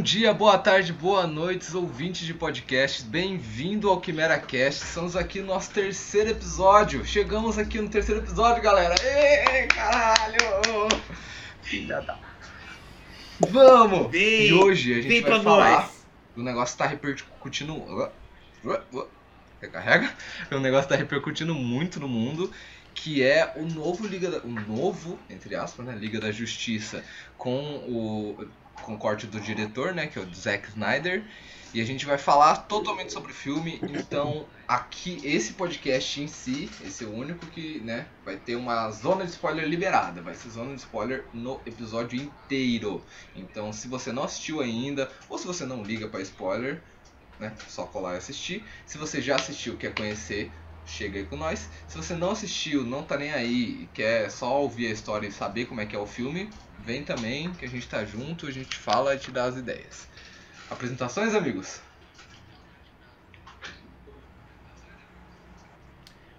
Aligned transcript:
Bom 0.00 0.04
dia, 0.04 0.32
boa 0.32 0.56
tarde, 0.56 0.94
boa 0.94 1.26
noite, 1.26 1.76
ouvintes 1.76 2.26
de 2.26 2.32
podcasts. 2.32 3.02
Bem-vindo 3.02 3.90
ao 3.90 4.00
Quimera 4.00 4.38
Cast. 4.38 4.82
Estamos 4.82 5.14
aqui 5.14 5.42
no 5.42 5.48
nosso 5.48 5.70
terceiro 5.72 6.30
episódio. 6.30 7.04
Chegamos 7.04 7.58
aqui 7.58 7.78
no 7.78 7.86
terceiro 7.90 8.22
episódio, 8.22 8.62
galera. 8.62 8.94
Ei, 9.04 9.66
caralho! 9.66 10.38
Filha 11.60 12.00
da. 12.00 12.18
Vamos! 13.40 14.10
Vem, 14.10 14.46
e 14.46 14.52
hoje 14.54 14.98
a 14.98 15.02
gente 15.02 15.20
vai 15.20 15.32
pra 15.32 15.42
falar. 15.42 15.70
nós. 15.82 16.06
O 16.34 16.42
negócio 16.42 16.78
tá 16.78 16.86
repercutindo. 16.86 18.10
Recarrega? 19.60 20.14
O 20.50 20.60
negócio 20.60 20.88
tá 20.88 20.96
repercutindo 20.96 21.54
muito 21.54 22.00
no 22.00 22.08
mundo. 22.08 22.50
Que 22.94 23.22
é 23.22 23.52
o 23.54 23.66
novo 23.66 24.06
Liga 24.06 24.30
da, 24.30 24.38
O 24.38 24.48
novo, 24.48 25.18
entre 25.28 25.54
aspas, 25.54 25.84
né? 25.84 25.94
Liga 25.94 26.18
da 26.18 26.32
Justiça 26.32 27.04
com 27.36 27.60
o. 27.86 28.46
Com 28.82 28.98
corte 28.98 29.26
do 29.26 29.40
diretor, 29.40 29.94
né? 29.94 30.06
Que 30.06 30.18
é 30.18 30.22
o 30.22 30.34
Zack 30.34 30.68
Snyder. 30.68 31.24
E 31.72 31.80
a 31.80 31.84
gente 31.84 32.04
vai 32.04 32.18
falar 32.18 32.56
totalmente 32.56 33.12
sobre 33.12 33.30
o 33.30 33.34
filme. 33.34 33.80
Então, 33.82 34.44
aqui, 34.66 35.20
esse 35.22 35.52
podcast 35.52 36.20
em 36.20 36.26
si, 36.26 36.68
esse 36.84 37.04
é 37.04 37.06
o 37.06 37.14
único 37.14 37.46
que, 37.46 37.78
né, 37.80 38.06
vai 38.24 38.36
ter 38.36 38.56
uma 38.56 38.90
zona 38.90 39.24
de 39.24 39.30
spoiler 39.30 39.68
liberada. 39.68 40.20
Vai 40.20 40.34
ser 40.34 40.50
zona 40.50 40.74
de 40.74 40.80
spoiler 40.80 41.24
no 41.32 41.60
episódio 41.64 42.20
inteiro. 42.20 43.04
Então, 43.36 43.72
se 43.72 43.86
você 43.86 44.10
não 44.10 44.24
assistiu 44.24 44.60
ainda, 44.60 45.08
ou 45.28 45.38
se 45.38 45.46
você 45.46 45.64
não 45.64 45.84
liga 45.84 46.08
para 46.08 46.20
spoiler, 46.22 46.82
né, 47.38 47.54
só 47.68 47.84
colar 47.84 48.14
e 48.14 48.18
assistir. 48.18 48.64
Se 48.84 48.98
você 48.98 49.22
já 49.22 49.36
assistiu, 49.36 49.76
quer 49.76 49.94
conhecer, 49.94 50.50
chega 50.84 51.20
aí 51.20 51.24
com 51.24 51.36
nós. 51.36 51.68
Se 51.86 51.96
você 51.96 52.14
não 52.14 52.32
assistiu, 52.32 52.84
não 52.84 53.04
tá 53.04 53.16
nem 53.16 53.30
aí, 53.30 53.88
quer 53.94 54.28
só 54.28 54.60
ouvir 54.60 54.88
a 54.88 54.90
história 54.90 55.28
e 55.28 55.32
saber 55.32 55.66
como 55.66 55.80
é 55.80 55.86
que 55.86 55.94
é 55.94 55.98
o 56.00 56.06
filme, 56.06 56.50
vem 56.84 57.04
também, 57.04 57.52
que 57.54 57.64
a 57.64 57.68
gente 57.68 57.86
tá 57.88 58.04
junto, 58.04 58.46
a 58.46 58.50
gente 58.50 58.76
fala 58.76 59.14
e 59.14 59.18
te 59.18 59.30
dá 59.30 59.44
as 59.44 59.56
ideias. 59.56 60.08
Apresentações, 60.70 61.34
amigos? 61.34 61.80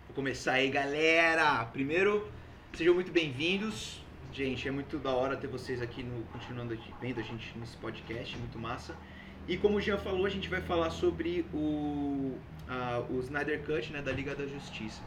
Vou 0.07 0.15
começar 0.15 0.53
aí, 0.53 0.69
galera. 0.69 1.65
Primeiro, 1.65 2.29
sejam 2.73 2.93
muito 2.93 3.11
bem-vindos. 3.11 4.01
Gente, 4.33 4.67
é 4.67 4.71
muito 4.71 4.97
da 4.97 5.11
hora 5.11 5.35
ter 5.35 5.47
vocês 5.47 5.81
aqui 5.81 6.03
no 6.03 6.23
continuando 6.25 6.73
aqui, 6.73 6.93
vendo 7.01 7.19
a 7.19 7.23
gente 7.23 7.57
nesse 7.57 7.75
podcast, 7.77 8.37
muito 8.37 8.57
massa. 8.57 8.95
E 9.47 9.57
como 9.57 9.77
o 9.77 9.81
Jean 9.81 9.97
falou, 9.97 10.25
a 10.25 10.29
gente 10.29 10.47
vai 10.47 10.61
falar 10.61 10.89
sobre 10.89 11.45
o, 11.53 12.37
a- 12.67 13.03
o 13.09 13.19
Snyder 13.19 13.61
Cut, 13.63 13.91
né, 13.91 14.01
da 14.01 14.11
Liga 14.11 14.33
da 14.35 14.45
Justiça. 14.45 15.01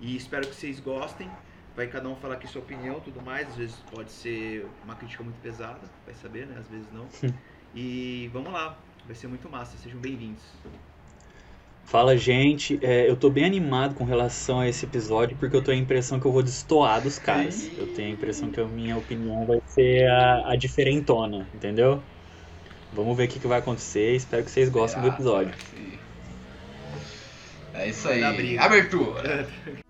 E 0.00 0.16
espero 0.16 0.46
que 0.46 0.54
vocês 0.54 0.80
gostem. 0.80 1.30
Vai 1.74 1.86
cada 1.86 2.08
um 2.08 2.16
falar 2.16 2.34
aqui 2.34 2.46
sua 2.46 2.60
opinião, 2.60 3.00
tudo 3.00 3.20
mais. 3.22 3.48
Às 3.48 3.56
vezes 3.56 3.76
pode 3.90 4.10
ser 4.10 4.66
uma 4.84 4.94
crítica 4.94 5.22
muito 5.22 5.40
pesada, 5.40 5.80
vai 6.04 6.14
saber, 6.14 6.46
né? 6.46 6.56
Às 6.58 6.68
vezes 6.68 6.86
não. 6.92 7.06
E 7.74 8.28
vamos 8.34 8.52
lá, 8.52 8.76
vai 9.06 9.14
ser 9.14 9.28
muito 9.28 9.48
massa. 9.48 9.78
Sejam 9.78 9.98
bem-vindos. 9.98 10.42
Fala, 11.86 12.16
gente. 12.18 12.78
É, 12.82 13.08
eu 13.08 13.16
tô 13.16 13.30
bem 13.30 13.46
animado 13.46 13.94
com 13.94 14.04
relação 14.04 14.60
a 14.60 14.68
esse 14.68 14.84
episódio, 14.84 15.36
porque 15.38 15.56
eu 15.56 15.62
tenho 15.62 15.78
a 15.78 15.80
impressão 15.80 16.20
que 16.20 16.26
eu 16.26 16.32
vou 16.32 16.42
destoar 16.42 17.00
dos 17.00 17.18
caras. 17.18 17.70
Eu 17.78 17.86
tenho 17.94 18.10
a 18.10 18.12
impressão 18.12 18.50
que 18.50 18.60
a 18.60 18.66
minha 18.66 18.96
opinião 18.96 19.46
vai 19.46 19.60
ser 19.66 20.06
a, 20.06 20.52
a 20.52 20.56
diferentona, 20.56 21.48
entendeu? 21.54 22.02
Vamos 22.92 23.16
ver 23.16 23.24
o 23.24 23.28
que, 23.28 23.40
que 23.40 23.46
vai 23.46 23.60
acontecer. 23.60 24.16
Espero 24.16 24.44
que 24.44 24.50
vocês 24.50 24.68
gostem 24.68 25.00
do 25.00 25.06
Será? 25.06 25.14
episódio. 25.14 25.54
É 27.72 27.88
isso 27.88 28.06
aí. 28.06 28.58
Abertura. 28.58 29.48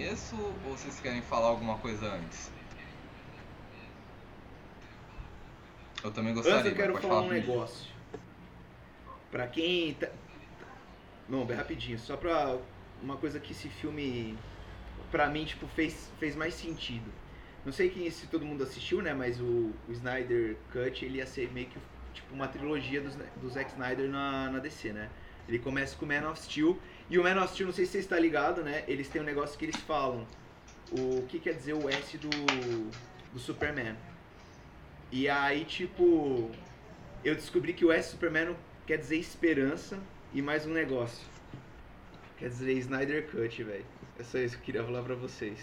começo 0.00 0.34
ou 0.64 0.76
vocês 0.76 0.98
querem 0.98 1.20
falar 1.20 1.48
alguma 1.48 1.76
coisa 1.78 2.06
antes? 2.06 2.50
Eu 6.02 6.10
também 6.10 6.32
gostaria. 6.32 6.60
Antes 6.60 6.70
eu 6.70 6.76
quero 6.76 6.92
pode 6.94 7.06
falar 7.06 7.20
um 7.20 7.28
negócio. 7.28 7.90
Pra 9.30 9.46
quem. 9.46 9.92
Tá... 9.94 10.08
Não, 11.28 11.44
bem 11.44 11.54
rapidinho. 11.54 11.98
Só 11.98 12.16
pra 12.16 12.56
uma 13.02 13.18
coisa 13.18 13.38
que 13.38 13.52
esse 13.52 13.68
filme, 13.68 14.38
pra 15.10 15.28
mim, 15.28 15.44
tipo, 15.44 15.66
fez, 15.68 16.10
fez 16.18 16.34
mais 16.34 16.54
sentido. 16.54 17.12
Não 17.62 17.72
sei 17.72 17.90
quem, 17.90 18.10
se 18.10 18.26
todo 18.26 18.46
mundo 18.46 18.62
assistiu, 18.64 19.02
né? 19.02 19.12
Mas 19.12 19.38
o, 19.38 19.70
o 19.86 19.92
Snyder 19.92 20.56
Cut, 20.72 21.04
ele 21.04 21.18
ia 21.18 21.26
ser 21.26 21.52
meio 21.52 21.66
que 21.66 21.78
tipo 22.14 22.34
uma 22.34 22.48
trilogia 22.48 23.02
do, 23.02 23.10
do 23.38 23.50
Zack 23.50 23.70
Snyder 23.72 24.08
na, 24.08 24.50
na 24.50 24.58
DC, 24.60 24.94
né? 24.94 25.10
Ele 25.46 25.58
começa 25.58 25.94
com 25.96 26.06
Man 26.06 26.26
of 26.30 26.40
Steel. 26.40 26.78
E 27.10 27.18
o 27.18 27.24
Man 27.24 27.42
of 27.42 27.52
Steel, 27.52 27.66
não 27.66 27.74
sei 27.74 27.84
se 27.84 27.92
você 27.92 27.98
está 27.98 28.18
ligado, 28.18 28.62
né? 28.62 28.84
Eles 28.86 29.08
têm 29.08 29.20
um 29.20 29.24
negócio 29.24 29.58
que 29.58 29.64
eles 29.64 29.76
falam. 29.76 30.24
O 30.92 31.26
que 31.26 31.40
quer 31.40 31.54
dizer 31.54 31.74
o 31.74 31.88
S 31.88 32.16
do, 32.16 32.30
do 33.32 33.38
Superman. 33.38 33.96
E 35.10 35.28
aí, 35.28 35.64
tipo, 35.64 36.50
eu 37.24 37.34
descobri 37.34 37.74
que 37.74 37.84
o 37.84 37.90
S 37.90 38.12
Superman 38.12 38.56
quer 38.86 38.96
dizer 38.96 39.16
esperança 39.16 39.98
e 40.32 40.40
mais 40.40 40.66
um 40.66 40.72
negócio. 40.72 41.26
Quer 42.38 42.48
dizer 42.48 42.74
Snyder 42.74 43.28
Cut, 43.28 43.62
velho. 43.62 43.84
É 44.16 44.22
só 44.22 44.38
isso 44.38 44.54
que 44.54 44.62
eu 44.62 44.66
queria 44.66 44.84
falar 44.84 45.02
pra 45.02 45.16
vocês. 45.16 45.58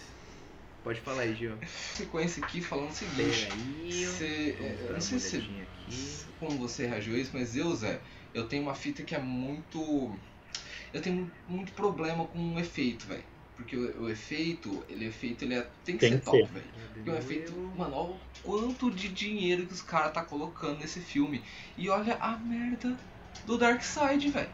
Pode 0.84 1.00
falar 1.00 1.22
aí, 1.22 1.34
Gil. 1.34 1.56
Sequência 1.66 2.44
aqui 2.44 2.60
falando 2.60 2.90
o 2.90 2.94
seguinte. 2.94 3.46
Peraí. 3.46 4.04
Você, 4.04 4.56
vamos 4.58 4.80
eu 4.80 4.92
não 4.92 5.00
sei 5.00 5.18
se 5.18 6.26
como 6.38 6.58
você 6.58 6.86
reagiu 6.86 7.14
a 7.14 7.18
isso, 7.18 7.30
mas 7.34 7.56
eu, 7.56 7.74
Zé, 7.74 8.00
eu 8.32 8.46
tenho 8.46 8.62
uma 8.62 8.74
fita 8.74 9.02
que 9.02 9.14
é 9.14 9.18
muito. 9.18 10.14
Eu 10.92 11.00
tenho 11.02 11.30
muito 11.48 11.72
problema 11.72 12.24
com 12.26 12.54
o 12.54 12.58
efeito, 12.60 13.06
velho. 13.06 13.24
Porque 13.56 13.76
o, 13.76 14.02
o 14.04 14.08
efeito, 14.08 14.84
ele 14.88 15.06
é 15.08 15.10
feito, 15.10 15.44
ele 15.44 15.54
é- 15.54 15.66
tem 15.84 15.96
que 15.96 16.00
Tem 16.00 16.10
ser 16.10 16.18
que 16.20 16.24
top, 16.24 16.44
velho. 16.52 16.66
Porque 16.94 17.10
o 17.10 17.16
efeito, 17.16 17.52
mano, 17.76 17.94
olha 17.94 18.10
o 18.10 18.20
quanto 18.42 18.90
de 18.90 19.08
dinheiro 19.08 19.66
que 19.66 19.72
os 19.72 19.82
caras 19.82 20.12
tá 20.12 20.22
colocando 20.22 20.78
nesse 20.78 21.00
filme. 21.00 21.42
E 21.76 21.88
olha 21.88 22.16
a 22.20 22.36
merda 22.36 22.96
do 23.44 23.58
Darkseid, 23.58 24.28
velho. 24.30 24.50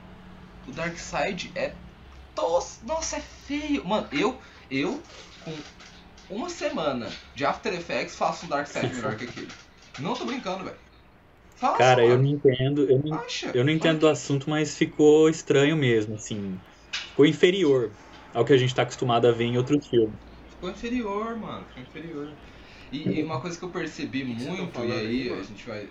O 0.67 0.73
Darkseid 0.73 1.53
é. 1.55 1.75
Tos... 2.35 2.81
Nossa, 2.85 3.17
é 3.17 3.21
feio. 3.21 3.85
Mano, 3.87 4.09
eu, 4.11 4.41
eu, 4.71 5.01
com 5.45 5.55
uma 6.35 6.49
semana 6.49 7.11
de 7.35 7.45
After 7.45 7.73
Effects, 7.75 8.17
faço 8.17 8.47
um 8.47 8.49
Darkseid 8.49 8.95
melhor 8.95 9.17
que 9.17 9.25
aquele. 9.25 9.49
Não 9.99 10.15
tô 10.15 10.25
brincando, 10.25 10.65
velho. 10.65 10.77
Faço, 11.65 11.79
Cara, 11.79 12.05
eu 12.05 12.19
não 12.19 12.27
entendo. 12.27 12.83
Eu 12.91 13.01
não, 13.03 13.19
Acha? 13.19 13.51
eu 13.55 13.65
não 13.65 13.73
entendo 13.73 14.01
do 14.01 14.09
assunto, 14.09 14.51
mas 14.51 14.77
ficou 14.77 15.31
estranho 15.31 15.75
mesmo, 15.75 16.15
assim. 16.15 16.61
Ficou 17.09 17.25
inferior 17.25 17.91
ao 18.35 18.45
que 18.45 18.53
a 18.53 18.57
gente 18.59 18.75
tá 18.75 18.83
acostumado 18.83 19.27
a 19.27 19.33
ver 19.33 19.45
em 19.45 19.57
outros 19.57 19.87
filmes. 19.89 20.19
Ficou 20.47 20.69
inferior, 20.71 21.37
mano. 21.37 21.65
Ficou 21.67 21.83
inferior. 21.83 22.29
E, 22.93 23.21
e 23.21 23.23
uma 23.23 23.41
coisa 23.41 23.59
que 23.59 23.65
eu 23.65 23.71
percebi 23.71 24.25
tão 24.45 24.57
muito, 24.57 24.73
falando 24.75 24.91
e 24.91 24.93
aí 24.93 25.33
a 25.33 25.43
gente 25.43 25.67
vai. 25.67 25.89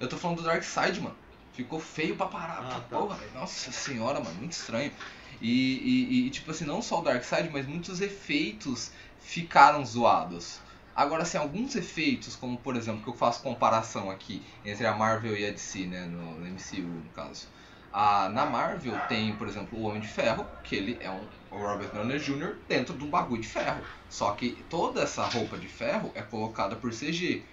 Eu 0.00 0.08
tô 0.08 0.16
falando 0.16 0.38
do 0.38 0.42
Dark 0.44 0.62
Side, 0.62 1.00
mano. 1.00 1.16
Ficou 1.52 1.78
feio 1.78 2.16
pra 2.16 2.26
parar. 2.26 2.58
Ah, 2.58 2.62
pra 2.62 2.80
tá. 2.80 2.98
porra. 2.98 3.18
Nossa 3.34 3.70
senhora, 3.70 4.20
mano. 4.20 4.34
Muito 4.36 4.52
estranho. 4.52 4.90
E, 5.40 5.48
e, 5.50 6.26
e, 6.26 6.30
tipo 6.30 6.50
assim, 6.50 6.64
não 6.64 6.80
só 6.80 7.00
o 7.00 7.02
Dark 7.02 7.22
Side, 7.22 7.50
mas 7.52 7.66
muitos 7.66 8.00
efeitos 8.00 8.90
ficaram 9.18 9.84
zoados. 9.84 10.58
Agora, 10.94 11.22
assim, 11.22 11.38
alguns 11.38 11.74
efeitos, 11.76 12.36
como 12.36 12.58
por 12.58 12.76
exemplo, 12.76 13.02
que 13.02 13.08
eu 13.08 13.14
faço 13.14 13.42
comparação 13.42 14.10
aqui 14.10 14.44
entre 14.64 14.86
a 14.86 14.94
Marvel 14.94 15.36
e 15.36 15.46
a 15.46 15.50
DC, 15.50 15.86
né, 15.86 16.04
no, 16.06 16.38
no 16.38 16.46
MCU, 16.46 16.82
no 16.82 17.10
caso. 17.10 17.48
Ah, 17.92 18.28
na 18.28 18.46
Marvel 18.46 18.98
tem, 19.08 19.36
por 19.36 19.48
exemplo, 19.48 19.78
o 19.78 19.82
Homem 19.82 20.00
de 20.00 20.08
Ferro, 20.08 20.46
que 20.62 20.76
ele 20.76 20.96
é 21.00 21.10
um 21.10 21.28
Robert 21.50 21.90
Downey 21.92 22.18
Jr. 22.18 22.56
dentro 22.68 22.96
de 22.96 23.04
um 23.04 23.10
bagulho 23.10 23.42
de 23.42 23.48
ferro. 23.48 23.84
Só 24.08 24.32
que 24.32 24.64
toda 24.68 25.02
essa 25.02 25.24
roupa 25.26 25.58
de 25.58 25.68
ferro 25.68 26.12
é 26.14 26.22
colocada 26.22 26.76
por 26.76 26.90
CG. 26.92 27.44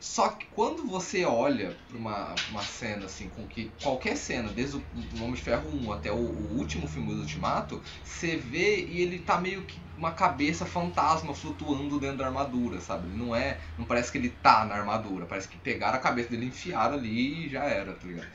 Só 0.00 0.28
que 0.30 0.46
quando 0.46 0.86
você 0.86 1.24
olha 1.24 1.82
pra 1.88 1.96
uma, 1.98 2.34
uma 2.48 2.64
cena 2.64 3.06
assim, 3.06 3.28
com 3.28 3.48
que 3.48 3.72
qualquer 3.82 4.16
cena, 4.16 4.52
desde 4.52 4.76
o 4.76 4.86
Homem 5.16 5.34
de 5.34 5.42
Ferro 5.42 5.68
1 5.70 5.90
até 5.92 6.12
o, 6.12 6.16
o 6.16 6.56
último 6.56 6.86
filme 6.86 7.12
do 7.14 7.20
Ultimato, 7.20 7.82
você 8.02 8.36
vê 8.36 8.84
e 8.86 9.00
ele 9.00 9.18
tá 9.24 9.40
meio 9.40 9.66
que 9.66 9.84
uma 9.96 10.12
cabeça 10.12 10.64
fantasma 10.64 11.34
flutuando 11.34 11.98
dentro 11.98 12.18
da 12.18 12.26
armadura, 12.26 12.80
sabe? 12.80 13.08
Ele 13.08 13.16
não 13.16 13.34
é. 13.34 13.60
Não 13.76 13.86
parece 13.86 14.12
que 14.12 14.18
ele 14.18 14.30
tá 14.30 14.64
na 14.64 14.76
armadura, 14.76 15.26
parece 15.26 15.48
que 15.48 15.58
pegaram 15.58 15.98
a 15.98 16.00
cabeça 16.00 16.30
dele, 16.30 16.46
enfiaram 16.46 16.94
ali 16.96 17.46
e 17.46 17.48
já 17.48 17.64
era, 17.64 17.94
tá 17.98 18.06
ligado? 18.06 18.30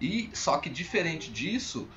E 0.00 0.30
só 0.34 0.58
que 0.58 0.68
diferente 0.68 1.32
disso, 1.32 1.90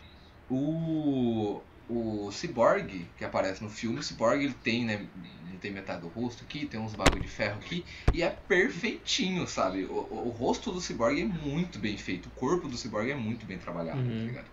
O, 0.49 1.68
o 1.89 2.31
Cyborg, 2.31 3.13
que 3.17 3.25
aparece 3.25 3.63
no 3.63 3.69
filme, 3.69 3.99
o 3.99 4.03
Cyborg 4.03 4.43
ele 4.43 4.53
tem, 4.53 4.85
né? 4.85 5.09
Não 5.43 5.57
tem 5.59 5.71
metade 5.71 6.01
do 6.01 6.07
rosto 6.09 6.43
aqui, 6.43 6.65
tem 6.67 6.79
uns 6.79 6.93
bagulho 6.95 7.21
de 7.21 7.27
ferro 7.27 7.59
aqui, 7.59 7.85
e 8.13 8.21
é 8.23 8.29
perfeitinho, 8.29 9.47
sabe? 9.47 9.85
O, 9.85 9.93
o, 9.93 10.27
o 10.27 10.29
rosto 10.31 10.71
do 10.71 10.81
Cyborg 10.81 11.19
é 11.21 11.25
muito 11.25 11.79
bem 11.79 11.97
feito, 11.97 12.27
o 12.29 12.31
corpo 12.31 12.67
do 12.67 12.77
Cyborg 12.77 13.09
é 13.11 13.15
muito 13.15 13.45
bem 13.45 13.57
trabalhado, 13.59 14.01
Uhum. 14.01 14.19
tá 14.19 14.27
ligado? 14.31 14.51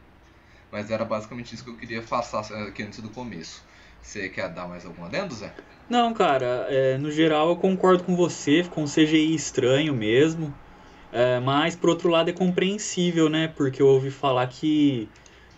Mas 0.70 0.90
era 0.90 1.04
basicamente 1.04 1.54
isso 1.54 1.64
que 1.64 1.70
eu 1.70 1.76
queria 1.78 2.02
passar 2.02 2.40
aqui 2.68 2.82
antes 2.84 3.00
do 3.00 3.10
começo. 3.10 3.64
Você 4.02 4.28
quer 4.30 4.48
dar 4.52 4.68
mais 4.68 4.86
algum 4.86 5.04
adendo, 5.04 5.34
Zé? 5.34 5.54
Não, 5.88 6.12
cara, 6.14 6.66
é, 6.68 6.98
no 6.98 7.10
geral 7.10 7.48
eu 7.50 7.56
concordo 7.56 8.04
com 8.04 8.16
você, 8.16 8.62
ficou 8.64 8.82
um 8.84 8.86
CGI 8.86 9.34
estranho 9.34 9.94
mesmo. 9.94 10.60
É, 11.12 11.40
mas 11.40 11.76
por 11.76 11.90
outro 11.90 12.08
lado 12.10 12.30
é 12.30 12.32
compreensível, 12.32 13.28
né? 13.28 13.48
Porque 13.48 13.80
eu 13.82 13.86
ouvi 13.88 14.10
falar 14.10 14.48
que 14.48 15.12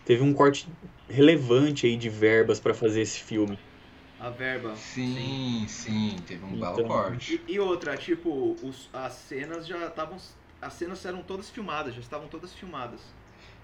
teve 0.05 0.23
um 0.23 0.35
corte 0.35 0.71
relevante 1.09 1.87
aí 1.87 1.97
de 1.97 2.09
verbas 2.09 2.61
pra 2.61 2.75
fazer 2.75 3.01
esse 3.01 3.21
filme. 3.21 3.59
A 4.21 4.31
verba. 4.31 4.75
Sim, 4.77 5.65
sim, 5.69 6.17
teve 6.27 6.45
um 6.45 6.59
belo 6.59 6.73
Então- 6.81 6.87
corte. 6.89 7.41
E, 7.47 7.53
e 7.55 7.61
outra, 7.61 7.97
tipo, 7.97 8.57
os- 8.63 8.89
as 8.93 9.13
cenas 9.13 9.67
já 9.67 9.87
estavam. 9.87 10.17
As 10.61 10.73
cenas 10.73 11.05
eram 11.07 11.23
todas 11.23 11.49
filmadas, 11.49 11.95
já 11.95 12.01
estavam 12.01 12.27
todas 12.27 12.53
filmadas. 12.53 13.01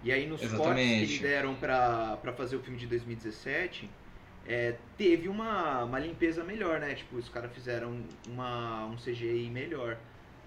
E 0.04 0.12
aí 0.12 0.26
nos 0.26 0.40
cortes 0.40 0.50
que 0.50 0.62
Exatamente. 0.62 1.22
deram 1.22 1.54
pra, 1.56 2.18
pra 2.22 2.32
fazer 2.32 2.54
o 2.56 2.60
filme 2.60 2.78
de 2.78 2.86
2017, 2.86 3.90
é, 4.46 4.76
teve 4.96 5.28
uma, 5.28 5.82
uma 5.84 5.98
limpeza 5.98 6.44
melhor, 6.44 6.78
né? 6.78 6.94
Tipo, 6.94 7.16
os 7.16 7.28
caras 7.28 7.50
fizeram 7.52 7.98
uma, 8.28 8.84
um 8.86 8.96
CGI 8.96 9.50
melhor. 9.50 9.96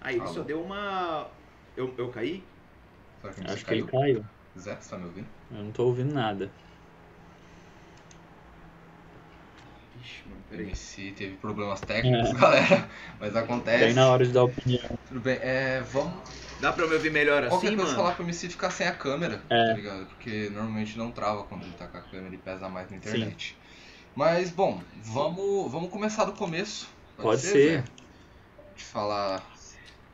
Aí 0.00 0.14
ele 0.14 0.22
Alô? 0.24 0.32
só 0.32 0.42
deu 0.42 0.62
uma. 0.62 1.28
Eu, 1.76 1.92
eu 1.98 2.08
caí? 2.08 2.42
Que 3.20 3.50
Acho 3.50 3.64
que 3.66 3.74
ele 3.74 3.82
caiu? 3.82 4.00
caiu. 4.22 4.24
Zé, 4.58 4.76
você 4.80 4.90
tá 4.90 4.96
me 4.96 5.04
ouvindo? 5.04 5.26
Eu 5.50 5.64
não 5.64 5.72
tô 5.72 5.84
ouvindo 5.84 6.14
nada. 6.14 6.50
Ixi, 10.08 10.28
mano, 10.28 10.42
peraí. 10.48 10.66
MC 10.66 11.12
teve 11.16 11.36
problemas 11.36 11.80
técnicos, 11.80 12.32
galera. 12.38 12.88
Mas 13.20 13.36
acontece. 13.36 13.84
Bem 13.86 13.94
na 13.94 14.08
hora 14.08 14.26
de 14.26 14.32
dar 14.32 14.44
opinião. 14.44 14.98
Tudo 15.08 15.20
bem, 15.20 15.38
é, 15.42 15.80
vamos. 15.92 16.14
Dá 16.60 16.72
pra 16.72 16.86
me 16.88 16.94
ouvir 16.94 17.10
melhor 17.12 17.46
Qualquer 17.48 17.68
assim, 17.68 17.76
coisa 17.76 17.92
mano? 17.92 18.02
falar 18.02 18.14
pro 18.16 18.24
MC 18.24 18.48
ficar 18.48 18.70
sem 18.70 18.86
a 18.88 18.92
câmera, 18.92 19.40
É. 19.48 19.66
tá 19.68 19.72
ligado? 19.74 20.06
Porque 20.06 20.48
normalmente 20.50 20.98
não 20.98 21.10
trava 21.12 21.44
quando 21.44 21.62
ele 21.62 21.72
tá 21.74 21.86
com 21.86 21.98
a 21.98 22.00
câmera 22.00 22.34
e 22.34 22.38
pesa 22.38 22.68
mais 22.68 22.90
na 22.90 22.96
internet. 22.96 23.56
Mas, 24.16 24.50
bom, 24.50 24.82
vamos, 25.04 25.70
vamos 25.70 25.90
começar 25.90 26.24
do 26.24 26.32
começo. 26.32 26.88
Pode 27.16 27.40
ser. 27.42 27.78
Zé? 27.78 27.84
De 28.76 28.82
falar. 28.84 29.40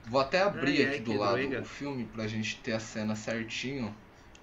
Vou 0.06 0.20
até 0.20 0.42
abrir 0.42 0.86
ai, 0.86 0.94
aqui 0.96 1.00
do 1.04 1.12
que 1.12 1.16
lado 1.16 1.32
doiga. 1.36 1.60
o 1.62 1.64
filme 1.64 2.04
pra 2.04 2.26
gente 2.26 2.56
ter 2.56 2.72
a 2.72 2.80
cena 2.80 3.16
certinho 3.16 3.94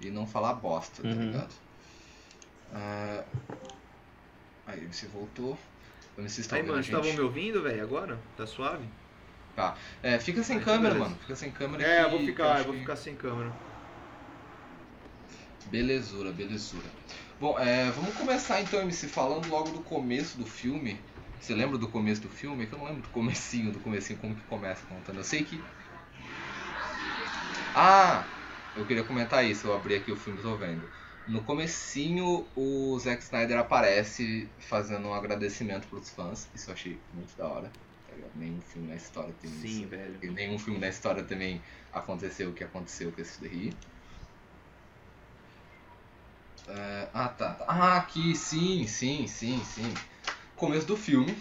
e 0.02 0.10
não 0.10 0.26
falar 0.26 0.54
bosta, 0.56 1.04
tá 1.04 1.08
Uhum. 1.10 1.26
ligado? 1.28 1.54
Ah, 2.74 3.24
Aí, 4.66 4.80
MC 4.80 5.08
voltou. 5.08 5.58
O 6.18 6.22
MC 6.22 6.42
está 6.42 6.56
Aí, 6.56 6.62
ouvindo 6.62 6.72
mano, 6.74 6.84
vocês 6.84 6.98
estavam 6.98 7.14
me 7.14 7.22
ouvindo, 7.22 7.62
velho, 7.62 7.82
agora? 7.84 8.20
Tá 8.38 8.46
suave? 8.46 8.86
É, 10.02 10.18
fica 10.20 10.42
sem 10.44 10.58
então 10.58 10.66
câmera, 10.74 10.94
beleza. 10.96 11.10
mano. 11.10 11.22
Fica 11.22 11.36
sem 11.36 11.52
câmera 11.52 11.84
É, 11.84 12.00
eu 12.02 12.06
que- 12.06 12.10
vou 12.12 12.20
que 12.20 12.26
ficar, 12.28 12.52
acho 12.54 12.62
eu 12.62 12.66
vou 12.66 12.74
ficar 12.82 12.96
sem 12.96 13.16
câmera. 13.16 13.52
Belezura, 15.66 16.32
belezura. 16.32 16.86
Bom, 17.40 17.58
é, 17.60 17.90
vamos 17.92 18.16
começar 18.16 18.62
então, 18.62 18.82
MC, 18.82 19.08
falando 19.08 19.48
logo 19.50 19.70
do 19.70 19.80
começo 19.82 20.38
do 20.38 20.46
filme. 20.46 21.00
Você 21.40 21.54
lembra 21.54 21.78
do 21.78 21.88
começo 21.88 22.22
do 22.22 22.30
filme? 22.30 22.68
Que 22.68 22.74
eu 22.74 22.80
não 22.80 22.86
lembro 22.86 23.02
do 23.02 23.10
comecinho, 23.10 23.72
do 23.72 23.80
comecinho, 23.80 24.20
como 24.20 24.36
que 24.36 24.42
começa 24.44 24.86
contando. 24.88 25.18
Eu 25.18 25.24
sei 25.24 25.44
que... 25.44 25.60
Ah! 27.76 28.24
Eu 28.76 28.86
queria 28.86 29.04
comentar 29.04 29.44
isso, 29.46 29.68
eu 29.68 29.76
abri 29.76 29.96
aqui 29.96 30.12
o 30.12 30.16
filme 30.16 30.40
e 30.40 30.42
tô 30.42 30.56
vendo. 30.56 30.82
No 31.32 31.42
comecinho, 31.44 32.46
o 32.58 33.00
Zack 33.00 33.24
Snyder 33.24 33.58
aparece 33.58 34.50
fazendo 34.60 35.08
um 35.08 35.14
agradecimento 35.14 35.88
pros 35.88 36.10
fãs. 36.10 36.50
Isso 36.54 36.70
eu 36.70 36.74
achei 36.74 37.00
muito 37.14 37.38
da 37.38 37.48
hora. 37.48 37.72
tá? 37.72 38.28
Nenhum 38.36 38.60
filme 38.60 38.90
na 38.90 38.96
história 38.96 39.34
tem 39.42 39.50
isso. 39.50 39.62
Sim, 39.62 39.86
velho. 39.88 40.20
E 40.22 40.30
nenhum 40.30 40.60
filme 40.60 40.78
na 40.78 40.90
história 40.90 41.24
também 41.24 41.62
aconteceu 41.94 42.50
o 42.50 42.54
que 42.54 42.66
aconteceu 42.66 43.14
com 43.14 43.22
esse 43.22 43.42
daí. 43.42 43.74
É, 46.68 47.08
ah, 47.14 47.30
tá, 47.30 47.54
tá. 47.54 47.66
Ah, 47.66 47.98
aqui, 47.98 48.36
sim, 48.36 48.86
sim, 48.86 49.26
sim, 49.26 49.64
sim. 49.64 49.94
Começo 50.58 50.86
do 50.86 50.98
filme 50.98 51.36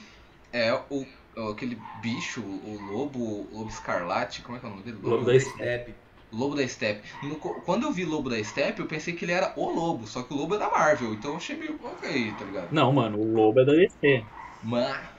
é 0.53 0.73
o, 0.73 1.05
aquele 1.51 1.77
bicho, 2.01 2.41
o 2.43 2.81
lobo, 2.93 3.19
o 3.19 3.59
lobo 3.59 3.69
escarlate, 3.69 4.43
como 4.43 4.57
é 4.57 4.61
que 4.61 4.67
é 4.67 4.69
o 4.69 4.73
nome 4.73 4.85
dele? 4.85 4.99
Lobo 5.03 5.25
da 5.25 5.39
Step. 5.39 5.95
Lobo 6.32 6.55
da 6.55 6.67
Steppe. 6.67 7.09
No 7.23 7.37
quando 7.38 7.85
eu 7.87 7.93
vi 7.93 8.05
Lobo 8.05 8.31
da 8.31 8.43
Steppe, 8.43 8.81
eu 8.81 8.87
pensei 8.87 9.15
que 9.15 9.25
ele 9.25 9.32
era 9.32 9.53
o 9.56 9.69
lobo, 9.71 10.06
só 10.06 10.23
que 10.23 10.32
o 10.32 10.37
lobo 10.37 10.55
é 10.55 10.59
da 10.59 10.71
Marvel, 10.71 11.15
então 11.15 11.32
eu 11.32 11.37
achei 11.37 11.56
meio 11.56 11.79
ok, 11.82 12.35
tá 12.37 12.44
ligado? 12.44 12.73
Não, 12.73 12.93
mano, 12.93 13.19
o 13.19 13.32
lobo 13.35 13.61
é 13.61 13.65
da 13.65 13.73
DC. 13.73 14.27
Mas. 14.62 15.11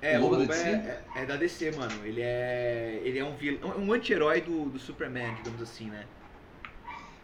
É, 0.00 0.16
O 0.16 0.18
o 0.18 0.22
Lobo 0.22 0.36
Lobo 0.36 0.46
da 0.46 0.56
é, 0.56 0.76
DC? 0.76 0.84
é, 0.84 1.08
é 1.14 1.26
da 1.26 1.36
DC, 1.36 1.70
mano. 1.72 2.04
Ele 2.04 2.20
é. 2.22 3.00
Ele 3.04 3.18
é 3.18 3.24
um 3.24 3.36
vilão. 3.36 3.76
Um 3.78 3.92
anti-herói 3.92 4.40
do, 4.40 4.70
do 4.70 4.78
Superman, 4.78 5.34
digamos 5.34 5.60
assim, 5.62 5.90
né? 5.90 6.08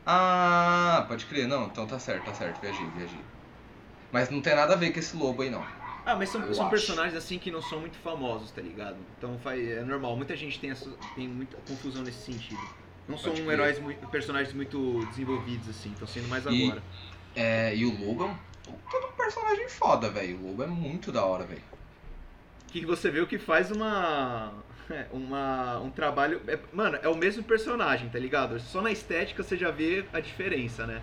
Ah, 0.06 1.04
pode 1.08 1.26
crer, 1.26 1.46
não, 1.48 1.66
então 1.66 1.86
tá 1.86 1.98
certo, 1.98 2.24
tá 2.26 2.34
certo, 2.34 2.60
viajei, 2.60 2.90
viajei. 2.90 3.30
Mas 4.10 4.30
não 4.30 4.40
tem 4.42 4.54
nada 4.54 4.74
a 4.74 4.76
ver 4.76 4.92
com 4.92 4.98
esse 5.00 5.16
lobo 5.16 5.42
aí, 5.42 5.50
não. 5.50 5.62
Ah, 6.06 6.16
mas 6.16 6.28
são, 6.28 6.52
são 6.52 6.68
personagens 6.68 7.16
assim 7.16 7.38
que 7.38 7.50
não 7.50 7.62
são 7.62 7.80
muito 7.80 7.96
famosos, 7.98 8.50
tá 8.50 8.60
ligado? 8.60 8.96
Então 9.16 9.38
faz, 9.38 9.66
é 9.66 9.82
normal. 9.82 10.16
Muita 10.16 10.36
gente 10.36 10.60
tem, 10.60 10.70
essa, 10.70 10.90
tem 11.14 11.26
muita 11.26 11.56
confusão 11.68 12.02
nesse 12.02 12.18
sentido. 12.32 12.60
Não 13.08 13.16
são 13.16 13.32
Pode 13.32 13.42
crer. 13.42 13.54
heróis 13.54 13.78
muito, 13.78 14.06
personagens 14.08 14.55
muito 14.55 15.05
desenvolvidos 15.06 15.69
assim, 15.69 15.93
estão 15.93 16.06
sendo 16.06 16.29
mais 16.29 16.44
E- 16.46 16.64
agora. 16.67 16.82
É, 17.36 17.74
e 17.74 17.84
o 17.84 17.90
lobo 18.06 18.24
é 18.24 18.26
um 18.67 19.12
personagem 19.17 19.69
foda, 19.69 20.08
velho. 20.10 20.38
O 20.38 20.48
lobo 20.48 20.62
é 20.62 20.67
muito 20.67 21.10
da 21.10 21.24
hora, 21.24 21.44
velho. 21.44 21.62
Que 22.70 22.81
que 22.81 22.86
você 22.86 23.10
vê 23.10 23.24
que 23.26 23.38
faz 23.38 23.70
uma. 23.70 24.52
uma 25.12 25.81
um 25.81 25.90
trabalho. 25.90 26.40
é- 26.46 26.58
mano, 26.72 26.98
é 27.02 27.08
o 27.08 27.17
mesmo 27.17 27.43
personagem, 27.43 28.08
tá 28.08 28.19
ligado? 28.19 28.58
Só 28.60 28.82
na 28.82 28.90
estética 28.93 29.43
você 29.43 29.56
já 29.56 29.70
vê 29.70 30.05
a 30.12 30.20
diferença, 30.20 30.86
né? 30.86 31.00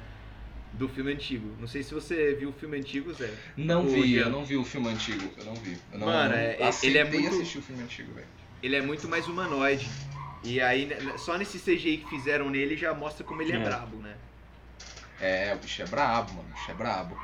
Do 0.73 0.87
filme 0.87 1.11
antigo. 1.13 1.53
Não 1.59 1.67
sei 1.67 1.83
se 1.83 1.93
você 1.93 2.33
viu 2.33 2.49
o 2.49 2.53
filme 2.53 2.77
antigo, 2.77 3.13
Zé. 3.13 3.29
Não 3.57 3.85
vi, 3.87 4.13
Jean. 4.13 4.21
eu 4.25 4.29
não 4.29 4.45
vi 4.45 4.55
o 4.57 4.63
filme 4.63 4.87
antigo. 4.89 5.29
Eu 5.37 5.45
não 5.45 5.55
vi. 5.55 5.77
Eu 5.91 5.99
não, 5.99 6.07
Mano, 6.07 6.29
não 6.29 6.35
é- 6.37 6.57
ele 6.83 6.97
é 6.97 7.03
muito- 7.03 7.27
assistir 7.27 7.57
o 7.57 7.61
filme 7.61 7.83
antigo, 7.83 8.13
velho. 8.13 8.27
Ele 8.63 8.75
é 8.77 8.81
muito 8.81 9.07
mais 9.09 9.27
humanoide. 9.27 9.87
E 10.43 10.59
aí, 10.61 10.85
né, 10.85 10.97
só 11.17 11.37
nesse 11.37 11.59
CGI 11.59 11.97
que 11.97 12.09
fizeram 12.09 12.49
nele 12.49 12.75
já 12.77 12.93
mostra 12.93 13.23
como 13.23 13.41
ele 13.41 13.51
é, 13.51 13.55
É. 13.57 13.59
brabo, 13.63 13.97
né? 13.97 14.15
É, 15.19 15.53
o 15.53 15.57
bicho 15.59 15.81
é 15.81 15.85
brabo, 15.85 16.33
mano. 16.33 16.47
O 16.49 16.53
bicho 16.53 16.71
é 16.71 16.73
brabo. 16.73 17.19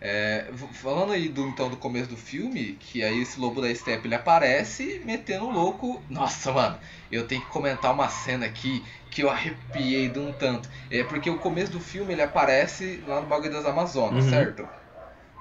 É, 0.00 0.50
falando 0.74 1.12
aí 1.12 1.28
do, 1.30 1.46
então 1.48 1.70
do 1.70 1.76
começo 1.78 2.10
do 2.10 2.16
filme, 2.16 2.76
que 2.78 3.02
aí 3.02 3.22
esse 3.22 3.40
lobo 3.40 3.62
da 3.62 3.74
steppe 3.74 4.06
ele 4.06 4.14
aparece 4.14 5.00
metendo 5.04 5.48
louco. 5.50 6.02
Nossa, 6.10 6.52
mano, 6.52 6.78
eu 7.10 7.26
tenho 7.26 7.40
que 7.40 7.46
comentar 7.48 7.92
uma 7.92 8.08
cena 8.08 8.44
aqui 8.44 8.84
que 9.14 9.22
eu 9.22 9.30
arrepiei 9.30 10.08
de 10.08 10.18
um 10.18 10.32
tanto. 10.32 10.68
É 10.90 11.04
porque 11.04 11.30
o 11.30 11.38
começo 11.38 11.70
do 11.70 11.78
filme 11.80 12.12
ele 12.12 12.22
aparece 12.22 13.02
lá 13.06 13.20
no 13.20 13.28
bagulho 13.28 13.52
das 13.52 13.64
Amazonas, 13.64 14.24
Uhum. 14.24 14.30
certo? 14.30 14.68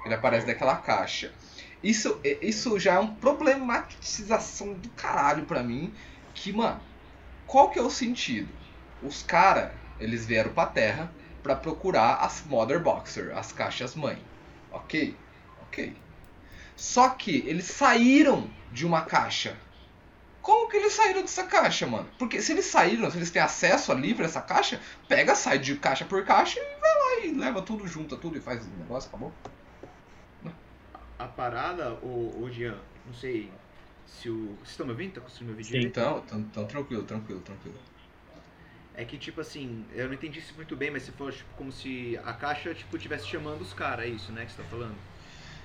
Ele 0.06 0.14
aparece 0.14 0.46
daquela 0.46 0.76
caixa. 0.76 1.34
Isso, 1.82 2.20
é- 2.24 2.38
isso 2.42 2.78
já 2.80 2.94
é 2.94 3.00
um 3.00 3.16
problematização 3.16 4.74
do 4.74 4.90
caralho 4.90 5.46
pra 5.46 5.64
mim. 5.64 5.92
Que, 6.36 6.54
mano, 6.54 6.80
qual 7.48 7.72
que 7.72 7.80
é 7.80 7.82
o 7.82 7.90
sentido? 7.90 8.48
Os 9.02 9.24
caras, 9.24 9.72
eles 10.00 10.24
vieram 10.26 10.54
pra 10.54 10.68
terra 10.68 11.12
pra 11.42 11.56
procurar 11.56 12.18
as 12.18 12.44
Mother 12.46 12.80
Boxer, 12.80 13.36
as 13.36 13.52
caixas 13.52 13.96
mãe. 13.96 14.18
Ok? 14.72 15.16
Ok. 15.64 15.96
Só 16.76 17.10
que 17.10 17.44
eles 17.48 17.66
saíram 17.66 18.50
de 18.72 18.86
uma 18.86 19.02
caixa. 19.02 19.58
Como 20.44 20.70
que 20.70 20.76
eles 20.76 20.92
saíram 20.92 21.22
dessa 21.22 21.46
caixa, 21.46 21.88
mano? 21.88 22.08
Porque 22.20 22.42
se 22.42 22.52
eles 22.52 22.66
saíram, 22.66 23.10
se 23.10 23.18
eles 23.18 23.32
têm 23.32 23.42
acesso 23.42 23.94
a 23.94 23.96
livre 23.96 24.24
a 24.24 24.26
essa 24.26 24.42
caixa, 24.42 24.80
pega, 25.08 25.34
sai 25.36 25.58
de 25.58 25.78
caixa 25.78 26.04
por 26.04 26.26
caixa 26.26 26.60
e 26.60 26.82
vai 26.82 27.22
lá 27.22 27.26
e 27.26 27.32
leva 27.40 27.62
tudo, 27.62 27.88
junta 27.88 28.18
tudo 28.18 28.38
e 28.38 28.42
faz 28.42 28.66
o 28.66 28.70
negócio, 28.72 29.08
acabou? 29.08 29.34
A 31.18 31.28
parada, 31.28 31.94
o, 32.02 32.44
o 32.44 32.52
Jean, 32.52 32.78
não 33.06 33.14
sei 33.14 33.50
se 34.06 34.30
o. 34.30 34.56
Vocês 34.58 34.72
estão 34.72 34.86
me 34.86 34.92
ouvindo? 34.92 35.14
Tá 35.14 35.22
conseguindo 35.22 35.46
me 35.46 35.52
ouvir 35.52 35.64
Sim. 35.64 35.88
Então, 35.88 36.20
tão, 36.28 36.44
tão 36.44 36.66
tranquilo, 36.66 37.04
tranquilo, 37.04 37.40
tranquilo. 37.40 37.80
É 38.96 39.06
que, 39.06 39.18
tipo 39.18 39.40
assim, 39.40 39.86
eu 39.94 40.08
não 40.08 40.14
entendi 40.14 40.40
isso 40.40 40.54
muito 40.56 40.76
bem, 40.76 40.92
mas 40.92 41.04
você 41.04 41.14
falou, 41.14 41.32
tipo, 41.32 41.50
como 41.56 41.72
se 41.72 42.20
a 42.26 42.34
caixa, 42.34 42.74
tipo, 42.74 42.98
estivesse 42.98 43.28
chamando 43.28 43.62
os 43.62 43.74
caras, 43.74 44.06
é 44.06 44.10
isso, 44.10 44.34
né, 44.34 44.46
que 44.46 44.52
você 44.52 44.62
tá 44.62 44.68
falando? 44.68 44.96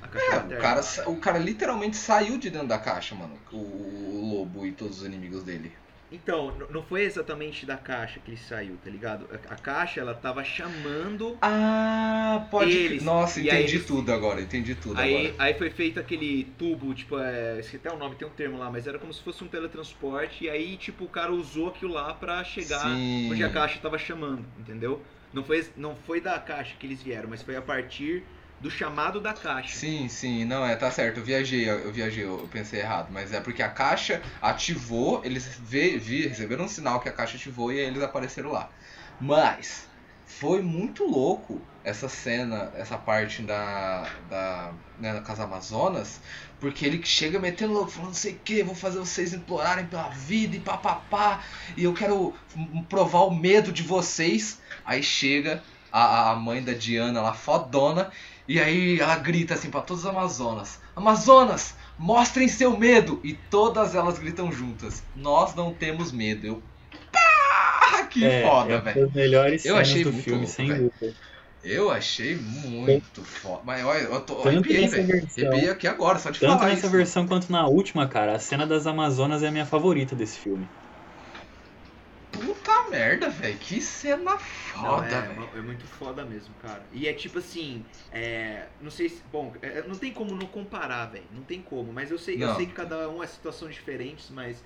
A 0.03 0.09
caixa 0.09 0.33
É, 0.33 0.37
o 0.37 0.57
cara, 0.59 0.81
o 1.07 1.17
cara 1.21 1.39
literalmente 1.39 1.97
saiu 1.97 2.39
de 2.39 2.51
dentro 2.51 2.69
da 2.69 2.79
caixa, 2.79 3.15
mano. 3.15 3.39
O, 3.53 3.57
o 3.59 4.31
lobo 4.39 4.67
e 4.67 4.73
todos 4.73 5.01
os 5.01 5.07
inimigos 5.07 5.43
dele. 5.45 5.73
Então, 6.11 6.57
não 6.71 6.83
foi 6.83 7.03
exatamente 7.03 7.67
da 7.67 7.77
caixa 7.77 8.19
que 8.21 8.31
ele 8.31 8.37
saiu, 8.39 8.79
tá 8.79 8.89
ligado? 8.91 9.29
A, 9.31 9.55
a 9.55 9.57
caixa, 9.57 10.01
ela 10.01 10.15
tava 10.15 10.43
chamando... 10.43 11.39
Ah, 11.43 12.47
pode. 12.51 12.77
Eles- 12.77 13.03
Nossa, 13.05 13.41
entendi 13.41 13.79
eles- 13.79 13.87
tudo 13.87 14.13
agora, 14.13 14.41
entendi 14.41 14.75
tudo 14.75 15.01
Aí, 15.01 15.15
agora. 15.17 15.35
aí 15.39 15.55
foi 15.55 15.71
feito 15.71 16.01
aquele 16.01 16.45
tubo, 16.59 16.93
tipo, 16.95 17.19
é, 17.19 17.59
esqueci 17.61 17.77
até 17.77 17.93
o 17.93 17.99
nome, 17.99 18.17
tem 18.17 18.27
um 18.27 18.31
termo 18.33 18.59
lá, 18.59 18.71
mas 18.71 18.87
era 18.87 18.99
como 18.99 19.13
se 19.13 19.23
fosse 19.23 19.45
um 19.45 19.49
teletransporte, 19.49 20.45
e 20.45 20.51
aí, 20.51 20.77
tipo, 20.77 21.05
o 21.05 21.09
cara 21.09 21.33
usou 21.33 21.69
aquilo 21.69 21.93
lá 21.93 22.13
pra 22.15 22.43
chegar 22.43 23.07
Sim. 23.07 23.29
onde 23.31 23.45
a 23.45 23.49
caixa 23.51 23.79
tava 23.79 23.97
chamando, 23.99 24.49
entendeu? 24.59 25.05
Não 25.33 25.45
foi, 25.45 25.65
não 25.77 25.95
foi 25.95 26.21
da 26.21 26.39
caixa 26.41 26.77
que 26.77 26.87
eles 26.87 27.03
vieram, 27.03 27.29
mas 27.29 27.43
foi 27.43 27.55
a 27.55 27.63
partir 27.63 28.27
do 28.61 28.71
chamado 28.71 29.21
da 29.21 29.33
caixa. 29.33 29.77
Sim, 29.77 30.09
sim, 30.09 30.45
não 30.45 30.65
é, 30.65 30.75
tá 30.75 30.91
certo. 30.91 31.19
Eu 31.19 31.25
viajei, 31.25 31.69
eu 31.69 31.93
viajei, 31.93 32.25
eu 32.25 32.49
pensei 32.51 32.81
errado, 32.81 33.09
mas 33.11 33.33
é 33.33 33.41
porque 33.41 33.63
a 33.63 33.69
caixa 33.69 34.21
ativou, 34.43 35.25
eles 35.25 35.47
vê, 35.61 35.97
vi, 35.97 36.27
receberam 36.27 36.65
um 36.65 36.69
sinal 36.69 37.01
que 37.01 37.09
a 37.09 37.13
caixa 37.13 37.37
ativou 37.37 37.73
e 37.73 37.79
aí 37.79 37.87
eles 37.87 38.03
apareceram 38.03 38.51
lá. 38.51 38.69
Mas 39.21 39.87
foi 40.27 40.61
muito 40.61 41.05
louco 41.05 41.61
essa 41.83 42.09
cena, 42.09 42.71
essa 42.75 42.99
parte 42.99 43.43
da 43.43 44.07
da 44.29 44.73
né, 44.99 45.13
na 45.13 45.21
Casa 45.21 45.45
Amazonas, 45.45 46.21
porque 46.61 46.85
ele 46.85 47.01
chega 47.05 47.39
metendo 47.39 47.73
louco, 47.73 47.91
falando 47.91 48.09
não 48.09 48.15
sei 48.15 48.33
o 48.33 48.39
que, 48.45 48.63
vou 48.63 48.75
fazer 48.75 48.99
vocês 48.99 49.33
implorarem 49.33 49.87
pela 49.87 50.09
vida 50.09 50.57
e 50.57 50.61
papapá, 50.61 51.43
e 51.77 51.85
eu 51.85 51.95
quero 51.95 52.35
provar 52.89 53.21
o 53.21 53.35
medo 53.35 53.73
de 53.73 53.83
vocês. 53.83 54.61
Aí 54.85 55.03
chega 55.03 55.63
a, 55.93 56.31
a 56.31 56.37
mãe 56.37 56.63
da 56.63 56.73
Diana 56.73 57.23
lá, 57.23 57.33
fodona, 57.33 58.11
e 58.49 58.59
aí 58.59 58.99
ela 58.99 59.17
grita 59.17 59.55
assim 59.55 59.71
para 59.71 59.83
todas 59.83 60.05
as 60.05 60.11
Amazonas: 60.11 60.81
Amazonas, 60.97 61.75
mostrem 61.99 62.49
seu 62.49 62.77
medo! 62.77 63.21
E 63.23 63.35
todas 63.51 63.95
elas 63.95 64.19
gritam 64.19 64.51
juntas: 64.51 65.03
Nós 65.15 65.55
não 65.55 65.73
temos 65.75 66.11
medo. 66.11 66.47
Eu. 66.47 66.63
Pá! 67.13 68.05
Que 68.11 68.25
É, 68.25 68.43
foda, 68.43 68.73
é 68.75 68.81
velho. 68.81 69.13
melhores 69.15 69.65
Eu 69.65 69.77
achei 69.77 70.03
do 70.03 70.13
muito 70.13 70.25
filme, 70.25 70.41
louco, 70.41 70.53
sem 70.55 70.69
velho. 70.69 70.93
dúvida. 70.99 71.17
Eu 71.63 71.91
achei 71.91 72.37
muito 72.37 73.23
foda. 73.23 73.63
Mas 73.65 73.85
olha, 73.85 73.99
eu 73.99 74.21
tô 74.21 74.37
Tanto 74.37 74.49
arrepiei, 74.49 74.87
velho. 74.87 75.29
Arrepiei 75.37 75.69
aqui 75.71 75.87
agora, 75.87 76.19
só 76.19 76.31
de 76.31 76.41
Tanto 76.41 76.59
falar 76.59 76.71
nessa 76.71 76.87
isso. 76.87 76.97
versão 76.97 77.27
quanto 77.27 77.51
na 77.51 77.67
última, 77.67 78.07
cara, 78.09 78.35
a 78.37 78.39
cena 78.39 78.67
das 78.67 78.87
Amazonas 78.87 79.43
é 79.43 79.49
a 79.49 79.51
minha 79.51 79.67
favorita 79.67 80.15
desse 80.17 80.39
filme. 80.39 80.67
Puta 82.45 82.89
merda, 82.91 83.29
velho. 83.29 83.57
Que 83.59 83.81
cena 83.81 84.33
Não, 84.33 84.39
foda, 84.39 85.07
é, 85.07 85.21
velho. 85.23 85.51
é 85.57 85.61
muito 85.61 85.87
foda 85.87 86.25
mesmo, 86.25 86.55
cara. 86.63 86.83
E 86.93 87.07
é 87.09 87.13
tipo 87.13 87.39
assim, 87.39 87.85
é, 88.13 88.67
não 88.81 88.91
sei 88.91 89.09
se, 89.09 89.23
bom, 89.31 89.55
é, 89.63 89.83
não 89.87 89.97
tem 89.97 90.13
como 90.13 90.35
não 90.35 90.47
comparar, 90.47 91.07
velho. 91.07 91.27
Não 91.33 91.43
tem 91.43 91.61
como, 91.63 91.93
mas 91.93 92.11
eu 92.11 92.19
sei, 92.19 92.37
eu 92.43 92.49
Não. 92.49 92.57
sei 92.57 92.67
que 92.67 92.73
cada 92.73 93.09
um 93.09 93.23
é 93.23 93.27
situações 93.27 93.75
diferentes, 93.75 94.31
mas 94.31 94.63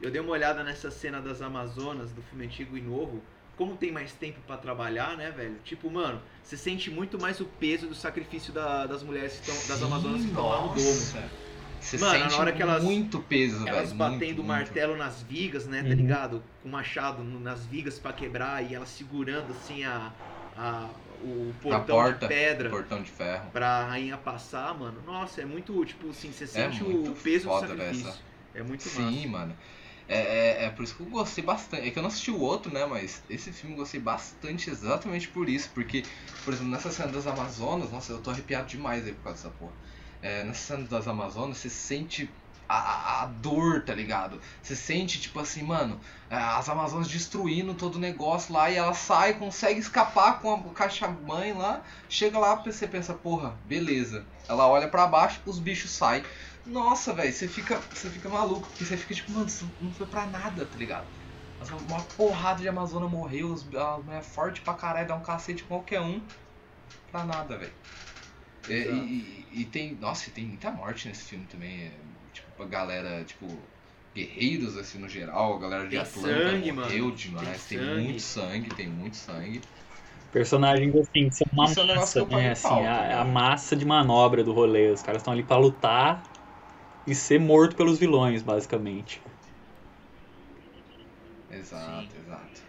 eu 0.00 0.10
dei 0.10 0.20
uma 0.20 0.32
olhada 0.32 0.62
nessa 0.62 0.90
cena 0.90 1.20
das 1.20 1.40
Amazonas 1.42 2.12
do 2.12 2.22
filme 2.22 2.44
antigo 2.46 2.76
e 2.76 2.80
novo. 2.80 3.22
Como 3.56 3.74
tem 3.74 3.90
mais 3.90 4.12
tempo 4.12 4.38
pra 4.46 4.58
trabalhar, 4.58 5.16
né, 5.16 5.30
velho? 5.30 5.56
Tipo, 5.64 5.90
mano, 5.90 6.20
você 6.42 6.58
sente 6.58 6.90
muito 6.90 7.18
mais 7.18 7.40
o 7.40 7.46
peso 7.46 7.86
do 7.86 7.94
sacrifício 7.94 8.52
da- 8.52 8.84
das 8.86 9.02
mulheres 9.02 9.38
que 9.40 9.50
estão, 9.50 9.66
das 9.68 9.82
Amazonas 9.82 10.20
que 10.20 10.26
estão 10.28 10.46
lá 10.46 10.60
no 10.60 10.68
domo. 10.68 10.76
nossa. 10.78 11.45
Você 11.86 11.98
Mano, 11.98 12.20
sente 12.20 12.30
na 12.30 12.36
hora 12.38 12.52
que 12.52 12.62
elas- 12.62 12.84
muito 12.84 13.20
peso, 13.22 13.64
velho. 13.64 13.68
Elas 13.76 13.92
batendo 13.92 14.40
muito, 14.40 14.42
o 14.42 14.44
muito. 14.44 14.48
martelo 14.48 14.96
nas 14.96 15.22
vigas, 15.22 15.66
né, 15.66 15.82
tá 15.82 15.88
Uhum. 15.88 15.96
ligado? 15.96 16.44
Com 16.62 16.68
o 16.68 16.72
machado 16.72 17.24
nas 17.24 17.66
vigas 17.66 17.98
pra 17.98 18.12
quebrar 18.12 18.62
e 18.64 18.74
elas 18.74 18.90
segurando 18.90 19.52
assim 19.52 19.82
a, 19.84 20.14
a 20.52 20.90
o 21.20 21.54
portão 21.60 21.96
porta, 21.96 22.26
de 22.28 22.28
pedra 22.28 22.70
portão 22.70 23.02
de 23.02 23.10
ferro. 23.10 23.52
pra 23.52 23.86
rainha 23.86 24.16
passar, 24.18 24.78
mano. 24.78 25.02
Nossa, 25.02 25.42
é 25.42 25.44
muito, 25.46 25.84
tipo 25.84 26.10
assim, 26.10 26.32
você 26.32 26.46
sente 26.46 26.82
muito 26.84 27.12
o 27.12 27.16
peso 27.16 27.44
foda, 27.44 27.66
do 27.68 27.76
sacrifício. 27.76 28.20
É 28.54 28.62
muito 28.62 28.90
Sim, 28.90 28.94
massa. 28.94 29.28
mano. 29.28 29.56
É, 30.08 30.18
é, 30.62 30.64
é 30.66 30.70
por 30.70 30.84
isso 30.84 30.96
que 30.96 31.02
eu 31.02 31.06
gostei 31.06 31.42
bastante. 31.44 31.88
É 31.88 31.90
que 31.90 31.98
eu 31.98 32.02
não 32.02 32.08
assisti 32.08 32.30
o 32.30 32.38
outro, 32.40 32.72
né? 32.72 32.86
Mas 32.86 33.24
esse 33.28 33.52
filme 33.52 33.74
eu 33.74 33.80
gostei 33.80 34.00
bastante 34.00 34.70
exatamente 34.70 35.28
por 35.28 35.48
isso. 35.48 35.70
Porque, 35.74 36.02
por 36.44 36.52
exemplo, 36.52 36.70
nessa 36.70 36.90
cena 36.90 37.12
das 37.12 37.26
Amazonas, 37.26 37.90
nossa, 37.90 38.12
eu 38.12 38.22
tô 38.22 38.30
arrepiado 38.30 38.68
demais 38.68 39.04
aí 39.06 39.14
por 39.14 39.22
causa 39.24 39.42
dessa 39.42 39.50
porra. 39.56 39.76
É, 40.22 40.44
das 40.88 41.06
Amazonas, 41.08 41.58
você 41.58 41.70
sente 41.70 42.34
a, 42.68 43.22
a- 43.22 43.26
dor, 43.26 43.84
tá 43.84 43.94
ligado? 43.94 44.40
Você 44.62 44.74
sente, 44.74 45.20
tipo 45.20 45.38
assim, 45.38 45.62
mano, 45.62 46.00
é, 46.28 46.36
as 46.36 46.68
Amazonas 46.68 47.08
destruindo 47.08 47.74
todo 47.74 47.96
o 47.96 47.98
negócio 48.00 48.52
lá 48.52 48.70
e 48.70 48.76
ela 48.76 48.92
sai, 48.94 49.34
consegue 49.38 49.78
escapar 49.80 50.40
com 50.40 50.52
a 50.70 50.74
caixa 50.74 51.06
mãe 51.08 51.52
lá. 51.52 51.84
Chega 52.08 52.38
lá, 52.38 52.56
você 52.56 52.88
pensa, 52.88 53.14
porra, 53.14 53.60
beleza. 53.64 54.26
Ela 54.48 54.66
olha 54.68 54.88
pra 54.88 55.06
baixo, 55.06 55.40
os 55.46 55.58
bichos 55.60 55.92
saem. 55.92 56.24
Nossa, 56.64 57.12
velho, 57.12 57.32
você 57.32 57.46
fica, 57.48 57.86
você 57.92 58.10
fica 58.10 58.28
maluco, 58.28 58.68
porque 58.68 58.84
você 58.84 58.96
fica 58.96 59.14
tipo, 59.14 59.30
mano, 59.32 59.46
isso 59.46 59.72
não 59.80 59.92
foi 59.92 60.06
pra 60.06 60.26
nada, 60.26 60.66
tá 60.66 60.76
ligado? 60.78 61.08
Uma 61.86 62.04
porrada 62.04 62.60
de 62.62 62.68
Amazona 62.68 63.08
morreu, 63.08 63.52
os- 63.52 63.72
a 63.74 63.98
mulher 63.98 64.18
é 64.20 64.22
forte 64.22 64.60
pra 64.62 64.74
caralho, 64.74 65.08
dá 65.08 65.14
um 65.16 65.22
cacete 65.22 65.64
qualquer 65.64 66.00
um. 66.00 66.26
Pra 67.06 67.24
nada, 67.24 67.58
velho. 67.58 67.74
É, 68.68 68.90
E, 68.90 69.62
e- 69.62 69.66
tem. 69.70 69.96
Nossa, 69.96 70.30
tem 70.30 70.46
muita 70.46 70.70
morte 70.72 71.08
nesse 71.08 71.24
filme 71.24 71.46
também. 71.46 71.82
é, 71.86 72.00
tipo, 72.32 72.62
a 72.62 72.66
galera, 72.66 73.24
tipo, 73.24 73.70
guerreiros 74.14 74.76
assim 74.76 74.98
no 74.98 75.08
geral, 75.08 75.54
a 75.56 75.60
galera 75.60 75.88
de 75.88 75.96
Tem 75.96 75.98
Atlanta 75.98 76.52
sangue, 76.52 76.70
morreu 76.80 77.10
mano. 77.10 77.12
demais. 77.12 77.36
Tem 77.38 77.54
Tem, 77.66 77.78
sangue. 77.78 77.82
muito 77.82 78.22
sangue, 78.22 78.70
tem 78.72 78.88
muito 78.88 79.16
sangue. 79.16 79.68
Personagens 80.30 80.94
assim, 80.94 81.30
são 81.32 81.46
uma 81.52 81.64
Isso 81.64 81.80
é 81.80 81.82
massa, 81.84 82.24
né? 82.26 82.50
Assim, 82.52 82.82
pau, 82.82 82.84
a, 82.84 83.20
tá 83.20 83.22
a 83.22 83.24
massa 83.24 83.74
de 83.74 83.84
manobra 83.84 84.44
do 84.44 84.52
rolê. 84.52 84.90
Os 84.90 85.02
caras 85.02 85.20
estão 85.22 85.32
ali 85.32 85.42
pra 85.42 85.56
lutar 85.56 86.22
e 87.06 87.14
ser 87.14 87.40
morto 87.40 87.76
pelos 87.76 87.98
vilões, 87.98 88.42
basicamente. 88.42 89.22
Exato, 91.48 92.08
Sim. 92.08 92.18
exato. 92.18 92.60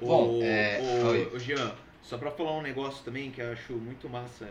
Ô, 0.00 0.06
Bom, 0.06 0.36
é, 0.40 0.84
oi. 1.02 1.32
ô, 1.34 1.38
Jean, 1.38 1.76
só 2.08 2.16
pra 2.16 2.30
falar 2.30 2.52
um 2.56 2.62
negócio 2.62 3.04
também 3.04 3.30
que 3.30 3.40
eu 3.40 3.52
acho 3.52 3.74
muito 3.74 4.08
massa, 4.08 4.48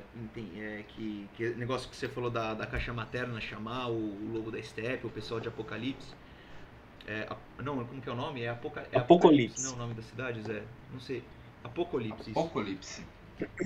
é 0.55 0.83
que, 0.89 1.27
que 1.35 1.49
negócio 1.55 1.89
que 1.89 1.95
você 1.95 2.07
falou 2.07 2.29
da, 2.29 2.53
da 2.53 2.67
caixa 2.67 2.93
materna 2.93 3.41
chamar 3.41 3.87
o, 3.89 3.95
o 3.95 4.31
lobo 4.31 4.51
da 4.51 4.61
steppe, 4.61 5.07
o 5.07 5.09
pessoal 5.09 5.39
de 5.39 5.47
Apocalipse. 5.47 6.13
É, 7.07 7.27
a- 7.29 7.63
não, 7.63 7.83
como 7.85 8.01
que 8.01 8.09
é 8.09 8.11
o 8.11 8.15
nome? 8.15 8.41
É, 8.43 8.49
Apoca, 8.49 8.87
é 8.91 8.97
Apocalipse. 8.97 9.61
Não, 9.61 9.73
o 9.73 9.77
nome 9.77 9.93
da 9.93 10.01
cidade, 10.01 10.41
Zé. 10.41 10.61
Não 10.91 10.99
sei. 10.99 11.23
Apocalipse. 11.63 12.31
isso. 12.31 12.39
Apocalipse. 12.39 13.01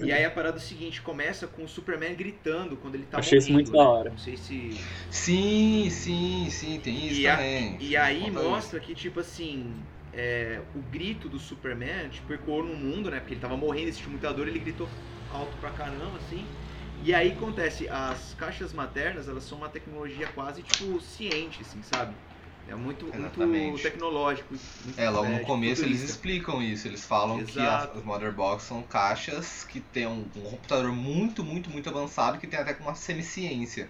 E 0.01 0.11
aí 0.11 0.25
a 0.25 0.31
parada 0.31 0.57
é 0.57 0.59
seguinte, 0.59 1.01
começa 1.01 1.47
com 1.47 1.63
o 1.63 1.67
Superman 1.67 2.15
gritando 2.15 2.75
quando 2.77 2.95
ele 2.95 3.05
tá 3.05 3.19
Achei 3.19 3.37
isso 3.37 3.51
morrendo, 3.51 3.53
muito 3.53 3.71
da 3.71 3.83
né? 3.83 3.89
hora. 3.89 4.09
Não 4.09 4.17
sei 4.17 4.35
se... 4.37 4.79
Sim, 5.09 5.89
sim, 5.89 6.49
sim, 6.49 6.79
tem 6.79 7.07
isso 7.07 7.21
E, 7.21 7.27
a- 7.27 7.35
também. 7.35 7.77
e 7.79 7.95
aí 7.97 8.31
mostra 8.31 8.79
que, 8.79 8.95
tipo 8.95 9.19
assim, 9.19 9.75
é, 10.11 10.63
o 10.73 10.81
grito 10.81 11.29
do 11.29 11.39
Superman, 11.39 12.09
tipo, 12.09 12.33
ecoou 12.33 12.63
no 12.63 12.75
mundo, 12.75 13.09
né? 13.11 13.19
Porque 13.19 13.33
ele 13.33 13.41
tava 13.41 13.57
morrendo, 13.57 13.89
existe 13.89 14.09
muita 14.09 14.33
dor, 14.33 14.47
ele 14.47 14.59
gritou 14.59 14.89
alto 15.29 15.57
pra 15.57 15.71
caramba, 15.71 16.17
assim. 16.17 16.49
E 16.99 17.13
aí 17.13 17.31
acontece, 17.31 17.87
as 17.89 18.33
caixas 18.33 18.73
maternas, 18.73 19.27
elas 19.27 19.43
são 19.45 19.57
uma 19.59 19.69
tecnologia 19.69 20.27
quase, 20.27 20.63
tipo, 20.63 20.99
ciente, 20.99 21.61
assim, 21.63 21.81
sabe? 21.81 22.17
É 22.65 22.75
muito, 22.75 23.05
muito 23.13 23.79
tecnológico. 23.81 24.53
muito, 24.83 24.97
É, 24.97 25.09
logo 25.09 25.29
no 25.29 25.41
começo 25.41 25.85
eles 25.85 26.01
explicam 26.01 26.61
isso. 26.61 26.87
Eles 26.87 27.05
falam 27.05 27.43
que 27.43 27.65
as, 27.65 27.83
Exato. 27.83 27.95
as 27.95 28.03
Mother 28.03 28.33
Box 28.33 28.63
são 28.63 28.81
caixas 28.83 29.63
que 29.65 29.81
tem 29.81 30.07
um, 30.07 30.21
um 30.35 30.43
computador 30.43 30.91
muito, 30.93 31.43
muito, 31.43 31.69
muito 31.69 31.89
avançado 31.89 32.39
que 32.39 32.47
tem 32.47 32.59
até 32.59 32.73
com 32.73 32.83
uma 32.83 32.95
semiciência. 32.95 33.89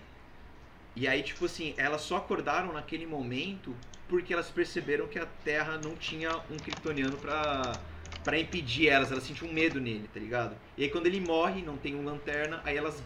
E 0.95 1.07
aí, 1.07 1.23
tipo 1.23 1.45
assim, 1.45 1.73
elas 1.77 2.01
só 2.01 2.17
acordaram 2.17 2.73
naquele 2.73 3.05
momento 3.05 3.81
porque 4.11 4.33
elas 4.33 4.49
perceberam 4.49 5.07
que 5.07 5.17
a 5.17 5.25
Terra 5.25 5.79
não 5.81 5.95
tinha 5.95 6.35
um 6.51 6.57
kryptoniano 6.57 7.15
pra, 7.15 7.79
pra 8.25 8.37
impedir 8.37 8.89
elas. 8.89 9.09
Elas 9.09 9.23
sentiam 9.23 9.51
medo 9.51 9.79
nele, 9.79 10.09
tá 10.13 10.19
ligado? 10.19 10.53
E 10.77 10.83
aí 10.83 10.89
quando 10.89 11.07
ele 11.07 11.21
morre, 11.21 11.61
não 11.61 11.77
tem 11.77 11.95
um 11.95 12.03
lanterna, 12.03 12.61
aí 12.65 12.75
elas, 12.75 13.01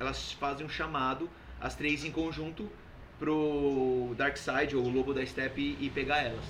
elas 0.00 0.32
fazem 0.32 0.64
um 0.64 0.68
chamado, 0.70 1.28
as 1.60 1.76
três 1.76 2.02
em 2.02 2.10
conjunto, 2.10 2.66
pro 3.18 4.14
Darkseid, 4.16 4.74
ou 4.74 4.86
o 4.86 4.88
Lobo 4.88 5.12
da 5.12 5.24
Steppe, 5.26 5.76
e 5.78 5.90
pegar 5.90 6.22
elas. 6.22 6.44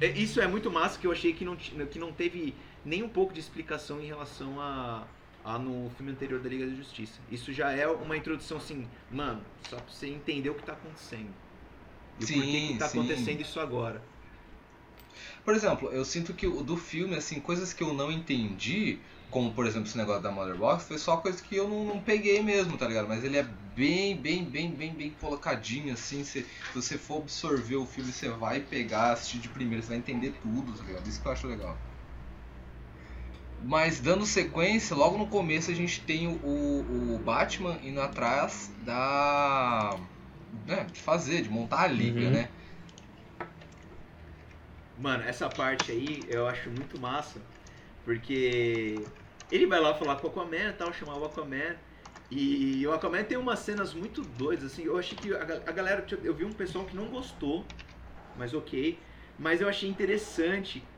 É, 0.00 0.06
Isso 0.06 0.40
é 0.40 0.46
muito 0.46 0.70
massa 0.70 0.98
que 0.98 1.06
eu 1.06 1.12
achei 1.12 1.34
que 1.34 1.44
não, 1.44 1.56
que 1.56 1.98
não 1.98 2.10
teve 2.10 2.54
nem 2.82 3.02
um 3.02 3.08
pouco 3.08 3.34
de 3.34 3.40
explicação 3.40 4.00
em 4.00 4.06
relação 4.06 4.58
a, 4.58 5.06
a 5.44 5.58
no 5.58 5.90
filme 5.90 6.12
anterior 6.12 6.40
da 6.40 6.48
Liga 6.48 6.66
da 6.66 6.74
Justiça. 6.74 7.20
Isso 7.30 7.52
já 7.52 7.70
é 7.70 7.86
uma 7.86 8.16
introdução 8.16 8.56
assim, 8.56 8.88
mano, 9.10 9.42
só 9.68 9.76
pra 9.76 9.92
você 9.92 10.06
entender 10.06 10.48
o 10.48 10.54
que 10.54 10.62
tá 10.62 10.72
acontecendo. 10.72 11.43
E 12.18 12.24
o 12.24 12.28
porquê 12.28 12.60
Sim, 12.60 12.66
que 12.68 12.78
tá 12.78 12.88
sim. 12.88 12.98
acontecendo 12.98 13.40
isso 13.40 13.60
agora. 13.60 14.02
Por 15.44 15.54
exemplo, 15.54 15.90
eu 15.92 16.04
sinto 16.04 16.34
que 16.34 16.46
o 16.46 16.62
do 16.62 16.76
filme, 16.76 17.14
assim, 17.14 17.40
coisas 17.40 17.72
que 17.72 17.82
eu 17.82 17.92
não 17.92 18.10
entendi, 18.10 18.98
como 19.30 19.52
por 19.54 19.66
exemplo 19.66 19.88
esse 19.88 19.96
negócio 19.96 20.22
da 20.22 20.30
Mother 20.30 20.56
Box, 20.56 20.86
foi 20.86 20.98
só 20.98 21.16
coisa 21.18 21.42
que 21.42 21.56
eu 21.56 21.68
não, 21.68 21.84
não 21.84 22.00
peguei 22.00 22.42
mesmo, 22.42 22.76
tá 22.78 22.86
ligado? 22.88 23.08
Mas 23.08 23.22
ele 23.24 23.36
é 23.36 23.42
bem, 23.42 24.16
bem, 24.16 24.44
bem, 24.44 24.74
bem, 24.74 24.94
bem 24.94 25.10
colocadinho, 25.10 25.92
assim. 25.92 26.24
Se, 26.24 26.42
se 26.42 26.74
você 26.74 26.96
for 26.98 27.22
absorver 27.22 27.76
o 27.76 27.86
filme, 27.86 28.12
você 28.12 28.28
vai 28.30 28.60
pegar, 28.60 29.12
assistir 29.12 29.38
de 29.38 29.48
primeira, 29.48 29.82
você 29.82 29.88
vai 29.88 29.98
entender 29.98 30.32
tudo, 30.40 30.72
tá 30.74 30.84
ligado? 30.84 31.06
Isso 31.08 31.20
que 31.20 31.28
eu 31.28 31.32
acho 31.32 31.46
legal. 31.46 31.82
Mas 33.58 34.00
dando 34.00 34.26
sequência, 34.26 34.94
logo 34.94 35.16
no 35.16 35.28
começo 35.28 35.70
a 35.70 35.74
gente 35.74 36.00
tem 36.04 36.28
o, 36.28 37.14
o 37.14 37.18
Batman 37.18 37.78
indo 37.82 38.00
atrás 38.00 38.70
da. 38.84 39.98
Né, 40.66 40.84
de 40.84 41.00
fazer, 41.00 41.42
de 41.42 41.48
montar 41.50 41.82
a 41.82 41.86
liga, 41.86 42.20
Uhum. 42.20 42.30
né? 42.30 42.48
Mano, 44.96 45.24
essa 45.24 45.48
parte 45.50 45.90
aí 45.90 46.24
eu 46.28 46.46
acho 46.46 46.70
muito 46.70 46.98
massa, 46.98 47.40
porque 48.04 49.08
ele 49.50 49.66
vai 49.66 49.80
lá 49.80 49.94
falar 49.94 50.16
com 50.16 50.26
o 50.28 50.30
Aquaman 50.30 50.70
e 50.70 50.72
tal, 50.74 50.92
chamar 50.92 51.16
o 51.16 51.24
Aquaman. 51.24 51.76
E 52.30 52.86
o 52.86 52.92
Aquaman 52.92 53.24
tem 53.24 53.36
umas 53.38 53.58
cenas 53.60 53.92
muito 53.94 54.22
doidas, 54.22 54.72
assim. 54.72 54.84
Eu 54.84 54.98
achei 54.98 55.16
que 55.18 55.32
a, 55.34 55.42
a 55.42 55.72
galera. 55.72 56.02
tipo, 56.02 56.24
Eu 56.26 56.34
vi 56.34 56.44
um 56.44 56.54
pessoal 56.54 56.84
que 56.86 56.96
não 56.96 57.08
gostou, 57.08 57.66
mas 58.36 58.54
ok. 58.54 59.02
Mas 59.38 59.60
eu 59.60 59.68
achei 59.68 59.88
interessante 59.88 60.88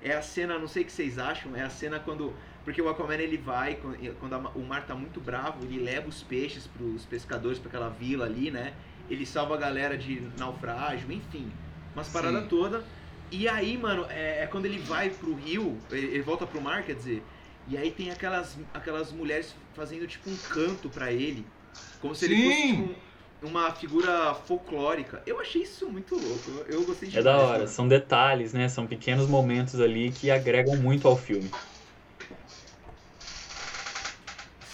é 0.00 0.12
a 0.14 0.22
cena, 0.22 0.58
não 0.58 0.68
sei 0.68 0.82
o 0.82 0.86
que 0.86 0.92
vocês 0.92 1.18
acham, 1.18 1.56
é 1.56 1.62
a 1.62 1.70
cena 1.70 1.98
quando. 2.00 2.36
Porque 2.64 2.80
o 2.82 2.88
Aquaman 2.88 3.16
ele 3.16 3.38
vai, 3.38 3.76
quando 4.20 4.34
a, 4.34 4.38
o 4.50 4.62
mar 4.64 4.86
tá 4.86 4.94
muito 4.94 5.20
bravo, 5.20 5.64
ele 5.64 5.78
leva 5.80 6.08
os 6.08 6.22
peixes 6.22 6.66
pros 6.66 7.06
pescadores, 7.06 7.58
pra 7.58 7.68
aquela 7.68 7.88
vila 7.88 8.26
ali, 8.26 8.50
né? 8.50 8.74
Ele 9.08 9.24
salva 9.24 9.54
a 9.54 9.58
galera 9.58 9.96
de 9.96 10.20
naufrágio, 10.38 11.10
enfim. 11.12 11.50
Umas 11.94 12.08
paradas 12.08 12.46
todas. 12.48 12.84
E 13.30 13.48
aí, 13.48 13.76
mano, 13.76 14.06
é, 14.08 14.42
é, 14.42 14.46
quando 14.46 14.66
ele 14.66 14.78
vai 14.78 15.10
pro 15.10 15.34
rio, 15.34 15.76
ele, 15.90 16.06
ele 16.06 16.22
volta 16.22 16.46
pro 16.46 16.60
mar, 16.60 16.84
quer 16.84 16.94
dizer. 16.94 17.22
E 17.68 17.76
aí 17.76 17.90
tem 17.90 18.10
aquelas, 18.10 18.56
aquelas 18.72 19.10
mulheres 19.12 19.54
fazendo 19.74 20.06
tipo 20.06 20.30
um 20.30 20.36
canto 20.36 20.88
para 20.88 21.10
ele. 21.10 21.44
Como 22.00 22.14
se 22.14 22.26
Sim. 22.26 22.32
ele 22.32 22.42
fosse 22.44 22.66
tipo, 22.66 22.94
uma 23.42 23.72
figura 23.72 24.34
folclórica. 24.34 25.22
Eu 25.26 25.40
achei 25.40 25.62
isso 25.62 25.88
muito 25.88 26.14
louco. 26.14 26.50
Eu, 26.68 26.80
eu 26.80 26.84
gostei 26.84 27.08
de 27.08 27.18
É 27.18 27.22
da 27.22 27.36
hora, 27.36 27.66
são 27.66 27.88
detalhes, 27.88 28.52
né? 28.52 28.68
São 28.68 28.86
pequenos 28.86 29.26
momentos 29.28 29.80
ali 29.80 30.12
que 30.12 30.30
agregam 30.30 30.76
muito 30.76 31.08
ao 31.08 31.16
filme. 31.16 31.50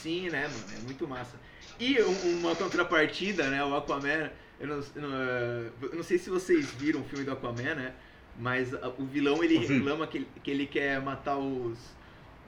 Sim, 0.02 0.28
né, 0.30 0.48
mano? 0.48 0.64
É 0.76 0.82
muito 0.84 1.06
massa. 1.06 1.36
E 1.82 2.00
um- 2.02 2.38
uma 2.38 2.54
contrapartida, 2.54 3.48
né? 3.50 3.64
O 3.64 3.74
Aquaman. 3.74 4.30
Eu 4.60 4.68
não, 4.68 4.76
eu 4.94 5.02
não, 5.02 5.12
eh, 5.16 5.70
eu 5.82 5.94
não 5.96 6.02
sei 6.04 6.16
se 6.16 6.30
vocês 6.30 6.70
viram 6.74 7.00
o 7.00 7.04
filme 7.04 7.24
do 7.24 7.32
Aquaman, 7.32 7.74
né? 7.74 7.92
Mas 8.38 8.72
o 8.98 9.04
vilão 9.04 9.42
ele 9.42 9.58
reclama 9.58 10.06
que, 10.06 10.18
ele- 10.18 10.28
que 10.44 10.50
ele 10.50 10.66
quer 10.66 11.00
matar 11.02 11.36
os, 11.36 11.76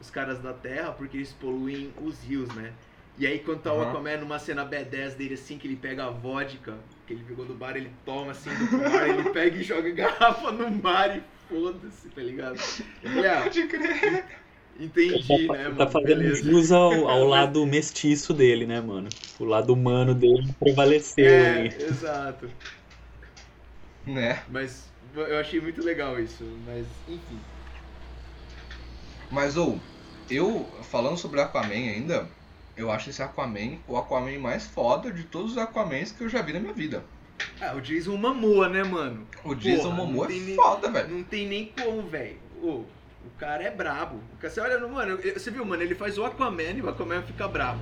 os 0.00 0.08
caras 0.10 0.38
da 0.40 0.52
Terra 0.52 0.92
porque 0.92 1.16
eles 1.16 1.32
poluem 1.32 1.92
os 2.00 2.22
rios, 2.22 2.48
né? 2.54 2.72
E 3.18 3.26
aí 3.26 3.40
quando 3.40 3.60
tá 3.62 3.72
o 3.72 3.80
Aham. 3.80 3.90
Aquaman 3.90 4.16
numa 4.18 4.38
cena 4.38 4.64
B10 4.64 5.14
dele 5.16 5.34
assim, 5.34 5.58
que 5.58 5.66
ele 5.66 5.76
pega 5.76 6.04
a 6.06 6.10
vodka, 6.10 6.74
que 7.06 7.12
ele 7.14 7.24
pegou 7.24 7.44
do 7.44 7.54
bar, 7.54 7.76
ele 7.76 7.90
toma 8.04 8.30
assim 8.30 8.50
do 8.50 8.78
mar, 8.78 9.08
ele 9.08 9.30
pega 9.30 9.56
e 9.56 9.62
joga 9.64 9.88
a 9.88 9.92
garrafa 9.92 10.52
no 10.52 10.70
mar 10.70 11.16
e 11.16 11.22
foda-se, 11.48 12.08
tá 12.10 12.22
ligado? 12.22 12.56
Falei, 13.02 13.26
ah, 13.30 13.42
Pode 13.42 13.66
crer. 13.66 14.24
Entendi, 14.78 15.48
né, 15.48 15.68
Ele 15.68 15.76
mano? 15.76 15.76
tá 15.76 15.90
fazendo 15.90 16.22
Beleza. 16.22 16.42
jus 16.42 16.70
ao, 16.72 17.08
ao 17.08 17.24
lado 17.24 17.64
mestiço 17.66 18.32
dele, 18.34 18.66
né, 18.66 18.80
mano? 18.80 19.08
O 19.38 19.44
lado 19.44 19.72
humano 19.72 20.14
dele 20.14 20.54
prevaleceu 20.58 21.42
É, 21.42 21.42
ali. 21.42 21.74
exato. 21.88 22.50
Né? 24.06 24.44
Mas 24.46 24.92
eu 25.14 25.38
achei 25.38 25.60
muito 25.60 25.82
legal 25.82 26.18
isso, 26.20 26.44
mas 26.64 26.86
enfim. 27.06 27.40
Mas, 29.30 29.56
ou, 29.56 29.78
eu, 30.30 30.82
falando 30.84 31.18
sobre 31.18 31.40
Aquaman 31.40 31.74
ainda, 31.74 32.30
eu 32.76 32.90
acho 32.90 33.10
esse 33.10 33.22
Aquaman 33.22 33.78
o 33.86 33.96
Aquaman 33.98 34.38
mais 34.38 34.66
foda 34.66 35.12
de 35.12 35.24
todos 35.24 35.52
os 35.52 35.58
Aquamans 35.58 36.12
que 36.12 36.22
eu 36.24 36.28
já 36.28 36.40
vi 36.42 36.52
na 36.54 36.60
minha 36.60 36.72
vida. 36.74 37.04
Ah, 37.60 37.74
o 37.74 37.80
Jason 37.80 38.16
Momoa, 38.16 38.68
né, 38.68 38.82
mano? 38.84 39.26
O 39.44 39.54
Jason 39.54 39.90
Porra, 39.90 39.96
Momoa 39.96 40.26
é 40.26 40.28
nem- 40.30 40.56
foda, 40.56 40.90
velho. 40.90 41.10
Não 41.10 41.24
tem 41.24 41.46
nem 41.48 41.72
como, 41.72 42.08
velho. 42.08 42.40
Ô, 42.62 42.86
o 43.26 43.38
cara 43.38 43.62
é 43.64 43.70
brabo. 43.70 44.20
Você 44.40 44.60
olha, 44.60 44.78
no- 44.78 44.88
mano, 44.88 45.16
você 45.18 45.50
viu, 45.50 45.64
mano, 45.64 45.82
ele 45.82 45.94
faz 45.94 46.16
o 46.18 46.24
Aquaman 46.24 46.62
e 46.62 46.82
o 46.82 46.88
Aquaman 46.88 47.22
fica 47.22 47.46
brabo. 47.48 47.80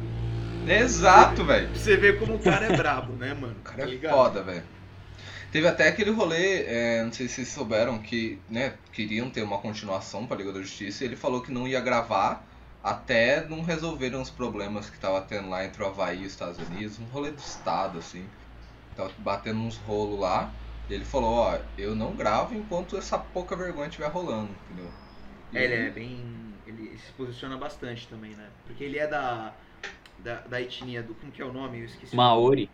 Exato, 0.66 1.45
velho. 1.45 1.69
Você 1.75 1.97
ver 1.97 2.19
como 2.19 2.35
o 2.35 2.38
cara 2.38 2.66
é 2.66 2.77
brabo, 2.77 3.12
né, 3.14 3.35
mano? 3.35 3.57
O 3.61 3.62
cara 3.64 3.87
Tá 3.87 3.93
é 3.93 4.11
foda, 4.11 4.43
velho. 4.43 4.62
Teve 5.51 5.69
até 5.69 5.88
aquele 5.88 6.11
rolê, 6.11 6.62
é, 6.62 7.03
não 7.05 7.12
sei 7.12 7.29
se 7.29 7.35
vocês 7.35 7.49
souberam, 7.49 7.99
que 7.99 8.38
né, 8.49 8.73
queriam 8.93 9.29
ter 9.29 9.43
uma 9.43 9.59
continuação 9.59 10.27
pra 10.27 10.37
Liga 10.37 10.53
da 10.53 10.61
Justiça 10.61 11.05
e 11.05 11.09
ele 11.09 11.16
falou 11.16 11.43
que 11.43 11.53
não 11.53 11.69
ia 11.69 11.81
gravar 11.81 12.43
até 12.83 13.47
não 13.47 13.61
resolverem 13.62 14.19
os 14.19 14.31
problemas 14.31 14.88
que 14.88 14.99
tava 14.99 15.21
tendo 15.21 15.51
lá 15.51 15.64
entre 15.64 15.83
o 15.83 15.87
Havaí 15.87 16.23
e 16.23 16.27
os 16.27 16.33
Estados 16.33 16.59
Unidos, 16.69 16.99
um 16.99 17.05
rolê 17.05 17.31
do 17.31 17.38
estado, 17.38 17.99
assim. 17.99 18.25
Tava 18.97 19.11
batendo 19.19 19.61
uns 19.61 19.77
rolos 19.77 20.19
lá. 20.19 20.51
E 20.88 20.95
ele 20.95 21.05
falou, 21.05 21.31
ó, 21.35 21.59
eu 21.79 21.95
não 21.95 22.12
gravo 22.16 22.55
enquanto 22.55 22.97
essa 22.97 23.16
pouca 23.19 23.55
vergonha 23.55 23.88
estiver 23.88 24.09
rolando, 24.09 24.49
entendeu? 24.71 24.90
É, 25.55 25.65
ele 25.65 25.75
é 25.75 25.91
bem. 25.91 26.62
Ele 26.67 26.97
se 26.99 27.12
posiciona 27.12 27.57
bastante 27.57 28.09
também, 28.09 28.35
né? 28.37 28.51
Porque 28.65 28.85
ele 28.85 28.99
é 28.99 29.07
da. 29.07 29.57
Da, 30.19 30.41
da 30.43 30.61
etnia 30.62 31.03
do. 31.03 31.15
Como 31.15 31.33
que 31.33 31.43
é 31.43 31.45
o 31.45 31.53
nome? 31.53 31.81
Eu 31.81 31.85
esqueci. 31.87 32.17
Maori. 32.17 32.71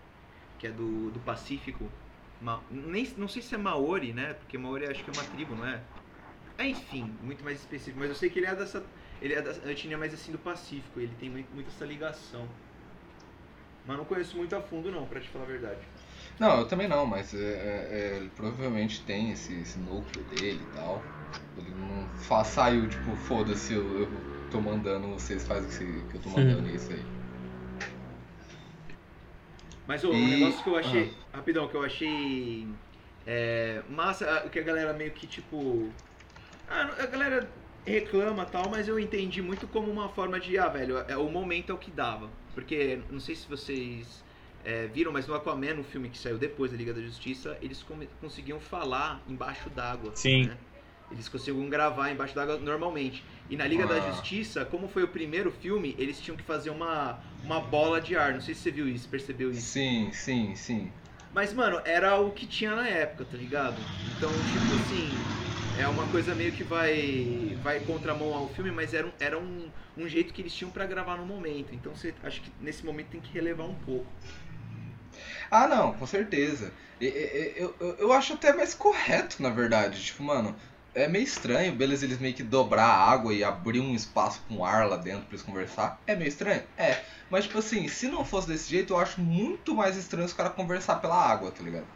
que 0.59 0.67
é 0.67 0.73
do, 0.73 1.11
do 1.11 1.21
Pacífico. 1.21 1.93
Ma, 2.41 2.65
nem, 2.71 3.07
não 3.17 3.29
sei 3.29 3.43
se 3.43 3.55
é 3.55 3.59
Maori, 3.59 4.13
né? 4.13 4.35
Porque 4.35 4.57
Maori 4.59 4.87
acho 4.87 5.03
que 5.05 5.11
é 5.11 5.13
uma 5.13 5.25
tribo, 5.25 5.55
não 5.55 5.67
é? 5.67 5.85
É, 6.59 6.67
enfim, 6.69 7.19
muito 7.23 7.45
mais 7.45 7.61
específico. 7.61 7.99
Mas 8.01 8.09
eu 8.11 8.15
sei 8.17 8.31
que 8.31 8.39
ele 8.39 8.47
é 8.47 8.57
dessa. 8.57 8.85
Ele 9.21 9.35
é 9.35 9.43
da 9.43 9.73
etnia 9.73 9.99
mais 9.99 10.15
assim 10.15 10.33
do 10.33 10.39
Pacífico. 10.39 11.01
Ele 11.01 11.15
tem 11.17 11.31
muito, 11.31 11.53
muito 11.55 11.69
essa 11.69 11.85
ligação. 11.87 12.49
Mas 13.85 13.97
não 13.97 14.05
conheço 14.05 14.37
muito 14.37 14.55
a 14.55 14.63
fundo, 14.63 14.91
não, 14.93 15.07
pra 15.09 15.21
te 15.21 15.29
falar 15.29 15.45
a 15.45 15.49
verdade. 15.49 15.89
Não, 16.39 16.59
eu 16.61 16.69
também 16.69 16.89
não, 16.89 17.07
mas 17.07 17.35
é, 17.35 17.39
é, 17.39 18.15
é, 18.15 18.17
ele 18.17 18.31
provavelmente 18.31 19.05
tem 19.05 19.31
esse, 19.33 19.55
esse 19.61 19.79
núcleo 19.79 20.25
dele 20.25 20.65
e 20.65 20.67
tal. 20.67 21.18
Ele 21.57 21.71
não 21.71 22.09
fa- 22.21 22.45
saiu, 22.45 22.89
tipo, 22.89 23.17
foda-se, 23.17 23.73
eu, 23.73 23.99
eu 23.99 24.23
tô 24.51 24.61
mandando, 24.61 25.09
vocês 25.09 25.47
fazem 25.47 25.69
o 25.69 26.07
que, 26.07 26.17
eu 26.17 26.21
tô 26.21 26.31
mandando, 26.31 26.69
é 26.69 26.73
isso 26.73 26.93
aí. 26.93 27.05
Mas 29.87 30.05
um 30.05 30.13
E- 30.13 30.39
negócio 30.39 30.63
que 30.63 30.69
eu 30.69 30.77
achei. 30.77 31.13
Rapidão, 31.33 31.67
que 31.69 31.75
eu 31.75 31.83
achei. 31.83 32.69
É, 33.27 33.83
massa, 33.89 34.45
o 34.47 34.51
que 34.51 34.59
a 34.59 34.63
galera 34.63 34.93
meio 34.93 35.11
que 35.13 35.27
tipo. 35.27 35.91
Ah, 36.69 36.83
a 36.99 37.07
galera 37.07 37.51
reclama 37.87 38.43
e 38.43 38.47
tal, 38.47 38.69
mas 38.69 38.87
eu 38.87 38.99
entendi 38.99 39.41
muito 39.41 39.67
como 39.67 39.91
uma 39.91 40.09
forma 40.11 40.39
de. 40.39 40.59
Ah, 40.59 40.69
velho, 40.69 40.99
é, 41.09 41.17
o 41.17 41.29
momento 41.31 41.71
é 41.71 41.75
o 41.75 41.79
que 41.79 41.91
dava. 41.91 42.31
Porque, 42.55 43.01
não 43.11 43.21
sei 43.21 43.35
se 43.35 43.49
vocês 43.49 44.23
é, 44.65 44.87
viram, 44.89 45.13
mas 45.13 45.27
no 45.27 45.35
Aquaman, 45.35 45.75
no 45.75 45.85
filme 45.85 46.11
que 46.11 46.19
saiu 46.19 46.37
depois 46.39 46.71
da 46.71 46.77
Liga 46.77 46.93
da 46.93 47.01
Justiça, 47.01 47.57
eles 47.63 47.83
come- 47.83 48.09
conseguiam 48.21 48.61
falar 48.61 49.23
embaixo 49.27 49.71
d'água. 49.71 50.13
Sim. 50.15 50.47
né? 50.47 50.57
Eles 51.11 51.29
conseguiam 51.29 51.69
gravar 51.69 52.11
embaixo 52.11 52.35
d'água 52.35 52.59
normalmente. 52.59 53.25
E 53.49 53.57
na 53.57 53.67
Liga 53.67 53.87
da 53.87 53.97
Ah. 53.97 54.13
Justiça, 54.13 54.65
como 54.65 54.89
foi 54.89 55.03
o 55.05 55.09
primeiro 55.09 55.51
filme, 55.51 55.95
eles 55.99 56.21
tinham 56.21 56.37
que 56.37 56.45
fazer 56.45 56.71
uma, 56.71 57.19
uma 57.43 57.61
bola 57.61 58.01
de 58.01 58.15
ar. 58.17 58.35
Não 58.35 58.41
sei 58.41 58.55
se 58.55 58.61
você 58.63 58.71
viu 58.71 58.89
isso, 58.89 59.09
percebeu 59.09 59.51
isso. 59.51 59.63
Sim, 59.63 60.11
sim, 60.13 60.55
sim. 60.55 60.93
Mas, 61.33 61.53
mano, 61.53 61.81
era 61.85 62.17
o 62.21 62.31
que 62.31 62.47
tinha 62.47 62.75
na 62.75 62.89
época, 62.89 63.25
tá 63.25 63.37
ligado? 63.37 63.85
Então, 64.07 64.43
tipo 64.43 64.75
assim, 64.75 65.27
é 65.75 65.87
uma 65.87 66.07
coisa 66.07 66.35
meio 66.35 66.53
que 66.53 66.65
vai 66.65 67.57
vai 67.63 67.81
contramão 67.81 68.35
ao 68.35 68.49
filme, 68.49 68.71
mas 68.71 68.93
era 68.95 69.07
um, 69.07 69.13
era 69.21 69.39
um, 69.39 69.71
um 69.97 70.09
jeito 70.09 70.33
que 70.33 70.43
eles 70.43 70.55
tinham 70.55 70.71
pra 70.71 70.87
gravar 70.87 71.17
no 71.17 71.27
momento. 71.27 71.75
Então, 71.75 71.95
você 71.95 72.15
acho 72.23 72.41
que 72.41 72.51
nesse 72.61 72.85
momento 72.85 73.09
tem 73.09 73.21
que 73.21 73.33
relevar 73.33 73.65
um 73.65 73.75
pouco. 73.75 74.07
Ah, 75.51 75.67
não, 75.67 75.93
com 75.95 76.07
certeza. 76.07 76.73
E- 77.01 77.07
e- 77.07 77.09
e- 77.09 77.55
Eu, 77.63 77.75
eu, 77.81 77.95
eu 77.99 78.13
acho 78.13 78.35
até 78.35 78.53
mais 78.53 78.75
correto, 78.75 79.43
na 79.43 79.51
verdade. 79.51 80.03
Tipo, 80.03 80.23
mano, 80.23 80.55
é 80.99 81.09
meio 81.09 81.25
estranho, 81.25 81.75
beleza, 81.75 82.05
eles 82.05 82.19
meio 82.19 82.35
que 82.35 82.43
dobrar 82.43 82.85
a 82.87 83.11
água 83.11 83.33
e 83.33 83.45
abrir 83.45 83.81
um 83.81 83.95
espaço 83.95 84.43
com 84.49 84.65
ar 84.65 84.89
lá 84.89 84.97
dentro 84.97 85.23
pra 85.23 85.31
eles 85.31 85.43
conversar. 85.43 86.01
É 86.07 86.15
meio 86.15 86.29
estranho? 86.29 86.63
É. 86.77 87.01
Mas, 87.31 87.45
tipo 87.45 87.59
assim, 87.59 87.89
se 87.89 88.09
não 88.09 88.25
fosse 88.25 88.49
desse 88.49 88.71
jeito, 88.71 88.93
eu 88.93 88.99
acho 88.99 89.21
muito 89.21 89.75
mais 89.75 89.97
estranho 89.97 90.27
os 90.27 90.33
caras 90.33 90.53
conversar 90.55 90.97
pela 90.97 91.15
água, 91.17 91.51
tá 91.51 91.63
ligado? 91.63 91.87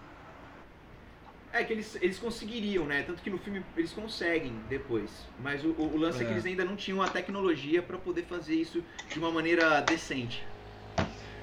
É 1.53 1.63
que 1.65 1.73
eles, 1.73 1.97
eles 2.01 2.19
conseguiriam, 2.19 2.87
né? 2.87 3.03
Tanto 3.03 3.23
que 3.23 3.29
no 3.29 3.39
filme 3.39 3.63
eles 3.77 3.93
conseguem 3.93 4.55
depois. 4.71 5.11
Mas 5.43 5.63
o, 5.63 5.69
o- 5.71 5.99
lance 5.99 6.21
é. 6.21 6.23
É. 6.23 6.27
que 6.27 6.33
eles 6.33 6.47
ainda 6.47 6.65
não 6.65 6.77
tinham 6.77 7.03
a 7.03 7.09
tecnologia 7.09 7.83
pra 7.83 7.99
poder 7.99 8.25
fazer 8.25 8.55
isso 8.55 8.83
de 9.13 9.19
uma 9.19 9.31
maneira 9.31 9.81
decente. 9.83 10.43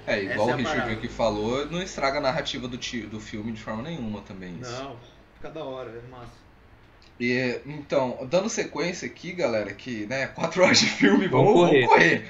É, 0.07 0.23
igual 0.23 0.49
Essa 0.49 0.51
é 0.51 0.53
o 0.53 0.57
Richard 0.57 0.91
aqui 0.93 1.07
falou, 1.07 1.67
não 1.67 1.81
estraga 1.81 2.17
a 2.17 2.21
narrativa 2.21 2.67
do, 2.67 2.77
do 2.77 3.19
filme 3.19 3.51
de 3.51 3.61
forma 3.61 3.83
nenhuma 3.83 4.21
também. 4.21 4.57
Isso. 4.59 4.71
Não, 4.71 4.97
fica 5.35 5.49
da 5.51 5.63
hora, 5.63 5.91
é 5.91 6.09
massa. 6.09 6.48
E, 7.19 7.59
então, 7.65 8.25
dando 8.29 8.49
sequência 8.49 9.05
aqui, 9.05 9.33
galera, 9.33 9.73
que, 9.73 10.05
né, 10.05 10.27
quatro 10.33 10.63
horas 10.63 10.79
de 10.79 10.85
filme, 10.85 11.27
Vamos 11.27 11.53
vamos, 11.53 11.59
correr. 11.61 11.81
vamos 11.81 11.93
correr. 11.95 12.27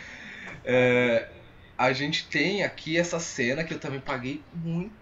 É, 0.65 1.28
a 1.78 1.93
gente 1.93 2.28
tem 2.28 2.63
aqui 2.63 2.97
essa 2.97 3.19
cena 3.19 3.63
que 3.63 3.73
eu 3.73 3.80
também 3.80 3.99
paguei 3.99 4.43
muito 4.54 4.99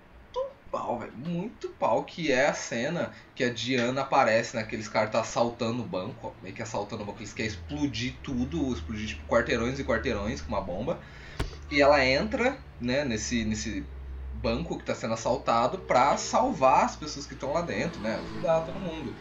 pau, 0.72 1.00
velho, 1.00 1.14
muito 1.14 1.70
pau, 1.70 2.04
que 2.04 2.32
é 2.32 2.48
a 2.48 2.54
cena 2.54 3.12
que 3.34 3.44
a 3.44 3.50
Diana 3.52 4.02
aparece 4.02 4.56
naqueles 4.56 4.88
caras 4.88 5.12
tá 5.12 5.22
assaltando 5.22 5.82
o 5.82 5.86
banco, 5.86 6.28
ó, 6.28 6.32
meio 6.44 6.54
que 6.54 6.62
assaltando 6.62 7.04
o 7.04 7.06
banco, 7.06 7.20
eles 7.20 7.34
querem 7.34 7.50
explodir 7.52 8.16
tudo, 8.22 8.74
explodir 8.74 9.08
tipo 9.08 9.26
quarteirões 9.28 9.80
e 9.80 9.84
quarteirões 9.84 10.42
com 10.42 10.50
uma 10.50 10.62
bomba. 10.62 11.00
E 11.72 11.82
ela 11.82 12.06
entra, 12.06 12.58
né, 12.80 13.04
nesse, 13.04 13.44
nesse 13.44 13.84
banco 14.36 14.78
que 14.78 14.84
tá 14.84 14.94
sendo 14.94 15.14
assaltado 15.14 15.80
pra 15.80 16.16
salvar 16.18 16.86
as 16.86 16.96
pessoas 16.96 17.26
que 17.26 17.34
estão 17.34 17.54
lá 17.54 17.62
dentro, 17.62 18.00
né, 18.00 18.20
ajudar 18.24 18.62
todo 18.62 18.80
mundo. 18.80 19.16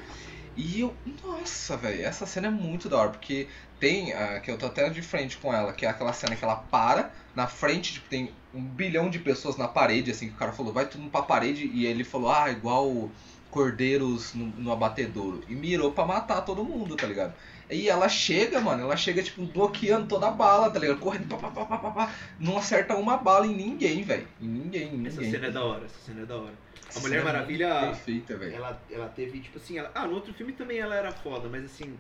E 0.57 0.81
eu, 0.81 0.99
nossa, 1.23 1.77
velho, 1.77 2.03
essa 2.03 2.25
cena 2.27 2.47
é 2.47 2.51
muito 2.51 2.89
da 2.89 2.97
hora, 2.99 3.11
porque 3.11 3.51
tem, 3.79 4.13
ah, 4.15 4.41
que 4.41 4.51
eu 4.51 4.57
tô 4.57 4.65
até 4.67 4.89
de 4.89 5.03
frente 5.03 5.37
com 5.37 5.53
ela, 5.53 5.73
que 5.75 5.85
é 5.85 5.89
aquela 5.89 6.15
cena 6.15 6.35
que 6.35 6.43
ela 6.43 6.57
para, 6.57 7.13
na 7.35 7.47
frente, 7.47 7.93
tipo, 7.93 8.09
tem 8.09 8.35
um 8.55 8.67
bilhão 8.67 9.11
de 9.11 9.19
pessoas 9.19 9.57
na 9.59 9.69
parede, 9.69 10.11
assim, 10.11 10.29
que 10.29 10.35
o 10.35 10.37
cara 10.37 10.53
falou, 10.53 10.73
vai 10.73 10.89
tudo 10.89 11.11
pra 11.11 11.23
parede, 11.23 11.67
e 11.67 11.85
ele 11.85 12.05
falou, 12.05 12.31
ah, 12.31 12.51
igual 12.51 13.13
cordeiros 13.51 14.33
no, 14.35 14.47
no 14.47 14.73
abatedouro. 14.73 15.45
E 15.47 15.55
mirou 15.55 15.93
pra 15.93 16.07
matar 16.07 16.41
todo 16.43 16.65
mundo, 16.65 16.97
tá 16.97 17.07
ligado? 17.07 17.37
E 17.71 17.89
ela 17.89 18.09
chega, 18.09 18.61
mano, 18.61 18.83
ela 18.85 18.97
chega, 18.97 19.23
tipo, 19.23 19.45
bloqueando 19.45 20.07
toda 20.07 20.29
a 20.29 20.31
bala, 20.31 20.71
tá 20.71 20.79
ligado? 20.79 21.01
Correndo, 21.01 21.27
pá, 21.29 21.37
pá, 21.37 21.51
pá, 21.51 21.65
pá, 21.65 21.79
pá, 21.79 21.91
pá. 21.91 22.15
Não 22.39 22.57
acerta 22.59 22.95
uma 22.95 23.17
bala 23.17 23.47
em 23.47 23.55
ninguém, 23.57 24.03
velho. 24.05 24.27
Em 24.41 24.47
ninguém, 24.47 24.95
em 24.95 25.07
Essa 25.07 25.17
ninguém. 25.17 25.31
cena 25.33 25.47
é 25.47 25.51
da 25.51 25.65
hora, 25.65 25.85
essa 25.85 25.99
cena 26.07 26.23
é 26.23 26.27
da 26.27 26.37
hora. 26.37 26.55
Essa 26.89 26.99
A 26.99 27.03
Mulher 27.03 27.21
é 27.21 27.25
Maravilha- 27.25 27.81
Perfeita, 27.81 28.37
velho. 28.37 28.55
Ela, 28.55 28.83
ela 28.91 29.09
teve, 29.09 29.41
tipo 29.41 29.59
assim, 29.59 29.79
ela... 29.79 29.91
ah, 29.95 30.07
no 30.07 30.15
outro 30.15 30.33
filme 30.33 30.53
também 30.53 30.79
ela 30.79 30.95
era 30.95 31.11
foda, 31.11 31.49
mas 31.49 31.65
assim, 31.65 31.99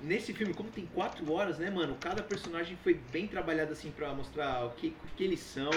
nesse 0.00 0.32
filme, 0.32 0.54
como 0.54 0.70
tem 0.70 0.86
quatro 0.86 1.30
horas, 1.30 1.58
né, 1.58 1.68
mano? 1.68 1.96
Cada 2.00 2.22
personagem 2.22 2.78
foi 2.82 2.94
bem 3.12 3.26
trabalhado 3.26 3.72
assim 3.72 3.90
pra 3.90 4.14
mostrar 4.14 4.64
o 4.64 4.70
que, 4.70 4.96
o 5.04 5.16
que 5.16 5.24
eles 5.24 5.40
são, 5.40 5.68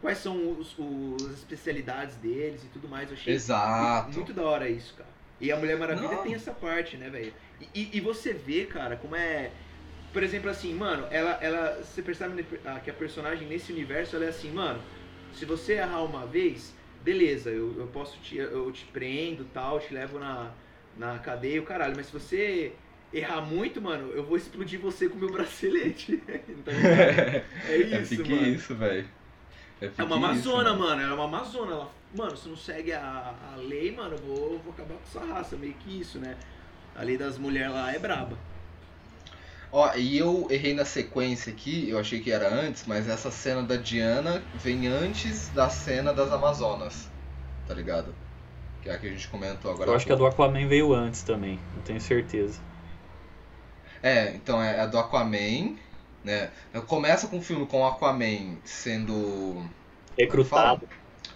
quais 0.00 0.18
são 0.18 0.50
os, 0.58 0.74
os- 0.76 1.26
as 1.30 1.38
especialidades 1.38 2.16
deles 2.16 2.64
e 2.64 2.66
tudo 2.68 2.88
mais. 2.88 3.08
Eu 3.08 3.14
achei 3.16 3.32
Exato. 3.34 4.10
muito 4.12 4.32
da 4.32 4.42
hora 4.42 4.68
isso, 4.68 4.94
cara. 4.94 5.14
E 5.40 5.52
a 5.52 5.56
Mulher 5.56 5.76
Maravilha 5.78 6.08
Não. 6.10 6.22
tem 6.22 6.34
essa 6.34 6.52
parte, 6.52 6.96
né, 6.96 7.08
velho? 7.10 7.32
E, 7.60 7.96
e- 7.98 8.00
você 8.00 8.32
vê, 8.32 8.66
cara, 8.66 8.96
como 8.96 9.14
é. 9.16 9.52
Por 10.12 10.22
exemplo, 10.22 10.50
assim, 10.50 10.74
mano, 10.74 11.06
ela. 11.10 11.32
ela 11.42 11.82
você 11.84 12.02
percebe 12.02 12.46
ah, 12.64 12.80
que 12.80 12.90
a 12.90 12.94
personagem 12.94 13.48
nesse 13.48 13.72
universo 13.72 14.16
ela 14.16 14.24
é 14.26 14.28
assim, 14.28 14.50
mano, 14.52 14.84
se 15.32 15.44
você 15.44 15.74
errar 15.74 16.02
uma 16.04 16.26
vez, 16.26 16.76
beleza, 17.00 17.50
eu, 17.50 17.78
eu 17.78 17.88
posso 17.88 18.20
te. 18.20 18.36
Eu 18.36 18.70
te 18.72 18.84
prendo 18.86 19.44
tal, 19.46 19.80
te 19.80 19.92
levo 19.94 20.18
na, 20.18 20.54
na 20.94 21.18
cadeia, 21.18 21.60
o 21.60 21.64
caralho, 21.64 21.94
mas 21.96 22.06
se 22.06 22.12
você 22.12 22.78
errar 23.12 23.40
muito, 23.42 23.80
mano, 23.82 24.12
eu 24.12 24.24
vou 24.24 24.36
explodir 24.36 24.80
você 24.80 25.08
com 25.08 25.16
o 25.16 25.20
meu 25.20 25.30
bracelete. 25.32 26.12
Ligado? 26.12 26.64
é 27.62 27.76
É 27.92 28.00
isso, 28.02 28.04
pique 28.04 28.32
mano. 28.32 28.54
isso, 28.54 28.74
velho. 28.76 29.08
É, 29.80 29.90
É 29.96 30.02
uma 30.02 30.16
isso, 30.16 30.16
amazona, 30.16 30.74
mano. 30.74 31.00
Ela 31.02 31.12
é 31.12 31.14
uma 31.14 31.24
amazona. 31.24 31.72
Ela, 31.72 31.94
mano, 32.12 32.36
se 32.36 32.48
não 32.48 32.56
segue 32.56 32.92
a, 32.92 33.52
a 33.52 33.56
lei, 33.56 33.92
mano, 33.92 34.14
eu 34.16 34.20
vou, 34.20 34.58
vou 34.62 34.72
acabar 34.72 34.98
com 34.98 35.06
sua 35.06 35.24
raça. 35.24 35.56
Meio 35.56 35.74
que 35.74 36.00
isso, 36.00 36.18
né? 36.18 36.38
A 36.96 37.02
lei 37.02 37.18
das 37.18 37.38
mulheres 37.38 37.72
lá 37.72 37.92
é 37.92 37.98
braba. 37.98 38.38
Ó, 39.72 39.92
e 39.96 40.16
eu 40.16 40.46
errei 40.50 40.72
na 40.72 40.84
sequência 40.84 41.52
aqui, 41.52 41.90
eu 41.90 41.98
achei 41.98 42.20
que 42.20 42.30
era 42.30 42.48
antes, 42.48 42.84
mas 42.86 43.08
essa 43.08 43.28
cena 43.28 43.60
da 43.60 43.74
Diana 43.74 44.40
vem 44.54 44.86
antes 44.86 45.48
da 45.48 45.68
cena 45.68 46.12
das 46.12 46.30
Amazonas, 46.30 47.10
tá 47.66 47.74
ligado? 47.74 48.14
Que 48.80 48.88
é 48.88 48.94
a 48.94 48.98
que 48.98 49.08
a 49.08 49.10
gente 49.10 49.26
comentou 49.26 49.72
agora. 49.72 49.90
Eu 49.90 49.96
acho 49.96 50.06
que 50.06 50.12
a 50.12 50.14
do. 50.14 50.26
Aquaman 50.26 50.68
veio 50.68 50.94
antes 50.94 51.24
também, 51.24 51.58
não 51.74 51.82
tenho 51.82 52.00
certeza. 52.00 52.60
É, 54.00 54.32
então 54.34 54.62
é 54.62 54.78
a 54.78 54.86
do 54.86 54.96
Aquaman, 54.96 55.74
né? 56.22 56.50
Começa 56.86 57.26
com 57.26 57.38
o 57.38 57.42
filme 57.42 57.66
com 57.66 57.80
o 57.80 57.86
Aquaman 57.86 58.58
sendo. 58.62 59.68
Recrutado. 60.16 60.88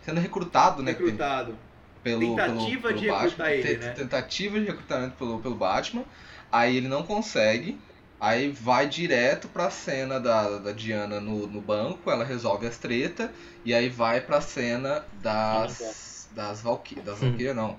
sendo 0.03 0.21
recrutado, 0.21 0.81
né? 0.81 0.93
Recrutado. 0.93 1.59
Pelo, 2.03 2.37
Tentativa 2.37 2.89
pelo, 2.89 3.01
de 3.01 3.07
pelo 3.07 3.19
recrutar 3.19 3.47
Batman, 3.47 3.51
ele, 3.51 3.77
te- 3.77 3.85
né? 3.85 3.91
Tentativa 3.93 4.61
de 4.61 4.67
recrutamento 4.67 5.17
pelo, 5.17 5.39
pelo 5.41 5.55
Batman. 5.55 6.05
Aí 6.51 6.77
ele 6.77 6.89
não 6.89 7.03
consegue. 7.03 7.79
Aí 8.21 8.51
vai 8.51 8.89
direto 8.89 9.47
pra 9.49 9.71
cena 9.71 10.19
da, 10.19 10.59
da 10.59 10.73
Diana 10.73 11.21
no, 11.21 11.47
no 11.47 11.61
banco, 11.61 12.11
ela 12.11 12.25
resolve 12.25 12.67
as 12.67 12.77
treta 12.77 13.33
e 13.65 13.73
aí 13.73 13.89
vai 13.89 14.21
pra 14.21 14.41
cena 14.41 15.05
das. 15.23 16.29
das 16.33 16.61
Valkyrias. 16.63 17.05
Das 17.07 17.23
Hum. 17.23 17.29
Valkyrias 17.31 17.55
não. 17.57 17.79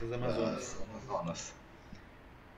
Das 0.00 0.12
Amazonas. 0.12 0.54
Das 0.56 0.76
Amazonas. 1.08 1.52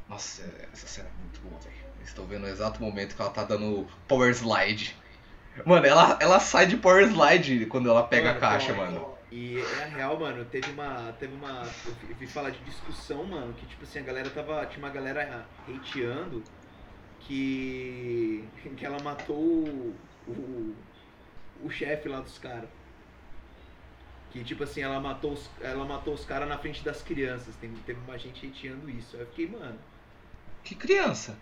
Nossa, 0.08 0.42
essa 0.72 0.86
cena 0.86 1.08
é 1.08 1.20
muito 1.22 1.40
boa, 1.40 1.60
velho. 1.60 1.76
Estou 2.02 2.26
vendo 2.26 2.44
o 2.44 2.48
exato 2.48 2.80
momento 2.80 3.14
que 3.14 3.20
ela 3.20 3.30
tá 3.30 3.44
dando 3.44 3.86
power 4.06 4.30
slide. 4.34 4.96
Mano, 5.66 5.84
ela, 5.84 6.16
ela 6.20 6.40
sai 6.40 6.66
de 6.66 6.76
power 6.78 7.04
slide 7.06 7.66
quando 7.66 7.90
ela 7.90 8.02
pega 8.04 8.30
a 8.30 8.34
caixa, 8.34 8.72
mano. 8.72 9.17
E 9.30 9.58
é 9.58 9.84
real, 9.94 10.18
mano, 10.18 10.44
teve 10.46 10.70
uma. 10.70 11.12
Teve 11.18 11.34
uma. 11.34 11.62
Eu 12.08 12.14
vi- 12.16 12.26
falar 12.26 12.50
de 12.50 12.58
discussão, 12.60 13.24
mano, 13.24 13.52
que 13.54 13.66
tipo 13.66 13.84
assim, 13.84 13.98
a 13.98 14.02
galera 14.02 14.30
tava. 14.30 14.64
Tinha 14.66 14.78
uma 14.78 14.90
galera 14.90 15.46
hateando 15.68 16.42
que. 17.20 18.44
que 18.76 18.86
ela 18.86 18.98
matou 19.02 19.36
o. 19.36 19.94
o, 20.26 20.74
o 21.62 21.70
chefe 21.70 22.08
lá 22.08 22.20
dos 22.20 22.38
caras. 22.38 22.68
Que 24.30 24.44
tipo 24.44 24.62
assim, 24.64 24.80
ela 24.82 25.00
matou 25.00 25.32
os, 25.32 25.50
ela 25.60 25.84
matou 25.84 26.14
os 26.14 26.24
caras 26.24 26.48
na 26.48 26.56
frente 26.58 26.82
das 26.84 27.02
crianças. 27.02 27.54
Tem, 27.56 27.70
teve 27.86 28.00
uma 28.00 28.18
gente 28.18 28.46
hateando 28.46 28.88
isso. 28.90 29.16
Aí 29.16 29.22
eu 29.22 29.26
fiquei, 29.26 29.48
mano. 29.48 29.78
Que 30.64 30.74
criança. 30.74 31.36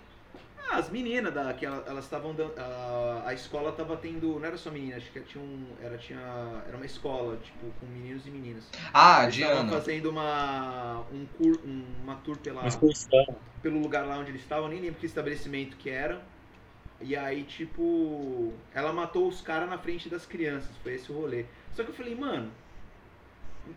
Ah, 0.68 0.78
as 0.78 0.90
meninas 0.90 1.32
da, 1.32 1.52
que 1.54 1.64
ela- 1.64 1.84
elas 1.86 2.04
estavam 2.04 2.34
dando. 2.34 2.52
A, 2.58 3.22
a 3.26 3.34
escola 3.34 3.72
tava 3.72 3.96
tendo. 3.96 4.38
Não 4.38 4.44
era 4.44 4.56
só 4.56 4.70
menina, 4.70 4.96
acho 4.96 5.10
que 5.12 5.20
tinha 5.20 5.42
um. 5.42 5.64
Era, 5.80 5.96
tinha, 5.96 6.18
era 6.66 6.76
uma 6.76 6.86
escola, 6.86 7.36
tipo, 7.36 7.70
com 7.78 7.86
meninos 7.86 8.26
e 8.26 8.30
meninas. 8.30 8.64
Ah, 8.92 9.24
Eles 9.24 9.34
estavam 9.36 9.64
Diana. 9.64 9.72
fazendo 9.78 10.10
uma. 10.10 11.00
Um 11.12 11.24
cur, 11.26 11.60
um- 11.64 12.02
uma 12.02 12.16
tour 12.16 12.36
pela, 12.38 12.62
Uma 12.62 12.70
pelo 13.62 13.80
lugar 13.80 14.06
lá 14.06 14.18
onde 14.18 14.30
eles 14.30 14.42
estavam, 14.42 14.68
nem 14.68 14.80
lembro 14.80 14.98
que 14.98 15.06
estabelecimento 15.06 15.76
que 15.76 15.88
era. 15.90 16.20
E 17.00 17.14
aí, 17.16 17.44
tipo. 17.44 18.52
Ela 18.74 18.92
matou 18.92 19.28
os 19.28 19.40
caras 19.40 19.68
na 19.68 19.78
frente 19.78 20.08
das 20.08 20.26
crianças. 20.26 20.76
Foi 20.82 20.94
esse 20.94 21.12
o 21.12 21.14
rolê. 21.14 21.44
Só 21.74 21.84
que 21.84 21.90
eu 21.90 21.94
falei, 21.94 22.14
mano. 22.14 22.50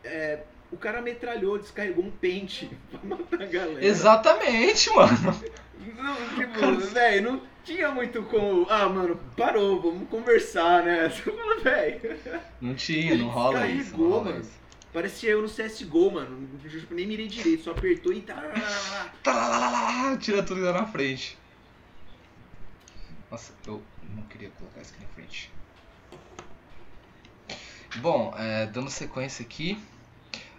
é, 0.03 0.43
o 0.71 0.77
cara 0.77 1.01
metralhou, 1.01 1.57
descarregou 1.57 2.05
um 2.05 2.11
pente 2.11 2.69
pra 2.91 2.99
matar 3.03 3.41
a 3.41 3.45
galera. 3.45 3.85
Exatamente, 3.85 4.89
mano. 4.91 5.17
Não, 5.97 6.15
tipo, 6.35 6.77
velho, 6.91 7.31
não 7.31 7.41
tinha 7.63 7.89
muito 7.91 8.23
como. 8.23 8.65
Ah, 8.69 8.87
mano, 8.89 9.19
parou, 9.35 9.81
vamos 9.81 10.09
conversar, 10.09 10.83
né? 10.83 11.09
Fala, 11.09 11.59
velho. 11.59 12.19
Não 12.61 12.75
tinha, 12.75 13.15
não 13.15 13.27
rola 13.27 13.65
isso. 13.67 13.71
Não 13.71 13.77
Descarregou, 13.77 14.09
rola 14.11 14.23
mano. 14.25 14.41
isso. 14.41 14.59
Parecia 14.91 15.29
eu 15.31 15.41
no 15.43 15.47
CSGO, 15.47 16.11
mano. 16.11 16.49
Tipo, 16.67 16.95
nem 16.95 17.05
mirei 17.05 17.27
direito, 17.27 17.63
só 17.63 17.71
apertou 17.71 18.11
e 18.11 18.21
tá. 18.21 18.41
Tira 20.19 20.41
tudo 20.41 20.61
lá 20.61 20.73
na 20.73 20.85
frente. 20.87 21.37
Nossa, 23.29 23.53
eu 23.67 23.81
não 24.15 24.23
queria 24.23 24.49
colocar 24.57 24.81
isso 24.81 24.93
aqui 24.95 25.03
na 25.03 25.09
frente. 25.09 25.51
Bom, 27.97 28.33
é, 28.37 28.65
dando 28.65 28.89
sequência 28.89 29.43
aqui, 29.43 29.77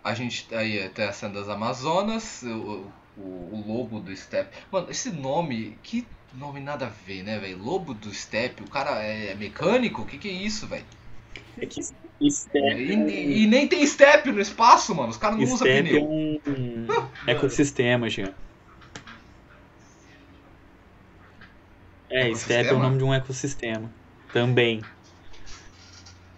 a 0.02 0.14
gente 0.14 0.52
aí 0.54 0.88
tem 0.90 1.04
a 1.04 1.12
cena 1.12 1.34
das 1.34 1.48
Amazonas, 1.48 2.42
o, 2.42 2.86
o, 3.16 3.22
o 3.22 3.64
lobo 3.66 4.00
do 4.00 4.14
Step. 4.16 4.50
Mano, 4.70 4.90
esse 4.90 5.10
nome, 5.10 5.78
que 5.82 6.06
nome 6.34 6.60
nada 6.60 6.86
a 6.86 6.88
ver, 6.88 7.22
né, 7.22 7.38
velho? 7.38 7.58
Lobo 7.62 7.92
do 7.94 8.12
Step, 8.12 8.62
o 8.62 8.68
cara 8.68 9.02
é 9.02 9.34
mecânico? 9.34 10.02
O 10.02 10.06
que, 10.06 10.18
que 10.18 10.28
é 10.28 10.32
isso, 10.32 10.66
velho? 10.66 10.84
É 11.58 11.66
que 11.66 11.82
Step, 11.82 12.60
E, 12.60 13.42
e- 13.42 13.46
nem 13.46 13.66
tem 13.66 13.86
Step 13.86 14.30
no 14.30 14.40
espaço, 14.40 14.94
mano. 14.94 15.08
Os 15.10 15.16
caras 15.16 15.36
não 15.36 15.44
usam 15.44 15.66
Step 15.66 15.78
é 15.78 15.82
pneu. 15.82 16.02
um, 16.08 16.40
um 16.46 16.86
ecossistema, 17.26 18.08
Jean. 18.08 18.32
É, 22.10 22.34
Step 22.34 22.68
é 22.68 22.72
o 22.74 22.78
Ecossistema? 22.78 22.78
nome 22.78 22.98
de 22.98 23.04
um 23.04 23.14
ecossistema. 23.14 23.90
Também. 24.32 24.80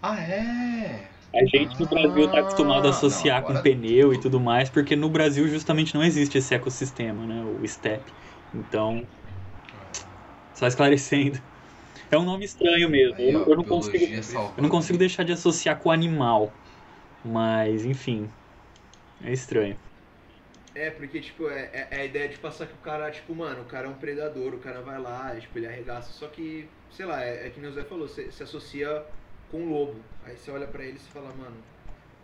Ah, 0.03 0.21
é? 0.21 1.09
A 1.35 1.39
gente 1.47 1.79
no 1.81 1.87
Brasil 1.89 2.31
tá 2.31 2.41
acostumado 2.41 2.87
a 2.87 2.91
Ah, 2.91 2.91
associar 2.91 3.45
não, 3.45 3.47
com 3.47 3.59
pneu 3.59 4.13
e 4.13 4.19
tudo 4.21 4.39
mais, 4.41 4.69
porque 4.71 4.95
no 4.97 5.09
Brasil 5.11 5.49
justamente 5.49 5.95
não 5.95 6.03
existe 6.05 6.37
esse 6.39 6.55
ecossistema, 6.55 7.27
né? 7.27 7.43
O 7.45 7.67
step. 7.67 8.15
Então, 8.53 9.09
só 10.53 10.67
esclarecendo. 10.67 11.39
É 12.11 12.19
um 12.19 12.25
nome 12.25 12.45
estranho 12.47 12.91
mesmo. 12.91 13.17
Aí, 13.17 13.35
Eu, 13.35 13.43
ó, 13.43 13.47
eu 13.47 13.57
não 13.57 13.65
consigo, 13.65 14.07
eu 14.57 14.63
não 14.63 14.71
consigo 14.71 14.99
deixar 14.99 15.25
de 15.25 15.33
associar 15.33 15.81
com 15.81 15.91
animal. 15.91 16.59
Mas, 17.23 17.85
enfim. 17.85 18.35
É 19.21 19.33
estranho. 19.33 19.81
É, 20.75 20.91
porque, 20.91 21.21
tipo, 21.21 21.49
é, 21.51 21.65
é- 21.73 21.89
é 21.99 22.01
a 22.01 22.05
ideia 22.05 22.29
de 22.29 22.39
passar 22.39 22.67
que 22.67 22.75
o 22.75 22.79
cara, 22.79 23.11
tipo, 23.11 23.35
mano, 23.35 23.63
o 23.63 23.67
cara 23.67 23.87
é 23.87 23.91
um 23.91 23.99
predador, 23.99 24.55
o 24.55 24.61
cara 24.61 24.81
vai 24.81 24.99
lá, 25.01 25.39
tipo, 25.39 25.59
ele 25.59 25.67
arregaça. 25.67 26.13
Só 26.13 26.29
que, 26.29 26.73
sei 26.89 27.05
lá, 27.05 27.23
é, 27.25 27.47
é 27.47 27.51
que 27.51 27.61
nem 27.61 27.69
o 27.71 27.73
Zé 27.73 27.85
falou, 27.85 28.09
você 28.09 28.31
se 28.33 28.43
associa 28.43 29.07
com 29.53 29.59
o 29.59 29.69
lobo. 29.71 29.95
Aí 30.25 30.37
você 30.37 30.51
olha 30.51 30.67
pra 30.67 30.83
ele 30.83 30.97
e 30.97 31.13
fala, 31.13 31.33
mano, 31.39 31.57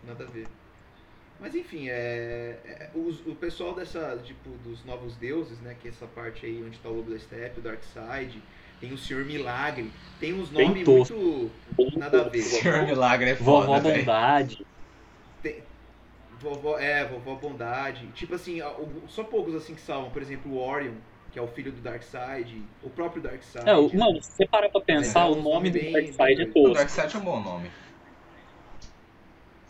nada 0.05 0.25
a 0.25 0.27
ver. 0.27 0.47
Mas 1.39 1.55
enfim, 1.55 1.87
é, 1.87 2.57
é- 2.65 2.89
os- 2.93 3.25
o 3.25 3.33
pessoal 3.35 3.73
dessa, 3.73 4.19
tipo, 4.25 4.49
dos 4.63 4.83
novos 4.83 5.15
deuses, 5.15 5.57
né, 5.61 5.73
que 5.81 5.87
é 5.87 5.91
essa 5.91 6.05
parte 6.07 6.45
aí 6.45 6.61
onde 6.65 6.77
tá 6.79 6.89
o 6.89 6.93
lobo 6.95 7.11
da 7.11 7.17
steppe, 7.19 7.59
o 7.61 7.63
Darkseid, 7.63 8.43
tem 8.81 8.91
o 8.91 8.97
Senhor 8.97 9.23
Milagre, 9.23 9.89
tem 10.19 10.33
uns 10.33 10.49
Bem 10.49 10.67
nomes 10.67 10.83
tosco. 10.83 11.49
muito 11.77 11.97
nada 11.97 12.21
a 12.25 12.29
ver. 12.29 12.41
Senhor 12.41 12.85
Milagre 12.85 13.29
é 13.29 13.35
Vovó 13.35 13.65
foda, 13.67 13.89
velho. 13.89 13.99
Bondade. 13.99 14.65
Vovó, 16.41 16.77
é, 16.79 17.03
vovó 17.05 17.35
Bondade. 17.35 18.07
Tipo 18.13 18.35
assim, 18.35 18.59
só 19.09 19.23
poucos 19.25 19.53
assim 19.55 19.75
que 19.75 19.81
salvam. 19.81 20.09
Por 20.09 20.21
exemplo, 20.21 20.51
o 20.53 20.57
Orion, 20.57 20.93
que 21.31 21.39
é 21.39 21.41
o 21.41 21.47
filho 21.47 21.71
do 21.71 21.81
Darkseid. 21.81 22.69
O 22.81 22.89
próprio 22.89 23.21
Darkseid. 23.21 23.67
É, 23.69 23.75
o- 23.75 23.89
mano, 23.93 24.21
se 24.21 24.31
você 24.35 24.47
parar 24.47 24.69
pra 24.69 24.81
pensar, 24.81 25.21
É, 25.25 25.29
o 25.29 25.35
nome 25.41 25.69
do 25.69 25.79
Darkseid 25.91 26.33
é 26.41 26.45
bem 26.45 26.49
O 26.49 26.53
tosco. 26.53 26.73
Darkseid 26.73 27.15
é 27.15 27.19
um 27.19 27.23
bom 27.23 27.39
nome. 27.41 27.71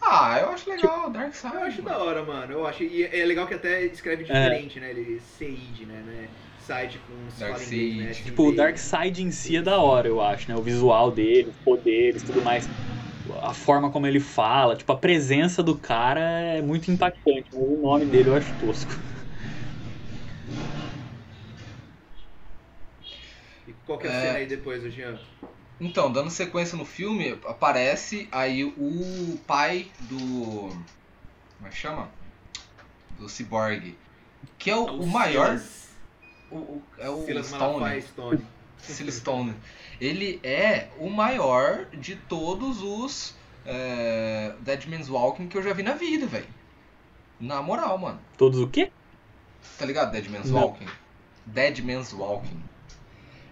Ah, 0.02 0.40
eu 0.42 0.50
acho 0.50 0.70
legal, 0.70 1.10
Darkseid. 1.12 1.54
Eu 1.54 1.62
acho 1.64 1.84
mano. 1.84 1.96
da 1.98 2.04
hora, 2.04 2.24
mano. 2.24 2.54
Eu 2.54 2.66
acho. 2.66 2.84
E 2.84 3.04
é 3.04 3.26
legal 3.26 3.48
que 3.48 3.54
até 3.54 3.84
escreve 3.86 4.24
diferente, 4.24 4.80
né? 4.80 4.90
Ele 4.92 5.20
Seid, 5.20 5.86
né? 5.86 6.26
É 6.26 6.32
Side 6.58 7.00
com 7.00 7.32
fala 7.34 7.64
em 7.64 7.68
inglês, 7.68 7.96
né? 7.98 8.14
Tipo, 8.16 8.50
o 8.50 8.52
Darkseid 8.56 9.22
em 9.24 9.32
si 9.32 9.56
é 9.58 9.62
da 9.62 9.80
hora, 9.82 10.08
eu 10.08 10.22
acho, 10.22 10.50
né? 10.50 10.56
O 10.58 10.64
visual 10.64 11.12
dele, 11.12 11.50
os 11.50 11.58
poderes, 11.60 12.24
tudo 12.24 12.42
mais. 12.42 12.70
A 13.44 13.54
forma 13.54 13.92
como 13.92 14.08
ele 14.08 14.20
fala, 14.20 14.76
tipo, 14.76 14.92
a 14.92 14.98
presença 15.00 15.62
do 15.64 15.80
cara 15.80 16.22
é 16.22 16.62
muito 16.62 16.92
impactante, 16.92 17.50
mas 17.54 17.62
o 17.64 17.82
nome 17.82 18.08
dele 18.10 18.30
eu 18.30 18.36
acho 18.36 18.56
tosco. 18.58 18.94
Qual 23.90 23.98
que 24.00 24.08
é 24.08 24.12
a 24.12 24.14
É. 24.14 24.22
cena 24.22 24.38
aí 24.38 24.46
depois, 24.46 24.84
o 24.84 24.90
Jean? 24.92 25.20
Então, 25.82 26.12
dando 26.12 26.30
sequência 26.30 26.78
no 26.78 26.86
filme, 26.86 27.40
aparece 27.48 28.28
aí 28.32 28.64
o 28.66 29.38
pai 29.48 29.90
do. 30.02 30.18
Como 31.58 31.66
é 31.66 31.70
que 31.70 31.76
chama? 31.76 32.10
Do 33.18 33.28
Cyborg. 33.28 33.96
Que 34.58 34.70
é 34.70 34.76
o, 34.76 34.86
o 34.86 35.08
maior. 35.08 35.60
o, 36.52 36.56
o- 36.58 36.84
é 36.98 37.10
o 37.10 37.26
Silas 37.26 37.48
Stone. 37.48 38.02
Stone. 38.02 38.46
Silas 38.78 39.16
Stone. 39.16 39.56
Ele 40.00 40.40
é 40.44 40.90
o 41.00 41.10
maior 41.10 41.86
de 41.94 42.16
todos 42.16 42.82
os 42.82 43.36
é, 43.66 44.54
Dead 44.62 44.86
Man's 44.86 45.10
Walking 45.10 45.48
que 45.48 45.58
eu 45.58 45.64
já 45.64 45.74
vi 45.74 45.84
na 45.84 45.94
vida, 45.94 46.26
velho. 46.28 46.48
Na 47.40 47.62
moral, 47.62 47.98
mano. 47.98 48.20
Todos 48.38 48.60
o 48.60 48.68
quê? 48.68 48.92
Tá 49.78 49.86
ligado? 49.86 50.12
Dead 50.12 50.28
Man's 50.30 50.50
Não. 50.52 50.60
Walking. 50.62 50.86
Dead 51.46 51.80
Man's 51.80 52.14
Walking. 52.14 52.62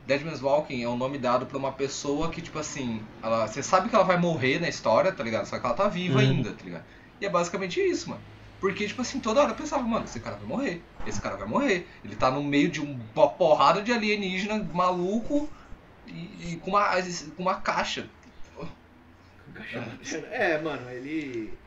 Dead 0.07 0.23
Man's 0.23 0.41
Walking 0.41 0.81
é 0.83 0.89
um 0.89 0.97
nome 0.97 1.17
dado 1.19 1.45
pra 1.47 1.57
uma 1.57 1.73
pessoa 1.73 2.31
que, 2.31 2.41
tipo 2.41 2.57
assim, 2.59 3.11
ela, 3.21 3.47
você 3.47 3.61
sabe 3.63 3.89
que 3.89 3.95
ela 3.95 4.03
vai 4.05 4.17
morrer 4.17 4.59
na 4.59 4.69
história, 4.69 5.13
tá 5.13 5.23
ligado? 5.23 5.45
Só 5.47 5.59
que 5.59 5.65
ela 5.65 5.75
tá 5.75 5.87
viva 5.89 6.19
Uhum. 6.19 6.21
ainda, 6.21 6.55
tá 6.55 6.63
ligado? 6.63 6.87
E 7.19 7.25
é 7.25 7.29
basicamente 7.29 7.79
isso, 7.81 8.09
mano. 8.09 8.25
Porque, 8.59 8.87
tipo 8.87 9.01
assim, 9.01 9.19
toda 9.21 9.41
hora 9.41 9.51
eu 9.51 9.55
pensava, 9.55 9.83
mano, 9.83 10.05
esse 10.05 10.19
cara 10.19 10.37
vai 10.37 10.47
morrer. 10.47 10.89
Esse 11.05 11.21
cara 11.21 11.37
vai 11.37 11.47
morrer. 11.47 11.89
Ele 12.03 12.15
tá 12.15 12.31
no 12.31 12.43
meio 12.43 12.69
de 12.71 12.81
um- 12.81 13.09
uma 13.15 13.29
porrada 13.37 13.81
de 13.83 13.91
alienígena 13.93 14.63
maluco 14.73 15.53
e, 16.05 16.53
e 16.53 16.57
com, 16.59 16.71
uma, 16.71 16.89
com 17.35 17.43
uma 17.43 17.61
caixa. 17.61 18.09
É, 20.31 20.57
mano, 20.61 20.89
ele. 20.89 21.59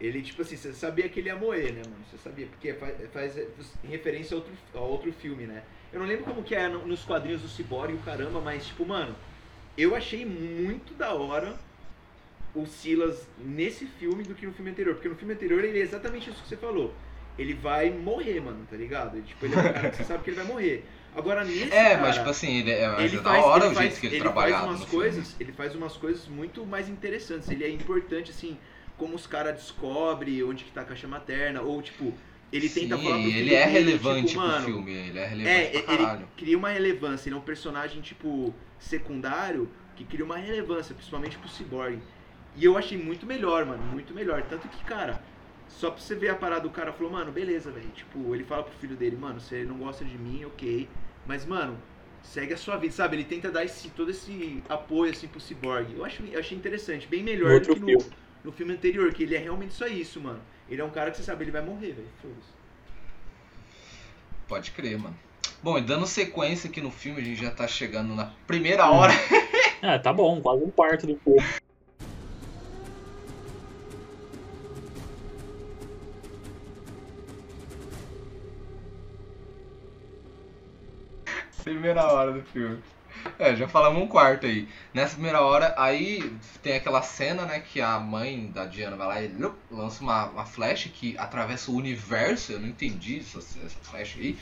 Ele, 0.00 0.22
tipo 0.22 0.42
assim, 0.42 0.56
você 0.56 0.72
sabia 0.74 1.08
que 1.08 1.20
ele 1.20 1.28
ia 1.28 1.36
morrer, 1.36 1.72
né, 1.72 1.84
mano? 1.84 2.04
Você 2.04 2.18
sabia, 2.18 2.46
porque 2.48 2.74
faz, 2.74 3.10
faz 3.12 3.36
referência 3.84 4.34
a 4.34 4.38
outro, 4.38 4.54
a 4.74 4.80
outro 4.80 5.12
filme, 5.12 5.46
né? 5.46 5.66
Eu 5.92 6.00
não 6.00 6.06
lembro 6.06 6.24
como 6.24 6.42
que 6.42 6.54
é 6.54 6.68
no- 6.68 6.86
nos 6.86 7.04
quadrinhos 7.04 7.42
do 7.42 7.48
Cyborg 7.48 7.92
e 7.92 7.96
o 7.96 7.98
caramba, 7.98 8.40
mas, 8.40 8.66
tipo, 8.66 8.84
mano, 8.86 9.14
eu 9.76 9.94
achei 9.94 10.24
muito 10.24 10.94
da 10.94 11.12
hora 11.12 11.54
o 12.54 12.66
Silas 12.66 13.26
nesse 13.38 13.86
filme 13.86 14.22
do 14.22 14.34
que 14.34 14.46
no 14.46 14.52
filme 14.52 14.70
anterior. 14.70 14.94
Porque 14.94 15.08
no 15.08 15.14
filme 15.16 15.34
anterior 15.34 15.64
ele 15.64 15.78
é 15.78 15.82
exatamente 15.82 16.30
isso 16.30 16.42
que 16.42 16.48
você 16.48 16.56
falou. 16.56 16.94
Ele 17.38 17.54
vai 17.54 17.90
morrer, 17.90 18.40
mano, 18.40 18.66
tá 18.70 18.76
ligado? 18.76 19.16
Ele, 19.16 19.26
tipo, 19.26 19.46
ele 19.46 19.54
é 19.54 19.58
um 19.58 19.62
cara 19.72 19.90
que 19.90 19.96
você 19.96 20.04
sabe 20.04 20.22
que 20.22 20.30
ele 20.30 20.36
vai 20.36 20.46
morrer. 20.46 20.84
Agora, 21.14 21.44
nesse 21.44 21.72
É, 21.72 21.90
cara, 21.90 22.00
mas 22.02 22.16
tipo 22.16 22.28
assim, 22.30 22.58
ele 22.60 22.70
é, 22.70 23.02
ele 23.04 23.16
é 23.16 23.20
da 23.20 23.30
faz, 23.30 23.44
hora 23.44 23.64
ele 23.64 23.72
o 23.72 23.74
faz, 23.74 23.86
jeito 23.88 24.00
que 24.00 24.06
ele, 24.06 24.14
ele 24.16 24.22
trabalhava 24.22 24.58
faz 24.66 24.70
umas 24.70 24.80
no 24.80 24.86
filme. 24.86 25.02
coisas, 25.04 25.36
ele 25.40 25.52
faz 25.52 25.74
umas 25.74 25.96
coisas 25.96 26.26
muito 26.28 26.64
mais 26.66 26.88
interessantes. 26.88 27.48
Ele 27.50 27.64
é 27.64 27.70
importante 27.70 28.30
assim, 28.30 28.58
como 28.98 29.14
os 29.14 29.26
caras 29.26 29.54
descobrem 29.56 30.42
onde 30.42 30.64
que 30.64 30.70
tá 30.72 30.82
a 30.82 30.84
caixa 30.84 31.06
materna 31.08 31.60
ou 31.62 31.80
tipo, 31.82 32.12
ele 32.52 32.68
tenta 32.68 32.98
Sim, 32.98 32.98
falar 32.98 33.20
pro 33.20 33.32
filho 33.32 33.48
ele 33.48 33.54
é 33.54 33.64
dele, 33.64 33.98
relevante 33.98 34.00
tipo, 34.00 34.38
pro 34.38 34.52
mano, 34.52 34.52
filme, 34.52 34.92
ele 34.92 35.18
é 35.18 35.26
É, 35.44 35.56
relevante 35.56 35.82
caralho. 35.82 36.28
ele 36.28 36.28
cria 36.36 36.56
uma 36.58 36.70
relevância, 36.70 37.28
ele 37.28 37.36
é 37.36 37.38
um 37.38 37.42
personagem 37.42 38.02
tipo 38.02 38.54
secundário 38.78 39.74
que 39.94 40.04
cria 40.04 40.24
uma 40.24 40.38
relevância, 40.38 40.94
principalmente 40.94 41.38
pro 41.38 41.48
Cyborg. 41.48 42.02
E 42.54 42.64
eu 42.64 42.76
achei 42.78 42.98
muito 42.98 43.26
melhor, 43.26 43.64
mano, 43.66 43.82
muito 43.84 44.14
melhor, 44.14 44.42
tanto 44.44 44.68
que, 44.68 44.84
cara, 44.84 45.24
só 45.66 45.90
pra 45.90 46.00
você 46.00 46.14
ver 46.14 46.28
a 46.30 46.34
parada, 46.36 46.66
o 46.66 46.70
cara 46.70 46.92
falou, 46.92 47.12
mano, 47.12 47.32
beleza, 47.32 47.72
velho. 47.72 47.90
Tipo, 47.92 48.34
ele 48.34 48.44
fala 48.44 48.62
pro 48.64 48.74
filho 48.74 48.96
dele, 48.96 49.16
mano, 49.16 49.40
você 49.40 49.64
não 49.64 49.78
gosta 49.78 50.04
de 50.04 50.18
mim, 50.18 50.44
ok. 50.44 50.90
Mas, 51.24 51.46
mano, 51.46 51.82
segue 52.20 52.52
a 52.54 52.56
sua 52.56 52.76
vida, 52.76 52.92
sabe? 52.94 53.16
Ele 53.16 53.24
tenta 53.24 53.50
dar 53.50 53.64
esse, 53.64 53.90
todo 53.90 54.10
esse 54.10 54.62
apoio, 54.68 55.10
assim, 55.12 55.28
pro 55.28 55.40
Cyborg. 55.40 55.94
Eu 55.94 56.04
acho, 56.04 56.22
eu 56.24 56.38
achei 56.38 56.56
interessante, 56.56 57.08
bem 57.08 57.22
melhor 57.22 57.60
do 57.60 57.68
que 57.68 57.78
filme. 57.78 57.80
no, 57.80 58.10
no 58.44 58.52
filme 58.52 58.74
anterior, 58.74 59.12
que 59.12 59.22
ele 59.22 59.34
é 59.34 59.38
realmente 59.38 59.74
só 59.74 59.86
isso, 59.86 60.20
mano. 60.20 60.42
Ele 60.68 60.80
é 60.80 60.84
um 60.84 60.90
cara 60.90 61.10
que 61.10 61.16
você 61.16 61.22
sabe, 61.22 61.44
ele 61.44 61.50
vai 61.50 61.62
morrer, 61.62 61.92
velho. 61.92 62.08
Pode 64.48 64.70
crer, 64.70 64.98
mano. 64.98 65.16
Bom, 65.62 65.78
e 65.78 65.80
dando 65.80 66.06
sequência 66.06 66.68
aqui 66.68 66.80
no 66.80 66.90
filme, 66.90 67.20
a 67.20 67.24
gente 67.24 67.40
já 67.40 67.50
tá 67.50 67.68
chegando 67.68 68.14
na 68.14 68.32
primeira 68.46 68.90
hora. 68.90 69.12
Ah, 69.84 69.98
tá 69.98 70.12
bom, 70.12 70.40
quase 70.40 70.62
um 70.62 70.70
quarto 70.70 71.08
do 71.08 71.18
filme. 71.18 71.42
Primeira 81.64 82.06
hora 82.06 82.30
do 82.30 82.42
filme. 82.42 82.80
É, 83.38 83.56
já 83.56 83.66
falamos 83.66 84.02
um 84.02 84.06
quarto 84.06 84.46
aí. 84.46 84.68
Nessa 84.92 85.14
primeira 85.14 85.40
hora, 85.40 85.74
aí 85.76 86.36
tem 86.62 86.76
aquela 86.76 87.02
cena, 87.02 87.44
né, 87.44 87.60
que 87.60 87.80
a 87.80 87.98
mãe 87.98 88.46
da 88.48 88.64
Diana 88.64 88.96
vai 88.96 89.06
lá 89.06 89.22
e 89.22 89.34
lança 89.70 90.02
uma, 90.02 90.26
uma 90.26 90.46
flecha 90.46 90.88
que 90.88 91.16
atravessa 91.18 91.70
o 91.70 91.76
universo. 91.76 92.52
Eu 92.52 92.60
não 92.60 92.68
entendi 92.68 93.20
essa, 93.20 93.38
essa 93.38 93.78
flecha 93.82 94.18
aí. 94.18 94.38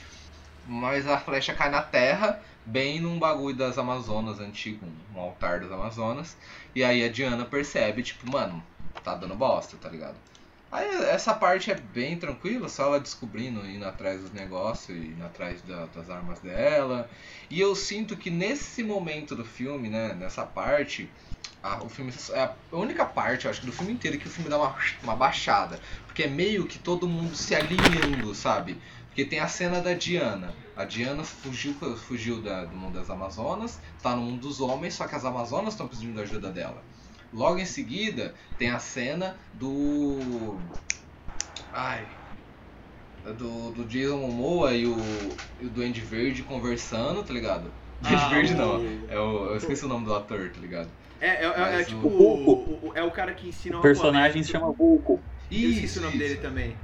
Mas 0.67 1.07
a 1.07 1.19
flecha 1.19 1.55
cai 1.55 1.71
na 1.71 1.83
terra, 1.83 2.41
bem 2.65 3.01
num 3.01 3.19
bagulho 3.19 3.57
das 3.57 3.79
Amazonas 3.79 4.41
antigo, 4.41 4.87
um 5.15 5.21
altar 5.21 5.61
das 5.61 5.73
Amazonas. 5.73 6.37
E 6.75 6.85
aí 6.85 7.05
a 7.05 7.09
Diana 7.11 7.45
percebe, 7.45 8.03
tipo, 8.03 8.31
mano, 8.31 8.63
tá 9.03 9.15
dando 9.15 9.35
bosta, 9.35 9.77
tá 9.77 9.89
ligado? 9.89 10.17
Aí 10.71 10.87
essa 11.07 11.35
parte 11.35 11.71
é 11.71 11.75
bem 11.75 12.17
tranquila, 12.17 12.69
só 12.69 12.85
ela 12.85 13.01
descobrindo, 13.01 13.67
indo 13.67 13.85
atrás 13.85 14.21
dos 14.21 14.33
negócios, 14.33 14.97
indo 14.97 15.25
atrás 15.25 15.61
da- 15.63 15.87
das 15.87 16.09
armas 16.09 16.39
dela. 16.41 17.11
E 17.51 17.59
eu 17.61 17.75
sinto 17.75 18.17
que 18.17 18.31
nesse 18.31 18.83
momento 18.85 19.35
do 19.35 19.45
filme, 19.45 19.89
né, 19.89 20.15
nessa 20.15 20.47
parte, 20.47 21.11
a, 21.63 21.83
o 21.83 21.89
filme 21.89 22.13
é 22.33 22.41
a 22.43 22.57
única 22.73 23.05
parte, 23.05 23.45
eu 23.47 23.51
acho 23.51 23.67
do 23.67 23.73
filme 23.73 23.93
inteiro 23.93 24.17
que 24.19 24.29
o 24.29 24.31
filme 24.31 24.49
dá 24.49 24.59
uma, 24.59 24.77
uma 25.03 25.17
baixada. 25.17 25.81
Porque 26.07 26.23
é 26.25 26.29
meio 26.29 26.67
que 26.67 26.79
todo 26.79 27.09
mundo 27.09 27.35
se 27.35 27.53
alinhando, 27.55 28.33
sabe? 28.35 28.81
Porque 29.07 29.25
tem 29.25 29.41
a 29.41 29.49
cena 29.49 29.81
da 29.81 29.93
Diana. 29.95 30.55
A 30.77 30.85
Diana 30.85 31.25
fugiu, 31.25 31.75
fugiu 31.97 32.41
da- 32.43 32.65
do 32.65 32.77
mundo 32.77 32.95
das 32.99 33.11
Amazonas, 33.11 33.81
tá 34.01 34.15
no 34.15 34.23
mundo 34.23 34.43
dos 34.43 34.61
homens, 34.61 34.95
só 34.95 35.07
que 35.09 35.17
as 35.17 35.25
Amazonas 35.25 35.75
estão 35.75 35.89
precisando 35.89 36.15
da 36.15 36.23
ajuda 36.23 36.51
dela. 36.53 36.85
Logo 37.33 37.59
em 37.59 37.67
seguida, 37.67 38.35
tem 38.59 38.71
a 38.71 38.79
cena 38.79 39.39
do. 39.53 40.61
Ai. 41.73 42.07
Do, 43.37 43.71
do 43.73 43.85
Jason 43.85 44.17
Momoa 44.17 44.73
e 44.75 44.87
o, 44.87 44.97
e 45.61 45.67
o 45.67 45.71
Duende 45.71 46.01
Verde 46.01 46.43
conversando, 46.43 47.23
tá 47.23 47.33
ligado? 47.35 47.71
Duende 48.01 48.17
Ah, 48.17 48.29
Verde 48.31 48.55
não, 48.55 48.77
é 49.09 49.19
o, 49.19 49.47
eu 49.51 49.57
esqueci 49.57 49.85
o 49.85 49.89
nome 49.89 50.07
do 50.07 50.15
ator, 50.15 50.51
tá 50.51 50.59
ligado? 50.61 50.91
É, 51.21 51.29
é, 51.29 51.45
é- 51.45 51.81
é 51.81 51.85
tipo, 51.85 52.09
o- 52.09 52.87
o, 52.87 52.89
o- 52.89 52.93
é 52.95 53.03
o 53.03 53.11
cara 53.11 53.35
que 53.35 53.47
ensina 53.49 53.79
O 53.79 53.83
personagem 53.83 54.43
se 54.43 54.51
chama 54.51 54.73
Vulco. 54.73 55.23
Eu 55.51 55.71
esqueci 55.71 55.99
o 55.99 56.03
nome 56.03 56.17
dele 56.19 56.37
também. 56.37 56.79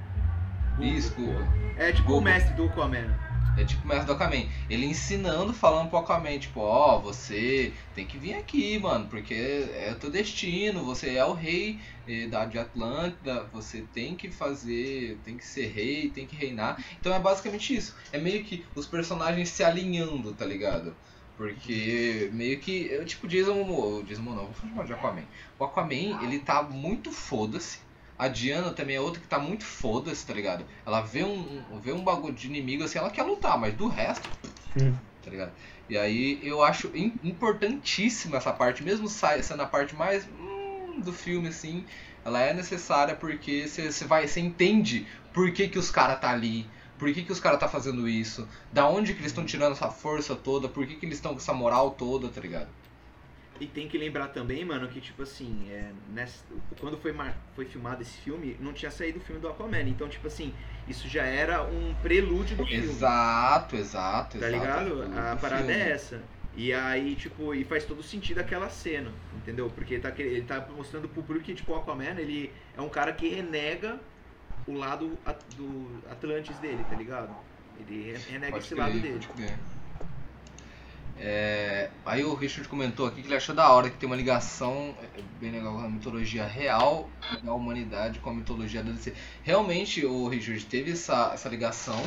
Isso, 0.78 1.08
desculpa. 1.08 1.50
É 1.76 1.92
tipo 1.92 2.12
o 2.12 2.20
mestre 2.20 2.54
do 2.54 2.66
Aquaman. 2.66 3.14
É 3.56 3.64
tipo 3.64 3.84
o 3.84 3.88
mestre 3.88 4.06
do 4.06 4.12
Aquaman. 4.12 4.46
Ele 4.68 4.84
ensinando, 4.84 5.52
falando 5.54 5.88
pro 5.88 5.98
Aquaman, 5.98 6.38
tipo, 6.38 6.60
ó, 6.60 6.98
você 6.98 7.72
tem 7.94 8.04
que 8.04 8.18
vir 8.18 8.34
aqui, 8.34 8.78
mano, 8.78 9.06
porque 9.08 9.34
é 9.34 9.92
o 9.92 9.98
teu 9.98 10.10
destino, 10.10 10.84
você 10.84 11.14
é 11.14 11.24
o 11.24 11.32
rei 11.32 11.78
eh, 12.06 12.26
da 12.26 12.44
de 12.44 12.58
Atlântida, 12.58 13.48
você 13.52 13.82
tem 13.94 14.14
que 14.14 14.30
fazer, 14.30 15.18
tem 15.24 15.38
que 15.38 15.44
ser 15.44 15.68
rei, 15.68 16.10
tem 16.10 16.26
que 16.26 16.36
reinar. 16.36 16.84
Então 17.00 17.14
é 17.14 17.18
basicamente 17.18 17.74
isso. 17.74 17.96
É 18.12 18.18
meio 18.18 18.44
que 18.44 18.64
os 18.74 18.86
personagens 18.86 19.48
se 19.48 19.64
alinhando, 19.64 20.34
tá 20.34 20.44
ligado? 20.44 20.94
Porque 21.36 22.30
meio 22.32 22.58
que, 22.60 22.86
eu, 22.90 23.04
tipo, 23.04 23.28
Jason 23.28 23.54
Momoa, 23.54 24.02
Jason 24.04 24.22
Momoa, 24.22 24.42
não, 24.42 24.52
vou 24.52 24.68
chamar 24.68 24.84
de 24.84 24.92
Aquaman. 24.92 25.24
O 25.58 25.64
Aquaman, 25.64 26.22
ele 26.22 26.38
tá 26.38 26.62
muito 26.62 27.12
foda-se. 27.12 27.85
A 28.18 28.28
Diana 28.28 28.72
também 28.72 28.96
é 28.96 29.00
outra 29.00 29.20
que 29.20 29.28
tá 29.28 29.38
muito 29.38 29.64
foda-se, 29.64 30.26
tá 30.26 30.32
ligado? 30.34 30.66
Ela 30.86 31.00
vê 31.02 31.24
um, 31.24 31.80
vê 31.80 31.92
um 31.92 32.02
bagulho 32.04 32.34
de 32.34 32.46
inimigo 32.46 32.84
assim, 32.84 32.98
ela 32.98 33.10
quer 33.10 33.22
lutar, 33.24 33.58
mas 33.58 33.74
do 33.74 33.88
resto, 33.88 34.28
Hum. 34.76 34.96
tá 35.22 35.30
ligado? 35.30 35.52
E 35.88 35.96
aí 35.96 36.40
eu 36.42 36.62
acho 36.62 36.88
im- 36.94 37.18
importantíssima 37.22 38.36
essa 38.38 38.52
parte, 38.52 38.82
mesmo 38.82 39.08
sendo 39.08 39.62
a 39.62 39.66
parte 39.66 39.94
mais 39.94 40.26
hum, 40.26 41.00
do 41.00 41.12
filme, 41.12 41.48
assim, 41.48 41.86
ela 42.24 42.40
é 42.40 42.52
necessária 42.54 43.14
porque 43.14 43.66
você 43.68 44.04
vai, 44.04 44.26
você 44.26 44.40
entende 44.40 45.08
por 45.32 45.52
que, 45.52 45.68
que 45.68 45.78
os 45.78 45.90
caras 45.90 46.20
tá 46.20 46.30
ali, 46.30 46.70
por 46.98 47.12
que, 47.12 47.22
que 47.24 47.32
os 47.32 47.40
caras 47.40 47.60
tá 47.60 47.68
fazendo 47.68 48.08
isso, 48.08 48.48
da 48.72 48.88
onde 48.88 49.12
que 49.12 49.20
eles 49.20 49.30
estão 49.32 49.44
tirando 49.44 49.72
essa 49.72 49.90
força 49.90 50.34
toda, 50.34 50.68
por 50.68 50.86
que, 50.86 50.96
que 50.96 51.06
eles 51.06 51.18
estão 51.18 51.32
com 51.32 51.38
essa 51.40 51.52
moral 51.54 51.92
toda, 51.92 52.28
tá 52.28 52.40
ligado? 52.40 52.70
E 53.60 53.66
tem 53.66 53.88
que 53.88 53.96
lembrar 53.96 54.28
também, 54.28 54.64
mano, 54.64 54.86
que 54.88 55.00
tipo 55.00 55.22
assim, 55.22 55.66
é, 55.70 55.90
nessa- 56.12 56.44
quando 56.78 56.96
foi, 56.98 57.12
mar- 57.12 57.36
foi 57.54 57.64
filmado 57.64 58.02
esse 58.02 58.18
filme, 58.18 58.56
não 58.60 58.72
tinha 58.72 58.90
saído 58.90 59.18
o 59.18 59.22
filme 59.22 59.40
do 59.40 59.48
Aquaman. 59.48 59.80
Então, 59.82 60.08
tipo 60.08 60.26
assim, 60.26 60.52
isso 60.86 61.08
já 61.08 61.22
era 61.24 61.62
um 61.62 61.94
prelúdio 62.02 62.56
do 62.56 62.66
filme. 62.66 62.84
Exato, 62.84 63.76
exato, 63.76 64.38
Tá 64.38 64.48
ligado? 64.48 65.08
Do- 65.08 65.18
A 65.18 65.36
parada 65.36 65.64
filme. 65.64 65.72
é 65.72 65.90
essa. 65.90 66.22
E 66.54 66.72
aí, 66.72 67.14
tipo, 67.16 67.54
e 67.54 67.64
faz 67.64 67.84
todo 67.84 68.02
sentido 68.02 68.38
aquela 68.38 68.68
cena, 68.70 69.10
entendeu? 69.36 69.68
Porque 69.74 69.94
ele 69.94 70.02
tá, 70.02 70.12
ele 70.16 70.42
tá 70.42 70.66
mostrando 70.74 71.08
pro 71.08 71.22
público 71.22 71.44
que, 71.44 71.54
tipo, 71.54 71.72
o 71.72 71.76
Aquaman, 71.76 72.18
ele 72.18 72.50
é 72.76 72.80
um 72.80 72.88
cara 72.88 73.12
que 73.12 73.28
renega 73.28 73.98
o 74.66 74.72
lado 74.72 75.18
do 75.56 76.00
Atlantis 76.10 76.56
dele, 76.58 76.82
tá 76.88 76.96
ligado? 76.96 77.34
Ele 77.78 78.12
re- 78.12 78.18
renega 78.32 78.52
Pode 78.52 78.64
esse 78.64 78.74
crer, 78.74 78.84
lado 78.86 78.98
dele. 79.00 79.12
pode 79.12 79.28
crer. 79.28 79.58
É, 81.18 81.88
aí 82.04 82.22
o 82.24 82.34
Richard 82.34 82.68
comentou 82.68 83.06
aqui 83.06 83.22
que 83.22 83.28
ele 83.28 83.36
achou 83.36 83.54
da 83.54 83.70
hora 83.70 83.88
que 83.88 83.96
tem 83.96 84.06
uma 84.06 84.16
ligação 84.16 84.94
é, 85.02 85.22
bem 85.40 85.50
legal 85.50 85.72
com 85.72 85.80
a 85.80 85.88
mitologia 85.88 86.44
real 86.44 87.08
da 87.42 87.54
humanidade 87.54 88.18
com 88.18 88.30
a 88.30 88.34
mitologia 88.34 88.82
da 88.82 88.92
DC. 88.92 89.14
Realmente 89.42 90.04
o 90.04 90.28
Richard 90.28 90.62
teve 90.66 90.92
essa, 90.92 91.30
essa 91.32 91.48
ligação, 91.48 92.00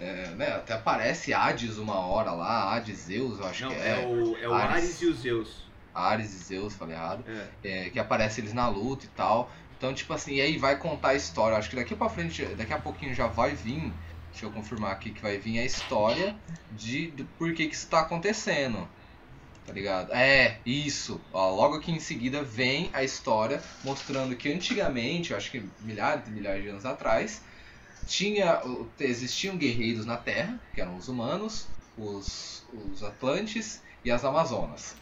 é, 0.00 0.28
né, 0.30 0.48
até 0.48 0.72
aparece 0.72 1.34
Hades 1.34 1.76
uma 1.76 1.96
hora 2.06 2.30
lá, 2.32 2.74
Hades 2.74 3.00
Zeus, 3.00 3.38
eu 3.38 3.46
acho 3.46 3.64
Não, 3.64 3.70
que 3.70 3.76
é, 3.76 4.02
é, 4.02 4.06
o, 4.06 4.36
é 4.38 4.48
o 4.48 4.54
Ares. 4.54 4.72
Ares 4.76 5.02
e 5.02 5.06
o 5.06 5.14
Zeus. 5.14 5.64
Ares 5.94 6.32
e 6.34 6.38
Zeus, 6.38 6.74
falei 6.74 6.96
errado, 6.96 7.22
É. 7.62 7.86
é, 7.86 7.90
que 7.90 7.98
aparece 7.98 8.40
eles 8.40 8.54
na 8.54 8.66
luta 8.68 9.04
e 9.04 9.08
tal. 9.08 9.50
Então, 9.76 9.92
tipo 9.92 10.12
assim, 10.14 10.36
e 10.36 10.40
aí 10.40 10.56
vai 10.56 10.76
contar 10.78 11.08
a 11.10 11.14
história. 11.14 11.58
Acho 11.58 11.68
que 11.68 11.76
daqui 11.76 11.94
pra 11.94 12.08
frente, 12.08 12.44
daqui 12.56 12.72
a 12.72 12.78
pouquinho 12.78 13.14
já 13.14 13.26
vai 13.26 13.54
vir 13.54 13.92
deixa 14.34 14.46
eu 14.46 14.50
confirmar 14.50 14.90
aqui 14.90 15.12
que 15.12 15.22
vai 15.22 15.38
vir 15.38 15.60
a 15.60 15.64
história 15.64 16.36
de, 16.72 17.12
de 17.12 17.22
por 17.22 17.54
que 17.54 17.62
isso 17.62 17.86
tá 17.86 18.00
acontecendo. 18.00 18.88
Tá 19.64 19.72
ligado? 19.72 20.12
É, 20.12 20.58
isso. 20.66 21.20
Ó, 21.32 21.54
logo 21.54 21.76
aqui 21.76 21.92
em 21.92 22.00
seguida 22.00 22.42
vem 22.42 22.90
a 22.92 23.04
história 23.04 23.62
mostrando 23.84 24.34
que 24.34 24.52
antigamente, 24.52 25.30
eu 25.30 25.36
acho 25.36 25.52
que 25.52 25.64
milhares 25.80 26.26
e 26.26 26.30
milhares 26.32 26.64
de 26.64 26.68
anos 26.68 26.84
atrás, 26.84 27.42
tinha 28.06 28.60
existiam 28.98 29.56
guerreiros 29.56 30.04
na 30.04 30.16
Terra, 30.16 30.60
que 30.74 30.80
eram 30.80 30.96
os 30.96 31.08
humanos, 31.08 31.68
os, 31.96 32.66
os 32.72 33.04
Atlantes 33.04 33.80
e 34.04 34.10
as 34.10 34.24
Amazonas. 34.24 34.96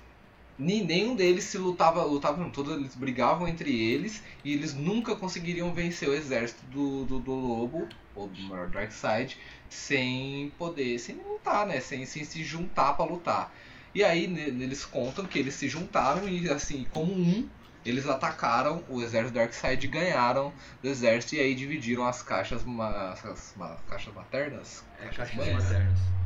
Nenhum 0.58 1.16
deles 1.16 1.44
se 1.44 1.58
lutava, 1.58 2.02
lutavam 2.04 2.50
todos 2.50 2.76
eles 2.76 2.94
brigavam 2.94 3.48
entre 3.48 3.74
eles 3.74 4.22
e 4.44 4.52
eles 4.52 4.74
nunca 4.74 5.16
conseguiriam 5.16 5.72
vencer 5.72 6.08
o 6.08 6.14
exército 6.14 6.64
do, 6.66 7.04
do, 7.04 7.18
do 7.18 7.32
lobo 7.32 7.88
ou 8.14 8.28
do 8.28 8.40
maior 8.42 8.68
Darkseid 8.68 9.38
sem 9.68 10.52
poder, 10.58 10.98
sem 10.98 11.16
lutar, 11.16 11.66
né? 11.66 11.80
Sem, 11.80 12.04
sem 12.04 12.24
se 12.24 12.44
juntar 12.44 12.92
para 12.94 13.10
lutar. 13.10 13.52
E 13.94 14.04
aí 14.04 14.24
eles 14.24 14.84
contam 14.84 15.24
que 15.24 15.38
eles 15.38 15.54
se 15.54 15.68
juntaram 15.68 16.28
e 16.28 16.48
assim, 16.48 16.86
como 16.92 17.12
um, 17.12 17.48
eles 17.84 18.06
atacaram 18.06 18.84
o 18.88 19.02
exército 19.02 19.34
Darkseid 19.34 19.84
e 19.84 19.88
ganharam 19.88 20.52
do 20.82 20.88
exército 20.88 21.34
e 21.34 21.40
aí 21.40 21.54
dividiram 21.54 22.06
as 22.06 22.22
caixas, 22.22 22.62
as, 22.62 23.24
as, 23.24 23.60
as 23.60 23.80
caixas 23.88 24.14
maternas? 24.14 24.84
É, 25.00 25.08
caixas 25.08 25.34
maternas. 25.34 26.21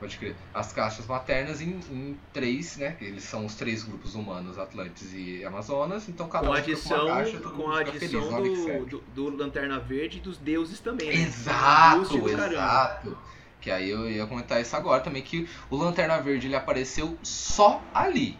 Pode 0.00 0.16
crer. 0.16 0.34
As 0.54 0.72
caixas 0.72 1.06
maternas 1.06 1.60
em, 1.60 1.78
em, 1.90 2.18
três, 2.32 2.78
né? 2.78 2.96
Eles 3.00 3.22
são 3.22 3.44
os 3.44 3.54
três 3.54 3.84
grupos 3.84 4.14
humanos, 4.14 4.58
Atlantes 4.58 5.12
e 5.12 5.44
Amazonas, 5.44 6.08
então 6.08 6.26
cada 6.26 6.46
com 6.46 6.52
um 6.54 6.56
adição, 6.56 7.06
uma 7.06 7.16
caixa, 7.16 7.38
todo 7.38 7.54
com 7.54 7.70
a 7.70 7.80
adição 7.80 8.32
feliz. 8.32 8.64
do, 8.64 8.84
do, 8.86 9.00
do 9.30 9.36
Lanterna 9.36 9.78
Verde 9.78 10.16
e 10.16 10.20
dos 10.22 10.38
deuses 10.38 10.80
também. 10.80 11.08
Né? 11.08 11.22
Exato, 11.24 12.28
exato. 12.28 13.18
Que 13.60 13.70
aí 13.70 13.90
eu 13.90 14.10
ia 14.10 14.26
comentar 14.26 14.58
isso 14.58 14.74
agora 14.74 15.02
também, 15.02 15.22
que 15.22 15.46
o 15.68 15.76
Lanterna 15.76 16.18
Verde 16.18 16.46
ele 16.46 16.56
apareceu 16.56 17.18
só 17.22 17.82
ali. 17.92 18.38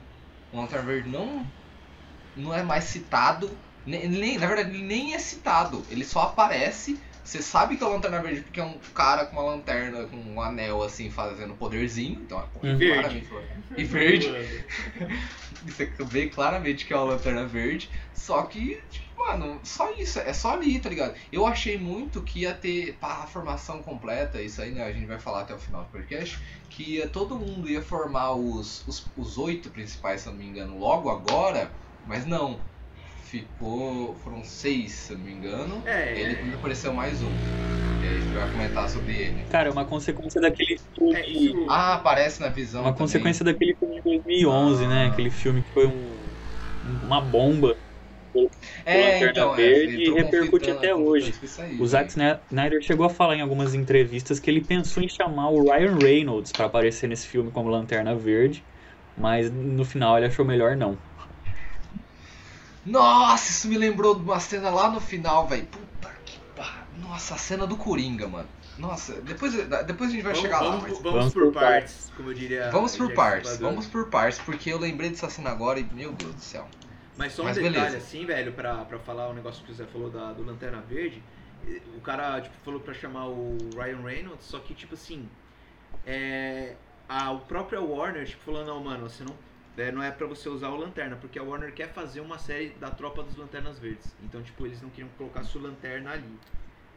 O 0.51 0.59
Lanterna 0.59 0.87
Verde 0.87 1.11
não, 1.11 1.47
não 2.35 2.55
é 2.55 2.63
mais 2.63 2.85
citado, 2.85 3.51
nem, 3.85 4.09
nem- 4.09 4.39
na 4.39 4.47
verdade 4.47 4.71
ele 4.71 4.83
nem 4.83 5.13
é 5.13 5.19
citado, 5.19 5.85
ele 5.91 6.07
só 6.07 6.23
aparece. 6.23 6.99
Você 7.31 7.41
sabe 7.41 7.77
que 7.77 7.85
é 7.85 7.87
o 7.87 7.91
Lanterna 7.91 8.21
Verde 8.21 8.41
porque 8.41 8.59
é 8.59 8.65
um 8.65 8.77
cara 8.93 9.25
com 9.25 9.37
uma 9.37 9.53
lanterna, 9.53 10.05
com 10.07 10.17
um 10.17 10.43
anel 10.43 10.83
assim, 10.83 11.09
fazendo 11.11 11.55
poderzinho. 11.55 12.21
Então, 12.23 12.41
é 12.41 12.43
claramente. 12.97 13.33
E 13.77 13.85
verde. 13.85 14.65
Você 15.65 15.93
vê 16.01 16.27
claramente 16.27 16.85
que 16.85 16.93
é 16.93 16.97
uma 16.97 17.13
lanterna 17.13 17.47
verde. 17.47 17.89
Só 18.13 18.43
que, 18.43 18.83
tipo, 18.91 19.17
mano, 19.17 19.61
só 19.63 19.93
isso. 19.93 20.19
É 20.19 20.33
só 20.33 20.55
ali, 20.55 20.81
tá 20.81 20.89
ligado? 20.89 21.15
Eu 21.31 21.47
achei 21.47 21.79
muito 21.79 22.21
que 22.21 22.41
ia 22.41 22.53
ter 22.53 22.99
a 23.01 23.29
formação 23.29 23.81
completa. 23.81 24.43
Isso 24.43 24.61
aí, 24.61 24.73
né? 24.73 24.83
A 24.83 24.93
gente 24.93 25.07
vai 25.07 25.21
falar 25.21 25.43
até 25.43 25.55
o 25.55 25.59
final 25.59 25.85
do 25.85 25.89
podcast. 25.91 26.37
Que 26.69 26.97
ia, 26.97 27.09
todo 27.09 27.39
mundo 27.39 27.71
ia 27.71 27.81
formar 27.81 28.33
os, 28.33 28.85
os, 28.89 29.07
os 29.17 29.39
oito 29.39 29.71
principais, 29.71 30.23
se 30.23 30.27
eu 30.27 30.33
não 30.33 30.41
me 30.41 30.47
engano, 30.47 30.77
logo 30.77 31.09
agora. 31.09 31.71
Mas 32.05 32.27
não. 32.27 32.59
Ficou. 33.31 34.15
Foram 34.25 34.43
seis, 34.43 34.91
se 34.91 35.13
não 35.13 35.21
me 35.21 35.33
engano. 35.33 35.81
É, 35.87 36.19
Ele 36.19 36.53
apareceu 36.53 36.93
mais 36.93 37.23
um. 37.23 37.29
E 37.29 38.07
aí 38.07 38.17
a 38.17 38.21
gente 38.21 38.35
vai 38.35 38.51
comentar 38.51 38.89
sobre 38.89 39.13
ele. 39.13 39.45
Cara, 39.51 39.69
é 39.69 39.73
uma 39.73 39.85
consequência 39.85 40.41
daquele 40.41 40.77
filme. 40.95 41.15
é 41.15 41.29
isso. 41.29 41.67
Ah, 41.69 41.95
aparece 41.95 42.41
na 42.41 42.49
visão. 42.49 42.81
uma 42.81 42.91
também. 42.91 43.07
consequência 43.07 43.45
daquele 43.45 43.77
filme 43.77 43.97
de 43.97 44.03
2011, 44.03 44.87
né? 44.89 45.05
Ah. 45.05 45.13
Aquele 45.13 45.31
filme 45.31 45.63
que 45.63 45.73
foi 45.73 45.87
um, 45.87 46.17
uma 47.05 47.21
bomba. 47.21 47.77
É, 48.85 49.13
Lanterna 49.13 49.31
então, 49.31 49.53
é, 49.55 49.57
Verde 49.57 50.05
tô 50.05 50.17
e 50.17 50.23
repercute 50.23 50.71
até 50.71 50.95
hoje. 50.95 51.35
aí, 51.59 51.79
O 51.81 51.87
Zack 51.87 52.17
velho. 52.17 52.41
Snyder 52.51 52.83
chegou 52.83 53.07
a 53.07 53.11
falar 53.11 53.37
em 53.37 53.41
algumas 53.41 53.75
entrevistas 53.75 54.39
que 54.41 54.51
ele 54.51 54.61
pensou 54.61 55.03
em 55.03 55.09
chamar 55.09 55.51
o 55.51 55.65
Ryan 55.65 55.97
Reynolds 55.99 56.53
pra 56.53 56.67
aparecer 56.67 57.09
nesse 57.09 57.27
filme 57.27 57.51
como 57.51 57.69
Lanterna 57.69 58.15
Verde, 58.15 58.65
mas 59.17 59.51
no 59.51 59.85
final 59.85 60.17
ele 60.17 60.27
achou 60.27 60.45
melhor 60.45 60.77
não. 60.77 60.97
Nossa, 62.85 63.51
isso 63.51 63.69
me 63.69 63.77
lembrou 63.77 64.15
de 64.15 64.23
uma 64.23 64.41
cena 64.41 64.71
lá 64.71 64.91
no 64.91 65.01
final, 65.01 65.47
velho. 65.47 65.67
Puta 65.67 66.11
que 66.25 66.39
pariu. 66.57 66.81
Nossa, 66.99 67.35
a 67.35 67.39
cena 67.39 67.67
do 67.67 67.77
Coringa, 67.77 68.27
mano. 68.27 68.49
Nossa, 68.79 69.21
depois, 69.21 69.53
depois 69.53 70.09
a 70.11 70.13
gente 70.13 70.23
vai 70.23 70.33
Vamos, 70.33 70.39
chegar 70.41 70.61
lá. 70.63 70.71
vamos, 70.71 70.83
mas- 70.85 70.99
vamos 70.99 71.13
Vamos 71.19 71.35
por 71.35 71.53
partes, 71.53 72.11
como 72.17 72.31
eu 72.31 72.35
diria. 72.35 72.71
Vamos 72.71 72.97
por 72.97 73.13
partes, 73.13 73.51
Stripador. 73.51 73.71
vamos 73.75 73.87
por 73.87 74.09
partes, 74.09 74.39
porque 74.41 74.73
eu 74.73 74.79
lembrei 74.79 75.11
dessa 75.11 75.29
cena 75.29 75.51
agora 75.51 75.79
e, 75.79 75.85
meu 75.93 76.13
Deus 76.13 76.35
do 76.35 76.41
céu. 76.41 76.67
Mas 77.19 77.35
só 77.35 77.43
um 77.43 77.45
Mas 77.47 77.57
detalhe 77.57 77.75
beleza. 77.75 77.97
assim, 77.99 78.25
velho, 78.25 78.53
pra, 78.53 78.77
pra 78.87 78.99
falar 78.99 79.29
o 79.29 79.35
negócio 79.35 79.63
que 79.65 79.71
o 79.71 79.75
Zé 79.75 79.85
falou 79.85 80.09
da, 80.09 80.33
do 80.33 80.43
Lanterna 80.43 80.81
Verde. 80.81 81.23
eh, 81.69 81.83
O 81.95 82.01
cara, 82.01 82.41
tipo, 82.41 82.55
falou 82.65 82.81
pra 82.81 82.95
chamar 82.95 83.27
o 83.27 83.59
Ryan 83.77 84.01
Reynolds, 84.03 84.47
só 84.47 84.59
que, 84.59 84.73
tipo 84.73 84.95
assim, 84.95 85.29
é, 86.07 86.75
a, 87.07 87.31
o 87.33 87.41
próprio 87.41 87.85
Warner, 87.85 88.27
tipo, 88.27 88.43
falou, 88.43 88.65
não, 88.65 88.83
mano, 88.83 89.11
você 89.11 89.23
não, 89.25 89.35
é, 89.81 89.93
não 89.93 90.03
é 90.03 90.11
pra 90.11 90.27
você 90.27 90.49
usar 90.49 90.69
o 90.69 90.77
Lanterna, 90.77 91.17
porque 91.17 91.39
a 91.39 91.43
Warner 91.43 91.73
quer 91.73 91.93
fazer 91.93 92.21
uma 92.21 92.39
série 92.39 92.71
da 92.81 92.91
Tropa 92.91 93.23
dos 93.23 93.37
Lanternas 93.37 93.79
Verdes. 93.79 94.15
Então, 94.23 94.43
tipo, 94.43 94.67
eles 94.67 94.81
não 94.83 94.91
queriam 94.91 95.09
colocar 95.17 95.43
sua 95.45 95.63
Lanterna 95.63 96.13
ali, 96.13 96.39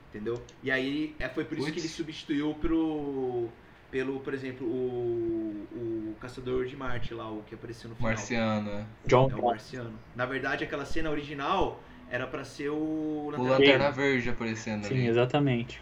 entendeu? 0.10 0.42
E 0.62 0.70
aí, 0.72 1.16
é, 1.20 1.30
foi 1.30 1.46
por 1.46 1.58
isso 1.58 1.72
que 1.72 1.80
ele 1.80 1.88
substituiu 1.88 2.54
pro... 2.56 3.50
Pelo, 3.92 4.20
por 4.22 4.34
exemplo, 4.34 4.66
o, 4.66 5.68
o 5.72 6.16
Caçador 6.20 6.66
de 6.66 6.76
Marte 6.76 7.14
lá, 7.14 7.30
o 7.30 7.44
que 7.44 7.54
apareceu 7.54 7.92
no 7.92 7.96
final. 7.96 8.10
Marciano, 8.12 8.72
né? 8.72 8.88
John 9.06 9.30
É 9.30 9.36
o 9.36 9.46
Marciano. 9.46 10.00
Na 10.16 10.26
verdade, 10.26 10.64
aquela 10.64 10.84
cena 10.84 11.12
original 11.12 11.80
era 12.10 12.26
pra 12.26 12.44
ser 12.44 12.70
o 12.70 12.76
O 12.76 13.30
Lanterna 13.30 13.52
Lanterna 13.52 13.92
Verde 13.92 14.30
aparecendo 14.30 14.86
Sim, 14.86 14.96
ali. 14.96 15.08
exatamente. 15.08 15.80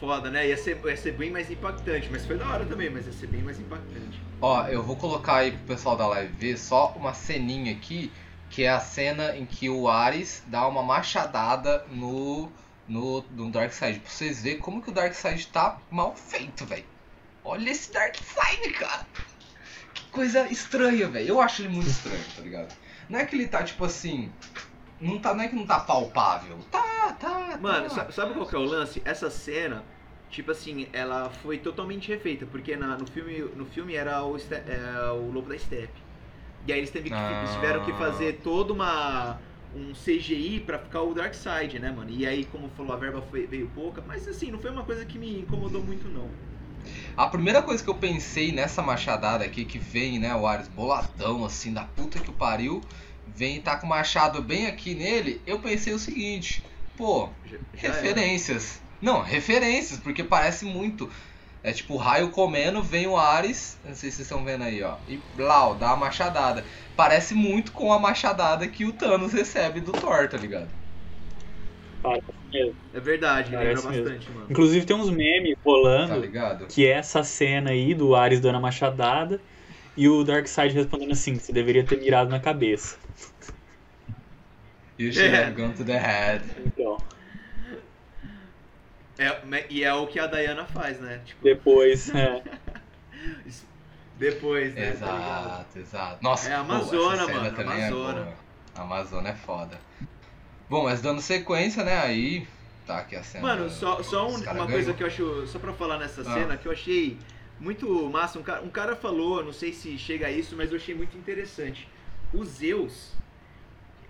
Foda, 0.00 0.30
né? 0.30 0.48
Ia 0.48 0.56
ser, 0.56 0.80
ia 0.82 0.96
ser 0.96 1.12
bem 1.12 1.30
mais 1.30 1.50
impactante, 1.50 2.08
mas 2.10 2.24
foi 2.24 2.38
da 2.38 2.48
hora 2.48 2.64
também, 2.64 2.88
mas 2.88 3.06
ia 3.06 3.12
ser 3.12 3.26
bem 3.26 3.42
mais 3.42 3.60
impactante. 3.60 4.18
Ó, 4.40 4.66
eu 4.66 4.82
vou 4.82 4.96
colocar 4.96 5.36
aí 5.36 5.52
pro 5.52 5.66
pessoal 5.76 5.94
da 5.94 6.06
live 6.06 6.32
ver 6.32 6.56
só 6.56 6.94
uma 6.96 7.12
ceninha 7.12 7.70
aqui, 7.70 8.10
que 8.48 8.62
é 8.62 8.70
a 8.70 8.80
cena 8.80 9.36
em 9.36 9.44
que 9.44 9.68
o 9.68 9.88
Ares 9.88 10.42
dá 10.46 10.66
uma 10.66 10.82
machadada 10.82 11.84
no, 11.90 12.50
no, 12.88 13.22
no 13.30 13.50
Darkseid. 13.50 14.00
Pra 14.00 14.10
vocês 14.10 14.42
verem 14.42 14.58
como 14.58 14.80
que 14.80 14.88
o 14.88 14.92
Darkseid 14.92 15.46
tá 15.48 15.78
mal 15.90 16.16
feito, 16.16 16.64
velho. 16.64 16.86
Olha 17.44 17.68
esse 17.68 17.92
Darkseid, 17.92 18.70
cara. 18.70 19.06
Que 19.92 20.04
coisa 20.06 20.50
estranha, 20.50 21.08
velho. 21.08 21.28
Eu 21.28 21.40
acho 21.42 21.60
ele 21.60 21.68
muito 21.68 21.90
estranho, 21.90 22.24
tá 22.34 22.40
ligado? 22.40 22.74
Não 23.06 23.18
é 23.18 23.26
que 23.26 23.36
ele 23.36 23.46
tá, 23.46 23.62
tipo 23.62 23.84
assim... 23.84 24.32
Não, 25.00 25.18
tá, 25.18 25.34
não 25.34 25.42
é 25.42 25.48
que 25.48 25.56
não 25.56 25.66
tá 25.66 25.80
palpável. 25.80 26.58
Tá, 26.70 27.12
tá, 27.18 27.58
Mano, 27.60 27.88
tá. 27.88 27.94
sa- 27.94 28.12
sabe 28.12 28.34
qual 28.34 28.46
que 28.46 28.54
é 28.54 28.58
o 28.58 28.64
lance? 28.64 29.00
Essa 29.04 29.30
cena, 29.30 29.84
tipo 30.28 30.50
assim, 30.50 30.86
ela 30.92 31.30
foi 31.30 31.58
totalmente 31.58 32.08
refeita, 32.08 32.46
porque 32.46 32.76
na- 32.76 32.98
no, 32.98 33.06
filme, 33.06 33.38
no 33.56 33.64
filme 33.66 33.94
era 33.94 34.22
o, 34.24 34.36
é, 34.36 35.10
o 35.12 35.30
Lobo 35.30 35.48
da 35.48 35.58
Steppe. 35.58 36.00
E 36.66 36.72
aí 36.72 36.78
eles, 36.78 36.90
teve 36.90 37.08
que- 37.08 37.14
Ah. 37.16 37.38
eles 37.42 37.54
tiveram 37.54 37.84
que 37.84 37.92
fazer 37.94 38.34
toda 38.42 38.72
uma. 38.72 39.38
um 39.72 39.94
CGI 39.94 40.58
pra 40.60 40.80
ficar 40.80 41.00
o 41.02 41.14
Darkseid, 41.14 41.78
né, 41.78 41.92
mano? 41.92 42.10
E 42.10 42.26
aí, 42.26 42.44
como 42.44 42.68
falou, 42.70 42.92
a 42.92 42.96
verba 42.96 43.22
foi- 43.22 43.46
veio 43.46 43.68
pouca, 43.68 44.02
mas 44.04 44.26
assim, 44.26 44.50
não 44.50 44.58
foi 44.58 44.68
uma 44.72 44.82
coisa 44.82 45.04
que 45.04 45.16
me 45.16 45.38
incomodou 45.42 45.80
muito, 45.80 46.08
não. 46.08 46.28
A 47.16 47.26
primeira 47.28 47.62
coisa 47.62 47.82
que 47.82 47.88
eu 47.88 47.94
pensei 47.94 48.50
nessa 48.50 48.82
machadada 48.82 49.44
aqui, 49.44 49.64
que 49.64 49.78
vem, 49.78 50.18
né, 50.18 50.34
o 50.34 50.44
Ares 50.46 50.66
boladão, 50.68 51.44
assim, 51.44 51.72
da 51.72 51.84
puta 51.84 52.18
que 52.18 52.30
o 52.30 52.32
pariu, 52.32 52.80
vem 53.40 53.56
e 53.56 53.60
tá 53.60 53.76
com 53.76 53.86
o 53.86 53.88
machado 53.90 54.42
bem 54.42 54.66
aqui 54.66 54.94
nele, 54.94 55.42
eu 55.46 55.58
pensei 55.60 55.92
o 55.94 55.98
seguinte, 55.98 56.62
pô, 56.96 57.30
Já- 57.44 57.56
já 57.56 57.88
era. 57.88 57.90
referências. 57.92 58.82
Não, 59.00 59.22
referências, 59.22 59.98
porque 59.98 60.22
parece 60.22 60.64
muito. 60.66 61.10
É 61.62 61.72
tipo 61.72 61.94
o 61.94 61.96
raio 61.96 62.30
comendo, 62.30 62.82
vem 62.82 63.06
o 63.06 63.16
Ares, 63.16 63.78
não 63.84 63.94
sei 63.94 64.10
se 64.10 64.16
vocês 64.16 64.26
estão 64.26 64.44
vendo 64.44 64.64
aí, 64.64 64.82
ó, 64.82 64.96
e 65.06 65.18
blau, 65.34 65.74
dá 65.74 65.90
a 65.92 65.96
machadada. 65.96 66.64
Parece 66.96 67.34
muito 67.34 67.72
com 67.72 67.92
a 67.92 67.98
machadada 67.98 68.66
que 68.68 68.84
o 68.84 68.92
Thanos 68.92 69.32
recebe 69.32 69.80
do 69.80 69.92
Thor, 69.92 70.28
tá 70.28 70.38
ligado? 70.38 70.70
É 72.92 73.00
verdade, 73.00 73.50
lembra 73.50 73.82
bastante, 73.82 74.30
mano. 74.32 74.46
Inclusive 74.50 74.84
tem 74.86 74.96
uns 74.96 75.10
memes 75.10 75.54
Tá 75.62 75.64
rolando 75.64 76.20
ligado? 76.20 76.66
que 76.66 76.86
é 76.86 76.90
essa 76.90 77.22
cena 77.22 77.70
aí 77.70 77.94
do 77.94 78.14
Ares 78.14 78.40
dando 78.40 78.56
a 78.56 78.60
machadada 78.60 79.40
e 79.96 80.08
o 80.08 80.24
Darkseid 80.24 80.74
respondendo 80.74 81.12
assim, 81.12 81.34
você 81.38 81.52
deveria 81.52 81.84
ter 81.84 81.98
mirado 81.98 82.30
na 82.30 82.40
cabeça. 82.40 82.99
You 85.00 85.10
should 85.12 85.34
É. 85.34 85.44
have 85.44 85.54
gone 85.56 85.72
to 85.72 85.82
the 85.84 85.96
head. 85.98 86.44
Então, 86.66 86.98
É, 89.18 89.66
e 89.70 89.82
é 89.84 89.92
o 89.94 90.06
que 90.06 90.18
a 90.18 90.26
Diana 90.26 90.64
faz, 90.66 90.98
né? 91.00 91.20
Tipo, 91.24 91.42
depois, 91.44 92.08
é, 92.14 92.42
depois, 94.18 94.74
né? 94.74 94.92
tá 94.92 95.06
ligado? 95.12 95.44
Exato, 95.46 95.78
exato. 95.78 96.22
Nossa, 96.22 96.48
É 96.50 96.54
a 96.54 96.58
pô, 96.64 96.72
Amazona, 96.72 97.14
essa 97.22 97.26
cena 97.26 97.40
mano, 97.42 97.56
também 97.56 97.84
Amazona. 97.86 98.28
É 98.76 98.80
Amazona 98.80 99.28
é 99.30 99.34
foda. 99.34 99.80
Bom, 100.68 100.84
mas 100.84 101.00
dando 101.02 101.20
sequência, 101.20 101.82
né? 101.84 101.98
Aí 101.98 102.46
tá 102.86 102.98
aqui 102.98 103.16
a 103.16 103.22
cena. 103.22 103.42
Mano, 103.46 103.68
só, 103.70 104.02
só 104.02 104.26
um- 104.28 104.36
uma 104.36 104.52
ganham. 104.52 104.68
coisa 104.70 104.92
que 104.94 105.02
eu 105.02 105.06
acho. 105.06 105.46
Só 105.46 105.58
pra 105.58 105.72
falar 105.72 105.98
nessa 105.98 106.20
Ah. 106.22 106.34
cena, 106.34 106.56
que 106.56 106.66
eu 106.66 106.72
achei 106.72 107.18
muito 107.58 107.88
massa. 108.10 108.38
Um 108.38 108.42
cara, 108.42 108.62
um 108.62 108.70
cara 108.70 108.94
falou, 108.96 109.42
não 109.44 109.52
sei 109.52 109.72
se 109.72 109.98
chega 109.98 110.26
a 110.28 110.30
isso, 110.30 110.54
mas 110.56 110.70
eu 110.70 110.76
achei 110.76 110.94
muito 110.94 111.16
interessante. 111.18 111.88
O 112.32 112.44
Zeus, 112.44 113.12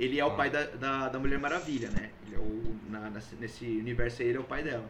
ele 0.02 0.18
é 0.18 0.24
o 0.24 0.28
Ah. 0.28 0.34
pai 0.34 0.50
da, 0.50 0.64
da, 0.64 1.08
da 1.10 1.18
Mulher 1.18 1.38
Maravilha, 1.38 1.90
né? 1.90 2.10
Ele 2.26 2.36
é 2.36 2.38
o 2.38 2.76
na- 2.88 3.10
nesse- 3.38 3.64
universo 3.66 4.22
aí, 4.22 4.28
ele 4.28 4.38
é 4.38 4.40
o 4.40 4.44
pai 4.44 4.62
dela. 4.62 4.88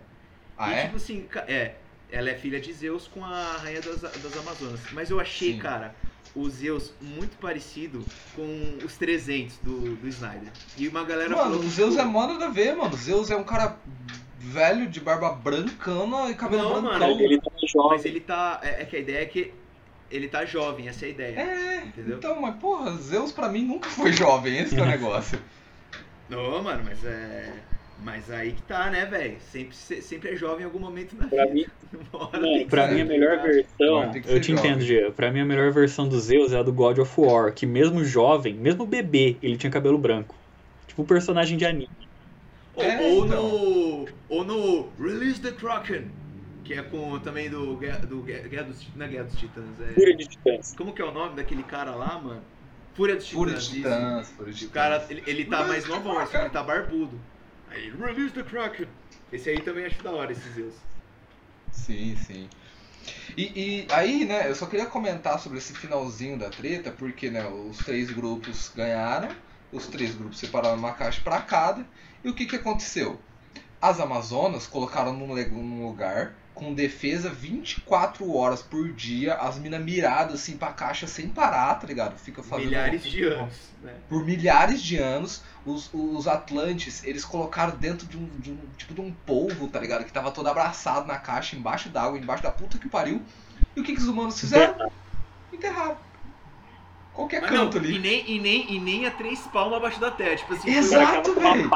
Ah, 0.57 0.71
e 0.71 0.75
é? 0.75 0.83
tipo 0.85 0.97
assim, 0.97 1.27
é, 1.47 1.75
ela 2.11 2.31
é 2.31 2.35
filha 2.35 2.61
de 2.61 2.73
Zeus 2.73 3.07
com 3.09 3.25
a 3.25 3.57
rainha 3.59 3.81
das, 3.81 4.01
das 4.01 4.37
Amazonas. 4.37 4.81
Mas 4.93 5.11
eu 5.11 5.19
achei, 5.21 5.53
Sim. 5.55 5.59
cara, 5.59 5.95
o 6.35 6.49
Zeus 6.49 6.93
muito 7.01 7.37
parecido 7.39 8.05
com 8.37 8.79
os 8.85 8.97
300 8.97 9.57
do, 9.59 9.97
do 9.97 10.09
Snyder. 10.09 10.51
E 10.79 10.87
uma 10.89 11.05
galera 11.05 11.31
Mano, 11.31 11.43
falou 11.43 11.61
o 11.61 11.69
Zeus 11.69 11.97
é 11.97 12.05
mó 12.05 12.27
nada 12.27 12.47
a 12.47 12.51
ver, 12.51 12.77
mano. 12.77 12.95
O 12.95 12.97
Zeus 12.97 13.31
é 13.31 13.37
um 13.37 13.45
cara 13.45 13.77
velho, 14.39 14.89
de 14.89 15.01
barba 15.01 15.33
brancana 15.33 16.31
e 16.31 16.35
cabelo 16.35 16.63
Não, 16.63 16.83
brancão. 16.83 16.99
mano, 17.11 17.21
Ele 17.21 17.41
tá 17.41 17.51
jovem. 17.67 17.91
Mas 17.91 18.05
ele 18.05 18.21
tá. 18.21 18.61
É, 18.63 18.83
é 18.83 18.85
que 18.85 18.97
a 18.97 18.99
ideia 19.01 19.23
é 19.23 19.27
que 19.27 19.53
ele 20.11 20.29
tá 20.29 20.45
jovem, 20.45 20.89
essa 20.89 21.05
é 21.05 21.09
a 21.09 21.11
ideia. 21.11 21.41
É, 21.41 21.85
Entendeu? 21.87 22.17
então, 22.19 22.41
mas 22.41 22.57
porra, 22.57 22.97
Zeus 22.97 23.33
pra 23.33 23.49
mim 23.49 23.65
nunca 23.65 23.89
foi 23.89 24.13
jovem, 24.13 24.59
esse 24.59 24.75
que 24.75 24.81
é 24.81 24.85
o 24.85 24.87
negócio. 24.91 25.39
Não, 26.29 26.63
mano, 26.63 26.83
mas 26.85 27.05
é. 27.05 27.53
Mas 28.03 28.31
aí 28.31 28.53
que 28.53 28.63
tá, 28.63 28.89
né, 28.91 29.05
velho? 29.05 29.39
Sempre, 29.41 29.77
se- 29.77 30.01
sempre 30.01 30.31
é 30.31 30.37
jovem 30.37 30.63
em 30.63 30.65
algum 30.65 30.79
momento 30.79 31.15
na 31.17 31.27
Pra 31.27 31.45
vida. 31.45 31.55
mim, 31.55 31.67
Não, 32.41 32.67
pra 32.67 32.89
mim 32.89 33.01
a 33.03 33.05
melhor 33.05 33.31
ligado? 33.33 33.47
versão, 33.53 34.11
que 34.13 34.19
eu 34.31 34.41
te 34.41 34.53
entendo, 34.53 34.81
jovem. 34.81 34.87
Gia. 34.87 35.13
Pra 35.13 35.31
mim 35.31 35.41
a 35.41 35.45
melhor 35.45 35.71
versão 35.71 36.09
do 36.09 36.19
Zeus 36.19 36.53
é 36.53 36.59
a 36.59 36.63
do 36.63 36.73
God 36.73 36.99
of 36.99 37.13
War, 37.21 37.53
que 37.53 37.67
mesmo 37.67 38.03
jovem, 38.03 38.55
mesmo 38.55 38.87
bebê, 38.87 39.37
ele 39.43 39.59
tinha 39.59 39.71
cabelo 39.71 39.99
branco. 39.99 40.35
Tipo 40.87 41.03
um 41.03 41.07
personagem 41.07 41.59
de 41.59 41.67
anime. 41.67 41.91
Ou, 42.75 42.83
É, 42.83 43.01
ou 43.03 43.27
então. 43.27 43.43
no. 43.43 44.09
Ou 44.31 44.45
no 44.45 44.93
Release 44.99 45.41
the 45.43 45.53
Kraken, 45.53 46.05
que 46.71 46.75
é 46.79 46.83
com 46.85 47.19
também 47.19 47.51
do, 47.51 47.77
Guerra- 47.77 48.07
do 48.07 48.23
Guerra 48.23 48.63
dos, 48.63 48.87
não 48.95 49.05
é 49.05 49.09
Guerra 49.09 49.25
dos 49.25 49.37
Titãs, 49.37 49.81
é. 49.81 49.93
Fúria 49.93 50.17
de 50.17 50.29
Titãs. 50.29 50.73
Como 50.77 50.93
que 50.95 51.03
é 51.03 51.05
o 51.05 51.11
nome 51.11 51.35
daquele 51.35 51.65
cara 51.65 51.97
lá, 51.97 52.17
mano? 52.21 52.45
Fúria 52.95 53.17
dos 53.17 53.29
Fúria 53.29 53.57
de 53.57 53.69
Titãs. 53.69 54.29
Titãs, 54.29 54.29
Fúria 54.37 54.53
de 54.53 54.59
isso. 54.59 54.67
O 54.67 54.69
Titãs. 54.69 54.83
cara, 54.85 55.07
ele, 55.11 55.23
ele 55.27 55.45
tá 55.47 55.65
Release 55.65 55.69
mais 55.73 55.85
the 55.85 55.91
novão, 55.91 56.23
esse 56.23 56.31
Kraken. 56.31 56.41
ele 56.43 56.51
tá 56.51 56.63
barbudo. 56.63 57.21
Aí, 57.71 57.91
Release 57.91 58.33
the 58.35 58.43
Kraken. 58.45 58.87
Esse 59.33 59.51
aí 59.51 59.61
também 59.63 59.85
acho 59.85 60.01
da 60.01 60.13
hora, 60.13 60.31
esse 60.31 60.49
Zeus. 60.51 60.75
Sim, 61.73 62.17
sim. 62.17 62.49
E, 63.37 63.43
e 63.43 63.87
aí, 63.91 64.25
né, 64.25 64.49
eu 64.49 64.55
só 64.55 64.67
queria 64.67 64.87
comentar 64.87 65.41
sobre 65.41 65.59
esse 65.59 65.75
finalzinho 65.75 66.39
da 66.39 66.51
treta, 66.51 66.93
porque, 66.93 67.31
né, 67.31 67.49
os 67.49 67.79
três 67.79 68.11
grupos 68.13 68.71
ganharam, 68.77 69.31
os 69.73 69.89
três 69.89 70.15
grupos 70.15 70.39
separaram 70.39 70.79
uma 70.79 70.93
caixa 70.93 71.21
pra 71.21 71.41
cada, 71.41 71.85
e 72.23 72.29
o 72.29 72.35
que 72.35 72.47
que 72.47 72.55
aconteceu? 72.55 73.21
As 73.83 73.99
Amazonas 73.99 74.69
colocaram 74.69 75.13
num, 75.13 75.35
num 75.35 75.85
lugar 75.89 76.35
com 76.61 76.75
defesa 76.75 77.31
24 77.31 78.37
horas 78.37 78.61
por 78.61 78.93
dia, 78.93 79.33
as 79.33 79.59
minas 79.59 79.83
miradas 79.83 80.35
assim 80.35 80.59
pra 80.59 80.71
caixa 80.71 81.07
sem 81.07 81.27
parar, 81.27 81.75
tá 81.77 81.87
ligado? 81.87 82.19
Fica 82.19 82.43
fazendo 82.43 82.67
Milhares 82.67 83.03
de 83.03 83.25
anos, 83.25 83.55
né? 83.83 83.95
por 84.11 84.27
milhares 84.27 84.83
de 84.83 84.99
anos, 84.99 85.43
os, 85.65 85.89
os 85.95 86.29
Atlantes, 86.29 87.03
eles 87.03 87.25
colocaram 87.25 87.75
dentro 87.79 88.07
de 88.07 88.19
um, 88.19 88.29
de 88.39 88.51
um 88.51 88.59
tipo 88.77 88.93
de 88.93 89.01
um 89.01 89.11
polvo, 89.11 89.69
tá 89.69 89.81
ligado? 89.81 90.05
Que 90.05 90.13
tava 90.13 90.31
todo 90.31 90.49
abraçado 90.49 91.07
na 91.07 91.17
caixa, 91.17 91.57
embaixo 91.57 91.89
d'água, 91.89 92.19
embaixo 92.19 92.43
da 92.43 92.51
puta 92.51 92.77
que 92.77 92.91
pariu. 92.91 93.23
E 93.75 93.81
o 93.81 93.83
que, 93.83 93.95
que 93.95 94.01
os 94.01 94.09
humanos 94.09 94.39
fizeram? 94.39 94.93
Enterraram. 95.51 95.97
Qualquer 97.15 97.41
Mas 97.41 97.51
não, 97.51 97.71
canto 97.71 97.79
e 97.79 97.81
ali. 97.81 97.99
nem, 97.99 98.31
e, 98.31 98.39
nem, 98.39 98.73
e 98.75 98.79
nem 98.79 99.07
a 99.07 99.11
três 99.11 99.41
palmas 99.49 99.79
abaixo 99.79 99.99
da 99.99 100.11
terra. 100.11 100.37
Tipo 100.37 100.55
assim, 100.55 100.71
Exato, 100.71 101.35
velho. 101.35 101.71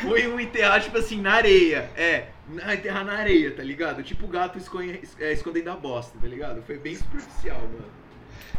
foi, 0.00 0.26
um 0.28 0.40
enterrar, 0.40 0.80
tipo 0.80 0.96
assim, 0.96 1.20
na 1.20 1.34
areia. 1.34 1.90
É, 1.94 2.28
enterrar 2.72 3.04
na 3.04 3.14
areia, 3.14 3.54
tá 3.54 3.62
ligado? 3.62 4.02
Tipo 4.02 4.26
o 4.26 4.28
gato 4.28 4.58
esconhe- 4.58 5.00
é, 5.18 5.32
escondendo 5.32 5.70
a 5.70 5.76
bosta, 5.76 6.18
tá 6.20 6.26
ligado? 6.26 6.62
Foi 6.62 6.78
bem 6.78 6.94
superficial, 6.94 7.60
mano. 7.60 7.84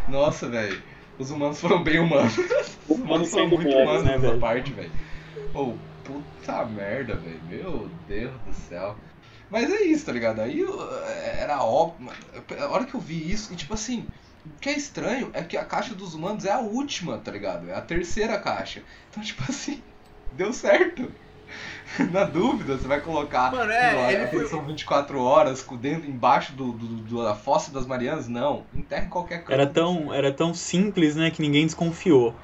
Nossa, 0.08 0.48
velho. 0.50 0.82
Os 1.20 1.30
humanos 1.32 1.60
foram 1.60 1.84
bem 1.84 2.00
humanos. 2.00 2.36
Os 2.88 2.98
humanos 2.98 3.30
foram 3.30 3.50
sendo 3.50 3.56
muito 3.56 3.70
humanos, 3.70 4.02
humanos 4.02 4.04
né, 4.04 4.18
nessa 4.18 4.38
parte, 4.40 4.72
velho. 4.74 4.92
Ô, 5.54 5.74
puta 6.04 6.66
merda, 6.66 7.16
velho. 7.16 7.42
Meu 7.48 7.90
Deus 8.08 8.34
do 8.46 8.54
céu. 8.54 8.98
Mas 9.50 9.72
é 9.72 9.84
isso, 9.84 10.06
tá 10.06 10.12
ligado? 10.12 10.40
Aí 10.42 10.60
eu- 10.60 10.82
era 11.38 11.62
óbvio. 11.64 12.08
mano, 12.08 12.18
A 12.60 12.68
hora 12.70 12.86
que 12.86 12.96
eu 12.96 13.00
vi 13.00 13.32
isso, 13.32 13.54
e 13.54 13.56
tipo 13.56 13.74
assim, 13.76 14.08
o 14.46 14.50
que 14.60 14.70
é 14.70 14.74
estranho 14.74 15.30
é 15.34 15.44
que 15.44 15.56
a 15.56 15.64
caixa 15.64 15.94
dos 15.94 16.16
humanos 16.16 16.44
é 16.46 16.52
a 16.52 16.60
última, 16.60 17.18
tá 17.20 17.32
ligado? 17.32 17.70
É 17.70 17.76
a 17.76 17.82
terceira 17.82 18.40
caixa. 18.40 18.82
Então, 19.12 19.22
tipo 19.24 19.44
assim, 19.48 19.82
deu 20.34 20.52
certo. 20.52 21.12
Na 22.12 22.24
dúvida, 22.24 22.78
você 22.78 22.88
vai 22.88 23.02
colocar 23.02 23.52
Mano, 23.52 23.72
é, 23.72 23.94
lá, 23.94 24.14
ele 24.14 24.28
foi- 24.28 24.48
são 24.48 24.64
24 24.64 25.22
horas 25.22 25.62
com 25.62 25.76
dentro, 25.76 26.10
embaixo 26.10 26.54
do, 26.54 26.72
do, 26.72 26.86
do- 26.88 27.24
da 27.24 27.36
fossa 27.36 27.72
das 27.72 27.86
Marianas? 27.86 28.28
Não. 28.28 28.66
Enterra 28.74 29.06
em 29.06 29.10
qualquer 29.10 29.40
canto. 29.40 29.52
Era 29.52 29.68
tão, 29.68 30.14
era 30.14 30.32
tão 30.32 30.54
simples, 30.54 31.16
né, 31.16 31.30
que 31.30 31.42
ninguém 31.42 31.66
desconfiou. 31.66 32.36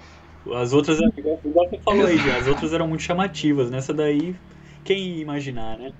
As 0.55 0.74
outras, 0.74 0.99
igual 0.99 1.39
igual 1.43 1.70
você 1.70 1.80
falou 1.84 2.05
aí, 2.05 2.18
já, 2.18 2.38
as 2.38 2.47
outras 2.47 2.74
eram 2.74 2.88
muito 2.88 3.03
chamativas. 3.03 3.70
Nessa 3.72 3.93
daí, 3.93 4.36
quem 4.84 5.16
ia 5.16 5.22
imaginar, 5.22 5.78
né? 5.78 5.91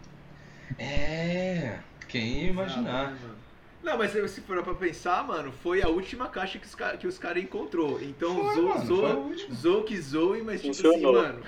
É, 0.78 1.74
quem 2.08 2.44
ia 2.44 2.50
imaginar. 2.50 3.14
Ah. 3.14 3.39
Não, 3.82 3.98
mas 3.98 4.12
se 4.12 4.42
for 4.42 4.62
pra 4.62 4.74
pensar, 4.74 5.26
mano, 5.26 5.54
foi 5.64 5.82
a 5.82 5.88
última 5.88 6.28
caixa 6.28 6.60
que 6.60 6.66
os, 6.68 6.76
que 7.00 7.08
os 7.08 7.18
caras 7.18 7.42
encontrou. 7.42 8.02
Então 8.02 8.36
Foi, 8.36 8.56
zoou, 8.56 9.04
mano, 9.10 9.36
zoou, 9.56 9.84
que 9.84 10.00
zoe, 10.02 10.42
mas 10.44 10.62
tipo 10.62 10.74
Funcionou. 10.74 11.22
assim, 11.22 11.28
mano, 11.32 11.44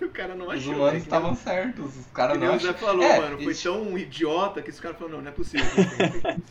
o 0.06 0.08
cara 0.10 0.34
não 0.36 0.46
Os 0.46 0.52
achou. 0.54 0.74
humanos 0.74 0.92
né, 0.92 0.98
que 1.00 1.04
estavam 1.06 1.30
nem- 1.32 1.40
certos, 1.40 1.96
os 1.96 2.06
caras 2.06 2.38
não 2.38 2.54
o 2.54 2.58
Zé 2.58 2.68
acham. 2.68 2.74
falou, 2.86 3.02
É, 3.04 3.18
mano, 3.20 3.42
foi 3.42 3.52
e- 3.52 3.56
tão 3.56 3.98
idiota 3.98 4.62
que 4.62 4.70
os 4.70 4.78
caras 4.78 4.96
falaram, 4.96 5.16
não, 5.18 5.24
não 5.24 5.30
é 5.30 5.34
possível. 5.34 5.66
isso 5.66 5.80
isso. 5.80 6.22
Deve 6.22 6.42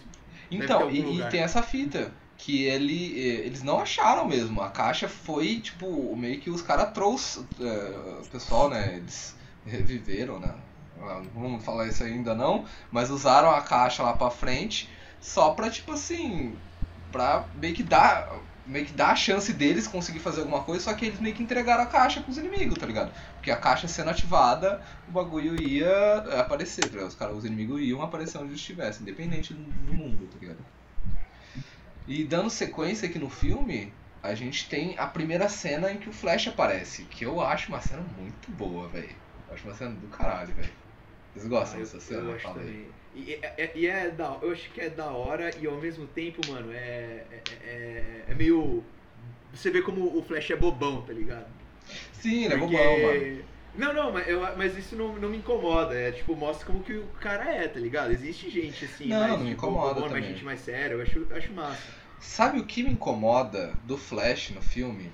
Então, 0.51 0.91
e, 0.91 1.19
e 1.21 1.29
tem 1.29 1.41
essa 1.41 1.63
fita. 1.63 2.13
Que 2.38 2.63
ele, 2.65 3.19
eles 3.19 3.61
não 3.61 3.79
acharam 3.79 4.27
mesmo. 4.27 4.61
A 4.63 4.69
caixa 4.71 5.07
foi, 5.07 5.59
tipo, 5.59 6.15
meio 6.17 6.39
que 6.41 6.49
os 6.49 6.61
caras 6.63 6.91
trouxeram. 6.91 7.47
eh, 7.59 8.19
o 8.25 8.27
pessoal, 8.29 8.67
né? 8.67 8.95
Eles 8.97 9.36
reviveram, 9.63 10.39
né? 10.39 10.55
ah, 11.03 11.21
não 11.34 11.41
vamos 11.41 11.63
falar 11.63 11.86
isso 11.88 12.03
ainda 12.03 12.34
não, 12.36 12.65
mas 12.91 13.09
usaram 13.11 13.51
a 13.51 13.61
caixa 13.61 14.01
lá 14.03 14.13
pra 14.13 14.29
frente 14.32 14.89
só 15.22 15.51
pra, 15.51 15.69
tipo 15.69 15.93
assim, 15.93 16.57
pra 17.11 17.45
meio 17.55 17.76
que 17.76 17.84
dar, 17.84 18.41
meio 18.65 18.86
que 18.86 18.93
dar 18.93 19.11
a 19.11 19.15
chance 19.15 19.53
deles 19.53 19.88
conseguir 19.88 20.19
fazer 20.19 20.41
alguma 20.41 20.63
coisa, 20.63 20.84
só 20.86 20.93
que 20.93 21.05
eles 21.05 21.19
meio 21.19 21.36
que 21.36 21.43
entregaram 21.43 21.84
a 21.84 21.86
caixa 21.86 22.22
pros 22.22 22.38
inimigos, 22.38 22.78
tá 22.78 22.86
ligado? 22.86 23.11
Porque 23.36 23.51
a 23.51 23.55
caixa 23.55 23.88
sendo 23.88 24.09
ativada, 24.09 24.82
o 25.07 25.11
bagulho 25.11 25.55
ia 25.55 26.17
aparecer, 26.39 26.82
tá 26.88 26.93
ligado? 26.93 27.09
Os, 27.09 27.15
caras, 27.15 27.38
os 27.38 27.45
inimigos 27.45 27.80
iam 27.82 28.01
aparecer 28.01 28.38
onde 28.39 28.47
eles 28.47 28.59
estivessem, 28.59 29.03
independente 29.03 29.53
do, 29.53 29.63
do 29.63 29.93
mundo, 29.93 30.28
tá 30.28 30.39
ligado? 30.39 30.65
E 32.07 32.24
dando 32.24 32.49
sequência 32.49 33.07
aqui 33.07 33.19
no 33.19 33.30
filme, 33.30 33.93
a 34.24 34.34
gente 34.34 34.67
tem 34.67 34.97
a 34.97 35.05
primeira 35.05 35.47
cena 35.47 35.91
em 35.91 35.97
que 35.97 36.09
o 36.09 36.13
Flash 36.13 36.47
aparece, 36.47 37.03
que 37.03 37.24
eu 37.24 37.39
acho 37.39 37.69
uma 37.69 37.80
cena 37.80 38.03
muito 38.17 38.51
boa, 38.51 38.88
velho. 38.89 39.15
Acho 39.51 39.67
uma 39.67 39.76
cena 39.76 39.91
do 39.91 40.07
caralho, 40.07 40.53
velho. 40.53 40.74
Vocês 41.34 41.47
gostam 41.47 41.80
eu, 41.80 41.86
dessa 41.86 41.99
cena? 41.99 42.22
eu 42.22 42.36
acho 42.36 42.47
aí. 42.47 42.53
também. 42.53 43.01
E 43.16 43.34
é, 43.41 43.53
é- 43.57 43.72
e 43.76 43.88
é 43.88 44.09
da, 44.09 44.38
eu 44.41 44.51
acho 44.51 44.70
que 44.72 44.80
é 44.82 44.89
da 44.89 45.07
hora 45.12 45.51
e 45.59 45.68
ao 45.68 45.76
mesmo 45.78 46.07
tempo, 46.07 46.39
mano, 46.49 46.72
é, 46.72 47.24
é, 47.32 47.41
é, 47.66 48.24
é 48.30 48.34
meio. 48.36 48.84
Você 49.53 49.70
vê 49.70 49.82
como 49.82 50.18
o 50.18 50.24
Flash 50.24 50.51
é 50.51 50.55
bobão, 50.55 51.01
tá 51.01 51.12
ligado? 51.12 51.47
Sim, 52.14 52.45
ele 52.45 52.53
é 52.53 52.57
Porque- 52.57 52.78
bobão, 52.78 53.01
mano. 53.01 53.51
Não, 53.74 53.93
não, 53.93 54.12
mas, 54.12 54.28
eu- 54.28 54.41
mas 54.57 54.78
isso 54.78 54.95
não, 54.97 55.14
não 55.18 55.30
me 55.30 55.38
incomoda. 55.38 55.93
É 55.95 56.12
tipo, 56.12 56.36
mostra 56.36 56.66
como 56.68 56.84
que 56.84 56.93
o 56.93 57.05
cara 57.22 57.49
é, 57.53 57.68
tá 57.68 57.80
ligado? 57.80 58.12
Existe 58.12 58.49
gente 58.49 58.84
assim, 58.86 59.07
Não, 59.07 59.20
mais, 59.20 59.32
não 59.32 59.39
me 59.39 59.49
tipo, 59.51 59.66
incomoda 59.66 59.99
mais 60.01 60.12
também. 60.14 60.30
gente 60.30 60.43
mais 60.43 60.59
séria. 60.62 60.93
Eu 60.95 61.01
acho, 61.01 61.26
acho 61.32 61.51
massa. 61.53 62.01
Sabe 62.20 62.59
o 62.59 62.66
que 62.66 62.84
me 62.84 62.91
incomoda 62.91 63.74
do 63.86 63.97
Flash 63.97 64.51
no 64.51 64.62
filme? 64.62 65.12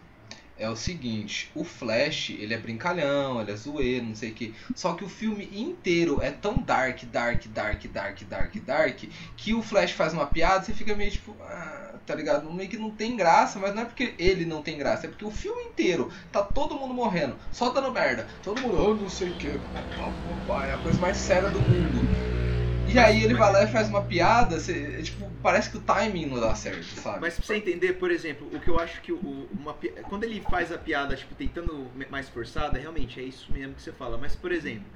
É 0.59 0.67
o 0.69 0.75
seguinte, 0.75 1.51
o 1.53 1.63
Flash, 1.63 2.31
ele 2.31 2.53
é 2.53 2.57
brincalhão, 2.57 3.39
ele 3.39 3.51
é 3.51 3.55
zoeiro, 3.55 4.05
não 4.05 4.15
sei 4.15 4.31
o 4.31 4.33
que. 4.33 4.55
Só 4.75 4.93
que 4.93 5.03
o 5.03 5.09
filme 5.09 5.47
inteiro 5.53 6.19
é 6.21 6.31
tão 6.31 6.55
dark, 6.55 7.03
dark, 7.03 7.45
dark, 7.47 7.85
dark, 7.85 8.23
dark, 8.23 8.55
dark, 8.55 9.03
que 9.35 9.53
o 9.53 9.61
Flash 9.61 9.91
faz 9.91 10.13
uma 10.13 10.25
piada 10.25 10.63
e 10.63 10.65
você 10.65 10.73
fica 10.73 10.95
meio 10.95 11.11
tipo, 11.11 11.35
ah, 11.41 11.95
tá 12.05 12.15
ligado? 12.15 12.51
Meio 12.51 12.69
que 12.69 12.77
não 12.77 12.89
tem 12.89 13.15
graça, 13.15 13.59
mas 13.59 13.75
não 13.75 13.83
é 13.83 13.85
porque 13.85 14.15
ele 14.17 14.45
não 14.45 14.63
tem 14.63 14.77
graça, 14.77 15.05
é 15.05 15.09
porque 15.09 15.25
o 15.25 15.31
filme 15.31 15.61
inteiro 15.63 16.11
tá 16.31 16.41
todo 16.41 16.75
mundo 16.75 16.93
morrendo, 16.93 17.35
só 17.51 17.69
dando 17.69 17.91
merda. 17.91 18.27
Todo 18.41 18.59
mundo, 18.61 18.77
oh, 18.81 18.95
não 18.95 19.09
sei 19.09 19.29
o 19.29 19.35
que, 19.35 19.47
é 19.47 20.73
a 20.73 20.77
coisa 20.81 20.99
mais 20.99 21.17
séria 21.17 21.49
do 21.49 21.59
mundo. 21.59 22.46
E 22.87 22.97
aí 22.97 23.23
ele 23.23 23.35
vai 23.35 23.51
lá 23.51 23.63
e 23.63 23.67
faz 23.67 23.89
uma 23.89 24.01
piada, 24.03 24.59
você, 24.59 25.01
tipo, 25.03 25.29
parece 25.41 25.69
que 25.69 25.77
o 25.77 25.81
timing 25.81 26.25
não 26.27 26.39
dá 26.39 26.55
certo, 26.55 26.95
sabe? 26.95 27.25
Mas 27.25 27.35
pra 27.35 27.43
você 27.45 27.55
entender, 27.55 27.93
por 27.93 28.11
exemplo, 28.11 28.47
o 28.53 28.59
que 28.59 28.69
eu 28.69 28.79
acho 28.79 29.01
que 29.01 29.11
o, 29.11 29.17
uma, 29.51 29.73
quando 30.07 30.23
ele 30.23 30.39
faz 30.41 30.71
a 30.71 30.77
piada, 30.77 31.15
tipo, 31.15 31.33
tentando 31.33 31.91
mais 32.09 32.29
forçada, 32.29 32.77
realmente 32.77 33.19
é 33.19 33.23
isso 33.23 33.51
mesmo 33.51 33.73
que 33.75 33.81
você 33.81 33.91
fala. 33.91 34.17
Mas, 34.17 34.35
por 34.35 34.51
exemplo, 34.51 34.91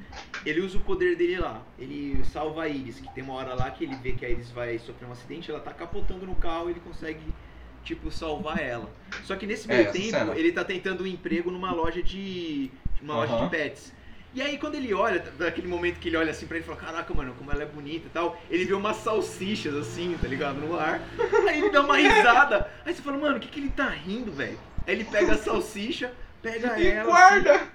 ele 0.46 0.62
usa 0.62 0.78
o 0.78 0.82
poder 0.82 1.16
dele 1.16 1.40
lá. 1.40 1.68
Ele 1.78 2.24
salva 2.24 2.64
a 2.64 2.68
Iris, 2.70 3.00
que 3.00 3.10
tem 3.10 3.24
uma 3.24 3.34
hora 3.34 3.54
lá 3.56 3.72
que 3.72 3.84
ele 3.84 3.96
vê 3.96 4.14
que 4.14 4.24
a 4.26 4.30
Iris 4.30 4.52
vai 4.52 4.78
sofrer 4.78 5.08
um 5.08 5.12
acidente, 5.12 5.50
ela 5.50 5.60
tá 5.60 5.74
capotando 5.74 6.26
no 6.28 6.36
carro 6.36 6.70
e 6.70 6.74
ele 6.74 6.80
consegue, 6.80 7.36
tipo, 7.82 8.12
salvar 8.12 8.60
ela. 8.60 8.96
Só 9.20 9.36
que 9.36 9.48
nesse 9.48 9.68
É, 9.68 9.74
meio 9.76 9.90
essa 9.90 9.98
tempo, 9.98 10.34
ele 10.34 10.52
tá 10.52 10.64
tentando 10.64 11.04
um 11.04 11.08
emprego 11.08 11.50
numa 11.50 11.72
loja 11.72 12.04
de. 12.04 12.72
uma 13.02 13.16
loja 13.16 13.34
Aham. 13.34 13.46
de 13.46 13.50
pets. 13.50 13.94
E 14.34 14.42
aí 14.42 14.58
quando 14.58 14.76
ele 14.76 14.94
olha, 14.94 15.20
daquele 15.38 15.68
momento 15.68 16.00
que 16.00 16.08
ele 16.08 16.16
olha 16.16 16.32
assim 16.32 16.48
pra 16.48 16.56
ele 16.58 16.64
e 16.64 16.68
fala, 16.68 16.80
caraca, 16.80 17.14
mano, 17.14 17.34
como 17.38 17.52
ela 17.52 17.64
é 17.64 17.66
bonita 17.66 18.08
e 18.08 18.10
tal, 18.10 18.42
ele 18.50 18.64
vê 18.64 18.74
umas 18.74 18.98
salsichas 18.98 19.76
assim, 19.76 20.18
tá 20.22 20.28
ligado? 20.28 20.56
No 20.56 20.78
ar. 20.80 21.02
Aí 21.48 21.60
ele 21.60 21.70
dá 21.70 21.82
uma 21.82 21.98
risada. 21.98 22.70
Aí 22.86 22.94
você 22.94 23.02
fala, 23.02 23.18
mano, 23.18 23.38
o 23.38 23.40
que, 23.40 23.50
que 23.50 23.60
ele 23.60 23.70
tá 23.70 23.90
rindo, 23.90 24.32
velho? 24.32 24.58
Aí 24.88 24.94
ele 24.96 25.04
pega 25.04 25.34
a 25.34 25.38
salsicha, 25.38 26.14
pega 26.42 26.80
E 26.80 26.88
ela. 26.88 27.10
guarda! 27.10 27.56
assim, 27.56 27.66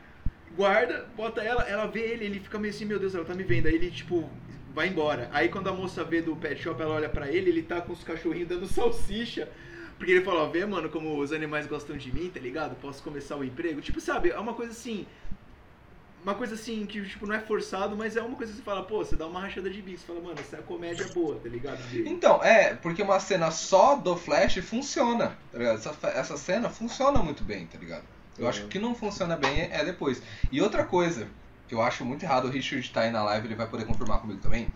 guarda, 0.57 1.07
bota 1.15 1.43
ela, 1.43 1.63
ela 1.65 1.87
vê 1.87 2.01
ele, 2.01 2.25
ele 2.25 2.41
fica 2.41 2.59
meio 2.59 2.73
assim, 2.73 2.87
meu 2.87 2.99
Deus, 2.99 3.15
ela 3.15 3.25
tá 3.25 3.35
me 3.35 3.45
vendo. 3.45 3.67
Aí 3.67 3.75
ele, 3.75 3.91
tipo, 3.91 4.29
vai 4.75 4.89
embora. 4.89 5.29
Aí 5.35 5.51
quando 5.51 5.69
a 5.69 5.73
moça 5.73 6.03
vê 6.05 6.23
do 6.23 6.35
pet 6.37 6.63
shop, 6.63 6.81
ela 6.81 6.95
olha 6.95 7.09
pra 7.09 7.31
ele, 7.31 7.51
ele 7.51 7.63
tá 7.63 7.83
com 7.83 7.93
os 7.93 8.03
cachorrinhos 8.03 8.49
dando 8.49 8.67
salsicha. 8.67 9.47
Porque 9.99 10.13
ele 10.13 10.25
falou, 10.25 10.43
ó, 10.43 10.47
vê, 10.47 10.65
mano, 10.67 10.89
como 10.91 11.19
os 11.19 11.33
animais 11.33 11.67
gostam 11.67 11.97
de 11.97 12.13
mim, 12.15 12.31
tá 12.33 12.39
ligado? 12.41 12.77
Posso 12.77 13.03
começar 13.03 13.37
o 13.37 13.45
emprego. 13.45 13.81
Tipo, 13.81 14.01
sabe, 14.01 14.31
é 14.31 14.39
uma 14.39 14.53
coisa 14.53 14.73
assim. 14.73 15.07
Uma 16.27 16.35
coisa 16.35 16.57
assim 16.57 16.85
que, 16.87 17.01
tipo, 17.09 17.25
não 17.25 17.37
é 17.37 17.39
forçado, 17.39 17.97
mas 17.97 18.17
é 18.17 18.21
uma 18.21 18.35
coisa 18.35 18.51
que 18.51 18.59
você 18.59 18.65
fala, 18.65 18.83
pô, 18.83 18.99
você 18.99 19.15
dá 19.15 19.29
uma 19.29 19.39
rachada 19.39 19.71
de 19.71 19.81
bico. 19.81 20.01
Você 20.01 20.07
fala, 20.07 20.21
mano, 20.21 20.35
essa 20.41 20.57
é 20.57 20.61
comédia 20.61 21.07
boa, 21.15 21.39
tá 21.39 21.49
ligado? 21.49 21.79
Então, 21.95 22.43
é, 22.43 22.75
porque 22.75 23.01
uma 23.01 23.21
cena 23.21 23.53
só 23.53 23.95
do 23.95 24.17
Flash 24.17 24.57
funciona, 24.57 25.39
tá 25.53 25.59
ligado? 25.59 25.77
Essa, 25.77 26.09
essa 26.09 26.37
cena 26.37 26.69
funciona 26.69 27.23
muito 27.23 27.45
bem, 27.45 27.65
tá 27.67 27.79
ligado? 27.79 28.03
Eu 28.37 28.49
acho 28.49 28.63
que 28.63 28.67
o 28.67 28.69
que 28.71 28.79
não 28.81 28.93
funciona 28.93 29.37
bem 29.37 29.57
é, 29.57 29.71
é 29.71 29.85
depois. 29.85 30.21
E 30.51 30.61
outra 30.61 30.83
coisa, 30.83 31.29
que 31.69 31.75
eu 31.77 31.81
acho 31.81 32.05
muito 32.05 32.25
errado, 32.25 32.47
o 32.47 32.51
Richard 32.51 32.91
tá 32.91 33.03
aí 33.03 33.13
na 33.13 33.23
live, 33.23 33.47
ele 33.47 33.55
vai 33.55 33.69
poder 33.69 33.85
confirmar 33.85 34.19
comigo 34.19 34.41
também, 34.41 34.67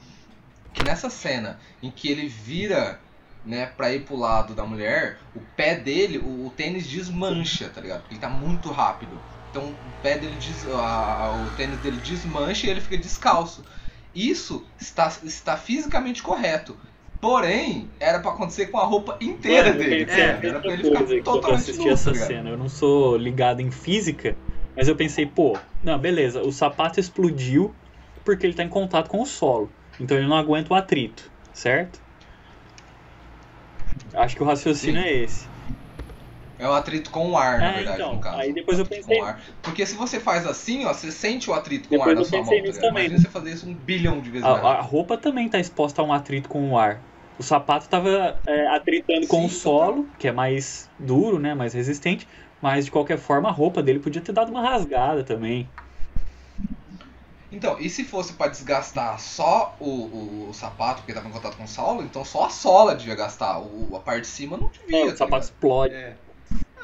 que 0.73 0.85
nessa 0.85 1.11
cena 1.11 1.59
em 1.83 1.91
que 1.91 2.09
ele 2.09 2.29
vira, 2.29 3.01
né, 3.45 3.67
pra 3.67 3.93
ir 3.93 4.05
pro 4.05 4.15
lado 4.15 4.55
da 4.55 4.65
mulher, 4.65 5.19
o 5.35 5.41
pé 5.57 5.75
dele, 5.75 6.19
o, 6.19 6.47
o 6.47 6.53
tênis 6.57 6.87
desmancha, 6.87 7.69
tá 7.69 7.81
ligado? 7.81 8.03
Porque 8.03 8.15
ele 8.15 8.21
tá 8.21 8.29
muito 8.29 8.71
rápido. 8.71 9.19
Então 9.51 9.73
o 9.73 9.91
pé 10.01 10.17
dele, 10.17 10.37
des, 10.37 10.65
o 10.65 11.51
tênis 11.57 11.79
dele 11.79 11.97
desmancha 11.99 12.67
e 12.67 12.71
ele 12.71 12.81
fica 12.81 12.97
descalço. 12.97 13.65
Isso 14.15 14.65
está, 14.81 15.13
está 15.25 15.57
fisicamente 15.57 16.23
correto. 16.23 16.77
Porém, 17.21 17.91
era 18.01 18.21
pra 18.21 18.31
acontecer 18.31 18.67
com 18.67 18.79
a 18.79 18.85
roupa 18.85 19.19
inteira 19.21 19.71
Mano, 19.71 19.83
eu 19.83 19.89
dele. 19.89 20.11
É, 20.11 20.47
era 20.47 20.61
pra 20.61 20.73
ele 20.73 20.83
coisa 20.83 20.97
ficar 21.07 21.17
eu 21.17 21.23
totalmente 21.23 21.63
assisti 21.63 21.85
nu, 21.85 21.91
essa 21.91 22.13
ligado? 22.13 22.27
cena. 22.29 22.51
Eu 22.51 22.57
não 22.57 22.69
sou 22.69 23.17
ligado 23.17 23.61
em 23.61 23.71
física, 23.71 24.37
mas 24.75 24.89
eu 24.89 24.97
pensei, 24.97 25.27
pô, 25.27 25.59
não, 25.83 25.99
beleza, 25.99 26.41
o 26.41 26.51
sapato 26.51 26.99
explodiu 26.99 27.75
porque 28.25 28.47
ele 28.47 28.55
tá 28.55 28.65
em 28.65 28.69
contato 28.69 29.09
com 29.09 29.21
o 29.21 29.27
solo. 29.27 29.71
Então 29.99 30.17
ele 30.17 30.27
não 30.27 30.37
aguenta 30.37 30.73
o 30.73 30.77
atrito, 30.77 31.31
certo? 31.53 32.01
Acho 34.15 34.37
que 34.37 34.43
o 34.43 34.47
raciocínio 34.47 35.03
Sim. 35.03 35.09
é 35.09 35.13
esse. 35.13 35.49
É 36.61 36.69
um 36.69 36.73
atrito 36.73 37.11
com 37.11 37.31
o 37.31 37.37
ar, 37.39 37.59
na 37.59 37.71
É, 37.71 37.77
verdade, 37.77 37.97
então, 37.97 38.15
no 38.17 38.21
caso. 38.21 38.39
aí 38.39 38.53
depois 38.53 38.79
eu 38.79 38.85
pensei- 38.87 39.17
com 39.17 39.23
o 39.23 39.25
ar. 39.25 39.41
Porque 39.63 39.87
se 39.87 39.95
você 39.95 40.21
faz 40.21 40.47
assim, 40.47 40.85
ó, 40.85 40.93
você 40.93 41.11
sente 41.11 41.49
o 41.51 41.55
atrito 41.55 41.89
com 41.89 41.97
o 41.97 42.03
ar 42.03 42.15
na 42.15 42.23
sua 42.25 42.39
mão, 42.43 42.49
tá 42.49 42.55
nisso 42.55 42.73
ligado? 42.73 42.81
também. 42.83 43.07
Imagina 43.07 43.19
você 43.19 43.29
fazer 43.31 43.51
isso 43.53 43.67
um 43.69 43.75
bilhão 43.75 44.21
de 44.21 44.31
vezes. 44.31 44.47
A, 44.47 44.51
a 44.53 44.81
roupa 44.83 45.17
também 45.17 45.49
tá 45.49 45.59
exposta 45.59 46.03
a 46.03 46.05
um 46.05 46.13
atrito 46.13 46.49
com 46.49 46.71
o 46.71 46.79
ar. 46.79 47.01
O 47.39 47.43
sapato 47.43 47.89
tava 47.89 48.37
é, 48.47 48.67
atritando 48.69 49.27
com 49.27 49.41
Sim, 49.41 49.47
o 49.47 49.49
solo, 49.49 50.07
que 50.19 50.29
é 50.29 50.33
mais 50.33 50.91
duro, 50.99 51.39
né, 51.39 51.55
mais 51.55 51.73
resistente, 51.73 52.29
mas 52.61 52.85
de 52.85 52.91
qualquer 52.91 53.19
forma 53.19 53.49
a 53.49 53.53
roupa 53.53 53.83
dele 53.83 53.99
podia 53.99 54.21
ter 54.21 54.33
dado 54.33 54.51
uma 54.51 54.61
rasgada 54.61 55.25
também. 55.25 55.67
Então, 57.53 57.81
e 57.81 57.91
se 57.91 58.05
fosse 58.05 58.35
pra 58.35 58.47
desgastar 58.47 59.19
só 59.19 59.75
o, 59.81 59.87
o, 59.87 60.49
o 60.51 60.55
sapato, 60.55 61.01
porque 61.03 61.13
tava 61.13 61.29
em 61.29 61.33
contato 61.33 61.57
com 61.57 61.65
o 61.65 61.69
solo, 61.69 62.03
então 62.03 62.25
só 62.25 62.45
a 62.47 62.51
sola 62.51 62.95
devia 62.95 63.15
gastar. 63.17 63.59
O, 63.61 63.97
a 63.97 64.01
parte 64.01 64.21
de 64.23 64.27
cima 64.29 64.57
não 64.57 64.69
devia. 64.69 64.99
É, 64.99 65.07
tá 65.07 65.13
o 65.15 65.17
sapato 65.17 65.27
ligado? 65.27 65.43
explode. 65.45 65.95
É. 65.95 66.17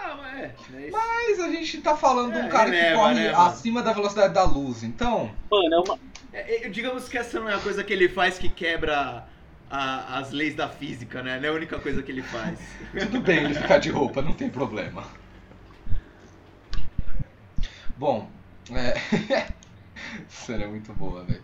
Ah, 0.09 0.17
mas 0.17 0.39
é. 0.41 0.87
isso- 0.87 0.93
Mas 0.93 1.41
a 1.41 1.49
gente 1.51 1.81
tá 1.81 1.97
falando 1.97 2.33
de 2.33 2.39
um 2.39 2.45
É, 2.45 2.49
cara 2.49 2.71
que 2.71 2.93
corre 2.95 3.15
né, 3.15 3.35
acima 3.35 3.83
da 3.83 3.93
velocidade 3.93 4.33
da 4.33 4.45
luz, 4.45 4.83
então. 4.85 5.35
Mano, 5.51 5.75
é 5.75 5.79
uma, 5.81 5.99
É, 6.33 6.67
é, 6.67 6.69
digamos 6.69 7.09
que 7.09 7.17
essa 7.19 7.41
não 7.41 7.49
é 7.49 7.55
a 7.55 7.59
coisa 7.59 7.83
que 7.83 7.93
ele 7.93 8.09
faz 8.09 8.39
que 8.39 8.49
quebra 8.49 9.27
a- 9.71 10.19
as 10.19 10.31
leis 10.31 10.55
da 10.55 10.69
física, 10.69 11.23
né? 11.23 11.39
Não 11.41 11.47
é 11.47 11.49
a 11.49 11.55
única 11.55 11.79
coisa 11.81 12.03
que 12.03 12.13
ele 12.13 12.23
faz. 12.23 12.59
Tudo 12.93 13.21
bem 13.21 13.39
ele 13.45 13.55
ficar 13.55 13.79
de 13.79 13.89
roupa, 13.91 14.23
não 14.23 14.33
tem 14.33 14.49
problema. 14.51 15.05
Bom, 17.97 18.31
é. 18.71 18.95
Essa 20.29 20.47
cena 20.47 20.65
é 20.65 20.67
muito 20.67 20.93
boa, 20.93 21.25
velho. 21.25 21.43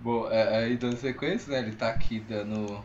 Bom, 0.00 0.30
é, 0.30 0.64
aí 0.64 0.76
dando 0.76 0.96
sequência, 0.96 1.52
né? 1.52 1.58
Ele 1.60 1.76
tá 1.76 1.88
aqui 1.90 2.18
dando. 2.20 2.82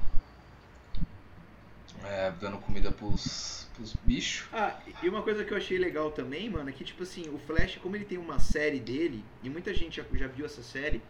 É, 2.04 2.32
dando 2.40 2.58
comida 2.58 2.92
pros, 2.92 3.61
bichos. 4.04 4.48
Ah, 4.54 4.80
e 5.02 5.10
uma 5.10 5.22
coisa 5.22 5.44
que 5.44 5.52
eu 5.52 5.58
achei 5.58 5.78
legal 5.78 6.12
também, 6.12 6.50
mano, 6.50 6.70
é 6.70 6.74
que, 6.74 6.84
tipo 6.84 7.04
assim, 7.04 7.30
o 7.30 7.38
Flash, 7.40 7.78
como 7.82 7.96
ele 7.96 8.06
tem 8.06 8.18
uma 8.18 8.40
série 8.40 8.80
dele, 8.80 9.24
e 9.44 9.50
muita 9.50 9.74
gente 9.74 9.98
já, 9.98 10.04
já 10.14 10.28
viu 10.28 10.46
essa 10.46 10.62
série, 10.62 11.02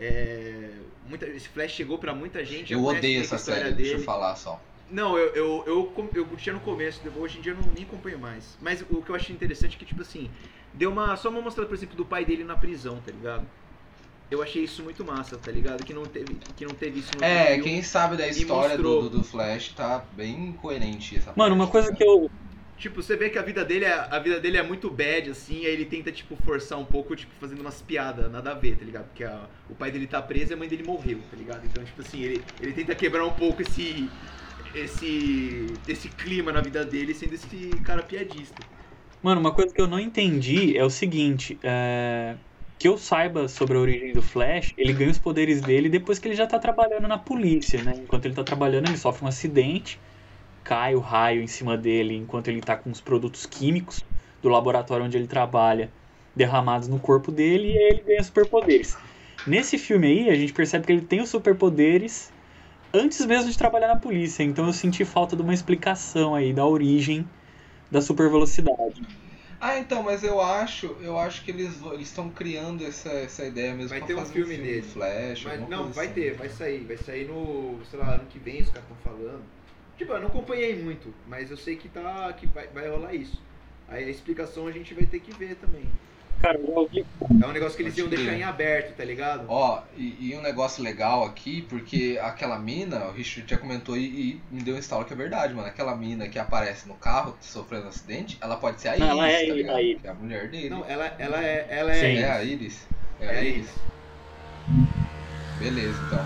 é, 0.00 0.70
muita, 1.08 1.26
esse 1.26 1.48
Flash 1.48 1.72
chegou 1.72 1.98
pra 1.98 2.14
muita 2.14 2.44
gente. 2.44 2.72
Eu 2.72 2.84
odeio 2.84 3.20
essa 3.20 3.38
série, 3.38 3.72
deixa 3.72 3.92
eu 3.92 3.94
dele. 3.96 4.04
falar 4.04 4.36
só. 4.36 4.60
Não, 4.90 5.18
eu, 5.18 5.34
eu, 5.34 5.64
eu, 5.66 6.10
eu 6.14 6.26
curtia 6.26 6.52
no 6.52 6.60
começo, 6.60 7.02
hoje 7.16 7.38
em 7.38 7.40
dia 7.42 7.52
eu 7.52 7.56
não, 7.56 7.72
nem 7.74 7.84
acompanho 7.84 8.18
mais. 8.18 8.56
Mas 8.60 8.80
o 8.88 9.02
que 9.02 9.10
eu 9.10 9.14
achei 9.14 9.34
interessante 9.34 9.76
é 9.76 9.78
que, 9.78 9.84
tipo 9.84 10.00
assim, 10.00 10.30
deu 10.72 10.90
uma. 10.90 11.16
Só 11.16 11.28
uma 11.28 11.42
mostrada, 11.42 11.68
por 11.68 11.74
exemplo, 11.74 11.96
do 11.96 12.06
pai 12.06 12.24
dele 12.24 12.44
na 12.44 12.56
prisão, 12.56 13.00
tá 13.04 13.12
ligado? 13.12 13.46
Eu 14.30 14.42
achei 14.42 14.64
isso 14.64 14.82
muito 14.82 15.04
massa, 15.04 15.38
tá 15.38 15.50
ligado? 15.50 15.84
Que 15.84 15.94
não 15.94 16.04
teve, 16.06 16.34
que 16.56 16.64
não 16.66 16.74
teve 16.74 17.00
isso 17.00 17.16
no 17.16 17.22
É, 17.22 17.24
filme. 17.24 17.58
quem 17.58 17.82
sabe 17.82 18.16
da 18.16 18.26
história 18.28 18.76
do, 18.78 18.82
mostrou. 18.84 18.96
do, 18.96 19.10
do 19.10 19.24
Flash 19.24 19.72
tá 19.74 19.98
bem 20.12 20.52
coerente 20.52 21.16
essa 21.16 21.32
Mano, 21.34 21.54
uma 21.54 21.68
parte, 21.68 21.70
coisa 21.70 21.90
né? 21.90 21.96
que 21.96 22.02
eu. 22.04 22.28
Tipo, 22.78 23.02
você 23.02 23.16
vê 23.16 23.30
que 23.30 23.38
a 23.38 23.42
vida 23.42 23.64
dele 23.64 23.84
é, 23.86 23.92
a 23.94 24.18
vida 24.20 24.40
dele 24.40 24.56
é 24.58 24.62
muito 24.62 24.90
bad, 24.90 25.30
assim, 25.30 25.66
aí 25.66 25.72
ele 25.72 25.84
tenta, 25.86 26.12
tipo, 26.12 26.36
forçar 26.36 26.78
um 26.78 26.84
pouco, 26.84 27.16
tipo, 27.16 27.32
fazendo 27.40 27.60
umas 27.60 27.82
piadas, 27.82 28.30
nada 28.30 28.52
a 28.52 28.54
ver, 28.54 28.76
tá 28.78 28.84
ligado? 28.84 29.06
Porque 29.06 29.24
a- 29.24 29.48
o 29.68 29.74
pai 29.76 29.90
dele 29.92 30.06
tá 30.06 30.22
preso 30.22 30.52
e 30.52 30.54
a 30.54 30.56
mãe 30.56 30.68
dele 30.68 30.84
morreu, 30.84 31.22
tá 31.30 31.36
ligado? 31.36 31.66
Então, 31.66 31.84
tipo 31.84 32.00
assim, 32.02 32.22
ele, 32.22 32.44
ele 32.60 32.72
tenta 32.74 32.94
quebrar 32.94 33.24
um 33.26 33.34
pouco 33.34 33.62
esse, 33.62 34.12
esse, 34.74 35.80
esse 35.88 36.10
clima 36.10 36.52
na 36.52 36.60
vida 36.62 36.84
dele, 36.84 37.14
sendo 37.14 37.34
esse 37.34 37.80
cara 37.84 38.02
piadista. 38.04 38.64
Mano, 39.22 39.40
uma 39.40 39.54
coisa 39.54 39.72
que 39.74 39.80
eu 39.80 39.86
não 39.88 39.98
entendi 39.98 40.76
é 40.76 40.84
o 40.84 40.90
seguinte, 40.90 41.58
é, 41.62 42.38
que 42.78 42.88
eu 42.88 42.96
saiba 42.96 43.48
sobre 43.48 43.76
a 43.76 43.80
origem 43.80 44.12
do 44.12 44.22
Flash, 44.22 44.72
ele 44.76 44.92
ganha 44.92 45.10
os 45.10 45.18
poderes 45.18 45.62
dele 45.62 45.88
depois 45.88 46.18
que 46.18 46.28
ele 46.28 46.36
já 46.36 46.46
tá 46.46 46.58
trabalhando 46.58 47.08
na 47.08 47.18
polícia, 47.18 47.82
né? 47.82 47.92
Enquanto 47.96 48.26
ele 48.26 48.34
tá 48.34 48.44
trabalhando, 48.44 48.86
ele 48.86 48.96
sofre 48.96 49.24
um 49.24 49.28
acidente, 49.28 50.00
cai 50.64 50.94
o 50.94 51.00
raio 51.00 51.42
em 51.42 51.46
cima 51.46 51.76
dele 51.76 52.14
enquanto 52.14 52.48
ele 52.48 52.62
tá 52.62 52.76
com 52.76 52.90
os 52.90 53.00
produtos 53.00 53.46
químicos 53.46 54.04
do 54.42 54.48
laboratório 54.48 55.04
onde 55.06 55.16
ele 55.16 55.26
trabalha 55.26 55.92
derramados 56.34 56.88
no 56.88 57.00
corpo 57.00 57.32
dele 57.32 57.68
e 57.68 57.76
ele 57.76 58.02
ganha 58.02 58.22
superpoderes. 58.22 58.96
Nesse 59.44 59.78
filme 59.78 60.06
aí, 60.06 60.30
a 60.30 60.34
gente 60.36 60.52
percebe 60.52 60.86
que 60.86 60.92
ele 60.92 61.02
tem 61.02 61.20
os 61.20 61.30
superpoderes 61.30 62.32
antes 62.94 63.24
mesmo 63.26 63.50
de 63.50 63.58
trabalhar 63.58 63.88
na 63.88 63.96
polícia, 63.96 64.42
então 64.42 64.66
eu 64.66 64.72
senti 64.72 65.04
falta 65.04 65.36
de 65.36 65.42
uma 65.42 65.54
explicação 65.54 66.34
aí 66.34 66.52
da 66.52 66.66
origem 66.66 67.32
da 67.90 68.00
super 68.00 68.30
velocidade. 68.30 69.02
Ah, 69.60 69.78
então, 69.78 70.04
mas 70.04 70.22
eu 70.22 70.40
acho, 70.40 70.96
eu 71.00 71.18
acho 71.18 71.44
que 71.44 71.50
eles 71.50 71.80
estão 71.98 72.30
criando 72.30 72.84
essa, 72.84 73.10
essa 73.10 73.44
ideia 73.44 73.74
mesmo 73.74 73.88
Vai 73.88 74.06
ter 74.06 74.14
um 74.14 74.24
filme 74.24 74.56
do 74.56 74.62
dele. 74.62 74.82
Flash, 74.82 75.42
Mas, 75.44 75.68
não, 75.68 75.90
vai 75.90 76.06
assim. 76.06 76.14
ter, 76.14 76.34
vai 76.34 76.48
sair, 76.48 76.84
vai 76.84 76.96
sair 76.96 77.26
no, 77.26 77.80
sei 77.90 77.98
lá, 77.98 78.14
ano 78.14 78.26
que 78.26 78.38
vem, 78.38 78.62
os 78.62 78.68
caras 78.68 78.88
estão 78.88 78.96
falando. 78.98 79.42
Tipo, 79.96 80.12
eu 80.12 80.20
não 80.20 80.28
acompanhei 80.28 80.76
muito, 80.80 81.12
mas 81.26 81.50
eu 81.50 81.56
sei 81.56 81.74
que 81.74 81.88
tá, 81.88 82.32
que 82.34 82.46
vai, 82.46 82.68
vai 82.68 82.88
rolar 82.88 83.14
isso. 83.14 83.42
Aí 83.88 84.04
a 84.04 84.08
explicação 84.08 84.68
a 84.68 84.70
gente 84.70 84.94
vai 84.94 85.06
ter 85.06 85.18
que 85.18 85.32
ver 85.32 85.56
também. 85.56 85.86
Cara, 86.40 86.56
eu 86.58 86.70
ouvi. 86.74 87.04
É 87.42 87.46
um 87.46 87.52
negócio 87.52 87.76
que 87.76 87.82
eles 87.82 87.98
iam 87.98 88.08
deixar 88.08 88.32
em 88.32 88.44
aberto, 88.44 88.96
tá 88.96 89.04
ligado? 89.04 89.44
Ó, 89.48 89.82
e, 89.96 90.30
e 90.30 90.36
um 90.36 90.40
negócio 90.40 90.82
legal 90.82 91.24
aqui, 91.24 91.62
porque 91.62 92.18
aquela 92.22 92.58
mina, 92.58 93.06
o 93.06 93.12
Richard 93.12 93.50
já 93.50 93.58
comentou 93.58 93.96
e, 93.96 94.04
e 94.06 94.40
me 94.50 94.62
deu 94.62 94.76
um 94.76 94.78
instalo 94.78 95.04
que 95.04 95.12
é 95.12 95.16
verdade, 95.16 95.52
mano. 95.52 95.66
Aquela 95.66 95.96
mina 95.96 96.28
que 96.28 96.38
aparece 96.38 96.86
no 96.86 96.94
carro 96.94 97.36
sofrendo 97.40 97.86
um 97.86 97.88
acidente, 97.88 98.38
ela 98.40 98.56
pode 98.56 98.80
ser 98.80 98.88
a 98.90 98.96
Iris, 98.96 99.08
Não, 99.08 99.10
ela 99.22 99.28
é 99.28 99.46
tá 99.46 99.52
a 99.52 99.56
ligado? 99.56 99.80
Iris. 99.80 100.00
Que 100.00 100.06
é 100.06 100.10
a 100.10 100.14
mulher 100.14 100.48
dele. 100.48 100.70
Não, 100.70 100.84
ela, 100.84 101.06
ela 101.18 101.44
é. 101.44 101.66
Ela 101.68 101.94
Sim. 101.94 102.00
é. 102.06 102.20
é 102.20 102.30
a 102.30 102.42
Iris? 102.44 102.86
É, 103.20 103.24
É 103.26 103.28
a 103.28 103.32
a 103.32 103.42
Iris. 103.42 103.56
Iris. 103.56 103.70
Beleza, 105.58 105.98
então. 106.06 106.24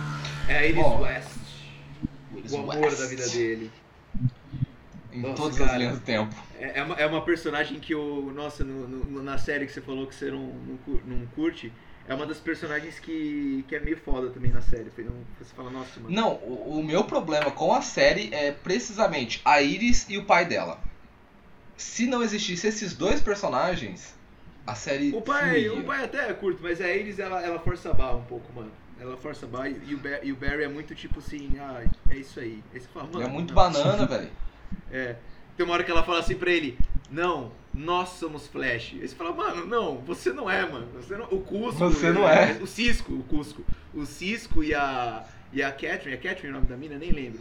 É 0.49 0.59
a 0.59 0.67
Iris 0.67 0.83
Bom, 0.83 1.01
West. 1.01 1.29
Iris 2.37 2.53
O 2.53 2.57
amor 2.59 2.77
West. 2.77 2.99
da 3.01 3.07
vida 3.07 3.29
dele. 3.29 3.71
Em 5.13 5.21
Nossa, 5.21 5.35
todas 5.37 5.59
cara. 5.59 5.73
as 5.73 5.79
linhas 5.79 5.99
do 5.99 6.05
tempo. 6.05 6.35
É, 6.59 6.79
é 6.79 6.83
uma, 6.83 6.95
é 6.95 7.07
uma 7.07 7.23
personagem 7.25 7.79
que 7.79 7.95
o. 7.95 8.33
Nossa, 8.33 8.65
no- 8.65 8.89
no- 8.89 9.23
na 9.23 9.37
série 9.39 9.67
que 9.67 9.73
você 9.73 9.81
falou 9.81 10.07
que 10.07 10.15
você 10.15 10.31
não, 10.31 10.47
não, 10.47 10.79
não 11.05 11.27
curte, 11.35 11.73
é 12.09 12.15
uma 12.15 12.27
das 12.27 12.39
personagens 12.39 12.99
que, 12.99 13.65
que 13.69 13.77
é 13.77 13.81
meio 13.81 13.97
foda 13.97 14.31
também 14.31 14.51
na 14.51 14.61
série. 14.61 14.91
Você 14.91 15.55
fala, 15.55 15.71
nossa, 15.71 16.01
mano. 16.01 16.15
Não, 16.15 16.35
o, 16.37 16.79
o 16.79 16.83
meu 16.83 17.05
problema 17.05 17.51
com 17.51 17.73
a 17.75 17.83
série 17.83 18.33
é 18.33 18.51
precisamente 18.53 19.41
a 19.45 19.61
Iris 19.61 20.07
e 20.09 20.17
o 20.19 20.25
pai 20.25 20.45
dela. 20.47 20.79
Se 21.77 22.07
não 22.07 22.23
existisse 22.23 22.67
esses 22.67 22.95
dois 22.95 23.21
personagens, 23.21 24.15
a 24.67 24.75
série 24.75 25.13
O 25.15 25.21
pai, 25.21 25.69
o 25.69 25.83
pai 25.85 26.05
até 26.05 26.31
é 26.31 26.33
curto, 26.33 26.63
mas 26.63 26.81
a 26.81 26.89
Iris 26.89 27.19
ela, 27.19 27.43
ela 27.43 27.59
força 27.59 27.91
a 27.91 27.93
barra 27.93 28.15
um 28.15 28.25
pouco, 28.25 28.53
mano. 28.53 28.71
Ela 29.01 29.17
força 29.17 29.47
a 29.47 29.49
barra 29.49 29.69
e, 29.69 29.77
e 29.89 29.95
o 29.95 29.99
Barry, 29.99 30.29
e 30.29 30.33
o 30.33 30.37
Barry 30.37 30.63
é 30.65 30.69
muito 30.69 30.95
tipo 30.95 31.19
assim, 31.19 31.51
ah, 31.59 31.83
é 32.09 32.17
isso 32.17 32.39
aí. 32.39 32.63
Aí 32.73 32.81
você 32.81 32.87
fala, 32.89 33.07
Ele 33.07 33.15
mano. 33.15 33.27
é 33.27 33.31
muito 33.31 33.49
não. 33.49 33.55
banana, 33.55 34.07
velho. 34.07 34.31
É. 34.91 35.17
Tem 35.57 35.65
uma 35.65 35.75
hora 35.75 35.85
que 35.85 35.91
ela 35.91 36.03
fala 36.03 36.21
assim 36.21 36.35
pra 36.35 36.51
ele, 36.51 36.79
não, 37.11 37.53
nós 37.75 38.11
somos 38.11 38.47
Flash. 38.47 38.95
Aí 38.95 39.07
você 39.07 39.15
fala, 39.15 39.33
mano, 39.33 39.67
não, 39.67 39.99
você 39.99 40.33
não 40.33 40.51
é, 40.51 40.67
mano. 40.67 40.89
Você 40.95 41.17
não, 41.17 41.27
o 41.27 41.41
Cusco. 41.41 41.79
Você 41.79 42.11
não 42.11 42.29
é. 42.29 42.53
O 42.61 42.67
Cisco, 42.67 43.13
o 43.13 43.23
Cusco. 43.25 43.63
O 43.95 44.07
Cisco 44.07 44.63
e 44.65 44.75
a. 44.75 45.25
E 45.53 45.63
a 45.63 45.71
Catherine, 45.71 46.15
a 46.15 46.17
Catherine 46.17 46.47
é 46.47 46.51
o 46.51 46.55
nome 46.55 46.67
da 46.67 46.77
mina? 46.77 46.97
Nem 46.97 47.11
lembro. 47.11 47.41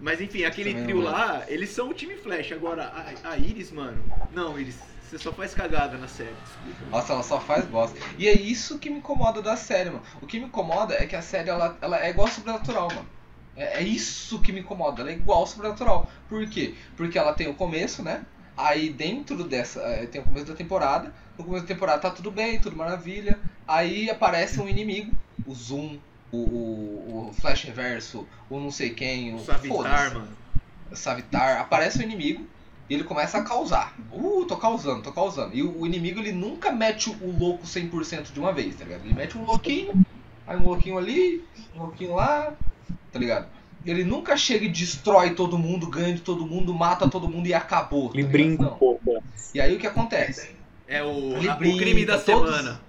Mas 0.00 0.20
enfim, 0.20 0.44
aquele 0.44 0.74
trio 0.82 1.00
lá, 1.00 1.44
eles 1.46 1.70
são 1.70 1.88
o 1.88 1.94
time 1.94 2.16
Flash. 2.16 2.50
Agora, 2.50 2.84
a, 2.84 3.30
a 3.30 3.38
Iris, 3.38 3.70
mano. 3.70 4.02
Não, 4.32 4.58
Iris, 4.58 4.76
Você 5.02 5.18
só 5.18 5.32
faz 5.32 5.54
cagada 5.54 5.96
na 5.96 6.08
série, 6.08 6.34
desculpa. 6.42 6.90
Nossa, 6.90 7.12
ela 7.12 7.22
só 7.22 7.40
faz 7.40 7.64
bosta. 7.66 7.96
E 8.18 8.26
é 8.26 8.32
isso 8.32 8.78
que 8.80 8.90
me 8.90 8.98
incomoda 8.98 9.40
da 9.40 9.56
série, 9.56 9.90
mano. 9.90 10.02
O 10.20 10.26
que 10.26 10.40
me 10.40 10.46
incomoda 10.46 10.94
é 10.94 11.06
que 11.06 11.14
a 11.14 11.22
série, 11.22 11.48
ela, 11.48 11.78
ela 11.80 12.04
é 12.04 12.10
igual 12.10 12.26
a 12.26 12.30
Sobrenatural, 12.30 12.88
mano. 12.88 13.06
É, 13.56 13.78
é 13.80 13.82
isso 13.82 14.40
que 14.40 14.52
me 14.52 14.60
incomoda, 14.60 15.02
ela 15.02 15.10
é 15.10 15.14
igual 15.14 15.46
Sobrenatural. 15.46 16.10
Por 16.28 16.46
quê? 16.48 16.74
Porque 16.96 17.18
ela 17.18 17.32
tem 17.32 17.48
o 17.48 17.54
começo, 17.54 18.02
né? 18.02 18.24
Aí 18.56 18.88
dentro 18.90 19.42
dessa. 19.44 19.80
eh, 19.80 20.06
Tem 20.06 20.20
o 20.20 20.24
começo 20.24 20.46
da 20.46 20.54
temporada. 20.54 21.12
No 21.38 21.44
começo 21.44 21.64
da 21.64 21.74
temporada 21.74 22.00
tá 22.02 22.10
tudo 22.10 22.30
bem, 22.30 22.60
tudo 22.60 22.76
maravilha. 22.76 23.38
Aí 23.66 24.08
aparece 24.10 24.60
um 24.60 24.68
inimigo, 24.68 25.10
o 25.46 25.54
Zoom, 25.54 25.98
o, 26.30 26.36
o, 26.36 27.28
o 27.30 27.32
Flash 27.32 27.64
Reverso, 27.64 28.26
o 28.48 28.60
não 28.60 28.70
sei 28.70 28.90
quem, 28.90 29.34
o. 29.34 29.38
Savitar, 29.44 30.14
mano. 30.20 30.36
Savitar, 30.92 31.60
aparece 31.60 31.98
o 31.98 32.02
inimigo 32.02 32.46
e 32.88 32.94
ele 32.94 33.04
começa 33.04 33.38
a 33.38 33.42
causar. 33.42 33.94
Uh, 34.12 34.44
tô 34.44 34.56
causando, 34.56 35.02
tô 35.02 35.10
causando. 35.12 35.54
E 35.56 35.62
o, 35.62 35.80
o 35.80 35.86
inimigo 35.86 36.20
ele 36.20 36.32
nunca 36.32 36.70
mete 36.70 37.10
o, 37.10 37.12
o 37.24 37.36
louco 37.38 37.64
100% 37.66 38.32
de 38.32 38.38
uma 38.38 38.52
vez, 38.52 38.76
tá 38.76 38.84
ligado? 38.84 39.04
Ele 39.04 39.14
mete 39.14 39.36
um 39.36 39.44
louquinho, 39.44 40.04
aí 40.46 40.56
um 40.56 40.62
louquinho 40.64 40.98
ali, 40.98 41.42
um 41.74 41.80
louquinho 41.80 42.14
lá, 42.14 42.52
tá 43.12 43.18
ligado? 43.18 43.46
Ele 43.84 44.02
nunca 44.02 44.36
chega 44.36 44.64
e 44.64 44.68
destrói 44.70 45.34
todo 45.34 45.58
mundo, 45.58 45.86
ganha 45.88 46.14
de 46.14 46.22
todo 46.22 46.46
mundo, 46.46 46.72
mata 46.72 47.08
todo 47.08 47.28
mundo 47.28 47.46
e 47.46 47.52
acabou. 47.54 48.08
tá 48.10 48.18
Ele 48.18 48.26
brinca 48.26 48.62
um 48.64 48.76
pouco. 48.76 49.22
E 49.54 49.60
aí 49.60 49.76
o 49.76 49.78
que 49.78 49.86
acontece? 49.86 50.54
É 50.88 51.02
o, 51.02 51.36
a- 51.36 51.54
o 51.54 51.58
brinca, 51.58 51.78
crime 51.78 52.04
da 52.06 52.18
todos- 52.18 52.54
semana. 52.54 52.80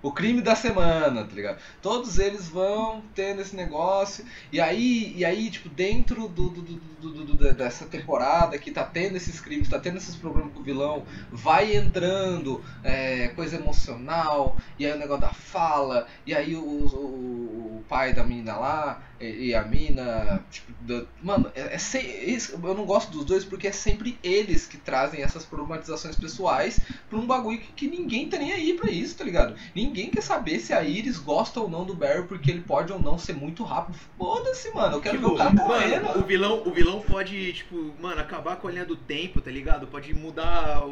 O 0.00 0.12
crime 0.12 0.40
da 0.40 0.54
semana, 0.54 1.24
tá 1.24 1.34
ligado? 1.34 1.58
Todos 1.82 2.20
eles 2.20 2.48
vão 2.48 3.02
tendo 3.16 3.42
esse 3.42 3.56
negócio. 3.56 4.24
E 4.52 4.60
aí, 4.60 5.12
e 5.16 5.24
aí 5.24 5.50
tipo, 5.50 5.68
dentro 5.68 6.28
do, 6.28 6.48
do- 6.50 6.62
do- 6.62 6.76
do- 7.00 7.24
do- 7.24 7.34
do- 7.34 7.52
dessa 7.54 7.84
temporada 7.84 8.56
que 8.58 8.70
tá 8.70 8.84
tendo 8.84 9.16
esses 9.16 9.40
crimes, 9.40 9.68
tá 9.68 9.78
tendo 9.80 9.96
esses 9.96 10.14
problemas 10.14 10.52
com 10.54 10.60
o 10.60 10.62
vilão, 10.62 11.02
vai 11.32 11.74
entrando 11.74 12.62
é, 12.84 13.26
coisa 13.34 13.56
emocional, 13.56 14.56
e 14.78 14.86
aí 14.86 14.92
o 14.92 14.98
negócio 14.98 15.22
da 15.22 15.30
fala, 15.32 16.06
e 16.24 16.32
aí 16.32 16.54
o, 16.54 16.60
o, 16.60 17.78
o 17.78 17.84
pai 17.88 18.12
da 18.12 18.22
mina 18.22 18.56
lá, 18.56 19.02
e, 19.20 19.48
e 19.48 19.54
a 19.54 19.62
mina, 19.64 20.42
tipo, 20.50 20.72
da- 20.82 21.04
mano, 21.22 21.50
é, 21.54 21.74
é 21.74 21.78
se- 21.78 21.98
esse- 21.98 22.52
eu 22.52 22.74
não 22.74 22.84
gosto 22.84 23.10
dos 23.10 23.24
dois 23.24 23.44
porque 23.44 23.66
é 23.68 23.72
sempre 23.72 24.18
eles 24.22 24.66
que 24.66 24.76
trazem 24.76 25.22
essas 25.22 25.44
problematizações 25.44 26.16
pessoais 26.16 26.80
pra 27.08 27.18
um 27.18 27.26
bagulho 27.26 27.58
que, 27.58 27.72
que 27.72 27.88
ninguém 27.88 28.28
tá 28.28 28.38
nem 28.38 28.52
aí 28.52 28.74
pra 28.74 28.90
isso, 28.90 29.16
tá 29.16 29.24
ligado? 29.24 29.54
Ninguém 29.74 30.10
quer 30.10 30.22
saber 30.22 30.60
se 30.60 30.72
a 30.72 30.82
Iris 30.82 31.18
gosta 31.18 31.60
ou 31.60 31.68
não 31.68 31.84
do 31.84 31.94
Barry 31.94 32.24
porque 32.26 32.50
ele 32.50 32.60
pode 32.62 32.92
ou 32.92 33.00
não 33.00 33.18
ser 33.18 33.34
muito 33.34 33.62
rápido. 33.64 33.98
Foda-se, 34.16 34.70
mano. 34.74 34.96
Eu 34.96 35.00
quero 35.00 35.16
Tipo, 35.18 35.28
ver 35.30 35.34
o 35.34 35.36
cara 35.38 35.52
mano, 35.52 36.20
o 36.20 36.24
vilão, 36.24 36.62
o 36.66 36.70
vilão 36.72 37.00
pode, 37.00 37.52
tipo, 37.52 37.94
mano, 38.00 38.20
acabar 38.20 38.56
com 38.56 38.68
a 38.68 38.70
linha 38.70 38.84
do 38.84 38.96
tempo, 38.96 39.40
tá 39.40 39.50
ligado? 39.50 39.86
Pode 39.86 40.12
mudar 40.14 40.82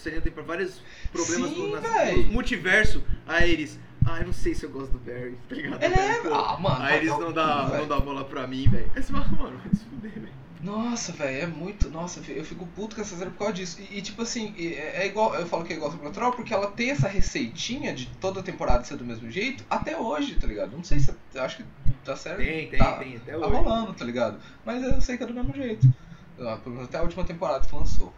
seria 0.00 0.20
tempo 0.20 0.36
pra 0.36 0.44
vários 0.44 0.80
problemas 1.10 1.50
Sim, 1.50 1.58
no, 1.58 1.80
nas- 1.80 2.16
no 2.16 2.22
multiverso. 2.24 3.02
A 3.26 3.46
Iris, 3.46 3.78
ah, 4.06 4.18
eu 4.20 4.26
não 4.26 4.32
sei 4.32 4.54
se 4.54 4.64
eu 4.64 4.70
gosto 4.70 4.92
do 4.92 4.98
Barry, 4.98 5.36
tá 5.48 5.54
ligado? 5.54 5.82
É, 5.82 6.14
Pô, 6.20 6.34
ah, 6.34 6.56
mano. 6.58 6.76
a 6.76 6.78
vai 6.80 6.96
Iris 6.98 7.10
dar 7.10 7.18
não 7.20 7.32
dá, 7.32 7.68
não 7.78 7.88
dá 7.88 8.00
bola 8.00 8.24
pra 8.24 8.46
mim, 8.46 8.68
velho. 8.68 8.90
Aí 8.94 9.02
você 9.02 9.12
fala, 9.12 9.26
mano, 9.28 9.58
vai 9.58 9.74
se 9.74 9.84
fuder, 9.84 10.12
velho. 10.12 10.42
Nossa, 10.62 11.10
velho, 11.12 11.42
é 11.42 11.46
muito. 11.46 11.90
Nossa, 11.90 12.20
eu 12.30 12.44
fico 12.44 12.64
puto 12.66 12.94
com 12.94 13.02
essa 13.02 13.16
série 13.16 13.30
por 13.30 13.38
causa 13.38 13.52
disso. 13.54 13.80
E, 13.80 13.98
e, 13.98 14.02
tipo 14.02 14.22
assim, 14.22 14.54
e- 14.56 14.74
é 14.74 15.06
igual. 15.06 15.34
Eu 15.34 15.44
falo 15.46 15.64
que 15.64 15.72
é 15.72 15.76
igual 15.76 15.90
Supernatural 15.90 16.32
porque 16.32 16.54
ela 16.54 16.68
tem 16.68 16.90
essa 16.90 17.08
receitinha 17.08 17.92
de 17.92 18.06
toda 18.20 18.42
temporada 18.44 18.84
ser 18.84 18.96
do 18.96 19.04
mesmo 19.04 19.28
jeito 19.28 19.64
até 19.68 19.96
hoje, 19.96 20.36
tá 20.36 20.46
ligado? 20.46 20.70
Não 20.76 20.84
sei 20.84 21.00
se. 21.00 21.12
Eu 21.34 21.42
acho 21.42 21.56
que 21.56 21.64
tá 22.04 22.14
certo. 22.14 22.38
Tem, 22.38 22.68
tem, 22.68 22.78
tá, 22.78 22.92
tem, 22.92 23.16
até 23.16 23.32
Tá 23.32 23.38
hoje. 23.38 23.56
rolando, 23.56 23.92
tá 23.92 24.04
ligado? 24.04 24.38
Mas 24.64 24.84
eu 24.84 25.00
sei 25.00 25.16
que 25.16 25.24
é 25.24 25.26
do 25.26 25.34
mesmo 25.34 25.52
jeito. 25.52 25.88
Ah, 26.38 26.56
Pelo 26.62 26.76
menos 26.76 26.88
até 26.88 26.98
a 26.98 27.02
última 27.02 27.24
temporada 27.24 27.66
que 27.66 27.74
lançou. 27.74 28.12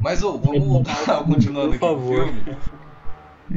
Mas, 0.00 0.22
ô, 0.22 0.38
vamos 0.38 0.82
dar 1.06 1.22
continuando 1.24 1.68
Por 1.68 1.76
aqui 1.76 1.84
no 1.84 1.90
favor. 2.00 2.24
filme. 2.24 2.56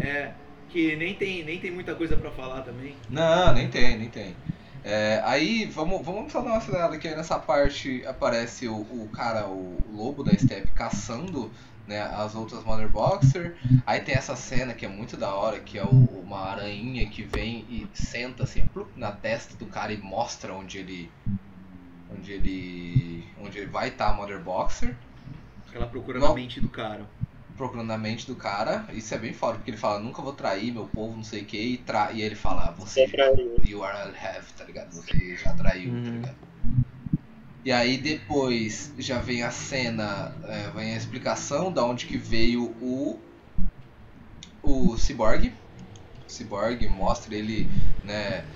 É, 0.04 0.34
que 0.70 0.96
nem 0.96 1.14
tem, 1.16 1.44
nem 1.44 1.60
tem 1.60 1.72
muita 1.72 1.96
coisa 1.96 2.16
pra 2.18 2.32
falar 2.32 2.62
também. 2.62 2.96
Não, 3.10 3.54
nem 3.54 3.70
tem, 3.70 3.98
nem 3.98 4.10
tem. 4.10 4.36
É, 4.84 5.22
aí, 5.26 5.66
vamos, 5.66 6.06
vamos 6.06 6.32
só 6.32 6.42
dar 6.42 6.50
uma 6.52 6.58
acelerada 6.58 6.98
que 6.98 7.08
aí 7.08 7.16
nessa 7.16 7.40
parte 7.40 8.06
aparece 8.06 8.68
o, 8.68 8.76
o 8.76 9.10
cara, 9.12 9.48
o 9.48 9.78
lobo 9.92 10.24
da 10.24 10.32
Step 10.38 10.70
caçando 10.74 11.50
né, 11.88 12.02
as 12.02 12.36
outras 12.36 12.64
Mother 12.64 12.88
Boxer. 12.90 13.56
Aí 13.86 14.02
tem 14.02 14.14
essa 14.16 14.36
cena 14.36 14.74
que 14.74 14.86
é 14.86 14.90
muito 14.90 15.18
da 15.18 15.34
hora, 15.34 15.60
que 15.60 15.78
é 15.80 15.84
o- 15.84 16.22
uma 16.24 16.40
aranha 16.52 17.08
que 17.10 17.24
vem 17.24 17.66
e 17.70 17.88
senta 17.94 18.44
assim 18.44 18.66
plup, 18.68 18.90
na 18.96 19.12
testa 19.12 19.56
do 19.56 19.66
cara 19.66 19.92
e 19.94 19.98
mostra 19.98 20.54
onde 20.54 20.78
ele. 20.80 21.12
Onde 22.12 22.32
ele. 22.34 23.24
Onde 23.42 23.58
ele 23.60 23.68
vai 23.68 23.88
estar 23.90 24.10
a 24.10 24.14
Mother 24.14 24.40
Boxer. 24.40 24.96
Ela 25.74 25.88
procura 25.88 26.20
Não. 26.20 26.30
na 26.30 26.34
mente 26.36 26.60
do 26.62 26.70
cara. 26.70 27.06
Procurando 27.56 27.88
na 27.88 27.98
mente 27.98 28.28
do 28.28 28.36
cara. 28.36 28.86
Isso 28.94 29.14
é 29.14 29.18
bem 29.18 29.34
foda, 29.34 29.58
porque 29.58 29.72
ele 29.72 29.78
fala, 29.78 30.00
nunca 30.00 30.22
vou 30.22 30.34
trair 30.34 30.72
meu 30.74 30.88
povo, 30.88 31.16
não 31.16 31.24
sei 31.24 31.44
o 31.44 31.46
que, 31.46 31.58
e, 31.58 31.78
tra... 31.78 32.12
e 32.12 32.22
ele 32.22 32.36
fala, 32.36 32.72
você 32.72 33.02
Você 33.02 33.08
já, 33.08 33.18
traiu. 33.18 33.56
you 33.64 33.84
are 33.84 34.16
have, 34.18 34.54
tá 34.54 34.64
ligado? 34.66 34.92
Você 34.94 35.36
já 35.38 35.54
traiu, 35.54 36.00
tá 36.04 36.12
Uhum. 36.12 36.12
ligado? 36.12 36.38
E 37.66 37.72
aí 37.72 37.98
depois 37.98 38.94
já 38.98 39.20
vem 39.20 39.44
a 39.44 39.52
cena, 39.52 40.38
é, 40.44 40.70
vem 40.70 40.94
a 40.94 40.98
explicação 40.98 41.72
da 41.74 41.84
onde 41.84 42.06
que 42.06 42.18
veio 42.18 42.78
o 42.80 43.20
o 44.62 44.98
Cyborg. 44.98 45.54
O 46.28 46.32
Cyborg 46.32 46.88
mostra 46.90 47.36
ele, 47.36 47.72
né, 48.04 48.48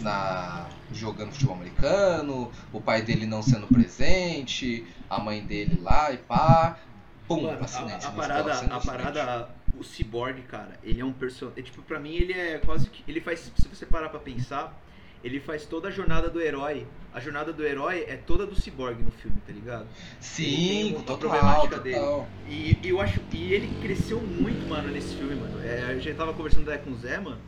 na 0.00 0.70
jogando 0.90 1.32
futebol 1.32 1.56
americano, 1.56 2.52
o 2.72 2.80
pai 2.80 3.02
dele 3.02 3.26
não 3.26 3.42
sendo 3.42 3.68
presente, 3.68 4.86
a 5.08 5.18
mãe 5.20 5.44
dele 5.44 5.78
lá 5.80 6.12
e 6.12 6.18
pá. 6.18 6.78
Pum, 7.26 7.42
Mano, 7.42 7.58
a, 7.60 7.78
a 7.78 8.10
no 8.10 8.16
parada, 8.16 8.52
a 8.74 8.80
parada, 8.80 9.48
o 9.78 9.82
Cyborg, 9.82 10.42
cara, 10.42 10.78
ele 10.82 11.00
é 11.00 11.04
um 11.04 11.12
personagem. 11.12 11.62
Tipo, 11.62 11.82
pra 11.82 11.98
mim 11.98 12.14
ele 12.14 12.32
é 12.32 12.58
quase 12.58 12.88
que. 12.90 13.02
Ele 13.10 13.20
faz. 13.20 13.52
Se 13.56 13.68
você 13.68 13.86
parar 13.86 14.10
pra 14.10 14.20
pensar, 14.20 14.78
ele 15.22 15.40
faz 15.40 15.64
toda 15.64 15.88
a 15.88 15.90
jornada 15.90 16.28
do 16.28 16.40
herói. 16.40 16.86
A 17.12 17.20
jornada 17.20 17.52
do 17.52 17.64
herói 17.64 18.04
é 18.06 18.16
toda 18.16 18.46
do 18.46 18.54
Cyborg 18.54 19.02
no 19.02 19.10
filme, 19.10 19.38
tá 19.46 19.52
ligado? 19.52 19.86
Sim, 20.20 20.88
Ele 20.88 20.94
total, 20.96 21.16
problemática 21.18 21.78
total. 21.80 22.28
E, 22.46 22.78
e 22.82 22.88
eu 22.88 23.00
acho. 23.00 23.20
E 23.32 23.54
ele 23.54 23.70
cresceu 23.80 24.20
muito, 24.20 24.68
mano, 24.68 24.90
nesse 24.90 25.14
filme, 25.16 25.34
mano. 25.34 25.64
É, 25.64 25.84
a 25.84 25.94
gente 25.98 26.14
tava 26.14 26.34
conversando 26.34 26.70
até 26.70 26.78
com 26.82 26.90
o 26.90 26.96
Zé, 26.96 27.18
mano. 27.18 27.40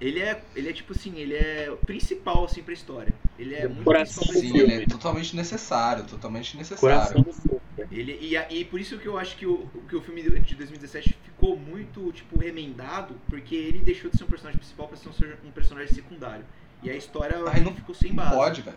Ele 0.00 0.20
é, 0.20 0.42
ele 0.54 0.68
é 0.68 0.72
tipo 0.72 0.92
assim, 0.92 1.16
ele 1.18 1.34
é 1.34 1.70
o 1.70 1.76
principal, 1.76 2.44
assim, 2.44 2.62
pra 2.62 2.74
história. 2.74 3.14
Ele 3.38 3.54
é 3.54 3.66
muito 3.66 3.84
Coração 3.84 4.24
Sim, 4.24 4.58
ele 4.58 4.74
é 4.82 4.86
totalmente 4.86 5.34
necessário, 5.34 6.04
totalmente 6.04 6.56
necessário. 6.56 6.96
Coração 6.98 7.22
do 7.22 7.32
filme. 7.32 7.60
Ele, 7.90 8.18
e, 8.20 8.36
e 8.60 8.64
por 8.64 8.80
isso 8.80 8.98
que 8.98 9.06
eu 9.06 9.18
acho 9.18 9.36
que 9.36 9.46
o, 9.46 9.66
que 9.88 9.96
o 9.96 10.02
filme 10.02 10.22
de 10.22 10.28
2017 10.54 11.16
ficou 11.24 11.56
muito, 11.56 12.12
tipo, 12.12 12.38
remendado, 12.38 13.14
porque 13.28 13.54
ele 13.54 13.78
deixou 13.78 14.10
de 14.10 14.16
ser 14.16 14.24
um 14.24 14.28
personagem 14.28 14.58
principal 14.58 14.88
pra 14.88 14.96
ser 14.96 15.08
um, 15.08 15.48
um 15.48 15.50
personagem 15.50 15.94
secundário. 15.94 16.44
E 16.82 16.90
a 16.90 16.94
história 16.94 17.36
Ai, 17.46 17.60
não- 17.60 17.74
ficou 17.74 17.94
sem 17.94 18.10
Não 18.10 18.16
base. 18.16 18.34
pode, 18.34 18.62
velho. 18.62 18.76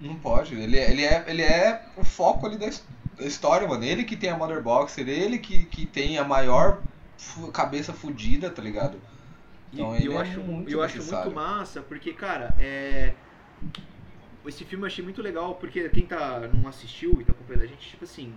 Não 0.00 0.16
pode. 0.16 0.54
Ele, 0.54 0.78
é- 0.78 0.90
ele, 0.90 1.04
é, 1.04 1.24
ele 1.28 1.42
é 1.42 1.82
o 1.96 2.04
foco 2.04 2.46
ali 2.46 2.58
da, 2.58 2.66
his- 2.66 2.84
da 3.16 3.24
história, 3.24 3.66
mano. 3.66 3.84
Ele 3.84 4.04
que 4.04 4.16
tem 4.16 4.30
a 4.30 4.36
Mother 4.36 4.62
Boxer, 4.62 5.08
ele 5.08 5.38
que, 5.38 5.64
que 5.66 5.86
tem 5.86 6.18
a 6.18 6.24
maior 6.24 6.82
cabeça 7.52 7.92
fudida, 7.92 8.50
tá 8.50 8.60
ligado? 8.60 9.00
Então 9.76 9.96
e 9.96 10.06
eu 10.06 10.12
é 10.12 10.22
acho, 10.22 10.40
muito 10.40 10.70
eu 10.70 10.82
acho 10.82 11.02
muito 11.04 11.30
massa, 11.30 11.82
porque, 11.82 12.12
cara, 12.12 12.54
é. 12.58 13.14
Esse 14.46 14.64
filme 14.64 14.84
eu 14.84 14.86
achei 14.86 15.02
muito 15.02 15.20
legal, 15.20 15.56
porque 15.56 15.88
quem 15.88 16.06
tá, 16.06 16.48
não 16.54 16.68
assistiu 16.68 17.20
e 17.20 17.24
tá 17.24 17.32
acompanhando 17.32 17.64
a 17.64 17.66
gente, 17.66 17.88
tipo 17.88 18.04
assim. 18.04 18.32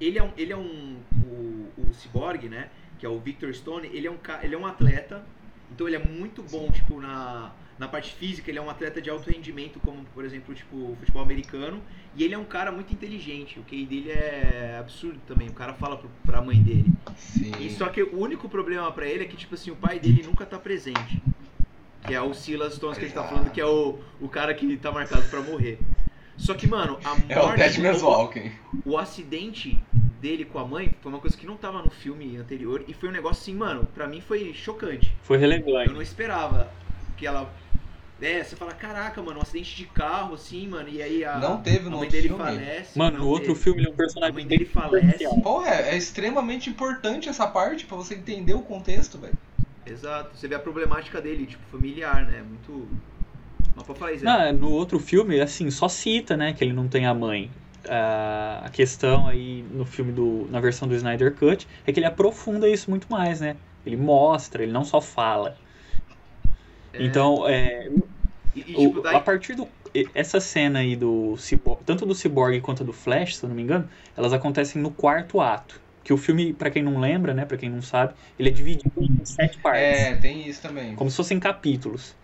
Ele 0.00 0.18
é 0.18 0.22
um. 0.22 0.32
Ele 0.36 0.52
é 0.52 0.56
um. 0.56 1.00
O, 1.26 1.82
o 1.82 1.94
Cyborg, 1.94 2.48
né? 2.48 2.70
Que 2.98 3.04
é 3.04 3.08
o 3.08 3.18
Victor 3.18 3.52
Stone, 3.52 3.88
ele 3.88 4.06
é 4.06 4.10
um, 4.10 4.18
ele 4.42 4.54
é 4.54 4.58
um 4.58 4.66
atleta. 4.66 5.24
Então 5.70 5.86
ele 5.86 5.96
é 5.96 6.04
muito 6.04 6.42
bom, 6.42 6.70
tipo, 6.70 7.00
na, 7.00 7.52
na 7.82 7.88
parte 7.88 8.14
física, 8.14 8.48
ele 8.48 8.60
é 8.60 8.62
um 8.62 8.70
atleta 8.70 9.02
de 9.02 9.10
alto 9.10 9.28
rendimento, 9.28 9.80
como, 9.80 10.04
por 10.14 10.24
exemplo, 10.24 10.54
tipo, 10.54 10.76
o 10.76 10.96
futebol 11.00 11.20
americano. 11.20 11.82
E 12.16 12.22
ele 12.22 12.32
é 12.32 12.38
um 12.38 12.44
cara 12.44 12.70
muito 12.70 12.92
inteligente. 12.92 13.58
O 13.58 13.64
QI 13.64 13.84
dele 13.84 14.12
é 14.12 14.76
absurdo 14.78 15.18
também. 15.26 15.48
O 15.48 15.52
cara 15.52 15.74
fala 15.74 15.96
pro, 15.96 16.08
pra 16.24 16.40
mãe 16.40 16.62
dele. 16.62 16.86
Sim. 17.16 17.50
E 17.58 17.70
só 17.70 17.88
que 17.88 18.00
o 18.00 18.20
único 18.20 18.48
problema 18.48 18.92
pra 18.92 19.04
ele 19.08 19.24
é 19.24 19.26
que, 19.26 19.36
tipo 19.36 19.56
assim, 19.56 19.72
o 19.72 19.74
pai 19.74 19.98
dele 19.98 20.22
nunca 20.22 20.46
tá 20.46 20.60
presente. 20.60 21.20
Que 22.06 22.14
é 22.14 22.22
o 22.22 22.32
Silas 22.32 22.74
Stones 22.74 22.98
que 22.98 23.04
a 23.04 23.08
gente 23.08 23.16
tá 23.16 23.24
falando, 23.24 23.50
que 23.50 23.60
é 23.60 23.66
o, 23.66 23.98
o 24.20 24.28
cara 24.28 24.54
que 24.54 24.76
tá 24.76 24.92
marcado 24.92 25.28
pra 25.28 25.40
morrer. 25.40 25.80
Só 26.36 26.54
que, 26.54 26.68
mano, 26.68 27.00
a 27.02 27.08
morte. 27.16 27.32
É 27.32 27.40
o 27.40 27.54
Ted 27.56 27.80
o, 27.80 27.82
Meswalken. 27.82 28.52
o 28.86 28.96
acidente 28.96 29.76
dele 30.20 30.44
com 30.44 30.60
a 30.60 30.64
mãe 30.64 30.94
foi 31.00 31.10
uma 31.10 31.20
coisa 31.20 31.36
que 31.36 31.46
não 31.46 31.56
tava 31.56 31.82
no 31.82 31.90
filme 31.90 32.36
anterior. 32.36 32.84
E 32.86 32.94
foi 32.94 33.08
um 33.08 33.12
negócio 33.12 33.42
assim, 33.42 33.54
mano, 33.54 33.88
pra 33.92 34.06
mim 34.06 34.20
foi 34.20 34.54
chocante. 34.54 35.12
Foi 35.24 35.36
Eu 35.36 35.40
relevante. 35.40 35.92
não 35.92 36.00
esperava 36.00 36.70
que 37.16 37.26
ela. 37.26 37.52
É, 38.22 38.44
você 38.44 38.56
fala, 38.56 38.72
caraca, 38.74 39.20
mano, 39.22 39.38
um 39.40 39.42
acidente 39.42 39.74
de 39.76 39.86
carro, 39.86 40.34
assim, 40.34 40.68
mano, 40.68 40.88
e 40.88 41.02
aí 41.02 41.24
a, 41.24 41.38
Não 41.38 41.62
teve 41.62 41.88
a 41.88 41.90
no 41.90 41.96
mãe 41.98 42.06
outro 42.06 42.10
dele 42.10 42.28
filme. 42.28 42.36
falece. 42.36 42.98
Mano, 42.98 43.18
no 43.18 43.26
outro 43.28 43.54
teve. 43.54 43.56
filme 43.56 43.80
ele 43.80 43.88
é 43.88 43.92
um 43.92 43.96
A 43.96 43.96
personagem 43.96 44.32
mãe 44.32 44.46
bem 44.46 44.58
dele 44.58 44.66
falece. 44.66 45.24
Porra, 45.42 45.68
é, 45.70 45.90
é 45.94 45.96
extremamente 45.96 46.70
importante 46.70 47.28
essa 47.28 47.46
parte 47.48 47.86
pra 47.86 47.96
você 47.96 48.14
entender 48.14 48.54
o 48.54 48.62
contexto, 48.62 49.18
velho. 49.18 49.38
Exato, 49.84 50.36
você 50.36 50.46
vê 50.48 50.54
a 50.54 50.60
problemática 50.60 51.20
dele, 51.20 51.46
tipo, 51.46 51.64
familiar, 51.66 52.26
né? 52.26 52.42
Muito. 52.42 52.88
Mas 53.74 53.84
pode 53.86 53.98
falar 53.98 54.12
isso, 54.12 54.24
Não, 54.24 54.52
no 54.52 54.70
outro 54.70 54.98
filme, 55.00 55.40
assim, 55.40 55.70
só 55.70 55.88
cita, 55.88 56.36
né, 56.36 56.52
que 56.54 56.62
ele 56.64 56.72
não 56.72 56.88
tem 56.88 57.06
a 57.06 57.14
mãe. 57.14 57.50
a, 57.88 58.62
a 58.66 58.70
questão 58.70 59.26
aí 59.26 59.62
no 59.64 59.84
filme 59.84 60.12
do. 60.12 60.46
na 60.50 60.60
versão 60.60 60.86
do 60.88 60.94
Snyder 60.94 61.34
Cut 61.36 61.68
é 61.84 61.92
que 61.92 61.98
ele 61.98 62.06
aprofunda 62.06 62.68
isso 62.68 62.88
muito 62.90 63.10
mais, 63.10 63.40
né? 63.40 63.60
Ele 63.84 63.96
mostra, 63.96 64.62
ele 64.62 64.72
não 64.72 64.84
só 64.84 65.00
fala. 65.00 65.60
É. 66.92 66.98
Então, 66.98 67.46
é, 67.48 67.88
E, 68.54 68.60
e, 68.60 68.74
tipo, 68.74 69.00
daí- 69.00 69.16
a 69.16 69.20
partir 69.20 69.54
do. 69.54 69.68
Essa 70.14 70.40
cena 70.40 70.78
aí 70.78 70.96
do 70.96 71.34
tanto 71.84 72.06
do 72.06 72.14
Cyborg 72.14 72.60
quanto 72.62 72.82
do 72.84 72.92
Flash, 72.92 73.36
se 73.36 73.44
eu 73.44 73.48
não 73.48 73.56
me 73.56 73.62
engano, 73.62 73.88
elas 74.16 74.32
acontecem 74.32 74.80
no 74.80 74.90
quarto 74.90 75.40
ato. 75.40 75.80
Que 76.02 76.12
o 76.12 76.16
filme, 76.16 76.52
pra 76.54 76.70
quem 76.70 76.82
não 76.82 76.98
lembra, 76.98 77.32
né, 77.34 77.44
para 77.44 77.56
quem 77.56 77.70
não 77.70 77.80
sabe, 77.82 78.14
ele 78.38 78.48
é 78.48 78.52
dividido 78.52 78.90
em 78.98 79.24
sete 79.24 79.58
partes, 79.60 79.82
É, 80.00 80.14
tem 80.16 80.48
isso 80.48 80.60
também. 80.62 80.96
como 80.96 81.10
se 81.10 81.16
fossem 81.16 81.38
capítulos. 81.38 82.16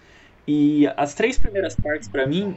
E 0.46 0.86
as 0.96 1.14
três 1.14 1.38
primeiras 1.38 1.76
partes 1.76 2.08
pra 2.08 2.26
mim, 2.26 2.56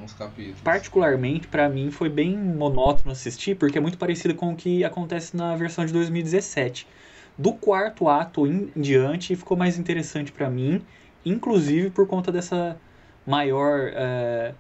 particularmente 0.64 1.48
pra 1.48 1.70
mim 1.70 1.92
foi 1.92 2.10
bem 2.10 2.38
monótono 2.38 3.12
assistir, 3.12 3.56
porque 3.56 3.78
é 3.78 3.82
muito 3.82 3.98
parecido 3.98 4.34
com 4.36 4.54
o 4.54 4.56
que 4.56 4.84
acontece 4.84 5.36
na 5.36 5.56
versão 5.56 5.86
de 5.86 5.92
2017. 5.94 6.88
Do 7.38 7.54
quarto 7.58 8.08
ato 8.08 8.48
em 8.48 8.72
diante 8.76 9.36
ficou 9.36 9.58
mais 9.58 9.78
interessante 9.78 10.32
pra 10.32 10.50
mim, 10.50 10.86
inclusive 11.26 11.90
por 11.92 12.08
conta 12.08 12.32
dessa 12.32 12.82
maior 13.26 13.90
é, 13.94 14.56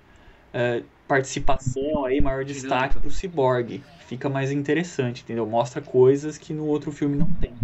é, 0.53 0.85
participação 1.07 2.05
aí, 2.05 2.21
maior 2.21 2.45
destaque 2.45 2.97
pro 2.97 3.11
Cyborg. 3.11 3.85
Fica 3.97 4.29
mais 4.29 4.51
interessante, 4.51 5.23
entendeu? 5.23 5.47
Mostra 5.47 5.81
coisas 5.81 6.37
que 6.37 6.53
no 6.53 6.65
outro 6.65 6.91
filme 6.91 7.17
não 7.17 7.33
tem. 7.33 7.59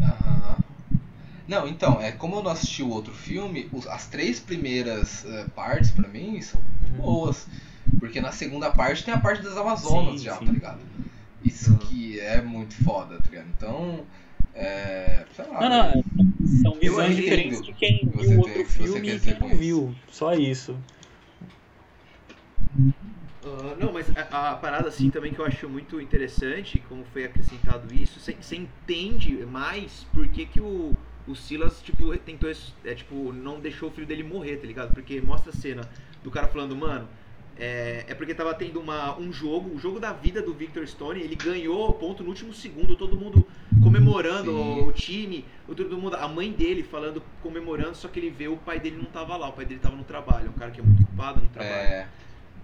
Aham. 0.00 0.58
Não, 1.48 1.68
então, 1.68 2.00
é 2.00 2.12
como 2.12 2.36
eu 2.36 2.42
não 2.42 2.52
assisti 2.52 2.82
o 2.82 2.90
outro 2.90 3.14
filme, 3.14 3.68
os- 3.72 3.86
as 3.88 4.08
três 4.08 4.40
primeiras 4.40 5.24
eh, 5.26 5.46
partes 5.54 5.90
pra 5.92 6.08
mim 6.08 6.40
são 6.42 6.62
muito 6.62 6.92
boas. 6.94 7.48
Porque 8.00 8.20
na 8.20 8.32
segunda 8.32 8.70
parte 8.72 9.04
tem 9.04 9.14
a 9.14 9.20
parte 9.20 9.42
das 9.42 9.56
Amazonas 9.56 10.20
Sim, 10.20 10.22
já, 10.22 10.36
sim. 10.38 10.42
tá 10.42 10.52
ligado? 10.52 10.86
Isso 11.42 11.76
Uhum. 11.76 11.78
que 11.78 12.20
é 12.20 12.42
muito 12.42 12.74
foda, 12.76 13.18
tá 13.20 13.30
ligado? 13.30 13.48
Então, 13.50 14.06
é. 14.54 15.24
Sei 15.34 15.44
lá. 15.46 15.68
Não, 15.68 15.94
não, 15.94 16.04
são 16.62 16.74
visões 16.74 17.16
diferentes 17.16 17.62
de 17.62 17.72
quem 17.72 18.08
viu 18.08 18.30
o 18.30 18.38
outro 18.38 18.64
filme 18.64 19.16
e 19.16 19.20
quem 19.20 19.38
não 19.38 19.56
viu. 19.56 19.94
Só 20.10 20.34
isso. 20.34 20.76
Ah, 23.44 23.76
não, 23.78 23.92
mas 23.92 24.06
a, 24.16 24.52
a 24.52 24.56
parada 24.56 24.88
assim 24.88 25.10
também 25.10 25.32
que 25.32 25.38
eu 25.38 25.44
acho 25.44 25.68
muito 25.68 26.00
interessante, 26.00 26.82
como 26.88 27.04
foi 27.12 27.24
acrescentado 27.24 27.92
isso, 27.92 28.20
você 28.20 28.56
entende 28.56 29.44
mais 29.44 30.06
por 30.14 30.26
que, 30.28 30.46
que 30.46 30.60
o, 30.60 30.94
o 31.26 31.34
Silas, 31.34 31.82
tipo, 31.82 32.16
tentou, 32.18 32.50
é, 32.84 32.94
tipo, 32.94 33.32
não 33.32 33.60
deixou 33.60 33.88
o 33.88 33.92
filho 33.92 34.06
dele 34.06 34.22
morrer, 34.22 34.56
tá 34.56 34.66
ligado? 34.66 34.94
Porque 34.94 35.20
mostra 35.20 35.50
a 35.50 35.54
cena 35.54 35.88
do 36.22 36.30
cara 36.30 36.48
falando, 36.48 36.74
mano, 36.74 37.08
é, 37.56 38.04
é 38.08 38.14
porque 38.14 38.34
tava 38.34 38.54
tendo 38.54 38.80
uma, 38.80 39.18
um 39.18 39.32
jogo, 39.32 39.74
o 39.74 39.78
jogo 39.78 40.00
da 40.00 40.12
vida 40.12 40.40
do 40.40 40.54
Victor 40.54 40.86
Stone, 40.86 41.20
ele 41.20 41.36
ganhou 41.36 41.92
ponto 41.92 42.22
no 42.22 42.30
último 42.30 42.52
segundo, 42.52 42.96
todo 42.96 43.16
mundo 43.16 43.46
comemorando, 43.94 44.50
Sim. 44.50 44.80
o, 44.80 44.92
time, 44.92 45.44
o, 45.68 45.74
todo 45.74 45.96
mundo, 45.96 46.16
a 46.16 46.26
mãe 46.26 46.50
dele 46.50 46.82
falando, 46.82 47.22
comemorando, 47.42 47.96
só 47.96 48.08
que 48.08 48.18
ele 48.18 48.30
vê 48.30 48.48
o 48.48 48.56
pai 48.56 48.80
dele 48.80 48.96
não 48.96 49.04
tava 49.04 49.36
lá, 49.36 49.48
o 49.48 49.52
pai 49.52 49.64
dele 49.64 49.80
tava 49.80 49.96
no 49.96 50.04
trabalho, 50.04 50.46
é 50.46 50.50
um 50.50 50.54
cara 50.54 50.70
que 50.70 50.80
é 50.80 50.82
muito 50.82 51.02
ocupado 51.02 51.40
no 51.40 51.48
trabalho. 51.48 51.72
É. 51.72 52.08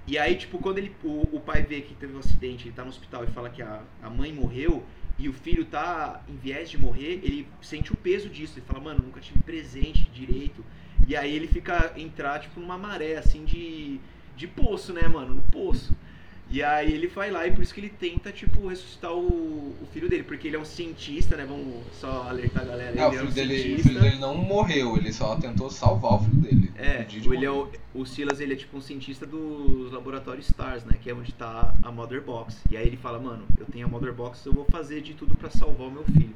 E 0.07 0.18
aí, 0.18 0.35
tipo, 0.35 0.59
quando 0.59 0.78
ele, 0.78 0.95
o, 1.05 1.37
o 1.37 1.41
pai 1.41 1.62
vê 1.62 1.81
que 1.83 1.95
teve 1.95 2.14
um 2.14 2.18
acidente, 2.18 2.66
ele 2.66 2.74
tá 2.74 2.83
no 2.83 2.89
hospital 2.89 3.24
e 3.24 3.28
fala 3.28 3.49
que 3.49 3.62
a, 3.62 3.83
a 4.03 4.11
mãe 4.11 4.33
morreu 4.33 4.85
e 5.18 5.28
o 5.28 5.33
filho 5.33 5.64
tá 5.64 6.22
em 6.28 6.37
viés 6.37 6.70
de 6.70 6.78
morrer, 6.78 7.20
ele 7.22 7.47
sente 7.61 7.93
o 7.93 7.97
peso 7.97 8.28
disso. 8.28 8.59
Ele 8.59 8.66
fala, 8.66 8.81
mano, 8.81 9.05
nunca 9.05 9.20
tive 9.20 9.41
presente 9.43 10.11
direito. 10.11 10.64
E 11.07 11.14
aí 11.14 11.35
ele 11.35 11.47
fica 11.47 11.93
entrar, 11.97 12.41
tipo, 12.41 12.59
numa 12.59 12.78
maré, 12.78 13.16
assim, 13.16 13.45
de, 13.45 14.01
de 14.37 14.49
poço, 14.49 14.93
né, 14.93 15.07
mano? 15.07 15.35
No 15.35 15.43
poço. 15.43 15.95
E 16.51 16.64
aí 16.64 16.92
ele 16.92 17.07
vai 17.07 17.30
lá 17.30 17.46
e 17.46 17.53
por 17.53 17.62
isso 17.62 17.72
que 17.72 17.80
ele 17.80 17.90
tenta, 17.90 18.32
tipo, 18.32 18.66
ressuscitar 18.66 19.12
o, 19.12 19.18
o 19.80 19.86
filho 19.92 20.09
dele, 20.09 20.24
porque 20.24 20.48
ele 20.48 20.57
é 20.57 20.59
um 20.59 20.64
cientista, 20.64 21.36
né? 21.36 21.46
Vamos 21.48 21.84
só 21.92 22.28
alertar 22.28 22.64
a 22.64 22.66
galera. 22.66 22.98
É, 22.98 23.07
o 23.07 23.12
ele 23.12 23.16
é 23.16 23.22
um 23.22 23.30
dele, 23.30 23.55
o 23.55 23.62
cientista. 23.62 23.88
filho 23.88 24.01
dele 24.01 24.18
não 24.18 24.34
morreu, 24.34 24.96
ele 24.96 25.12
só 25.12 25.36
tentou 25.36 25.70
salvar 25.70 26.14
o 26.14 26.18
filho 26.24 26.40
dele. 26.40 26.72
É, 26.76 27.05
de 27.05 27.18
ele 27.32 27.44
é 27.44 27.51
o, 27.51 27.70
o 27.94 28.05
Silas 28.05 28.40
ele 28.40 28.55
é 28.55 28.57
tipo 28.57 28.76
um 28.76 28.80
cientista 28.80 29.24
dos 29.24 29.92
laboratórios 29.92 30.46
STARS, 30.46 30.84
né? 30.84 30.96
Que 31.01 31.11
é 31.11 31.14
onde 31.14 31.32
tá 31.32 31.72
a 31.84 31.92
Mother 31.92 32.20
Box. 32.20 32.57
E 32.68 32.76
aí 32.76 32.86
ele 32.86 32.96
fala, 32.96 33.20
mano, 33.20 33.44
eu 33.57 33.66
tenho 33.66 33.86
a 33.86 33.88
Mother 33.88 34.12
Box, 34.12 34.44
eu 34.44 34.53
vou 34.53 34.64
fazer 34.64 35.03
de 35.03 35.14
tudo 35.14 35.36
pra 35.36 35.51
salvar 35.51 35.86
o 35.86 35.90
meu 35.90 36.05
filho. 36.05 36.34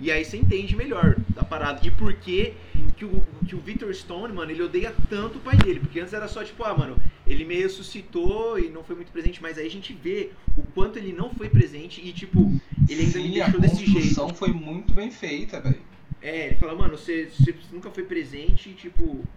E 0.00 0.10
aí 0.10 0.24
você 0.24 0.36
entende 0.36 0.76
melhor 0.76 1.16
da 1.34 1.44
parada. 1.44 1.80
E 1.86 1.90
por 1.90 2.14
que, 2.14 2.54
que, 2.96 3.04
o, 3.04 3.20
que 3.46 3.54
o 3.56 3.60
Victor 3.60 3.92
Stone, 3.94 4.32
mano, 4.32 4.50
ele 4.50 4.62
odeia 4.62 4.94
tanto 5.08 5.38
o 5.38 5.40
pai 5.40 5.56
dele. 5.56 5.80
Porque 5.80 6.00
antes 6.00 6.12
era 6.14 6.28
só 6.28 6.44
tipo, 6.44 6.62
ah, 6.64 6.76
mano, 6.76 6.96
ele 7.26 7.44
me 7.44 7.56
ressuscitou 7.56 8.58
e 8.58 8.68
não 8.68 8.84
foi 8.84 8.96
muito 8.96 9.12
presente. 9.12 9.42
Mas 9.42 9.58
aí 9.58 9.66
a 9.66 9.70
gente 9.70 9.92
vê 9.92 10.32
o 10.56 10.62
quanto 10.62 10.98
ele 10.98 11.12
não 11.12 11.30
foi 11.34 11.48
presente 11.48 12.00
e, 12.06 12.12
tipo, 12.12 12.54
ele 12.86 13.02
ainda 13.02 13.20
me 13.20 13.28
Sim, 13.28 13.40
a 13.40 13.50
deixou 13.50 13.60
desse 13.60 13.84
jeito. 13.86 14.22
construção 14.22 14.34
foi 14.34 14.52
muito 14.52 14.92
bem 14.94 15.10
feita, 15.10 15.60
velho. 15.60 15.80
É, 16.20 16.46
ele 16.46 16.56
fala, 16.56 16.74
mano, 16.74 16.96
você, 16.98 17.26
você 17.30 17.54
nunca 17.70 17.90
foi 17.90 18.04
presente, 18.04 18.74
tipo. 18.74 19.28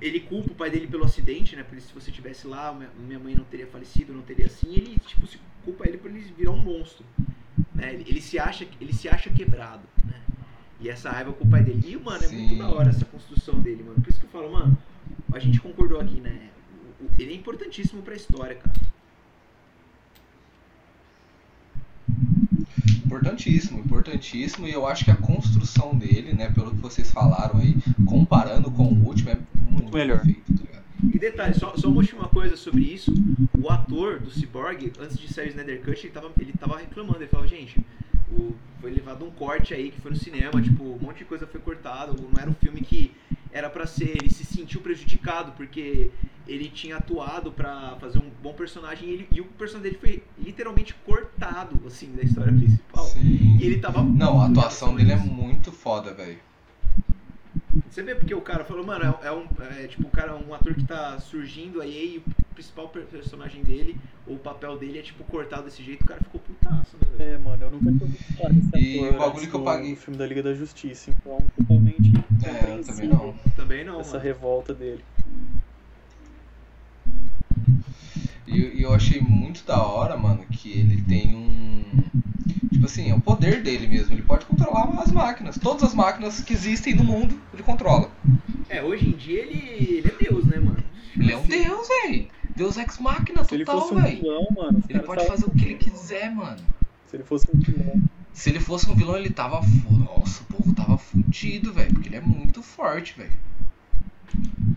Ele 0.00 0.20
culpa 0.20 0.52
o 0.52 0.54
pai 0.56 0.70
dele 0.70 0.86
pelo 0.88 1.04
acidente, 1.04 1.56
né? 1.56 1.62
Por 1.64 1.76
isso, 1.76 1.88
se 1.88 1.94
você 1.94 2.10
tivesse 2.12 2.46
lá, 2.46 2.72
minha- 2.72 2.90
minha 2.98 3.18
mãe 3.18 3.34
não 3.34 3.44
teria 3.44 3.66
falecido, 3.66 4.14
não 4.14 4.22
teria 4.22 4.46
assim. 4.46 4.74
Ele, 4.74 4.98
tipo, 4.98 5.26
se 5.26 5.38
culpa 5.64 5.86
ele 5.88 5.98
por 5.98 6.10
ele 6.10 6.20
virar 6.20 6.52
um 6.52 6.58
monstro. 6.62 7.04
Né? 7.74 7.94
Ele, 7.94 8.04
ele 8.08 8.20
se 8.20 8.38
acha, 8.38 8.66
ele 8.80 8.92
se 8.92 9.08
acha 9.08 9.30
quebrado, 9.30 9.82
né? 10.04 10.20
E 10.80 10.88
essa 10.88 11.10
raiva 11.10 11.32
com 11.32 11.44
o 11.44 11.50
pai 11.50 11.62
dele. 11.62 11.82
E, 11.86 11.96
mano, 11.96 12.24
é 12.24 12.28
muito 12.28 12.48
Sim. 12.50 12.58
da 12.58 12.68
hora 12.68 12.88
essa 12.88 13.04
construção 13.04 13.58
dele, 13.60 13.82
mano. 13.82 14.00
Por 14.00 14.08
isso 14.08 14.20
que 14.20 14.26
eu 14.26 14.30
falo, 14.30 14.52
mano, 14.52 14.76
a 15.32 15.38
gente 15.38 15.60
concordou 15.60 16.00
aqui, 16.00 16.20
né? 16.20 16.48
Ele 17.18 17.32
é 17.32 17.36
importantíssimo 17.36 18.02
pra 18.02 18.14
história, 18.14 18.56
cara. 18.56 18.72
Importantíssimo, 23.04 23.78
importantíssimo. 23.80 24.66
E 24.66 24.72
eu 24.72 24.86
acho 24.86 25.04
que 25.04 25.10
a 25.10 25.16
construção 25.16 25.96
dele, 25.96 26.32
né, 26.32 26.50
pelo 26.50 26.70
que 26.70 26.80
vocês 26.80 27.10
falaram 27.10 27.58
aí, 27.58 27.76
comparando 28.06 28.70
com 28.70 28.84
o 28.84 29.06
último, 29.06 29.30
é 29.30 29.38
muito 29.70 29.92
melhor. 29.92 30.24
bem 30.24 30.34
feito, 30.34 30.66
tá? 30.66 30.79
E 31.12 31.18
detalhe, 31.18 31.54
só, 31.54 31.74
só 31.76 31.88
uma 31.88 31.96
última 31.98 32.28
coisa 32.28 32.56
sobre 32.56 32.82
isso. 32.82 33.12
O 33.58 33.68
ator 33.70 34.18
do 34.20 34.30
Cyborg, 34.30 34.92
antes 34.98 35.18
de 35.18 35.32
sair 35.32 35.46
o 35.46 35.50
Snyder 35.50 35.82
Cut, 35.82 36.04
ele 36.06 36.12
tava, 36.12 36.32
ele 36.38 36.52
tava 36.52 36.78
reclamando. 36.78 37.18
Ele 37.18 37.28
falou, 37.28 37.46
gente, 37.46 37.78
o, 38.30 38.54
foi 38.80 38.90
levado 38.90 39.24
um 39.24 39.30
corte 39.30 39.74
aí 39.74 39.90
que 39.90 40.00
foi 40.00 40.10
no 40.10 40.16
cinema, 40.16 40.60
tipo, 40.62 40.82
um 40.84 40.98
monte 40.98 41.18
de 41.18 41.24
coisa 41.24 41.46
foi 41.46 41.60
cortado. 41.60 42.16
Não 42.32 42.40
era 42.40 42.50
um 42.50 42.54
filme 42.54 42.80
que 42.80 43.12
era 43.52 43.68
pra 43.68 43.86
ser. 43.86 44.10
Ele 44.10 44.30
se 44.30 44.44
sentiu 44.44 44.80
prejudicado 44.80 45.52
porque 45.52 46.10
ele 46.48 46.68
tinha 46.68 46.96
atuado 46.96 47.52
pra 47.52 47.96
fazer 48.00 48.18
um 48.18 48.30
bom 48.42 48.52
personagem 48.54 49.08
e, 49.08 49.12
ele- 49.12 49.28
e 49.32 49.40
o 49.40 49.44
personagem 49.44 49.92
dele 49.92 49.98
foi 50.00 50.22
literalmente 50.44 50.94
cortado, 51.06 51.80
assim, 51.86 52.12
da 52.14 52.22
história 52.22 52.52
principal. 52.52 53.04
Sim. 53.06 53.56
E 53.60 53.64
ele 53.64 53.78
tava. 53.78 54.02
Não, 54.02 54.40
a 54.40 54.46
atuação 54.46 54.94
dele 54.94 55.12
é 55.12 55.16
muito 55.16 55.70
foda, 55.70 56.12
velho. 56.14 56.38
Você 57.88 58.02
vê 58.02 58.14
porque 58.14 58.34
o 58.34 58.40
cara 58.40 58.64
falou, 58.64 58.84
mano, 58.86 59.04
é, 59.04 59.26
é 59.26 59.32
um 59.32 59.46
é, 59.62 59.86
tipo 59.86 60.06
um 60.06 60.10
cara, 60.10 60.36
um 60.36 60.54
ator 60.54 60.74
que 60.74 60.84
tá 60.84 61.18
surgindo 61.18 61.80
aí 61.80 62.14
e 62.14 62.18
o 62.18 62.22
principal 62.54 62.88
per- 62.88 63.06
personagem 63.06 63.62
dele, 63.62 63.96
ou 64.26 64.36
o 64.36 64.38
papel 64.38 64.78
dele 64.78 64.98
é 64.98 65.02
tipo 65.02 65.24
cortado 65.24 65.64
desse 65.64 65.82
jeito, 65.82 66.02
o 66.02 66.06
cara 66.06 66.20
ficou 66.20 66.40
putaço, 66.40 66.96
né, 66.98 67.16
velho? 67.16 67.30
É, 67.32 67.38
mano, 67.38 67.64
eu 67.64 67.70
nunca 67.70 67.90
tinha 67.90 68.02
ouvido 68.02 68.22
falar 68.36 68.50
desse 68.50 68.76
E 68.76 68.98
ator 68.98 69.14
o 69.14 69.18
bagulho 69.18 69.50
que 69.50 69.56
eu 69.56 69.64
paguei- 69.64 69.96
filme 69.96 70.18
da 70.18 70.26
Liga 70.26 70.42
da 70.42 70.54
Justiça, 70.54 71.10
então 71.10 71.38
totalmente 71.56 72.12
É, 72.44 72.78
eu 72.78 72.84
também 72.84 73.08
não. 73.08 73.34
Também 73.56 73.84
não, 73.84 74.00
essa 74.00 74.12
mano. 74.12 74.24
revolta 74.24 74.74
dele. 74.74 75.04
E, 78.46 78.78
e 78.78 78.82
eu 78.82 78.92
achei 78.92 79.20
muito 79.20 79.64
da 79.64 79.82
hora, 79.82 80.16
mano, 80.16 80.46
que 80.48 80.70
ele 80.70 81.02
tem 81.02 81.34
um. 81.34 81.79
Tipo 82.80 82.86
assim, 82.90 83.10
é 83.10 83.14
o 83.14 83.20
poder 83.20 83.62
dele 83.62 83.86
mesmo. 83.86 84.14
Ele 84.14 84.22
pode 84.22 84.46
controlar 84.46 84.88
as 85.02 85.12
máquinas. 85.12 85.58
Todas 85.58 85.82
as 85.82 85.94
máquinas 85.94 86.40
que 86.40 86.54
existem 86.54 86.94
no 86.94 87.04
mundo, 87.04 87.38
ele 87.52 87.62
controla. 87.62 88.10
É, 88.70 88.82
hoje 88.82 89.06
em 89.06 89.12
dia 89.12 89.42
ele, 89.42 89.98
ele 89.98 90.08
é 90.08 90.24
Deus, 90.24 90.46
né, 90.46 90.58
mano? 90.58 90.82
Ele 91.14 91.30
é 91.30 91.36
um 91.36 91.40
Assim, 91.40 91.62
deus, 91.62 91.88
velho. 91.88 92.28
Deus 92.56 92.78
ex 92.78 92.98
máquina 92.98 93.44
total, 93.44 93.80
fosse 93.82 93.92
um 93.92 94.00
velho. 94.00 94.16
vilão, 94.16 94.46
mano, 94.56 94.78
os 94.78 94.88
Ele 94.88 95.00
pode 95.00 95.20
tavam 95.20 95.36
fazer 95.36 95.46
o 95.46 95.54
que 95.54 95.64
ele 95.66 95.74
quiser, 95.74 96.34
mano. 96.34 96.56
Se 97.06 97.16
ele 97.16 97.22
fosse 97.24 97.46
um 97.54 97.58
vilão. 97.58 98.02
Se 98.32 98.48
ele 98.48 98.60
fosse 98.60 98.90
um 98.90 98.94
vilão, 98.94 99.16
ele 99.18 99.28
tava. 99.28 99.60
Nossa, 99.90 100.42
o 100.42 100.46
povo 100.46 100.74
tava 100.74 100.96
fudido, 100.96 101.74
velho. 101.74 101.92
Porque 101.92 102.08
ele 102.08 102.16
é 102.16 102.20
muito 102.22 102.62
forte, 102.62 103.14
velho. 103.14 103.32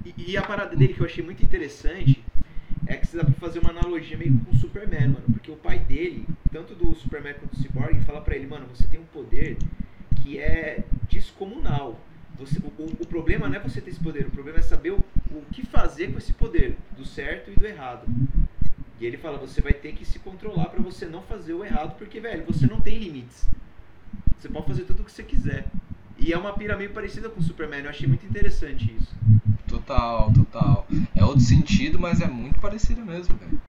E, 0.03 0.31
e 0.31 0.35
a 0.37 0.41
parada 0.41 0.75
dele 0.75 0.93
que 0.93 0.99
eu 0.99 1.05
achei 1.05 1.23
muito 1.23 1.41
interessante 1.41 2.21
é 2.87 2.97
que 2.97 3.15
dá 3.15 3.23
pra 3.23 3.33
fazer 3.35 3.59
uma 3.59 3.69
analogia 3.69 4.17
meio 4.17 4.37
com 4.39 4.51
o 4.51 4.55
Superman, 4.55 5.07
mano. 5.09 5.25
Porque 5.31 5.51
o 5.51 5.55
pai 5.55 5.79
dele, 5.79 6.25
tanto 6.51 6.75
do 6.75 6.93
Superman 6.95 7.33
quanto 7.35 7.55
do 7.55 7.61
Cyborg, 7.61 7.99
fala 8.01 8.21
pra 8.21 8.35
ele, 8.35 8.47
mano, 8.47 8.65
você 8.73 8.85
tem 8.87 8.99
um 8.99 9.05
poder 9.05 9.57
que 10.21 10.39
é 10.39 10.83
descomunal. 11.09 11.99
Você, 12.37 12.57
o, 12.59 12.83
o- 12.83 13.05
problema 13.07 13.47
não 13.47 13.55
é 13.55 13.59
você 13.59 13.79
ter 13.79 13.91
esse 13.91 13.99
poder, 13.99 14.25
o 14.25 14.31
problema 14.31 14.59
é 14.59 14.61
saber 14.63 14.91
o, 14.91 15.03
o 15.31 15.41
que 15.51 15.63
fazer 15.65 16.11
com 16.11 16.17
esse 16.17 16.33
poder, 16.33 16.75
do 16.97 17.05
certo 17.05 17.51
e 17.51 17.55
do 17.55 17.65
errado. 17.65 18.05
E 18.99 19.05
ele 19.05 19.17
fala, 19.17 19.37
você 19.37 19.61
vai 19.61 19.73
ter 19.73 19.93
que 19.93 20.03
se 20.05 20.17
controlar 20.19 20.65
pra 20.65 20.81
você 20.81 21.05
não 21.05 21.21
fazer 21.21 21.53
o 21.53 21.63
errado, 21.63 21.95
porque, 21.97 22.19
velho, 22.19 22.43
você 22.45 22.65
não 22.65 22.81
tem 22.81 22.97
limites. 22.97 23.47
Você 24.39 24.49
pode 24.49 24.65
fazer 24.67 24.83
tudo 24.83 25.01
o 25.01 25.05
que 25.05 25.11
você 25.11 25.23
quiser. 25.23 25.65
E 26.17 26.33
é 26.33 26.37
uma 26.37 26.53
pira 26.53 26.75
meio 26.77 26.91
parecida 26.91 27.29
com 27.29 27.39
o 27.39 27.43
Superman, 27.43 27.83
eu 27.83 27.89
achei 27.89 28.07
muito 28.07 28.25
interessante 28.25 28.91
isso. 28.99 29.15
Total, 29.73 30.31
total. 30.31 30.87
É 31.15 31.25
outro 31.25 31.41
sentido, 31.41 31.99
mas 31.99 32.21
é 32.21 32.27
muito 32.27 32.59
parecido 32.59 33.01
mesmo, 33.01 33.35
velho. 33.35 33.59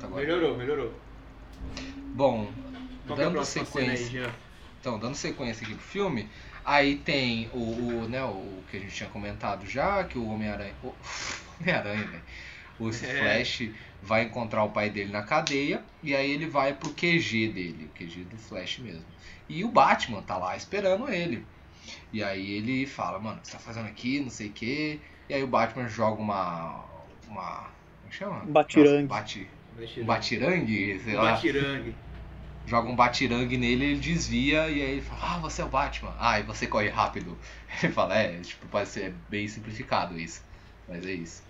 Tá 0.00 0.08
melhorou, 0.08 0.56
melhorou. 0.56 0.92
Bom, 2.16 2.50
dando 3.06 3.44
sequência. 3.44 4.26
Aí, 4.26 4.32
então, 4.80 4.98
dando 4.98 5.14
sequência 5.14 5.64
aqui 5.64 5.76
pro 5.76 5.84
filme, 5.84 6.28
aí 6.64 6.96
tem 6.96 7.48
o, 7.52 7.58
o, 7.58 8.08
né, 8.08 8.24
o 8.24 8.64
que 8.68 8.78
a 8.78 8.80
gente 8.80 8.92
tinha 8.92 9.08
comentado 9.08 9.64
já, 9.64 10.02
que 10.02 10.18
o 10.18 10.26
Homem-Aranha. 10.26 10.74
Homem-Aranha, 11.60 12.04
velho. 12.04 12.22
O 12.80 12.92
Flash 12.92 13.60
é. 13.60 13.70
Vai 14.04 14.24
encontrar 14.24 14.64
o 14.64 14.70
pai 14.72 14.90
dele 14.90 15.10
na 15.12 15.22
cadeia 15.22 15.84
e 16.02 16.14
aí 16.14 16.30
ele 16.30 16.46
vai 16.46 16.74
pro 16.74 16.90
QG 16.94 17.48
dele, 17.48 17.86
o 17.86 17.90
QG 17.90 18.24
do 18.24 18.38
Flash 18.38 18.78
mesmo. 18.78 19.04
E 19.48 19.64
o 19.64 19.70
Batman 19.72 20.22
tá 20.22 20.36
lá 20.38 20.56
esperando 20.56 21.08
ele. 21.08 21.46
E 22.12 22.22
aí 22.22 22.52
ele 22.52 22.86
fala, 22.86 23.18
mano, 23.18 23.38
o 23.38 23.40
que 23.42 23.48
você 23.48 23.52
tá 23.54 23.58
fazendo 23.58 23.86
aqui, 23.86 24.20
não 24.20 24.30
sei 24.30 24.48
o 24.48 24.52
quê. 24.52 25.00
E 25.28 25.34
aí 25.34 25.42
o 25.42 25.48
Batman 25.48 25.88
joga 25.88 26.20
uma. 26.20 26.84
uma. 27.28 27.70
como 28.00 28.12
chama? 28.12 28.42
Um 28.44 28.52
batirangue. 28.52 29.02
Nossa, 29.02 29.20
bate, 29.20 29.50
um 29.78 29.86
tirar. 29.86 30.06
batirangue, 30.06 31.00
sei 31.00 31.14
Um 31.14 31.16
lá 31.16 31.32
batirangue. 31.32 31.94
joga 32.66 32.88
um 32.88 32.96
batirangue 32.96 33.56
nele, 33.56 33.84
ele 33.86 34.00
desvia 34.00 34.68
e 34.70 34.82
aí 34.82 34.92
ele 34.92 35.00
fala, 35.02 35.34
ah, 35.36 35.38
você 35.38 35.62
é 35.62 35.64
o 35.64 35.68
Batman. 35.68 36.14
Ah, 36.18 36.40
e 36.40 36.42
você 36.42 36.66
corre 36.66 36.88
rápido. 36.88 37.38
Ele 37.82 37.92
fala, 37.92 38.16
é, 38.16 38.40
tipo, 38.40 38.66
pode 38.68 38.88
ser 38.88 39.12
bem 39.28 39.46
simplificado 39.48 40.18
isso. 40.18 40.42
Mas 40.88 41.04
é 41.06 41.12
isso. 41.12 41.43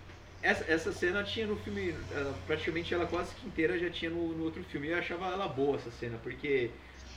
Essa, 0.45 0.65
essa 0.71 0.91
cena 0.91 1.23
tinha 1.23 1.47
no 1.47 1.57
filme, 1.57 1.89
ela- 2.11 2.33
praticamente 2.45 2.93
ela 2.93 3.07
quase 3.07 3.35
que 3.35 3.47
inteira 3.47 3.77
já 3.79 3.89
tinha 3.89 4.11
no, 4.11 4.35
no 4.35 4.43
outro 4.43 4.63
filme. 4.63 4.87
E 4.87 4.91
eu 4.91 4.97
achava 4.97 5.27
ela 5.27 5.47
boa 5.47 5.77
essa 5.77 5.91
cena, 5.91 6.17
porque 6.19 6.71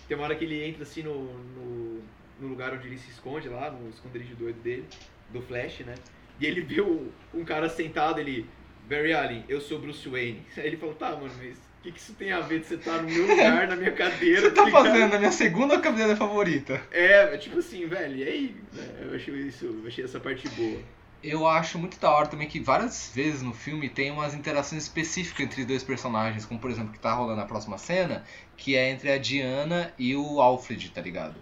tem 0.07 0.17
uma 0.17 0.25
hora 0.25 0.37
que 0.37 0.45
ele 0.45 0.63
entra 0.65 0.83
assim 0.83 1.03
no, 1.03 1.39
no, 1.39 2.11
no 2.39 2.49
lugar 2.49 2.73
onde 2.75 2.87
ele 2.89 2.99
se 2.99 3.11
esconde 3.11 3.49
lá, 3.49 3.71
no 3.71 3.89
esconderijo 3.91 4.35
doido 4.37 4.61
dele, 4.61 4.91
do 5.29 5.43
Flash, 5.43 5.81
né? 5.81 6.01
E 6.39 6.47
ele 6.47 6.81
o- 6.81 7.13
um 7.33 7.45
cara 7.45 7.69
sentado, 7.69 8.21
ele, 8.21 8.55
Barry 8.81 9.13
Allen, 9.13 9.45
eu 9.49 9.61
sou 9.61 9.79
Bruce 9.81 10.09
Wayne. 10.09 10.47
Aí 10.57 10.67
ele 10.67 10.77
falou, 10.77 10.95
tá, 10.95 11.15
mano, 11.17 11.35
mas 11.37 11.59
o 11.59 11.83
que, 11.83 11.93
que 11.93 11.99
isso 12.01 12.15
tem 12.15 12.33
a 12.33 12.41
ver 12.41 12.61
de 12.61 12.67
você 12.67 12.75
estar 12.77 13.03
no 13.03 13.11
meu 13.11 13.27
lugar, 13.27 13.69
na 13.69 13.77
minha 13.77 13.93
cadeira? 13.93 14.51
você 14.51 14.51
tá 14.51 14.65
ligado? 14.65 14.81
fazendo 14.89 15.13
na 15.13 15.19
minha 15.19 15.33
segunda 15.33 15.81
cadeira 15.81 16.17
favorita? 16.17 16.81
É, 16.91 17.37
tipo 17.37 17.59
assim, 17.59 17.87
velho, 17.87 18.17
e 18.17 18.23
aí? 18.25 18.55
né, 18.73 18.99
Eu 19.05 19.15
achei 19.15 19.35
isso, 19.47 19.67
eu 19.67 19.87
achei 19.87 20.05
essa 20.05 20.19
parte 20.21 20.49
boa. 20.49 20.83
Eu 21.23 21.49
acho 21.49 21.79
muito 21.79 21.99
da 21.99 22.11
hora 22.13 22.29
também 22.29 22.47
que 22.47 22.61
várias 22.61 23.11
vezes 23.13 23.43
no 23.43 23.53
filme 23.53 23.89
tem 23.89 24.11
umas 24.11 24.35
interações 24.35 24.85
específicas 24.85 25.47
entre 25.47 25.65
dois 25.65 25.83
personagens, 25.83 26.45
como 26.47 26.61
por 26.61 26.71
exemplo 26.71 26.93
que 26.93 26.99
tá 26.99 27.13
rolando 27.13 27.37
na 27.41 27.45
próxima 27.47 27.77
cena, 27.77 28.25
que 28.57 28.77
é 28.77 28.91
entre 28.91 29.11
a 29.11 29.19
Diana 29.19 29.93
e 29.99 30.15
o 30.15 30.41
Alfred, 30.41 30.91
tá 30.91 31.01
ligado? 31.01 31.35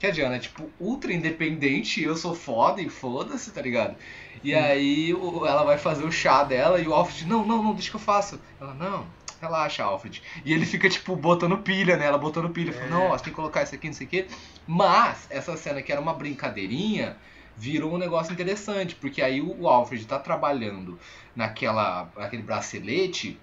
Que 0.00 0.06
a 0.06 0.10
Diana 0.10 0.36
é 0.36 0.38
tipo 0.40 0.68
ultra 0.80 1.12
independente, 1.12 2.02
eu 2.02 2.16
sou 2.16 2.34
foda 2.34 2.80
e 2.80 2.88
foda-se, 2.88 3.52
tá 3.52 3.62
ligado? 3.62 3.94
E 4.42 4.52
aí 4.54 5.14
o- 5.14 5.46
ela 5.46 5.62
vai 5.62 5.78
fazer 5.78 6.04
o 6.04 6.10
chá 6.10 6.42
dela 6.42 6.80
e 6.80 6.88
o 6.88 6.94
Alfred, 6.94 7.26
não, 7.26 7.46
não, 7.46 7.62
não, 7.62 7.72
deixa 7.74 7.90
que 7.90 7.96
eu 7.96 8.00
faço. 8.00 8.40
Ela, 8.60 8.74
não, 8.74 9.06
relaxa, 9.40 9.84
Alfred. 9.84 10.22
E 10.44 10.52
ele 10.52 10.66
fica 10.66 10.88
tipo 10.88 11.14
botando 11.14 11.56
pilha 11.58 11.96
nela, 11.96 12.18
botando 12.18 12.48
pilha, 12.50 12.72
fala, 12.72 12.86
É. 12.86 12.90
não, 12.90 13.02
ó, 13.10 13.16
tem 13.16 13.24
que 13.26 13.36
colocar 13.36 13.62
isso 13.62 13.74
aqui, 13.76 13.86
não 13.86 13.94
sei 13.94 14.06
o 14.06 14.10
quê. 14.10 14.26
Mas 14.66 15.26
essa 15.30 15.56
cena 15.56 15.82
que 15.82 15.92
era 15.92 16.00
uma 16.00 16.14
brincadeirinha, 16.14 17.16
virou 17.60 17.94
um 17.94 17.98
negócio 17.98 18.32
interessante, 18.32 18.94
porque 18.96 19.20
aí 19.20 19.40
o 19.40 19.68
Alfred 19.68 20.06
tá 20.06 20.18
trabalhando 20.18 20.98
naquela, 21.36 22.10
naquele 22.16 22.42
bracelete, 22.42 23.38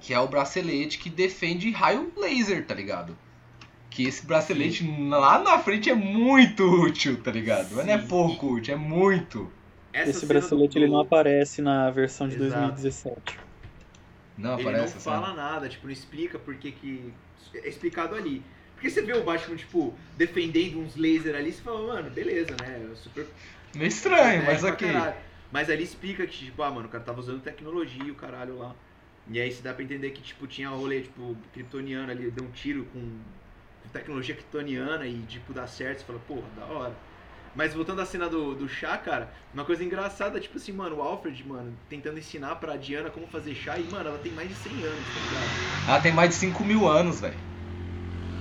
que 0.00 0.14
é 0.14 0.18
o 0.18 0.26
bracelete 0.26 0.98
que 0.98 1.10
defende 1.10 1.70
raio 1.70 2.10
laser, 2.16 2.66
tá 2.66 2.74
ligado? 2.74 3.14
Que 3.90 4.04
esse 4.04 4.24
bracelete 4.24 4.82
lá 5.10 5.38
na 5.38 5.58
frente 5.58 5.90
é 5.90 5.94
muito 5.94 6.64
útil, 6.64 7.22
tá 7.22 7.30
ligado? 7.30 7.68
Mas 7.76 7.86
não 7.86 7.92
é 7.92 7.98
Sim. 7.98 8.08
pouco 8.08 8.54
útil, 8.54 8.74
é 8.74 8.76
muito. 8.76 9.52
Essa 9.92 10.10
Esse 10.10 10.26
bracelete 10.26 10.78
do- 10.78 10.78
ele 10.84 10.90
não 10.90 11.00
aparece 11.00 11.60
na 11.60 11.90
versão 11.90 12.26
de 12.26 12.36
Exato. 12.36 12.80
2017. 12.80 13.38
Não 14.38 14.54
Ele 14.54 14.64
não 14.64 14.70
aparece 14.70 14.98
fala 14.98 15.34
nada, 15.34 15.68
tipo, 15.68 15.84
não 15.86 15.92
explica 15.92 16.38
por 16.38 16.54
que 16.56 16.72
que... 16.72 17.12
É 17.54 17.68
explicado 17.68 18.14
ali. 18.14 18.42
Porque 18.82 18.90
você 18.90 19.02
vê 19.02 19.12
o 19.12 19.22
Batman, 19.22 19.54
tipo, 19.54 19.94
defendendo 20.16 20.80
uns 20.80 20.96
lasers 20.96 21.36
ali, 21.36 21.52
você 21.52 21.62
fala, 21.62 21.94
mano, 21.94 22.10
beleza, 22.10 22.56
né? 22.60 22.84
Super... 22.96 23.28
Meio 23.76 23.86
estranho, 23.86 24.42
É, 24.42 24.44
mas 24.44 24.64
ok. 24.64 24.92
caralho. 24.92 25.14
Mas 25.52 25.70
ali 25.70 25.84
explica 25.84 26.26
que, 26.26 26.46
tipo, 26.46 26.60
ah, 26.64 26.70
mano, 26.72 26.88
o 26.88 26.90
cara 26.90 27.04
tava 27.04 27.20
usando 27.20 27.40
tecnologia 27.40 28.02
e 28.02 28.10
o 28.10 28.16
caralho 28.16 28.58
lá. 28.58 28.74
E 29.28 29.40
aí 29.40 29.52
se 29.52 29.62
dá 29.62 29.72
pra 29.72 29.84
entender 29.84 30.10
que, 30.10 30.20
tipo, 30.20 30.48
tinha 30.48 30.68
rolê, 30.68 31.02
tipo, 31.02 31.36
kryptoniano 31.52 32.10
ali, 32.10 32.28
deu 32.28 32.44
um 32.44 32.50
tiro 32.50 32.84
com, 32.86 32.98
com 32.98 33.88
tecnologia 33.92 34.34
kryptoniana 34.34 35.06
e, 35.06 35.22
tipo, 35.28 35.52
dá 35.52 35.64
certo, 35.68 36.00
você 36.00 36.04
fala, 36.04 36.18
porra, 36.26 36.48
da 36.56 36.64
hora. 36.64 36.96
Mas 37.54 37.74
voltando 37.74 38.00
à 38.00 38.04
cena 38.04 38.28
do, 38.28 38.56
do 38.56 38.68
chá, 38.68 38.98
cara, 38.98 39.32
uma 39.54 39.64
coisa 39.64 39.84
engraçada, 39.84 40.40
tipo 40.40 40.56
assim, 40.56 40.72
mano, 40.72 40.96
o 40.96 41.02
Alfred, 41.02 41.46
mano, 41.46 41.72
tentando 41.88 42.18
ensinar 42.18 42.56
pra 42.56 42.76
Diana 42.76 43.10
como 43.10 43.28
fazer 43.28 43.54
chá 43.54 43.78
e, 43.78 43.84
mano, 43.84 44.08
ela 44.08 44.18
tem 44.18 44.32
mais 44.32 44.48
de 44.48 44.56
100 44.56 44.72
anos, 44.72 44.82
tá 44.82 45.20
ligado? 45.20 45.88
Ela 45.88 46.00
tem 46.00 46.12
mais 46.12 46.30
de 46.30 46.34
5 46.34 46.64
mil 46.64 46.88
anos, 46.88 47.20
velho. 47.20 47.51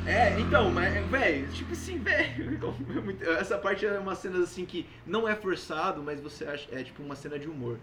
É, 0.04 0.39
então, 0.41 0.72
mas, 0.72 0.93
velho, 1.10 1.47
tipo 1.49 1.74
assim, 1.74 1.99
velho, 2.02 2.60
é 3.22 3.34
essa 3.39 3.58
parte 3.58 3.86
é 3.86 3.99
uma 3.99 4.16
cena 4.16 4.39
assim 4.43 4.66
que 4.66 4.89
não 5.06 5.28
é 5.28 5.36
forçado, 5.36 6.02
mas 6.02 6.20
você 6.20 6.43
acha, 6.45 6.68
é 6.72 6.84
tipo 6.84 7.04
uma 7.04 7.16
cena 7.16 7.38
de 7.38 7.47
humor. 7.47 7.80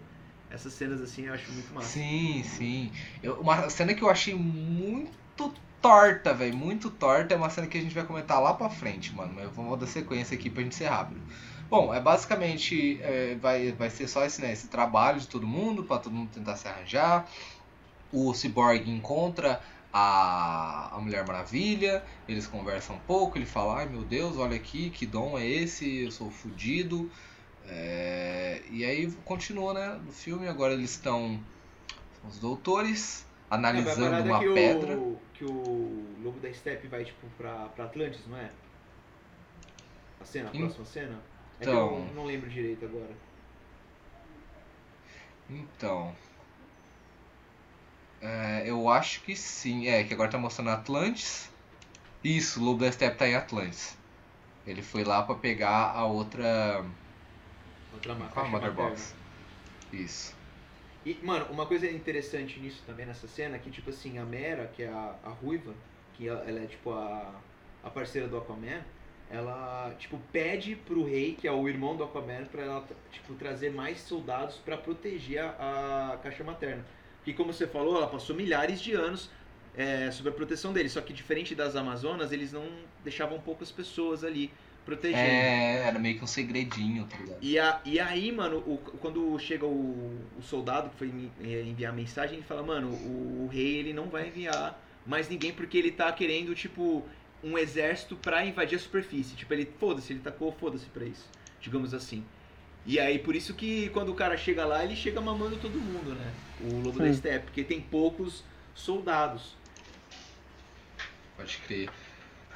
Essas 0.49 0.73
cenas 0.73 0.99
assim 1.01 1.27
eu 1.27 1.33
acho 1.33 1.51
muito 1.51 1.73
massa. 1.73 1.87
Sim, 1.87 2.43
sim. 2.43 2.91
Eu- 3.21 3.39
uma 3.39 3.69
cena 3.69 3.93
que 3.93 4.01
eu 4.03 4.09
achei 4.09 4.33
muito 4.33 5.53
torta, 5.81 6.33
velho. 6.33 6.55
Muito 6.57 6.89
torta. 6.89 7.33
É 7.33 7.37
uma 7.37 7.49
cena 7.49 7.67
que 7.67 7.77
a 7.77 7.81
gente 7.81 7.93
vai 7.95 8.03
comentar 8.05 8.41
lá 8.41 8.53
pra 8.53 8.69
frente, 8.69 9.15
mano. 9.15 9.33
Mas 9.35 9.45
eu 9.45 9.51
vou 9.51 9.77
dar 9.77 9.87
sequência 9.87 10.35
aqui 10.35 10.49
pra 10.49 10.63
gente 10.63 10.75
ser 10.75 10.85
rápido. 10.87 11.21
Bom, 11.69 11.93
é 11.93 12.01
basicamente. 12.01 12.99
é, 13.01 13.35
vai, 13.35 13.71
vai 13.73 13.89
ser 13.89 14.07
só 14.07 14.25
esse, 14.25 14.41
né, 14.41 14.51
esse 14.51 14.67
trabalho 14.69 15.19
de 15.19 15.27
todo 15.27 15.45
mundo, 15.47 15.83
pra 15.85 15.99
todo 15.99 16.13
mundo 16.13 16.31
tentar 16.31 16.55
se 16.57 16.67
arranjar. 16.67 17.29
O 18.11 18.33
Cyborg 18.33 18.89
encontra 18.89 19.61
a, 19.91 20.95
a 20.95 20.99
Mulher 20.99 21.25
Maravilha. 21.25 22.03
Eles 22.27 22.45
conversam 22.47 22.95
um 22.95 22.99
pouco. 22.99 23.37
Ele 23.37 23.45
fala: 23.45 23.79
Ai 23.79 23.85
meu 23.87 24.03
Deus, 24.03 24.37
olha 24.37 24.55
aqui, 24.55 24.89
que 24.89 25.05
dom 25.05 25.37
é 25.37 25.45
esse? 25.47 26.03
Eu 26.03 26.11
sou 26.11 26.29
fudido. 26.31 27.09
É, 27.65 28.61
e 28.69 28.83
aí 28.83 29.11
continua, 29.25 29.73
né? 29.73 29.99
No 30.03 30.11
filme, 30.11 30.47
agora 30.47 30.73
eles 30.73 30.91
estão 30.91 31.39
os 32.27 32.39
doutores 32.39 33.25
É, 33.51 33.55
analisando 33.55 34.09
parada 34.09 34.23
uma 34.29 34.39
o- 34.39 34.53
pedra. 34.53 34.97
que 35.33 35.45
o 35.45 36.15
Lobo 36.23 36.39
da 36.39 36.51
Steppe 36.51 36.87
vai 36.87 37.05
tipo 37.05 37.27
pra, 37.37 37.67
pra 37.69 37.85
Atlantis, 37.85 38.25
não 38.27 38.37
é? 38.37 38.49
A 40.19 40.25
cena, 40.25 40.49
a 40.49 40.51
próxima 40.51 40.85
cena? 40.85 41.21
É 41.59 41.63
que 41.63 41.69
Então. 41.69 42.07
eu 42.09 42.13
não 42.15 42.25
lembro 42.25 42.49
direito 42.49 42.83
agora. 42.85 43.15
Então. 45.49 46.13
É, 48.21 48.63
eu 48.65 48.89
acho 48.89 49.21
que 49.21 49.35
sim. 49.35 49.87
É, 49.87 50.03
que 50.03 50.13
agora 50.13 50.29
tá 50.29 50.37
mostrando 50.37 50.69
Atlantis. 50.69 51.49
Isso, 52.23 52.61
o 52.61 52.65
Lobo 52.65 52.83
da 52.83 52.91
Steppe 52.91 53.17
tá 53.17 53.27
em 53.27 53.35
Atlantis. 53.35 53.97
Ele 54.67 54.81
foi 54.81 55.03
lá 55.03 55.23
pra 55.23 55.35
pegar 55.35 55.91
a 55.91 56.05
outra. 56.05 56.85
Outra 57.93 58.15
Qual 58.15 58.27
a 58.27 58.29
caixa 58.29 58.49
Mother 58.49 58.69
materna. 58.69 58.89
Box? 58.89 59.15
Isso. 59.91 60.35
E, 61.05 61.17
mano, 61.23 61.45
uma 61.49 61.65
coisa 61.65 61.89
interessante 61.89 62.59
nisso 62.59 62.83
também, 62.85 63.05
nessa 63.05 63.27
cena, 63.27 63.55
é 63.55 63.59
que, 63.59 63.71
tipo 63.71 63.89
assim, 63.89 64.17
a 64.19 64.25
Mera, 64.25 64.67
que 64.75 64.83
é 64.83 64.89
a, 64.89 65.15
a 65.23 65.29
Ruiva, 65.29 65.73
que 66.13 66.27
ela, 66.27 66.43
ela 66.47 66.59
é, 66.59 66.67
tipo, 66.67 66.91
a, 66.91 67.33
a 67.83 67.89
parceira 67.89 68.27
do 68.27 68.37
Aquaman, 68.37 68.83
ela, 69.31 69.95
tipo, 69.97 70.19
pede 70.31 70.75
pro 70.75 71.05
rei, 71.05 71.35
que 71.35 71.47
é 71.47 71.51
o 71.51 71.69
irmão 71.69 71.95
do 71.95 72.03
Aquaman, 72.03 72.45
pra 72.45 72.63
ela, 72.63 72.85
tipo, 73.11 73.33
trazer 73.35 73.71
mais 73.71 73.99
soldados 74.01 74.57
pra 74.57 74.77
proteger 74.77 75.41
a, 75.41 76.11
a 76.13 76.17
caixa 76.17 76.43
materna. 76.43 76.85
Porque, 77.29 77.33
como 77.33 77.53
você 77.53 77.67
falou, 77.67 77.97
ela 77.97 78.07
passou 78.07 78.35
milhares 78.35 78.81
de 78.81 78.93
anos 78.93 79.29
é, 79.75 80.09
sob 80.11 80.29
a 80.29 80.31
proteção 80.31 80.73
deles, 80.73 80.91
só 80.93 81.01
que 81.01 81.13
diferente 81.13 81.53
das 81.53 81.75
Amazonas, 81.75 82.31
eles 82.31 82.51
não 82.51 82.67
deixavam 83.03 83.39
poucas 83.39 83.71
pessoas 83.71 84.23
ali 84.23 84.51
protegendo. 84.83 85.43
É, 85.43 85.87
era 85.87 85.99
meio 85.99 86.17
que 86.17 86.23
um 86.23 86.27
segredinho, 86.27 87.07
tá 87.07 87.17
ligado? 87.17 87.41
E, 87.41 87.57
a, 87.57 87.81
e 87.85 87.99
aí, 87.99 88.31
mano, 88.31 88.57
o- 88.65 88.77
quando 88.99 89.37
chega 89.39 89.65
o, 89.65 90.29
o 90.37 90.41
soldado 90.41 90.89
que 90.89 90.95
foi 90.97 91.31
eh, 91.39 91.63
enviar 91.63 91.93
a 91.93 91.95
mensagem, 91.95 92.37
ele 92.37 92.45
fala, 92.45 92.61
mano, 92.63 92.89
o, 92.89 93.45
o 93.45 93.47
rei 93.47 93.77
ele 93.77 93.93
não 93.93 94.09
vai 94.09 94.27
enviar 94.27 94.85
mais 95.05 95.29
ninguém 95.29 95.53
porque 95.53 95.77
ele 95.77 95.91
tá 95.91 96.11
querendo, 96.11 96.53
tipo, 96.53 97.07
um 97.41 97.57
exército 97.57 98.17
pra 98.17 98.45
invadir 98.45 98.75
a 98.75 98.79
superfície. 98.79 99.35
Tipo, 99.35 99.53
ele, 99.53 99.65
foda-se, 99.65 100.11
ele 100.11 100.19
tacou, 100.19 100.51
foda-se 100.51 100.89
pra 100.89 101.05
isso, 101.05 101.31
digamos 101.59 101.93
assim. 101.93 102.27
E 102.89 102.99
aí, 102.99 103.19
por 103.19 103.35
isso 103.35 103.53
que 103.53 103.87
quando 103.89 104.09
o 104.09 104.15
cara 104.15 104.35
chega 104.35 104.65
lá, 104.65 104.83
ele 104.83 104.95
chega 104.95 105.21
mamando 105.21 105.57
todo 105.57 105.79
mundo, 105.79 106.15
né? 106.15 106.33
O 106.59 106.79
Lobo 106.81 106.97
da 106.97 107.05
Sim. 107.05 107.13
Steppe, 107.13 107.45
porque 107.45 107.63
tem 107.63 107.79
poucos 107.79 108.43
soldados. 108.73 109.55
Pode 111.37 111.55
crer. 111.67 111.87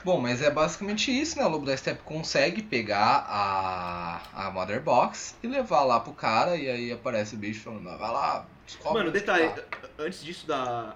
Bom, 0.03 0.19
mas 0.19 0.41
é 0.41 0.49
basicamente 0.49 1.11
isso, 1.11 1.37
né? 1.37 1.45
O 1.45 1.49
Lobo 1.49 1.67
da 1.67 1.77
Steppe 1.77 2.01
consegue 2.01 2.63
pegar 2.63 3.27
a, 3.29 4.47
a 4.47 4.49
Mother 4.49 4.81
Box 4.81 5.35
e 5.43 5.45
levar 5.45 5.83
lá 5.83 5.99
pro 5.99 6.13
cara, 6.13 6.57
e 6.57 6.67
aí 6.67 6.91
aparece 6.91 7.35
o 7.35 7.37
bicho 7.37 7.61
falando, 7.61 7.87
"Ah, 7.89 7.97
vai 7.97 8.11
lá, 8.11 8.47
descobre. 8.65 8.97
Mano, 8.97 9.11
detalhe, 9.11 9.49
tá." 9.49 9.89
antes 9.99 10.23
disso 10.23 10.47
da... 10.47 10.95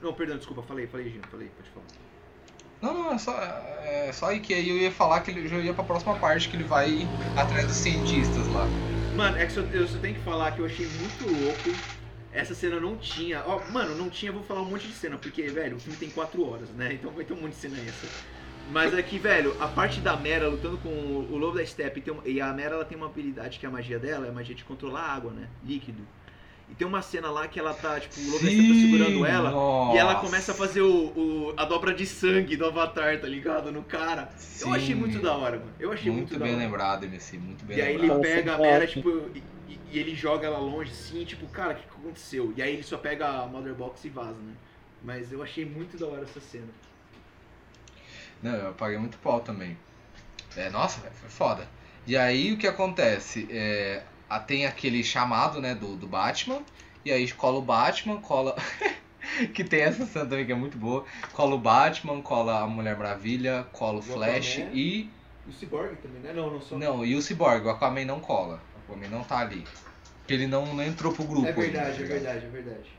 Não, 0.00 0.14
perdão, 0.14 0.36
desculpa, 0.36 0.62
falei, 0.62 0.86
falei, 0.86 1.10
Gino, 1.10 1.26
falei, 1.28 1.48
pode 1.48 1.68
falar. 1.70 2.05
Não, 2.80 2.94
não, 2.94 3.12
é 3.12 3.18
só, 3.18 3.32
é 3.84 4.10
só 4.12 4.26
aí 4.26 4.40
que 4.40 4.52
aí 4.54 4.68
eu 4.68 4.76
ia 4.76 4.90
falar 4.90 5.20
que 5.20 5.30
ele 5.30 5.48
já 5.48 5.56
ia 5.58 5.72
pra 5.74 5.84
próxima 5.84 6.14
parte, 6.16 6.48
que 6.48 6.56
ele 6.56 6.64
vai 6.64 7.06
atrás 7.36 7.66
dos 7.66 7.76
cientistas 7.76 8.46
lá. 8.48 8.66
Mano, 9.16 9.38
é 9.38 9.46
que 9.46 9.56
eu 9.56 9.88
só 9.88 9.98
tenho 9.98 10.14
que 10.14 10.20
falar 10.20 10.52
que 10.52 10.58
eu 10.60 10.66
achei 10.66 10.86
muito 10.86 11.26
louco 11.26 11.70
essa 12.36 12.54
cena 12.54 12.78
não 12.78 12.96
tinha. 12.96 13.42
Ó, 13.46 13.60
mano, 13.72 13.94
não 13.94 14.10
tinha, 14.10 14.30
vou 14.30 14.42
falar 14.42 14.60
um 14.60 14.66
monte 14.66 14.86
de 14.86 14.92
cena, 14.92 15.16
porque, 15.16 15.42
velho, 15.48 15.76
o 15.76 15.80
filme 15.80 15.98
tem 15.98 16.10
4 16.10 16.46
horas, 16.46 16.68
né? 16.70 16.92
Então 16.92 17.10
vai 17.10 17.24
ter 17.24 17.32
um 17.32 17.40
monte 17.40 17.52
de 17.52 17.56
cena 17.56 17.78
essa. 17.78 18.06
Mas 18.70 18.92
aqui, 18.92 19.18
velho, 19.18 19.56
a 19.58 19.66
parte 19.68 20.00
da 20.00 20.16
Mera 20.16 20.48
lutando 20.48 20.76
com 20.78 20.88
o 20.88 21.36
Lobo 21.38 21.56
da 21.56 21.64
Steppe, 21.64 22.02
um- 22.10 22.20
e 22.26 22.40
a 22.40 22.52
Mera 22.52 22.74
ela 22.74 22.84
tem 22.84 22.96
uma 22.96 23.06
habilidade 23.06 23.58
que 23.58 23.64
é 23.64 23.68
a 23.68 23.72
magia 23.72 23.98
dela, 23.98 24.26
é 24.26 24.28
a 24.28 24.32
magia 24.32 24.54
de 24.54 24.64
controlar 24.64 25.00
a 25.00 25.14
água, 25.14 25.32
né? 25.32 25.48
Líquido. 25.64 26.02
E 26.68 26.74
tem 26.74 26.86
uma 26.86 27.00
cena 27.00 27.30
lá 27.30 27.46
que 27.46 27.60
ela 27.60 27.72
tá, 27.74 28.00
tipo, 28.00 28.20
o 28.20 28.30
Lobo 28.30 28.38
Steppe 28.38 28.66
tá 28.66 28.74
segurando 28.74 29.24
ela, 29.24 29.50
e 29.88 29.96
ela 29.96 30.14
nossa. 30.14 30.20
começa 30.20 30.50
a 30.52 30.54
fazer 30.54 30.80
o, 30.82 31.12
o- 31.16 31.54
a 31.56 31.64
dobra 31.64 31.94
de 31.94 32.04
sangue 32.04 32.56
do 32.56 32.66
Avatar, 32.66 33.20
tá 33.20 33.28
ligado? 33.28 33.70
No 33.70 33.84
cara. 33.84 34.32
Eu 34.58 34.72
achei 34.72 34.94
Sim. 34.94 34.94
muito 34.94 35.20
da 35.20 35.32
hora, 35.36 35.58
mano. 35.58 35.72
Eu 35.78 35.92
achei 35.92 36.10
muito, 36.10 36.30
Muito 36.30 36.38
da 36.38 36.44
bem 36.44 36.54
hora. 36.54 36.64
lembrado, 36.64 37.04
MC, 37.04 37.38
muito 37.38 37.64
bem 37.64 37.78
E 37.78 37.80
aí 37.82 37.94
ele 37.94 38.02
lembrado. 38.02 38.18
Nossa, 38.18 38.30
pega 38.34 38.54
a 38.54 38.58
nossa. 38.58 38.70
Mera, 38.70 38.86
tipo, 38.86 39.08
e, 39.34 39.44
e- 39.68 39.80
e 39.92 39.98
ele 39.98 40.14
joga 40.14 40.46
ela 40.46 40.58
longe, 40.58 40.90
assim, 40.90 41.24
tipo, 41.24 41.46
cara, 41.48 41.72
o 41.74 41.76
que 41.76 41.82
que 41.82 41.88
aconteceu? 41.98 42.52
E 42.56 42.62
aí 42.62 42.72
ele 42.74 42.82
só 42.82 42.98
pega 42.98 43.28
a 43.28 43.46
Mother 43.46 43.74
Box 43.74 44.04
e 44.04 44.10
vaza, 44.10 44.40
né? 44.40 44.54
Mas 45.02 45.30
eu 45.32 45.42
achei 45.42 45.64
muito 45.64 45.96
da 45.96 46.06
hora 46.06 46.22
essa 46.24 46.40
cena. 46.40 46.68
Não, 48.42 48.54
eu 48.54 48.74
paguei 48.74 48.98
muito 48.98 49.18
pau 49.18 49.40
também. 49.40 49.76
É, 50.56 50.70
nossa, 50.70 51.00
velho, 51.00 51.14
foi 51.14 51.28
foda. 51.30 51.68
E 52.06 52.16
aí 52.16 52.52
o 52.52 52.58
que 52.58 52.66
acontece? 52.66 53.48
É, 53.50 54.02
a- 54.28 54.40
tem 54.40 54.66
aquele 54.66 55.02
chamado, 55.04 55.60
né, 55.60 55.74
do, 55.74 55.96
do 55.96 56.06
Batman. 56.06 56.60
E 57.04 57.12
aí 57.12 57.30
cola 57.32 57.58
o 57.58 57.62
Batman, 57.62 58.20
cola. 58.20 58.56
que 59.54 59.62
tem 59.64 59.80
essa 59.82 60.06
cena 60.06 60.24
também 60.26 60.46
que 60.46 60.52
é 60.52 60.56
muito 60.56 60.78
boa. 60.78 61.04
Cola 61.32 61.54
o 61.54 61.58
Batman, 61.58 62.20
cola 62.22 62.60
a 62.60 62.66
Mulher 62.66 62.96
Maravilha, 62.96 63.66
cola 63.72 63.96
o 63.96 63.98
O 63.98 64.02
Flash 64.02 64.56
Aquaman. 64.58 64.72
e. 64.74 65.10
E 65.46 65.50
o 65.50 65.52
Cyborg 65.52 65.96
também, 65.96 66.20
né? 66.22 66.32
Não, 66.32 66.50
não 66.50 66.60
só. 66.60 66.76
Não, 66.76 67.04
e 67.04 67.14
o 67.14 67.22
Cyborg, 67.22 67.64
o 67.66 67.70
Aquaman 67.70 68.04
não 68.04 68.18
cola. 68.20 68.60
O 68.74 68.92
Aquaman 68.92 69.08
não 69.08 69.22
tá 69.22 69.38
ali. 69.38 69.64
Porque 70.20 70.34
ele 70.34 70.48
não, 70.48 70.74
não 70.74 70.82
entrou 70.82 71.12
pro 71.12 71.22
grupo. 71.24 71.46
É 71.46 71.50
ainda, 71.50 71.60
verdade, 71.62 71.96
tá 71.98 72.02
é 72.02 72.06
verdade, 72.06 72.46
é 72.46 72.48
verdade. 72.48 72.90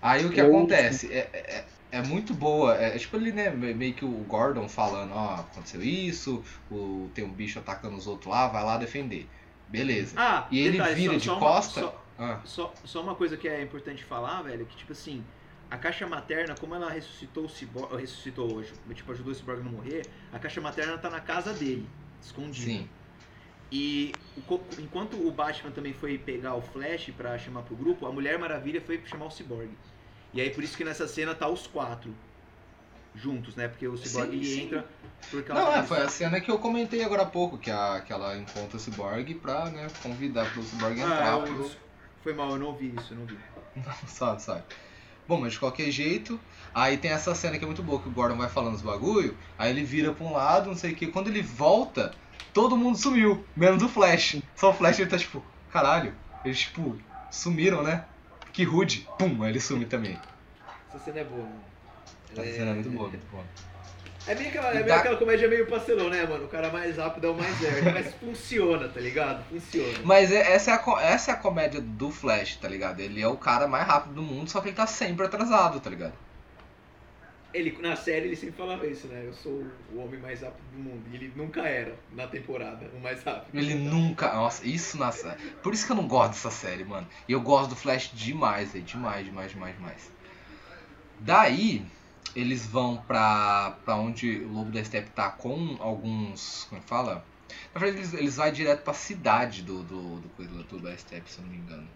Aí 0.00 0.24
o 0.24 0.30
que 0.30 0.40
Eu- 0.40 0.46
acontece? 0.46 1.12
É, 1.12 1.28
é, 1.32 1.64
é 1.90 2.02
muito 2.02 2.32
boa. 2.32 2.76
É, 2.76 2.96
tipo 2.96 3.16
ali, 3.16 3.32
né? 3.32 3.50
me- 3.50 3.74
Meio 3.74 3.92
que 3.94 4.04
o 4.04 4.08
Gordon 4.28 4.68
falando, 4.68 5.12
ó, 5.12 5.34
aconteceu 5.34 5.82
isso, 5.82 6.44
o, 6.70 7.10
tem 7.12 7.24
um 7.24 7.32
bicho 7.32 7.58
atacando 7.58 7.96
os 7.96 8.06
outros 8.06 8.30
lá, 8.30 8.46
vai 8.46 8.62
lá 8.62 8.76
defender. 8.76 9.28
Beleza. 9.70 10.14
Ah, 10.18 10.46
E 10.50 10.58
ele 10.58 10.72
detalhe, 10.72 10.94
vira 10.94 11.12
só- 11.14 11.18
de 11.18 11.24
só 11.24 11.32
uma- 11.32 11.40
costa. 11.40 11.80
só- 11.80 12.04
Ah, 12.22 12.40
Só, 12.44 12.74
só 12.84 13.00
uma 13.00 13.14
coisa 13.14 13.34
que 13.36 13.48
é 13.48 13.62
importante 13.62 14.04
falar, 14.04 14.42
velho, 14.42 14.66
que 14.66 14.76
tipo 14.76 14.92
assim, 14.92 15.24
a 15.70 15.78
caixa 15.78 16.06
materna, 16.06 16.54
como 16.54 16.74
ela 16.74 16.90
ressuscitou 16.90 17.44
o 17.46 17.48
Cyborg, 17.48 17.96
ressuscitou, 17.96 18.62
tipo, 18.94 19.10
ajudou 19.12 19.32
o 19.32 19.34
Cyborg 19.34 19.60
a 19.60 19.64
não 19.64 19.72
morrer, 19.72 20.02
a 20.30 20.38
caixa 20.38 20.60
materna 20.60 20.98
tá 20.98 21.08
na 21.08 21.20
casa 21.20 21.54
dele, 21.54 21.88
escondida. 22.20 22.66
sim. 22.66 22.88
E 23.72 24.12
enquanto 24.78 25.14
o 25.16 25.30
Batman 25.30 25.70
também 25.70 25.92
foi 25.94 26.18
pegar 26.18 26.56
o 26.56 26.60
Flash 26.60 27.10
pra 27.16 27.38
chamar 27.38 27.62
pro 27.62 27.74
grupo, 27.76 28.04
a 28.04 28.12
Mulher 28.12 28.38
Maravilha 28.38 28.80
foi 28.82 29.00
chamar 29.06 29.26
o 29.26 29.30
Cyborg. 29.30 29.70
E 30.34 30.40
aí 30.42 30.50
por 30.50 30.62
isso 30.64 30.76
que 30.76 30.84
nessa 30.84 31.06
cena 31.08 31.34
tá 31.34 31.48
os 31.48 31.66
quatro 31.68 32.12
juntos, 33.14 33.54
né? 33.56 33.68
Porque 33.68 33.86
o 33.86 33.96
Cyborg 33.96 34.30
Sim, 34.32 34.36
ele 34.36 34.54
sim. 34.54 34.60
entra 34.66 34.88
por 35.30 35.42
causa 35.44 35.62
Não, 35.64 35.72
é, 35.74 35.82
foi 35.82 35.98
a 35.98 36.08
cena 36.08 36.40
que 36.40 36.50
eu 36.50 36.58
comentei 36.58 37.02
agora 37.04 37.22
há 37.22 37.26
pouco, 37.26 37.58
que, 37.58 37.70
a, 37.70 38.00
que 38.00 38.12
ela 38.12 38.36
encontra 38.36 38.76
o 38.76 38.80
Cyborg 38.80 39.34
pra, 39.36 39.66
né, 39.70 39.88
convidar 40.02 40.46
pro 40.50 40.62
Cyborg 40.62 41.00
Ah, 41.00 41.04
entrar 41.06 41.38
eu- 41.38 41.54
pro, 41.54 41.70
foi 42.22 42.32
mal, 42.34 42.50
eu 42.50 42.58
não 42.58 42.66
ouvi 42.68 42.94
isso, 42.94 43.12
eu 43.12 43.18
não 43.18 43.26
vi. 43.26 43.38
Sabe, 44.06 44.42
sabe. 44.42 44.64
Bom, 45.26 45.40
mas 45.40 45.52
de 45.52 45.60
qualquer 45.60 45.90
jeito, 45.92 46.40
aí 46.74 46.96
tem 46.98 47.12
essa 47.12 47.34
cena 47.34 47.56
que 47.56 47.62
é 47.62 47.66
muito 47.66 47.82
boa, 47.82 48.02
que 48.02 48.08
o 48.08 48.12
Gordon 48.12 48.36
vai 48.36 48.48
falando 48.48 48.74
os 48.74 48.82
bagulho, 48.82 49.36
aí 49.56 49.70
ele 49.70 49.84
vira 49.84 50.12
pra 50.12 50.24
um 50.24 50.32
lado, 50.32 50.68
não 50.68 50.76
sei 50.76 50.92
o 50.92 50.96
que, 50.96 51.06
quando 51.06 51.28
ele 51.28 51.40
volta, 51.40 52.12
todo 52.52 52.76
mundo 52.76 52.98
sumiu, 52.98 53.44
menos 53.56 53.80
o 53.82 53.88
Flash. 53.88 54.42
Só 54.56 54.70
o 54.70 54.74
Flash 54.74 54.98
ele 54.98 55.08
tá 55.08 55.16
tipo, 55.16 55.40
caralho, 55.72 56.12
eles 56.44 56.58
tipo, 56.60 56.98
sumiram, 57.30 57.82
né? 57.82 58.04
Que 58.52 58.64
rude. 58.64 59.06
Pum, 59.16 59.42
aí 59.44 59.50
ele 59.50 59.60
some 59.60 59.84
também. 59.86 60.18
Essa 60.88 60.98
cena 60.98 61.20
é 61.20 61.24
boa, 61.24 61.46
mano. 61.46 61.79
Essa 62.32 62.52
cena 62.52 62.70
é 62.70 62.74
muito 62.74 62.90
boa, 62.90 63.08
muito 63.08 63.26
boa. 63.30 63.44
É 64.26 64.34
meio 64.34 64.48
aquela, 64.48 64.70
é 64.70 64.74
meio 64.74 64.86
dá- 64.86 64.96
aquela 64.96 65.16
comédia 65.16 65.48
meio 65.48 65.66
pastelão, 65.66 66.10
né, 66.10 66.24
mano? 66.26 66.44
O 66.44 66.48
cara 66.48 66.68
mais 66.70 66.96
rápido 66.96 67.26
é 67.26 67.30
o 67.30 67.34
mais 67.34 67.60
nerd. 67.60 67.84
Mas 67.92 68.14
funciona, 68.14 68.86
tá 68.88 69.00
ligado? 69.00 69.42
Funciona. 69.48 69.98
Mas 70.04 70.30
é- 70.30 70.52
essa 70.52 70.72
é, 70.72 70.74
a, 70.74 71.02
essa 71.02 71.30
é 71.30 71.34
a 71.34 71.36
comédia 71.38 71.80
do 71.80 72.10
Flash, 72.10 72.56
tá 72.56 72.68
ligado? 72.68 73.00
Ele 73.00 73.20
é 73.20 73.26
o 73.26 73.36
cara 73.36 73.66
mais 73.66 73.86
rápido 73.86 74.14
do 74.16 74.22
mundo, 74.22 74.50
só 74.50 74.60
que 74.60 74.68
ele 74.68 74.76
tá 74.76 74.86
sempre 74.86 75.24
atrasado, 75.26 75.80
tá 75.80 75.88
ligado? 75.90 76.12
Ele, 77.52 77.76
na 77.80 77.96
série 77.96 78.26
ele 78.26 78.36
sempre 78.36 78.54
falava 78.56 78.86
isso, 78.86 79.08
né? 79.08 79.24
Eu 79.26 79.32
sou 79.34 79.66
o 79.92 79.98
homem 79.98 80.20
mais 80.20 80.40
rápido 80.42 80.62
do 80.72 80.78
mundo. 80.78 81.02
E 81.10 81.16
ele 81.16 81.32
nunca 81.34 81.62
era, 81.62 81.96
na 82.12 82.26
temporada, 82.28 82.88
o 82.94 83.00
mais 83.00 83.24
rápido. 83.24 83.58
Ele 83.58 83.74
nunca. 83.74 84.32
Nossa, 84.34 84.64
isso 84.64 84.96
na 84.96 85.10
sé- 85.10 85.36
Por 85.60 85.74
isso 85.74 85.84
que 85.84 85.90
eu 85.90 85.96
não 85.96 86.06
gosto 86.06 86.32
dessa 86.32 86.50
série, 86.50 86.84
mano. 86.84 87.08
E 87.26 87.32
eu 87.32 87.40
gosto 87.40 87.70
do 87.70 87.74
Flash 87.76 88.12
demais, 88.14 88.70
velho. 88.72 88.84
Demais, 88.84 89.24
demais, 89.26 89.50
demais, 89.50 89.74
demais. 89.74 90.12
Daí, 91.18 91.84
eles 92.34 92.66
vão 92.66 92.96
pra, 92.98 93.72
pra 93.84 93.96
onde 93.96 94.40
o 94.44 94.52
Lobo 94.52 94.70
da 94.70 94.84
Steppe 94.84 95.10
tá 95.10 95.30
com 95.30 95.76
alguns. 95.80 96.64
Como 96.64 96.80
é 96.80 96.82
que 96.82 96.88
fala? 96.88 97.24
Na 97.74 97.80
verdade, 97.80 98.02
eles, 98.02 98.14
eles 98.14 98.36
vão 98.36 98.52
direto 98.52 98.82
pra 98.82 98.94
cidade 98.94 99.62
do, 99.62 99.82
do, 99.82 100.16
do, 100.20 100.28
do 100.28 100.56
Lobo 100.74 100.80
da 100.80 100.96
Steppe, 100.96 101.30
se 101.30 101.38
eu 101.38 101.44
não 101.44 101.50
me 101.50 101.58
engano. 101.58 101.88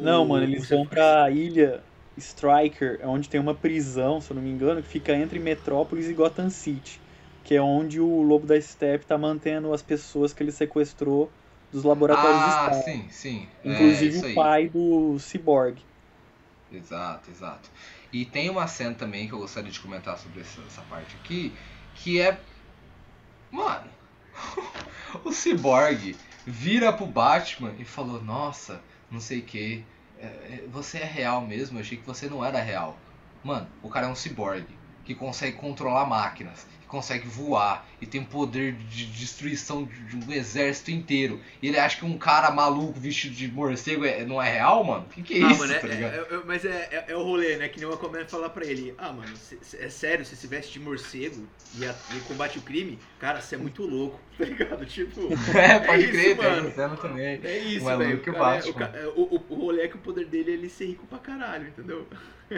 Não, 0.00 0.24
mano, 0.24 0.44
eles 0.44 0.68
vão 0.68 0.86
pra 0.86 1.30
ilha 1.30 1.82
Striker, 2.16 3.00
onde 3.04 3.28
tem 3.28 3.40
uma 3.40 3.54
prisão, 3.54 4.20
se 4.20 4.30
eu 4.30 4.36
não 4.36 4.42
me 4.42 4.50
engano, 4.50 4.82
que 4.82 4.88
fica 4.88 5.12
entre 5.14 5.38
Metrópolis 5.38 6.08
e 6.08 6.14
Gotham 6.14 6.50
City, 6.50 7.00
que 7.44 7.54
é 7.54 7.60
onde 7.60 8.00
o 8.00 8.22
Lobo 8.22 8.46
da 8.46 8.60
Steppe 8.60 9.04
tá 9.06 9.18
mantendo 9.18 9.72
as 9.72 9.82
pessoas 9.82 10.32
que 10.32 10.42
ele 10.42 10.52
sequestrou 10.52 11.30
dos 11.72 11.82
laboratórios 11.84 12.40
Ah, 12.40 12.72
Stark. 12.72 12.84
sim, 12.84 13.08
sim. 13.10 13.48
É, 13.64 13.68
Inclusive 13.68 14.18
isso 14.18 14.26
o 14.30 14.34
pai 14.34 14.68
do 14.68 15.18
Cyborg. 15.18 15.78
Exato, 16.72 17.30
exato. 17.30 17.68
E 18.14 18.24
tem 18.24 18.48
uma 18.48 18.68
cena 18.68 18.94
também 18.94 19.26
que 19.26 19.34
eu 19.34 19.40
gostaria 19.40 19.72
de 19.72 19.80
comentar 19.80 20.16
sobre 20.16 20.40
essa, 20.40 20.62
essa 20.62 20.82
parte 20.82 21.16
aqui, 21.16 21.52
que 21.96 22.20
é. 22.20 22.40
Mano, 23.50 23.90
o 25.24 25.32
Cyborg 25.32 26.16
vira 26.46 26.92
pro 26.92 27.06
Batman 27.06 27.74
e 27.76 27.84
falou: 27.84 28.22
Nossa, 28.22 28.80
não 29.10 29.18
sei 29.18 29.40
o 29.40 29.42
que, 29.42 29.84
você 30.70 30.98
é 30.98 31.04
real 31.04 31.40
mesmo? 31.40 31.76
Eu 31.76 31.82
achei 31.82 31.98
que 31.98 32.06
você 32.06 32.28
não 32.28 32.44
era 32.44 32.60
real. 32.60 32.96
Mano, 33.42 33.66
o 33.82 33.88
cara 33.88 34.06
é 34.06 34.08
um 34.08 34.14
cyborg 34.14 34.64
que 35.04 35.12
consegue 35.12 35.56
controlar 35.56 36.06
máquinas, 36.06 36.68
consegue 36.94 37.26
voar 37.28 37.86
e 38.00 38.06
tem 38.06 38.22
poder 38.24 38.72
de 38.72 39.06
destruição 39.06 39.84
de 39.84 40.16
um 40.16 40.32
exército 40.32 40.90
inteiro. 40.90 41.40
E 41.60 41.68
ele 41.68 41.78
acha 41.78 41.98
que 41.98 42.04
um 42.04 42.16
cara 42.16 42.50
maluco 42.50 42.98
vestido 42.98 43.34
de 43.34 43.48
morcego 43.50 44.04
é- 44.04 44.24
não 44.24 44.40
é 44.40 44.50
real, 44.52 44.84
mano? 44.84 45.06
Que 45.12 45.22
que 45.22 45.34
é 45.40 45.44
Ah, 45.44 45.50
isso, 45.50 45.60
mano, 45.60 45.72
é, 45.72 45.78
tá 45.78 45.86
ligado? 45.88 46.14
é- 46.14 46.34
é- 46.34 46.42
mas 46.44 46.64
é, 46.64 46.88
é, 46.90 47.04
é 47.12 47.16
o 47.16 47.22
rolê, 47.22 47.56
né? 47.56 47.68
Que 47.68 47.78
nem 47.80 47.88
uma 47.88 47.96
comédia 47.96 48.28
falar 48.28 48.50
pra 48.50 48.64
ele: 48.64 48.94
Ah, 48.96 49.12
mano, 49.12 49.36
cê- 49.36 49.58
cê- 49.62 49.78
é 49.84 49.88
sério, 49.88 50.24
você 50.24 50.36
se 50.36 50.46
veste 50.46 50.72
de 50.72 50.80
morcego 50.80 51.46
e, 51.76 51.84
a- 51.84 51.96
e 52.10 52.20
combate 52.20 52.58
o 52.58 52.62
crime? 52.62 52.98
Cara, 53.18 53.40
você 53.40 53.54
é 53.54 53.58
muito 53.58 53.84
louco, 53.84 54.20
tá 54.38 54.44
ligado? 54.44 54.86
Tipo. 54.86 55.28
É, 55.54 55.78
pode 55.80 56.02
isso, 56.04 56.12
crer, 56.12 56.36
tem 56.36 56.44
mano. 56.48 56.68
essa 56.68 56.74
cena 56.76 56.96
também. 56.96 57.40
É 57.42 57.58
isso, 57.58 57.88
é 57.90 57.96
velho. 57.96 58.20
que 58.20 58.30
O, 58.30 58.34
é- 58.36 58.38
o, 58.40 58.82
é, 58.82 59.06
o, 59.16 59.20
o- 59.22 59.46
o 59.50 59.54
rolê 59.54 59.82
é 59.82 59.88
que 59.88 59.96
o 59.96 60.00
poder 60.00 60.26
dele 60.26 60.50
é 60.52 60.54
ele 60.54 60.68
ser 60.68 60.86
rico 60.86 61.06
pra 61.06 61.18
caralho, 61.18 61.68
entendeu? 61.68 62.06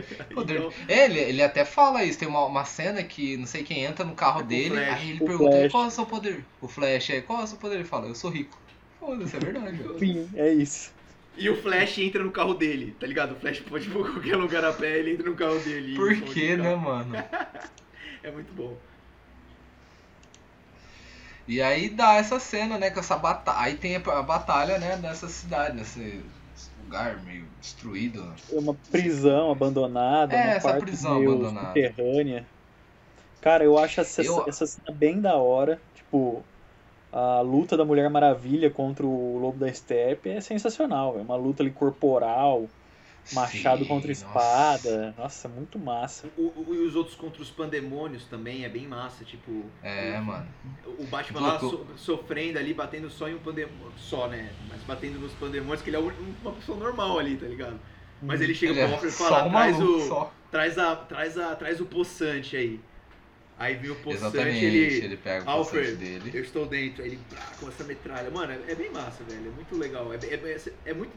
Poder- 0.35 0.57
Então, 0.61 0.73
É, 0.89 1.05
ele, 1.07 1.19
ele 1.21 1.43
até 1.43 1.65
fala 1.65 2.05
isso, 2.05 2.19
tem 2.19 2.29
uma, 2.29 2.45
uma 2.47 2.65
cena 2.65 3.03
que 3.03 3.37
não 3.37 3.47
sei 3.47 3.65
quem 3.65 3.85
entra 3.85 4.05
no 4.05 4.15
carro 4.15 4.41
É 4.43 4.45
dele, 4.45 4.69
Flash. 4.69 4.91
aí 4.91 5.11
ele 5.11 5.21
O 5.21 5.25
pergunta 5.25 5.57
Flash. 5.57 5.73
qual 5.73 5.85
é 5.85 5.87
o 5.89 5.91
seu 5.91 6.07
poder? 6.07 6.47
O 6.61 6.69
Flash 6.69 7.11
é, 7.11 7.21
qual 7.23 7.41
é 7.41 7.45
o 7.45 7.47
seu 7.47 7.59
poder? 7.59 7.77
Ele 7.77 7.85
fala, 7.85 8.07
eu 8.09 8.15
sou 8.15 8.31
rico. 8.31 8.61
Foda-se, 8.99 9.37
é 9.37 9.41
verdade. 9.41 9.79
Sim, 9.99 10.31
é 10.35 10.53
isso. 10.53 10.91
E 11.37 11.49
o 11.51 11.55
Flash 11.55 11.99
entra 11.99 12.23
no 12.25 12.33
carro 12.33 12.55
dele, 12.55 12.93
tá 12.99 13.07
ligado? 13.07 13.33
O 13.33 13.37
Flash 13.41 13.61
pode 13.61 13.89
ir 13.89 13.93
pra 13.93 14.01
qualquer 14.11 14.37
lugar 14.37 14.65
a 14.65 14.73
pé, 14.73 14.99
ele 14.99 15.13
entra 15.13 15.29
no 15.29 15.37
carro 15.37 15.59
dele. 15.61 15.97
Por 15.97 16.15
que, 16.33 16.57
né, 16.57 16.75
mano? 16.75 17.15
É 18.23 18.31
muito 18.31 18.53
bom. 18.53 18.81
E 21.47 21.63
aí 21.63 21.89
dá 21.91 22.15
essa 22.17 22.39
cena, 22.41 22.79
né, 22.79 22.91
com 22.91 23.01
essa 23.01 23.17
batalha. 23.17 23.59
Aí 23.61 23.77
tem 23.77 23.97
a 23.97 24.23
batalha, 24.23 24.79
né, 24.79 24.97
nessa 24.97 25.29
cidade, 25.29 25.77
nesse 25.77 26.25
lugar 26.87 27.23
meio 27.25 27.45
destruído. 27.61 28.25
É 28.53 28.59
uma 28.59 28.75
prisão 28.91 29.51
abandonada, 29.51 30.35
É, 30.35 30.45
uma 30.45 30.53
essa 30.55 30.69
parte 30.69 30.81
prisão 30.85 31.19
meio 31.19 31.33
abandonada. 31.33 31.67
subterrânea. 31.67 32.47
Cara, 33.41 33.65
eu 33.65 33.77
acho 33.79 34.01
essa, 34.01 34.23
Eu- 34.23 34.45
essa 34.49 34.67
cena 34.67 34.97
bem 34.97 35.21
da 35.21 35.37
hora. 35.37 35.81
Tipo, 35.95 36.43
a 37.13 37.41
luta 37.41 37.77
da 37.77 37.85
Mulher 37.85 38.09
Maravilha 38.11 38.71
contra 38.71 39.05
o 39.07 39.39
Lobo 39.39 39.59
da 39.59 39.73
Steppe 39.73 40.31
é 40.31 40.41
sensacional. 40.41 41.19
É 41.19 41.23
uma 41.23 41.37
luta 41.37 41.63
ali 41.63 41.71
corporal, 41.71 42.69
machado 43.33 43.83
Sim, 43.83 43.89
contra 43.89 44.09
nossa. 44.09 44.25
espada. 44.27 45.15
Nossa, 45.19 45.49
muito 45.49 45.79
massa. 45.79 46.29
O, 46.37 46.43
o- 46.43 46.75
e 46.75 46.79
os 46.87 46.95
outros 46.95 47.17
contra 47.17 47.43
os 47.43 47.51
pandemônios 47.51 48.25
também 48.25 48.65
é 48.65 48.69
bem 48.69 48.87
massa, 48.87 49.25
tipo. 49.25 49.65
É, 49.83 50.19
mano. 50.21 50.47
O 50.99 51.05
Batman 51.05 51.41
lá 51.41 51.59
so- 51.59 51.87
sofrendo 51.97 52.59
ali, 52.59 52.73
batendo 52.73 53.11
só 53.11 53.29
em 53.29 53.35
um 53.35 53.39
pandemônio. 53.39 53.93
Só, 53.97 54.29
né? 54.29 54.51
Mas 54.69 54.83
batendo 54.83 55.19
nos 55.19 55.33
pandemônios, 55.33 55.83
que 55.83 55.91
ele 55.91 55.97
é 55.97 56.01
um- 56.01 56.13
uma 56.43 56.53
pessoa 56.53 56.79
normal 56.79 57.19
ali, 57.19 57.37
tá 57.37 57.47
ligado? 57.47 57.79
Mas 58.23 58.41
ele 58.41 58.55
chega 58.55 58.73
Ele 58.73 58.81
pro 58.81 58.89
é 58.91 58.93
Alfred 58.95 59.13
e 59.15 59.17
só 59.17 59.29
fala, 59.29 59.47
um 59.47 59.51
traz 59.51 59.79
maluco, 59.79 59.99
o. 59.99 60.09
só. 60.09 60.33
Traz 60.51 60.79
a. 60.79 60.97
Traz 60.97 61.39
a. 61.39 61.55
Traz 61.57 61.81
o 61.81 61.87
poçante 61.87 62.57
aí. 62.57 62.81
Aí 63.59 63.75
vem 63.75 63.91
o 63.91 63.95
poçante, 63.97 64.37
ele. 64.39 64.77
ele, 65.05 65.17
pega 65.17 65.45
o 65.47 65.51
Alfred, 65.51 65.93
poçante 65.93 66.05
dele. 66.05 66.31
Eu 66.35 66.43
estou 66.43 66.67
dentro, 66.67 67.03
aí 67.03 67.09
ele 67.09 67.21
pá, 67.31 67.41
começa 67.59 67.83
a 67.83 67.87
metralha. 67.87 68.31
Mano, 68.31 68.53
é, 68.53 68.73
é 68.73 68.75
bem 68.75 68.91
massa, 68.91 69.25
velho. 69.25 69.49
É 69.49 69.51
muito 69.51 69.77
legal. 69.77 70.13
É, 70.13 70.17
é, 70.17 70.35
é, 70.35 70.61
é 70.91 70.95
muito. 70.95 71.13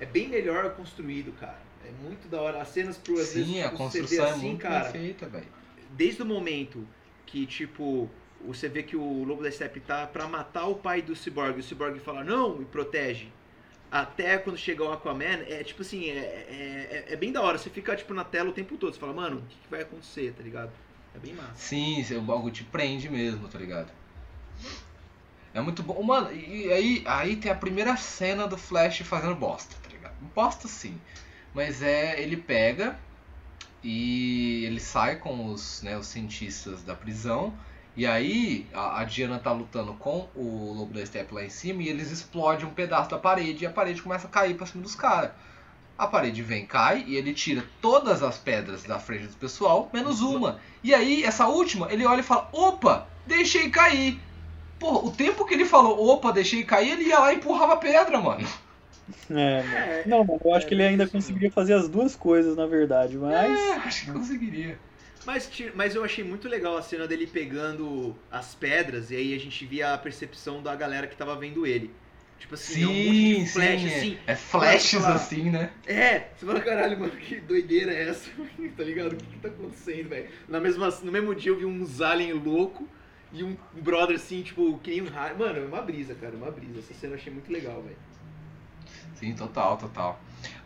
É 0.00 0.06
bem 0.06 0.28
melhor 0.28 0.70
construído, 0.74 1.32
cara. 1.38 1.58
É 1.86 1.90
muito 2.02 2.28
da 2.28 2.40
hora. 2.40 2.60
As 2.62 2.68
cenas 2.68 2.96
pro 2.96 3.14
às 3.14 3.32
vezes, 3.32 3.46
Sim, 3.46 3.60
a 3.60 3.64
tipo, 3.64 3.76
construção 3.78 4.26
é 4.26 4.30
assim, 4.30 4.46
muito 4.48 4.62
cara, 4.62 4.90
bem 4.90 4.92
feita, 5.02 5.26
velho. 5.26 5.46
desde 5.90 6.22
o 6.22 6.26
momento 6.26 6.86
que, 7.26 7.46
tipo, 7.46 8.08
você 8.44 8.68
vê 8.68 8.82
que 8.82 8.96
o 8.96 9.24
Lobo 9.24 9.42
da 9.42 9.50
Steppe 9.50 9.80
tá 9.80 10.06
pra 10.06 10.26
matar 10.26 10.66
o 10.66 10.76
pai 10.76 11.02
do 11.02 11.14
Cyborg, 11.14 11.56
e 11.56 11.60
o 11.60 11.62
Cyborg 11.62 11.98
fala 12.00 12.24
não 12.24 12.60
e 12.62 12.64
protege. 12.64 13.28
Até 13.90 14.38
quando 14.38 14.56
chega 14.56 14.82
o 14.82 14.92
Aquaman, 14.92 15.44
é 15.46 15.62
tipo 15.62 15.82
assim, 15.82 16.10
é, 16.10 16.14
é, 16.16 17.04
é- 17.08 17.12
é 17.12 17.16
bem 17.16 17.30
da 17.30 17.40
hora. 17.42 17.56
Você 17.58 17.70
fica, 17.70 17.94
tipo, 17.94 18.12
na 18.12 18.24
tela 18.24 18.50
o 18.50 18.52
tempo 18.52 18.76
todo. 18.76 18.92
Você 18.92 18.98
fala, 18.98 19.12
mano, 19.12 19.36
o 19.38 19.42
que, 19.42 19.54
que 19.56 19.70
vai 19.70 19.82
acontecer, 19.82 20.32
tá 20.36 20.42
ligado? 20.42 20.72
É 21.14 21.18
bem 21.18 21.32
massa. 21.32 21.54
Sim, 21.54 22.02
o 22.16 22.20
bagulho 22.22 22.52
te 22.52 22.64
prende 22.64 23.08
mesmo, 23.08 23.46
tá 23.46 23.56
ligado? 23.58 23.92
É 25.52 25.60
muito 25.60 25.80
bom. 25.82 26.02
Mano, 26.02 26.32
e 26.32 26.72
aí, 26.72 27.02
aí 27.06 27.36
tem 27.36 27.52
a 27.52 27.54
primeira 27.54 27.96
cena 27.96 28.48
do 28.48 28.58
Flash 28.58 28.98
fazendo 29.02 29.36
bosta? 29.36 29.76
Bosta 30.34 30.68
sim. 30.68 31.00
Mas 31.54 31.82
é, 31.82 32.20
ele 32.20 32.36
pega 32.36 32.98
e 33.82 34.64
ele 34.64 34.80
sai 34.80 35.16
com 35.16 35.46
os, 35.46 35.82
né, 35.82 35.96
os 35.96 36.06
cientistas 36.06 36.82
da 36.82 36.94
prisão. 36.94 37.52
E 37.96 38.06
aí 38.06 38.66
a, 38.72 39.00
a 39.00 39.04
Diana 39.04 39.38
tá 39.38 39.52
lutando 39.52 39.92
com 39.94 40.28
o 40.34 40.72
Lobo 40.72 40.94
da 40.94 41.04
Steppe 41.04 41.34
lá 41.34 41.44
em 41.44 41.50
cima 41.50 41.82
e 41.82 41.88
eles 41.88 42.10
explodem 42.10 42.66
um 42.66 42.70
pedaço 42.70 43.10
da 43.10 43.18
parede 43.18 43.64
e 43.64 43.66
a 43.66 43.70
parede 43.70 44.02
começa 44.02 44.26
a 44.26 44.30
cair 44.30 44.56
pra 44.56 44.66
cima 44.66 44.82
dos 44.82 44.96
caras. 44.96 45.30
A 45.96 46.08
parede 46.08 46.42
vem, 46.42 46.66
cai 46.66 47.04
e 47.06 47.14
ele 47.14 47.32
tira 47.32 47.64
todas 47.80 48.20
as 48.20 48.36
pedras 48.36 48.82
da 48.82 48.98
frente 48.98 49.28
do 49.28 49.36
pessoal, 49.36 49.88
menos 49.92 50.22
uma. 50.22 50.58
E 50.82 50.92
aí, 50.92 51.22
essa 51.22 51.46
última, 51.46 51.92
ele 51.92 52.04
olha 52.04 52.18
e 52.18 52.24
fala: 52.24 52.48
opa, 52.52 53.06
deixei 53.24 53.70
cair. 53.70 54.20
Pô, 54.76 55.06
o 55.06 55.12
tempo 55.12 55.44
que 55.44 55.54
ele 55.54 55.64
falou, 55.64 56.08
opa, 56.08 56.32
deixei 56.32 56.64
cair, 56.64 56.92
ele 56.92 57.04
ia 57.04 57.18
lá 57.20 57.32
e 57.32 57.36
empurrava 57.36 57.74
a 57.74 57.76
pedra, 57.76 58.20
mano. 58.20 58.44
É, 59.30 59.62
mano. 59.62 59.88
É, 59.88 60.04
Não, 60.04 60.24
mano, 60.24 60.40
eu 60.44 60.54
acho 60.54 60.66
é, 60.66 60.68
que 60.68 60.74
ele 60.74 60.82
ainda 60.82 61.08
conseguiria 61.08 61.50
fazer 61.50 61.74
as 61.74 61.88
duas 61.88 62.16
coisas, 62.16 62.56
na 62.56 62.66
verdade, 62.66 63.16
mas. 63.18 63.50
É, 63.50 63.72
acho 63.76 64.06
que 64.06 64.12
conseguiria. 64.12 64.78
Mas, 65.24 65.50
mas 65.74 65.94
eu 65.94 66.04
achei 66.04 66.22
muito 66.22 66.48
legal 66.48 66.76
a 66.76 66.82
cena 66.82 67.08
dele 67.08 67.26
pegando 67.26 68.20
as 68.30 68.54
pedras 68.54 69.10
e 69.10 69.16
aí 69.16 69.34
a 69.34 69.38
gente 69.38 69.64
via 69.66 69.94
a 69.94 69.98
percepção 69.98 70.62
da 70.62 70.74
galera 70.76 71.06
que 71.06 71.16
tava 71.16 71.34
vendo 71.36 71.66
ele. 71.66 71.98
Tipo 72.38 72.54
assim, 72.54 72.82
é 72.82 72.88
um 72.88 72.94
monte 72.94 73.26
Sim, 73.26 73.34
de 73.34 73.46
flash, 73.52 73.82
sim. 73.82 73.86
assim. 73.86 74.18
É, 74.26 74.32
é 74.32 74.36
flashes 74.36 75.06
Vai 75.06 75.12
falar. 75.14 75.14
assim, 75.14 75.50
né? 75.50 75.72
É, 75.86 76.32
você 76.36 76.46
fala, 76.46 76.60
caralho, 76.60 76.98
mano, 76.98 77.16
que 77.16 77.40
doideira 77.40 77.92
é 77.92 78.08
essa? 78.08 78.30
tá 78.76 78.82
ligado? 78.84 79.14
O 79.14 79.16
que, 79.16 79.26
que 79.26 79.38
tá 79.38 79.48
acontecendo, 79.48 80.08
velho? 80.10 80.30
Na 80.48 80.60
mesma, 80.60 80.88
no 81.02 81.12
mesmo 81.12 81.34
dia 81.34 81.52
eu 81.52 81.58
vi 81.58 81.64
uns 81.64 82.00
alien 82.00 82.34
louco 82.34 82.88
e 83.32 83.42
um 83.44 83.56
brother 83.72 84.16
assim, 84.16 84.42
tipo, 84.42 84.78
que 84.80 84.90
nem 84.90 85.02
um 85.02 85.08
raio. 85.08 85.38
Mano, 85.38 85.58
é 85.60 85.64
uma 85.66 85.82
brisa, 85.82 86.14
cara, 86.14 86.36
uma 86.36 86.50
brisa. 86.50 86.80
Essa 86.80 86.94
cena 86.94 87.14
eu 87.14 87.18
achei 87.18 87.32
muito 87.32 87.50
legal, 87.52 87.82
velho. 87.82 87.98
Sim, 89.14 89.34
total, 89.34 89.76
total. 89.76 90.18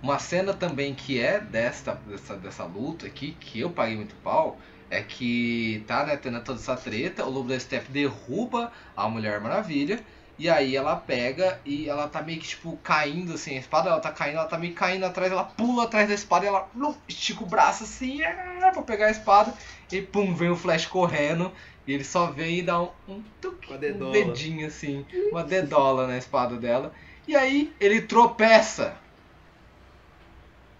Uma 0.02 0.18
cena 0.18 0.52
também 0.54 0.94
que 0.94 1.20
é 1.20 1.40
desta, 1.40 1.94
dessa, 1.94 2.36
dessa 2.36 2.64
luta 2.64 3.06
aqui, 3.06 3.32
que 3.32 3.60
eu 3.60 3.70
paguei 3.70 3.96
muito 3.96 4.14
pau, 4.16 4.58
é 4.90 5.02
que 5.02 5.84
tá, 5.86 6.04
né, 6.04 6.16
tendo 6.16 6.42
toda 6.42 6.58
essa 6.58 6.76
treta, 6.76 7.24
o 7.24 7.30
Lobo 7.30 7.48
da 7.48 7.58
Steppe 7.58 7.92
derruba 7.92 8.72
a 8.96 9.08
Mulher 9.08 9.40
Maravilha, 9.40 10.02
e 10.38 10.48
aí 10.48 10.76
ela 10.76 10.94
pega 10.94 11.60
e 11.64 11.88
ela 11.88 12.06
tá 12.08 12.22
meio 12.22 12.38
que, 12.38 12.46
tipo, 12.46 12.76
caindo, 12.78 13.34
assim, 13.34 13.56
a 13.56 13.58
espada 13.60 13.90
ela 13.90 14.00
tá 14.00 14.12
caindo, 14.12 14.36
ela 14.36 14.46
tá 14.46 14.56
meio 14.56 14.72
caindo 14.72 15.04
atrás, 15.04 15.32
ela 15.32 15.44
pula 15.44 15.84
atrás 15.84 16.08
da 16.08 16.14
espada 16.14 16.44
e 16.44 16.48
ela 16.48 16.60
plum, 16.60 16.94
estica 17.08 17.42
o 17.42 17.46
braço 17.46 17.84
assim, 17.84 18.22
ah, 18.22 18.70
pra 18.72 18.82
pegar 18.82 19.06
a 19.06 19.10
espada, 19.10 19.52
e 19.90 20.00
pum, 20.00 20.34
vem 20.34 20.50
o 20.50 20.56
Flash 20.56 20.86
correndo, 20.86 21.52
e 21.86 21.92
ele 21.92 22.04
só 22.04 22.26
vem 22.26 22.58
e 22.58 22.62
dá 22.62 22.80
um, 22.80 22.90
um, 23.08 23.24
a 23.68 24.04
um 24.04 24.10
dedinho, 24.12 24.66
assim, 24.66 25.04
uma 25.32 25.42
dedola 25.42 26.06
na 26.06 26.16
espada 26.16 26.56
dela, 26.56 26.94
e 27.28 27.36
aí 27.36 27.72
ele 27.78 28.02
tropeça. 28.02 28.96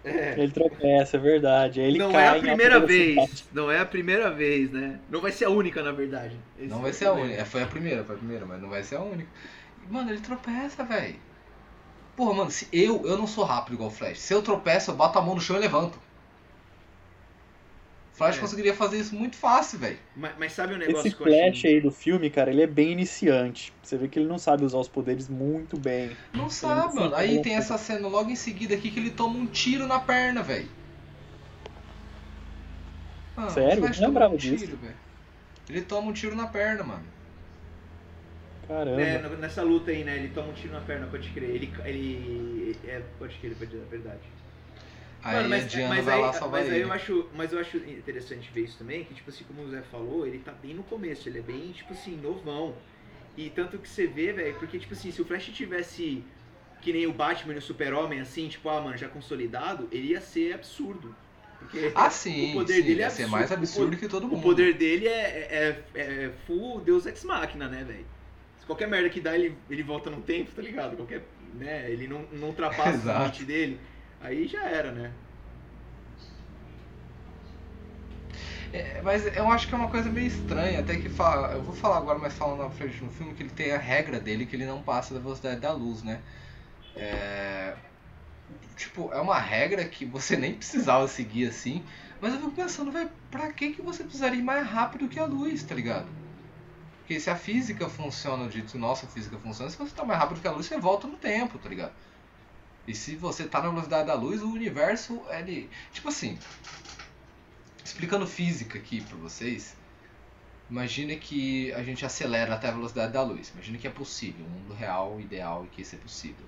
É. 0.03 0.33
Ele 0.37 0.51
tropeça, 0.51 1.17
é 1.17 1.19
verdade. 1.19 1.79
Aí 1.81 1.87
ele 1.87 1.99
não 1.99 2.11
cai 2.11 2.23
é 2.23 2.27
a 2.29 2.39
primeira 2.39 2.79
vez. 2.79 3.45
Não 3.51 3.69
é 3.69 3.79
a 3.79 3.85
primeira 3.85 4.31
vez, 4.31 4.71
né? 4.71 4.99
Não 5.09 5.21
vai 5.21 5.31
ser 5.31 5.45
a 5.45 5.49
única, 5.49 5.83
na 5.83 5.91
verdade. 5.91 6.35
Esse 6.57 6.67
Não 6.69 6.79
é 6.79 6.81
vai 6.81 6.91
o 6.91 6.93
ser 6.93 7.05
a 7.05 7.13
única. 7.13 7.45
Foi 7.45 7.63
a 7.63 7.67
primeira, 7.67 8.03
foi 8.03 8.15
a 8.15 8.17
primeira, 8.17 8.45
mas 8.45 8.61
não 8.61 8.69
vai 8.69 8.83
ser 8.83 8.95
a 8.95 9.01
única. 9.01 9.29
Mano, 9.89 10.09
ele 10.11 10.21
tropeça, 10.21 10.83
velho. 10.83 11.19
Porra, 12.15 12.33
mano, 12.33 12.51
se 12.51 12.67
eu, 12.71 13.05
eu 13.05 13.17
não 13.17 13.27
sou 13.27 13.43
rápido 13.43 13.75
igual 13.75 13.89
o 13.89 13.91
Flash. 13.93 14.19
Se 14.19 14.33
eu 14.33 14.41
tropeço, 14.41 14.91
eu 14.91 14.95
boto 14.95 15.17
a 15.19 15.21
mão 15.21 15.35
no 15.35 15.41
chão 15.41 15.55
e 15.55 15.59
levanto. 15.59 15.99
O 18.19 18.21
Flash 18.21 18.37
É. 18.37 18.41
conseguiria 18.41 18.73
fazer 18.75 18.99
isso 18.99 19.15
muito 19.15 19.37
fácil, 19.37 19.79
velho. 19.79 19.97
Mas, 20.17 20.33
mas 20.37 20.51
sabe 20.51 20.73
um 20.73 20.77
negócio 20.77 21.07
Esse 21.07 21.15
que 21.15 21.21
eu 21.21 21.27
achei? 21.27 21.39
Flash 21.41 21.65
aí 21.65 21.79
do 21.79 21.89
filme, 21.89 22.29
cara, 22.29 22.49
ele 22.51 22.61
é 22.61 22.67
bem 22.67 22.91
iniciante. 22.91 23.71
Você 23.81 23.97
vê 23.97 24.09
que 24.09 24.19
ele 24.19 24.27
não 24.27 24.37
sabe 24.37 24.65
usar 24.65 24.77
os 24.77 24.89
poderes 24.89 25.29
muito 25.29 25.79
bem. 25.79 26.17
Não 26.33 26.49
sabe, 26.49 26.87
não 26.87 26.95
mano. 26.95 27.11
sabe 27.11 27.15
Aí 27.15 27.29
como 27.29 27.43
tem 27.43 27.55
essa 27.55 27.77
cena 27.77 28.07
logo 28.09 28.29
em 28.29 28.35
seguida 28.35 28.75
aqui 28.75 28.91
que 28.91 28.99
ele 28.99 29.11
toma 29.11 29.37
um 29.37 29.45
tiro 29.45 29.87
na 29.87 29.99
perna, 29.99 30.43
velho. 30.43 30.67
Mano, 33.37 33.51
Sério? 33.51 33.77
Flash 33.79 33.97
Eu 33.97 34.01
não 34.01 34.07
lembrava 34.09 34.33
um 34.33 34.37
disso. 34.37 34.65
tiro, 34.65 34.77
velho. 34.77 34.95
Ele 35.69 35.81
toma 35.81 36.09
um 36.09 36.13
tiro 36.13 36.35
na 36.35 36.47
perna, 36.47 36.83
mano. 36.83 37.03
Caramba. 38.67 39.01
É, 39.01 39.37
nessa 39.37 39.63
luta 39.63 39.91
aí, 39.91 40.03
né? 40.03 40.17
Ele 40.17 40.29
toma 40.29 40.49
um 40.49 40.53
tiro 40.53 40.73
na 40.73 40.81
perna, 40.81 41.07
pode 41.07 41.29
crer. 41.29 41.49
Ele. 41.49 41.73
ele 41.85 42.75
é, 42.85 43.01
pode 43.17 43.35
crer, 43.37 43.55
pode 43.55 43.75
é 43.75 43.79
verdade. 43.89 44.38
Aí 45.23 45.35
Mano, 45.35 45.47
a 45.47 45.47
mas, 45.49 45.67
Diana 45.67 46.01
mas 46.01 46.03
vai 46.03 46.17
aí, 46.17 46.19
lá 46.19 46.33
salvar 46.33 46.61
mas 46.61 46.69
aí 46.69 46.79
ele. 46.79 46.81
eu 46.81 46.91
acho, 46.91 47.29
mas 47.33 47.51
eu 47.53 47.59
acho 47.59 47.77
interessante 47.77 48.49
ver 48.51 48.63
isso 48.63 48.77
também, 48.77 49.03
que 49.05 49.13
tipo 49.13 49.29
assim, 49.29 49.43
como 49.43 49.61
o 49.61 49.69
Zé 49.69 49.81
falou, 49.83 50.25
ele 50.25 50.39
tá 50.39 50.51
bem 50.53 50.73
no 50.73 50.83
começo, 50.83 51.29
ele 51.29 51.39
é 51.39 51.41
bem, 51.41 51.71
tipo 51.71 51.93
assim, 51.93 52.17
novão. 52.17 52.75
E 53.37 53.49
tanto 53.49 53.77
que 53.79 53.87
você 53.89 54.07
vê, 54.07 54.33
velho, 54.33 54.57
porque 54.57 54.79
tipo 54.79 54.93
assim, 54.93 55.11
se 55.11 55.21
o 55.21 55.25
Flash 55.25 55.45
tivesse 55.47 56.25
que 56.81 56.93
nem 56.93 57.07
o 57.07 57.13
Batman 57.13 57.53
e 57.55 57.57
o 57.57 57.61
Super-Homem, 57.61 58.19
assim, 58.21 58.47
tipo, 58.49 58.69
ah, 58.69 58.81
mano, 58.81 58.97
já 58.97 59.09
consolidado, 59.09 59.87
ele 59.91 60.09
ia 60.09 60.21
ser 60.21 60.53
absurdo. 60.53 61.15
Porque 61.59 61.95
Ah, 61.95 62.09
sim, 62.09 62.31
o 62.39 62.47
poder 62.49 62.83
sim, 62.83 62.83
dele 62.83 63.01
é 63.01 63.05
ia 63.05 63.09
ser 63.09 63.27
absurdo. 63.27 63.27
mais 63.27 63.51
O 63.73 63.91
absurdo 63.91 63.97
que 63.97 64.07
todo 64.07 64.27
o 64.29 64.37
mundo. 64.37 64.37
poder 64.37 64.75
dele 64.77 65.07
é, 65.07 65.83
é, 65.93 66.01
é 66.25 66.31
full 66.45 66.81
Deus 66.81 67.05
Ex 67.05 67.23
Machina, 67.25 67.67
né, 67.69 67.83
velho? 67.83 68.07
Qualquer 68.65 68.87
merda 68.87 69.09
que 69.09 69.19
dá, 69.19 69.35
ele, 69.35 69.57
ele 69.69 69.81
volta 69.83 70.09
no 70.11 70.21
tempo, 70.21 70.51
tá 70.53 70.61
ligado? 70.61 70.95
Qualquer, 70.95 71.23
né, 71.53 71.89
ele 71.91 72.07
não, 72.07 72.23
não 72.31 72.49
ultrapassa 72.49 73.07
o 73.07 73.09
limite 73.11 73.43
dele, 73.43 73.79
aí 74.19 74.47
já 74.47 74.63
era, 74.67 74.91
né? 74.91 75.13
É, 78.71 79.01
mas 79.01 79.25
eu 79.35 79.49
acho 79.51 79.67
que 79.67 79.73
é 79.73 79.77
uma 79.77 79.89
coisa 79.89 80.09
meio 80.09 80.27
estranha, 80.27 80.79
até 80.79 80.95
que 80.97 81.09
fala, 81.09 81.53
eu 81.53 81.63
vou 81.63 81.73
falar 81.73 81.97
agora, 81.97 82.19
mas 82.19 82.33
falando 82.33 82.59
na 82.63 82.69
frente 82.69 83.03
no 83.03 83.11
filme, 83.11 83.33
que 83.33 83.43
ele 83.43 83.49
tem 83.51 83.71
a 83.71 83.77
regra 83.77 84.19
dele 84.19 84.45
que 84.45 84.55
ele 84.55 84.65
não 84.65 84.83
passa 84.83 85.13
da 85.13 85.19
velocidade 85.19 85.59
da 85.59 85.71
luz, 85.71 86.03
né? 86.03 86.23
É, 86.95 87.75
tipo, 88.75 89.11
é 89.13 89.21
uma 89.21 89.39
regra 89.39 89.87
que 89.87 90.05
você 90.05 90.37
nem 90.37 90.55
precisava 90.55 91.07
seguir 91.07 91.47
assim, 91.49 91.85
mas 92.21 92.33
eu 92.33 92.39
fico 92.39 92.53
pensando, 92.53 92.91
velho, 92.91 93.11
pra 93.29 93.51
que, 93.53 93.73
que 93.73 93.81
você 93.81 94.03
precisaria 94.03 94.39
ir 94.39 94.43
mais 94.43 94.67
rápido 94.67 95.09
que 95.09 95.19
a 95.19 95.25
luz, 95.25 95.63
tá 95.63 95.75
ligado? 95.75 96.11
Porque 96.99 97.19
se 97.19 97.29
a 97.29 97.35
física 97.35 97.89
funciona 97.89 98.47
que 98.49 98.77
nossa 98.77 99.07
física 99.07 99.39
funciona, 99.39 99.69
se 99.71 99.77
você 99.77 99.93
tá 99.95 100.05
mais 100.05 100.19
rápido 100.19 100.41
que 100.41 100.47
a 100.47 100.51
luz, 100.51 100.65
você 100.67 100.77
volta 100.79 101.07
no 101.07 101.17
tempo, 101.17 101.57
tá 101.59 101.69
ligado? 101.69 101.93
E 102.89 102.95
se 102.95 103.15
você 103.15 103.47
tá 103.47 103.61
na 103.61 103.69
velocidade 103.69 104.07
da 104.07 104.15
luz, 104.15 104.41
o 104.41 104.49
universo, 104.49 105.21
ele. 105.29 105.69
Tipo 105.93 106.09
assim, 106.09 106.39
explicando 107.85 108.25
física 108.25 108.79
aqui 108.79 108.99
pra 109.01 109.15
vocês, 109.15 109.77
imagine 110.67 111.15
que 111.17 111.71
a 111.73 111.83
gente 111.83 112.03
acelera 112.03 112.55
até 112.55 112.67
a 112.67 112.71
velocidade 112.71 113.13
da 113.13 113.21
luz. 113.21 113.49
Imagine 113.49 113.77
que 113.77 113.85
é 113.85 113.91
possível, 113.91 114.43
um 114.43 114.49
mundo 114.49 114.73
real, 114.73 115.21
ideal 115.21 115.65
e 115.65 115.67
que 115.67 115.83
isso 115.83 115.93
é 115.93 115.99
possível. 115.99 116.43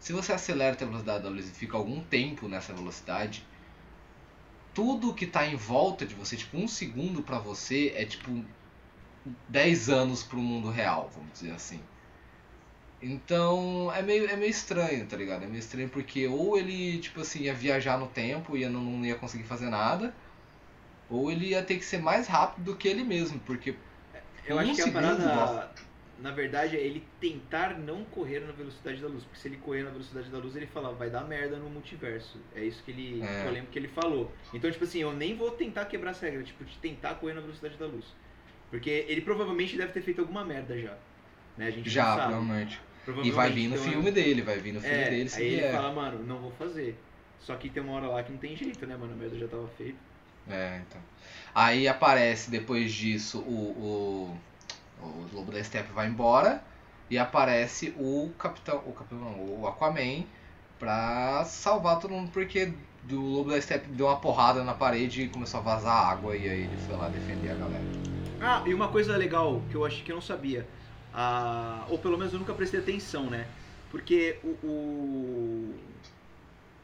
Se 0.00 0.12
você 0.12 0.32
acelera 0.32 0.72
até 0.72 0.84
a 0.84 0.88
velocidade 0.88 1.22
da 1.22 1.30
luz 1.30 1.48
e 1.48 1.52
fica 1.52 1.76
algum 1.76 2.02
tempo 2.02 2.48
nessa 2.48 2.74
velocidade, 2.74 3.46
tudo 4.74 5.14
que 5.14 5.28
tá 5.28 5.46
em 5.46 5.54
volta 5.54 6.04
de 6.04 6.16
você, 6.16 6.36
tipo, 6.36 6.56
um 6.58 6.66
segundo 6.66 7.22
pra 7.22 7.38
você 7.38 7.92
é 7.94 8.04
tipo 8.04 8.44
10 9.48 9.90
anos 9.90 10.24
pro 10.24 10.38
mundo 10.38 10.70
real, 10.70 11.08
vamos 11.14 11.34
dizer 11.34 11.52
assim. 11.52 11.80
Então 13.00 13.92
é 13.94 14.02
meio, 14.02 14.28
é 14.28 14.36
meio 14.36 14.50
estranho, 14.50 15.06
tá 15.06 15.16
ligado? 15.16 15.44
É 15.44 15.46
meio 15.46 15.60
estranho 15.60 15.88
porque 15.88 16.26
ou 16.26 16.58
ele, 16.58 16.98
tipo 16.98 17.20
assim, 17.20 17.42
ia 17.42 17.54
viajar 17.54 17.98
no 17.98 18.08
tempo 18.08 18.56
e 18.56 18.66
não, 18.66 18.82
não 18.82 19.04
ia 19.04 19.14
conseguir 19.14 19.44
fazer 19.44 19.68
nada, 19.68 20.12
ou 21.08 21.30
ele 21.30 21.48
ia 21.48 21.62
ter 21.62 21.78
que 21.78 21.84
ser 21.84 21.98
mais 21.98 22.26
rápido 22.26 22.64
do 22.64 22.76
que 22.76 22.88
ele 22.88 23.04
mesmo, 23.04 23.38
porque 23.40 23.76
Eu 24.46 24.58
acho 24.58 24.74
que 24.74 24.82
a 24.82 24.92
parada, 24.92 25.24
nossa. 25.24 25.70
na 26.18 26.32
verdade, 26.32 26.76
é 26.76 26.80
ele 26.80 27.06
tentar 27.20 27.78
não 27.78 28.04
correr 28.04 28.40
na 28.40 28.50
velocidade 28.50 29.00
da 29.00 29.06
luz. 29.06 29.22
Porque 29.22 29.38
se 29.38 29.46
ele 29.46 29.58
correr 29.58 29.84
na 29.84 29.90
velocidade 29.90 30.28
da 30.28 30.38
luz, 30.38 30.56
ele 30.56 30.66
fala, 30.66 30.92
vai 30.92 31.08
dar 31.08 31.22
merda 31.24 31.56
no 31.56 31.70
multiverso. 31.70 32.40
É 32.54 32.64
isso 32.64 32.82
que 32.82 32.90
ele. 32.90 33.22
É. 33.22 33.42
que 33.42 33.46
eu 33.46 33.52
lembro 33.52 33.70
que 33.70 33.78
ele 33.78 33.88
falou. 33.88 34.32
Então, 34.52 34.70
tipo 34.70 34.82
assim, 34.84 34.98
eu 34.98 35.12
nem 35.12 35.36
vou 35.36 35.52
tentar 35.52 35.84
quebrar 35.84 36.10
essa 36.10 36.26
regra, 36.26 36.42
tipo, 36.42 36.64
de 36.64 36.76
tentar 36.78 37.14
correr 37.14 37.34
na 37.34 37.40
velocidade 37.40 37.76
da 37.76 37.86
luz. 37.86 38.06
Porque 38.70 39.06
ele 39.08 39.20
provavelmente 39.20 39.76
deve 39.76 39.92
ter 39.92 40.02
feito 40.02 40.20
alguma 40.20 40.44
merda 40.44 40.78
já. 40.78 40.96
Né? 41.56 41.68
A 41.68 41.70
gente 41.70 41.88
já, 41.88 42.14
provavelmente. 42.16 42.80
E 43.22 43.30
vai 43.30 43.50
vir 43.50 43.68
no 43.68 43.76
então, 43.76 43.82
filme 43.84 44.10
dele, 44.10 44.42
vai 44.42 44.58
vir 44.58 44.72
no 44.72 44.80
filme 44.80 45.04
É, 45.04 45.08
dele 45.08 45.28
se 45.28 45.42
aí 45.42 45.54
ele 45.54 45.62
fala, 45.64 45.92
mano, 45.92 46.24
não 46.24 46.40
vou 46.40 46.52
fazer. 46.52 46.96
Só 47.40 47.56
que 47.56 47.70
tem 47.70 47.82
uma 47.82 47.94
hora 47.94 48.08
lá 48.08 48.22
que 48.22 48.32
não 48.32 48.38
tem 48.38 48.56
jeito, 48.56 48.86
né, 48.86 48.96
mano? 48.96 49.12
A 49.14 49.16
merda 49.16 49.36
já 49.38 49.48
tava 49.48 49.68
feita. 49.68 49.98
É, 50.48 50.78
então. 50.88 51.00
Aí 51.54 51.86
aparece 51.86 52.50
depois 52.50 52.92
disso 52.92 53.40
o, 53.40 54.32
o, 54.98 55.04
o 55.04 55.28
Lobo 55.32 55.52
da 55.52 55.62
Steppe 55.62 55.92
vai 55.92 56.06
embora 56.08 56.62
e 57.10 57.18
aparece 57.18 57.94
o 57.98 58.30
Capitão, 58.38 58.82
o 58.86 58.92
Capitão, 58.92 59.18
não, 59.18 59.60
o 59.60 59.66
Aquaman 59.66 60.24
pra 60.78 61.44
salvar 61.44 61.98
todo 62.00 62.12
mundo, 62.12 62.30
porque 62.32 62.72
do 63.02 63.20
Lobo 63.20 63.50
da 63.50 63.60
Steppe 63.60 63.88
deu 63.90 64.06
uma 64.06 64.20
porrada 64.20 64.64
na 64.64 64.74
parede 64.74 65.22
e 65.22 65.28
começou 65.28 65.60
a 65.60 65.62
vazar 65.62 66.08
água 66.08 66.36
e 66.36 66.48
aí 66.48 66.60
ele 66.62 66.76
foi 66.76 66.96
lá 66.96 67.08
defender 67.08 67.50
a 67.50 67.56
galera. 67.56 67.84
Ah, 68.40 68.62
e 68.66 68.74
uma 68.74 68.88
coisa 68.88 69.16
legal 69.16 69.62
que 69.68 69.76
eu 69.76 69.84
acho 69.84 70.02
que 70.04 70.12
eu 70.12 70.16
não 70.16 70.22
sabia, 70.22 70.68
ah, 71.12 71.86
ou 71.88 71.98
pelo 72.00 72.18
menos 72.18 72.32
eu 72.32 72.38
nunca 72.38 72.54
prestei 72.54 72.80
atenção, 72.80 73.30
né? 73.30 73.52
Porque 73.88 74.40
o, 74.44 74.58
o- 74.62 76.00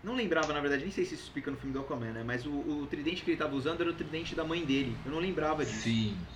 Não 0.03 0.15
lembrava, 0.15 0.53
na 0.53 0.61
verdade, 0.61 0.83
nem 0.85 0.93
sei 0.93 1.05
se 1.05 1.15
isso 1.15 1.25
explica 1.25 1.51
no 1.51 1.57
filme 1.59 1.73
do 1.73 1.81
Aquaman, 1.81 2.13
né? 2.13 2.25
Mas 2.25 2.47
o, 2.47 2.53
o 2.55 2.87
tridente 2.87 3.25
que 3.25 3.31
ele 3.31 3.39
tava 3.39 3.55
usando 3.57 3.81
era 3.83 3.91
o 3.91 3.95
tridente 3.97 4.35
da 4.35 4.45
mãe 4.45 4.65
dele. 4.65 5.03
Eu 5.05 5.11
não 5.13 5.19
lembrava 5.19 5.65
disso. 5.67 5.95
Sim. 5.95 6.27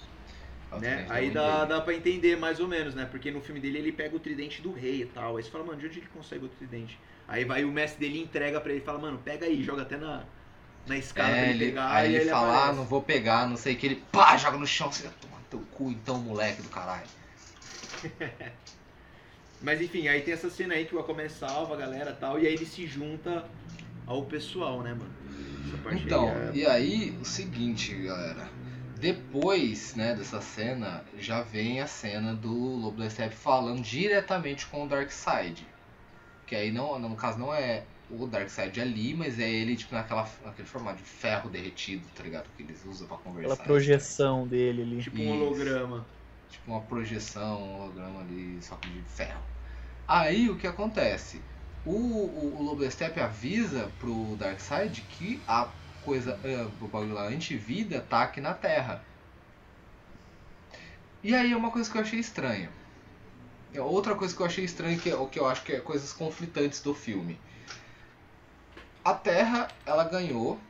Né? 0.76 1.04
Aí 1.08 1.30
dá, 1.30 1.64
dá 1.64 1.80
pra 1.80 1.94
entender 1.94 2.36
mais 2.36 2.60
ou 2.60 2.68
menos, 2.68 2.94
né? 2.94 3.04
Porque 3.04 3.30
no 3.32 3.40
filme 3.40 3.60
dele 3.60 3.78
ele 3.78 3.92
pega 3.92 4.14
o 4.16 4.20
tridente 4.20 4.62
do 4.62 4.70
rei 4.72 5.02
e 5.02 5.06
tal. 5.06 5.36
Aí 5.36 5.42
você 5.42 5.50
fala, 5.50 5.64
mano, 5.64 5.78
de 5.80 5.86
onde 5.86 5.98
ele 5.98 6.06
consegue 6.08 6.44
o 6.44 6.48
tridente? 6.48 7.02
Aí 7.26 7.44
vai 7.44 7.64
o 7.64 7.72
mestre 7.72 7.98
dele 8.00 8.20
entrega 8.20 8.60
pra 8.60 8.70
ele 8.72 8.80
e 8.80 8.84
fala, 8.84 8.98
mano, 9.00 9.18
pega 9.18 9.46
aí, 9.46 9.62
joga 9.62 9.82
até 9.82 9.96
na, 9.96 10.28
na 10.86 10.96
escada 10.96 11.36
pra 11.36 11.44
É, 11.44 11.50
ele 11.50 11.54
ele, 11.54 11.56
pegar. 11.56 12.06
aí 12.06 12.12
e 12.12 12.16
ele 12.16 12.24
fala, 12.24 12.68
ah, 12.68 12.72
não 12.72 12.86
vou 12.86 13.02
pegar, 13.02 13.46
não 13.48 13.56
sei 13.56 13.74
o 13.74 13.78
que, 13.78 13.86
ele 13.86 13.96
pá, 14.12 14.36
joga 14.36 14.56
no 14.56 14.66
chão, 14.66 14.90
você 14.92 15.08
toma 15.20 15.42
teu 15.50 15.60
cu 15.66 15.90
então, 15.90 16.18
moleque 16.22 16.62
do 16.62 16.68
caralho. 16.70 17.08
Mas 19.60 19.80
enfim, 19.80 20.06
aí 20.08 20.22
tem 20.22 20.34
essa 20.34 20.48
cena 20.48 20.74
aí 20.74 20.86
que 20.86 20.94
o 20.94 21.00
Aquaman 21.00 21.28
salva 21.28 21.74
a 21.74 21.78
galera 21.78 22.10
e 22.10 22.14
tal, 22.14 22.38
e 22.38 22.46
aí 22.46 22.54
ele 22.54 22.64
se 22.66 22.86
junta 22.86 23.44
ao 24.06 24.24
pessoal, 24.26 24.82
né, 24.82 24.94
mano? 24.94 25.12
Então, 25.92 26.28
aí 26.28 26.28
é- 26.28 26.52
e 26.54 26.66
aí, 26.66 27.16
o 27.20 27.24
seguinte, 27.24 27.94
galera. 28.02 28.48
Depois, 28.98 29.94
né, 29.94 30.14
dessa 30.14 30.40
cena, 30.40 31.04
já 31.16 31.42
vem 31.42 31.80
a 31.80 31.86
cena 31.86 32.34
do 32.34 32.52
Lobo 32.52 32.98
da 32.98 33.08
Steppe 33.08 33.34
falando 33.34 33.80
diretamente 33.82 34.66
com 34.66 34.84
o 34.84 34.88
Darkseid. 34.88 35.66
Que 36.46 36.56
aí, 36.56 36.72
não, 36.72 36.98
no 36.98 37.16
caso, 37.16 37.38
não 37.38 37.52
é 37.54 37.84
o 38.10 38.26
Darkseid 38.26 38.80
ali, 38.80 39.14
mas 39.14 39.38
é 39.38 39.48
ele, 39.48 39.76
tipo, 39.76 39.94
naquela, 39.94 40.28
naquele 40.44 40.66
formato 40.66 41.02
de 41.02 41.08
ferro 41.08 41.50
derretido, 41.50 42.08
tá 42.14 42.22
ligado? 42.22 42.48
Que 42.56 42.62
eles 42.62 42.84
usam 42.84 43.06
pra 43.06 43.18
conversar. 43.18 43.52
Aquela 43.54 43.66
projeção 43.66 44.48
dele 44.48 44.82
ali. 44.82 45.02
tipo 45.02 45.16
um 45.20 45.30
Isso. 45.30 45.42
holograma. 45.44 46.06
Tipo 46.50 46.70
uma 46.72 46.82
projeção, 46.82 47.62
um 47.62 47.74
holograma 47.80 48.20
ali, 48.20 48.60
só 48.62 48.76
que 48.76 48.88
de 48.88 49.02
ferro. 49.02 49.42
Aí 50.06 50.48
o 50.50 50.56
que 50.58 50.66
acontece? 50.66 51.42
O, 51.84 51.92
o, 51.92 52.74
o 52.74 53.20
avisa 53.22 53.88
pro 53.98 54.36
Darkseid 54.36 55.02
que 55.02 55.42
a 55.46 55.66
coisa, 56.02 56.40
eh, 56.44 56.62
o 56.64 56.88
bagulho 56.88 57.14
lá 57.14 57.28
antivida 57.28 58.00
tá 58.00 58.22
aqui 58.22 58.40
na 58.40 58.54
Terra. 58.54 59.04
E 61.22 61.34
aí 61.34 61.52
é 61.52 61.56
uma 61.56 61.70
coisa 61.70 61.90
que 61.90 61.96
eu 61.96 62.02
achei 62.02 62.18
estranha. 62.18 62.72
É 63.72 63.80
Outra 63.80 64.14
coisa 64.14 64.34
que 64.36 64.42
eu 64.42 64.46
achei 64.46 64.64
estranha, 64.64 64.98
que, 64.98 65.10
é- 65.10 65.26
que 65.28 65.38
eu 65.38 65.46
acho 65.46 65.64
que 65.64 65.72
é 65.72 65.80
coisas 65.80 66.12
conflitantes 66.12 66.82
do 66.82 66.94
filme. 66.94 67.40
A 69.04 69.14
Terra, 69.14 69.68
ela 69.86 70.04
ganhou 70.04 70.60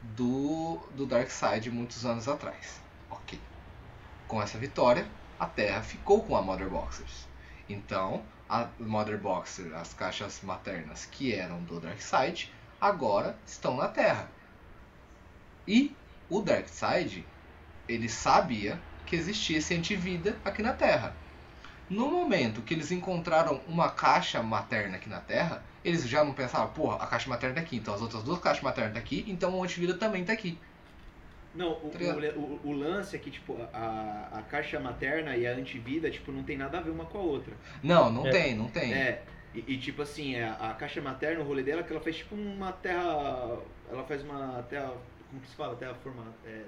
do, 0.00 0.88
do 0.94 1.06
Darkseid 1.06 1.70
muitos 1.70 2.06
anos 2.06 2.28
atrás. 2.28 2.80
Ok. 3.10 3.38
Com 4.28 4.42
essa 4.42 4.58
vitória, 4.58 5.10
a 5.38 5.46
Terra 5.46 5.82
ficou 5.82 6.22
com 6.22 6.36
a 6.36 6.42
Mother 6.42 6.68
Boxers. 6.68 7.26
Então, 7.68 8.22
a 8.48 8.68
Mother 8.78 9.18
Boxer, 9.18 9.74
as 9.74 9.92
caixas 9.92 10.40
maternas 10.42 11.04
que 11.06 11.34
eram 11.34 11.62
do 11.62 11.78
Darkseid, 11.78 12.52
agora 12.80 13.36
estão 13.46 13.76
na 13.76 13.88
Terra. 13.88 14.30
E 15.66 15.94
o 16.30 16.40
Darkseid, 16.40 17.26
ele 17.88 18.08
sabia 18.08 18.80
que 19.04 19.16
existia 19.16 19.58
esse 19.58 19.74
antivida 19.74 20.38
aqui 20.44 20.62
na 20.62 20.72
Terra. 20.72 21.14
No 21.88 22.10
momento 22.10 22.60
que 22.60 22.74
eles 22.74 22.90
encontraram 22.90 23.60
uma 23.66 23.90
caixa 23.90 24.42
materna 24.42 24.96
aqui 24.96 25.08
na 25.08 25.20
Terra, 25.20 25.62
eles 25.82 26.06
já 26.06 26.22
não 26.22 26.34
pensaram, 26.34 26.68
porra, 26.68 26.96
a 26.96 27.06
caixa 27.06 27.30
materna 27.30 27.54
tá 27.54 27.60
aqui, 27.62 27.76
então 27.76 27.94
as 27.94 28.02
outras 28.02 28.22
duas 28.22 28.38
caixas 28.40 28.62
maternas 28.62 28.92
tá 28.92 28.98
aqui, 28.98 29.24
então 29.26 29.54
o 29.54 29.62
antivida 29.62 29.94
também 29.94 30.24
tá 30.24 30.32
aqui. 30.32 30.58
Não, 31.58 31.72
o, 31.72 31.90
Tá 31.90 31.98
o, 32.36 32.40
o- 32.40 32.60
o 32.70 32.72
lance 32.72 33.16
é 33.16 33.18
que, 33.18 33.30
tipo, 33.30 33.56
a, 33.72 34.28
a 34.32 34.42
caixa 34.42 34.78
materna 34.78 35.36
e 35.36 35.46
a 35.46 35.52
antivida, 35.52 36.08
tipo, 36.10 36.30
não 36.30 36.44
tem 36.44 36.56
nada 36.56 36.78
a 36.78 36.80
ver 36.80 36.90
uma 36.90 37.04
com 37.04 37.18
a 37.18 37.22
outra. 37.22 37.52
Não, 37.82 38.10
não 38.10 38.26
É. 38.26 38.30
tem, 38.30 38.54
não 38.54 38.68
tem. 38.68 38.94
É, 38.94 39.22
e, 39.54 39.64
e, 39.74 39.78
tipo 39.78 40.00
assim, 40.02 40.36
é, 40.36 40.48
a 40.48 40.74
caixa 40.78 41.00
materna, 41.02 41.40
o 41.42 41.46
rolê 41.46 41.62
dela, 41.64 41.80
é 41.80 41.84
que 41.84 41.92
ela 41.92 42.00
faz 42.00 42.16
tipo 42.16 42.34
uma 42.36 42.72
terra. 42.72 43.58
Ela 43.90 44.04
faz 44.04 44.22
uma 44.22 44.62
terra. 44.70 44.92
Como 45.30 45.42
que 45.42 45.48
se 45.48 45.56
fala? 45.56 45.74
Terra 45.74 45.94
formada. 45.94 46.32
É, 46.46 46.62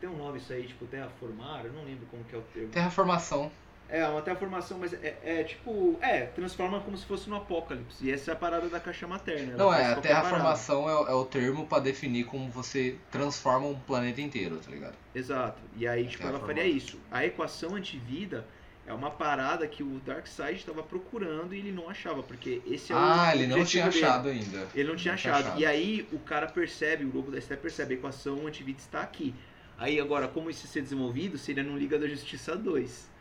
tem 0.00 0.08
um 0.10 0.16
nome 0.16 0.38
isso 0.38 0.52
aí, 0.52 0.66
tipo 0.66 0.86
terra 0.86 1.08
formar, 1.20 1.64
eu 1.64 1.72
não 1.72 1.84
lembro 1.84 2.06
como 2.10 2.24
que 2.24 2.34
é 2.34 2.38
o 2.38 2.42
termo. 2.52 2.68
Terraformação. 2.70 3.50
É, 3.88 4.06
uma 4.08 4.22
terraformação, 4.22 4.78
mas 4.78 4.92
é, 4.94 5.18
é 5.22 5.44
tipo. 5.44 5.98
É, 6.00 6.22
transforma 6.26 6.80
como 6.80 6.96
se 6.96 7.04
fosse 7.04 7.28
no 7.28 7.36
apocalipse. 7.36 8.04
E 8.06 8.10
essa 8.10 8.30
é 8.30 8.34
a 8.34 8.36
parada 8.36 8.68
da 8.68 8.80
caixa 8.80 9.06
materna. 9.06 9.56
Não, 9.56 9.72
é, 9.72 9.92
a 9.92 9.96
terraformação 9.96 10.88
é, 10.88 10.94
o- 10.94 11.06
é 11.08 11.14
o 11.14 11.24
termo 11.24 11.66
pra 11.66 11.78
definir 11.80 12.24
como 12.24 12.48
você 12.50 12.96
transforma 13.10 13.66
um 13.66 13.78
planeta 13.78 14.20
inteiro, 14.20 14.56
tá 14.58 14.70
ligado? 14.70 14.94
Exato. 15.14 15.60
E 15.76 15.86
aí, 15.86 16.06
tipo, 16.06 16.26
ela 16.26 16.40
faria 16.40 16.64
isso. 16.66 16.98
A 17.10 17.24
equação 17.26 17.74
antivida 17.74 18.46
é 18.86 18.92
uma 18.92 19.10
parada 19.10 19.66
que 19.68 19.82
o 19.82 20.00
Darkseid 20.00 20.58
estava 20.58 20.82
procurando 20.82 21.54
e 21.54 21.58
ele 21.58 21.70
não 21.72 21.88
achava, 21.88 22.22
porque 22.22 22.62
esse 22.66 22.92
é 22.92 22.96
o. 22.96 22.98
ah, 22.98 23.32
ele 23.34 23.46
não 23.46 23.64
tinha 23.64 23.88
dele. 23.88 24.04
achado 24.04 24.28
ainda. 24.28 24.66
Ele 24.74 24.88
não 24.88 24.96
tinha 24.96 25.14
achado. 25.14 25.60
E 25.60 25.66
aí 25.66 26.08
o 26.10 26.18
cara 26.18 26.46
percebe, 26.46 27.04
o 27.04 27.12
lobo 27.14 27.30
da 27.30 27.40
Steppe 27.40 27.62
percebe, 27.62 27.94
a 27.94 27.96
equação 27.98 28.46
antivida 28.46 28.78
está 28.78 29.02
aqui. 29.02 29.34
Aí 29.78 30.00
agora, 30.00 30.26
como 30.26 30.48
isso 30.48 30.66
ser 30.66 30.80
desenvolvido, 30.82 31.36
seria 31.36 31.62
no 31.62 31.76
Liga 31.76 31.98
da 31.98 32.06
Justiça 32.08 32.56
2. 32.56 33.12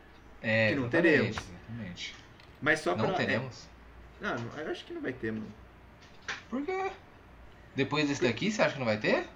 É, 0.43 0.69
que 0.69 0.75
não 0.75 0.87
exatamente, 0.87 1.39
teremos. 1.39 1.49
Exatamente. 1.49 2.15
Mas 2.59 2.79
só 2.79 2.95
pra. 2.95 3.09
Não 3.09 3.13
teremos? 3.13 3.69
É, 4.19 4.23
não, 4.23 4.39
não, 4.39 4.57
eu 4.59 4.71
acho 4.71 4.85
que 4.85 4.93
não 4.93 5.01
vai 5.01 5.13
ter, 5.13 5.31
mano. 5.31 5.53
Por 6.49 6.63
quê? 6.65 6.91
Depois 7.75 8.07
desse 8.07 8.23
daqui, 8.23 8.51
você 8.51 8.61
acha 8.61 8.73
que 8.73 8.79
não 8.79 8.85
vai 8.87 8.99
ter? 8.99 9.27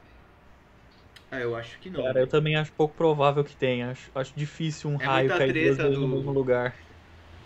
Ah, 1.32 1.40
eu 1.40 1.56
acho 1.56 1.80
que 1.80 1.90
não. 1.90 2.06
Cara, 2.06 2.20
eu 2.22 2.28
também 2.30 2.56
acho 2.56 2.72
pouco 2.74 2.96
provável 2.96 3.44
que 3.44 3.56
tenha. 3.58 3.92
Acho, 3.92 4.10
acho 4.16 4.34
difícil 4.36 4.90
um 4.90 4.96
É 5.00 5.08
raio 5.08 5.32
cair 5.34 5.54
duas 5.54 5.80
vezes 5.80 6.00
no 6.00 6.08
do- 6.08 6.08
mesmo 6.08 6.32
lugar. 6.32 6.78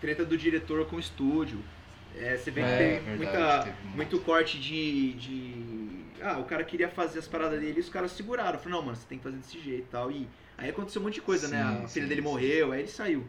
Treta 0.00 0.24
do 0.24 0.36
diretor 0.36 0.84
com 0.86 0.96
o 0.96 1.00
estúdio. 1.00 1.64
É, 2.10 2.36
você 2.36 2.50
vê 2.50 2.64
que 2.64 2.72
É, 2.72 2.74
tem 2.74 3.00
verdade, 3.00 3.14
muita, 3.16 3.62
teve 3.62 3.82
muito. 3.86 4.20
corte 4.20 4.60
de, 4.60 5.14
de. 5.14 6.20
Ah, 6.20 6.38
o 6.40 6.44
cara 6.44 6.64
queria 6.64 6.88
fazer 6.90 7.20
as 7.20 7.28
paradas 7.28 7.58
dele 7.60 7.78
e 7.78 7.80
os 7.80 7.88
caras 7.88 8.12
seguraram. 8.12 8.58
Falaram, 8.58 8.80
não, 8.80 8.86
mano, 8.86 8.96
você 8.96 9.06
tem 9.06 9.18
que 9.18 9.24
fazer 9.24 9.38
desse 9.38 9.58
jeito 9.60 9.86
e 9.86 9.90
tal. 9.90 10.10
E 10.10 10.30
aí 10.58 10.68
aconteceu 10.70 11.00
um 11.00 11.04
monte 11.04 11.14
de 11.14 11.22
coisa, 11.22 11.48
né? 11.48 11.62
Sim, 11.62 11.84
A 11.84 11.88
filha 11.88 12.06
sim, 12.06 12.08
dele 12.08 12.20
sim. 12.22 12.22
morreu, 12.22 12.72
aí 12.72 12.80
ele 12.80 12.88
saiu. 12.88 13.26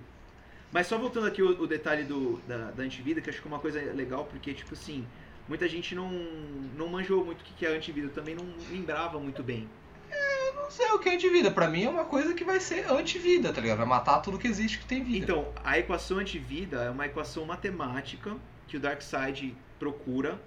Mas 0.73 0.87
só 0.87 0.97
voltando 0.97 1.27
aqui 1.27 1.41
o, 1.41 1.61
o 1.61 1.67
detalhe 1.67 2.03
do, 2.03 2.41
da, 2.47 2.71
da 2.71 2.83
antivida, 2.83 3.21
que 3.21 3.29
eu 3.29 3.31
acho 3.31 3.41
que 3.41 3.47
é 3.47 3.51
uma 3.51 3.59
coisa 3.59 3.79
legal, 3.93 4.25
porque, 4.25 4.53
tipo 4.55 4.73
assim, 4.73 5.05
muita 5.47 5.69
gente 5.69 5.93
não, 5.93 6.09
não 6.75 6.87
manjou 6.87 7.23
muito 7.23 7.41
o 7.41 7.43
que 7.43 7.53
que 7.53 7.65
é 7.65 7.69
antivida, 7.69 8.09
também 8.09 8.33
não 8.33 8.45
lembrava 8.71 9.19
muito 9.19 9.43
bem. 9.43 9.69
Não 10.55 10.71
sei 10.71 10.87
o 10.91 10.97
que 10.97 11.09
é 11.09 11.15
antivida. 11.15 11.51
Pra 11.51 11.67
mim 11.67 11.83
é 11.83 11.89
uma 11.89 12.05
coisa 12.05 12.33
que 12.33 12.43
vai 12.43 12.59
ser 12.59 12.89
antivida, 12.89 13.53
tá 13.53 13.61
ligado? 13.61 13.77
Vai 13.77 13.85
matar 13.85 14.19
tudo 14.19 14.39
que 14.39 14.47
existe 14.47 14.79
que 14.79 14.85
tem 14.85 15.03
vida. 15.03 15.23
Então, 15.25 15.53
a 15.63 15.77
equação 15.77 16.17
antivida 16.17 16.83
é 16.83 16.89
uma 16.89 17.05
equação 17.05 17.45
matemática 17.45 18.35
que 18.67 18.77
o 18.77 18.79
Darkseid 18.79 19.55
procura, 19.77 20.41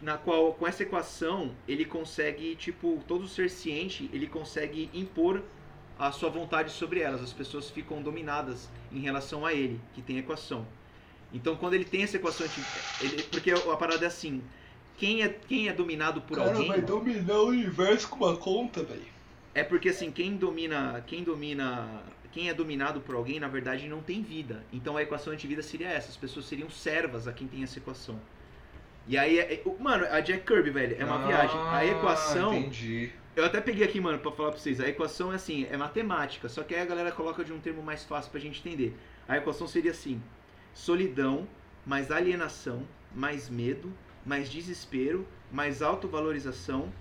na 0.00 0.16
qual, 0.16 0.54
com 0.54 0.66
essa 0.66 0.82
equação, 0.82 1.54
ele 1.68 1.84
consegue, 1.84 2.56
tipo, 2.56 3.00
todo 3.06 3.28
ser 3.28 3.48
ciente, 3.50 4.10
ele 4.12 4.26
consegue 4.26 4.90
impor 4.92 5.42
a 6.06 6.12
sua 6.12 6.28
vontade 6.28 6.70
sobre 6.72 7.00
elas. 7.00 7.22
As 7.22 7.32
pessoas 7.32 7.70
ficam 7.70 8.02
dominadas 8.02 8.68
em 8.92 8.98
relação 9.00 9.46
a 9.46 9.52
ele, 9.52 9.80
que 9.94 10.02
tem 10.02 10.16
a 10.16 10.20
equação. 10.20 10.66
Então, 11.32 11.56
quando 11.56 11.74
ele 11.74 11.84
tem 11.84 12.02
essa 12.02 12.16
equação, 12.16 12.44
anti- 12.46 12.64
ele, 13.00 13.22
porque 13.24 13.50
a 13.52 13.76
parada 13.76 14.04
é 14.04 14.08
assim, 14.08 14.42
quem 14.98 15.22
é, 15.22 15.28
quem 15.28 15.68
é 15.68 15.72
dominado 15.72 16.20
por 16.22 16.38
alguém... 16.38 16.80
dominar 16.82 17.38
o 17.38 17.46
universo 17.48 18.08
com 18.08 18.24
uma 18.24 18.36
conta, 18.36 18.82
velho. 18.82 19.12
É 19.54 19.62
porque 19.62 19.90
assim, 19.90 20.10
quem 20.10 20.36
domina, 20.36 21.02
quem 21.06 21.22
domina, 21.22 22.02
quem 22.32 22.48
é 22.48 22.54
dominado 22.54 23.00
por 23.00 23.14
alguém, 23.14 23.38
na 23.38 23.48
verdade 23.48 23.86
não 23.88 24.00
tem 24.00 24.22
vida. 24.22 24.62
Então 24.72 24.96
a 24.96 25.02
equação 25.02 25.32
antivida 25.32 25.62
seria 25.62 25.88
essa, 25.88 26.08
as 26.08 26.16
pessoas 26.16 26.46
seriam 26.46 26.68
servas 26.70 27.28
a 27.28 27.32
quem 27.32 27.46
tem 27.46 27.62
essa 27.62 27.78
equação. 27.78 28.18
E 29.06 29.18
aí, 29.18 29.38
é- 29.38 29.54
é- 29.54 29.62
mano, 29.80 30.06
a 30.10 30.20
Jack 30.20 30.44
Kirby, 30.46 30.70
velho, 30.70 30.96
é 30.98 31.04
uma 31.04 31.26
viagem. 31.26 31.56
A 31.58 31.84
equação, 31.84 32.52
Ah, 32.52 32.56
Entendi. 32.56 33.12
Eu 33.34 33.44
até 33.44 33.60
peguei 33.60 33.84
aqui, 33.84 34.00
mano, 34.00 34.18
pra 34.18 34.32
falar 34.32 34.50
pra 34.50 34.58
vocês. 34.58 34.80
A 34.80 34.88
equação 34.88 35.32
é 35.32 35.36
assim, 35.36 35.66
é 35.70 35.76
matemática, 35.76 36.48
só 36.48 36.62
que 36.62 36.74
aí 36.74 36.80
a 36.80 36.86
galera 36.86 37.12
coloca 37.12 37.44
de 37.44 37.52
um 37.52 37.60
termo 37.60 37.82
mais 37.82 38.04
fácil 38.04 38.30
pra 38.30 38.40
gente 38.40 38.60
entender. 38.60 38.96
A 39.28 39.36
equação 39.36 39.66
seria 39.66 39.90
assim: 39.90 40.22
solidão 40.74 41.46
mais 41.84 42.10
alienação, 42.10 42.86
mais 43.14 43.48
medo, 43.48 43.92
mais 44.24 44.50
desespero, 44.50 45.26
mais 45.50 45.82
autovalorização, 45.82 46.92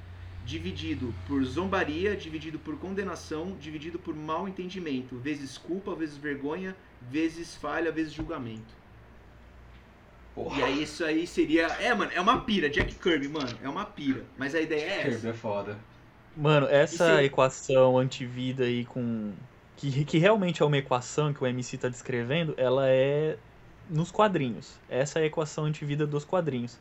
dividido 0.45 1.13
por 1.27 1.43
zombaria, 1.43 2.15
dividido 2.15 2.57
por 2.57 2.77
condenação, 2.77 3.55
dividido 3.59 3.99
por 3.99 4.15
mal 4.15 4.47
entendimento, 4.47 5.17
vezes 5.17 5.57
culpa, 5.57 5.93
vezes 5.95 6.17
vergonha, 6.17 6.75
vezes 7.01 7.55
falha, 7.55 7.91
vezes 7.91 8.13
julgamento. 8.13 8.81
Porra. 10.33 10.59
E 10.59 10.63
aí 10.63 10.83
isso 10.83 11.03
aí 11.03 11.27
seria, 11.27 11.67
é, 11.67 11.93
mano, 11.93 12.11
é 12.13 12.21
uma 12.21 12.41
pira, 12.41 12.69
Jack 12.69 12.95
Kirby, 12.95 13.27
mano, 13.27 13.57
é 13.61 13.69
uma 13.69 13.85
pira. 13.85 14.25
Mas 14.37 14.55
a 14.55 14.61
ideia 14.61 14.85
é 14.85 15.01
Kirby 15.03 15.15
essa. 15.15 15.29
é 15.29 15.33
foda. 15.33 15.77
Mano, 16.35 16.67
essa 16.67 17.23
se- 17.23 17.23
equação 17.23 17.97
antivida 17.97 18.63
aí 18.65 18.85
com. 18.85 19.37
Que, 19.75 20.05
que 20.05 20.17
realmente 20.17 20.61
é 20.61 20.65
uma 20.65 20.77
equação 20.77 21.33
que 21.33 21.43
o 21.43 21.47
MC 21.47 21.77
tá 21.77 21.89
descrevendo, 21.89 22.53
ela 22.57 22.87
é 22.89 23.41
nos 23.87 24.11
quadrinhos. 24.11 24.79
Essa 24.87 25.19
é 25.19 25.23
a 25.23 25.25
equação 25.25 25.65
antivida 25.65 26.05
dos 26.07 26.23
quadrinhos. 26.25 26.79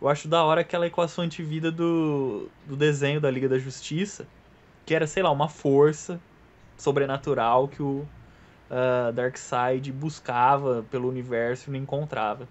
Eu 0.00 0.08
acho 0.08 0.28
da 0.28 0.44
hora 0.44 0.62
aquela 0.62 0.86
equação 0.86 1.24
antivida 1.24 1.70
do, 1.72 2.52
do 2.64 2.76
desenho 2.76 3.20
da 3.20 3.30
Liga 3.30 3.48
da 3.48 3.58
Justiça, 3.58 4.30
que 4.86 4.94
era, 4.94 5.06
sei 5.06 5.22
lá, 5.22 5.30
uma 5.30 5.48
força 5.48 6.24
sobrenatural 6.76 7.68
que 7.68 7.82
o 7.82 8.10
uh, 8.70 9.12
Darkseid 9.14 9.92
buscava 9.92 10.84
pelo 10.84 11.08
universo 11.08 11.70
e 11.70 11.72
não 11.72 11.80
encontrava. 11.80 12.50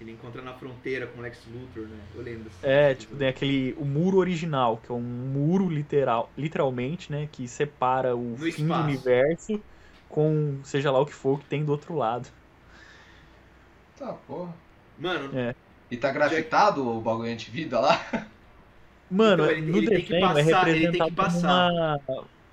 Ele 0.00 0.12
encontra 0.12 0.40
na 0.42 0.54
fronteira 0.54 1.06
com 1.08 1.20
Lex 1.20 1.38
Luthor, 1.52 1.82
né? 1.88 1.98
Eu 2.14 2.22
lembro. 2.22 2.50
É, 2.62 2.94
tipo, 2.94 3.16
tem 3.16 3.28
aquele. 3.28 3.74
O 3.78 3.84
muro 3.84 4.18
original, 4.18 4.76
que 4.78 4.90
é 4.92 4.94
um 4.94 5.00
muro 5.00 5.68
literal, 5.68 6.30
literalmente, 6.36 7.10
né? 7.10 7.28
Que 7.32 7.48
separa 7.48 8.14
o 8.14 8.30
No 8.30 8.36
fim 8.36 8.46
espaço. 8.48 8.66
do 8.66 8.74
universo 8.88 9.60
com 10.08 10.60
seja 10.64 10.90
lá 10.90 11.00
o 11.00 11.06
que 11.06 11.12
for 11.14 11.38
que 11.40 11.46
tem 11.46 11.64
do 11.64 11.72
outro 11.72 11.94
lado. 11.96 12.28
Tá, 13.98 14.12
porra. 14.12 14.52
Mano, 14.98 15.36
É. 15.36 15.54
E 15.90 15.96
tá 15.96 16.12
grafitado 16.12 16.86
o 16.86 17.00
bagulho 17.00 17.32
antivida 17.32 17.80
lá? 17.80 17.98
Mano, 19.10 19.44
Então, 19.44 19.56
ele- 19.56 19.72
no 19.72 19.78
ele 19.78 19.88
tem 19.88 19.96
que 20.02 20.02
desenho 20.12 20.24
é 20.26 20.28
passar- 20.44 20.68
ele 20.68 20.80
tem 20.80 20.92
que 20.92 20.98
representado 20.98 21.14
passar. 21.14 21.70
uma, 21.70 22.00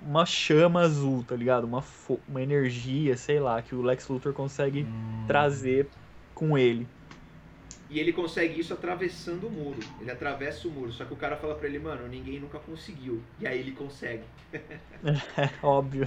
uma 0.00 0.26
chama 0.26 0.80
azul, 0.80 1.22
tá 1.22 1.36
ligado? 1.36 1.64
Uma, 1.64 1.84
uma 2.26 2.42
energia, 2.42 3.16
sei 3.16 3.38
lá, 3.38 3.60
que 3.60 3.74
o 3.74 3.82
Lex 3.82 4.08
Luthor 4.08 4.32
consegue 4.32 4.84
Hum. 4.84 5.24
trazer 5.28 5.88
com 6.34 6.56
ele. 6.56 6.88
E 7.96 7.98
ele 7.98 8.12
consegue 8.12 8.60
isso 8.60 8.74
atravessando 8.74 9.46
o 9.46 9.50
muro. 9.50 9.80
Ele 9.98 10.10
atravessa 10.10 10.68
o 10.68 10.70
muro. 10.70 10.92
Só 10.92 11.06
que 11.06 11.14
o 11.14 11.16
cara 11.16 11.34
fala 11.34 11.54
pra 11.54 11.66
ele, 11.66 11.78
mano, 11.78 12.06
ninguém 12.06 12.38
nunca 12.38 12.58
conseguiu. 12.58 13.22
E 13.40 13.46
aí 13.46 13.58
ele 13.58 13.72
consegue. 13.72 14.22
É 15.02 15.48
óbvio. 15.64 16.06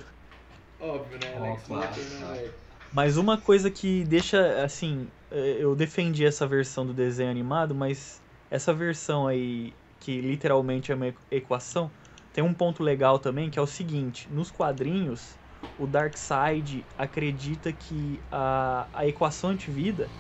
Óbvio, 0.80 1.18
né? 1.20 1.36
Ó, 1.36 1.44
Lex 1.44 1.68
Luthor, 1.68 1.80
clássico. 1.80 2.26
né? 2.26 2.54
Mas 2.94 3.18
uma 3.18 3.42
coisa 3.42 3.72
que 3.72 4.04
deixa, 4.04 4.64
assim, 4.64 5.08
eh, 5.32 5.58
eu 5.60 5.76
defendi 5.76 6.24
essa 6.24 6.46
versão 6.46 6.86
do 6.86 6.94
desenho 6.94 7.32
animado, 7.32 7.74
mas 7.74 8.22
essa 8.52 8.72
versão 8.72 9.26
aí, 9.28 9.74
que 10.00 10.22
literalmente 10.22 10.92
é 10.92 10.96
uma 10.96 11.12
equação, 11.32 11.90
tem 12.32 12.44
um 12.44 12.54
ponto 12.54 12.84
legal 12.84 13.18
também, 13.18 13.50
que 13.50 13.58
é 13.58 13.62
o 13.64 13.68
seguinte, 13.68 14.32
nos 14.32 14.52
quadrinhos, 14.52 15.40
o 15.76 15.88
Darkseid 15.88 16.86
acredita 16.96 17.74
que 17.74 18.22
a, 18.32 18.88
a 18.94 19.08
equação 19.08 19.50
antivida, 19.50 20.12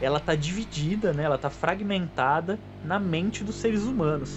ela 0.00 0.18
tá 0.18 0.34
dividida, 0.34 1.12
né, 1.12 1.24
ela 1.24 1.38
tá 1.38 1.50
fragmentada 1.50 2.58
na 2.82 2.98
mente 2.98 3.44
dos 3.44 3.56
seres 3.56 3.82
humanos. 3.82 4.34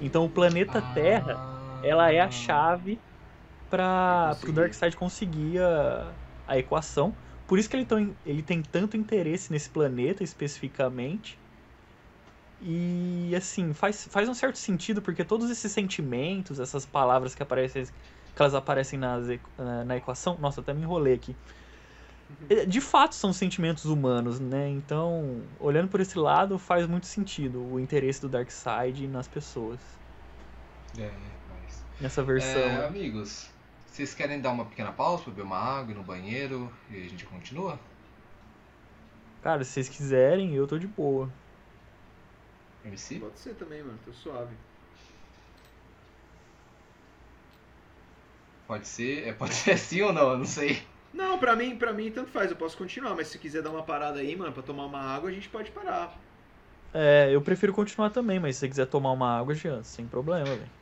Então 0.00 0.24
o 0.24 0.30
planeta 0.30 0.80
Terra, 0.94 1.38
ela 1.84 2.10
é 2.10 2.20
a 2.20 2.30
chave 2.30 2.98
para 3.68 4.36
o. 4.46 4.52
Darkseid 4.52 4.96
conseguir 4.96 5.60
a, 5.60 6.12
a 6.46 6.58
equação. 6.58 7.14
Por 7.46 7.58
isso 7.58 7.68
que 7.68 7.76
ele, 7.76 7.86
tão, 7.86 8.16
ele 8.24 8.42
tem 8.42 8.62
tanto 8.62 8.96
interesse 8.96 9.52
nesse 9.52 9.70
planeta 9.70 10.24
especificamente. 10.24 11.38
E 12.60 13.34
assim, 13.36 13.72
faz, 13.74 14.06
faz 14.10 14.28
um 14.28 14.34
certo 14.34 14.56
sentido, 14.56 15.02
porque 15.02 15.24
todos 15.24 15.50
esses 15.50 15.72
sentimentos, 15.72 16.60
essas 16.60 16.86
palavras 16.86 17.34
que 17.34 17.42
aparecem, 17.42 17.84
que 17.84 17.92
elas 18.42 18.54
aparecem 18.54 18.98
nas, 18.98 19.26
na 19.86 19.96
equação. 19.96 20.38
Nossa, 20.38 20.60
até 20.60 20.72
me 20.72 20.82
enrolei 20.82 21.14
aqui. 21.14 21.36
Eh, 22.48 22.66
De 22.66 22.80
fato 22.80 23.14
são 23.14 23.32
sentimentos 23.32 23.84
humanos, 23.84 24.40
né? 24.40 24.68
Então, 24.68 25.42
olhando 25.58 25.88
por 25.88 26.00
esse 26.00 26.18
lado, 26.18 26.58
faz 26.58 26.86
muito 26.86 27.06
sentido 27.06 27.62
o 27.64 27.80
interesse 27.80 28.20
do 28.20 28.28
Darkseid 28.28 29.06
nas 29.08 29.28
pessoas. 29.28 29.80
É, 30.98 31.10
mas... 31.50 31.84
Nessa 32.00 32.22
versão. 32.22 32.60
É, 32.60 32.86
amigos, 32.86 33.48
vocês 33.86 34.14
querem 34.14 34.40
dar 34.40 34.50
uma 34.50 34.64
pequena 34.64 34.92
pausa 34.92 35.24
beber 35.26 35.42
uma 35.42 35.58
água 35.58 35.92
ir 35.92 35.94
no 35.94 36.02
banheiro 36.02 36.72
e 36.90 36.96
a 36.96 37.08
gente 37.08 37.24
continua? 37.26 37.78
Cara, 39.42 39.64
se 39.64 39.72
vocês 39.72 39.88
quiserem, 39.88 40.54
eu 40.54 40.66
tô 40.66 40.78
de 40.78 40.86
boa. 40.86 41.28
MC? 42.84 43.18
Pode 43.18 43.38
ser 43.38 43.54
também, 43.54 43.82
mano. 43.82 43.98
Tô 44.04 44.12
suave. 44.12 44.54
Pode 48.66 48.86
ser, 48.88 49.28
é, 49.28 49.32
pode 49.32 49.52
ser 49.54 49.76
sim 49.78 50.02
ou 50.02 50.12
não, 50.12 50.30
eu 50.30 50.38
não 50.38 50.44
sei. 50.44 50.82
Não, 51.12 51.38
pra 51.38 51.54
mim, 51.56 51.76
pra 51.78 51.92
mim 51.92 52.10
tanto 52.10 52.30
faz, 52.30 52.50
eu 52.50 52.56
posso 52.56 52.76
continuar, 52.76 53.14
mas 53.14 53.28
se 53.28 53.38
quiser 53.38 53.62
dar 53.62 53.70
uma 53.70 53.84
parada 53.84 54.18
aí, 54.20 54.34
mano, 54.36 54.52
pra 54.52 54.62
tomar 54.62 54.86
uma 54.86 55.00
água, 55.00 55.30
a 55.30 55.32
gente 55.32 55.48
pode 55.48 55.70
parar. 55.70 56.22
É, 56.94 57.30
eu 57.34 57.42
prefiro 57.42 57.72
continuar 57.72 58.10
também, 58.10 58.38
mas 58.38 58.56
se 58.56 58.60
você 58.60 58.68
quiser 58.68 58.86
tomar 58.86 59.12
uma 59.12 59.38
água, 59.38 59.54
Jean, 59.54 59.82
sem 59.82 60.06
problema, 60.06 60.56
velho. 60.56 60.72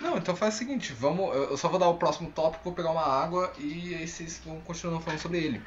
Não, 0.00 0.16
então 0.16 0.34
faz 0.34 0.54
o 0.54 0.58
seguinte, 0.58 0.92
vamos, 0.94 1.34
eu 1.34 1.56
só 1.56 1.68
vou 1.68 1.78
dar 1.78 1.88
o 1.88 1.98
próximo 1.98 2.32
tópico, 2.32 2.64
vou 2.64 2.74
pegar 2.74 2.90
uma 2.90 3.02
água 3.06 3.52
e 3.58 3.94
aí 3.94 4.08
vocês 4.08 4.40
vão 4.44 4.60
continuando 4.62 5.02
falando 5.02 5.20
sobre 5.20 5.38
ele. 5.38 5.62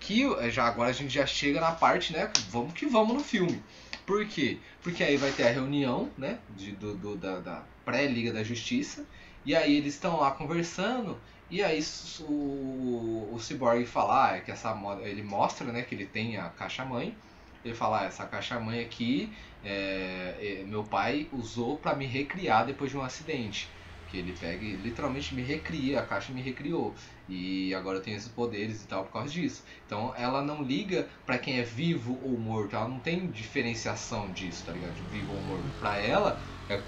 Que 0.00 0.24
eh, 0.24 0.50
já 0.50 0.64
agora 0.64 0.90
a 0.90 0.92
gente 0.92 1.12
já 1.14 1.24
chega 1.24 1.60
na 1.60 1.72
parte, 1.72 2.12
né, 2.12 2.30
vamos 2.50 2.74
que 2.74 2.86
vamos 2.86 3.14
no 3.14 3.22
filme. 3.22 3.62
Por 4.04 4.26
quê? 4.26 4.60
Porque 4.82 5.02
aí 5.02 5.16
vai 5.16 5.30
ter 5.32 5.44
a 5.48 5.50
reunião, 5.50 6.12
né, 6.18 6.40
de, 6.48 6.72
do, 6.72 6.96
do- 6.96 7.16
da, 7.16 7.40
da 7.40 7.68
pré-liga 7.84 8.32
da 8.32 8.42
justiça, 8.42 9.06
e 9.44 9.54
aí 9.54 9.76
eles 9.76 9.94
estão 9.94 10.18
lá 10.20 10.32
conversando, 10.32 11.22
e 11.48 11.62
aí 11.62 11.80
o, 12.20 13.34
o 13.34 13.38
Cyborg 13.40 13.84
fala, 13.86 14.30
ah, 14.32 14.36
é 14.36 14.40
que 14.40 14.50
essa 14.50 14.74
ele 15.02 15.22
mostra, 15.22 15.72
né, 15.72 15.82
que 15.82 15.94
ele 15.94 16.06
tem 16.06 16.36
a 16.36 16.50
caixa-mãe, 16.50 17.20
ele 17.64 17.74
fala, 17.74 18.02
ah, 18.02 18.04
essa 18.06 18.26
caixa-mãe 18.26 18.80
aqui, 18.80 19.36
é, 19.62 20.60
é, 20.62 20.64
meu 20.64 20.84
pai 20.84 21.28
usou 21.32 21.78
pra 21.78 21.94
me 21.94 22.06
recriar 22.06 22.66
depois 22.66 22.90
de 22.90 22.96
um 22.96 23.02
acidente. 23.02 23.74
Que 24.06 24.18
ele 24.18 24.34
pega 24.34 24.64
e 24.64 24.76
literalmente 24.76 25.34
me 25.34 25.42
recria, 25.42 25.98
a 26.00 26.06
caixa 26.06 26.32
me 26.32 26.40
recriou. 26.40 26.96
E 27.26 27.74
agora 27.74 27.98
eu 27.98 28.02
tenho 28.02 28.16
esses 28.16 28.28
poderes 28.30 28.84
e 28.84 28.86
tal 28.86 29.04
por 29.04 29.12
causa 29.12 29.32
disso. 29.32 29.64
Então 29.84 30.14
ela 30.16 30.42
não 30.42 30.62
liga 30.62 31.08
pra 31.24 31.38
quem 31.38 31.58
é 31.58 31.62
vivo 31.64 32.16
ou 32.22 32.38
morto, 32.38 32.76
ela 32.76 32.86
não 32.88 33.00
tem 33.00 33.28
diferenciação 33.30 34.32
disso, 34.32 34.64
tá 34.64 34.72
ligado? 34.72 34.94
De 34.94 35.02
vivo 35.04 35.32
ou 35.32 35.42
morto. 35.42 35.72
Pra 35.76 35.98
ela 35.98 36.40
é, 36.68 36.80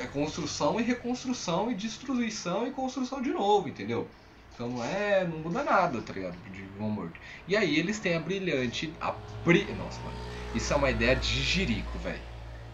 é 0.00 0.06
construção 0.06 0.80
e 0.80 0.82
reconstrução 0.82 1.70
e 1.70 1.74
destruição 1.74 2.66
e 2.66 2.70
construção 2.70 3.22
de 3.22 3.30
novo, 3.30 3.68
entendeu? 3.68 4.08
Então 4.54 4.68
não 4.68 4.84
é. 4.84 5.24
não 5.24 5.38
muda 5.38 5.62
nada, 5.64 6.00
tá 6.00 6.12
ligado? 6.12 6.36
De 6.52 6.64
ou 6.78 6.88
morto. 6.88 7.18
E 7.46 7.56
aí 7.56 7.78
eles 7.78 7.98
têm 7.98 8.16
a 8.16 8.20
brilhante. 8.20 8.92
A 9.00 9.14
bri... 9.44 9.64
Nossa, 9.74 10.00
mano. 10.00 10.16
Isso 10.54 10.72
é 10.72 10.76
uma 10.76 10.90
ideia 10.90 11.16
de 11.16 11.42
jirico, 11.42 11.98
velho. 11.98 12.22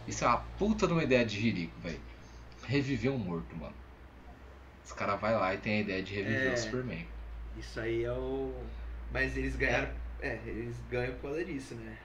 Isso 0.07 0.25
é 0.25 0.29
uma 0.29 0.39
puta 0.59 0.87
de 0.87 0.93
uma 0.93 1.03
ideia 1.03 1.25
de 1.25 1.41
jirico, 1.41 1.79
velho. 1.81 2.01
Reviver 2.67 3.11
um 3.13 3.19
morto, 3.19 3.57
mano. 3.57 3.75
Os 4.85 4.93
caras 4.93 5.21
vai 5.21 5.35
lá 5.35 5.55
e 5.55 5.59
tem 5.59 5.79
a 5.79 5.81
ideia 5.81 6.03
de 6.03 6.15
reviver 6.15 6.51
É. 6.51 6.55
o 6.55 6.57
Superman. 6.59 7.07
Isso 7.59 7.81
aí 7.81 8.05
é 8.05 8.13
o. 8.13 8.53
Mas 9.13 9.37
eles 9.37 9.57
ganharam. 9.57 9.89
É, 10.21 10.39
eles 10.47 10.77
ganham 10.91 11.15
por 11.15 11.31
causa 11.31 11.45
disso, 11.45 11.75
né? 11.75 11.97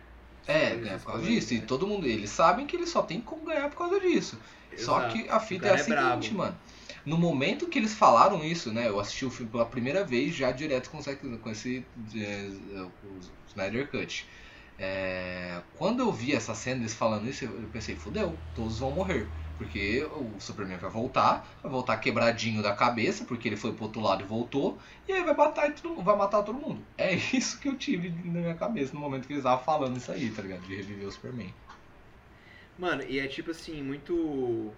É, 0.47 0.75
ganha 0.75 0.97
por 0.99 1.07
causa 1.07 1.25
disso. 1.25 1.53
E 1.53 1.59
né? 1.59 1.65
todo 1.67 1.87
mundo. 1.87 2.07
Eles 2.07 2.29
sabem 2.29 2.65
que 2.65 2.75
eles 2.75 2.89
só 2.89 3.01
tem 3.01 3.19
como 3.19 3.45
ganhar 3.45 3.69
por 3.69 3.77
causa 3.77 3.99
disso. 3.99 4.39
Só 4.75 4.97
Exato. 4.99 5.13
que 5.13 5.29
a 5.29 5.39
fita 5.39 5.67
é 5.67 5.71
a 5.71 5.73
é 5.75 5.77
seguinte, 5.77 6.33
mano. 6.33 6.57
No 7.05 7.17
momento 7.17 7.67
que 7.69 7.77
eles 7.79 7.93
falaram 7.93 8.43
isso, 8.43 8.71
né? 8.73 8.87
Eu 8.87 8.99
assisti 8.99 9.25
o 9.25 9.29
filme 9.31 9.51
pela 9.51 9.65
primeira 9.65 10.03
vez 10.03 10.35
já 10.35 10.51
direto 10.51 10.89
com, 10.89 10.99
esse- 10.99 11.15
com 11.15 11.49
esse 11.49 11.85
eh, 12.15 12.89
o 13.03 13.19
Snyder 13.47 13.89
Cut. 13.89 14.27
É, 14.77 15.61
quando 15.73 16.01
eu 16.01 16.11
vi 16.11 16.33
essa 16.33 16.53
cena 16.53 16.81
eles 16.81 16.93
falando 16.93 17.29
isso, 17.29 17.45
eu 17.45 17.69
pensei, 17.69 17.95
fudeu, 17.95 18.37
todos 18.53 18.79
vão 18.79 18.91
morrer. 18.91 19.31
Porque 19.57 20.03
o 20.11 20.37
Superman 20.37 20.77
vai 20.77 20.89
voltar, 20.89 21.49
vai 21.63 21.71
voltar 21.71 21.95
quebradinho 21.97 22.61
da 22.61 22.75
cabeça, 22.75 23.23
porque 23.23 23.47
ele 23.47 23.55
foi 23.55 23.71
pro 23.73 23.85
outro 23.85 24.01
lado 24.01 24.21
e 24.21 24.25
voltou, 24.27 24.77
e 25.07 25.13
aí 25.13 25.23
vai 25.23 25.33
matar, 25.33 25.73
vai 26.03 26.17
matar 26.17 26.43
todo 26.43 26.59
mundo. 26.59 26.85
É 26.97 27.13
isso 27.33 27.57
que 27.59 27.69
eu 27.69 27.77
tive 27.77 28.09
na 28.09 28.41
minha 28.41 28.55
cabeça 28.55 28.93
no 28.93 28.99
momento 28.99 29.27
que 29.27 29.31
eles 29.33 29.45
estavam 29.45 29.63
falando 29.63 29.95
isso 29.95 30.11
aí, 30.11 30.29
tá 30.29 30.41
ligado? 30.41 30.61
De 30.63 30.75
reviver 30.75 31.07
o 31.07 31.11
Superman. 31.11 31.53
Mano, 32.77 33.03
e 33.07 33.19
é 33.19 33.27
tipo 33.27 33.51
assim, 33.51 33.81
muito. 33.81 34.71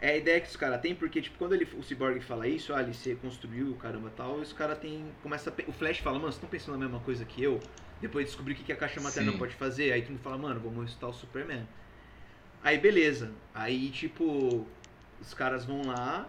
É 0.00 0.10
a 0.10 0.16
ideia 0.16 0.40
que 0.40 0.48
os 0.48 0.56
caras 0.56 0.80
têm, 0.80 0.94
porque 0.94 1.20
tipo, 1.20 1.38
quando 1.38 1.54
ele, 1.54 1.66
o 1.78 1.82
Cyborg 1.82 2.20
fala 2.20 2.46
isso, 2.48 2.74
ah, 2.74 2.82
ele 2.82 2.92
se 2.94 3.10
reconstruiu, 3.10 3.74
caramba 3.76 4.10
tal, 4.16 4.38
e 4.38 4.42
os 4.42 4.52
caras 4.52 4.78
tem. 4.78 5.12
Começa 5.22 5.50
a 5.50 5.70
O 5.70 5.72
Flash 5.72 5.98
fala, 5.98 6.18
mano, 6.18 6.26
vocês 6.26 6.36
estão 6.36 6.48
pensando 6.48 6.78
na 6.78 6.84
mesma 6.86 7.00
coisa 7.00 7.24
que 7.24 7.42
eu? 7.42 7.60
Depois 8.00 8.24
de 8.24 8.30
descobrir 8.30 8.54
o 8.54 8.56
que 8.56 8.72
a 8.72 8.76
caixa 8.76 9.00
materna 9.00 9.32
Sim. 9.32 9.38
pode 9.38 9.54
fazer, 9.54 9.92
aí 9.92 10.02
todo 10.02 10.12
mundo 10.12 10.22
fala, 10.22 10.38
mano, 10.38 10.60
vamos 10.60 10.80
ressuscitar 10.80 11.10
o 11.10 11.14
Superman. 11.14 11.66
Aí 12.62 12.78
beleza. 12.78 13.32
Aí, 13.54 13.90
tipo, 13.90 14.66
os 15.20 15.34
caras 15.34 15.64
vão 15.64 15.86
lá. 15.86 16.26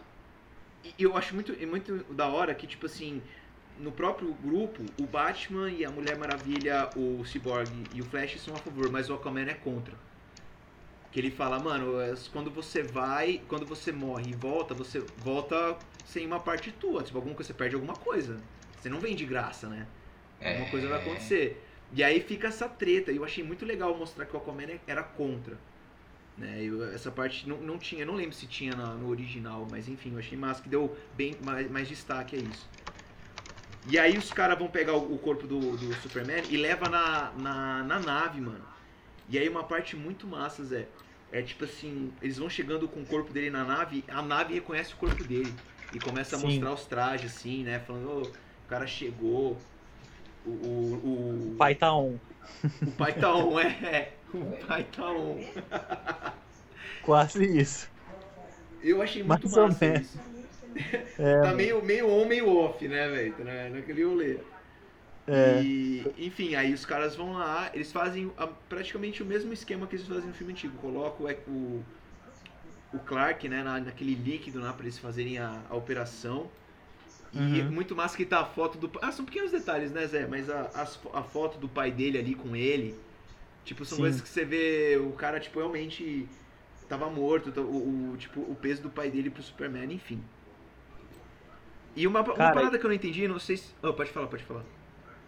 E 0.83 1.03
eu 1.03 1.17
acho 1.17 1.33
muito, 1.33 1.53
muito 1.67 2.13
da 2.13 2.27
hora 2.27 2.53
que, 2.53 2.67
tipo 2.67 2.85
assim, 2.85 3.21
no 3.79 3.91
próprio 3.91 4.33
grupo, 4.33 4.83
o 4.97 5.05
Batman 5.05 5.71
e 5.71 5.83
a 5.83 5.91
Mulher 5.91 6.17
Maravilha, 6.17 6.91
o 6.95 7.23
Cyborg 7.25 7.89
e 7.93 8.01
o 8.01 8.05
Flash 8.05 8.39
são 8.41 8.55
a 8.55 8.59
favor, 8.59 8.89
mas 8.89 9.09
o 9.09 9.13
Aquaman 9.13 9.49
é 9.49 9.53
contra. 9.53 9.97
Que 11.15 11.21
ele 11.21 11.31
fala, 11.31 11.57
mano, 11.57 11.97
é, 12.01 12.13
quando 12.33 12.51
você 12.51 12.83
vai, 12.83 13.41
quando 13.47 13.65
você 13.65 13.89
morre 13.89 14.31
e 14.31 14.33
volta, 14.33 14.73
você 14.73 14.99
volta 15.19 15.77
sem 16.03 16.27
uma 16.27 16.41
parte 16.41 16.73
tua. 16.73 17.03
Tipo, 17.03 17.19
alguma 17.19 17.33
coisa, 17.33 17.47
você 17.47 17.53
perde 17.53 17.73
alguma 17.73 17.93
coisa. 17.93 18.37
Você 18.77 18.89
não 18.89 18.99
vem 18.99 19.15
de 19.15 19.25
graça, 19.25 19.69
né? 19.69 19.87
Alguma 20.51 20.69
coisa 20.69 20.89
vai 20.89 20.99
acontecer. 20.99 21.65
E 21.93 22.03
aí 22.03 22.19
fica 22.19 22.49
essa 22.49 22.67
treta. 22.67 23.13
E 23.13 23.15
eu 23.15 23.23
achei 23.23 23.41
muito 23.45 23.65
legal 23.65 23.95
mostrar 23.97 24.25
que 24.25 24.35
o 24.35 24.37
Aquaman 24.37 24.77
era 24.85 25.03
contra. 25.03 25.57
Né? 26.37 26.61
Eu- 26.65 26.83
essa 26.93 27.09
parte 27.09 27.47
não, 27.47 27.59
não 27.61 27.77
tinha, 27.77 28.05
não 28.05 28.15
lembro 28.15 28.35
se 28.35 28.45
tinha 28.45 28.75
na- 28.75 28.93
no 28.95 29.07
original, 29.09 29.65
mas 29.71 29.87
enfim, 29.87 30.11
eu 30.11 30.19
achei 30.19 30.37
massa 30.37 30.61
que 30.61 30.67
deu 30.67 30.97
bem 31.15 31.37
mais, 31.45 31.71
mais 31.71 31.87
destaque 31.87 32.35
a 32.35 32.39
isso. 32.39 32.67
E 33.87 33.97
aí 33.97 34.17
os 34.17 34.33
caras 34.33 34.59
vão 34.59 34.67
pegar 34.67 34.95
o, 34.97 35.13
o 35.15 35.17
corpo 35.17 35.47
do, 35.47 35.77
do 35.77 35.93
Superman 36.01 36.43
e 36.49 36.57
leva 36.57 36.89
na, 36.89 37.31
na, 37.37 37.83
na 37.83 37.99
nave, 38.01 38.41
mano. 38.41 38.65
E 39.29 39.39
aí 39.39 39.47
uma 39.47 39.63
parte 39.63 39.95
muito 39.95 40.27
massa, 40.27 40.61
Zé. 40.65 40.89
É 41.31 41.41
tipo 41.41 41.63
assim, 41.65 42.13
eles 42.21 42.37
vão 42.37 42.49
chegando 42.49 42.87
com 42.87 43.01
o 43.01 43.05
corpo 43.05 43.31
dele 43.33 43.49
na 43.49 43.63
nave, 43.63 44.03
a 44.07 44.21
nave 44.21 44.53
reconhece 44.53 44.93
o 44.93 44.97
corpo 44.97 45.23
dele. 45.23 45.53
E 45.91 45.99
começa 45.99 46.35
a 46.35 46.39
Sim. 46.39 46.47
mostrar 46.47 46.73
os 46.73 46.85
trajes, 46.85 47.31
assim, 47.31 47.63
né? 47.63 47.79
Falando, 47.79 48.09
"Ô, 48.09 48.23
o 48.23 48.67
cara 48.67 48.85
chegou. 48.87 49.57
O, 50.45 50.51
o, 50.51 51.51
O 51.53 51.57
pai 51.57 51.75
tá 51.75 51.93
on. 51.95 52.19
o 52.85 52.91
pai 52.91 53.13
tá 53.13 53.33
on, 53.35 53.59
é. 53.59 54.13
O 54.33 54.67
pai 54.67 54.83
tá 54.83 55.09
on. 55.11 55.39
Quase 57.05 57.45
isso. 57.45 57.87
Eu 58.81 59.01
achei 59.01 59.23
muito 59.23 59.49
Mais 59.49 59.57
massa 59.69 59.85
isso. 59.85 60.19
É, 61.17 61.41
Tá 61.41 61.53
meio, 61.53 61.81
meio 61.83 62.09
on, 62.09 62.25
meio 62.25 62.49
off, 62.49 62.87
né, 62.87 63.07
velho? 63.09 63.33
Tá 63.35 63.43
na- 63.43 63.69
naquele 63.69 64.03
rolê. 64.03 64.37
É. 65.27 65.65
E, 65.67 66.13
enfim, 66.17 66.55
aí 66.55 66.73
os 66.73 66.85
caras 66.85 67.15
vão 67.15 67.33
lá, 67.33 67.69
eles 67.73 67.91
fazem 67.91 68.31
a- 68.37 68.47
praticamente 68.47 69.23
o 69.23 69.25
mesmo 69.25 69.51
esquema 69.53 69.87
que 69.87 69.95
eles 69.95 70.07
fazem 70.07 70.27
no 70.27 70.33
filme 70.33 70.53
antigo. 70.53 70.77
Colocam 70.77 71.25
o, 71.47 71.83
o 72.93 72.99
Clark, 72.99 73.47
né, 73.49 73.63
na, 73.63 73.79
naquele 73.79 74.15
líquido 74.15 74.59
lá 74.59 74.73
pra 74.73 74.83
eles 74.83 74.97
fazerem 74.97 75.37
a, 75.37 75.61
a 75.69 75.75
operação. 75.75 76.49
E 77.33 77.61
Uhum. 77.61 77.71
muito 77.71 77.95
massa 77.95 78.17
que 78.17 78.25
tá 78.25 78.41
a 78.41 78.45
foto 78.45 78.77
do. 78.77 78.91
Ah, 79.01 79.11
são 79.11 79.25
pequenos 79.25 79.51
detalhes, 79.51 79.91
né, 79.91 80.07
Zé? 80.07 80.27
Mas 80.27 80.49
a, 80.49 80.85
fo- 80.85 81.11
a 81.13 81.23
foto 81.23 81.57
do 81.59 81.69
pai 81.69 81.91
dele 81.91 82.17
ali 82.17 82.35
com 82.35 82.55
ele. 82.55 82.95
Tipo, 83.65 83.85
são 83.85 83.97
Sim. 83.97 83.99
coisas 83.99 84.21
que 84.21 84.29
você 84.29 84.45
vê. 84.45 84.97
O 84.97 85.13
cara, 85.13 85.39
tipo, 85.39 85.59
realmente 85.59 86.29
tava 86.89 87.09
morto. 87.09 87.49
O, 87.61 88.13
o- 88.13 88.17
tipo, 88.17 88.41
o 88.41 88.55
peso 88.55 88.83
do 88.83 88.89
pai 88.91 89.11
dele 89.11 89.29
pro 89.31 89.43
Superman, 89.43 89.93
enfim. 89.93 90.23
E 91.95 92.05
uma, 92.07 92.21
uma 92.21 92.33
Cara, 92.37 92.51
parada 92.51 92.77
que 92.77 92.85
eu 92.85 92.89
não 92.89 92.95
entendi, 92.95 93.27
não 93.27 93.39
sei 93.39 93.57
se. 93.57 93.73
Oh, 93.81 93.93
pode 93.93 94.11
falar, 94.11 94.27
pode 94.27 94.43
falar. 94.43 94.65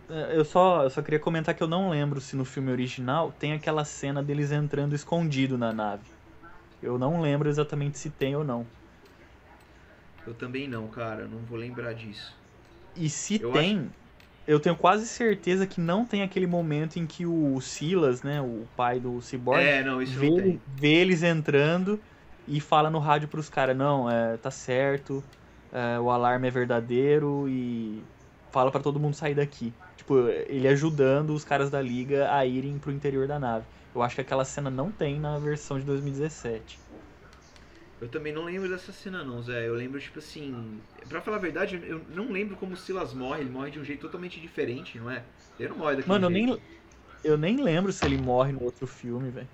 Eu 0.10 0.46
só, 0.46 0.84
eu 0.84 0.90
só 0.90 1.02
queria 1.02 1.20
comentar 1.20 1.54
que 1.54 1.62
eu 1.62 1.68
não 1.68 1.90
lembro 1.90 2.22
se 2.22 2.36
no 2.36 2.46
filme 2.46 2.72
original 2.72 3.32
tem 3.32 3.54
aquela 3.54 3.84
cena 3.84 4.24
deles 4.24 4.52
entrando 4.52 4.96
escondido 4.96 5.58
na 5.58 5.74
nave. 5.74 6.10
Eu 6.82 6.98
não 6.98 7.22
lembro 7.22 7.50
exatamente 7.50 7.98
se 7.98 8.10
tem 8.10 8.36
ou 8.36 8.44
não. 8.44 8.66
Eu 10.26 10.34
também 10.34 10.68
não, 10.68 10.88
cara. 10.88 11.22
eu 11.24 11.30
Não 11.30 11.40
vou 11.40 11.58
lembrar 11.58 11.94
disso. 11.94 12.36
E 12.96 13.10
se 13.10 13.40
Eu 13.40 13.52
tem, 13.52 13.90
eu 14.48 14.60
tenho 14.60 14.76
quase 14.76 15.08
certeza 15.08 15.68
que 15.68 15.80
não 15.80 16.06
tem 16.06 16.24
aquele 16.24 16.48
momento 16.48 16.98
em 16.98 17.06
que 17.06 17.26
o 17.26 17.60
Silas, 17.62 18.24
né, 18.24 18.42
o 18.42 18.66
pai 18.76 19.00
do 19.00 19.22
Cyborg, 19.22 19.62
É, 19.62 19.84
não, 19.84 20.02
isso 20.02 20.20
vê, 20.20 20.30
não 20.30 20.60
vê 20.68 20.94
eles 20.96 21.22
entrando 21.22 22.00
e 22.48 22.60
fala 22.60 22.90
no 22.90 23.00
rádio 23.00 23.28
pros 23.28 23.50
caras, 23.50 23.76
não, 23.78 24.10
é, 24.10 24.38
tá 24.38 24.50
certo, 24.50 25.24
é, 25.72 26.00
o 26.00 26.10
alarme 26.10 26.48
é 26.48 26.52
verdadeiro 26.52 27.48
e 27.48 28.02
fala 28.52 28.72
pra 28.72 28.82
todo 28.82 29.00
mundo 29.00 29.16
sair 29.16 29.36
daqui. 29.36 29.74
Tipo, 30.08 30.30
ele 30.30 30.68
ajudando 30.70 31.32
os 31.36 31.44
caras 31.44 31.70
da 31.70 31.82
liga 31.82 32.34
a 32.34 32.46
irem 32.46 32.80
pro 32.80 32.92
interior 32.94 33.28
da 33.28 33.38
nave. 33.38 33.68
Eu 33.94 34.02
acho 34.02 34.16
que 34.16 34.22
aquela 34.22 34.46
cena 34.46 34.70
não 34.72 34.90
tem 34.92 35.20
na 35.20 35.38
versão 35.38 35.78
de 35.78 35.86
2017. 35.86 36.80
Eu 38.00 38.08
também 38.10 38.32
não 38.32 38.44
lembro 38.46 38.70
dessa 38.70 38.92
cena, 38.92 39.24
não, 39.24 39.42
Zé. 39.42 39.68
Eu 39.68 39.74
lembro, 39.74 40.00
tipo 40.00 40.20
assim. 40.20 40.84
Pra 41.10 41.22
falar 41.22 41.38
a 41.38 41.40
verdade, 41.40 41.82
eu 41.84 42.06
não 42.10 42.32
lembro 42.32 42.56
como 42.56 42.74
o 42.74 42.78
Silas 42.78 43.14
morre. 43.14 43.42
Ele 43.42 43.50
morre 43.50 43.72
de 43.72 43.80
um 43.80 43.84
jeito 43.84 44.02
totalmente 44.02 44.40
diferente, 44.40 45.00
não 45.00 45.10
é? 45.10 45.26
Ele 45.58 45.70
não 45.70 45.78
morre 45.78 45.96
daquele 45.96 46.06
Mano, 46.08 46.26
eu 46.26 46.30
jeito. 46.30 46.54
nem, 46.58 46.64
eu 47.24 47.38
nem 47.38 47.58
lembro 47.64 47.92
se 47.94 48.06
ele 48.06 48.18
morre 48.18 48.52
no 48.54 48.64
outro 48.64 48.88
filme, 48.88 49.32
velho. 49.32 49.50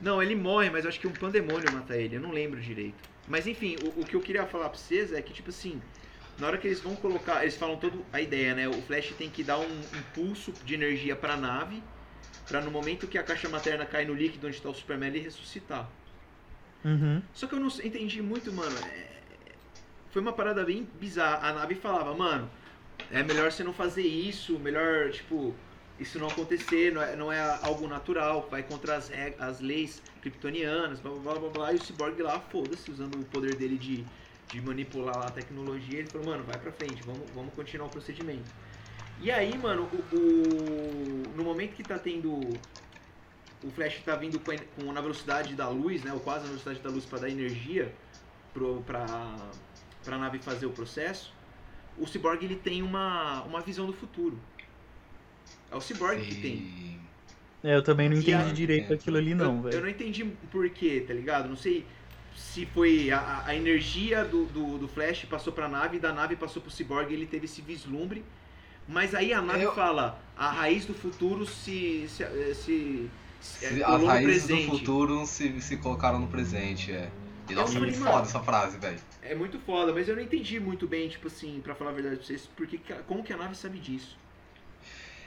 Não, 0.00 0.22
ele 0.22 0.34
morre, 0.34 0.70
mas 0.70 0.84
eu 0.84 0.88
acho 0.88 1.00
que 1.00 1.06
um 1.06 1.16
pandemônio 1.16 1.70
mata 1.70 1.96
ele. 1.96 2.16
Eu 2.16 2.20
não 2.20 2.30
lembro 2.32 2.60
direito. 2.60 3.04
Mas 3.26 3.46
enfim, 3.46 3.76
o, 3.76 4.00
o 4.02 4.06
que 4.06 4.16
eu 4.16 4.22
queria 4.22 4.46
falar 4.46 4.68
pra 4.68 4.78
vocês 4.78 5.12
é 5.12 5.22
que, 5.22 5.32
tipo 5.32 5.50
assim. 5.50 5.82
Na 6.36 6.46
hora 6.48 6.58
que 6.58 6.66
eles 6.66 6.80
vão 6.80 6.96
colocar. 6.96 7.42
Eles 7.42 7.56
falam 7.56 7.78
toda 7.78 7.98
a 8.12 8.20
ideia, 8.20 8.54
né? 8.54 8.68
O 8.68 8.82
Flash 8.82 9.12
tem 9.14 9.30
que 9.30 9.44
dar 9.44 9.58
um 9.60 9.88
impulso 9.92 10.52
de 10.64 10.74
energia 10.74 11.16
pra 11.16 11.36
nave. 11.36 11.82
Pra 12.48 12.60
no 12.60 12.70
momento 12.70 13.08
que 13.08 13.18
a 13.18 13.22
caixa 13.24 13.48
materna 13.48 13.86
cai 13.86 14.04
no 14.04 14.14
líquido 14.14 14.46
onde 14.46 14.60
tá 14.60 14.68
o 14.68 14.74
Superman, 14.74 15.08
ele 15.10 15.20
ressuscitar. 15.20 15.90
Uhum. 16.84 17.22
Só 17.32 17.46
que 17.46 17.54
eu 17.54 17.60
não 17.60 17.68
entendi 17.82 18.20
muito, 18.22 18.52
mano. 18.52 18.78
é- 18.78 19.12
Foi 20.10 20.22
uma 20.22 20.32
parada 20.32 20.64
bem 20.64 20.84
bizarra. 20.84 21.48
A 21.48 21.52
nave 21.52 21.74
falava, 21.74 22.14
mano, 22.14 22.50
é 23.10 23.22
melhor 23.22 23.50
você 23.52 23.64
não 23.64 23.72
fazer 23.72 24.02
isso, 24.06 24.58
melhor, 24.58 25.10
tipo, 25.10 25.54
isso 25.98 26.18
não 26.18 26.28
acontecer, 26.28 26.92
não 26.92 27.02
é, 27.02 27.16
não 27.16 27.32
é 27.32 27.40
algo 27.40 27.86
natural, 27.88 28.48
vai 28.50 28.62
contra 28.62 28.96
as, 28.96 29.10
as 29.38 29.60
leis 29.60 30.02
kryptonianas, 30.20 31.00
blá 31.00 31.12
blá 31.12 31.34
blá 31.38 31.50
blá. 31.50 31.72
E 31.72 31.76
o 31.76 31.80
Cyborg 31.80 32.20
lá, 32.22 32.40
foda-se, 32.40 32.90
usando 32.90 33.20
o 33.20 33.24
poder 33.24 33.56
dele 33.56 33.78
de, 33.78 34.06
de 34.50 34.60
manipular 34.60 35.18
lá 35.18 35.26
a 35.26 35.30
tecnologia, 35.30 35.98
ele 35.98 36.08
falou, 36.08 36.26
mano, 36.28 36.44
vai 36.44 36.58
pra 36.58 36.70
frente, 36.72 37.02
vamos, 37.02 37.22
vamos 37.34 37.52
continuar 37.54 37.86
o 37.86 37.90
procedimento. 37.90 38.44
E 39.20 39.30
aí, 39.30 39.56
mano, 39.58 39.88
o, 40.12 40.16
o- 40.16 41.22
no 41.36 41.44
momento 41.44 41.74
que 41.74 41.82
tá 41.82 41.98
tendo 41.98 42.30
o 43.62 43.70
Flash 43.70 44.00
tá 44.04 44.14
vindo 44.16 44.38
com, 44.40 44.50
a- 44.50 44.58
com 44.76 44.92
na 44.92 45.00
velocidade 45.00 45.54
da 45.54 45.68
luz, 45.68 46.02
né? 46.04 46.12
Ou 46.12 46.20
quase 46.20 46.40
na 46.42 46.48
velocidade 46.48 46.80
da 46.80 46.90
luz 46.90 47.04
para 47.06 47.20
dar 47.20 47.30
energia 47.30 47.90
pro, 48.52 48.82
pra, 48.82 49.06
pra 50.04 50.18
nave 50.18 50.38
fazer 50.38 50.66
o 50.66 50.70
processo. 50.70 51.32
O 51.98 52.06
Cyborg 52.06 52.44
ele 52.44 52.56
tem 52.56 52.82
uma, 52.82 53.42
uma 53.44 53.60
visão 53.60 53.86
do 53.86 53.92
futuro. 53.92 54.38
É 55.70 55.76
o 55.76 55.80
Cyborg 55.80 56.20
que 56.20 56.34
tem. 56.42 57.00
É, 57.62 57.74
eu 57.76 57.82
também 57.82 58.08
não 58.10 58.16
entendi 58.16 58.34
a- 58.34 58.52
direito 58.52 58.92
aquilo 58.92 59.16
ali, 59.16 59.34
não, 59.34 59.46
eu, 59.52 59.56
eu 59.56 59.62
velho. 59.62 59.80
não 59.82 59.88
entendi 59.88 60.24
por 60.50 60.68
quê, 60.68 61.02
tá 61.06 61.14
ligado? 61.14 61.48
Não 61.48 61.56
sei 61.56 61.86
se 62.34 62.66
foi 62.66 63.10
a- 63.10 63.18
a, 63.18 63.46
a 63.48 63.54
energia 63.56 64.24
do, 64.24 64.44
do, 64.46 64.78
do 64.78 64.88
Flash 64.88 65.24
passou 65.24 65.52
pra 65.52 65.68
nave, 65.68 65.98
da 65.98 66.12
nave 66.12 66.36
passou 66.36 66.60
pro 66.62 66.70
Cyborg 66.70 67.10
e 67.10 67.14
ele 67.14 67.26
teve 67.26 67.44
esse 67.46 67.62
vislumbre. 67.62 68.24
Mas 68.86 69.14
aí 69.14 69.32
a 69.32 69.40
nave 69.40 69.62
Eu- 69.62 69.74
fala, 69.74 70.20
a 70.36 70.50
raiz 70.50 70.84
do 70.84 70.92
futuro 70.94 71.46
se, 71.46 72.06
se, 72.08 72.24
se, 72.54 73.10
se 73.40 73.64
é, 73.80 73.84
as 73.84 74.02
raízes 74.02 74.46
do 74.46 74.56
futuro 74.70 75.24
se, 75.26 75.60
se 75.60 75.76
colocaram 75.78 76.18
no 76.18 76.26
presente, 76.26 76.92
é. 76.92 77.10
E 77.48 77.54
nossa, 77.54 77.74
falei, 77.74 77.90
muito 77.90 78.02
foda 78.04 78.22
essa 78.26 78.40
frase, 78.40 78.78
velho. 78.78 78.98
É 79.22 79.34
muito 79.34 79.58
foda, 79.60 79.92
mas 79.92 80.08
eu 80.08 80.16
não 80.16 80.22
entendi 80.22 80.58
muito 80.60 80.86
bem, 80.86 81.08
tipo 81.08 81.26
assim, 81.28 81.60
pra 81.62 81.74
falar 81.74 81.90
a 81.90 81.94
verdade 81.94 82.16
pra 82.16 82.24
vocês, 82.26 82.48
porque, 82.56 82.78
que 82.78 82.92
a- 82.92 83.02
como 83.02 83.22
que 83.22 83.32
a 83.32 83.36
nave 83.36 83.54
sabe 83.54 83.78
disso? 83.78 84.16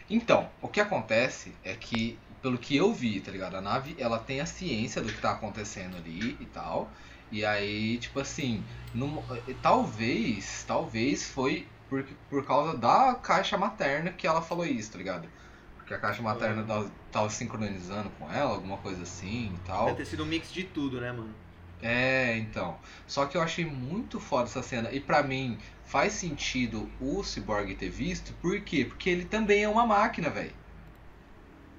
Então, 0.10 0.50
o 0.62 0.68
que 0.68 0.80
acontece 0.80 1.54
é 1.64 1.76
que, 1.76 2.18
pelo 2.42 2.58
que 2.58 2.76
eu 2.76 2.94
vi, 2.94 3.22
tá 3.22 3.32
ligado? 3.32 3.56
A 3.56 3.62
nave, 3.62 3.96
ela 4.00 4.20
tem 4.20 4.40
a 4.42 4.46
ciência 4.46 5.02
do 5.02 5.12
que 5.12 5.20
tá 5.20 5.32
acontecendo 5.32 5.98
ali 5.98 6.38
e 6.42 6.46
tal. 6.48 6.94
E 7.32 7.44
aí, 7.46 8.00
tipo 8.00 8.20
assim, 8.20 8.68
num- 8.94 9.26
eh, 9.48 9.54
talvez, 9.56 10.64
talvez 10.66 11.28
foi 11.30 11.74
por, 11.88 12.04
por 12.30 12.46
causa 12.46 12.78
da 12.78 13.16
caixa 13.16 13.58
materna 13.58 14.12
que 14.14 14.28
ela 14.28 14.42
falou 14.42 14.66
isso, 14.66 14.92
tá 14.92 14.98
ligado? 14.98 15.30
Porque 15.76 15.94
a 15.94 16.00
caixa 16.00 16.22
materna 16.22 16.64
tava, 16.66 16.90
tava 17.12 17.30
sincronizando 17.30 18.10
com 18.12 18.30
ela, 18.32 18.52
alguma 18.54 18.78
coisa 18.80 19.04
assim 19.04 19.56
e 19.56 19.60
tal. 19.60 19.88
Deve 19.88 19.98
ter 19.98 20.06
sido 20.06 20.24
um 20.24 20.26
mix 20.28 20.52
de 20.52 20.64
tudo, 20.66 21.00
né, 21.02 21.12
mano? 21.12 21.34
É, 21.80 22.38
então. 22.38 22.80
Só 23.08 23.26
que 23.26 23.36
eu 23.38 23.42
achei 23.42 23.66
muito 23.66 24.20
foda 24.20 24.44
essa 24.46 24.62
cena. 24.64 24.92
E 24.92 25.00
pra 25.00 25.24
mim, 25.24 25.60
faz 25.84 26.14
sentido 26.14 26.96
o 27.00 27.24
Cyborg 27.24 27.76
ter 27.76 27.90
visto. 27.90 28.34
Por 28.36 28.62
quê? 28.64 28.86
Porque 28.86 29.10
ele 29.10 29.26
também 29.26 29.64
é 29.64 29.70
uma 29.70 29.86
máquina, 29.86 30.30
velho. 30.30 30.56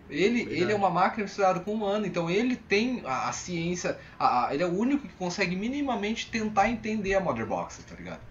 Ele, 0.09 0.41
Verdade. 0.41 0.59
ele 0.61 0.73
é 0.73 0.75
uma 0.75 0.91
máquina 0.91 1.25
misturada 1.25 1.61
com 1.61 1.73
um 1.73 1.75
humano, 1.75 2.07
então 2.07 2.31
ele 2.31 2.57
tem 2.57 3.03
a, 3.05 3.29
a 3.29 3.33
ciência, 3.33 3.99
a- 4.19 4.49
a- 4.49 4.55
ele 4.55 4.63
é 4.63 4.67
o 4.67 4.77
único 4.79 5.07
que 5.09 5.15
consegue 5.15 5.55
minimamente 5.57 6.31
tentar 6.31 6.69
entender 6.71 7.15
a 7.15 7.21
Mother 7.21 7.47
Box, 7.47 7.83
tá 7.85 7.95
ligado? 7.95 8.23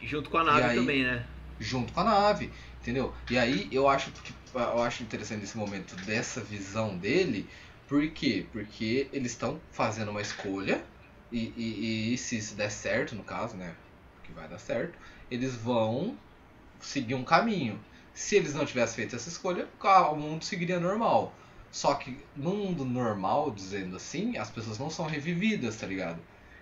E 0.00 0.06
junto 0.06 0.30
com 0.30 0.38
a 0.38 0.44
nave 0.44 0.70
aí? 0.70 0.70
também, 0.70 1.04
né? 1.04 1.28
junto 1.60 1.92
com 1.92 2.00
a 2.00 2.04
nave, 2.04 2.52
entendeu? 2.80 3.14
E 3.30 3.38
aí 3.38 3.68
eu 3.72 3.88
acho 3.88 4.12
que 4.12 4.34
eu 4.54 4.82
acho 4.82 5.02
interessante 5.04 5.44
esse 5.44 5.56
momento 5.58 5.96
dessa 5.96 6.42
visão 6.42 6.98
dele, 6.98 7.50
por 7.86 8.10
quê? 8.12 8.48
Porque 8.52 9.10
eles 9.12 9.32
estão 9.32 9.62
fazendo 9.72 10.10
uma 10.10 10.22
escolha 10.22 10.84
e, 11.32 11.40
e, 12.10 12.14
e 12.14 12.18
se 12.18 12.38
isso 12.38 12.56
der 12.56 12.70
certo, 12.72 13.14
no 13.16 13.24
caso, 13.24 13.56
né? 13.56 13.76
Que 14.24 14.32
vai 14.32 14.48
dar 14.48 14.58
certo, 14.58 14.98
eles 15.30 15.56
vão 15.56 16.18
seguir 16.80 17.14
um 17.14 17.24
caminho. 17.24 17.84
Se 18.18 18.34
eles 18.34 18.52
não 18.52 18.66
tivessem 18.66 18.96
feito 18.96 19.14
essa 19.14 19.28
escolha, 19.28 19.68
o 20.10 20.16
mundo 20.16 20.44
seguiria 20.44 20.80
normal. 20.80 21.32
Só 21.70 21.94
que 21.94 22.18
no 22.36 22.52
mundo 22.52 22.84
normal, 22.84 23.52
dizendo 23.52 23.94
assim, 23.94 24.36
as 24.36 24.50
pessoas 24.50 24.76
não 24.76 24.90
são 24.90 25.06
revividas, 25.06 25.76
tá 25.76 25.86
ligado? 25.86 26.18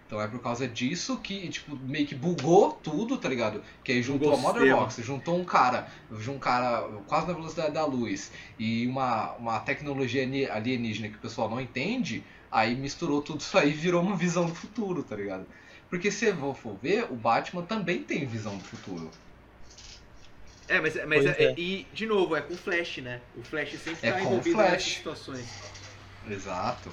Então 0.07 0.20
é 0.20 0.28
por 0.28 0.39
causa 0.41 0.69
disso 0.69 1.16
que, 1.16 1.49
tipo, 1.49 1.74
meio 1.77 2.07
que 2.07 2.15
bugou 2.15 2.73
tudo, 2.73 3.16
tá 3.16 3.27
ligado? 3.27 3.62
Que 3.83 3.93
aí 3.93 4.03
juntou 4.03 4.33
Bugou 4.33 4.51
a 4.51 4.53
Mother. 4.53 4.77
Box, 4.77 5.03
juntou 5.03 5.41
um 5.41 5.47
cara, 5.47 5.89
um 6.11 6.39
cara 6.39 6.83
quase 7.09 7.27
na 7.27 7.33
velocidade 7.33 7.73
da 7.73 7.87
luz 7.87 8.31
e 8.59 8.87
uma, 8.87 9.33
uma 9.37 9.59
tecnologia 9.61 10.24
ali- 10.24 10.51
alienígena 10.51 11.09
que 11.09 11.16
o 11.16 11.20
pessoal 11.20 11.49
não 11.49 11.59
entende, 11.59 12.23
aí 12.53 12.77
misturou 12.77 13.23
tudo 13.23 13.41
isso 13.41 13.57
aí 13.57 13.70
e 13.70 13.74
virou 13.74 14.03
uma 14.03 14.15
visão 14.15 14.45
do 14.45 14.55
futuro, 14.55 15.03
tá 15.03 15.16
ligado? 15.16 15.47
Porque 15.89 16.11
se 16.11 16.27
eu 16.27 16.53
for 16.53 16.77
ver, 16.83 17.11
o 17.11 17.16
Batman 17.16 17.62
também 17.62 18.03
tem 18.03 18.27
visão 18.27 18.59
do 18.59 18.65
futuro. 18.65 19.11
É, 20.68 20.80
mas, 20.80 20.94
mas 21.06 21.26
é- 21.26 21.44
é. 21.44 21.55
e, 21.56 21.86
de 21.93 22.06
novo, 22.06 22.34
é 22.34 22.40
com 22.40 22.55
o 22.55 22.56
Flash, 22.56 22.98
né? 22.98 23.20
O 23.36 23.43
Flash 23.43 23.72
sempre 23.78 24.09
É 24.09 24.12
tá 24.12 24.20
envolvido 24.20 24.56
Flash. 24.56 24.70
nessas 24.72 24.93
situações. 24.93 25.62
Exato. 26.28 26.90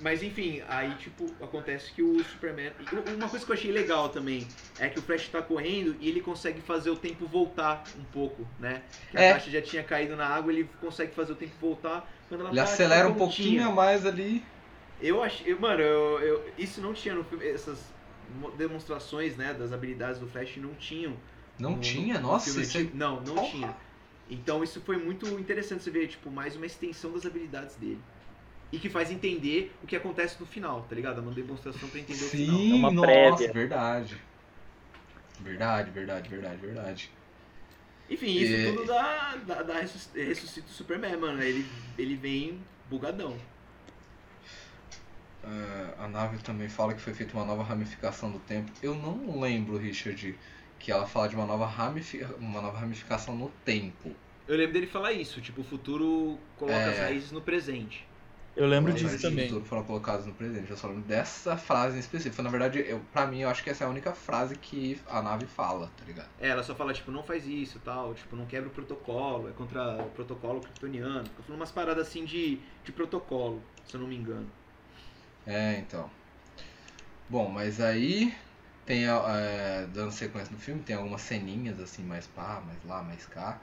Mas 0.00 0.20
enfim, 0.20 0.60
aí 0.68 0.92
tipo, 0.96 1.32
acontece 1.40 1.92
que 1.92 2.02
o 2.02 2.18
Superman. 2.24 2.72
Uma 3.16 3.28
coisa 3.28 3.46
que 3.46 3.52
eu 3.52 3.54
achei 3.54 3.70
legal 3.70 4.08
também 4.08 4.48
é 4.80 4.88
que 4.88 4.98
o 4.98 5.02
Flash 5.02 5.28
tá 5.28 5.40
correndo 5.40 5.94
e 6.00 6.08
ele 6.08 6.20
consegue 6.20 6.60
fazer 6.60 6.90
o 6.90 6.96
tempo 6.96 7.24
voltar 7.26 7.84
um 7.96 8.02
pouco, 8.04 8.44
né? 8.58 8.82
Que 9.12 9.16
a 9.16 9.20
É. 9.20 9.32
caixa 9.34 9.48
já 9.48 9.62
tinha 9.62 9.84
caído 9.84 10.16
na 10.16 10.26
água, 10.26 10.52
ele 10.52 10.68
consegue 10.80 11.14
fazer 11.14 11.32
o 11.32 11.36
tempo 11.36 11.52
voltar 11.60 12.10
quando 12.28 12.40
ela 12.40 12.50
Ele 12.50 12.56
tá, 12.56 12.64
acelera 12.64 13.06
um 13.06 13.12
tipo, 13.12 13.18
pouquinho 13.20 13.68
a 13.68 13.70
mais 13.70 14.04
ali. 14.04 14.42
Eu 15.00 15.22
achei. 15.22 15.54
Mano, 15.54 15.80
eu, 15.80 16.18
eu, 16.20 16.52
isso 16.58 16.80
não 16.80 16.92
tinha 16.92 17.14
no 17.14 17.22
filme. 17.22 17.46
Essas 17.46 17.78
mo- 18.40 18.50
demonstrações, 18.50 19.36
né, 19.36 19.54
das 19.54 19.72
habilidades 19.72 20.18
do 20.18 20.26
Flash 20.26 20.56
não 20.56 20.74
tinham. 20.74 21.16
Não 21.62 21.78
no- 21.78 21.80
tinha? 21.80 22.20
no 22.20 22.20
Nossa, 22.20 22.48
filme 22.50 22.62
isso 22.62 22.78
é... 22.78 22.84
Não, 22.92 23.20
não 23.24 23.34
Porra. 23.34 23.40
tinha. 23.40 23.76
Então 24.28 24.62
isso 24.64 24.80
foi 24.82 24.96
muito 24.96 25.38
interessante 25.38 25.82
você 25.82 25.90
ver, 25.90 26.08
tipo, 26.08 26.30
mais 26.30 26.56
uma 26.56 26.66
extensão 26.66 27.12
das 27.12 27.26
habilidades 27.26 27.76
dele. 27.76 28.04
E 28.72 28.78
que 28.80 28.88
faz 28.90 29.10
entender 29.10 29.78
o 29.82 29.86
que 29.86 29.96
acontece 29.96 30.40
no 30.40 30.46
final, 30.46 30.84
tá 30.88 30.94
ligado? 30.96 31.18
É 31.20 31.22
uma 31.22 31.32
demonstração 31.32 31.90
pra 31.90 32.00
entender 32.00 32.24
o 32.26 32.30
final. 32.32 32.66
Sim, 32.66 32.70
É 32.70 32.74
uma 32.74 32.92
nossa, 32.92 33.50
prévia. 33.50 33.52
verdade. 33.52 34.16
Verdade, 35.40 35.90
verdade, 35.90 36.28
verdade, 36.30 36.56
verdade. 36.58 37.10
Enfim, 38.08 38.36
isso 38.40 38.58
E- 38.58 38.60
tudo 38.60 38.84
dá, 38.84 39.36
dá, 39.36 39.62
dá 39.62 39.80
ressus- 39.80 40.10
ressuscita 40.14 40.68
o 40.68 40.72
Superman, 40.72 41.16
mano. 41.16 41.42
Ele, 41.42 41.72
ele 41.96 42.16
vem 42.16 42.66
bugadão. 42.84 43.46
Ah, 45.42 46.04
a 46.04 46.08
nave 46.08 46.38
também 46.42 46.68
fala 46.68 46.94
que 46.94 47.00
foi 47.00 47.14
feita 47.14 47.34
uma 47.34 47.44
nova 47.44 47.62
ramificação 47.62 48.30
do 48.30 48.38
tempo. 48.40 48.72
Eu 48.82 48.94
não 48.94 49.40
lembro, 49.40 49.76
Richard, 49.76 50.38
que 50.82 50.90
ela 50.92 51.06
fala 51.06 51.28
de 51.28 51.36
uma 51.36 51.46
nova, 51.46 51.66
ramifi... 51.66 52.22
uma 52.38 52.60
nova 52.60 52.78
ramificação 52.78 53.36
no 53.36 53.48
tempo. 53.64 54.10
Eu 54.46 54.56
lembro 54.56 54.72
dele 54.74 54.86
falar 54.86 55.12
isso, 55.12 55.40
tipo, 55.40 55.60
o 55.60 55.64
futuro 55.64 56.38
coloca 56.58 56.74
É. 56.76 56.90
as 56.90 56.98
raízes 56.98 57.32
no 57.32 57.40
presente. 57.40 58.06
Eu 58.54 58.66
lembro 58.66 58.92
As 58.92 58.96
disso 59.00 59.06
raízes 59.08 59.22
do 59.22 59.30
também. 59.30 59.48
futuro 59.48 59.64
foram 59.64 59.84
colocadas 59.84 60.26
no 60.26 60.34
presente. 60.34 60.70
Eu 60.70 60.76
só 60.76 60.86
lembro 60.88 61.02
dessa 61.04 61.56
frase 61.56 61.96
em 61.96 62.00
específico. 62.00 62.42
Na 62.42 62.50
verdade, 62.50 62.80
eu, 62.86 63.00
pra 63.12 63.26
mim, 63.26 63.40
eu 63.40 63.48
acho 63.48 63.62
que 63.64 63.70
essa 63.70 63.84
é 63.84 63.86
a 63.86 63.90
única 63.90 64.12
frase 64.12 64.56
que 64.58 65.00
a 65.08 65.22
nave 65.22 65.46
fala, 65.46 65.90
tá 65.96 66.04
ligado? 66.04 66.28
É, 66.38 66.48
ela 66.48 66.62
só 66.62 66.74
fala, 66.74 66.92
tipo, 66.92 67.10
não 67.10 67.22
faz 67.22 67.46
isso 67.46 67.80
tal, 67.84 68.12
tipo, 68.14 68.36
não 68.36 68.44
quebra 68.44 68.68
o 68.68 68.72
protocolo, 68.72 69.48
é 69.48 69.52
contra 69.52 70.02
o 70.04 70.10
protocolo 70.10 70.60
kryptoniano. 70.60 71.24
Fica 71.24 71.42
falando 71.44 71.60
umas 71.60 71.70
paradas 71.72 72.06
assim 72.08 72.24
de, 72.26 72.60
de 72.84 72.92
protocolo, 72.92 73.62
se 73.86 73.94
eu 73.94 74.00
não 74.00 74.08
me 74.08 74.16
engano. 74.16 74.46
É, 75.46 75.78
então. 75.78 76.10
Bom, 77.28 77.48
mas 77.48 77.80
aí 77.80 78.34
tem 78.86 79.06
a- 79.06 79.24
é, 79.28 79.86
dando 79.92 80.10
sequência 80.10 80.52
no 80.52 80.58
filme, 80.58 80.82
tem 80.82 80.96
algumas 80.96 81.20
ceninhas 81.22 81.78
assim, 81.80 82.02
mais 82.02 82.26
pá, 82.26 82.62
mais 82.66 82.78
lá, 82.86 83.02
mais 83.02 83.24
cá. 83.26 83.60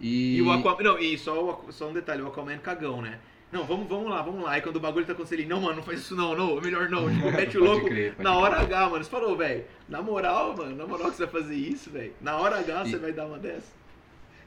E, 0.00 0.36
E, 0.36 0.42
o 0.42 0.50
Aquaman. 0.50 0.82
Não, 0.82 0.98
e 0.98 1.16
só, 1.18 1.64
só 1.70 1.88
um 1.88 1.92
detalhe, 1.92 2.22
o 2.22 2.26
Aquaman 2.28 2.54
é 2.54 2.58
cagão, 2.58 3.00
né? 3.00 3.18
Não, 3.52 3.64
vamos, 3.64 3.88
vamos 3.88 4.10
lá, 4.10 4.20
vamos 4.22 4.42
lá. 4.42 4.52
Aí 4.52 4.60
quando 4.62 4.76
o 4.76 4.80
bagulho 4.80 5.06
tá 5.06 5.12
acontecendo, 5.12 5.38
ele, 5.38 5.48
não, 5.48 5.60
mano, 5.60 5.76
não 5.76 5.82
faz 5.84 6.00
isso 6.00 6.16
não, 6.16 6.34
não, 6.34 6.60
melhor 6.60 6.88
não. 6.88 7.08
Tipo, 7.08 7.30
mete 7.30 7.56
o 7.56 7.62
louco 7.64 7.86
crer, 7.86 8.10
na 8.18 8.30
crer. 8.30 8.36
hora 8.36 8.60
H, 8.60 8.90
mano. 8.90 9.04
Você 9.04 9.10
falou, 9.10 9.36
velho, 9.36 9.64
na 9.88 10.02
moral, 10.02 10.56
mano, 10.56 10.74
na 10.74 10.86
moral 10.86 11.10
que 11.10 11.16
você 11.16 11.26
vai 11.26 11.42
fazer 11.42 11.54
isso, 11.54 11.90
velho. 11.90 12.12
Na 12.20 12.36
hora 12.36 12.58
H 12.58 12.84
E- 12.86 12.90
você 12.90 12.98
vai 12.98 13.12
dar 13.12 13.26
uma 13.26 13.38
dessa. 13.38 13.72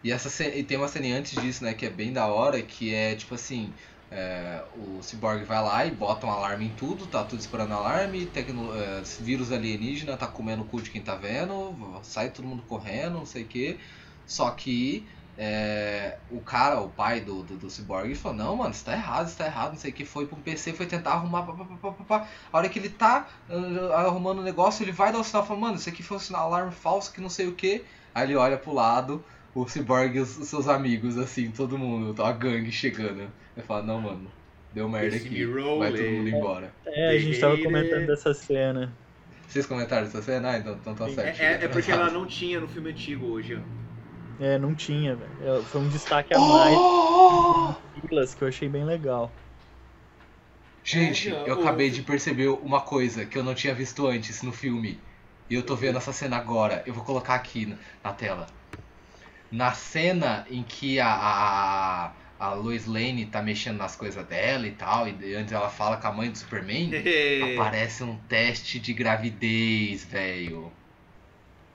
E, 0.04 0.12
essa 0.12 0.44
e 0.50 0.64
tem 0.64 0.78
uma 0.78 0.88
cena 0.88 1.18
antes 1.18 1.42
disso, 1.42 1.64
né, 1.64 1.74
que 1.74 1.86
é 1.86 1.90
bem 1.90 2.12
da 2.14 2.28
hora, 2.28 2.62
que 2.62 2.94
é 2.94 3.16
tipo 3.16 3.34
assim, 3.36 3.74
é, 4.12 4.64
o 4.76 5.02
Cyborg 5.04 5.44
vai 5.44 5.62
lá 5.62 5.86
e 5.86 5.92
bota 5.92 6.26
um 6.26 6.32
alarme 6.32 6.66
em 6.66 6.70
tudo, 6.70 7.06
tá 7.08 7.24
tudo 7.24 7.40
esperando 7.40 7.74
alarme, 7.74 8.26
tecno, 8.26 8.74
é, 8.74 9.02
vírus 9.20 9.52
alienígena 9.52 10.16
tá 10.16 10.28
comendo 10.28 10.64
o 10.64 10.66
cu 10.66 10.82
de 10.82 10.90
quem 10.90 11.02
tá 11.02 11.16
vendo, 11.16 11.76
sai 12.04 12.30
todo 12.30 12.48
mundo 12.48 12.64
correndo, 12.68 13.16
não 13.16 13.26
sei 13.26 13.44
o 13.44 13.48
que. 13.48 13.80
Só 14.26 14.50
que 14.52 15.06
é, 15.38 16.18
o 16.32 16.40
cara, 16.40 16.80
o 16.80 16.90
pai 16.90 17.22
do, 17.22 17.44
do, 17.44 17.58
do 17.58 17.70
Cyborg, 17.70 18.16
falou, 18.16 18.38
não, 18.38 18.56
mano, 18.56 18.72
isso 18.72 18.84
tá 18.84 18.94
errado, 18.94 19.28
isso 19.28 19.38
tá 19.38 19.46
errado, 19.46 19.72
não 19.74 19.78
sei 19.78 19.92
o 19.92 19.94
que, 19.94 20.04
foi 20.04 20.26
pro 20.26 20.36
PC, 20.38 20.74
foi 20.74 20.88
tentar 20.88 21.12
arrumar, 21.12 21.44
pá, 21.44 21.54
pá, 21.54 21.92
pá, 21.92 22.04
pá. 22.04 22.28
A 22.52 22.58
hora 22.58 22.70
que 22.70 22.80
ele 22.80 22.90
tá 22.90 23.28
ah, 23.50 24.02
arrumando 24.02 24.40
o 24.40 24.44
negócio, 24.44 24.84
ele 24.84 24.92
vai 24.92 25.12
dar 25.12 25.20
o 25.20 25.24
sinal, 25.24 25.46
fala, 25.46 25.60
mano, 25.60 25.76
isso 25.76 25.90
aqui 25.90 26.02
foi 26.02 26.18
um 26.18 26.20
sinal 26.20 26.48
alarme 26.48 26.72
falso, 26.72 27.14
que 27.14 27.22
não 27.22 27.30
sei 27.30 27.48
o 27.48 27.54
que. 27.54 27.86
Aí 28.16 28.26
ele 28.26 28.36
olha 28.36 28.58
pro 28.58 28.74
lado, 28.74 29.24
o 29.62 29.68
Cyborg 29.68 30.16
e 30.18 30.20
os 30.20 30.38
os 30.38 30.48
seus 30.50 30.68
amigos, 30.68 31.18
assim, 31.18 31.52
todo 31.52 31.78
mundo, 31.78 32.22
a 32.24 32.32
gangue 32.32 32.72
chegando. 32.72 33.22
Ele 33.56 33.66
fala, 33.66 33.84
não, 33.84 34.02
mano, 34.02 34.32
deu 34.72 34.88
merda 34.90 35.16
aqui, 35.18 35.52
vai 35.76 35.94
todo 35.94 36.12
mundo 36.12 36.30
embora. 36.30 36.74
É, 36.86 37.10
a 37.10 37.18
gente 37.18 37.40
tava 37.40 37.58
comentando 37.58 38.06
dessa 38.06 38.34
cena. 38.34 38.98
Vocês 39.48 39.66
comentaram 39.66 40.06
essa 40.08 40.22
cena? 40.22 40.52
Ah, 40.52 40.58
então, 40.60 40.76
então 40.76 40.96
tá 40.96 41.10
certo. 41.10 41.42
É, 41.42 41.54
é- 41.54 41.64
é 41.66 41.68
porque 41.68 41.92
ela 41.92 42.12
não 42.12 42.26
tinha 42.28 42.60
no 42.60 42.68
filme 42.68 42.92
antigo 42.92 43.26
hoje, 43.26 43.56
ó. 43.56 43.62
É, 44.40 44.58
não 44.58 44.76
tinha, 44.76 45.16
velho. 45.16 45.34
É, 45.40 45.66
Foi 45.66 45.82
um 45.82 45.90
destaque 45.90 46.34
a 46.34 46.40
mais 46.40 46.78
Oh! 46.80 47.74
Que 48.38 48.44
eu 48.44 48.48
achei 48.48 48.70
bem 48.70 48.86
legal. 48.86 49.34
Gente, 50.84 51.30
É, 51.30 51.50
eu 51.50 51.54
acabei 51.54 51.90
de 51.92 52.02
perceber 52.02 52.48
uma 52.48 52.82
coisa 52.84 53.26
que 53.28 53.38
eu 53.38 53.44
não 53.44 53.54
tinha 53.54 53.76
visto 53.76 54.08
antes 54.08 54.42
no 54.42 54.52
filme. 54.52 55.06
E 55.50 55.54
eu 55.54 55.64
tô 55.66 55.76
vendo 55.76 55.98
essa 56.00 56.12
cena 56.14 56.36
agora. 56.38 56.84
Eu 56.88 56.94
vou 56.96 57.04
colocar 57.04 57.36
aqui 57.36 57.78
na 58.04 58.12
tela. 58.14 58.57
Na 59.52 59.74
cena 59.74 60.46
em 60.50 60.64
que 60.64 61.00
a, 61.00 61.08
a, 61.10 62.12
a 62.40 62.54
Lois 62.54 62.86
Lane 62.86 63.26
tá 63.28 63.42
mexendo 63.42 63.78
nas 63.78 63.96
coisas 63.96 64.26
dela 64.28 64.68
e 64.68 64.72
tal, 64.72 65.08
e 65.08 65.36
antes 65.36 65.54
ela 65.54 65.70
fala 65.70 65.98
com 65.98 66.08
a 66.08 66.12
mãe 66.12 66.32
do 66.32 66.38
Superman, 66.38 66.92
aparece 67.40 68.04
um 68.04 68.18
teste 68.28 68.80
de 68.80 68.94
gravidez, 68.94 70.04
velho. 70.06 70.72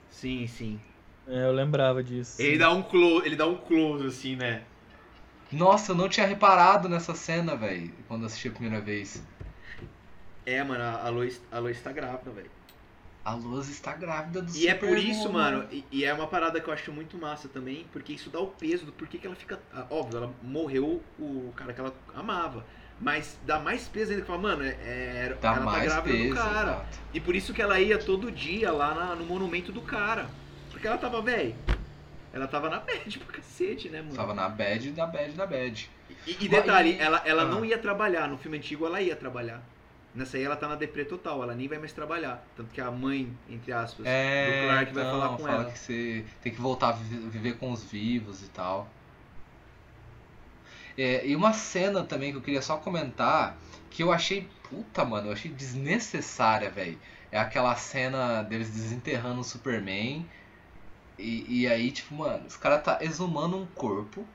sim, 0.09 0.47
sim. 0.47 0.79
É, 1.27 1.45
eu 1.45 1.51
lembrava 1.51 2.03
disso. 2.03 2.41
Ele 2.41 2.57
dá 2.57 2.71
um 2.71 2.83
close, 2.83 3.25
ele 3.25 3.35
dá 3.35 3.47
um 3.47 3.57
close 3.57 4.05
assim, 4.05 4.35
né? 4.35 4.63
Nossa, 5.53 5.91
eu 5.91 5.95
não 5.95 6.09
tinha 6.09 6.25
reparado 6.25 6.89
nessa 6.89 7.15
cena, 7.15 7.55
velho, 7.55 7.93
quando 8.09 8.25
assisti 8.25 8.49
a 8.49 8.51
primeira 8.51 8.81
vez. 8.81 9.23
É, 10.45 10.63
mano, 10.63 10.83
a 10.83 11.07
a 11.07 11.09
Lois, 11.09 11.41
a 11.51 11.59
Lois 11.59 11.81
tá 11.81 11.91
grávida, 11.91 12.31
velho. 12.31 12.51
A 13.25 13.33
Lois 13.35 13.69
está 13.69 13.93
grávida 13.93 14.41
do 14.41 14.53
E 14.55 14.67
é 14.67 14.73
por 14.73 14.87
Superman. 14.89 15.11
isso, 15.11 15.31
mano, 15.31 15.65
e, 15.71 15.85
e 15.91 16.03
é 16.03 16.13
uma 16.13 16.27
parada 16.27 16.59
que 16.59 16.67
eu 16.67 16.73
acho 16.73 16.91
muito 16.91 17.17
massa 17.17 17.47
também, 17.47 17.85
porque 17.93 18.11
isso 18.11 18.29
dá 18.29 18.39
o 18.39 18.47
peso 18.47 18.85
do 18.85 18.91
porquê 18.91 19.17
que 19.17 19.25
ela 19.25 19.35
fica. 19.35 19.59
ah, 19.73 19.85
Óbvio, 19.89 20.17
ela 20.17 20.33
morreu 20.41 21.01
o 21.17 21.53
cara 21.55 21.71
que 21.73 21.79
ela 21.79 21.93
amava. 22.13 22.65
Mas 22.99 23.39
dá 23.45 23.59
mais 23.59 23.87
peso 23.87 24.11
ainda 24.11 24.21
que 24.21 24.27
fala, 24.27 24.41
mano, 24.41 24.63
é, 24.63 24.71
é- 24.81 25.37
Dá 25.41 25.55
ela 25.55 25.71
tá 25.71 25.79
grávida 25.79 26.01
peso, 26.17 26.29
do 26.29 26.35
cara. 26.35 26.61
exato. 26.71 26.99
E 27.13 27.19
por 27.19 27.35
isso 27.35 27.53
que 27.53 27.61
ela 27.61 27.79
ia 27.79 27.97
todo 27.97 28.29
dia 28.31 28.71
lá 28.71 28.93
na- 28.93 29.15
no 29.15 29.25
monumento 29.25 29.71
do 29.71 29.81
cara. 29.81 30.27
Porque 30.69 30.85
ela 30.85 30.97
tava, 30.97 31.21
velho. 31.21 31.55
Ela 32.33 32.47
tava 32.47 32.69
na 32.69 32.79
bad 32.79 33.19
pra 33.19 33.37
cacete, 33.37 33.89
né, 33.89 34.01
mano? 34.01 34.15
Tava 34.15 34.33
na 34.33 34.49
bad, 34.49 34.91
da 34.91 35.05
bad, 35.05 35.31
da 35.33 35.45
bad. 35.45 35.89
E, 36.27 36.37
e 36.45 36.47
detalhe, 36.49 36.97
ela, 36.99 37.21
ela 37.25 37.43
Ah. 37.43 37.45
não 37.45 37.63
ia 37.65 37.77
trabalhar. 37.77 38.27
No 38.27 38.37
filme 38.37 38.57
antigo 38.57 38.85
ela 38.85 39.01
ia 39.01 39.15
trabalhar. 39.15 39.61
Nessa 40.13 40.37
aí 40.37 40.43
ela 40.43 40.55
tá 40.55 40.67
na 40.67 40.75
deprê 40.75 41.05
total, 41.05 41.41
ela 41.43 41.55
nem 41.55 41.67
vai 41.67 41.77
mais 41.79 41.93
trabalhar. 41.93 42.47
Tanto 42.55 42.71
que 42.73 42.81
a 42.81 42.91
mãe, 42.91 43.37
entre 43.47 43.71
aspas, 43.71 44.07
É, 44.07 44.17
do 44.41 44.53
Clark 44.53 44.93
vai 44.93 45.05
então, 45.05 45.05
falar 45.05 45.29
com 45.37 45.47
fala 45.47 45.65
ela. 45.65 45.71
que 45.71 45.77
você 45.79 46.25
tem 46.41 46.53
que 46.53 46.59
voltar 46.61 46.89
a 46.89 46.91
vi- 46.93 47.29
viver 47.29 47.57
com 47.57 47.71
os 47.71 47.83
vivos 47.83 48.41
e 48.43 48.49
tal. 48.49 48.93
É, 50.97 51.25
e 51.27 51.35
uma 51.35 51.53
cena 51.53 52.03
também 52.03 52.31
que 52.31 52.37
eu 52.37 52.41
queria 52.41 52.61
só 52.61 52.77
comentar, 52.77 53.61
que 53.89 54.03
eu 54.03 54.11
achei, 54.11 54.41
puta, 54.63 55.03
mano, 55.05 55.27
eu 55.29 55.33
achei 55.33 55.51
desnecessária, 55.51 56.69
velho. 56.69 56.99
É 57.31 57.39
aquela 57.39 57.75
cena 57.75 58.43
deles 58.43 58.69
desenterrando 58.71 59.41
o 59.41 59.43
Superman. 59.43 60.29
E, 61.17 61.61
e 61.63 61.67
aí, 61.67 61.91
tipo, 61.91 62.15
mano, 62.15 62.47
os 62.47 62.57
caras 62.57 62.83
tá 62.83 62.99
exumando 63.01 63.57
um 63.57 63.67
corpo, 63.67 64.27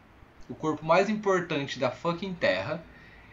o 0.48 0.55
corpo 0.56 0.84
mais 0.86 1.09
importante 1.10 1.78
da 1.78 1.90
fucking 1.90 2.34
Terra. 2.36 2.86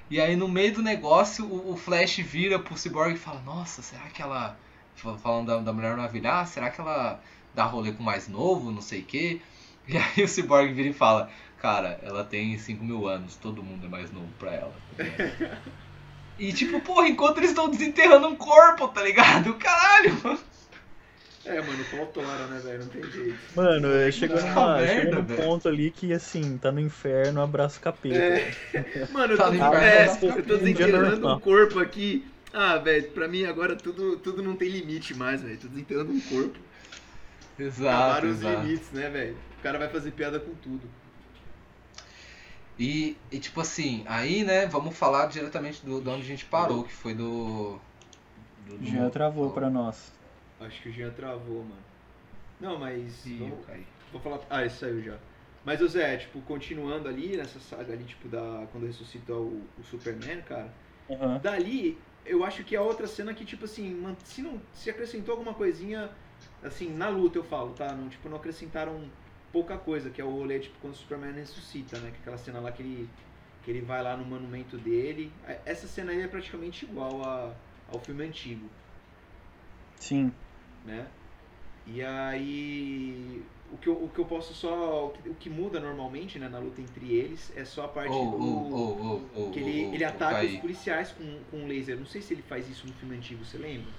E 0.10 0.20
aí 0.22 0.36
no 0.36 0.48
meio 0.48 0.74
do 0.74 0.82
negócio 0.82 1.46
o, 1.46 1.74
o 1.74 1.78
Flash 1.78 2.18
vira 2.18 2.60
pro 2.60 2.78
Cyborg 2.78 3.14
e 3.14 3.18
fala, 3.18 3.42
nossa, 3.42 3.82
será 3.82 4.10
que 4.10 4.22
ela. 4.22 4.60
fal- 4.96 5.18
Falando 5.18 5.48
da, 5.48 5.58
da 5.60 5.74
Mulher 5.74 5.96
Maravilha, 5.96 6.40
ah, 6.42 6.46
será 6.46 6.70
que 6.70 6.80
ela 6.82 7.22
dá 7.54 7.66
rolê 7.66 7.92
com 7.94 8.02
o 8.04 8.06
mais 8.06 8.28
novo, 8.28 8.72
não 8.72 8.82
sei 8.82 9.02
o 9.02 9.06
quê? 9.06 9.42
E 9.88 9.96
aí 9.98 10.24
o 10.24 10.28
Cyborg 10.28 10.74
vira 10.74 10.90
e 10.90 10.94
fala, 10.94 11.30
cara, 11.58 12.00
ela 12.02 12.24
tem 12.24 12.58
5 12.58 12.84
mil 12.84 13.08
anos, 13.08 13.36
todo 13.36 13.62
mundo 13.62 13.86
é 13.86 13.90
mais 13.90 14.12
novo 14.12 14.34
pra 14.40 14.52
ela. 14.52 14.74
tá 14.98 15.04
e 16.40 16.52
tipo, 16.54 16.82
porra, 16.82 17.08
enquanto 17.08 17.38
eles 17.38 17.52
estão 17.52 17.70
desenterrando 17.70 18.28
um 18.28 18.36
corpo, 18.36 18.88
tá 18.90 19.04
ligado? 19.04 19.54
Caralho! 19.56 20.40
É, 21.46 21.62
mano, 21.62 21.82
o 21.82 21.98
pau 21.98 22.06
tora, 22.08 22.48
né, 22.48 22.60
velho? 22.60 22.80
Não 22.80 22.88
tem 22.88 23.04
jeito. 23.04 23.38
Mano, 23.56 23.88
é, 23.92 24.12
chegou, 24.12 24.38
Puta 24.38 24.50
numa, 24.50 24.78
merda, 24.78 24.94
chegou 25.02 25.14
num 25.22 25.26
ponto 25.36 25.68
ali 25.70 25.92
que, 25.92 26.12
assim, 26.12 26.58
tá 26.58 26.72
no 26.72 26.80
inferno, 26.80 27.42
abraço 27.42 27.80
capeta. 27.80 28.16
É. 28.18 28.52
Mano, 29.14 29.34
eu 29.34 29.38
Tá 29.38 29.46
tô, 29.46 29.52
no 29.52 29.56
inferno, 29.58 29.76
é, 29.78 30.06
tá 30.08 30.26
eu 30.26 30.44
tô 30.44 30.54
um 30.56 30.58
desenterrando 30.58 31.28
um 31.30 31.40
corpo 31.40 31.80
aqui. 31.80 32.26
Ah, 32.52 32.78
velho, 32.78 33.12
pra 33.12 33.28
mim 33.28 33.44
agora 33.46 33.76
tudo, 33.76 34.18
tudo 34.18 34.42
não 34.42 34.56
tem 34.56 34.70
limite 34.70 35.14
mais, 35.14 35.42
velho. 35.44 35.58
Tô 35.58 35.68
desenterrando 35.68 36.12
um 36.12 36.20
corpo. 36.22 36.58
Exato, 37.60 37.88
Acabaram 37.88 38.30
os 38.30 38.40
exato. 38.40 38.62
limites, 38.64 38.92
né, 38.92 39.10
velho? 39.10 39.38
O 39.60 39.62
cara 39.62 39.78
vai 39.78 39.90
fazer 39.90 40.12
piada 40.12 40.40
com 40.40 40.54
tudo. 40.56 40.82
E, 42.78 43.16
e 43.32 43.40
tipo 43.40 43.62
assim, 43.62 44.04
aí, 44.06 44.44
né, 44.44 44.66
vamos 44.66 44.98
falar 44.98 45.28
diretamente 45.28 45.86
do, 45.86 46.02
de 46.02 46.10
onde 46.10 46.22
a 46.24 46.26
gente 46.26 46.46
parou, 46.46 46.84
que 46.84 46.92
foi 46.92 47.14
do. 47.14 47.80
do, 48.68 48.78
do 48.78 48.86
Já 48.86 49.10
travou 49.10 49.52
pra 49.52 49.70
nós. 49.70 50.15
Acho 50.60 50.82
que 50.82 50.90
o 50.90 50.92
Jean 50.92 51.12
travou, 51.12 51.64
mano. 51.64 51.84
Não, 52.60 52.80
mas. 52.80 53.26
Ih, 53.26 53.38
vamos-. 53.40 53.66
Vou 54.12 54.22
falar. 54.22 54.40
Ah, 54.50 54.62
ele 54.62 54.70
saiu 54.70 55.02
já. 55.02 55.18
Mas 55.64 55.82
o 55.82 55.88
Zé, 55.88 56.18
tipo, 56.18 56.42
continuando 56.42 57.10
ali 57.10 57.36
nessa 57.36 57.60
saga 57.60 57.94
ali, 57.94 58.04
tipo, 58.04 58.28
da. 58.28 58.68
Quando 58.72 58.86
ressuscita 58.86 59.34
o, 59.34 59.62
o 59.78 59.84
Superman, 59.84 60.42
cara. 60.44 60.72
Aham. 61.10 61.40
Dali, 61.40 62.00
eu 62.26 62.44
acho 62.44 62.64
que 62.64 62.76
é 62.76 62.82
outra 62.82 63.08
cena 63.08 63.34
que, 63.34 63.44
tipo 63.44 63.66
assim, 63.66 64.16
se 64.24 64.42
não. 64.42 64.62
Se 64.74 64.90
acrescentou 64.90 65.34
alguma 65.34 65.54
coisinha, 65.54 66.10
assim, 66.64 66.94
na 66.94 67.10
luta 67.10 67.38
eu 67.40 67.44
falo, 67.44 67.74
tá? 67.74 67.94
Não, 67.94 68.08
tipo, 68.08 68.30
não 68.30 68.38
acrescentaram 68.38 69.10
pouca 69.52 69.78
coisa, 69.78 70.10
que 70.10 70.22
é 70.22 70.24
o 70.24 70.30
rolê, 70.30 70.60
tipo, 70.60 70.78
quando 70.80 70.94
o 70.94 70.98
Superman 70.98 71.34
ressuscita, 71.34 71.98
né? 72.00 72.12
Que 72.12 72.18
é 72.18 72.20
aquela 72.22 72.38
cena 72.38 72.60
lá 72.60 72.72
que 72.72 72.82
ele. 72.82 73.10
Que 73.64 73.72
ele 73.72 73.82
vai 73.82 74.04
lá 74.04 74.16
no 74.16 74.24
monumento 74.24 74.78
dele. 74.78 75.32
Essa 75.66 75.88
cena 75.88 76.12
aí 76.12 76.22
é 76.22 76.28
praticamente 76.28 76.86
igual 76.86 77.24
a, 77.24 77.52
ao 77.92 78.00
filme 78.00 78.24
antigo. 78.24 78.70
Sim. 80.00 80.32
Né? 80.86 81.06
E 81.88 82.02
aí. 82.04 83.42
O 83.74 83.78
que, 83.78 83.90
eu, 83.90 83.94
o 83.94 84.10
que 84.10 84.20
eu 84.20 84.26
posso 84.26 84.54
só. 84.54 85.08
O 85.08 85.36
que 85.36 85.50
muda 85.50 85.80
normalmente 85.80 86.40
né, 86.40 86.48
na 86.48 86.60
luta 86.60 86.82
entre 86.82 87.14
eles 87.14 87.52
é 87.58 87.66
só 87.66 87.86
a 87.86 87.88
parte 87.88 88.12
Oh, 88.14 88.26
do. 88.32 88.38
oh, 88.38 89.20
oh, 89.36 89.42
oh, 89.48 89.52
que 89.52 89.60
ele, 89.60 89.88
oh, 89.92 89.96
ele 89.96 90.06
oh, 90.06 90.08
ataca 90.08 90.46
os 90.46 90.56
policiais 90.58 91.12
com, 91.12 91.24
com 91.52 91.58
um 91.58 91.68
laser. 91.68 91.98
Não 91.98 92.06
sei 92.06 92.22
se 92.22 92.34
ele 92.34 92.42
faz 92.44 92.70
isso 92.70 92.88
no 92.88 92.94
filme 92.94 93.16
antigo, 93.18 93.44
você 93.44 93.58
lembra? 93.58 93.92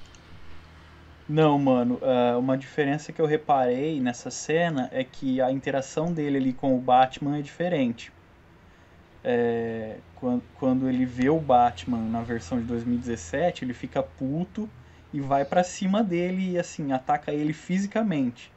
Não, 1.28 1.58
mano, 1.58 1.98
ah, 2.02 2.38
uma 2.38 2.56
diferença 2.56 3.12
que 3.12 3.20
eu 3.20 3.26
reparei 3.26 4.00
nessa 4.00 4.30
cena 4.30 4.88
é 4.92 5.02
que 5.02 5.40
a 5.40 5.50
interação 5.50 6.12
dele 6.12 6.36
ali 6.36 6.52
com 6.52 6.76
o 6.76 6.80
Batman 6.80 7.38
é 7.38 7.42
diferente. 7.42 8.12
É, 9.24 9.96
quan- 10.14 10.40
quando 10.54 10.88
ele 10.88 11.04
vê 11.04 11.28
o 11.28 11.40
Batman 11.40 11.98
na 11.98 12.22
versão 12.22 12.58
de 12.60 12.64
2017, 12.64 13.64
ele 13.64 13.74
fica 13.74 14.00
puto 14.02 14.68
e 15.12 15.20
vai 15.20 15.44
pra 15.44 15.64
cima 15.64 16.02
dele 16.02 16.52
e 16.52 16.58
assim, 16.58 16.92
ataca 16.92 17.32
ele 17.32 17.52
fisicamente. 17.52 18.52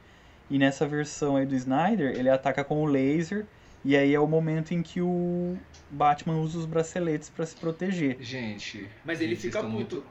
E 0.49 0.57
nessa 0.57 0.87
versão 0.87 1.35
aí 1.35 1.45
do 1.45 1.55
Snyder, 1.55 2.17
ele 2.17 2.29
ataca 2.29 2.63
com 2.63 2.81
o 2.81 2.85
laser 2.85 3.45
e 3.85 3.95
aí 3.95 4.13
é 4.13 4.19
o 4.19 4.27
momento 4.27 4.73
em 4.73 4.81
que 4.81 5.01
o 5.01 5.57
Batman 5.89 6.37
usa 6.37 6.59
os 6.59 6.65
braceletes 6.65 7.29
pra 7.29 7.45
se 7.45 7.55
proteger. 7.55 8.17
Gente. 8.19 8.89
Mas 9.05 9.21
ele 9.21 9.35
fica 9.35 9.59
puto. 9.59 9.71
Muito... 9.71 10.03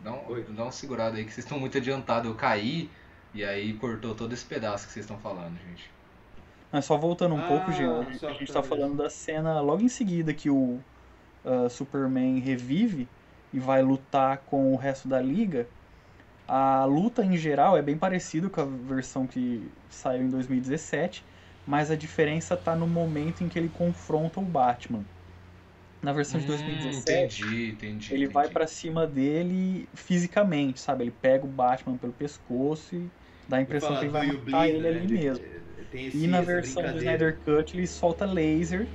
Dá, 0.00 0.12
um, 0.12 0.28
Oi. 0.28 0.44
dá 0.50 0.64
uma 0.64 0.72
segurada 0.72 1.16
aí 1.16 1.24
que 1.24 1.32
vocês 1.32 1.44
estão 1.44 1.58
muito 1.58 1.78
adiantados. 1.78 2.30
Eu 2.30 2.36
caí 2.36 2.90
e 3.34 3.42
aí 3.42 3.72
cortou 3.74 4.14
todo 4.14 4.32
esse 4.32 4.44
pedaço 4.44 4.86
que 4.86 4.92
vocês 4.92 5.04
estão 5.04 5.18
falando, 5.18 5.58
gente. 5.68 5.90
Mas 6.70 6.84
só 6.84 6.96
voltando 6.96 7.34
um 7.34 7.40
Ah, 7.40 7.48
pouco, 7.48 7.72
Jean, 7.72 8.00
a 8.00 8.32
gente 8.32 8.52
tá 8.52 8.62
falando 8.62 8.96
da 8.96 9.08
cena 9.08 9.60
logo 9.60 9.82
em 9.82 9.88
seguida 9.88 10.34
que 10.34 10.50
o 10.50 10.78
ah, 11.44 11.68
Superman 11.68 12.38
revive 12.40 13.08
e 13.52 13.58
vai 13.60 13.82
lutar 13.82 14.44
com 14.44 14.72
o 14.72 14.76
resto 14.76 15.08
da 15.08 15.20
liga. 15.20 15.70
A 16.46 16.84
luta 16.86 17.24
em 17.24 17.36
geral 17.36 17.76
é 17.76 17.82
bem 17.82 17.98
parecida 17.98 18.50
com 18.50 18.60
a 18.60 18.66
versão 18.66 19.26
que 19.26 19.74
saiu 19.88 20.24
em 20.24 20.30
2017, 20.30 21.26
mas 21.66 21.90
a 21.90 21.96
diferença 21.96 22.56
tá 22.56 22.76
no 22.76 22.86
momento 22.88 23.42
em 23.44 23.48
que 23.48 23.58
ele 23.58 23.70
confronta 23.70 24.40
o 24.40 24.46
Batman. 24.46 25.08
Na 26.02 26.12
versão 26.12 26.40
de 26.40 26.46
Hum, 26.46 26.46
2017, 26.46 27.50
entendi, 27.50 27.68
entendi. 27.70 28.14
ele 28.14 28.28
vai 28.28 28.48
entendi. 28.48 28.50
pra 28.50 28.66
cima 28.66 29.06
dele 29.06 29.90
fisicamente, 29.96 30.80
sabe? 30.80 31.04
Ele 31.04 31.12
pega 31.12 31.44
o 31.46 31.48
Batman 31.52 31.98
pelo 31.98 32.12
pescoço 32.14 32.94
e 32.96 33.14
dá 33.48 33.58
a 33.58 33.62
impressão 33.62 33.96
Fala, 33.96 33.98
que 33.98 34.04
ele 34.04 34.12
"Do 34.12 34.12
vai 34.12 34.24
matar 34.24 34.42
bleed", 34.44 34.70
ele 34.70 34.86
né? 34.86 34.88
ali 34.88 35.08
Ele- 35.10 35.20
mesmo. 35.20 35.44
Esse, 35.90 36.12
E 36.12 36.26
na 36.28 36.42
versão 36.42 36.90
do. 36.90 36.98
Snyder 36.98 37.40
Cut 37.44 37.76
ele 37.76 37.86
solta 37.86 38.26
laser 38.26 38.94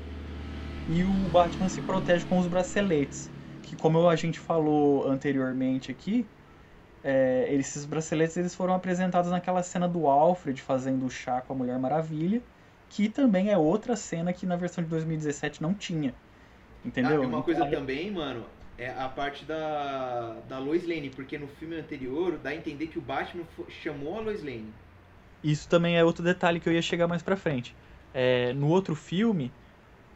e 0.88 1.03
o 1.06 1.30
Batman 1.30 1.69
se 1.69 1.82
protege 1.84 2.26
com 2.26 2.40
os 2.40 2.48
braceletes. 2.48 3.34
Como 3.82 4.08
a 4.08 4.16
gente 4.16 4.40
falou 4.40 5.08
anteriormente 5.08 5.91
aqui, 5.91 6.26
é, 7.03 7.48
esses 7.56 7.84
braceletes 7.84 8.38
eles 8.38 8.53
foram 8.53 8.76
apresentados 8.76 9.32
naquela 9.32 9.64
cena 9.64 9.88
do 9.88 10.08
Alfred 10.08 10.62
fazendo 10.62 11.06
o 11.06 11.10
chá 11.10 11.41
com 11.41 11.53
a 11.53 11.56
Mulher 11.56 11.80
Maravilha, 11.80 12.41
que 12.90 13.10
também 13.10 13.49
é 13.49 13.58
outra 13.58 13.95
cena 13.95 14.32
que 14.32 14.45
na 14.45 14.56
versão 14.56 14.84
de 14.84 14.90
2017 14.90 15.64
não 15.64 15.74
tinha. 15.74 16.14
Entendeu? 16.86 17.24
Ah, 17.24 17.26
uma 17.26 17.41
coisa 17.41 17.66
também, 17.66 18.12
mano, 18.12 18.45
é 18.78 18.90
a 18.90 19.10
parte 19.10 19.45
da, 19.45 20.36
da 20.48 20.60
Lois 20.60 20.88
Lane, 20.88 21.10
porque 21.10 21.38
no 21.38 21.48
filme 21.48 21.76
anterior 21.76 22.38
dá 22.38 22.52
a 22.52 22.56
entender 22.56 22.88
que 22.88 22.99
o 22.99 23.02
Batman 23.02 23.44
chamou 23.82 24.20
a 24.20 24.22
Lois 24.22 24.44
Lane. 24.44 24.72
Isso 25.44 25.68
também 25.68 25.98
é 25.98 26.03
outro 26.03 26.24
detalhe 26.24 26.60
que 26.60 26.70
eu 26.70 26.74
ia 26.74 26.82
chegar 26.82 27.08
mais 27.08 27.24
pra 27.24 27.36
frente. 27.36 27.76
É, 28.14 28.53
no 28.53 28.68
outro 28.68 28.95
filme, 28.95 29.52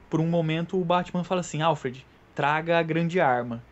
por 0.09 0.19
um 0.19 0.27
momento 0.27 0.79
o 0.79 0.85
Batman 0.85 1.23
fala 1.23 1.41
assim, 1.41 1.61
Alfred, 1.61 2.05
traga 2.35 2.77
a 2.77 2.83
grande 2.83 3.19
arma. 3.19 3.63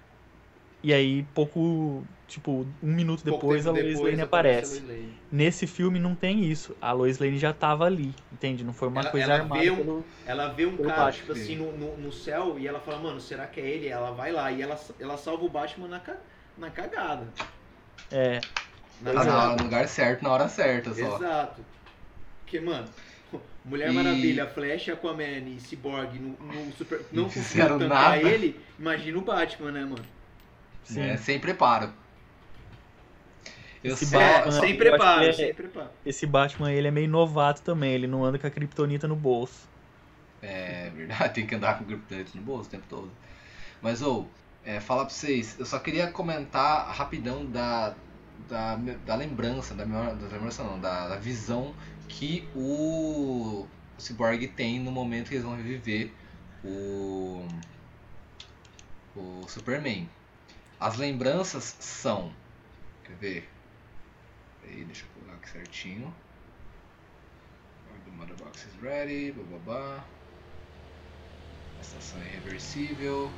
E 0.81 0.93
aí, 0.93 1.23
pouco, 1.33 2.05
tipo, 2.27 2.65
um 2.81 2.91
minuto 2.93 3.23
Pouco 3.23 3.39
depois 3.39 3.65
a 3.67 3.71
Lois 3.71 3.99
Lane 4.01 4.21
aparece. 4.21 4.81
Lois 4.81 4.87
Lane. 4.89 5.17
Nesse 5.31 5.65
filme 5.65 5.97
não 5.97 6.13
tem 6.13 6.43
isso. 6.43 6.75
A 6.81 6.91
Lois 6.91 7.19
Lane 7.19 7.37
já 7.37 7.53
tava 7.53 7.85
ali, 7.85 8.13
entende? 8.31 8.63
Não 8.65 8.73
foi 8.73 8.89
uma 8.89 9.01
Ela- 9.01 9.09
coisa 9.11 9.25
ela 9.31 9.43
armada 9.43 9.61
vê 9.61 9.69
um- 9.71 9.75
pelo... 9.77 10.05
Ela 10.25 10.47
vê 10.49 10.65
um 10.65 10.75
cara, 10.77 10.87
Batman. 11.05 11.11
tipo 11.11 11.31
assim, 11.31 11.55
no, 11.55 11.71
no, 11.77 11.97
no 11.97 12.11
céu 12.11 12.59
e 12.59 12.67
ela 12.67 12.79
fala, 12.81 12.97
mano, 12.99 13.19
será 13.19 13.47
que 13.47 13.61
é 13.61 13.67
ele? 13.67 13.87
Ela 13.87 14.11
vai 14.11 14.31
lá 14.33 14.51
e 14.51 14.61
ela, 14.61 14.77
ela 14.99 15.15
salva 15.17 15.43
o 15.45 15.49
Batman 15.49 15.87
na, 15.87 16.01
na 16.57 16.69
cagada. 16.69 17.27
É, 18.11 18.39
Na 19.01 19.13
Tá 19.13 19.23
na- 19.23 19.55
no 19.55 19.63
lugar 19.63 19.87
certo, 19.87 20.21
na 20.21 20.31
hora 20.31 20.49
certa 20.49 20.93
só. 20.93 21.15
Exato. 21.17 21.65
Porque, 22.43 22.59
mano, 22.59 22.87
Mulher 23.65 23.91
E- 23.91 23.93
Maravilha, 23.93 24.47
Flash, 24.47 24.89
Aquaman 24.89 25.39
e 25.47 25.59
Cyborg 25.59 26.19
no, 26.19 26.37
no 26.39 26.71
super, 26.73 27.01
não 27.11 27.29
fizeram 27.29 27.77
conseguiram 27.77 27.79
tancar 27.79 28.17
nada. 28.17 28.21
ele, 28.21 28.59
imagina 28.77 29.17
o 29.17 29.21
Batman, 29.21 29.71
né, 29.71 29.85
mano? 29.85 30.05
sim. 30.83 31.01
É, 31.01 31.17
sem 31.17 31.39
preparo. 31.39 31.91
Eu 33.83 33.93
Esse 33.93 34.05
só, 34.05 34.17
Batman- 34.17 34.51
só- 34.51 34.59
sem 34.61 34.77
preparo, 34.77 35.23
é- 35.25 35.33
sem 35.33 35.53
preparo. 35.53 35.89
Esse 36.05 36.25
Batman, 36.25 36.71
ele 36.71 36.87
é 36.87 36.91
meio 36.91 37.09
novato 37.09 37.61
também. 37.61 37.93
Ele 37.93 38.07
não 38.07 38.23
anda 38.23 38.39
com 38.39 38.47
a 38.47 38.49
Kryptonita 38.49 39.07
no 39.07 39.15
bolso. 39.15 39.67
É 40.41 40.89
verdade, 40.89 41.33
tem 41.33 41.47
que 41.47 41.55
andar 41.55 41.77
com 41.77 41.85
grupo 41.85 42.05
dele 42.07 42.27
no 42.35 42.41
bolso 42.41 42.67
o 42.67 42.71
tempo 42.71 42.85
todo. 42.89 43.11
Mas, 43.81 44.01
ou, 44.01 44.27
é, 44.65 44.79
falar 44.79 45.05
pra 45.05 45.13
vocês, 45.13 45.57
eu 45.59 45.65
só 45.65 45.79
queria 45.79 46.07
comentar 46.11 46.87
rapidão 46.93 47.45
da, 47.45 47.95
da, 48.49 48.75
da 49.05 49.15
lembrança, 49.15 49.73
da 49.73 49.85
memória, 49.85 50.15
da 50.15 50.27
lembrança 50.27 50.63
não, 50.63 50.79
da, 50.79 51.09
da 51.09 51.15
visão 51.17 51.73
que 52.07 52.47
o, 52.55 53.67
Cyborg 53.97 54.47
tem 54.49 54.79
no 54.79 54.91
momento 54.91 55.29
que 55.29 55.35
eles 55.35 55.45
vão 55.45 55.55
reviver 55.55 56.11
o, 56.63 57.47
o 59.15 59.47
Superman. 59.47 60.09
As 60.79 60.97
lembranças 60.97 61.75
são, 61.79 62.33
quer 63.03 63.15
ver? 63.15 63.49
Aí, 64.63 64.83
deixa 64.83 65.05
eu 65.05 65.09
colocar 65.13 65.35
aqui 65.37 65.49
certinho. 65.49 66.13
The 68.05 68.11
mother 68.11 68.35
box 68.35 68.65
is 68.65 68.81
ready, 68.81 69.31
bababá. 69.31 70.03
Estação 71.79 72.21
irreversível. 72.21 73.31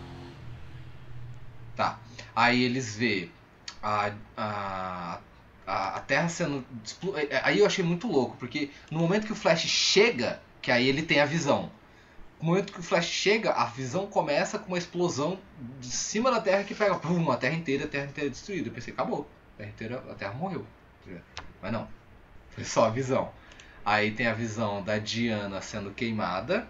Tá. 1.76 2.00
Aí 2.36 2.64
eles 2.64 2.96
vê 2.96 3.30
a, 3.84 4.16
a, 4.38 5.20
a, 5.66 5.98
a 5.98 6.00
Terra 6.02 6.30
sendo. 6.30 6.66
é, 7.16 7.36
é, 7.36 7.42
Aí 7.44 7.60
eu 7.60 7.66
achei 7.66 7.84
muito 7.84 8.08
louco, 8.08 8.36
porque 8.38 8.70
no 8.92 9.00
momento 9.00 9.26
que 9.26 9.32
o 9.34 9.36
Flash 9.36 9.62
chega, 9.62 10.40
que 10.62 10.72
aí 10.72 10.88
ele 10.88 11.02
tem 11.04 11.20
a 11.20 11.26
visão. 11.26 11.72
No 12.40 12.48
momento 12.48 12.74
que 12.74 12.80
o 12.80 12.84
Flash 12.84 13.06
chega, 13.06 13.52
a 13.52 13.66
visão 13.66 14.06
começa 14.08 14.60
com 14.60 14.68
uma 14.68 14.78
explosão 14.78 15.40
de 15.80 15.90
cima 15.90 16.30
da 16.30 16.42
Terra 16.42 16.64
que 16.64 16.76
pega 16.76 16.96
pum, 16.96 17.32
a 17.32 17.38
Terra 17.38 17.56
inteira, 17.56 17.86
a 17.86 17.88
Terra 17.88 18.06
inteira 18.06 18.30
destruída. 18.30 18.70
Eu 18.70 18.74
pensei, 18.74 18.94
acabou. 18.94 19.28
A 19.56 19.58
Terra 19.58 19.70
inteira, 19.70 20.04
a 20.12 20.14
Terra 20.16 20.34
morreu. 20.34 20.66
Mas 21.62 21.72
não. 21.72 21.88
Foi 22.52 22.64
só 22.64 22.86
a 22.86 22.90
visão. 22.90 23.32
Aí 23.84 24.12
tem 24.12 24.28
a 24.28 24.34
visão 24.34 24.84
da 24.84 24.98
Diana 24.98 25.62
sendo 25.62 25.92
queimada. 25.92 26.68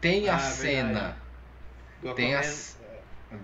Tem 0.00 0.28
a 0.28 0.36
Ah, 0.36 0.38
cena. 0.38 1.16
Do 2.02 2.14
Tem 2.14 2.34
a. 2.34 2.42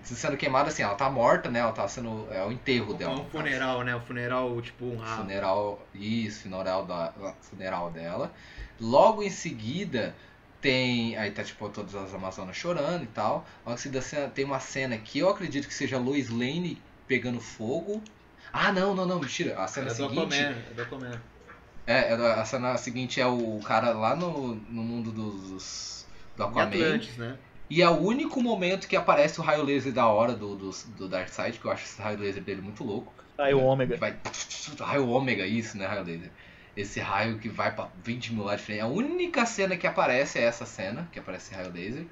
Sendo 0.03 0.37
queimada 0.37 0.69
assim, 0.69 0.83
ela 0.83 0.95
tá 0.95 1.09
morta, 1.09 1.49
né? 1.49 1.59
Ela 1.59 1.71
tá 1.71 1.87
sendo. 1.87 2.27
É 2.31 2.43
o 2.45 2.51
enterro 2.51 2.93
é 2.93 2.97
dela. 2.97 3.11
um 3.13 3.15
no 3.17 3.21
caso. 3.25 3.31
funeral, 3.31 3.83
né? 3.83 3.95
Um 3.95 4.01
funeral, 4.01 4.61
tipo, 4.61 4.85
um 4.85 4.97
rabo. 4.97 5.23
Funeral. 5.23 5.87
Isso, 5.93 6.43
funeral, 6.43 6.85
da, 6.85 7.13
funeral 7.41 7.91
dela. 7.91 8.31
Logo 8.79 9.23
em 9.23 9.29
seguida 9.29 10.15
tem. 10.61 11.17
Aí 11.17 11.31
tá 11.31 11.43
tipo 11.43 11.69
todas 11.69 11.95
as 11.95 12.13
Amazonas 12.13 12.55
chorando 12.55 13.03
e 13.03 13.07
tal. 13.07 13.45
Logo 13.65 13.77
em 13.77 13.81
seguida 13.81 14.29
tem 14.33 14.45
uma 14.45 14.59
cena 14.59 14.97
que 14.97 15.19
eu 15.19 15.29
acredito 15.29 15.67
que 15.67 15.73
seja 15.73 15.97
Lois 15.97 16.29
Lane 16.29 16.81
pegando 17.07 17.39
fogo. 17.39 18.01
Ah, 18.51 18.71
não, 18.71 18.95
não, 18.95 19.05
não, 19.05 19.19
mentira. 19.19 19.59
A 19.59 19.67
cena 19.67 19.87
É 19.87 19.89
do 19.89 19.95
seguinte. 19.95 20.19
Aquaman, 20.19 20.35
é 20.35 20.73
do 20.73 20.81
Aquaman. 20.81 21.21
É, 21.85 22.13
é 22.13 22.13
a 22.13 22.45
cena 22.45 22.77
seguinte 22.77 23.19
é 23.19 23.25
o 23.25 23.59
cara 23.63 23.91
lá 23.91 24.15
no, 24.15 24.55
no 24.55 24.83
mundo 24.83 25.11
dos. 25.11 26.05
do 26.35 26.43
Aquaman. 26.43 26.63
Atlantis, 26.65 27.17
né? 27.17 27.37
E 27.69 27.81
é 27.81 27.89
o 27.89 27.97
único 27.97 28.41
momento 28.41 28.87
que 28.87 28.95
aparece 28.95 29.39
o 29.39 29.43
raio 29.43 29.63
laser 29.63 29.93
da 29.93 30.07
hora 30.07 30.33
do, 30.33 30.55
do, 30.55 30.71
do 30.97 31.07
Darkseid, 31.07 31.59
que 31.59 31.65
eu 31.65 31.71
acho 31.71 31.83
esse 31.85 32.01
raio 32.01 32.17
laser 32.19 32.41
dele 32.43 32.61
muito 32.61 32.83
louco. 32.83 33.13
Aí 33.37 33.53
o 33.53 33.59
Que 33.59 33.63
Ômega. 33.63 33.97
vai. 33.97 34.15
Raio 34.79 35.07
ômega, 35.07 35.45
isso, 35.45 35.77
né? 35.77 35.85
Raio 35.85 36.03
laser. 36.03 36.31
Esse 36.75 36.99
raio 36.99 37.37
que 37.37 37.47
vai 37.49 37.73
pra 37.73 37.87
20 38.03 38.33
mil 38.33 38.43
lá 38.43 38.55
de 38.55 38.63
frente. 38.63 38.79
A 38.81 38.87
única 38.87 39.45
cena 39.45 39.77
que 39.77 39.85
aparece 39.85 40.39
é 40.39 40.43
essa 40.43 40.65
cena, 40.65 41.07
que 41.11 41.19
aparece 41.19 41.53
raio 41.53 41.71
laser. 41.71 42.05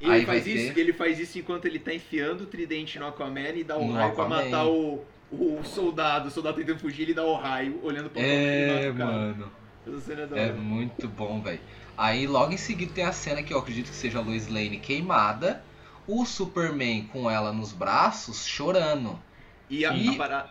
E 0.00 0.06
Aí 0.06 0.16
ele 0.18 0.26
faz, 0.26 0.44
vai 0.44 0.52
isso, 0.54 0.74
ter- 0.74 0.80
ele 0.80 0.92
faz 0.92 1.18
isso 1.18 1.38
enquanto 1.38 1.66
ele 1.66 1.78
tá 1.78 1.92
enfiando 1.94 2.42
o 2.42 2.46
tridente 2.46 2.98
no 2.98 3.06
Aquaman 3.06 3.50
e 3.50 3.64
dá 3.64 3.76
o 3.76 3.84
No 3.86 3.92
raio 3.92 4.12
pra 4.14 4.24
Aquaman. 4.24 4.44
matar 4.44 4.66
o, 4.66 5.04
o 5.30 5.60
soldado. 5.64 6.28
O 6.28 6.30
soldado 6.30 6.56
tentando 6.56 6.78
fugir, 6.80 7.02
ele 7.02 7.14
dá 7.14 7.24
o 7.24 7.34
raio, 7.36 7.78
olhando 7.82 8.06
Aquaman 8.06 8.26
e 8.26 8.84
É, 8.86 8.92
mano. 8.92 9.52
Cena 10.00 10.22
é 10.22 10.26
da 10.26 10.36
É 10.38 10.44
hora. 10.46 10.54
muito 10.54 11.06
bom, 11.08 11.40
velho. 11.42 11.60
Aí 11.96 12.26
logo 12.26 12.52
em 12.52 12.56
seguida 12.56 12.92
tem 12.92 13.04
a 13.04 13.12
cena 13.12 13.42
que 13.42 13.52
eu 13.54 13.58
acredito 13.58 13.90
que 13.90 13.96
seja 13.96 14.18
a 14.18 14.22
Lois 14.22 14.48
Lane 14.48 14.78
queimada. 14.80 15.64
O 16.06 16.24
Superman 16.26 17.06
com 17.08 17.30
ela 17.30 17.52
nos 17.52 17.72
braços 17.72 18.46
chorando. 18.46 19.22
E 19.68 19.84
a, 19.84 19.90
E- 19.90 20.10
a 20.10 20.14
parada... 20.14 20.50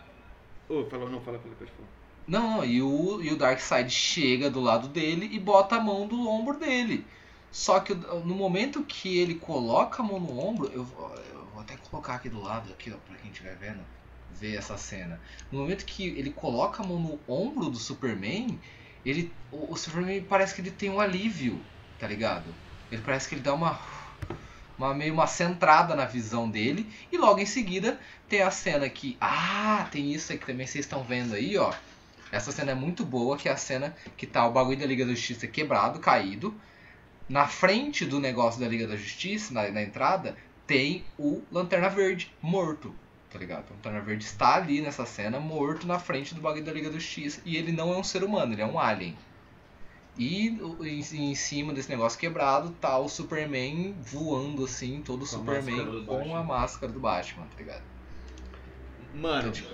Ô, 0.70 0.86
falou, 0.90 1.10
não, 1.10 1.22
fala, 1.22 1.40
fala, 1.40 1.56
pode 1.56 1.72
falar. 1.72 1.90
Não, 2.28 2.58
não, 2.58 2.66
e 2.66 2.82
o, 2.82 3.22
e 3.22 3.32
o 3.32 3.38
Darkseid 3.38 3.90
chega 3.92 4.50
do 4.50 4.62
lado 4.62 4.88
dele 4.88 5.28
e 5.34 5.40
bota 5.40 5.76
a 5.76 5.80
mão 5.82 6.08
do 6.08 6.28
ombro 6.28 6.58
dele. 6.58 7.08
Só 7.52 7.80
que 7.80 7.94
no 7.94 8.34
momento 8.36 8.84
que 8.86 9.18
ele 9.20 9.36
coloca 9.36 10.02
a 10.02 10.06
mão 10.06 10.20
no 10.20 10.40
ombro, 10.40 10.68
eu, 10.72 10.84
eu 11.34 11.46
vou 11.52 11.60
até 11.62 11.78
colocar 11.78 12.16
aqui 12.16 12.30
do 12.30 12.40
lado, 12.42 12.72
aqui, 12.74 12.92
ó, 12.92 12.98
pra 12.98 13.18
quem 13.18 13.30
estiver 13.32 13.56
vendo, 13.58 13.86
ver 14.30 14.56
essa 14.56 14.78
cena. 14.78 15.22
No 15.52 15.60
momento 15.60 15.86
que 15.86 16.08
ele 16.08 16.32
coloca 16.32 16.82
a 16.82 16.86
mão 16.86 17.00
no 17.00 17.24
ombro 17.28 17.70
do 17.70 17.78
Superman, 17.78 18.60
ele, 19.06 19.32
o, 19.52 19.74
o 19.74 19.76
Superman 19.76 20.24
parece 20.24 20.56
que 20.56 20.62
ele 20.62 20.72
tem 20.72 20.90
um 20.90 21.00
alívio, 21.00 21.60
tá 22.00 22.08
ligado? 22.08 22.46
Ele 22.92 23.02
parece 23.02 23.28
que 23.28 23.36
ele 23.36 23.42
dá 23.42 23.54
uma 23.54 23.80
uma 24.78 24.94
meio 24.94 25.14
uma 25.14 25.28
centrada 25.28 25.96
na 25.96 26.06
visão 26.06 26.50
dele 26.50 26.92
e 27.12 27.18
logo 27.18 27.40
em 27.40 27.46
seguida 27.46 28.00
tem 28.28 28.42
a 28.42 28.50
cena 28.50 28.90
que 28.90 29.16
ah 29.22 29.88
tem 29.92 30.12
isso 30.12 30.32
aí 30.32 30.38
que 30.38 30.48
também 30.48 30.66
vocês 30.66 30.86
estão 30.86 31.04
vendo 31.04 31.36
aí 31.36 31.58
ó. 31.58 31.74
Essa 32.32 32.52
cena 32.52 32.72
é 32.72 32.76
muito 32.76 33.06
boa 33.06 33.38
que 33.38 33.48
é 33.48 33.52
a 33.52 33.58
cena 33.58 33.96
que 34.18 34.26
tá 34.26 34.48
o 34.48 34.52
bagulho 34.52 34.80
da 34.80 34.86
Liga 34.86 35.06
da 35.06 35.14
Justiça 35.14 35.48
quebrado 35.48 36.00
caído. 36.00 36.60
Na 37.30 37.48
frente 37.48 38.06
do 38.06 38.20
negócio 38.20 38.60
da 38.60 38.68
Liga 38.68 38.88
da 38.88 38.98
Justiça 38.98 39.54
na, 39.54 39.70
na 39.70 39.82
entrada 39.82 40.36
tem 40.66 41.06
o 41.18 41.44
Lanterna 41.52 41.90
Verde 41.90 42.34
morto 42.42 42.94
tá 43.34 43.40
ligado 43.40 43.70
o 43.70 43.74
Lanterna 43.74 44.00
Verde 44.00 44.24
está 44.24 44.56
ali 44.56 44.82
nessa 44.82 45.06
cena 45.06 45.40
morto 45.40 45.86
na 45.86 46.00
frente 46.00 46.34
do 46.34 46.42
bagulho 46.42 46.64
da 46.64 46.72
Liga 46.72 46.90
da 46.90 47.00
Justiça 47.00 47.42
e 47.44 47.58
ele 47.58 47.72
não 47.72 47.92
é 47.94 47.98
um 47.98 48.04
ser 48.04 48.24
humano 48.24 48.54
ele 48.54 48.62
é 48.62 48.66
um 48.66 48.80
alien 48.80 49.18
e 50.18 50.60
em, 50.82 51.34
cima 51.34 51.74
desse 51.74 51.90
negócio 51.90 52.20
quebrado 52.20 52.70
tá 52.80 52.98
o 53.00 53.10
Superman 53.10 53.96
voando 54.00 54.64
assim, 54.64 55.02
todo 55.02 55.24
o 55.24 55.26
Superman 55.26 56.06
com 56.06 56.36
a 56.36 56.44
máscara 56.44 56.92
do 56.92 57.00
Batman, 57.00 57.48
tá 57.48 57.58
ligado? 57.58 57.84
Mano, 59.12 59.50
então, 59.50 59.52
tipo, 59.52 59.74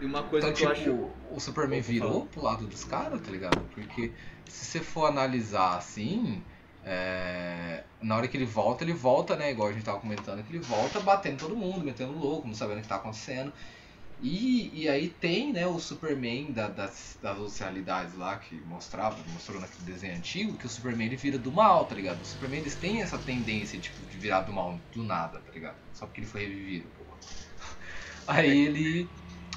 e 0.00 0.04
uma 0.04 0.22
coisa 0.22 0.48
então, 0.48 0.72
que 0.72 0.78
tipo, 0.78 0.90
eu 0.90 1.06
acho. 1.06 1.34
O 1.34 1.40
Superman 1.40 1.80
virou 1.80 2.26
pro 2.26 2.42
lado 2.42 2.66
dos 2.66 2.84
caras, 2.84 3.20
tá 3.20 3.30
ligado? 3.30 3.60
Porque 3.74 4.12
se 4.46 4.64
você 4.64 4.80
for 4.80 5.06
analisar 5.06 5.76
assim, 5.76 6.42
é... 6.86 7.82
na 8.00 8.16
hora 8.16 8.28
que 8.28 8.36
ele 8.36 8.46
volta, 8.46 8.84
ele 8.84 8.92
volta, 8.92 9.34
né? 9.34 9.50
Igual 9.50 9.68
a 9.68 9.72
gente 9.72 9.84
tava 9.84 9.98
comentando, 9.98 10.42
que 10.44 10.52
ele 10.52 10.64
volta 10.64 11.00
batendo 11.00 11.38
todo 11.40 11.56
mundo, 11.56 11.84
metendo 11.84 12.12
louco, 12.16 12.46
não 12.46 12.54
sabendo 12.54 12.78
o 12.78 12.82
que 12.82 12.88
tá 12.88 12.96
acontecendo. 12.96 13.52
E, 14.22 14.82
e 14.82 14.88
aí 14.88 15.08
tem 15.10 15.52
né, 15.52 15.66
o 15.66 15.78
Superman 15.78 16.50
da, 16.52 16.68
das, 16.68 17.18
das 17.20 17.58
realidades 17.58 18.14
lá 18.14 18.38
que 18.38 18.54
mostrava, 18.62 19.16
mostrou 19.32 19.60
naquele 19.60 19.84
desenho 19.84 20.16
antigo, 20.16 20.56
que 20.56 20.64
o 20.64 20.68
Superman 20.68 21.08
ele 21.08 21.16
vira 21.16 21.38
do 21.38 21.52
mal, 21.52 21.84
tá 21.84 21.94
ligado? 21.94 22.22
O 22.22 22.24
Superman 22.24 22.60
eles 22.60 22.76
têm 22.76 23.02
essa 23.02 23.18
tendência 23.18 23.78
tipo, 23.78 24.00
de 24.06 24.16
virar 24.16 24.42
do 24.42 24.52
mal 24.52 24.80
do 24.94 25.02
nada, 25.02 25.40
tá 25.40 25.52
ligado? 25.52 25.76
Só 25.92 26.06
porque 26.06 26.20
ele 26.20 26.28
foi 26.28 26.42
revivido, 26.42 26.88
porra. 26.96 27.18
Aí 28.26 28.66
ele, 28.66 29.08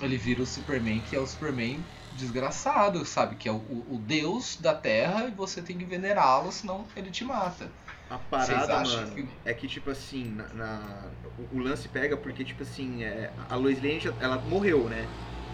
ele 0.02 0.18
vira 0.18 0.42
o 0.42 0.46
Superman 0.46 1.00
que 1.02 1.16
é 1.16 1.20
o 1.20 1.28
Superman 1.28 1.80
desgraçado, 2.20 3.04
sabe? 3.06 3.36
Que 3.36 3.48
é 3.50 3.52
o, 3.52 3.56
o 3.56 4.00
deus 4.06 4.58
da 4.58 4.74
Terra 4.74 5.28
e 5.28 5.32
você 5.32 5.62
tem 5.62 5.78
que 5.78 5.86
venerá-lo, 5.86 6.52
senão 6.52 6.86
ele 6.96 7.10
te 7.10 7.24
mata. 7.24 7.70
A 8.10 8.18
parada, 8.18 8.80
mano, 8.80 9.12
que... 9.12 9.28
é 9.46 9.54
que, 9.54 9.68
tipo 9.68 9.92
assim, 9.92 10.34
na, 10.36 10.48
na, 10.56 11.04
o 11.52 11.60
lance 11.60 11.88
pega 11.88 12.18
porque, 12.18 12.44
tipo 12.44 12.64
assim, 12.64 13.04
é, 13.04 13.32
a 13.48 13.56
Lois 13.56 13.78
Lane, 13.78 14.02
ela 14.20 14.38
morreu, 14.38 14.90
né? 14.90 15.08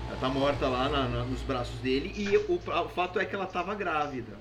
Ela 0.07 0.17
tá 0.17 0.29
morta 0.29 0.67
lá 0.67 0.87
na, 0.87 1.07
na, 1.09 1.23
nos 1.25 1.41
braços 1.41 1.77
dele 1.79 2.13
e 2.15 2.37
o, 2.37 2.53
o, 2.53 2.89
fato 2.89 3.19
é 3.19 3.25
que 3.25 3.35
ela 3.35 3.45
tava 3.45 3.75
grávida. 3.75 4.37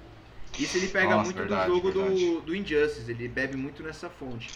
Isso 0.58 0.76
ele 0.76 0.88
pega 0.88 1.16
Nossa, 1.16 1.24
muito 1.24 1.36
verdade, 1.36 1.68
do 1.68 1.74
jogo 1.74 1.90
do, 1.90 2.40
do 2.42 2.54
Injustice, 2.54 3.10
ele 3.10 3.26
bebe 3.26 3.56
muito 3.56 3.82
nessa 3.82 4.08
fonte. 4.08 4.50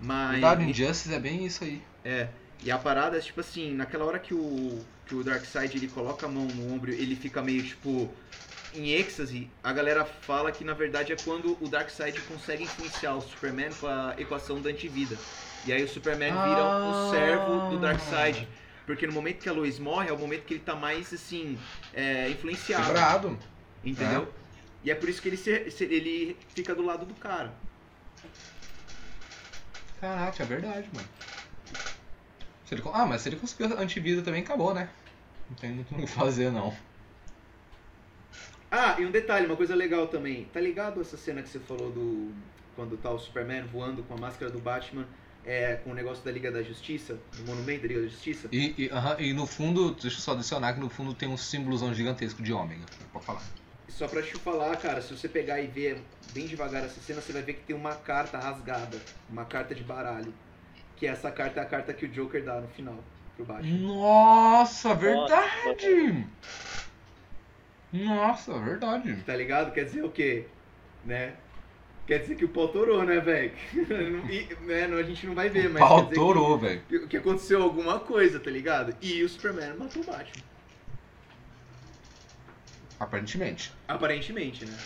Mas. 0.00 0.32
Verdade, 0.32 0.64
Injustice 0.64 1.12
é 1.12 1.20
bem 1.20 1.44
isso 1.44 1.62
aí. 1.64 1.82
É. 2.02 2.28
E 2.62 2.70
a 2.70 2.78
parada 2.78 3.16
é 3.16 3.20
tipo 3.20 3.40
assim, 3.40 3.74
naquela 3.74 4.04
hora 4.04 4.18
que 4.18 4.32
o, 4.32 4.84
que 5.06 5.14
o 5.14 5.22
Darkseid 5.22 5.76
ele 5.76 5.88
coloca 5.88 6.26
a 6.26 6.28
mão 6.28 6.46
no 6.46 6.74
ombro, 6.74 6.90
ele 6.90 7.14
fica 7.16 7.42
meio 7.42 7.62
tipo 7.62 8.10
em 8.74 8.90
êxtase, 8.90 9.48
a 9.62 9.72
galera 9.72 10.04
fala 10.04 10.50
que 10.50 10.64
na 10.64 10.74
verdade 10.74 11.12
é 11.12 11.16
quando 11.16 11.56
o 11.60 11.68
Darkseid 11.68 12.20
consegue 12.22 12.64
influenciar 12.64 13.14
o 13.14 13.20
Superman 13.20 13.70
com 13.80 13.86
a 13.86 14.14
equação 14.18 14.60
da 14.60 14.70
antivida. 14.70 15.16
E 15.66 15.72
aí 15.72 15.82
o 15.82 15.88
Superman 15.88 16.32
ah. 16.32 16.48
vira 16.48 16.64
o 16.64 17.10
servo 17.10 17.70
do 17.70 17.78
Darkseid. 17.78 18.48
Porque 18.84 19.06
no 19.06 19.12
momento 19.12 19.38
que 19.38 19.48
a 19.48 19.52
Lois 19.52 19.78
morre 19.78 20.10
é 20.10 20.12
o 20.12 20.18
momento 20.18 20.44
que 20.44 20.54
ele 20.54 20.62
tá 20.62 20.74
mais 20.74 21.12
assim, 21.12 21.58
é, 21.94 22.28
influenciado. 22.28 22.84
Quebrado. 22.84 23.38
Entendeu? 23.82 24.22
É. 24.22 24.44
E 24.84 24.90
é 24.90 24.94
por 24.94 25.08
isso 25.08 25.22
que 25.22 25.28
ele, 25.28 25.38
se, 25.38 25.70
se, 25.70 25.84
ele 25.84 26.36
fica 26.54 26.74
do 26.74 26.84
lado 26.84 27.06
do 27.06 27.14
cara. 27.14 27.54
Caraca, 30.00 30.42
é 30.42 30.46
verdade, 30.46 30.88
mano. 30.92 31.08
Ele, 32.70 32.82
ah, 32.92 33.06
mas 33.06 33.20
se 33.20 33.28
ele 33.28 33.36
conseguiu 33.36 33.76
a 33.76 33.80
antivida 33.80 34.22
também, 34.22 34.42
acabou, 34.42 34.74
né? 34.74 34.88
Não 35.48 35.56
tem 35.56 35.70
muito 35.72 35.92
o 35.94 35.98
que 35.98 36.06
fazer, 36.06 36.50
não. 36.50 36.74
Ah, 38.70 38.96
e 38.98 39.06
um 39.06 39.10
detalhe, 39.10 39.46
uma 39.46 39.56
coisa 39.56 39.74
legal 39.74 40.08
também. 40.08 40.46
Tá 40.52 40.60
ligado 40.60 41.00
essa 41.00 41.16
cena 41.16 41.42
que 41.42 41.48
você 41.48 41.60
falou 41.60 41.90
do. 41.90 42.32
Quando 42.74 42.96
tá 42.96 43.10
o 43.10 43.18
Superman 43.18 43.62
voando 43.62 44.02
com 44.02 44.14
a 44.14 44.16
máscara 44.16 44.50
do 44.50 44.58
Batman, 44.58 45.06
é, 45.44 45.76
com 45.76 45.90
o 45.90 45.94
negócio 45.94 46.24
da 46.24 46.32
Liga 46.32 46.50
da 46.50 46.60
Justiça, 46.60 47.16
do 47.36 47.44
monumento 47.46 47.82
da 47.82 47.88
Liga 47.88 48.00
da 48.00 48.08
Justiça? 48.08 48.48
E, 48.50 48.74
e, 48.76 48.86
uh 48.88 48.94
-huh, 48.94 49.20
e 49.20 49.32
no 49.32 49.46
fundo, 49.46 49.92
deixa 49.92 50.16
eu 50.16 50.20
só 50.20 50.32
adicionar 50.32 50.72
que 50.72 50.80
no 50.80 50.88
fundo 50.88 51.14
tem 51.14 51.28
um 51.28 51.36
símbolozão 51.36 51.94
gigantesco 51.94 52.42
de 52.42 52.52
ômega. 52.52 52.82
Pode 53.12 53.24
falar. 53.24 53.42
Só 53.88 54.08
pra 54.08 54.20
te 54.22 54.32
falar, 54.38 54.76
cara, 54.78 55.00
se 55.00 55.16
você 55.16 55.28
pegar 55.28 55.60
e 55.60 55.68
ver 55.68 56.02
bem 56.32 56.46
devagar 56.46 56.82
essa 56.84 57.00
cena, 57.00 57.20
você 57.20 57.32
vai 57.32 57.42
ver 57.42 57.54
que 57.54 57.62
tem 57.62 57.76
uma 57.76 57.94
carta 57.94 58.38
rasgada, 58.38 59.00
uma 59.30 59.44
carta 59.44 59.72
de 59.72 59.84
baralho. 59.84 60.34
Que 60.96 61.06
essa 61.06 61.30
carta 61.30 61.60
é 61.60 61.62
a 61.62 61.66
carta 61.66 61.92
que 61.92 62.06
o 62.06 62.08
Joker 62.08 62.44
dá 62.44 62.60
no 62.60 62.68
final 62.68 62.96
pro 63.36 63.44
Batman. 63.44 63.78
Nossa, 63.78 64.94
verdade! 64.94 66.26
Nossa, 67.92 68.58
verdade. 68.58 69.16
Tá 69.24 69.36
ligado? 69.36 69.72
Quer 69.72 69.84
dizer 69.84 70.04
o 70.04 70.10
quê? 70.10 70.46
Né? 71.04 71.34
Quer 72.06 72.18
dizer 72.18 72.36
que 72.36 72.44
o 72.44 72.48
pau 72.48 72.68
torou, 72.68 73.02
né, 73.02 73.18
velho? 73.18 73.52
né, 74.66 74.84
a 74.84 75.02
gente 75.02 75.26
não 75.26 75.34
vai 75.34 75.48
ver, 75.48 75.70
mas. 75.70 75.82
O 75.82 75.88
pau 75.88 76.06
torou, 76.06 76.58
velho. 76.58 76.82
Que, 76.88 77.06
que 77.06 77.16
aconteceu 77.16 77.62
alguma 77.62 77.98
coisa, 77.98 78.38
tá 78.38 78.50
ligado? 78.50 78.94
E 79.00 79.22
o 79.22 79.28
Superman 79.28 79.74
matou 79.78 80.02
o 80.02 80.06
Batman. 80.06 80.44
Aparentemente. 83.00 83.72
Aparentemente, 83.88 84.66
né? 84.66 84.76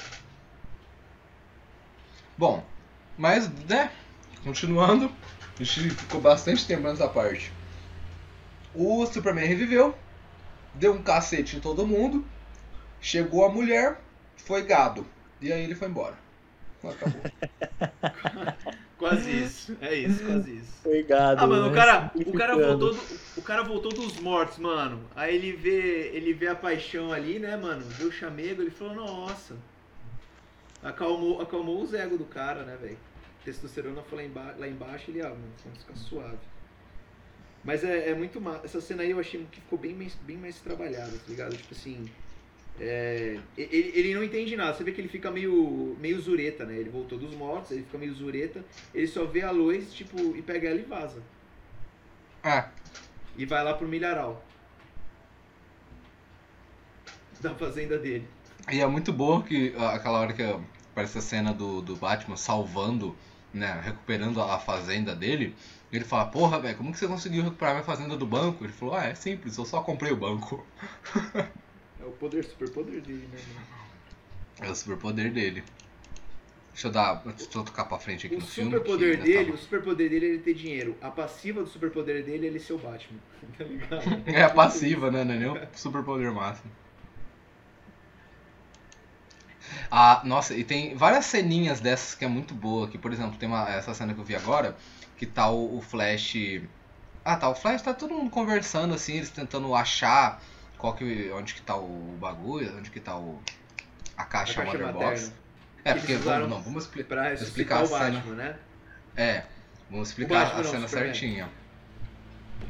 Bom, 2.36 2.64
mas, 3.16 3.50
né? 3.64 3.90
Continuando, 4.44 5.10
a 5.62 5.64
gente 5.64 5.90
ficou 5.90 6.20
bastante 6.20 6.66
tempo 6.66 6.82
nessa 6.82 7.08
parte. 7.08 7.52
O 8.74 9.04
Superman 9.06 9.46
reviveu, 9.46 9.96
deu 10.74 10.92
um 10.92 11.02
cacete 11.02 11.56
em 11.56 11.60
todo 11.60 11.86
mundo 11.86 12.24
Chegou 13.00 13.44
a 13.44 13.48
mulher, 13.48 14.00
foi 14.36 14.62
gado. 14.62 15.06
E 15.40 15.52
aí 15.52 15.62
ele 15.62 15.74
foi 15.74 15.88
embora. 15.88 16.16
Acabou. 16.82 17.20
quase 18.98 19.30
isso. 19.30 19.76
É 19.80 19.94
isso, 19.94 20.24
quase 20.24 20.56
isso. 20.56 20.72
Foi 20.82 21.02
gado. 21.04 21.42
Ah, 21.42 21.46
mano, 21.46 21.66
o 21.66 21.70
né? 21.70 21.74
cara, 21.74 22.12
o 22.14 22.32
cara 22.32 22.56
voltou 22.56 22.94
do, 22.94 23.00
o 23.36 23.42
cara 23.42 23.62
voltou 23.62 23.92
dos 23.92 24.18
mortos, 24.20 24.58
mano. 24.58 25.00
Aí 25.14 25.34
ele 25.34 25.52
vê, 25.52 26.10
ele 26.12 26.32
vê 26.32 26.48
a 26.48 26.54
paixão 26.54 27.12
ali, 27.12 27.38
né, 27.38 27.56
mano? 27.56 27.84
Vê 27.90 28.04
o 28.04 28.12
chamego, 28.12 28.62
ele 28.62 28.70
falou: 28.70 28.94
"Nossa". 28.94 29.56
Acalmou, 30.82 31.40
acalmou 31.40 31.82
os 31.82 31.92
egos 31.92 32.18
do 32.18 32.24
cara, 32.24 32.62
né, 32.64 32.76
velho? 32.80 32.98
Testosterona 33.48 34.02
foi 34.02 34.18
lá, 34.18 34.24
emba 34.24 34.54
lá 34.58 34.68
embaixo, 34.68 35.10
ele, 35.10 35.22
ah, 35.22 35.30
mano, 35.30 35.52
vamos 35.64 35.78
ficar 35.78 35.96
suave. 35.96 36.38
Mas 37.64 37.82
é, 37.82 38.10
é 38.10 38.14
muito 38.14 38.40
massa. 38.40 38.66
Essa 38.66 38.80
cena 38.80 39.02
aí 39.02 39.10
eu 39.10 39.18
achei 39.18 39.44
que 39.50 39.60
ficou 39.60 39.78
bem 39.78 39.94
mais, 39.94 40.14
bem 40.16 40.36
mais 40.36 40.60
trabalhada, 40.60 41.10
tá 41.10 41.24
ligado? 41.28 41.56
Tipo 41.56 41.74
assim, 41.74 42.08
é, 42.78 43.38
ele, 43.56 43.92
ele 43.94 44.14
não 44.14 44.22
entende 44.22 44.54
nada, 44.56 44.74
você 44.74 44.84
vê 44.84 44.92
que 44.92 45.00
ele 45.00 45.08
fica 45.08 45.30
meio, 45.30 45.96
meio 45.98 46.20
zureta, 46.20 46.64
né? 46.64 46.76
Ele 46.76 46.90
voltou 46.90 47.18
dos 47.18 47.34
mortos, 47.34 47.70
ele 47.70 47.82
fica 47.82 47.98
meio 47.98 48.14
zureta, 48.14 48.64
ele 48.94 49.06
só 49.06 49.24
vê 49.24 49.42
a 49.42 49.50
luz, 49.50 49.92
tipo, 49.92 50.36
e 50.36 50.42
pega 50.42 50.68
ela 50.68 50.78
e 50.78 50.84
vaza. 50.84 51.22
Ah. 52.42 52.68
E 53.36 53.46
vai 53.46 53.64
lá 53.64 53.74
pro 53.74 53.88
milharal. 53.88 54.44
Da 57.40 57.54
fazenda 57.54 57.98
dele. 57.98 58.28
E 58.70 58.80
é 58.80 58.86
muito 58.86 59.12
bom 59.12 59.40
que 59.40 59.74
aquela 59.76 60.20
hora 60.20 60.32
que 60.32 60.42
aparece 60.42 61.18
a 61.18 61.20
cena 61.20 61.54
do, 61.54 61.80
do 61.80 61.96
Batman 61.96 62.36
salvando, 62.36 63.16
né, 63.52 63.80
recuperando 63.82 64.40
a 64.42 64.58
fazenda 64.58 65.14
dele, 65.14 65.54
ele 65.92 66.04
fala, 66.04 66.26
porra, 66.26 66.60
velho, 66.60 66.76
como 66.76 66.92
que 66.92 66.98
você 66.98 67.06
conseguiu 67.06 67.42
recuperar 67.42 67.74
minha 67.74 67.84
fazenda 67.84 68.16
do 68.16 68.26
banco? 68.26 68.64
Ele 68.64 68.72
falou, 68.72 68.94
ah, 68.94 69.04
é 69.04 69.14
simples, 69.14 69.56
eu 69.56 69.64
só 69.64 69.80
comprei 69.80 70.12
o 70.12 70.16
banco. 70.16 70.64
o 72.00 72.10
poder, 72.12 72.44
superpoder 72.44 73.00
dele, 73.00 73.28
né? 73.32 73.38
É 74.60 74.70
o 74.70 74.74
superpoder 74.74 75.32
dele. 75.32 75.62
Deixa 76.72 76.88
eu 76.88 76.92
dar. 76.92 77.14
Deixa 77.24 77.58
eu 77.58 77.64
tocar 77.64 77.86
pra 77.86 77.98
frente 77.98 78.26
aqui 78.26 78.36
o 78.36 78.38
no 78.38 78.46
filme. 78.46 78.70
Superpoder 78.70 79.20
dele, 79.20 79.46
tava... 79.46 79.56
O 79.56 79.58
superpoder 79.58 80.10
dele 80.10 80.26
é 80.26 80.28
ele 80.28 80.38
ter 80.38 80.54
dinheiro. 80.54 80.96
A 81.00 81.10
passiva 81.10 81.60
do 81.60 81.68
superpoder 81.68 82.24
dele 82.24 82.46
é 82.46 82.50
ele 82.50 82.60
ser 82.60 82.74
o 82.74 82.78
Batman. 82.78 83.18
Tá 83.58 83.64
ligado? 83.64 84.22
é 84.26 84.42
a 84.42 84.50
passiva, 84.50 85.10
né? 85.10 85.24
Não 85.24 85.34
é 85.34 85.38
nem 85.38 85.48
o 85.48 85.68
superpoder 85.74 86.32
máximo. 86.32 86.70
Ah, 89.90 90.20
nossa, 90.24 90.54
e 90.54 90.64
tem 90.64 90.94
várias 90.94 91.24
ceninhas 91.26 91.80
dessas 91.80 92.14
que 92.14 92.24
é 92.24 92.28
muito 92.28 92.54
boa. 92.54 92.88
Que, 92.88 92.98
por 92.98 93.12
exemplo, 93.12 93.38
tem 93.38 93.48
uma, 93.48 93.68
essa 93.68 93.94
cena 93.94 94.14
que 94.14 94.20
eu 94.20 94.24
vi 94.24 94.34
agora, 94.36 94.76
que 95.16 95.26
tá 95.26 95.48
o, 95.50 95.78
o 95.78 95.80
Flash. 95.80 96.34
Ah, 97.24 97.36
tá, 97.36 97.48
o 97.48 97.54
Flash 97.54 97.82
tá 97.82 97.92
todo 97.92 98.14
mundo 98.14 98.30
conversando 98.30 98.94
assim, 98.94 99.14
eles 99.14 99.30
tentando 99.30 99.74
achar 99.74 100.42
qual 100.78 100.94
que, 100.94 101.30
onde 101.32 101.54
que 101.54 101.62
tá 101.62 101.76
o 101.76 102.16
bagulho, 102.20 102.76
onde 102.78 102.90
que 102.90 103.00
tá 103.00 103.16
o, 103.16 103.42
a 104.16 104.24
caixa, 104.24 104.60
a 104.60 104.64
caixa 104.64 104.78
Wonderbox. 104.78 105.32
É, 105.84 105.94
porque 105.94 106.16
vamos, 106.16 106.48
não, 106.48 106.62
vamos 106.62 106.84
expli- 106.84 107.04
Pra 107.04 107.32
explicar 107.32 107.82
explicar 107.82 107.82
a 107.82 107.86
cena. 107.86 108.18
Batman, 108.20 108.34
né? 108.34 108.56
É, 109.16 109.42
vamos 109.90 110.08
explicar 110.08 110.44
Batman 110.44 110.60
a 110.60 110.62
não, 110.62 110.70
cena 110.70 110.84
o 110.86 110.88
Superman. 110.88 111.14
certinha. 111.14 111.48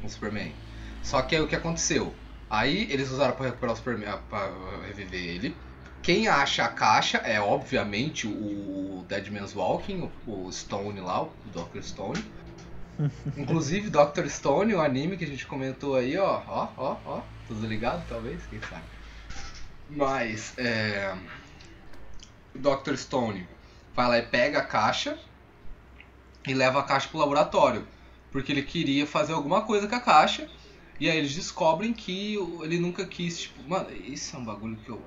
O 0.02 0.08
Superman. 0.08 0.54
Só 1.02 1.22
que 1.22 1.36
aí 1.36 1.42
o 1.42 1.48
que 1.48 1.56
aconteceu? 1.56 2.14
Aí 2.50 2.90
eles 2.90 3.10
usaram 3.10 3.34
pra 3.34 3.46
recuperar 3.46 3.74
o 3.74 3.76
Superman, 3.76 4.08
ah, 4.08 4.16
pra 4.16 4.50
reviver 4.86 5.20
ele. 5.20 5.56
Quem 6.02 6.28
acha 6.28 6.64
a 6.64 6.68
caixa 6.68 7.18
é 7.18 7.40
obviamente 7.40 8.26
o 8.26 9.04
Dead 9.08 9.28
Man's 9.30 9.54
Walking, 9.54 10.10
o 10.26 10.50
Stone 10.50 11.00
lá, 11.00 11.22
o 11.22 11.32
Dr. 11.52 11.82
Stone. 11.82 12.24
Inclusive 13.36 13.90
Dr. 13.90 14.26
Stone, 14.28 14.74
o 14.74 14.80
anime 14.80 15.16
que 15.16 15.24
a 15.24 15.28
gente 15.28 15.46
comentou 15.46 15.96
aí, 15.96 16.16
ó, 16.16 16.42
ó, 16.46 16.68
ó, 16.76 16.96
ó, 17.04 17.22
tudo 17.46 17.66
ligado 17.66 18.04
talvez, 18.08 18.40
quem 18.46 18.60
sabe. 18.62 18.84
Mas 19.90 20.52
é, 20.58 21.14
Dr. 22.54 22.96
Stone 22.96 23.46
vai 23.94 24.08
lá 24.08 24.18
e 24.18 24.22
pega 24.22 24.58
a 24.58 24.64
caixa 24.64 25.18
e 26.46 26.54
leva 26.54 26.80
a 26.80 26.82
caixa 26.82 27.08
pro 27.08 27.18
laboratório. 27.18 27.86
Porque 28.30 28.52
ele 28.52 28.62
queria 28.62 29.06
fazer 29.06 29.32
alguma 29.32 29.62
coisa 29.62 29.88
com 29.88 29.94
a 29.94 30.00
caixa. 30.00 30.48
E 31.00 31.08
aí 31.08 31.16
eles 31.16 31.34
descobrem 31.34 31.92
que 31.92 32.34
ele 32.62 32.78
nunca 32.78 33.06
quis, 33.06 33.40
tipo, 33.40 33.66
mano, 33.68 33.90
isso 33.92 34.36
é 34.36 34.38
um 34.38 34.44
bagulho 34.44 34.76
que 34.76 34.88
eu. 34.88 35.02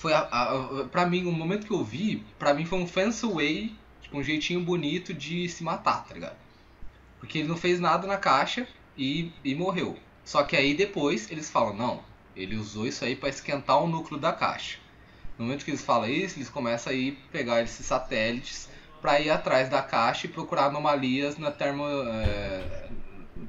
Foi 0.00 0.14
a, 0.14 0.20
a, 0.20 0.84
pra 0.90 1.04
mim, 1.04 1.26
o 1.26 1.32
momento 1.32 1.66
que 1.66 1.72
eu 1.74 1.84
vi, 1.84 2.24
pra 2.38 2.54
mim 2.54 2.64
foi 2.64 2.78
um 2.78 2.86
fancy 2.86 3.26
way, 3.26 3.76
tipo, 4.00 4.16
um 4.16 4.22
jeitinho 4.22 4.62
bonito 4.62 5.12
de 5.12 5.46
se 5.46 5.62
matar, 5.62 6.06
tá 6.06 6.14
ligado? 6.14 6.36
Porque 7.18 7.40
ele 7.40 7.48
não 7.48 7.56
fez 7.56 7.78
nada 7.78 8.06
na 8.06 8.16
caixa 8.16 8.66
e, 8.96 9.30
e 9.44 9.54
morreu. 9.54 9.98
Só 10.24 10.42
que 10.42 10.56
aí 10.56 10.72
depois 10.72 11.30
eles 11.30 11.50
falam, 11.50 11.76
não, 11.76 12.02
ele 12.34 12.56
usou 12.56 12.86
isso 12.86 13.04
aí 13.04 13.14
pra 13.14 13.28
esquentar 13.28 13.78
o 13.82 13.86
núcleo 13.86 14.18
da 14.18 14.32
caixa. 14.32 14.78
No 15.36 15.44
momento 15.44 15.66
que 15.66 15.70
eles 15.70 15.84
falam 15.84 16.08
isso, 16.08 16.38
eles 16.38 16.48
começam 16.48 16.94
a 16.94 16.96
ir 16.96 17.18
pegar 17.30 17.60
esses 17.60 17.84
satélites 17.84 18.70
para 19.02 19.20
ir 19.20 19.28
atrás 19.28 19.68
da 19.68 19.82
caixa 19.82 20.26
e 20.26 20.30
procurar 20.30 20.66
anomalias 20.66 21.36
na 21.36 21.50
termo 21.50 21.84
é, 21.86 22.88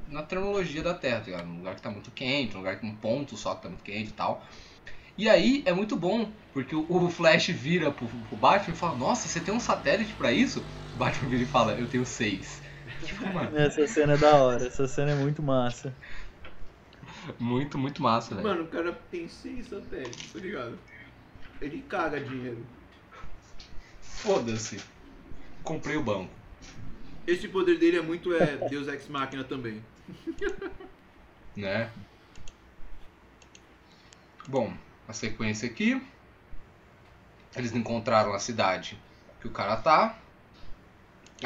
na 0.08 0.22
termologia 0.22 0.82
da 0.82 0.92
Terra, 0.92 1.20
tá 1.20 1.26
ligado? 1.26 1.46
Num 1.46 1.56
lugar 1.56 1.76
que 1.76 1.82
tá 1.82 1.90
muito 1.90 2.10
quente, 2.10 2.52
num 2.52 2.58
lugar 2.58 2.78
com 2.78 2.88
um 2.88 2.94
ponto 2.94 3.38
só 3.38 3.54
que 3.54 3.62
tá 3.62 3.68
muito 3.70 3.82
quente 3.82 4.10
e 4.10 4.12
tal. 4.12 4.44
E 5.16 5.28
aí 5.28 5.62
é 5.66 5.72
muito 5.72 5.94
bom, 5.96 6.30
porque 6.52 6.74
o, 6.74 6.86
o 6.88 7.10
Flash 7.10 7.48
vira 7.48 7.90
pro, 7.90 8.06
pro 8.06 8.36
Batman 8.36 8.74
e 8.74 8.76
fala, 8.76 8.96
nossa, 8.96 9.28
você 9.28 9.40
tem 9.40 9.52
um 9.52 9.60
satélite 9.60 10.14
pra 10.14 10.32
isso? 10.32 10.64
O 10.94 10.98
Batman 10.98 11.28
vira 11.28 11.42
e 11.42 11.46
fala, 11.46 11.72
eu 11.72 11.88
tenho 11.88 12.04
seis. 12.04 12.62
Tipo, 13.04 13.26
mano, 13.32 13.56
Essa 13.56 13.86
cena 13.86 14.14
é 14.14 14.16
da 14.16 14.36
hora, 14.36 14.66
essa 14.66 14.86
cena 14.86 15.12
é 15.12 15.14
muito 15.14 15.42
massa. 15.42 15.94
muito, 17.38 17.78
muito 17.78 18.02
massa, 18.02 18.34
velho. 18.34 18.46
Mano, 18.46 18.64
o 18.64 18.68
cara 18.68 18.92
tem 19.10 19.28
seis 19.28 19.68
satélites, 19.68 20.32
tá 20.32 20.38
ligado? 20.38 20.78
Ele 21.60 21.82
caga 21.82 22.20
dinheiro. 22.20 22.64
Foda-se. 24.00 24.80
Comprei 25.62 25.96
o 25.96 26.02
banco. 26.02 26.32
Esse 27.26 27.48
poder 27.48 27.78
dele 27.78 27.98
é 27.98 28.02
muito 28.02 28.34
é, 28.34 28.68
Deus 28.68 28.88
Ex 28.88 29.08
Machina 29.08 29.44
também. 29.44 29.82
né? 31.56 31.90
Bom, 34.48 34.76
a 35.12 35.14
sequência 35.14 35.68
aqui. 35.68 36.02
Eles 37.54 37.72
encontraram 37.74 38.32
a 38.32 38.38
cidade 38.38 38.98
que 39.40 39.46
o 39.46 39.50
cara 39.50 39.76
tá. 39.76 40.18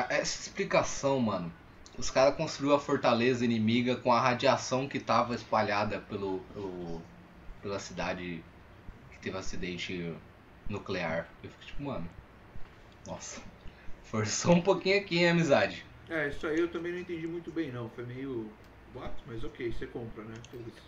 Essa 0.09 0.41
explicação, 0.41 1.19
mano. 1.21 1.53
Os 1.99 2.11
caras 2.11 2.37
construíram 2.37 2.77
a 2.77 2.81
fortaleza 2.81 3.45
inimiga 3.45 3.97
com 3.97 4.13
a 4.13 4.21
radiação 4.21 4.87
que 4.89 5.01
tava 5.01 5.35
espalhada 5.35 5.99
pelo, 6.01 6.41
pelo- 6.53 7.03
pela 7.63 7.79
cidade 7.79 8.43
que 9.11 9.19
teve 9.19 9.37
acidente 9.37 10.15
nuclear. 10.69 11.27
Eu 11.43 11.51
fico 11.51 11.65
tipo, 11.65 11.83
mano. 11.85 12.09
Nossa. 13.07 13.41
Forçou 14.05 14.55
um 14.55 14.61
pouquinho 14.63 14.99
aqui, 15.01 15.19
hein, 15.19 15.31
amizade. 15.31 15.85
É, 16.09 16.29
isso 16.29 16.47
aí 16.47 16.59
eu 16.61 16.71
também 16.71 16.93
não 16.93 17.01
entendi 17.01 17.27
muito 17.27 17.51
bem 17.51 17.73
não. 17.73 17.89
Foi 17.91 18.05
meio. 18.05 18.49
Mas 19.27 19.45
ok, 19.45 19.73
você 19.73 19.87
compra, 19.87 20.25
né? 20.25 20.35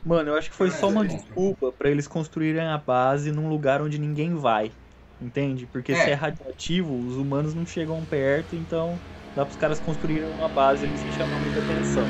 Mano, 0.05 0.31
eu 0.31 0.37
acho 0.37 0.51
que 0.51 0.57
foi 0.57 0.69
É, 0.69 0.71
só 0.71 0.89
uma 0.89 1.05
é. 1.05 1.09
desculpa 1.09 1.73
pra 1.73 1.91
eles 1.91 2.09
construírem 2.09 2.67
a 2.67 2.79
base 2.79 3.31
num 3.33 3.49
lugar 3.49 3.83
onde 3.83 3.99
ninguém 3.99 4.35
vai. 4.35 4.73
Entende? 5.21 5.67
Porque 5.67 5.95
se 5.95 6.09
É. 6.09 6.11
é 6.11 6.15
radioativo, 6.15 6.97
os 7.05 7.17
humanos 7.17 7.55
não 7.55 7.67
chegam 7.67 8.05
perto, 8.07 8.55
então 8.57 9.03
dá 9.35 9.45
pros 9.45 9.57
caras 9.57 9.81
construírem 9.81 10.29
uma 10.29 10.49
base 10.49 10.87
ali 10.87 10.97
sem 10.97 11.11
chamar 11.11 11.39
muita 11.41 11.61
atenção. 11.61 12.07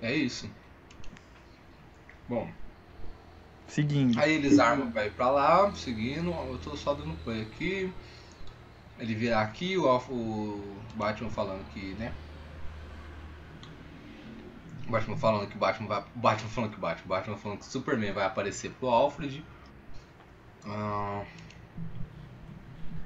É 0.00 0.14
isso. 0.14 0.48
Bom, 2.28 2.48
Seguindo. 3.68 4.18
Aí 4.18 4.32
eles 4.32 4.58
armam 4.58 4.90
ir 5.04 5.12
pra 5.12 5.30
lá, 5.30 5.72
seguindo, 5.74 6.30
eu 6.32 6.58
tô 6.58 6.76
só 6.76 6.94
dando 6.94 7.14
play 7.22 7.42
aqui. 7.42 7.92
Ele 8.98 9.14
virar 9.14 9.42
aqui, 9.42 9.76
o, 9.76 9.86
Alf- 9.86 10.10
o 10.10 10.82
Batman 10.94 11.30
falando 11.30 11.64
que, 11.68 11.94
né? 11.94 12.12
O 14.88 14.90
Batman 14.90 15.16
falando 15.16 15.48
que 15.48 15.56
o 15.56 15.58
Batman 15.60 15.86
vai. 15.86 16.04
Batman 16.14 16.48
falando 16.48 16.70
que 16.72 16.78
o 16.78 16.80
Batman, 16.80 17.08
Batman 17.08 17.36
falando 17.36 17.58
que 17.58 17.66
o 17.66 17.70
Superman 17.70 18.12
vai 18.12 18.24
aparecer 18.24 18.70
pro 18.70 18.88
Alfred. 18.88 19.44
Ah, 20.64 21.24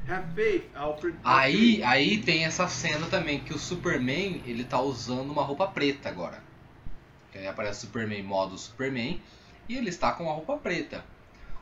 Have 0.08 0.24
faith, 0.34 0.64
Alfred. 0.74 1.14
aí, 1.22 1.82
aí 1.82 2.22
tem 2.22 2.44
essa 2.44 2.68
cena 2.68 3.06
também 3.08 3.40
que 3.40 3.52
o 3.54 3.58
Superman 3.58 4.42
ele 4.46 4.64
tá 4.64 4.80
usando 4.80 5.30
uma 5.30 5.42
roupa 5.42 5.66
preta 5.68 6.08
agora. 6.08 6.42
Aí 7.34 7.46
aparece 7.46 7.80
o 7.84 7.86
Superman 7.86 8.22
modo 8.22 8.58
Superman 8.58 9.22
e 9.68 9.76
ele 9.76 9.90
está 9.90 10.12
com 10.12 10.24
uma 10.24 10.34
roupa 10.34 10.58
preta. 10.58 11.04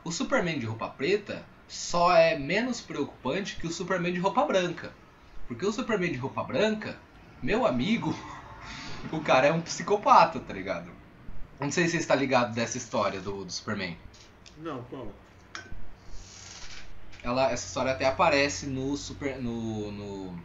O 0.03 0.11
Superman 0.11 0.59
de 0.59 0.65
roupa 0.65 0.89
preta 0.89 1.45
só 1.69 2.11
é 2.11 2.37
menos 2.37 2.81
preocupante 2.81 3.55
que 3.55 3.67
o 3.67 3.71
Superman 3.71 4.11
de 4.11 4.19
roupa 4.19 4.43
branca. 4.43 4.91
Porque 5.47 5.65
o 5.65 5.71
Superman 5.71 6.11
de 6.11 6.17
roupa 6.17 6.43
branca, 6.43 6.97
meu 7.41 7.65
amigo, 7.65 8.13
o 9.13 9.21
cara 9.21 9.47
é 9.47 9.53
um 9.53 9.61
psicopata, 9.61 10.39
tá 10.39 10.53
ligado? 10.53 10.91
Não 11.59 11.71
sei 11.71 11.85
se 11.85 11.91
você 11.91 11.97
está 11.97 12.15
ligado 12.15 12.53
dessa 12.55 12.77
história 12.77 13.21
do, 13.21 13.45
do 13.45 13.51
Superman. 13.51 13.95
Não, 14.57 14.83
qual? 14.83 15.13
Ela, 17.21 17.51
essa 17.51 17.67
história 17.67 17.91
até 17.91 18.05
aparece 18.05 18.65
no 18.65 18.95
Super. 18.97 19.39
no. 19.41 19.91
no 19.91 20.39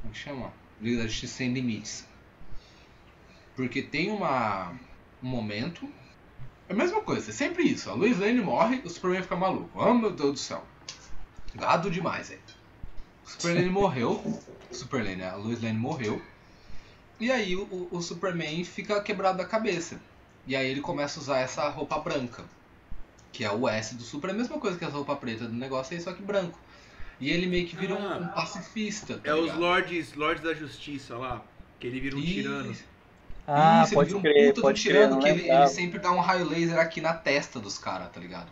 como 0.00 0.12
que 0.12 0.18
chama? 0.18 0.52
Liga 0.80 1.02
da 1.02 1.08
Justiça 1.08 1.34
Sem 1.34 1.52
Limites. 1.52 2.06
Porque 3.54 3.82
tem 3.82 4.10
uma. 4.10 4.72
um 5.22 5.28
momento. 5.28 5.88
É 6.68 6.72
a 6.72 6.76
mesma 6.76 7.02
coisa, 7.02 7.30
é 7.30 7.34
sempre 7.34 7.64
isso. 7.64 7.90
A 7.90 7.94
Lois 7.94 8.18
Lane 8.18 8.40
morre, 8.40 8.80
o 8.84 8.88
Superman 8.88 9.22
fica 9.22 9.36
maluco. 9.36 9.70
Oh 9.74 9.92
meu 9.92 10.12
Deus 10.12 10.32
do 10.32 10.38
céu. 10.38 10.64
Gado 11.54 11.90
demais, 11.90 12.28
velho. 12.28 12.40
O 13.26 13.30
Superman 13.30 13.68
morreu. 13.70 14.12
O 14.70 14.74
Superman, 14.74 15.16
né? 15.16 15.28
A 15.30 15.36
Lois 15.36 15.62
Lane 15.62 15.78
morreu. 15.78 16.20
E 17.18 17.30
aí 17.30 17.54
o, 17.56 17.88
o- 17.90 18.00
Superman 18.00 18.64
fica 18.64 19.00
quebrado 19.02 19.38
da 19.38 19.44
cabeça. 19.44 20.00
E 20.46 20.56
aí 20.56 20.68
ele 20.70 20.80
começa 20.80 21.18
a 21.18 21.22
usar 21.22 21.38
essa 21.40 21.68
roupa 21.68 21.98
branca. 21.98 22.44
Que 23.32 23.44
é 23.44 23.52
o 23.52 23.68
S 23.68 23.94
do 23.94 24.02
Super, 24.02 24.30
é 24.30 24.32
a 24.32 24.36
mesma 24.36 24.58
coisa 24.58 24.78
que 24.78 24.84
essa 24.84 24.94
roupa 24.96 25.14
preta 25.16 25.44
do 25.46 25.52
negócio 25.54 25.94
aí, 25.94 26.02
só 26.02 26.12
que 26.12 26.22
branco. 26.22 26.58
E 27.20 27.30
ele 27.30 27.46
meio 27.46 27.66
que 27.66 27.76
vira 27.76 27.94
um- 27.94 28.08
Ah. 28.08 28.16
um, 28.16 28.28
pacifista. 28.28 29.18
Tá 29.18 29.30
É 29.30 29.34
os 29.34 29.42
ligado? 29.42 29.60
Lords, 29.60 30.14
Lords 30.14 30.42
da 30.42 30.54
Justiça 30.54 31.16
lá. 31.16 31.42
Que 31.78 31.86
ele 31.86 32.00
vira 32.00 32.16
um 32.16 32.18
Isso. 32.20 32.32
tirano. 32.34 32.76
Ah, 33.46 33.82
Isso, 33.84 33.88
ele 33.90 33.94
pode 33.96 34.08
vira 34.08 34.18
um 34.18 34.22
crer, 34.22 34.46
puta 34.48 34.54
do 34.54 34.62
pode 34.62 34.82
crer. 34.82 34.92
tirano 34.94 35.20
que 35.20 35.28
ele, 35.28 35.50
ele 35.50 35.66
sempre 35.68 35.98
dá 35.98 36.10
um 36.12 36.20
raio 36.20 36.48
laser 36.48 36.78
aqui 36.78 37.00
na 37.00 37.12
testa 37.12 37.58
dos 37.60 37.76
caras, 37.78 38.10
tá 38.10 38.20
ligado? 38.20 38.48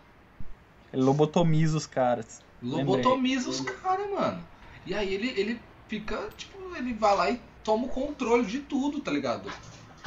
Ele 0.93 1.03
lobotomiza 1.03 1.77
os 1.77 1.87
caras. 1.87 2.43
Lobotomiza 2.63 3.49
os 3.51 3.61
caras, 3.61 4.11
mano. 4.11 4.43
E 4.87 4.95
aí 4.95 5.13
ele, 5.15 5.29
ele 5.37 5.61
fica, 5.87 6.29
tipo, 6.37 6.59
ele 6.77 6.93
vai 6.95 7.17
lá 7.17 7.31
e 7.31 7.41
toma 7.63 7.87
o 7.87 7.89
controle 7.89 8.45
de 8.47 8.61
tudo, 8.61 9.01
tá 9.01 9.11
ligado? 9.11 9.51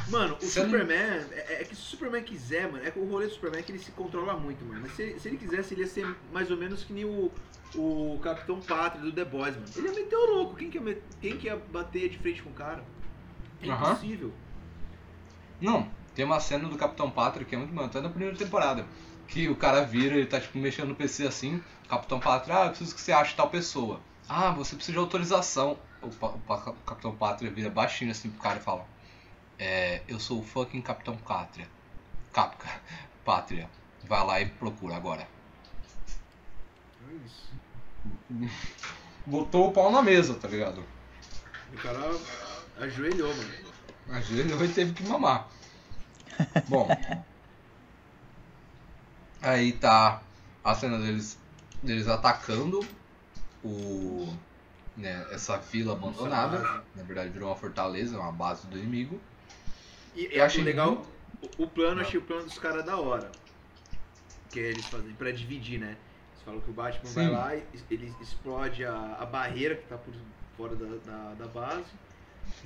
Mano, 0.10 0.36
o 0.36 0.40
Você 0.45 0.60
não- 0.61 0.65
Superman, 0.69 1.26
é, 1.32 1.61
é 1.61 1.64
que 1.64 1.76
se 1.76 1.82
o 1.82 1.86
Superman 1.86 2.23
quiser, 2.23 2.72
mano, 2.72 2.84
é 2.84 2.90
que 2.91 2.99
o 2.99 3.06
rolê 3.07 3.28
do 3.28 3.34
Superman 3.34 3.60
é 3.60 3.64
que 3.64 3.72
ele 3.72 3.80
se 3.80 3.91
controla 3.91 4.34
muito, 4.38 4.65
mano. 4.65 4.82
Mas 4.82 4.94
se, 4.95 5.19
se 5.19 5.28
ele 5.28 5.38
quisesse, 5.38 5.73
ele 5.73 5.82
ia 5.82 5.88
ser 5.88 6.15
mais 6.34 6.49
ou 6.49 6.57
menos 6.57 6.84
que 6.84 6.91
nem 6.91 7.06
o, 7.06 7.32
o 7.76 8.19
Capitão 8.22 8.60
Pátria 8.60 9.03
do 9.03 9.11
The 9.11 9.23
Boys, 9.26 9.56
mano. 9.56 9.68
Ele 9.76 9.88
ia 9.88 9.94
meter 9.94 10.15
o 10.15 10.26
louco. 10.34 10.56
Quem 10.56 10.69
que 10.72 10.80
ia, 10.80 11.02
quem 11.22 11.38
que 11.38 11.45
ia 11.48 11.56
bater 11.56 12.10
de 12.10 12.18
frente 12.18 12.41
com 12.41 12.49
o 12.49 12.53
cara? 12.53 12.84
É 13.61 13.68
impossível. 13.68 14.34
Não, 15.61 15.88
tem 16.15 16.26
uma 16.26 16.40
cena 16.40 16.68
do 16.68 16.76
Capitão 16.76 17.10
Pátria 17.11 17.45
que 17.45 17.53
é 17.53 17.57
muito, 17.57 17.73
mano, 17.73 17.90
tá 17.90 18.02
na 18.02 18.10
primeira 18.10 18.36
temporada. 18.36 18.86
Que 19.31 19.47
o 19.47 19.55
cara 19.55 19.81
vira, 19.83 20.15
ele 20.15 20.25
tá 20.25 20.39
tipo 20.39 20.57
mexendo 20.57 20.89
no 20.89 20.95
PC 20.95 21.25
assim, 21.25 21.63
Capitão 21.87 22.19
Pátria, 22.19 22.57
ah, 22.57 22.65
eu 22.65 22.69
preciso 22.69 22.93
que 22.93 23.01
você 23.01 23.13
ache 23.13 23.35
tal 23.35 23.49
pessoa. 23.49 23.99
Ah, 24.27 24.51
você 24.51 24.75
precisa 24.75 24.93
de 24.93 24.99
autorização. 24.99 25.77
O, 26.01 26.07
o 26.07 26.29
o 26.35 26.73
Capitão 26.85 27.15
Pátria 27.15 27.49
vira 27.49 27.69
baixinho 27.69 28.11
assim 28.11 28.29
pro 28.29 28.41
cara 28.41 28.59
e 28.59 28.61
fala: 28.61 28.85
É, 29.57 30.01
eu 30.07 30.19
sou 30.19 30.39
o 30.39 30.43
fucking 30.43 30.81
Capitão 30.81 31.15
Pátria. 31.17 31.67
Capca, 32.33 32.69
Pátria. 33.23 33.69
Vai 34.03 34.25
lá 34.25 34.41
e 34.41 34.47
procura 34.47 34.95
agora. 34.95 35.27
É 37.09 37.25
isso. 37.25 37.51
Botou 39.25 39.69
o 39.69 39.71
pau 39.71 39.91
na 39.91 40.01
mesa, 40.01 40.33
tá 40.33 40.47
ligado? 40.47 40.83
O 41.73 41.77
cara 41.77 42.11
ajoelhou, 42.81 43.33
mano. 43.33 43.49
Ajoelhou 44.09 44.65
e 44.65 44.67
teve 44.69 44.93
que 44.93 45.03
mamar. 45.03 45.47
Bom. 46.67 46.87
Aí 49.41 49.72
tá 49.73 50.22
a 50.63 50.76
cena 50.76 50.97
deles, 50.99 51.38
deles 51.81 52.07
atacando 52.07 52.80
o, 53.63 54.31
né, 54.95 55.26
essa 55.31 55.57
vila 55.57 55.93
abandonada. 55.93 56.84
Na 56.95 57.03
verdade 57.03 57.30
virou 57.30 57.49
uma 57.49 57.55
fortaleza, 57.55 58.19
uma 58.19 58.31
base 58.31 58.68
do 58.68 58.77
inimigo. 58.77 59.19
E 60.15 60.30
Eu 60.31 60.43
achei 60.43 60.63
legal. 60.63 60.95
muito- 60.95 61.11
O, 61.59 61.63
o 61.63 61.68
plano, 61.68 61.95
Não. 61.95 62.01
achei 62.01 62.19
o 62.19 62.23
plano 62.23 62.43
dos 62.43 62.59
caras 62.59 62.85
da 62.85 62.97
hora. 62.97 63.31
Que 64.51 64.59
eles 64.59 64.85
fazem 64.85 65.11
pra 65.13 65.31
dividir, 65.31 65.80
né? 65.80 65.95
Eles 66.34 66.43
falam 66.45 66.59
que 66.61 66.69
o 66.69 66.73
Batman 66.73 67.09
vai 67.11 67.26
Sim. 67.26 67.31
lá 67.31 67.55
e 67.55 67.63
ele 67.89 68.13
explode 68.22 68.85
a, 68.85 69.18
a 69.19 69.26
barreira 69.26 69.76
que 69.76 69.88
tá 69.88 69.97
por 69.97 70.13
fora 70.57 70.76
da, 70.76 70.97
da, 71.05 71.34
da 71.35 71.47
base. 71.47 71.85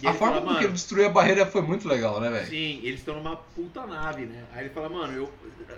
E 0.02 0.08
a 0.08 0.14
forma 0.14 0.42
fala, 0.42 0.58
que 0.60 0.66
ele 0.66 0.74
destruiu 0.74 1.08
a 1.08 1.10
barreira 1.10 1.46
foi 1.46 1.62
muito 1.62 1.88
legal, 1.88 2.20
né, 2.20 2.30
velho? 2.30 2.48
Sim, 2.48 2.80
eles 2.84 3.00
estão 3.00 3.16
numa 3.16 3.36
puta 3.36 3.86
nave, 3.88 4.26
né? 4.26 4.44
Aí 4.54 4.66
ele 4.66 4.74
fala, 4.74 4.90
mano, 4.90 5.14
eu 5.14 5.32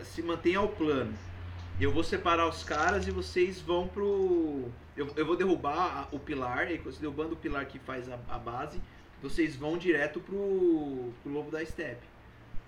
se 0.04 0.22
mantenha 0.22 0.60
ao 0.60 0.70
plano. 0.70 1.14
Eu 1.80 1.92
vou 1.92 2.04
separar 2.04 2.48
os 2.48 2.64
caras 2.64 3.08
e 3.08 3.12
vocês 3.12 3.62
vão 3.62 3.88
pro. 3.88 4.70
Eu, 4.96 5.08
eu 5.16 5.26
vou 5.26 5.36
derrubar 5.36 5.76
a- 5.78 6.08
o 6.12 6.18
pilar, 6.18 6.72
e 6.72 6.78
você 6.78 7.00
derrubando 7.00 7.34
o 7.34 7.38
pilar 7.38 7.66
que 7.68 7.78
faz 7.78 8.10
a, 8.10 8.18
a 8.28 8.40
base, 8.40 8.82
vocês 9.22 9.56
vão 9.56 9.78
direto 9.78 10.20
pro, 10.20 11.12
pro 11.22 11.32
Lobo 11.32 11.52
da 11.52 11.64
Steppe. 11.64 12.08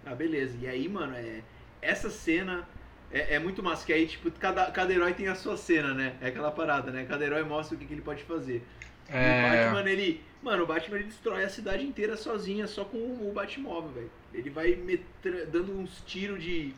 Ah, 0.05 0.13
beleza. 0.13 0.55
E 0.61 0.67
aí, 0.67 0.87
mano, 0.87 1.15
é, 1.15 1.41
essa 1.81 2.11
cena 2.11 2.67
é, 3.11 3.35
é 3.35 3.39
muito 3.39 3.63
massa, 3.63 3.83
que 3.83 3.91
aí, 3.91 4.05
tipo, 4.05 4.29
cada, 4.31 4.69
cada 4.71 4.93
herói 4.93 5.13
tem 5.13 5.27
a 5.27 5.33
sua 5.33 5.57
cena, 5.57 5.91
né? 5.93 6.15
É 6.21 6.27
aquela 6.27 6.51
parada, 6.51 6.91
né? 6.91 7.03
Cada 7.09 7.25
herói 7.25 7.43
mostra 7.43 7.75
o 7.75 7.79
que, 7.79 7.87
que 7.87 7.93
ele 7.93 8.01
pode 8.03 8.23
fazer. 8.23 8.63
E 9.09 9.13
o 9.13 9.15
É, 9.17 9.65
Batman, 9.65 9.89
ele. 9.89 10.21
Mano, 10.41 10.63
o 10.63 10.67
Batman 10.67 10.97
ele 10.97 11.05
destrói 11.07 11.43
a 11.43 11.49
cidade 11.49 11.83
inteira 11.85 12.15
sozinha, 12.15 12.65
só 12.67 12.85
com 12.85 12.97
o 12.97 13.31
Batmóvel, 13.33 13.91
velho. 13.91 14.11
Ele 14.33 14.49
vai 14.49 14.75
metra- 14.75 15.45
dando 15.47 15.77
uns 15.77 16.01
tiros 16.05 16.41
de, 16.41 16.71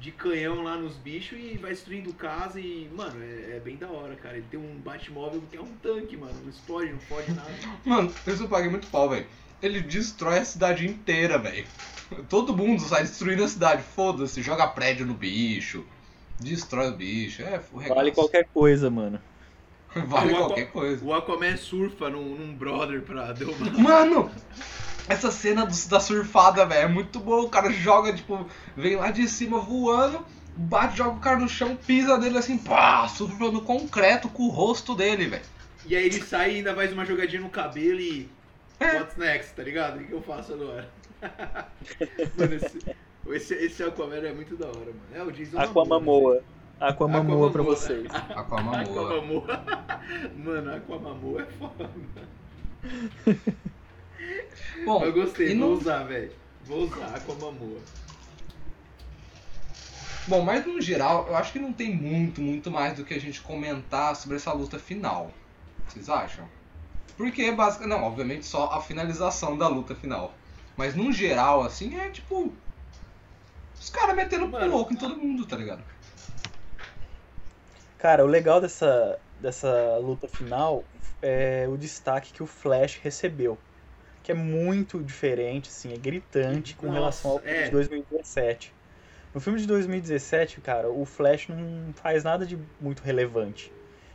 de 0.00 0.10
canhão 0.12 0.62
lá 0.62 0.76
nos 0.76 0.94
bichos 0.96 1.38
e 1.38 1.58
vai 1.58 1.72
destruindo 1.72 2.12
casa 2.14 2.58
e, 2.58 2.88
mano, 2.96 3.22
é, 3.22 3.56
é 3.56 3.60
bem 3.60 3.76
da 3.76 3.88
hora, 3.88 4.14
cara. 4.16 4.36
Ele 4.36 4.46
tem 4.50 4.58
um 4.58 4.76
Batmóvel 4.76 5.42
que 5.50 5.56
é 5.56 5.60
um 5.60 5.74
tanque, 5.82 6.16
mano. 6.16 6.32
Não 6.42 6.50
explode, 6.50 6.92
não 6.92 6.98
fode 7.00 7.30
nada. 7.32 7.50
Mano, 7.84 8.12
eu 8.26 8.48
paguei 8.48 8.70
muito 8.70 8.86
pau, 8.86 9.10
velho. 9.10 9.26
Ele 9.60 9.80
destrói 9.80 10.38
a 10.38 10.44
cidade 10.44 10.86
inteira, 10.86 11.38
velho. 11.38 11.66
Todo 12.28 12.56
mundo 12.56 12.80
sai 12.80 13.02
destruindo 13.02 13.44
a 13.44 13.48
cidade. 13.48 13.82
Foda-se, 13.82 14.40
joga 14.42 14.66
prédio 14.68 15.04
no 15.06 15.14
bicho. 15.14 15.84
Destrói 16.40 16.88
o 16.88 16.96
bicho. 16.96 17.42
É. 17.42 17.58
Vale 17.88 18.12
qualquer 18.12 18.46
coisa, 18.52 18.90
mano. 18.90 19.20
Vale 20.06 20.32
O 20.32 20.36
qualquer 20.36 20.70
coisa. 20.70 21.04
O 21.04 21.14
Aquaman 21.14 21.56
surfa 21.56 22.10
num, 22.10 22.34
num 22.36 22.54
brother 22.54 23.02
pra 23.02 23.32
derrubar. 23.32 23.72
Mano, 23.78 24.30
essa 25.08 25.30
cena 25.30 25.64
do- 25.66 25.88
da 25.88 26.00
surfada, 26.00 26.66
velho, 26.66 26.82
é 26.84 26.88
muito 26.88 27.20
boa. 27.20 27.42
O 27.44 27.48
cara 27.50 27.70
joga, 27.70 28.12
tipo, 28.12 28.46
vem 28.76 28.96
lá 28.96 29.10
de 29.10 29.28
cima 29.28 29.60
voando, 29.60 30.24
bate, 30.56 30.96
joga 30.96 31.16
o 31.16 31.20
cara 31.20 31.38
no 31.38 31.48
chão, 31.48 31.76
pisa 31.76 32.18
nele 32.18 32.38
assim, 32.38 32.58
pá, 32.58 33.06
surfa 33.08 33.50
no 33.50 33.60
concreto 33.62 34.28
com 34.28 34.44
o 34.44 34.50
rosto 34.50 34.94
dele, 34.94 35.26
velho. 35.26 35.42
E 35.86 35.94
aí 35.94 36.06
ele 36.06 36.22
sai 36.22 36.52
e 36.52 36.56
ainda 36.56 36.74
faz 36.74 36.92
uma 36.92 37.04
jogadinha 37.04 37.42
no 37.42 37.50
cabelo 37.50 38.00
e. 38.00 38.28
É. 38.80 38.98
What's 38.98 39.16
next, 39.16 39.54
tá 39.54 39.62
ligado? 39.62 40.00
O 40.00 40.04
que 40.04 40.12
eu 40.12 40.22
faço 40.22 40.54
agora? 40.54 40.88
mano, 42.36 42.54
esse, 42.54 42.78
esse, 43.28 43.54
esse 43.54 43.82
Aquaman 43.82 44.16
é 44.16 44.32
muito 44.32 44.56
da 44.56 44.66
hora, 44.66 44.78
mano. 44.78 45.00
É 45.14 45.22
o 45.22 45.30
Jason 45.30 45.58
Aquamamoa. 45.58 46.42
Aquamamoa 46.80 47.50
pra 47.50 47.62
vocês. 47.62 48.06
Aquamamoa. 48.12 48.80
Aquamamoa. 48.82 49.64
Mano, 50.36 50.74
Aquamamoa 50.74 51.42
é 51.42 51.46
foda. 51.46 51.90
Bom, 54.84 55.04
eu 55.04 55.12
gostei, 55.12 55.52
e 55.52 55.58
vou 55.58 55.70
no- 55.70 55.74
usar, 55.76 56.04
velho. 56.04 56.32
Vou 56.64 56.84
usar 56.84 57.06
Aquamamoa. 57.14 57.80
Bom, 60.26 60.42
mas 60.42 60.64
no 60.66 60.80
geral, 60.80 61.26
eu 61.28 61.36
acho 61.36 61.52
que 61.52 61.58
não 61.58 61.72
tem 61.72 61.94
muito, 61.94 62.40
muito 62.40 62.70
mais 62.70 62.96
do 62.96 63.04
que 63.04 63.12
a 63.14 63.20
gente 63.20 63.40
comentar 63.42 64.16
sobre 64.16 64.36
essa 64.36 64.52
luta 64.52 64.78
final. 64.78 65.30
Vocês 65.86 66.08
acham? 66.08 66.48
Porque 67.16 67.50
basicamente, 67.52 67.90
não, 67.98 68.04
obviamente 68.06 68.46
só 68.46 68.70
a 68.72 68.80
finalização 68.80 69.56
da 69.56 69.68
luta 69.68 69.94
final. 69.94 70.34
Mas 70.76 70.94
no 70.96 71.12
geral, 71.12 71.62
assim, 71.62 71.96
é 71.98 72.08
tipo. 72.08 72.52
Os 73.78 73.90
caras 73.90 74.16
metendo 74.16 74.48
Mano. 74.48 74.70
louco 74.70 74.92
em 74.94 74.96
todo 74.96 75.14
mundo, 75.16 75.44
tá 75.46 75.56
ligado? 75.56 75.82
Cara, 78.04 78.22
o 78.22 78.26
legal 78.26 78.60
dessa, 78.60 79.18
dessa 79.40 79.96
luta 79.96 80.28
final 80.28 80.84
é 81.22 81.66
o 81.66 81.74
destaque 81.74 82.34
que 82.34 82.42
o 82.42 82.46
Flash 82.46 83.00
recebeu. 83.02 83.56
Que 84.22 84.32
é 84.32 84.34
muito 84.34 85.02
diferente, 85.02 85.70
assim, 85.70 85.90
é 85.94 85.96
gritante 85.96 86.74
com 86.74 86.84
Nossa, 86.84 86.98
relação 86.98 87.30
ao 87.30 87.38
filme 87.38 87.56
é. 87.56 87.62
de 87.62 87.70
2017. 87.70 88.74
No 89.32 89.40
filme 89.40 89.58
de 89.58 89.66
2017, 89.66 90.60
cara, 90.60 90.90
o 90.90 91.06
Flash 91.06 91.48
não 91.48 91.94
faz 91.94 92.22
nada 92.22 92.44
de 92.44 92.58
muito 92.78 93.00
relevante. 93.02 93.72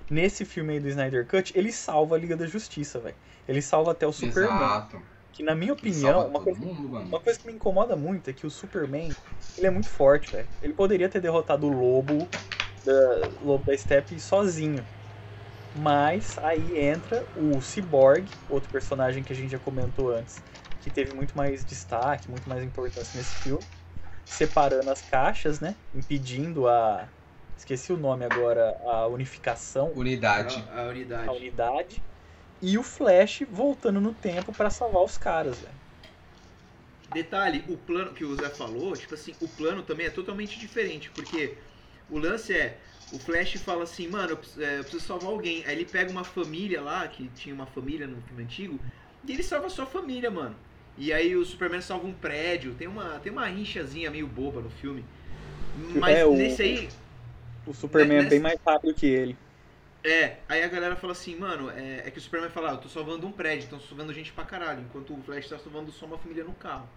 Nesse 0.07 0.45
filme 0.45 0.73
aí 0.73 0.79
do 0.79 0.87
Snyder 0.87 1.25
Cut, 1.25 1.51
ele 1.57 1.71
salva 1.71 2.13
a 2.13 2.19
Liga 2.19 2.37
da 2.37 2.45
Justiça, 2.45 2.99
velho. 2.99 3.15
Ele 3.47 3.59
salva 3.59 3.93
até 3.93 4.05
o 4.05 4.11
Superman. 4.11 4.55
Exato. 4.55 5.01
Que 5.31 5.41
na 5.41 5.55
minha 5.55 5.73
opinião, 5.73 6.27
uma 6.27 6.41
coisa, 6.41 6.59
mundo, 6.59 6.95
uma 6.95 7.19
coisa 7.19 7.39
que 7.39 7.47
me 7.47 7.53
incomoda 7.53 7.95
muito 7.95 8.29
é 8.29 8.33
que 8.33 8.45
o 8.45 8.51
Superman, 8.51 9.11
ele 9.57 9.65
é 9.65 9.71
muito 9.71 9.89
forte, 9.89 10.31
velho. 10.31 10.47
Ele 10.61 10.73
poderia 10.73 11.09
ter 11.09 11.19
derrotado 11.19 11.65
o 11.65 11.71
Lobo 11.71 12.27
da 12.85 13.29
Lobo 13.41 13.65
da 13.65 13.77
Steppe 13.77 14.19
sozinho. 14.19 14.85
Mas 15.75 16.37
aí 16.39 16.77
entra 16.77 17.23
o 17.35 17.61
Cyborg, 17.61 18.27
outro 18.49 18.69
personagem 18.69 19.23
que 19.23 19.31
a 19.31 19.35
gente 19.35 19.51
já 19.51 19.59
comentou 19.59 20.11
antes, 20.11 20.41
que 20.81 20.89
teve 20.89 21.13
muito 21.13 21.37
mais 21.37 21.63
destaque, 21.63 22.29
muito 22.29 22.49
mais 22.49 22.63
importância 22.63 23.17
nesse 23.17 23.35
filme, 23.35 23.63
separando 24.25 24.89
as 24.89 25.01
caixas, 25.01 25.59
né? 25.59 25.75
Impedindo 25.93 26.67
a. 26.67 27.07
Esqueci 27.57 27.91
o 27.91 27.97
nome 27.97 28.25
agora, 28.25 28.75
a 28.85 29.07
unificação, 29.07 29.91
Unidade. 29.93 30.63
A, 30.71 30.81
a 30.81 30.87
unidade. 30.87 31.29
a 31.29 31.33
unidade. 31.33 32.03
E 32.61 32.77
o 32.77 32.83
Flash 32.83 33.43
voltando 33.49 34.01
no 34.01 34.13
tempo 34.13 34.51
pra 34.53 34.69
salvar 34.69 35.03
os 35.03 35.17
caras, 35.17 35.57
velho. 35.59 35.73
Detalhe, 37.13 37.63
o 37.67 37.75
plano 37.75 38.13
que 38.13 38.23
o 38.23 38.35
Zé 38.35 38.49
falou, 38.49 38.95
tipo 38.95 39.13
assim, 39.13 39.35
o 39.39 39.47
plano 39.47 39.81
também 39.81 40.05
é 40.05 40.09
totalmente 40.11 40.59
diferente, 40.59 41.09
porque 41.11 41.57
o 42.09 42.17
lance 42.17 42.53
é, 42.53 42.79
o 43.11 43.17
Flash 43.19 43.55
fala 43.55 43.83
assim, 43.83 44.07
mano, 44.07 44.31
eu 44.33 44.37
preciso, 44.37 44.61
é, 44.63 44.79
eu 44.79 44.83
preciso 44.83 45.05
salvar 45.05 45.31
alguém. 45.31 45.65
Aí 45.65 45.75
ele 45.75 45.85
pega 45.85 46.09
uma 46.11 46.23
família 46.23 46.81
lá, 46.81 47.07
que 47.07 47.27
tinha 47.29 47.53
uma 47.55 47.65
família 47.65 48.07
no 48.07 48.21
filme 48.21 48.43
antigo, 48.43 48.79
e 49.27 49.31
ele 49.31 49.43
salva 49.43 49.67
a 49.67 49.69
sua 49.69 49.85
família, 49.85 50.29
mano. 50.31 50.55
E 50.97 51.13
aí 51.13 51.35
o 51.35 51.45
Superman 51.45 51.81
salva 51.81 52.07
um 52.07 52.13
prédio, 52.13 52.75
tem 52.75 52.87
uma, 52.87 53.19
tem 53.19 53.31
uma 53.31 53.45
rinchazinha 53.47 54.11
meio 54.11 54.27
boba 54.27 54.61
no 54.61 54.69
filme. 54.69 55.05
Mas 55.99 56.19
É, 56.19 56.25
o- 56.25 56.35
nesse 56.35 56.61
aí, 56.61 56.89
O 57.67 57.73
Superman 57.73 58.17
é 58.17 58.23
Nessa- 58.23 58.29
bem 58.29 58.39
mais 58.39 58.59
rápido 58.65 58.93
que 58.95 59.05
ele. 59.05 59.37
É, 60.03 60.37
aí 60.47 60.63
a 60.63 60.67
galera 60.69 60.95
fala 60.95 61.11
assim, 61.11 61.35
mano, 61.35 61.69
é, 61.69 62.07
é 62.07 62.11
que 62.11 62.17
o 62.17 62.21
Superman 62.21 62.49
fala, 62.49 62.71
ah, 62.71 62.73
eu 62.75 62.77
tô 62.77 62.87
salvando 62.87 63.27
um 63.27 63.31
prédio, 63.31 63.65
então 63.65 63.79
salvando 63.81 64.13
gente 64.13 64.31
pra 64.31 64.45
caralho, 64.45 64.81
enquanto 64.81 65.13
o 65.13 65.21
Flash 65.21 65.49
tá 65.49 65.59
salvando 65.59 65.91
só 65.91 66.05
uma 66.05 66.17
família 66.17 66.43
no 66.43 66.53
carro. 66.53 66.89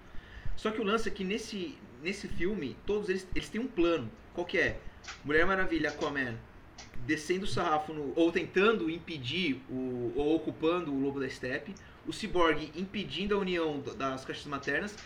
Só 0.56 0.70
que 0.70 0.80
o 0.80 0.84
lance 0.84 1.08
é 1.08 1.12
que 1.12 1.24
nesse, 1.24 1.78
nesse 2.02 2.28
filme, 2.28 2.76
todos 2.86 3.08
eles, 3.08 3.26
eles 3.34 3.48
têm 3.48 3.60
um 3.60 3.68
plano. 3.68 4.10
Qual 4.34 4.46
que 4.46 4.58
é? 4.58 4.76
Mulher 5.24 5.46
Maravilha, 5.46 5.90
Aquaman, 5.90 6.34
descendo 7.06 7.44
o 7.44 7.48
sarrafo 7.48 7.92
no, 7.92 8.12
ou 8.16 8.30
tentando 8.30 8.88
impedir 8.88 9.60
o, 9.68 10.12
ou 10.16 10.36
ocupando 10.36 10.92
o 10.92 11.00
Lobo 11.00 11.20
da 11.20 11.28
Steppe, 11.28 11.74
o 12.06 12.12
Cyborg 12.12 12.70
impedindo 12.74 13.34
a 13.34 13.38
união 13.38 13.82
das 13.96 14.24
caixas 14.24 14.46
maternas 14.46 14.96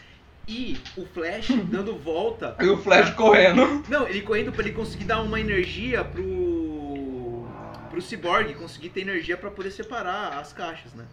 e 0.49 0.79
o 0.97 1.05
Flash 1.05 1.49
dando 1.69 1.97
volta 1.97 2.57
E 2.61 2.69
o 2.69 2.79
Flash 2.79 3.11
correndo. 3.15 3.83
não, 3.89 4.07
ele 4.09 4.23
correndo 4.23 4.53
pra 4.53 4.63
ele 4.63 4.73
conseguir 4.73 5.05
dar 5.05 5.21
uma 5.23 5.41
energia 5.41 6.05
pro. 6.05 7.47
pro 7.91 8.01
Cyborg, 8.01 8.55
conseguir 8.55 8.91
ter 8.91 9.01
energia 9.01 9.37
pra 9.37 9.51
poder 9.51 9.71
separar 9.71 10.39
as 10.39 10.53
caixas, 10.53 10.93
né? 10.95 11.05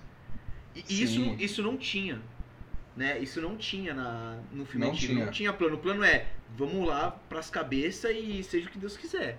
E 0.75 1.03
isso, 1.03 1.21
isso 1.39 1.61
não 1.61 1.77
tinha. 1.77 2.19
Né? 2.95 3.17
Isso 3.19 3.41
não 3.41 3.57
tinha 3.57 3.93
na, 3.93 4.37
no 4.51 4.65
filme 4.65 4.85
Não 4.85 4.93
antigo. 4.93 5.13
tinha. 5.13 5.25
Não 5.25 5.31
tinha 5.31 5.53
plano. 5.53 5.75
O 5.75 5.79
plano 5.79 6.03
é, 6.03 6.27
vamos 6.55 6.87
lá 6.87 7.11
pras 7.27 7.49
cabeças 7.49 8.15
e 8.15 8.43
seja 8.43 8.67
o 8.67 8.71
que 8.71 8.77
Deus 8.77 8.95
quiser. 8.95 9.37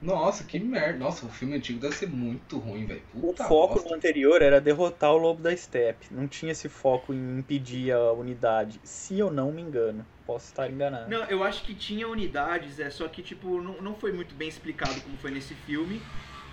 Nossa, 0.00 0.42
que 0.42 0.58
merda. 0.58 0.98
Nossa, 0.98 1.26
o 1.26 1.28
filme 1.28 1.54
antigo 1.56 1.78
deve 1.78 1.94
ser 1.94 2.08
muito 2.08 2.58
ruim, 2.58 2.86
velho. 2.86 3.02
O 3.14 3.32
foco 3.34 3.74
bosta. 3.74 3.88
no 3.88 3.94
anterior 3.94 4.42
era 4.42 4.60
derrotar 4.60 5.12
o 5.12 5.16
Lobo 5.16 5.40
da 5.40 5.56
Steppe. 5.56 6.08
Não 6.10 6.26
tinha 6.26 6.50
esse 6.50 6.68
foco 6.68 7.14
em 7.14 7.38
impedir 7.38 7.92
a 7.92 8.12
unidade. 8.12 8.80
Se 8.82 9.18
eu 9.18 9.30
não 9.30 9.52
me 9.52 9.62
engano. 9.62 10.04
Posso 10.26 10.46
estar 10.46 10.70
enganado. 10.70 11.08
Não, 11.10 11.24
eu 11.24 11.42
acho 11.44 11.64
que 11.64 11.74
tinha 11.74 12.08
unidades, 12.08 12.78
é 12.78 12.90
só 12.90 13.08
que 13.08 13.22
tipo, 13.22 13.60
não, 13.60 13.80
não 13.80 13.94
foi 13.94 14.12
muito 14.12 14.34
bem 14.34 14.48
explicado 14.48 15.00
como 15.02 15.16
foi 15.18 15.30
nesse 15.30 15.54
filme. 15.54 16.00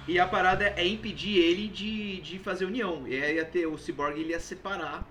E 0.08 0.20
a 0.20 0.28
parada 0.28 0.66
é 0.76 0.86
impedir 0.88 1.38
ele 1.38 1.68
de, 1.68 2.20
de 2.22 2.40
fazer 2.40 2.66
união. 2.66 3.08
E 3.08 3.22
aí 3.22 3.36
ia 3.36 3.46
ter 3.46 3.68
o 3.68 3.78
Cyborg, 3.78 4.20
ele 4.20 4.32
ia 4.32 4.40
separar 4.40 5.08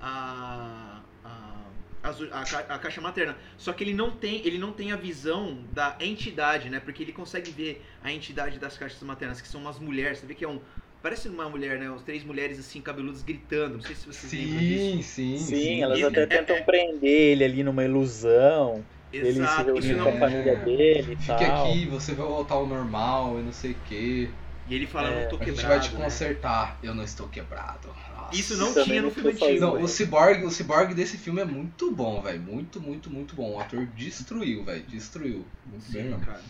a, 0.00 1.00
a, 1.24 1.64
a, 2.02 2.42
a 2.74 2.78
caixa 2.78 3.00
materna. 3.00 3.36
Só 3.56 3.72
que 3.72 3.82
ele 3.84 3.94
não 3.94 4.10
tem, 4.10 4.46
ele 4.46 4.58
não 4.58 4.72
tem 4.72 4.92
a 4.92 4.96
visão 4.96 5.64
da 5.72 5.96
entidade, 6.00 6.68
né? 6.70 6.80
Porque 6.80 7.02
ele 7.02 7.12
consegue 7.12 7.50
ver 7.50 7.84
a 8.02 8.12
entidade 8.12 8.58
das 8.58 8.76
caixas 8.76 9.02
maternas, 9.02 9.40
que 9.40 9.48
são 9.48 9.60
umas 9.60 9.78
mulheres. 9.78 10.18
Você 10.18 10.26
vê 10.26 10.34
que 10.34 10.44
é 10.44 10.48
um. 10.48 10.60
Parece 11.02 11.28
uma 11.28 11.48
mulher, 11.48 11.78
né? 11.78 11.88
Umas 11.90 12.02
três 12.02 12.24
mulheres 12.24 12.58
assim, 12.58 12.80
cabeludas 12.80 13.22
gritando. 13.22 13.74
Não 13.74 13.82
sei 13.82 13.94
se 13.94 14.06
vocês 14.06 14.32
lembram 14.32 14.62
disso. 14.62 14.96
Sim, 14.96 15.02
sim, 15.02 15.38
Sim, 15.38 15.82
elas 15.82 15.98
E- 15.98 16.04
até 16.04 16.22
é- 16.22 16.26
tentam 16.26 16.56
é- 16.56 16.62
prender 16.62 17.10
ele 17.10 17.44
ali 17.44 17.62
numa 17.62 17.84
ilusão. 17.84 18.84
Ele 19.12 19.46
se 19.46 19.62
Exato, 19.62 19.64
reuniu 19.64 19.78
isso 19.78 20.02
com 20.02 20.08
a 20.08 20.12
não. 20.12 20.18
família 20.18 20.56
dele 20.56 21.12
e 21.12 21.16
Fique 21.16 21.26
tal. 21.26 21.44
aqui, 21.44 21.86
você 21.86 22.14
vai 22.14 22.26
voltar 22.26 22.54
ao 22.54 22.66
normal 22.66 23.38
e 23.38 23.42
não 23.42 23.52
sei 23.52 23.72
o 23.72 23.74
que. 23.80 24.30
E 24.66 24.74
ele 24.74 24.86
fala, 24.86 25.10
É, 25.10 25.22
não 25.22 25.28
tô 25.28 25.36
A 25.36 25.44
gente 25.44 25.56
quebrado. 25.56 25.68
vai 25.68 25.80
te 25.80 25.90
né? 25.92 26.04
consertar. 26.04 26.78
Eu 26.82 26.94
não 26.94 27.04
estou 27.04 27.28
quebrado. 27.28 27.94
Isso 28.32 28.56
não 28.56 28.72
tinha 28.72 29.02
no 29.02 29.10
filme 29.10 29.30
antigo. 29.30 29.60
Não, 29.60 29.82
o 29.82 29.88
Cyborg, 29.88 30.44
o 30.44 30.50
Cyborg 30.50 30.94
desse 30.94 31.16
filme 31.16 31.40
é 31.40 31.44
muito 31.44 31.90
bom, 31.90 32.20
velho. 32.22 32.40
Muito, 32.40 32.80
muito, 32.80 33.10
muito 33.10 33.34
bom. 33.34 33.54
O 33.54 33.60
ator 33.60 33.86
destruiu, 33.86 34.64
velho. 34.64 34.82
Destruiu. 34.84 35.44
Muito 35.66 35.90
bem 35.90 36.02
Sim, 36.02 36.08
mesmo. 36.10 36.24
cara. 36.24 36.42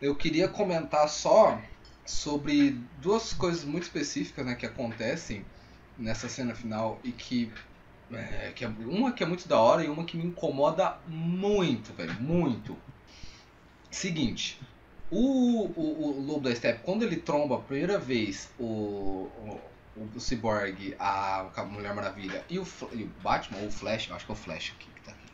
Eu 0.00 0.14
queria 0.14 0.48
comentar 0.48 1.08
só 1.08 1.60
sobre 2.04 2.78
duas 3.00 3.32
coisas 3.32 3.64
muito 3.64 3.84
específicas 3.84 4.46
né, 4.46 4.54
que 4.54 4.66
acontecem 4.66 5.44
nessa 5.98 6.28
cena 6.28 6.54
final 6.54 7.00
e 7.02 7.10
que, 7.10 7.50
é, 8.12 8.52
que 8.54 8.64
é, 8.64 8.68
uma 8.68 9.12
que 9.12 9.22
é 9.22 9.26
muito 9.26 9.48
da 9.48 9.58
hora 9.58 9.82
e 9.82 9.88
uma 9.88 10.04
que 10.04 10.16
me 10.16 10.24
incomoda 10.24 10.98
muito, 11.08 11.92
velho, 11.94 12.14
muito. 12.20 12.76
Seguinte, 13.90 14.60
o, 15.10 15.66
o, 15.76 16.18
o 16.18 16.26
Lobo 16.26 16.48
da 16.48 16.54
Steppe, 16.54 16.80
quando 16.84 17.02
ele 17.02 17.16
tromba 17.16 17.56
a 17.56 17.60
primeira 17.60 17.98
vez 17.98 18.50
o, 18.58 18.64
o, 18.64 19.60
o 19.96 20.20
Cyborg, 20.20 20.94
a, 20.98 21.64
Mulher 21.70 21.94
Maravilha 21.94 22.44
e 22.48 22.58
o, 22.58 22.66
e 22.92 23.04
o 23.04 23.10
Batman, 23.22 23.58
ou 23.60 23.68
o 23.68 23.72
Flash, 23.72 24.08
eu 24.08 24.16
acho 24.16 24.26
que 24.26 24.32
é 24.32 24.34
o 24.34 24.36
Flash 24.36 24.72
aqui 24.76 24.88
que 24.94 25.00
tá 25.00 25.12
aqui. 25.12 25.26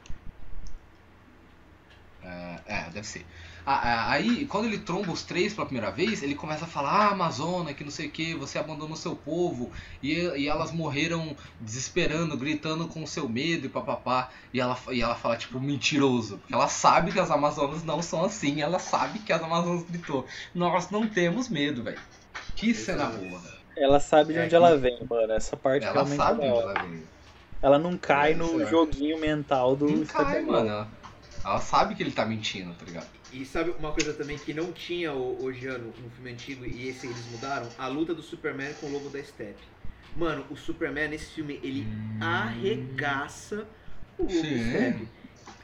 É, 2.25 2.61
é, 2.67 2.91
deve 2.91 3.07
ser. 3.07 3.27
Ah, 3.65 3.75
ah, 3.75 4.13
Aí, 4.13 4.45
quando 4.47 4.67
ele 4.67 4.79
tromba 4.79 5.13
os 5.13 5.23
três 5.23 5.55
pela 5.55 5.67
primeira 5.67 5.91
vez, 5.91 6.23
ele 6.23 6.35
começa 6.35 6.65
a 6.65 6.69
falar: 6.69 6.91
Ah, 6.91 7.11
Amazônia, 7.11 7.75
que 7.75 7.85
não 7.85 7.91
sei 7.91 8.09
o 8.09 8.11
que, 8.11 8.35
você 8.35 8.59
abandonou 8.59 8.97
seu 8.97 9.15
povo, 9.15 9.71
e, 10.03 10.15
e 10.15 10.49
elas 10.49 10.73
morreram 10.73 11.37
desesperando, 11.61 12.37
gritando 12.37 12.89
com 12.89 13.03
o 13.03 13.07
seu 13.07 13.29
medo 13.29 13.67
e 13.67 13.69
papapá. 13.69 14.31
E 14.53 14.61
ela, 14.61 14.77
e 14.91 15.01
ela 15.01 15.15
fala, 15.15 15.37
tipo, 15.37 15.61
mentiroso. 15.61 16.39
Porque 16.39 16.55
ela 16.55 16.69
sabe 16.69 17.13
que 17.13 17.21
as 17.21 17.31
Amazonas 17.31 17.85
não 17.85 18.03
são 18.03 18.25
assim, 18.25 18.61
ela 18.61 18.79
sabe 18.79 19.21
que 19.21 19.33
as 19.33 19.43
Amazonas 19.43 19.85
gritou. 19.85 20.27
Nós 20.55 20.91
não 20.91 21.09
temos 21.09 21.49
medo, 21.49 21.85
velho. 21.85 22.01
Que 22.57 22.75
cena 22.75 23.05
Exato. 23.05 23.19
boa, 23.19 23.39
velho. 23.39 23.62
Ela 23.77 24.01
sabe 24.01 24.32
de 24.32 24.39
É 24.39 24.43
onde 24.43 24.51
que- 24.51 24.55
ela 24.57 24.77
vem, 24.77 24.99
mano. 25.09 25.32
Essa 25.32 25.57
parte 25.57 25.85
Ela 25.85 25.93
realmente 25.93 26.16
sabe 26.16 26.43
é 26.44 26.49
da 26.49 26.55
onde 26.55 26.62
ela 26.62 26.82
veio. 26.82 27.09
Ela 27.62 27.78
não 27.78 27.97
cai 27.97 28.32
É, 28.32 28.35
no 28.35 28.66
joguinho 28.66 29.19
mental 29.19 29.77
do 29.77 29.89
Não 29.89 30.05
cai, 30.05 30.24
Superman. 30.40 30.47
mano. 30.53 30.69
Ela, 30.69 30.89
ela 31.44 31.61
sabe 31.61 31.94
que 31.94 32.03
ele 32.03 32.11
tá 32.12 32.27
mentindo, 32.27 32.74
tá 32.74 32.85
ligado? 32.85 33.07
E 33.32 33.44
sabe 33.47 33.70
uma 33.78 33.93
coisa 33.93 34.12
também 34.12 34.36
que 34.36 34.53
não 34.53 34.73
tinha 34.73 35.12
o- 35.12 35.43
hoje 35.43 35.66
ano 35.66 35.93
no 36.03 36.11
filme 36.11 36.32
antigo 36.32 36.66
e 36.66 36.89
esse 36.89 37.07
eles 37.07 37.24
mudaram? 37.31 37.66
A 37.78 37.86
luta 37.89 38.15
do 38.15 38.23
Superman 38.23 38.74
com 38.74 38.86
o 38.89 38.93
Lobo 38.93 39.09
da 39.09 39.23
Steppe. 39.23 39.62
Mano, 40.15 40.44
o 40.51 40.57
Superman 40.57 41.09
nesse 41.09 41.32
filme 41.32 41.59
ele 41.62 41.86
arregaça 42.20 43.66
o 44.19 44.23
Lobo 44.24 44.35
da 44.35 44.40
Sim. 44.49 44.70
Steppe. 44.70 45.09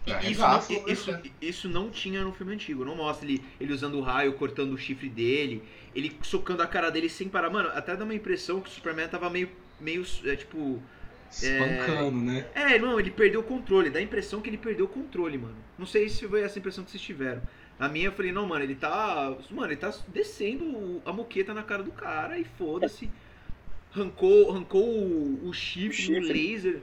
E 0.06 0.10
Isso 0.10 0.42
Arregaça 0.42 0.72
o 0.72 0.76
não, 0.76 0.84
da 0.86 0.92
isso, 0.92 1.18
isso 1.42 1.68
não 1.68 1.90
tinha 1.90 2.22
no 2.24 2.32
filme 2.32 2.54
antigo. 2.54 2.82
Não 2.82 2.96
mostra 2.96 3.28
ele, 3.28 3.44
ele 3.60 3.74
usando 3.74 3.96
o 3.96 4.00
raio, 4.00 4.32
cortando 4.32 4.72
o 4.72 4.78
chifre 4.78 5.08
dele, 5.10 5.62
ele 5.98 6.16
socando 6.22 6.62
a 6.62 6.66
cara 6.66 6.90
dele 6.90 7.08
sem 7.08 7.28
parar. 7.28 7.50
Mano, 7.50 7.68
até 7.70 7.96
dá 7.96 8.04
uma 8.04 8.14
impressão 8.14 8.60
que 8.60 8.68
o 8.70 8.72
Superman 8.72 9.08
tava 9.08 9.28
meio, 9.30 9.50
meio 9.80 10.04
é, 10.24 10.36
tipo, 10.36 10.82
Espancando, 11.30 12.18
né? 12.20 12.46
é, 12.54 12.78
não, 12.78 12.98
ele 12.98 13.10
perdeu 13.10 13.40
o 13.40 13.44
controle. 13.44 13.90
Dá 13.90 13.98
a 13.98 14.02
impressão 14.02 14.40
que 14.40 14.48
ele 14.48 14.58
perdeu 14.58 14.86
o 14.86 14.88
controle, 14.88 15.36
mano. 15.38 15.56
Não 15.78 15.86
sei 15.86 16.08
se 16.08 16.26
foi 16.26 16.42
essa 16.42 16.58
impressão 16.58 16.84
que 16.84 16.90
vocês 16.90 17.02
tiveram. 17.02 17.42
A 17.78 17.88
minha 17.88 18.06
eu 18.06 18.12
falei, 18.12 18.32
não, 18.32 18.46
mano, 18.46 18.64
ele 18.64 18.74
tá. 18.74 19.36
Mano, 19.50 19.68
ele 19.68 19.76
tá 19.76 19.92
descendo 20.08 21.00
a 21.04 21.12
moqueta 21.12 21.52
na 21.54 21.62
cara 21.62 21.82
do 21.82 21.92
cara 21.92 22.38
e 22.38 22.44
foda-se. 22.44 23.10
Arrancou, 23.94 24.50
arrancou 24.50 24.84
o, 24.84 25.48
o 25.48 25.52
chifre, 25.52 26.18
O 26.18 26.22
chifre. 26.22 26.32
laser. 26.32 26.82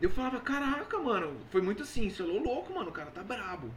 Eu 0.00 0.10
falava, 0.10 0.40
caraca, 0.40 0.98
mano, 0.98 1.36
foi 1.50 1.62
muito 1.62 1.84
assim, 1.84 2.10
você 2.10 2.24
falou 2.24 2.42
louco, 2.42 2.74
mano, 2.74 2.88
o 2.90 2.92
cara 2.92 3.10
tá 3.10 3.22
brabo. 3.22 3.72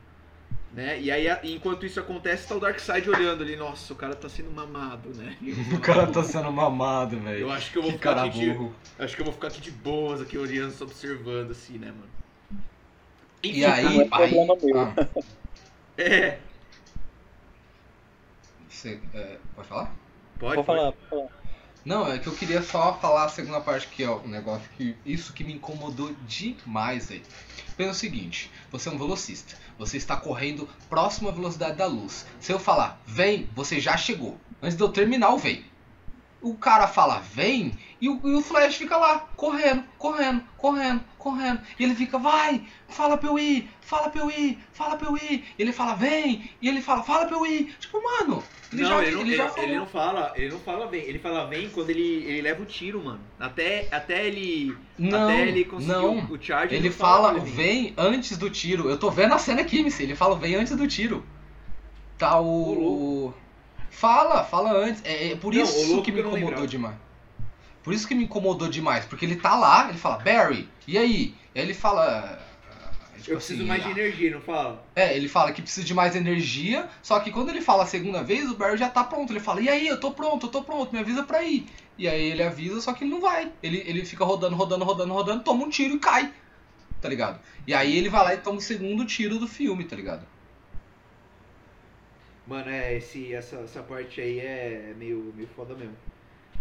Né? 0.73 0.99
E 0.99 1.09
aí, 1.09 1.27
enquanto 1.53 1.85
isso 1.85 1.99
acontece, 1.99 2.47
tá 2.47 2.55
o 2.55 2.59
Darkseid 2.59 3.09
olhando 3.09 3.41
ali, 3.43 3.55
nossa, 3.55 3.93
o 3.93 3.95
cara 3.95 4.13
tá 4.13 4.27
sendo 4.27 4.51
mamado, 4.51 5.09
né? 5.13 5.37
O 5.73 5.79
cara 5.79 6.05
tá 6.07 6.21
sendo 6.23 6.51
mamado, 6.51 7.17
velho. 7.19 7.39
Eu 7.39 7.51
acho 7.51 7.71
que 7.71 7.77
eu 7.77 7.81
vou 7.81 7.91
Que 7.91 7.97
ficar 7.97 8.17
aqui 8.17 8.29
de, 8.29 8.51
burro. 8.51 8.75
Acho 8.99 9.15
que 9.15 9.21
eu 9.21 9.25
vou 9.25 9.33
ficar 9.33 9.47
aqui 9.47 9.61
de 9.61 9.71
boas, 9.71 10.21
aqui 10.21 10.37
olhando, 10.37 10.71
só 10.71 10.83
observando, 10.83 11.51
assim, 11.51 11.77
né, 11.77 11.87
mano? 11.87 12.09
E 13.43 13.63
aí, 13.63 14.01
é 14.01 14.07
aí 14.11 14.33
meu. 14.33 14.75
ah, 14.75 14.93
É. 15.97 16.39
você, 18.69 18.99
é, 19.13 19.37
pode 19.55 19.67
falar? 19.67 19.95
Pode, 20.37 20.55
Vou 20.55 20.63
pode. 20.65 20.95
falar. 21.09 21.29
Não, 21.85 22.11
é 22.11 22.17
que 22.17 22.25
eu 22.25 22.33
queria 22.33 22.63
só 22.63 22.97
falar 22.99 23.25
a 23.25 23.29
segunda 23.29 23.61
parte 23.61 23.87
que 23.87 24.01
é 24.01 24.09
um 24.09 24.27
negócio 24.27 24.67
que 24.75 24.95
isso 25.05 25.31
que 25.31 25.43
me 25.43 25.53
incomodou 25.53 26.11
demais 26.27 27.11
aí. 27.11 27.21
Pensa 27.77 27.91
o 27.91 27.93
seguinte, 27.93 28.49
você 28.71 28.89
é 28.89 28.91
um 28.91 28.97
velocista, 28.97 29.55
você 29.77 29.95
está 29.95 30.17
correndo 30.17 30.67
próximo 30.89 31.29
à 31.29 31.31
velocidade 31.31 31.77
da 31.77 31.85
luz. 31.85 32.25
Se 32.39 32.51
eu 32.51 32.57
falar 32.57 32.99
vem, 33.05 33.47
você 33.53 33.79
já 33.79 33.95
chegou. 33.95 34.35
Antes 34.63 34.75
de 34.75 34.81
eu 34.81 34.89
terminar 34.89 35.29
o 35.29 35.37
vem. 35.37 35.63
O 36.45 36.53
cara 36.53 36.87
fala 36.87 37.19
vem 37.19 37.73
e 37.99 38.07
o, 38.07 38.21
e 38.23 38.35
o 38.35 38.41
Flash 38.41 38.75
fica 38.75 38.95
lá, 38.97 39.27
correndo, 39.35 39.83
correndo, 39.97 40.43
correndo, 40.59 41.03
correndo. 41.17 41.59
E 41.79 41.83
ele 41.83 41.95
fica, 41.95 42.19
vai, 42.19 42.61
fala 42.87 43.17
pra 43.17 43.29
eu 43.29 43.39
ir, 43.39 43.67
fala 43.81 44.09
pra 44.09 44.21
eu 44.21 44.29
ir, 44.29 44.59
fala 44.71 44.95
pra 44.95 45.09
eu 45.09 45.17
ir. 45.17 45.43
E 45.57 45.61
ele 45.63 45.73
fala, 45.73 45.95
vem, 45.95 46.47
e 46.61 46.69
ele 46.69 46.83
fala, 46.83 47.01
fala 47.01 47.25
pra 47.25 47.35
eu 47.35 47.43
ir. 47.47 47.75
Tipo, 47.79 47.99
mano, 48.03 48.43
ele 48.71 48.83
não, 48.83 48.89
já, 48.89 49.01
ele, 49.01 49.11
não, 49.11 49.21
ele 49.21 49.29
ele, 49.31 49.37
já 49.37 49.51
ele 49.57 49.75
não 49.75 49.87
fala, 49.87 50.33
ele 50.35 50.49
não 50.49 50.59
fala 50.59 50.85
vem, 50.85 51.01
ele 51.01 51.17
fala 51.17 51.47
vem 51.47 51.67
quando 51.69 51.89
ele, 51.89 52.23
ele 52.25 52.41
leva 52.43 52.61
o 52.61 52.65
tiro, 52.65 53.03
mano. 53.03 53.21
Até, 53.39 53.87
até 53.91 54.27
ele. 54.27 54.77
Não, 54.99 55.23
até 55.23 55.47
ele 55.47 55.65
conseguir 55.65 55.91
não. 55.91 56.19
o, 56.19 56.33
o 56.33 56.39
charge. 56.39 56.75
Ele 56.75 56.91
fala, 56.91 57.33
vir. 57.39 57.51
vem 57.53 57.93
antes 57.97 58.37
do 58.37 58.51
tiro. 58.51 58.87
Eu 58.87 58.99
tô 58.99 59.09
vendo 59.09 59.33
a 59.33 59.39
cena 59.39 59.61
aqui, 59.61 59.81
Missy. 59.81 60.03
Ele 60.03 60.15
fala, 60.15 60.35
vem 60.35 60.53
antes 60.53 60.75
do 60.75 60.87
tiro. 60.87 61.25
Tá 62.19 62.39
o. 62.39 63.33
Fala, 63.89 64.43
fala 64.43 64.71
antes. 64.73 65.01
É, 65.05 65.31
é 65.31 65.35
por 65.35 65.53
Não, 65.53 65.61
isso 65.63 66.01
que 66.01 66.11
me 66.11 66.19
incomodou 66.19 66.45
lembrava. 66.45 66.67
demais. 66.67 66.95
Por 67.83 67.93
isso 67.93 68.07
que 68.07 68.15
me 68.15 68.23
incomodou 68.23 68.67
demais. 68.67 69.05
Porque 69.05 69.25
ele 69.25 69.35
tá 69.35 69.55
lá, 69.55 69.89
ele 69.89 69.97
fala, 69.97 70.17
Barry, 70.17 70.67
e 70.87 70.97
aí? 70.97 71.35
Aí 71.55 71.61
ele 71.61 71.73
fala. 71.73 72.39
ah, 72.67 73.17
tipo 73.17 73.31
Eu 73.31 73.35
preciso 73.37 73.59
assim, 73.59 73.67
mais 73.67 73.83
de 73.83 73.89
ah, 73.89 73.91
energia, 73.91 74.31
não 74.31 74.41
fala? 74.41 74.83
É, 74.95 75.15
ele 75.15 75.29
fala 75.29 75.51
que 75.51 75.61
precisa 75.61 75.85
de 75.85 75.93
mais 75.93 76.15
energia, 76.15 76.89
só 77.01 77.19
que 77.19 77.31
quando 77.31 77.49
ele 77.49 77.61
fala 77.61 77.83
a 77.83 77.87
segunda 77.87 78.23
vez, 78.23 78.49
o 78.49 78.55
Barry 78.55 78.77
já 78.77 78.89
tá 78.89 79.03
pronto. 79.03 79.31
Ele 79.31 79.39
fala, 79.39 79.61
e 79.61 79.69
aí, 79.69 79.87
eu 79.87 79.99
tô 79.99 80.11
pronto, 80.11 80.47
eu 80.47 80.51
tô 80.51 80.63
pronto, 80.63 80.91
me 80.91 80.99
avisa 80.99 81.23
pra 81.23 81.43
ir. 81.43 81.67
E 81.97 82.07
aí 82.07 82.31
ele 82.31 82.43
avisa, 82.43 82.81
só 82.81 82.91
que 82.91 83.03
ele 83.03 83.11
não 83.11 83.21
vai. 83.21 83.51
Ele, 83.63 83.83
ele 83.85 84.03
fica 84.03 84.25
rodando, 84.25 84.55
rodando, 84.55 84.83
rodando, 84.83 85.13
rodando, 85.13 85.43
toma 85.43 85.63
um 85.63 85.69
tiro 85.69 85.95
e 85.95 85.99
cai. 85.99 86.33
Tá 86.99 87.07
ligado? 87.07 87.39
E 87.67 87.73
aí 87.73 87.95
ele 87.95 88.09
vai 88.09 88.23
lá 88.23 88.33
e 88.33 88.37
toma 88.37 88.57
o 88.57 88.61
segundo 88.61 89.05
tiro 89.05 89.37
do 89.37 89.47
filme, 89.47 89.83
tá 89.83 89.95
ligado? 89.95 90.25
Mano, 92.47 92.69
é, 92.69 92.95
esse, 92.97 93.33
essa, 93.33 93.57
essa 93.57 93.81
parte 93.81 94.21
aí 94.21 94.39
é 94.39 94.93
meio, 94.97 95.33
meio 95.35 95.47
foda 95.55 95.73
mesmo. 95.75 95.95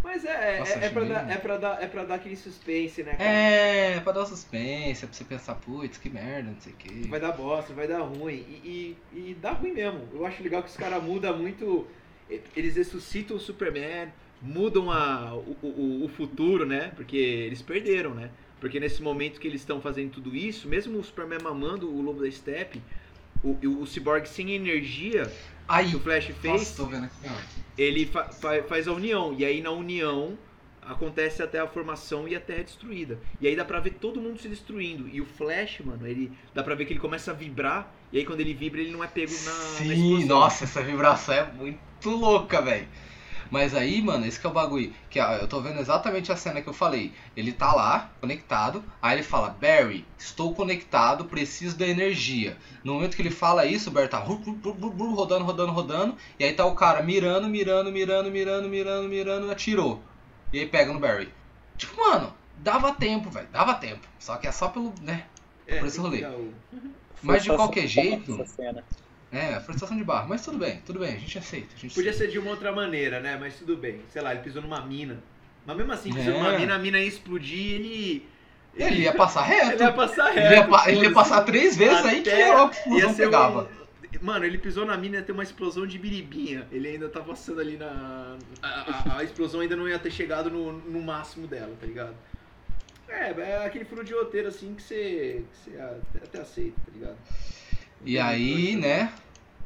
Mas 0.02 0.24
é, 0.24 0.58
Nossa, 0.58 0.78
é, 0.78 0.84
é, 0.84 0.90
pra 0.90 1.00
meio- 1.02 1.14
dar, 1.14 1.30
é, 1.30 1.36
pra 1.38 1.56
dar, 1.56 1.82
é 1.82 1.86
pra 1.86 2.04
dar 2.04 2.14
aquele 2.16 2.36
suspense, 2.36 3.02
né, 3.02 3.12
cara? 3.12 3.24
É, 3.24 4.00
pra 4.00 4.12
dar 4.12 4.22
um 4.22 4.26
suspense, 4.26 5.04
é 5.04 5.08
pra 5.08 5.16
você 5.16 5.24
pensar, 5.24 5.54
putz, 5.56 5.96
que 5.98 6.10
merda, 6.10 6.50
não 6.50 6.60
sei 6.60 6.72
o 6.72 6.76
que. 6.76 7.08
Vai 7.08 7.18
dar 7.20 7.32
bosta, 7.32 7.72
vai 7.72 7.86
dar 7.88 8.00
ruim. 8.00 8.34
E, 8.34 8.96
e, 9.12 9.18
e 9.30 9.34
dá 9.40 9.52
ruim 9.52 9.72
mesmo. 9.72 10.06
Eu 10.12 10.26
acho 10.26 10.42
legal 10.42 10.62
que 10.62 10.68
os 10.68 10.76
caras 10.76 11.02
mudam 11.02 11.36
muito. 11.38 11.86
Eles 12.54 12.76
ressuscitam 12.76 13.36
o 13.36 13.40
Superman, 13.40 14.08
mudam 14.42 14.90
a, 14.90 15.34
o, 15.34 15.56
o, 15.62 16.04
o 16.04 16.08
futuro, 16.08 16.66
né? 16.66 16.92
Porque 16.96 17.16
eles 17.16 17.62
perderam, 17.62 18.14
né? 18.14 18.30
Porque 18.60 18.78
nesse 18.80 19.02
momento 19.02 19.40
que 19.40 19.46
eles 19.48 19.60
estão 19.62 19.80
fazendo 19.80 20.10
tudo 20.12 20.34
isso, 20.34 20.68
mesmo 20.68 20.98
o 20.98 21.04
Superman 21.04 21.38
mamando 21.42 21.88
o 21.90 22.00
Lobo 22.02 22.22
da 22.22 22.30
Steppe, 22.30 22.80
o, 23.42 23.50
o, 23.62 23.82
o 23.82 23.86
Cyborg 23.86 24.26
sem 24.26 24.52
energia 24.52 25.30
Aí, 25.68 25.90
que 25.90 25.96
o 25.96 26.00
Flash 26.00 26.26
fez, 26.40 26.68
nossa, 26.70 26.82
ó. 26.82 26.88
ele 27.76 28.06
fa 28.06 28.24
fa- 28.34 28.62
faz 28.64 28.88
a 28.88 28.92
união. 28.92 29.34
E 29.38 29.44
aí 29.44 29.60
na 29.62 29.70
união 29.70 30.38
acontece 30.82 31.42
até 31.42 31.58
a 31.60 31.66
formação 31.66 32.28
e 32.28 32.34
a 32.36 32.40
Terra 32.40 32.60
é 32.60 32.64
destruída. 32.64 33.20
E 33.40 33.46
aí 33.46 33.56
dá 33.56 33.64
pra 33.64 33.80
ver 33.80 33.92
todo 33.92 34.20
mundo 34.20 34.38
se 34.40 34.48
destruindo. 34.48 35.08
E 35.08 35.20
o 35.20 35.26
Flash, 35.26 35.80
mano, 35.80 36.06
ele 36.06 36.36
dá 36.54 36.62
pra 36.62 36.74
ver 36.74 36.84
que 36.86 36.92
ele 36.92 37.00
começa 37.00 37.30
a 37.30 37.34
vibrar. 37.34 37.94
E 38.12 38.18
aí 38.18 38.24
quando 38.24 38.40
ele 38.40 38.54
vibra, 38.54 38.80
ele 38.80 38.92
não 38.92 39.02
é 39.04 39.08
pego 39.08 39.38
na, 39.40 39.82
na 39.82 39.94
Sim, 39.94 39.94
explosão. 39.94 40.26
nossa, 40.26 40.64
essa 40.64 40.82
vibração 40.82 41.34
é 41.34 41.52
muito 41.52 42.10
louca, 42.10 42.60
velho. 42.62 42.88
Mas 43.54 43.72
aí, 43.72 44.02
mano, 44.02 44.26
esse 44.26 44.40
que 44.40 44.44
é 44.48 44.50
o 44.50 44.52
bagulho. 44.52 44.92
Que 45.08 45.20
ó, 45.20 45.34
eu 45.34 45.46
tô 45.46 45.60
vendo 45.60 45.78
exatamente 45.78 46.32
a 46.32 46.36
cena 46.36 46.60
que 46.60 46.68
eu 46.68 46.72
falei. 46.72 47.12
Ele 47.36 47.52
tá 47.52 47.72
lá, 47.72 48.10
conectado. 48.20 48.82
Aí 49.00 49.14
ele 49.14 49.22
fala, 49.22 49.50
Barry, 49.50 50.04
estou 50.18 50.52
conectado, 50.56 51.26
preciso 51.26 51.76
da 51.78 51.86
energia. 51.86 52.56
No 52.82 52.94
momento 52.94 53.14
que 53.14 53.22
ele 53.22 53.30
fala 53.30 53.64
isso, 53.64 53.90
o 53.90 53.92
Barry 53.92 54.08
tá 54.08 54.18
ru- 54.18 54.42
ru- 54.44 54.58
ru- 54.60 54.72
ru- 54.72 54.88
ru- 54.90 55.14
rodando, 55.14 55.44
rodando, 55.44 55.70
rodando. 55.72 56.16
E 56.36 56.42
aí 56.44 56.52
tá 56.52 56.66
o 56.66 56.74
cara 56.74 57.00
mirando, 57.00 57.48
mirando, 57.48 57.92
mirando, 57.92 58.28
mirando, 58.28 58.68
mirando, 58.68 59.08
mirando, 59.08 59.48
atirou. 59.52 60.02
E 60.52 60.58
aí 60.58 60.66
pega 60.66 60.92
no 60.92 60.98
Barry. 60.98 61.28
Tipo, 61.78 61.96
mano, 61.96 62.34
dava 62.56 62.90
tempo, 62.92 63.30
velho. 63.30 63.46
Dava 63.52 63.74
tempo. 63.74 64.04
Só 64.18 64.36
que 64.36 64.48
é 64.48 64.52
só 64.52 64.66
pelo, 64.66 64.92
né? 65.00 65.26
É, 65.64 65.78
por 65.78 65.86
esse 65.86 65.96
que 65.96 66.02
rolê. 66.02 66.24
o- 66.24 66.52
Mas 67.22 67.44
de 67.44 67.50
qualquer 67.50 67.86
jeito- 67.86 68.32
barra 68.32 68.42
essa 68.42 68.52
cena. 68.56 68.84
É, 69.34 69.58
forçação 69.60 69.96
de 69.96 70.04
barra. 70.04 70.26
Mas 70.28 70.44
tudo 70.44 70.58
bem, 70.58 70.80
tudo 70.86 71.00
bem. 71.00 71.14
A 71.14 71.18
gente 71.18 71.36
aceita. 71.38 71.68
A 71.76 71.78
gente 71.78 71.94
Podia 71.94 72.10
aceita. 72.10 72.26
ser 72.30 72.32
de 72.32 72.38
uma 72.38 72.50
outra 72.50 72.70
maneira, 72.72 73.18
né? 73.20 73.36
Mas 73.40 73.56
tudo 73.56 73.76
bem. 73.76 74.00
Sei 74.10 74.22
lá, 74.22 74.32
ele 74.32 74.42
pisou 74.42 74.62
numa 74.62 74.80
mina. 74.80 75.22
Mas 75.66 75.76
mesmo 75.76 75.92
assim, 75.92 76.12
pisou 76.12 76.32
É. 76.34 76.38
numa 76.38 76.58
mina, 76.58 76.74
a 76.74 76.78
mina 76.78 76.98
ia 76.98 77.06
explodir 77.06 77.74
ele. 77.74 78.28
Ele 78.76 79.02
ia 79.02 79.12
passar 79.14 79.42
reto. 79.42 79.72
Ele 79.72 79.82
ia 79.82 79.92
passar 79.92 80.30
reto. 80.30 80.38
Ele 80.46 80.54
ia, 80.56 80.66
pa- 80.66 80.90
ele 80.90 81.02
ia 81.06 81.12
passar 81.12 81.42
três 81.42 81.76
vezes 81.76 82.04
aí 82.04 82.22
que 82.22 82.30
a 82.30 82.64
explosão 82.70 83.14
pegava. 83.14 83.62
um- 83.80 83.84
Mano, 84.22 84.44
ele 84.44 84.58
pisou 84.58 84.86
na 84.86 84.96
mina 84.96 85.16
ia 85.16 85.22
ter 85.22 85.32
uma 85.32 85.42
explosão 85.42 85.86
de 85.86 85.98
biribinha. 85.98 86.66
Ele 86.70 86.88
ainda 86.88 87.08
tá 87.08 87.20
passando 87.20 87.60
ali 87.60 87.76
na. 87.76 88.36
A, 88.62 88.68
a- 88.68 89.18
a 89.18 89.24
explosão 89.24 89.60
ainda 89.60 89.74
não 89.76 89.88
ia 89.88 89.98
ter 89.98 90.10
chegado 90.10 90.50
no, 90.50 90.72
no 90.72 91.02
máximo 91.02 91.46
dela, 91.48 91.74
tá 91.80 91.86
ligado? 91.86 92.14
É, 93.08 93.30
é 93.38 93.66
aquele 93.66 93.84
furo 93.84 94.02
de 94.04 94.12
roteiro 94.14 94.48
assim 94.48 94.74
que 94.74 94.82
você, 94.82 95.44
que 95.64 95.70
você 95.70 95.80
até, 96.22 96.40
aceita, 96.40 96.80
tá 96.86 96.92
ligado? 96.92 97.16
E 98.04 98.18
aí, 98.18 98.76
né, 98.76 99.12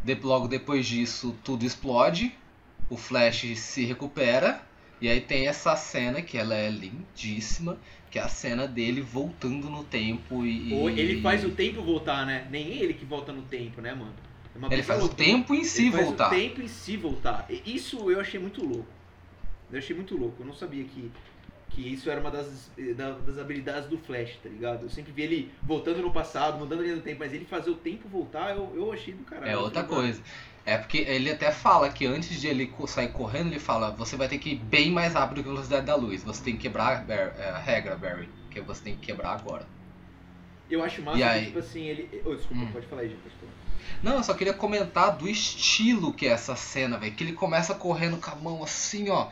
de- 0.04 0.14
logo 0.14 0.48
depois 0.48 0.86
disso, 0.86 1.34
tudo 1.44 1.64
explode, 1.64 2.32
o 2.90 2.96
Flash 2.96 3.44
se 3.56 3.84
recupera, 3.84 4.62
e 5.00 5.08
aí 5.08 5.20
tem 5.20 5.46
essa 5.46 5.76
cena 5.76 6.22
que 6.22 6.36
ela 6.36 6.54
é 6.54 6.70
lindíssima, 6.70 7.76
que 8.10 8.18
é 8.18 8.22
a 8.22 8.28
cena 8.28 8.66
dele 8.66 9.00
voltando 9.00 9.68
no 9.68 9.84
tempo 9.84 10.44
e... 10.44 10.72
Ou 10.72 10.88
ele 10.90 11.20
faz 11.20 11.44
o 11.44 11.50
tempo 11.50 11.82
voltar, 11.82 12.26
né? 12.26 12.46
Nem 12.50 12.78
ele 12.78 12.94
que 12.94 13.04
volta 13.04 13.32
no 13.32 13.42
tempo, 13.42 13.80
né, 13.80 13.94
mano? 13.94 14.12
É 14.70 14.74
Ele 14.74 14.82
faz 14.82 15.04
o 15.04 15.08
tempo 15.08 15.54
em 15.54 15.62
si 15.62 15.82
Ele 15.82 15.92
faz 15.92 16.06
voltar. 16.06 16.26
o 16.26 16.30
tempo 16.30 16.60
em 16.60 16.68
si 16.68 16.96
voltar. 16.96 17.46
Isso 17.64 18.10
eu 18.10 18.18
achei 18.20 18.40
muito 18.40 18.64
louco. 18.64 18.86
Eu 19.70 19.78
achei 19.78 19.94
muito 19.94 20.16
louco. 20.16 20.36
Eu 20.42 20.46
não 20.46 20.54
sabia 20.54 20.82
que, 20.82 21.10
que 21.70 21.92
isso 21.92 22.10
era 22.10 22.20
uma 22.20 22.30
das, 22.30 22.70
da- 22.96 23.12
das 23.12 23.38
habilidades 23.38 23.88
do 23.88 23.98
Flash, 23.98 24.36
tá 24.42 24.48
ligado? 24.48 24.84
Eu 24.84 24.90
sempre 24.90 25.12
vi 25.12 25.22
ele 25.22 25.52
voltando 25.62 26.00
no 26.02 26.10
passado, 26.12 26.58
mudando 26.58 26.80
a 26.80 26.82
linha 26.82 26.96
do 26.96 27.02
tempo, 27.02 27.20
mas 27.20 27.32
ele 27.32 27.44
fazer 27.44 27.70
o 27.70 27.76
tempo 27.76 28.08
voltar, 28.08 28.56
eu, 28.56 28.72
eu 28.74 28.92
achei 28.92 29.14
do 29.14 29.24
caralho. 29.24 29.50
É 29.50 29.56
outra 29.56 29.84
coisa. 29.84 30.20
É 30.66 30.76
porque 30.76 30.98
ele 30.98 31.30
até 31.30 31.50
fala 31.50 31.88
que 31.88 32.04
antes 32.04 32.40
de 32.40 32.46
ele 32.46 32.70
sair 32.86 33.08
correndo, 33.08 33.48
ele 33.48 33.58
fala: 33.58 33.90
você 33.90 34.16
vai 34.16 34.28
ter 34.28 34.38
que 34.38 34.50
ir 34.50 34.56
bem 34.56 34.90
mais 34.90 35.14
rápido 35.14 35.42
que 35.42 35.48
a 35.48 35.52
velocidade 35.52 35.86
da 35.86 35.94
luz. 35.94 36.22
Você 36.24 36.42
tem 36.44 36.56
que 36.56 36.62
quebrar 36.62 37.04
a 37.08 37.12
é, 37.12 37.50
a 37.50 37.58
regra, 37.58 37.96
Barry. 37.96 38.28
Que 38.50 38.60
você 38.60 38.82
tem 38.82 38.94
que 38.94 39.06
quebrar 39.06 39.30
agora. 39.32 39.66
Eu 40.68 40.82
acho 40.82 41.00
massa 41.02 41.18
E 41.18 41.22
que, 41.22 41.28
aí? 41.28 41.46
tipo 41.46 41.58
assim, 41.58 41.86
ele. 41.86 42.22
Oh, 42.26 42.34
desculpa, 42.34 42.62
Hum. 42.64 42.68
pode 42.72 42.86
falar 42.86 43.02
aí, 43.02 43.08
gente. 43.08 43.20
Pode 43.20 43.34
falar. 43.36 43.52
Não, 44.02 44.16
eu 44.16 44.22
só 44.22 44.34
queria 44.34 44.52
comentar 44.52 45.16
do 45.16 45.26
estilo 45.28 46.12
que 46.12 46.26
é 46.26 46.30
essa 46.30 46.54
cena, 46.54 46.98
velho. 46.98 47.14
Que 47.14 47.24
ele 47.24 47.32
começa 47.32 47.74
correndo 47.74 48.18
com 48.18 48.30
a 48.30 48.34
mão 48.36 48.62
assim, 48.62 49.08
ó. 49.08 49.28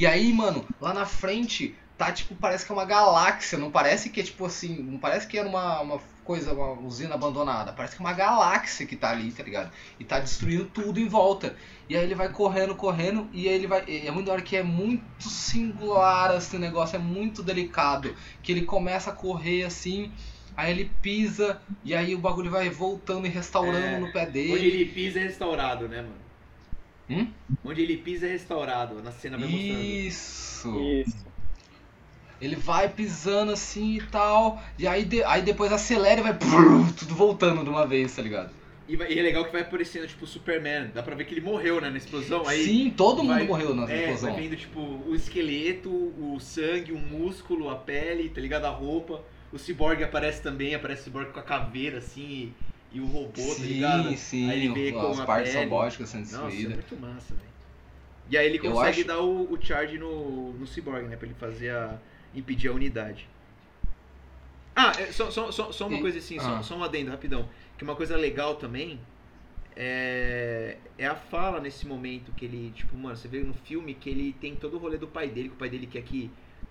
E 0.00 0.06
aí, 0.06 0.32
mano, 0.32 0.66
lá 0.80 0.94
na 0.94 1.04
frente 1.04 1.74
tá 1.98 2.10
tipo, 2.10 2.34
parece 2.34 2.64
que 2.64 2.72
é 2.72 2.74
uma 2.74 2.86
galáxia. 2.86 3.58
Não 3.58 3.70
parece 3.70 4.08
que 4.08 4.18
é 4.18 4.22
tipo 4.22 4.46
assim. 4.46 4.82
Não 4.82 4.98
parece 4.98 5.26
que 5.26 5.36
é 5.36 5.42
uma, 5.42 5.78
uma 5.82 6.00
coisa, 6.24 6.54
uma 6.54 6.72
usina 6.80 7.16
abandonada. 7.16 7.74
Parece 7.74 7.96
que 7.96 8.02
é 8.02 8.06
uma 8.06 8.14
galáxia 8.14 8.86
que 8.86 8.96
tá 8.96 9.10
ali, 9.10 9.30
tá 9.30 9.42
ligado? 9.42 9.70
E 9.98 10.04
tá 10.06 10.18
destruindo 10.18 10.64
tudo 10.64 10.98
em 10.98 11.06
volta. 11.06 11.54
E 11.86 11.94
aí 11.94 12.02
ele 12.02 12.14
vai 12.14 12.30
correndo, 12.30 12.74
correndo. 12.74 13.28
E 13.30 13.46
aí 13.46 13.54
ele 13.54 13.66
vai. 13.66 13.84
É 13.86 14.10
muito 14.10 14.28
da 14.28 14.32
hora 14.32 14.40
que 14.40 14.56
é 14.56 14.62
muito 14.62 15.28
singular 15.28 16.34
esse 16.34 16.56
negócio, 16.56 16.96
é 16.96 16.98
muito 16.98 17.42
delicado. 17.42 18.16
Que 18.42 18.52
ele 18.52 18.62
começa 18.62 19.10
a 19.10 19.12
correr 19.12 19.64
assim. 19.64 20.10
Aí 20.56 20.70
ele 20.70 20.90
pisa 21.02 21.60
e 21.84 21.94
aí 21.94 22.14
o 22.14 22.18
bagulho 22.18 22.50
vai 22.50 22.70
voltando 22.70 23.26
e 23.26 23.28
restaurando 23.28 23.96
É, 23.96 24.00
no 24.00 24.10
pé 24.10 24.24
dele. 24.24 24.54
Onde 24.54 24.66
ele 24.66 24.86
pisa 24.86 25.20
é 25.20 25.24
restaurado, 25.24 25.86
né, 25.90 26.00
mano? 26.00 26.29
Hum? 27.10 27.26
Onde 27.64 27.82
ele 27.82 27.96
pisa 27.96 28.26
é 28.26 28.30
restaurado. 28.30 29.02
Na 29.02 29.10
cena 29.10 29.36
vai 29.36 29.48
mostrando. 29.48 29.80
Isso. 29.82 30.80
Isso. 30.80 31.26
Ele 32.40 32.56
vai 32.56 32.88
pisando 32.88 33.52
assim 33.52 33.96
e 33.96 34.00
tal. 34.02 34.62
E 34.78 34.86
aí, 34.86 35.04
de- 35.04 35.22
aí 35.24 35.42
depois 35.42 35.72
acelera 35.72 36.20
e 36.20 36.22
vai 36.22 36.32
brrr, 36.32 36.92
tudo 36.96 37.14
voltando 37.14 37.62
de 37.62 37.68
uma 37.68 37.86
vez, 37.86 38.14
tá 38.16 38.22
ligado? 38.22 38.50
E, 38.88 38.96
vai- 38.96 39.12
e 39.12 39.18
é 39.18 39.22
legal 39.22 39.44
que 39.44 39.52
vai 39.52 39.60
aparecendo, 39.60 40.06
tipo, 40.06 40.24
o 40.24 40.26
Superman. 40.26 40.90
Dá 40.94 41.02
pra 41.02 41.14
ver 41.14 41.24
que 41.24 41.34
ele 41.34 41.40
morreu, 41.42 41.80
né, 41.80 41.90
na 41.90 41.98
explosão. 41.98 42.46
Aí 42.48 42.64
Sim, 42.64 42.90
todo 42.96 43.18
mundo 43.22 43.34
vai- 43.34 43.46
morreu 43.46 43.74
na 43.74 43.90
É, 43.90 44.04
explosão. 44.04 44.32
vai 44.32 44.42
vendo, 44.42 44.56
tipo, 44.56 44.80
o 44.80 45.14
esqueleto, 45.14 45.90
o 45.90 46.38
sangue, 46.40 46.92
o 46.92 46.98
músculo, 46.98 47.68
a 47.68 47.76
pele, 47.76 48.28
tá 48.30 48.40
ligado? 48.40 48.64
A 48.64 48.70
roupa. 48.70 49.22
O 49.52 49.58
Cyborg 49.58 50.02
aparece 50.02 50.40
também, 50.42 50.74
aparece 50.74 51.02
o 51.02 51.04
Cyborg 51.04 51.30
com 51.32 51.40
a 51.40 51.42
caveira, 51.42 51.98
assim, 51.98 52.22
e, 52.22 52.52
e 52.92 53.00
o 53.00 53.06
robô, 53.06 53.54
tá 53.54 53.62
ligado? 53.62 54.08
Sim, 54.10 54.16
sim. 54.16 54.50
Aí 54.50 54.64
ele 54.64 54.74
vê 54.74 54.92
com 54.92 55.10
as 55.10 55.20
a 55.20 55.24
partes 55.26 55.52
pele. 55.52 55.64
robóticas 55.64 56.08
sendo 56.08 56.22
Nossa, 56.22 56.36
é 56.38 56.46
destruídas. 56.48 56.74
muito 56.74 56.96
massa, 56.96 57.34
velho. 57.34 57.50
E 58.30 58.38
aí 58.38 58.46
ele 58.46 58.58
consegue 58.58 59.00
acho- 59.00 59.04
dar 59.06 59.20
o, 59.20 59.52
o 59.52 59.58
charge 59.60 59.98
no, 59.98 60.52
no 60.52 60.66
Cyborg, 60.66 61.06
né? 61.08 61.16
Pra 61.16 61.26
ele 61.26 61.34
fazer 61.38 61.70
a. 61.70 61.98
impedir 62.34 62.68
a 62.68 62.72
unidade. 62.72 63.26
Ah, 64.74 64.92
é, 64.98 65.12
só, 65.12 65.30
só, 65.30 65.50
só, 65.50 65.72
só 65.72 65.86
uma 65.88 65.98
E- 65.98 66.00
coisa 66.00 66.18
assim, 66.18 66.38
só, 66.38 66.56
ah. 66.56 66.62
só 66.62 66.76
um 66.76 66.84
adendo, 66.84 67.10
rapidão. 67.10 67.48
Que 67.76 67.84
uma 67.84 67.96
coisa 67.96 68.16
legal 68.16 68.54
também 68.56 68.98
é, 69.76 70.76
é 70.98 71.06
a 71.06 71.14
fala 71.14 71.60
nesse 71.60 71.86
momento 71.86 72.32
que 72.32 72.44
ele, 72.44 72.70
tipo, 72.74 72.96
mano, 72.96 73.16
você 73.16 73.28
vê 73.28 73.40
no 73.40 73.54
filme 73.54 73.94
que 73.94 74.08
ele 74.10 74.32
tem 74.40 74.54
todo 74.54 74.74
o 74.74 74.78
rolê 74.78 74.96
do 74.96 75.06
pai 75.08 75.28
dele, 75.28 75.48
que 75.48 75.54
o 75.54 75.58
pai 75.58 75.68
dele 75.68 75.86
quer 75.86 76.02
que, 76.02 76.30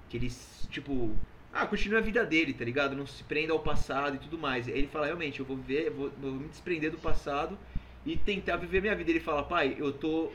que 0.09 0.17
ele, 0.17 0.31
tipo, 0.69 1.15
ah, 1.53 1.65
continue 1.65 1.97
a 1.97 2.01
vida 2.01 2.25
dele, 2.25 2.53
tá 2.53 2.63
ligado? 2.63 2.95
Não 2.95 3.07
se 3.07 3.23
prenda 3.23 3.53
ao 3.53 3.59
passado 3.59 4.15
e 4.15 4.19
tudo 4.19 4.37
mais. 4.37 4.67
Aí 4.67 4.77
ele 4.77 4.87
fala, 4.87 5.07
realmente, 5.07 5.39
eu 5.39 5.45
vou 5.45 5.57
ver, 5.57 5.87
eu 5.87 5.93
vou, 5.93 6.11
vou 6.21 6.31
me 6.33 6.47
desprender 6.47 6.91
do 6.91 6.97
passado 6.97 7.57
e 8.05 8.15
tentar 8.15 8.57
viver 8.57 8.81
minha 8.81 8.95
vida. 8.95 9.09
Ele 9.09 9.19
fala, 9.19 9.43
pai, 9.43 9.75
eu 9.77 9.91
tô. 9.91 10.29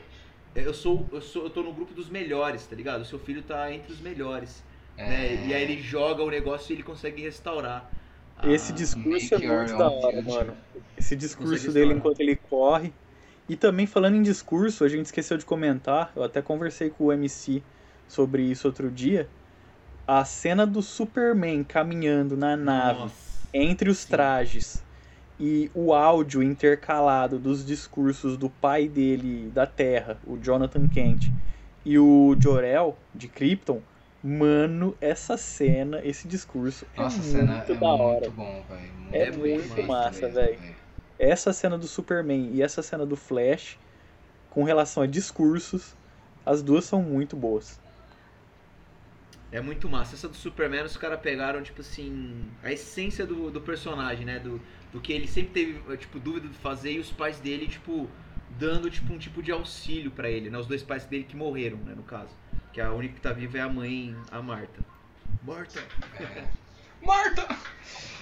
Eu 0.53 0.73
sou, 0.73 1.07
eu 1.11 1.21
sou. 1.21 1.43
Eu 1.43 1.49
tô 1.49 1.63
no 1.63 1.73
grupo 1.73 1.93
dos 1.93 2.09
melhores, 2.09 2.65
tá 2.65 2.75
ligado? 2.75 3.01
O 3.01 3.05
seu 3.05 3.19
filho 3.19 3.41
tá 3.41 3.71
entre 3.71 3.91
os 3.91 4.01
melhores. 4.01 4.63
É. 4.97 5.07
Né? 5.07 5.47
E 5.47 5.53
aí 5.53 5.63
ele 5.63 5.81
joga 5.81 6.23
o 6.23 6.29
negócio 6.29 6.71
e 6.71 6.75
ele 6.75 6.83
consegue 6.83 7.21
restaurar. 7.21 7.89
Esse 8.43 8.73
discurso 8.73 9.35
é 9.35 9.37
muito 9.37 9.77
da 9.77 9.89
hora, 9.89 10.17
future. 10.17 10.37
mano. 10.37 10.57
Esse 10.97 11.15
discurso 11.15 11.71
dele 11.71 11.93
enquanto 11.93 12.19
ele 12.19 12.35
corre. 12.35 12.93
E 13.47 13.55
também 13.55 13.85
falando 13.85 14.15
em 14.15 14.21
discurso, 14.21 14.83
a 14.83 14.89
gente 14.89 15.05
esqueceu 15.05 15.37
de 15.37 15.45
comentar, 15.45 16.11
eu 16.15 16.23
até 16.23 16.41
conversei 16.41 16.89
com 16.89 17.05
o 17.05 17.13
MC 17.13 17.61
sobre 18.07 18.41
isso 18.43 18.67
outro 18.67 18.89
dia. 18.89 19.29
A 20.07 20.23
cena 20.23 20.67
do 20.67 20.83
Superman 20.83 21.63
caminhando 21.63 22.37
na 22.37 22.55
nave 22.55 22.99
Nossa. 22.99 23.47
entre 23.51 23.89
os 23.89 24.05
trajes 24.05 24.83
e 25.39 25.71
o 25.73 25.93
áudio 25.93 26.43
intercalado 26.43 27.39
dos 27.39 27.65
discursos 27.65 28.37
do 28.37 28.49
pai 28.49 28.87
dele 28.87 29.49
da 29.53 29.65
Terra, 29.65 30.17
o 30.27 30.37
Jonathan 30.37 30.87
Kent, 30.87 31.31
e 31.83 31.97
o 31.97 32.35
Jor-El 32.39 32.95
de 33.13 33.27
Krypton, 33.27 33.81
mano, 34.23 34.95
essa 35.01 35.37
cena, 35.37 35.99
esse 36.03 36.27
discurso 36.27 36.85
é 36.95 37.01
Nossa, 37.01 37.39
a 37.39 37.45
muito 37.45 37.71
é 37.71 37.75
da 37.75 37.87
hora. 37.87 38.29
muito 38.29 38.31
bom, 38.31 38.63
velho. 38.69 38.91
É 39.11 39.31
muito 39.31 39.83
massa, 39.83 40.29
velho. 40.29 40.59
Essa 41.17 41.51
cena 41.51 41.77
do 41.77 41.87
Superman 41.87 42.51
e 42.53 42.61
essa 42.61 42.81
cena 42.81 43.05
do 43.05 43.15
Flash, 43.15 43.77
com 44.51 44.63
relação 44.63 45.01
a 45.01 45.07
discursos, 45.07 45.95
as 46.45 46.61
duas 46.61 46.85
são 46.85 47.01
muito 47.01 47.35
boas. 47.35 47.79
É 49.55 49.61
muito 49.61 49.87
massa. 49.87 50.15
Essa 50.15 50.27
do 50.27 50.35
Superman, 50.35 50.83
os 50.83 50.97
caras 50.97 51.17
pegaram, 51.21 51.63
tipo 51.63 51.79
assim, 51.79 52.43
a 52.61 52.73
essência 52.73 53.25
do, 53.25 53.49
do 53.49 53.61
personagem, 53.61 54.25
né? 54.25 54.37
Do, 54.37 54.61
do 54.91 54.99
que 54.99 55.13
ele 55.13 55.27
sempre 55.27 55.51
teve, 55.51 55.97
tipo, 55.97 56.19
dúvida 56.19 56.49
de 56.49 56.57
fazer 56.57 56.91
e 56.91 56.99
os 56.99 57.09
pais 57.09 57.39
dele, 57.39 57.65
tipo, 57.65 58.09
dando, 58.59 58.91
tipo, 58.91 59.13
um 59.13 59.17
tipo 59.17 59.41
de 59.41 59.53
auxílio 59.53 60.11
pra 60.11 60.29
ele, 60.29 60.49
né? 60.49 60.57
Os 60.57 60.67
dois 60.67 60.83
pais 60.83 61.05
dele 61.05 61.23
que 61.23 61.37
morreram, 61.37 61.77
né, 61.77 61.93
no 61.95 62.03
caso. 62.03 62.31
Que 62.73 62.81
a 62.81 62.91
única 62.91 63.13
que 63.13 63.21
tá 63.21 63.31
viva 63.31 63.57
é 63.57 63.61
a 63.61 63.69
mãe, 63.69 64.13
a 64.29 64.41
Marta. 64.41 64.81
Marta! 65.41 65.81
Marta! 67.01 67.47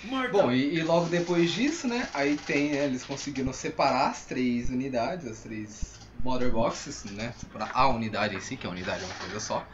Marta! 0.03 0.31
Bom, 0.31 0.51
e, 0.51 0.75
e 0.75 0.83
logo 0.83 1.09
depois 1.09 1.51
disso, 1.51 1.87
né? 1.87 2.07
Aí 2.13 2.37
tem, 2.37 2.73
né, 2.73 2.85
eles 2.85 3.03
conseguiram 3.03 3.51
separar 3.51 4.11
as 4.11 4.23
três 4.23 4.69
unidades, 4.69 5.25
as 5.25 5.39
três 5.39 5.99
Mother 6.23 6.51
Boxes, 6.51 7.05
né? 7.05 7.33
Separar 7.39 7.71
a 7.73 7.87
unidade 7.87 8.35
em 8.35 8.39
si, 8.39 8.55
que 8.55 8.67
a 8.67 8.69
unidade 8.69 9.01
é 9.01 9.07
uma 9.07 9.15
coisa 9.15 9.39
só. 9.39 9.67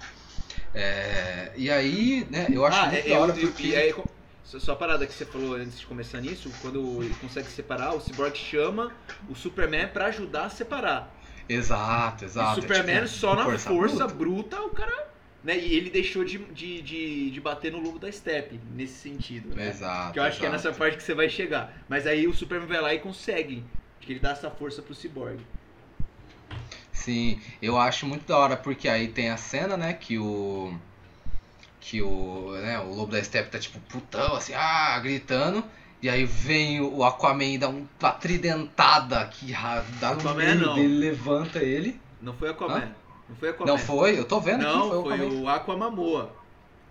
É, 0.73 1.51
e 1.55 1.69
aí, 1.69 2.27
né, 2.29 2.47
eu 2.51 2.65
acho 2.65 2.79
ah, 2.79 2.93
é, 2.95 3.17
hora 3.17 3.33
porque... 3.33 3.93
co- 3.93 4.07
só, 4.43 4.59
só 4.59 4.71
a 4.73 4.75
parada 4.75 5.05
que 5.05 5.13
você 5.13 5.25
falou 5.25 5.55
antes 5.55 5.79
de 5.79 5.85
começar 5.85 6.19
nisso, 6.21 6.51
quando 6.61 7.03
ele 7.03 7.13
consegue 7.15 7.47
separar, 7.49 7.93
o 7.93 7.99
Cyborg 7.99 8.35
chama 8.35 8.91
o 9.29 9.35
Superman 9.35 9.87
pra 9.87 10.05
ajudar 10.07 10.45
a 10.45 10.49
separar. 10.49 11.15
Exato, 11.47 12.25
exato. 12.25 12.59
o 12.59 12.61
Superman 12.61 13.03
tipo, 13.05 13.07
só 13.09 13.35
na 13.35 13.43
força 13.45 13.69
força, 13.69 14.07
bruta. 14.07 14.57
bruta, 14.57 14.61
o 14.61 14.69
cara. 14.69 15.09
Né? 15.43 15.57
E 15.57 15.73
ele 15.73 15.89
deixou 15.89 16.23
de, 16.23 16.37
de, 16.37 16.81
de, 16.81 17.31
de 17.31 17.41
bater 17.41 17.71
no 17.71 17.79
lobo 17.79 17.97
da 17.97 18.11
Steppe, 18.11 18.59
nesse 18.75 18.95
sentido. 18.95 19.55
Né? 19.55 19.69
Exato. 19.69 20.13
Que 20.13 20.19
eu 20.19 20.23
acho 20.23 20.39
que 20.39 20.45
é 20.45 20.49
exato. 20.49 20.65
nessa 20.67 20.77
parte 20.77 20.97
que 20.97 21.03
você 21.03 21.13
vai 21.13 21.29
chegar. 21.29 21.81
Mas 21.87 22.05
aí 22.05 22.27
o 22.27 22.33
Superman 22.33 22.67
vai 22.67 22.81
lá 22.81 22.93
e 22.93 22.99
consegue. 22.99 23.63
Que 24.01 24.13
ele 24.13 24.19
dá 24.19 24.31
essa 24.31 24.49
força 24.49 24.81
pro 24.81 24.93
Cyborg. 24.93 25.39
Sim, 27.09 27.41
eu 27.59 27.75
acho 27.75 28.05
muito 28.05 28.27
da 28.27 28.37
hora 28.37 28.55
porque 28.55 28.87
aí 28.87 29.07
tem 29.07 29.31
a 29.31 29.37
cena, 29.37 29.75
né, 29.75 29.93
que 29.93 30.19
o 30.19 30.71
que 31.79 32.01
o, 32.01 32.51
né, 32.61 32.79
o 32.79 32.93
lobo 32.93 33.11
da 33.11 33.23
steppe 33.23 33.49
tá 33.49 33.57
tipo 33.59 33.79
putão 33.81 34.35
assim, 34.35 34.53
ah, 34.53 34.99
gritando, 34.99 35.63
e 36.01 36.09
aí 36.09 36.23
vem 36.25 36.79
o 36.81 37.03
Aquaman 37.03 37.43
e 37.45 37.57
dá 37.57 37.67
um- 37.67 37.87
uma 37.99 38.11
tridentada 38.11 39.25
que 39.25 39.51
dá 39.51 40.13
no 40.13 40.19
Aquaman 40.19 40.35
meio 40.35 40.59
não. 40.59 40.75
dele, 40.75 40.99
levanta 40.99 41.59
ele. 41.59 41.99
Não 42.21 42.33
foi 42.33 42.49
Aquaman. 42.49 42.75
Hã? 42.77 42.91
Não 43.27 43.35
foi 43.35 43.49
Aquaman. 43.49 43.71
Não 43.71 43.77
foi? 43.77 44.19
Eu 44.19 44.25
tô 44.25 44.39
vendo 44.39 44.61
Não, 44.61 44.69
aqui, 44.69 44.89
foi, 44.89 45.17
foi 45.17 45.25
o 45.25 45.25
Aquaman. 45.25 45.41
o 45.41 45.49
Aquamamoa. 45.49 46.29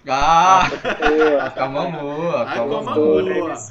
Ah, 0.08 0.62
Boa. 0.98 1.44
Aquamamoa, 1.44 2.42
Aquamamoa. 2.42 2.42
Aquamamoa. 2.42 3.68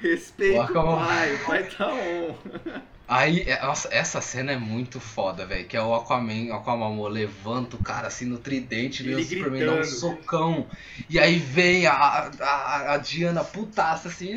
Respeita 0.00 0.58
O 0.58 0.62
Aquaman- 0.62 0.96
pai, 0.96 1.34
o 1.34 1.46
pai 1.46 1.64
tá 1.64 1.86
on. 1.94 2.34
Aí, 3.08 3.40
é- 3.48 3.62
nossa, 3.64 3.88
essa 3.90 4.20
cena 4.20 4.52
é 4.52 4.56
muito 4.58 5.00
foda, 5.00 5.46
velho. 5.46 5.66
Que 5.66 5.76
é 5.78 5.82
o 5.82 5.94
Aquaman, 5.94 6.50
o 6.50 6.52
Aquaman 6.54 7.08
levanta 7.08 7.74
o 7.76 7.82
cara 7.82 8.06
assim 8.06 8.26
no 8.26 8.36
tridente, 8.36 9.02
Ele 9.02 9.14
o 9.14 9.24
Superman 9.24 9.64
dá 9.64 9.72
um 9.72 9.84
socão. 9.84 10.66
E 11.08 11.18
aí 11.18 11.38
vem 11.38 11.86
a, 11.86 11.94
a, 11.94 12.92
a 12.92 12.96
Diana 12.98 13.42
putaça 13.42 14.08
assim, 14.08 14.34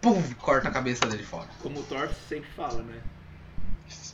pum, 0.00 0.22
corta 0.38 0.68
a 0.68 0.70
cabeça 0.70 1.06
dele 1.06 1.24
fora. 1.24 1.48
Como 1.60 1.80
o 1.80 1.82
Thor 1.82 2.08
sempre 2.28 2.48
fala, 2.50 2.82
né? 2.84 3.00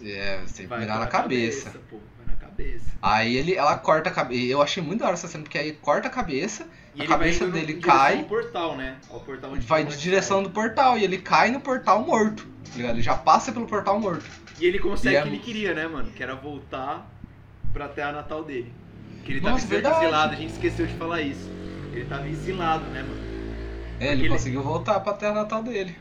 É, 0.02 0.40
que 0.54 0.62
mirar 0.62 0.86
pra 0.86 0.98
na 0.98 1.06
cabeça. 1.06 1.70
pô. 1.90 1.98
Vai 2.16 2.26
na 2.26 2.36
cabeça. 2.36 2.86
Aí 3.00 3.36
ele, 3.36 3.54
ela 3.54 3.76
corta 3.78 4.08
a 4.08 4.12
cabeça. 4.12 4.42
Eu 4.50 4.62
achei 4.62 4.82
muito 4.82 5.00
da 5.00 5.06
hora 5.06 5.14
essa 5.14 5.28
cena, 5.28 5.44
porque 5.44 5.58
aí 5.58 5.72
corta 5.72 6.08
a 6.08 6.10
cabeça, 6.10 6.66
A 6.98 7.06
cabeça 7.06 7.46
dele 7.48 7.74
cai. 7.74 8.18
ao 8.18 8.24
portal, 8.24 8.76
né? 8.76 8.96
Ao 9.10 9.20
portal 9.20 9.50
vai 9.56 9.84
de 9.84 9.96
direção 9.96 10.42
do 10.42 10.50
portal. 10.50 10.98
E 10.98 11.04
ele 11.04 11.18
cai 11.18 11.50
no 11.50 11.60
portal 11.60 12.04
morto. 12.04 12.46
tá 12.70 12.76
ligado? 12.76 12.94
Ele 12.94 13.02
já 13.02 13.14
passa 13.14 13.52
pelo 13.52 13.66
portal 13.66 13.98
morto. 14.00 14.24
E 14.60 14.66
ele 14.66 14.78
consegue 14.78 15.14
E 15.14 15.18
o 15.18 15.18
é- 15.18 15.22
que 15.22 15.28
ele 15.28 15.38
queria, 15.38 15.74
né, 15.74 15.86
mano? 15.86 16.10
Que 16.12 16.22
era 16.22 16.34
voltar 16.34 17.06
pra 17.72 17.88
terra 17.88 18.12
natal 18.12 18.44
dele. 18.44 18.72
Que 19.24 19.32
ele 19.32 19.40
tava 19.40 19.52
Nossa, 19.54 19.66
verdade. 19.66 19.96
exilado, 20.04 20.32
a 20.32 20.36
gente 20.36 20.50
esqueceu 20.50 20.86
de 20.86 20.94
falar 20.94 21.20
isso. 21.22 21.48
Ele 21.92 22.04
tava 22.06 22.28
exilado, 22.28 22.84
né, 22.90 23.02
mano? 23.02 23.20
É, 24.00 24.12
ele 24.12 24.22
Ele- 24.22 24.28
conseguiu 24.30 24.62
voltar 24.62 25.00
pra 25.00 25.12
terra 25.14 25.34
natal 25.34 25.62
dele. 25.62 25.96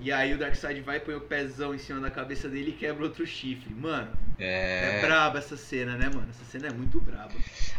E 0.00 0.12
aí 0.12 0.32
o 0.32 0.38
Darkseid 0.38 0.80
vai, 0.80 1.00
põe 1.00 1.14
o 1.16 1.20
pezão 1.20 1.74
em 1.74 1.78
cima 1.78 2.00
da 2.00 2.10
cabeça 2.10 2.48
dele 2.48 2.70
e 2.70 2.72
quebra 2.72 3.04
outro 3.04 3.26
chifre. 3.26 3.74
Mano, 3.74 4.08
é, 4.38 4.98
É. 4.98 5.00
braba 5.06 5.38
essa 5.38 5.56
cena, 5.56 5.96
né, 5.96 6.08
mano? 6.12 6.28
Essa 6.30 6.44
cena 6.44 6.68
é 6.68 6.70
muito 6.72 7.00
braba. 7.00 7.32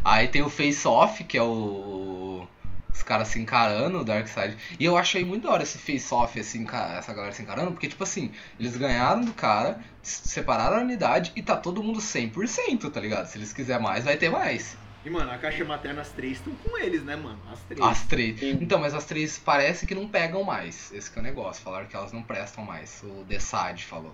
Aí 0.04 0.28
tem 0.28 0.42
o 0.42 0.50
Face 0.50 0.86
Off, 0.88 1.24
que 1.24 1.38
é 1.38 1.44
o. 1.44 2.46
Os 2.92 3.04
caras 3.04 3.30
se 3.30 3.40
encarando, 3.40 4.00
o 4.00 4.04
Darkseid. 4.04 4.58
E 4.78 4.84
eu 4.84 4.98
achei 4.98 5.24
muito 5.24 5.44
da 5.44 5.52
hora 5.54 5.64
esse 5.64 5.78
Face 5.78 6.14
Off, 6.14 6.38
assim, 6.38 6.68
essa 6.98 7.14
galera 7.14 7.32
se 7.32 7.42
encarando, 7.42 7.72
porque, 7.72 7.88
tipo 7.88 8.04
assim, 8.04 8.32
eles 8.60 8.76
ganharam 8.76 9.22
do 9.22 9.32
cara, 9.32 9.80
separaram 10.02 10.78
a 10.78 10.82
unidade 10.82 11.32
e 11.36 11.42
tá 11.42 11.56
todo 11.56 11.82
mundo 11.84 12.00
100%, 12.02 12.90
tá 12.92 13.00
ligado? 13.00 13.28
Se 13.28 13.38
eles 13.38 13.54
quiserem 13.54 13.82
mais, 13.84 14.04
vai 14.04 14.18
ter 14.18 14.30
mais. 14.30 14.76
E, 15.06 15.10
mano, 15.10 15.32
a 15.32 15.38
caixa 15.38 15.64
materna, 15.64 16.02
as 16.02 16.10
três 16.12 16.38
estão 16.38 16.54
com 16.56 16.78
eles, 16.78 17.04
né, 17.04 17.16
mano? 17.16 17.40
As 17.52 17.60
três. 17.62 17.82
As 17.82 18.06
três. 18.06 18.40
Sim. 18.40 18.58
Então, 18.62 18.80
mas 18.80 18.94
as 18.94 19.06
três 19.06 19.38
parece 19.38 19.86
que 19.86 19.96
não 19.96 20.08
pegam 20.08 20.44
mais. 20.44 20.92
Esse 20.92 21.10
que 21.10 21.18
é 21.18 21.22
o 21.22 21.24
negócio. 21.24 21.64
Falaram 21.64 21.88
que 21.88 21.96
elas 21.96 22.12
não 22.12 22.22
prestam 22.22 22.66
mais. 22.66 23.02
O 23.04 23.24
Desad 23.24 23.86
falou. 23.86 24.14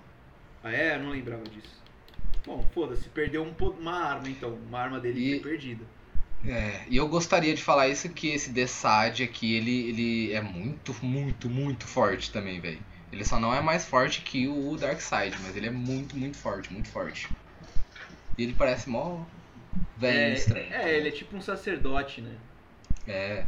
Ah, 0.64 0.72
é? 0.72 0.96
Eu 0.96 1.00
não 1.04 1.10
lembrava 1.10 1.44
disso. 1.44 1.74
Bom, 2.46 2.64
foda-se, 2.74 3.10
perdeu 3.10 3.44
um 3.44 3.56
uma 3.80 3.94
arma, 4.00 4.30
então. 4.30 4.54
Uma 4.70 4.80
arma 4.80 5.00
dele 5.00 5.20
E- 5.20 5.40
foi 5.42 5.52
perdida. 5.52 5.84
É, 6.48 6.84
e 6.88 6.98
eu 6.98 7.08
gostaria 7.08 7.56
de 7.56 7.64
falar 7.64 7.88
isso 7.88 8.08
que 8.10 8.28
esse 8.28 8.52
Desad 8.52 9.24
aqui, 9.24 9.56
ele, 9.56 9.90
ele 9.90 10.32
é 10.34 10.42
muito, 10.42 10.96
muito, 11.04 11.50
muito 11.50 11.88
forte 11.88 12.32
também, 12.32 12.60
velho. 12.60 12.80
Ele 13.12 13.24
só 13.26 13.40
não 13.40 13.52
é 13.54 13.62
mais 13.62 13.86
forte 13.86 14.22
que 14.22 14.48
o 14.48 14.76
Darkseid, 14.76 15.36
mas 15.42 15.56
ele 15.56 15.68
é 15.68 15.72
muito, 15.72 16.16
muito 16.16 16.38
forte, 16.38 16.72
muito 16.72 16.88
forte. 16.90 17.30
E 18.38 18.44
ele 18.44 18.54
parece 18.54 18.90
mó 18.90 19.24
velho 19.98 20.18
é, 20.18 20.34
estranho. 20.34 20.74
é, 20.74 20.98
ele 20.98 21.10
é 21.10 21.12
tipo 21.12 21.36
um 21.36 21.42
sacerdote, 21.42 22.22
né? 22.22 22.36
É, 23.08 23.46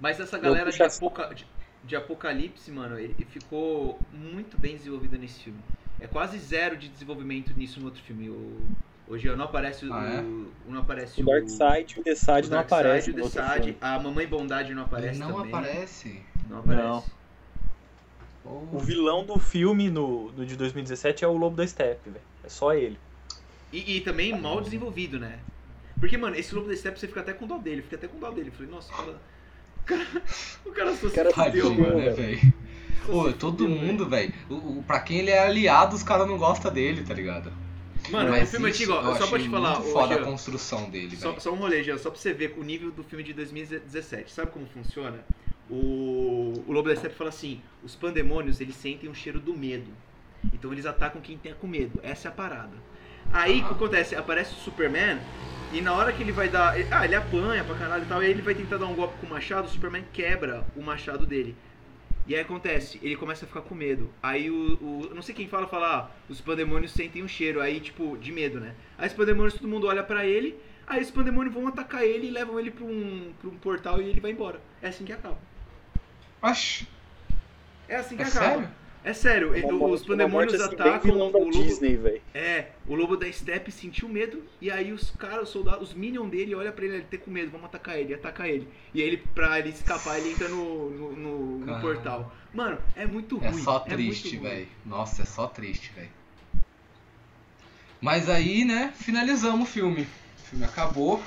Mas 0.00 0.18
essa 0.18 0.38
galera 0.38 0.70
de, 0.70 0.82
apoca- 0.82 1.34
de- 1.34 1.46
de 1.84 1.96
Apocalipse, 1.96 2.70
mano, 2.70 2.98
ele 2.98 3.24
ficou 3.30 3.98
muito 4.12 4.58
bem 4.58 4.76
desenvolvida 4.76 5.16
nesse 5.18 5.40
filme. 5.44 5.58
É 6.00 6.06
quase 6.06 6.38
zero 6.38 6.76
de 6.76 6.88
desenvolvimento 6.88 7.52
nisso 7.56 7.78
no 7.80 7.86
outro 7.86 8.02
filme. 8.02 8.28
O, 8.28 8.60
o 9.08 9.18
Jean 9.18 9.36
não 9.36 9.44
aparece 9.44 9.84
o. 9.86 9.92
Ah, 9.92 10.06
é? 10.14 10.22
Não 10.70 10.80
aparece 10.80 11.20
O 11.22 11.24
Darkseid 11.26 11.94
e 11.96 12.00
o 12.00 12.04
Desad 12.04 12.46
o 12.46 12.50
não 12.50 12.58
aparece 12.60 13.10
o 13.10 13.16
no 13.16 13.24
outro 13.24 13.40
Desad, 13.40 13.62
filme. 13.64 13.78
a 13.80 13.98
Mamãe 13.98 14.26
Bondade 14.26 14.74
não 14.74 14.82
aparece 14.84 15.18
não 15.20 15.32
também. 15.34 15.48
aparece. 15.54 16.22
Não 16.48 16.58
aparece. 16.60 16.82
Não. 16.84 17.04
Oh. 18.44 18.76
O 18.76 18.78
vilão 18.80 19.24
do 19.24 19.38
filme 19.38 19.88
no, 19.88 20.32
do 20.32 20.44
de 20.44 20.56
2017 20.56 21.24
é 21.24 21.28
o 21.28 21.36
Lobo 21.36 21.54
da 21.56 21.64
Steppe, 21.66 22.10
velho. 22.10 22.24
É 22.42 22.48
só 22.48 22.74
ele. 22.74 22.98
E, 23.72 23.96
e 23.96 24.00
também 24.00 24.38
mal 24.38 24.60
desenvolvido, 24.60 25.18
né? 25.18 25.38
Porque, 25.98 26.16
mano, 26.18 26.36
esse 26.36 26.54
Lobo 26.54 26.68
da 26.68 26.76
Steppe 26.76 26.98
você 26.98 27.06
fica 27.06 27.20
até 27.20 27.32
com 27.32 27.46
dó 27.46 27.58
dele. 27.58 27.82
Fica 27.82 27.96
até 27.96 28.08
com 28.08 28.18
dó 28.18 28.30
dele. 28.30 28.50
Falei, 28.50 28.70
nossa, 28.70 28.92
o 28.92 28.96
cara. 28.96 29.20
O 29.82 29.84
cara, 29.84 30.06
o 30.66 30.70
cara 30.70 30.96
só 30.96 31.08
se 31.08 31.14
cara 31.14 31.32
fudeu, 31.32 31.64
Tadinho, 31.70 31.80
mano. 31.80 31.98
né, 31.98 32.10
velho. 32.10 32.54
Ô, 33.08 33.26
se 33.28 33.32
todo 33.34 33.64
fudeu, 33.64 33.68
mundo, 33.68 34.08
velho. 34.08 34.32
Pra 34.86 35.00
quem 35.00 35.18
ele 35.18 35.30
é 35.30 35.40
aliado, 35.40 35.96
os 35.96 36.04
caras 36.04 36.28
não 36.28 36.38
gostam 36.38 36.72
dele, 36.72 37.02
tá 37.02 37.12
ligado? 37.12 37.52
Mano, 38.10 38.30
Mas 38.30 38.48
o 38.48 38.50
filme 38.52 38.68
antigo, 38.68 38.92
ó, 38.92 39.14
só 39.16 39.26
pra 39.26 39.38
te 39.40 39.48
falar, 39.48 39.78
muito 39.80 39.92
foda 39.92 40.14
a 40.16 40.24
construção 40.24 40.88
dele, 40.90 41.16
Só, 41.16 41.30
velho. 41.30 41.40
só 41.40 41.52
um 41.52 41.56
rolê, 41.56 41.82
Jean, 41.82 41.98
só 41.98 42.10
pra 42.10 42.18
você 42.20 42.32
ver 42.32 42.54
o 42.56 42.62
nível 42.62 42.90
do 42.92 43.02
filme 43.02 43.24
de 43.24 43.32
2017. 43.32 44.30
Sabe 44.32 44.50
como 44.52 44.66
funciona? 44.66 45.24
O, 45.70 46.62
o 46.66 46.72
Lobo 46.72 46.88
da 46.88 46.96
Steppe 46.96 47.14
fala 47.16 47.30
assim: 47.30 47.60
os 47.82 47.94
pandemônios 47.96 48.60
eles 48.60 48.76
sentem 48.76 49.08
o 49.10 49.14
cheiro 49.14 49.40
do 49.40 49.52
medo. 49.56 49.90
Então 50.52 50.72
eles 50.72 50.86
atacam 50.86 51.20
quem 51.20 51.36
tem 51.38 51.54
com 51.54 51.66
medo. 51.66 51.98
Essa 52.02 52.28
é 52.28 52.30
a 52.30 52.34
parada. 52.34 52.76
Aí 53.32 53.60
o 53.60 53.66
que 53.66 53.72
acontece? 53.74 54.14
Aparece 54.14 54.52
o 54.54 54.58
Superman 54.58 55.18
e 55.72 55.80
na 55.80 55.92
hora 55.94 56.12
que 56.12 56.22
ele 56.22 56.32
vai 56.32 56.48
dar. 56.48 56.74
Ah, 56.90 57.04
ele 57.04 57.14
apanha 57.14 57.64
pra 57.64 57.74
caralho 57.74 58.04
e 58.04 58.06
tal. 58.06 58.22
E 58.22 58.26
aí 58.26 58.32
ele 58.32 58.42
vai 58.42 58.54
tentar 58.54 58.76
dar 58.78 58.86
um 58.86 58.94
golpe 58.94 59.14
com 59.20 59.26
o 59.26 59.30
machado. 59.30 59.66
O 59.66 59.70
Superman 59.70 60.04
quebra 60.12 60.64
o 60.76 60.82
machado 60.82 61.26
dele. 61.26 61.56
E 62.24 62.36
aí 62.36 62.40
acontece, 62.40 63.00
ele 63.02 63.16
começa 63.16 63.44
a 63.44 63.48
ficar 63.48 63.62
com 63.62 63.74
medo. 63.74 64.12
Aí 64.22 64.48
o. 64.48 64.78
o 64.80 65.14
não 65.14 65.22
sei 65.22 65.34
quem 65.34 65.48
fala, 65.48 65.66
fala, 65.66 65.96
ah, 65.96 66.10
os 66.28 66.40
pandemônios 66.40 66.92
sentem 66.92 67.22
um 67.22 67.26
cheiro, 67.26 67.60
aí 67.60 67.80
tipo, 67.80 68.16
de 68.16 68.30
medo, 68.30 68.60
né? 68.60 68.74
Aí 68.96 69.08
os 69.08 69.12
pandemônios, 69.12 69.54
todo 69.54 69.66
mundo 69.66 69.88
olha 69.88 70.04
pra 70.04 70.24
ele, 70.24 70.56
aí 70.86 71.02
os 71.02 71.10
pandemônios 71.10 71.52
vão 71.52 71.66
atacar 71.66 72.04
ele 72.04 72.28
e 72.28 72.30
levam 72.30 72.60
ele 72.60 72.70
pra 72.70 72.84
um, 72.84 73.32
pra 73.40 73.50
um 73.50 73.56
portal 73.56 74.00
e 74.00 74.08
ele 74.08 74.20
vai 74.20 74.30
embora. 74.30 74.60
É 74.80 74.86
assim 74.88 75.04
que 75.04 75.12
acaba. 75.12 75.36
Oxi, 76.40 76.86
É 77.88 77.96
assim 77.96 78.16
que 78.16 78.22
é 78.22 78.26
acaba. 78.26 78.46
sério? 78.46 78.68
É 79.04 79.12
sério, 79.12 79.52
ele- 79.52 79.66
os 79.66 79.72
morte- 79.72 80.02
uma 80.02 80.06
pandemônios 80.08 80.52
morte, 80.52 80.64
assim, 80.64 80.74
atacam 80.74 81.00
vilão 81.12 81.28
o 81.28 81.32
lobo. 81.32 81.50
Disney, 81.50 81.96
velho. 81.96 82.22
É, 82.32 82.66
o 82.86 82.94
lobo 82.94 83.16
da 83.16 83.30
Steppe 83.32 83.72
sentiu 83.72 84.08
medo 84.08 84.44
e 84.60 84.70
aí 84.70 84.92
os 84.92 85.10
caras, 85.10 85.42
os 85.44 85.48
soldados, 85.48 85.88
os 85.88 85.94
minions 85.94 86.30
dele 86.30 86.54
olham 86.54 86.72
pra 86.72 86.84
ele, 86.84 86.94
ele 86.96 87.04
tá 87.10 87.18
com 87.18 87.30
medo, 87.30 87.50
vamos 87.50 87.66
atacar 87.66 87.98
ele, 87.98 88.14
atacar 88.14 88.48
ele. 88.48 88.68
E 88.94 89.02
aí 89.02 89.08
ele, 89.08 89.16
pra 89.34 89.58
ele 89.58 89.70
escapar, 89.70 90.18
ele 90.18 90.30
entra 90.30 90.48
no, 90.48 90.90
no, 90.90 91.12
no- 91.16 91.58
no 91.66 91.80
portal. 91.80 92.32
Mano, 92.54 92.78
é 92.94 93.04
muito 93.04 93.42
É 93.42 93.48
ruim. 93.48 93.62
só 93.62 93.78
muito 93.80 93.90
triste, 93.92 94.36
ruim. 94.36 94.48
velho. 94.48 94.68
Nossa, 94.86 95.22
é 95.22 95.24
só 95.24 95.48
triste, 95.48 95.90
velho. 95.96 96.10
Mas 98.00 98.28
aí, 98.28 98.64
né, 98.64 98.92
finalizamos 98.94 99.68
o 99.68 99.72
filme. 99.72 100.02
O 100.38 100.42
filme 100.48 100.64
acabou. 100.64 101.22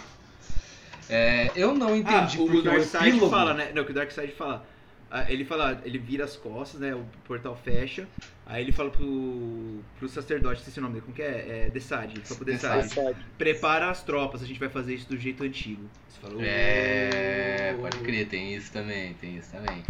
É, 1.10 1.52
eu 1.56 1.73
não 1.76 1.95
entendi 1.95 2.38
ah, 2.38 2.41
o 2.41 2.47
porque 2.47 2.68
o 2.68 2.81
epílogo... 2.81 3.30
fala, 3.30 3.53
né? 3.53 3.72
Não, 3.76 3.84
que 3.84 3.91
o 3.91 3.93
Darkseid 3.93 4.34
fala. 4.34 4.65
Ah, 5.10 5.32
Ele 5.32 5.45
fala, 5.45 5.82
ele 5.86 5.98
vira 5.98 6.23
as 6.23 6.36
costas, 6.36 6.82
né? 6.82 6.94
O 6.95 7.06
portal 7.26 7.56
fecha. 7.56 8.07
Aí 8.45 8.64
ele 8.64 8.72
fala 8.72 8.91
pro, 8.91 9.82
pro 9.98 10.07
sacerdote, 10.07 10.60
esqueci 10.60 10.77
o 10.77 10.82
nome 10.84 10.94
dele, 10.94 11.06
como 11.06 11.15
que 11.15 11.22
é? 11.22 11.65
É 11.65 11.69
Desad. 11.69 12.11
Ele 12.11 12.22
fala 12.22 12.36
pro 12.36 12.45
Desad. 12.45 12.84
Desad. 12.84 13.15
Prepara 13.38 13.90
as 13.90 14.03
tropas, 14.03 14.44
a 14.44 14.45
gente 14.45 14.60
vai 14.60 14.69
fazer 14.69 14.94
isso 14.94 15.10
do 15.10 15.18
jeito 15.18 15.44
antigo. 15.44 15.90
Você 16.07 16.19
falou. 16.19 16.41
É, 16.44 17.76
pode 17.80 17.98
crer, 17.99 18.27
tem 18.27 18.53
isso 18.56 18.72
também, 18.72 19.14
tem 19.15 19.38
isso 19.38 19.52
também. 19.52 19.84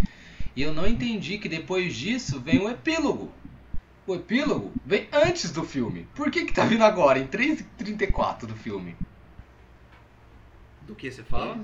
E 0.55 0.61
eu 0.61 0.73
não 0.73 0.87
entendi 0.87 1.37
que 1.37 1.49
depois 1.49 1.93
disso 1.95 2.39
vem 2.39 2.59
o 2.59 2.69
epílogo. 2.69 3.29
O 4.07 4.15
epílogo 4.15 4.71
vem 4.85 5.07
antes 5.11 5.51
do 5.51 5.63
filme. 5.63 6.07
Por 6.15 6.31
que 6.31 6.45
que 6.45 6.53
tá 6.53 6.63
vindo 6.63 6.83
agora, 6.83 7.19
em 7.19 7.27
3h34 7.27 8.45
do 8.45 8.55
filme? 8.55 8.95
Do 10.87 10.95
que 10.95 11.11
você 11.11 11.23
fala? 11.23 11.57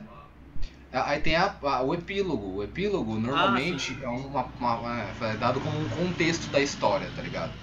Aí 0.91 1.19
tem 1.21 1.35
a- 1.35 1.55
a- 1.61 1.81
o 1.83 1.93
epílogo. 1.93 2.57
O 2.57 2.63
epílogo 2.63 3.15
normalmente 3.17 3.93
sim. 3.93 4.03
é 4.03 4.07
uma, 4.07 4.43
uma- 4.59 5.07
é 5.21 5.35
dado 5.37 5.59
como 5.61 5.79
um 5.79 5.89
contexto 5.89 6.49
da 6.51 6.59
história, 6.59 7.09
tá 7.15 7.21
ligado? 7.21 7.53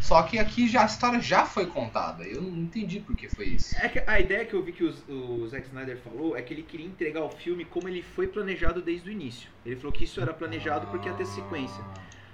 Só 0.00 0.22
que 0.22 0.38
aqui 0.38 0.68
já 0.68 0.82
a 0.82 0.86
história 0.86 1.20
já 1.20 1.44
foi 1.44 1.66
contada. 1.66 2.22
Eu 2.24 2.40
não 2.40 2.56
entendi 2.56 3.00
por 3.00 3.16
que 3.16 3.28
foi 3.28 3.46
isso. 3.46 3.76
É 3.78 3.88
que 3.88 3.98
a 4.06 4.20
ideia 4.20 4.44
que 4.44 4.54
eu 4.54 4.62
vi 4.62 4.72
que 4.72 4.84
os- 4.84 5.02
o 5.08 5.46
Zack 5.48 5.66
Snyder 5.66 5.98
falou 5.98 6.36
é 6.36 6.40
que 6.40 6.54
ele 6.54 6.62
queria 6.62 6.86
entregar 6.86 7.22
o 7.24 7.30
filme 7.30 7.64
como 7.64 7.88
ele 7.88 8.02
foi 8.02 8.28
planejado 8.28 8.80
desde 8.80 9.08
o 9.08 9.12
início. 9.12 9.50
Ele 9.66 9.74
falou 9.76 9.92
que 9.92 10.04
isso 10.04 10.20
era 10.20 10.32
planejado 10.32 10.86
porque 10.86 11.08
ia 11.08 11.14
ter 11.14 11.26
sequência. 11.26 11.82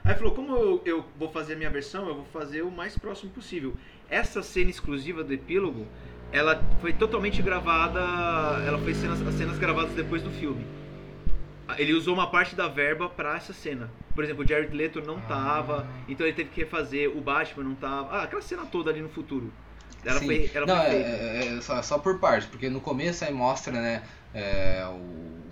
Aí 0.04 0.14
falou, 0.14 0.34
como 0.34 0.54
eu, 0.54 0.82
eu 0.84 1.04
vou 1.18 1.30
fazer 1.30 1.54
a 1.54 1.56
minha 1.56 1.70
versão, 1.70 2.06
eu 2.06 2.14
vou 2.16 2.26
fazer 2.26 2.60
o 2.60 2.70
mais 2.70 2.96
próximo 2.98 3.30
possível. 3.32 3.74
Essa 4.10 4.42
cena 4.42 4.68
exclusiva 4.68 5.24
do 5.24 5.32
epílogo, 5.32 5.86
ela 6.34 6.60
foi 6.80 6.92
totalmente 6.92 7.40
gravada, 7.40 8.00
ela 8.66 8.76
foi 8.78 8.92
cenas, 8.92 9.24
as 9.26 9.34
cenas 9.34 9.56
gravadas 9.56 9.92
depois 9.94 10.20
do 10.20 10.30
filme. 10.32 10.66
Ele 11.78 11.94
usou 11.94 12.12
uma 12.12 12.26
parte 12.26 12.56
da 12.56 12.66
verba 12.66 13.08
pra 13.08 13.36
essa 13.36 13.52
cena. 13.52 13.88
Por 14.14 14.24
exemplo, 14.24 14.44
o 14.44 14.46
Jared 14.46 14.76
Leto 14.76 15.00
não 15.00 15.20
tava, 15.20 15.86
então 16.08 16.26
ele 16.26 16.34
teve 16.34 16.50
que 16.50 16.60
refazer, 16.60 17.08
o 17.16 17.20
Batman 17.20 17.64
não 17.64 17.74
tava. 17.76 18.16
Ah, 18.16 18.22
aquela 18.24 18.42
cena 18.42 18.66
toda 18.66 18.90
ali 18.90 19.00
no 19.00 19.08
futuro. 19.08 19.50
Ela 20.04 20.18
Sim. 20.18 20.26
foi, 20.26 20.50
ela 20.52 20.66
não, 20.66 20.76
foi 20.76 20.84
é, 20.96 20.98
é- 20.98 21.56
é 21.56 21.60
só, 21.62 21.80
só 21.82 21.98
por 21.98 22.18
parte, 22.18 22.48
porque 22.48 22.68
no 22.68 22.80
começo 22.80 23.24
aí 23.24 23.32
mostra, 23.32 23.72
né, 23.72 24.02
é, 24.34 24.84
o, 24.88 25.44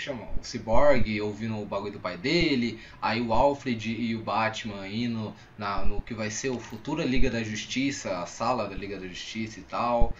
chama? 0.00 0.24
O 0.40 0.44
Cyborg 0.44 1.20
ouvindo 1.20 1.58
o 1.58 1.66
bagulho 1.66 1.92
do 1.92 2.00
pai 2.00 2.16
dele, 2.16 2.80
aí 3.00 3.20
o 3.20 3.32
Alfred 3.32 3.90
e 3.92 4.14
o 4.14 4.22
Batman 4.22 4.86
indo 4.86 5.32
na, 5.58 5.84
no 5.84 6.00
que 6.00 6.14
vai 6.14 6.30
ser 6.30 6.50
o 6.50 6.58
futura 6.58 7.04
Liga 7.04 7.30
da 7.30 7.42
Justiça, 7.42 8.18
a 8.18 8.26
sala 8.26 8.68
da 8.68 8.74
Liga 8.74 8.98
da 8.98 9.06
Justiça 9.06 9.60
e 9.60 9.62
tal, 9.62 10.14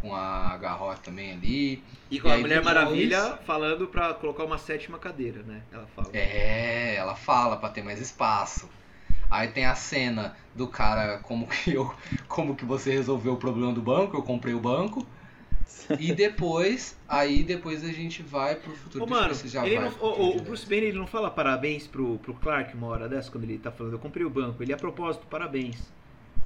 com 0.00 0.14
a 0.14 0.56
Garrot 0.56 1.00
também 1.00 1.32
ali. 1.32 1.82
E 2.10 2.20
com 2.20 2.28
E 2.28 2.32
a 2.32 2.38
Mulher 2.38 2.62
Maravilha 2.62 3.38
falando 3.44 3.86
pra 3.88 4.14
colocar 4.14 4.44
uma 4.44 4.58
sétima 4.58 4.98
cadeira, 4.98 5.42
né? 5.42 5.62
Ela 5.72 5.86
fala. 5.94 6.10
É, 6.12 6.94
ela 6.96 7.14
fala 7.14 7.56
pra 7.56 7.68
ter 7.68 7.82
mais 7.82 8.00
espaço. 8.00 8.68
Aí 9.30 9.48
tem 9.48 9.66
a 9.66 9.74
cena 9.74 10.34
do 10.54 10.66
cara, 10.66 11.18
como 11.18 11.46
que 11.46 11.74
eu. 11.74 11.94
Como 12.26 12.56
que 12.56 12.64
você 12.64 12.90
resolveu 12.92 13.34
o 13.34 13.36
problema 13.36 13.72
do 13.72 13.82
banco, 13.82 14.16
eu 14.16 14.22
comprei 14.22 14.54
o 14.54 14.60
banco. 14.60 15.06
E 15.98 16.12
depois, 16.12 16.96
aí 17.08 17.42
depois 17.42 17.84
a 17.84 17.92
gente 17.92 18.22
vai 18.22 18.54
pro 18.56 18.74
futuro. 18.74 19.04
Ô, 19.04 19.06
mano, 19.06 19.34
já 19.34 19.64
ele 19.66 19.76
vai 19.76 19.84
não- 19.86 19.92
pro 19.92 20.06
o, 20.06 20.36
o- 20.36 20.40
Bruce 20.42 20.66
Banner 20.66 20.84
ele 20.84 20.98
não 20.98 21.06
fala 21.06 21.30
parabéns 21.30 21.86
pro, 21.86 22.18
pro 22.18 22.34
Clark 22.34 22.74
uma 22.76 22.86
hora 22.88 23.08
dessa, 23.08 23.30
quando 23.30 23.44
ele 23.44 23.58
tá 23.58 23.70
falando, 23.70 23.92
eu 23.94 23.98
comprei 23.98 24.24
o 24.26 24.30
banco. 24.30 24.62
Ele, 24.62 24.72
a 24.72 24.76
propósito, 24.76 25.26
parabéns. 25.28 25.76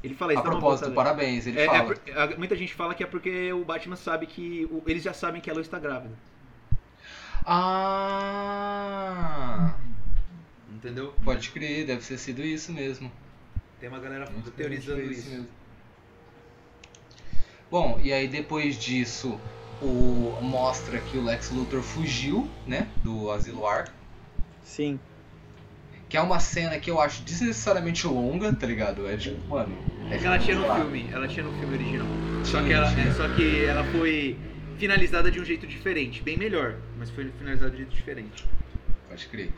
Ele 0.02 0.14
fala 0.14 0.32
isso, 0.32 0.40
A 0.40 0.44
propósito, 0.44 0.86
volta, 0.86 0.94
parabéns, 0.96 1.46
ele 1.46 1.58
É, 1.60 1.64
é 1.64 1.66
fala. 1.66 1.94
a- 2.16 2.36
muita 2.36 2.56
gente 2.56 2.74
fala 2.74 2.94
que 2.94 3.02
é 3.04 3.06
porque 3.06 3.52
o 3.52 3.64
Batman 3.64 3.96
sabe 3.96 4.26
que. 4.26 4.66
o- 4.70 4.82
eles 4.86 5.02
já 5.02 5.12
sabem 5.14 5.40
que 5.40 5.48
a 5.50 5.54
Lois 5.54 5.66
está 5.66 5.78
grávida. 5.78 6.14
Ah! 8.64 9.74
Entendeu? 10.72 11.14
Pode 11.24 11.50
crer, 11.50 11.86
deve 11.86 12.04
ter 12.06 12.18
sido 12.18 12.42
isso 12.42 12.72
mesmo. 12.72 13.10
Tem 13.78 13.88
uma 13.88 13.98
galera 14.00 14.26
teorizando 14.56 15.02
isso. 15.02 15.22
foi 15.22 15.32
mesmo. 15.32 15.48
Bom, 17.72 17.98
e 18.04 18.12
aí 18.12 18.28
depois 18.28 18.76
disso, 18.76 19.40
o 19.80 20.38
mostra 20.42 20.98
que 20.98 21.16
o 21.16 21.24
Lex 21.24 21.48
Luthor 21.48 21.80
fugiu, 21.80 22.46
né, 22.66 22.86
do 23.02 23.30
Asilo 23.30 23.66
Arkham, 23.66 23.94
Sim. 24.62 25.00
que 26.06 26.18
é 26.18 26.20
uma 26.20 26.38
cena 26.38 26.78
que 26.78 26.90
eu 26.90 27.00
acho 27.00 27.22
desnecessariamente 27.22 28.06
longa, 28.06 28.52
tá 28.52 28.66
ligado? 28.66 29.08
É 29.08 29.16
tipo, 29.16 29.40
mano, 29.48 29.74
é 30.10 30.22
Ela 30.22 30.38
tinha 30.38 30.54
no 30.54 30.68
lá. 30.68 30.80
filme, 30.80 31.08
ela 31.10 31.26
tinha 31.26 31.46
no 31.46 31.52
filme 31.52 31.72
original. 31.74 32.08
Só 32.44 32.60
que, 32.60 32.74
ela, 32.74 32.92
tinha. 32.92 33.06
é, 33.06 33.10
só 33.10 33.26
que 33.26 33.64
ela 33.64 33.84
foi 33.84 34.36
finalizada 34.76 35.30
de 35.30 35.40
um 35.40 35.44
jeito 35.44 35.66
diferente, 35.66 36.20
bem 36.22 36.36
melhor, 36.36 36.74
mas 36.98 37.08
foi 37.08 37.30
finalizada 37.38 37.70
de 37.70 37.76
um 37.76 37.78
jeito 37.78 37.94
diferente. 37.94 38.44
Pode 39.08 39.26
crer. 39.28 39.50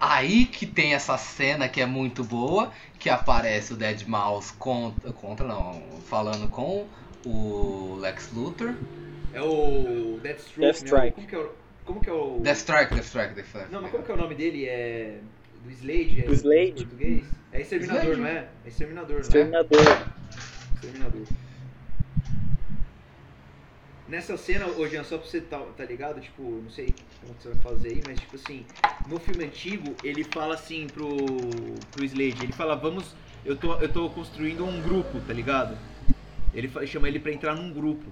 Aí 0.00 0.46
que 0.46 0.66
tem 0.66 0.94
essa 0.94 1.16
cena 1.16 1.68
que 1.68 1.80
é 1.80 1.86
muito 1.86 2.24
boa, 2.24 2.72
que 2.98 3.08
aparece 3.08 3.72
o 3.72 3.76
Dead 3.76 4.04
Mouse 4.08 4.52
contra, 4.54 5.12
contra 5.12 5.46
não, 5.46 6.00
falando 6.08 6.48
com 6.48 6.88
o 7.24 7.96
Lex 8.00 8.30
Luthor. 8.32 8.74
É 9.32 9.40
o 9.40 10.18
Deathstroke, 10.22 10.60
Deathstrike. 10.60 11.04
né? 11.04 11.10
Como 11.12 11.26
que 11.28 11.34
é 11.34 11.38
o, 11.38 11.50
como 11.84 12.00
que 12.00 12.10
é 12.10 12.12
o... 12.12 12.40
Deathstrike, 12.40 12.94
Deathstrike, 12.94 13.34
Deathstrike. 13.34 13.72
Não, 13.72 13.82
mas 13.82 13.90
como 13.90 14.04
que 14.04 14.10
é 14.10 14.14
o 14.14 14.18
nome 14.18 14.34
dele? 14.34 14.66
É... 14.66 15.18
Do 15.64 15.70
Slade? 15.70 16.20
É 16.20 16.24
Do 16.24 16.32
Slade. 16.34 16.70
Em 16.70 16.74
português? 16.74 17.24
É 17.52 17.60
Exterminador, 17.60 18.02
Slade. 18.02 18.20
não 18.20 18.26
é? 18.28 18.48
É 18.64 18.68
Exterminador, 18.68 19.10
não 19.10 19.16
é? 19.16 19.20
Exterminador. 19.22 19.80
Exterminador. 20.74 21.26
Nessa 24.08 24.36
cena, 24.36 24.66
ô 24.66 24.86
Jean, 24.86 25.04
só 25.04 25.16
pra 25.16 25.26
você 25.26 25.40
tá, 25.40 25.58
tá 25.76 25.84
ligado, 25.84 26.20
tipo, 26.20 26.42
não 26.42 26.68
sei 26.70 26.94
como 27.22 27.34
que 27.34 27.42
você 27.44 27.48
vai 27.50 27.58
fazer 27.62 27.88
aí, 27.88 28.02
mas 28.06 28.20
tipo 28.20 28.36
assim, 28.36 28.66
no 29.08 29.18
filme 29.18 29.44
antigo, 29.44 29.94
ele 30.04 30.22
fala 30.24 30.54
assim 30.54 30.86
pro, 30.88 31.16
pro 31.90 32.04
Slade, 32.04 32.42
ele 32.42 32.52
fala, 32.52 32.74
vamos, 32.76 33.14
eu 33.44 33.56
tô, 33.56 33.74
eu 33.78 33.88
tô 33.88 34.10
construindo 34.10 34.66
um 34.66 34.82
grupo, 34.82 35.18
tá 35.26 35.32
ligado? 35.32 35.78
Ele 36.54 36.70
chama 36.86 37.08
ele 37.08 37.18
pra 37.18 37.32
entrar 37.32 37.54
num 37.54 37.72
grupo. 37.72 38.04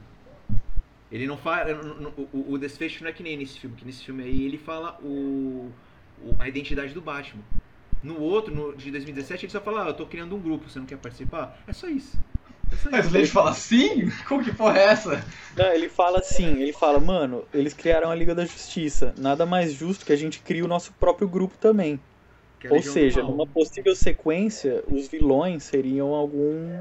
Ele 1.11 1.27
não 1.27 1.37
fala, 1.37 1.67
o, 2.33 2.53
o, 2.53 2.59
desfecho 2.59 3.03
não 3.03 3.11
é 3.11 3.13
que 3.13 3.23
nem 3.23 3.37
nesse 3.37 3.59
filme, 3.59 3.77
que 3.77 3.85
nesse 3.85 4.05
filme 4.05 4.23
aí 4.23 4.45
ele 4.45 4.57
fala 4.59 4.97
o, 5.03 5.69
o- 6.23 6.37
a 6.39 6.49
identidade 6.49 6.95
do 6.95 7.01
Batman. 7.01 7.43
No 8.03 8.19
outro, 8.21 8.55
no 8.55 8.75
de 8.77 8.91
2017, 8.93 9.45
ele 9.45 9.53
só 9.53 9.61
fala, 9.61 9.85
ah, 9.85 9.89
eu 9.89 9.95
tô 9.95 10.07
criando 10.07 10.37
um 10.37 10.41
grupo, 10.41 10.71
você 10.71 10.79
não 10.79 10.87
quer 10.87 10.99
participar? 10.99 11.59
É 11.67 11.73
só 11.73 11.89
isso. 11.89 12.17
É 12.73 12.77
só 12.77 12.89
Mas 12.91 13.07
isso. 13.07 13.09
Slade 13.17 13.31
fala 13.33 13.51
assim? 13.51 14.09
Como 14.29 14.45
que 14.45 14.55
porra 14.55 14.79
é 14.79 14.85
essa? 14.85 15.25
Não, 15.57 15.73
ele 15.73 15.89
fala 15.89 16.21
assim, 16.21 16.63
ele 16.63 16.73
fala, 16.73 17.01
mano, 17.01 17.45
eles 17.53 17.75
criaram 17.75 18.09
a 18.11 18.15
Liga 18.15 18.35
da 18.35 18.45
Justiça. 18.47 19.13
Nada 19.19 19.45
mais 19.45 19.73
justo 19.73 20.07
que 20.07 20.13
a 20.13 20.17
gente 20.17 20.39
crie 20.41 20.63
o 20.63 20.69
nosso 20.69 20.93
próprio 20.93 21.29
grupo 21.29 21.59
também. 21.59 21.99
Que 22.61 22.69
é 22.69 22.73
Ou 22.73 22.81
seja, 22.83 23.21
numa 23.23 23.47
possível 23.47 23.97
sequência, 23.97 24.85
os 24.87 25.09
vilões 25.09 25.65
seriam 25.65 26.15
algum 26.15 26.81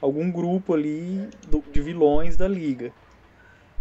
algum 0.00 0.30
grupo 0.30 0.74
ali 0.74 1.28
do- 1.46 1.62
de 1.72 1.80
vilões 1.80 2.36
da 2.36 2.46
liga. 2.48 2.92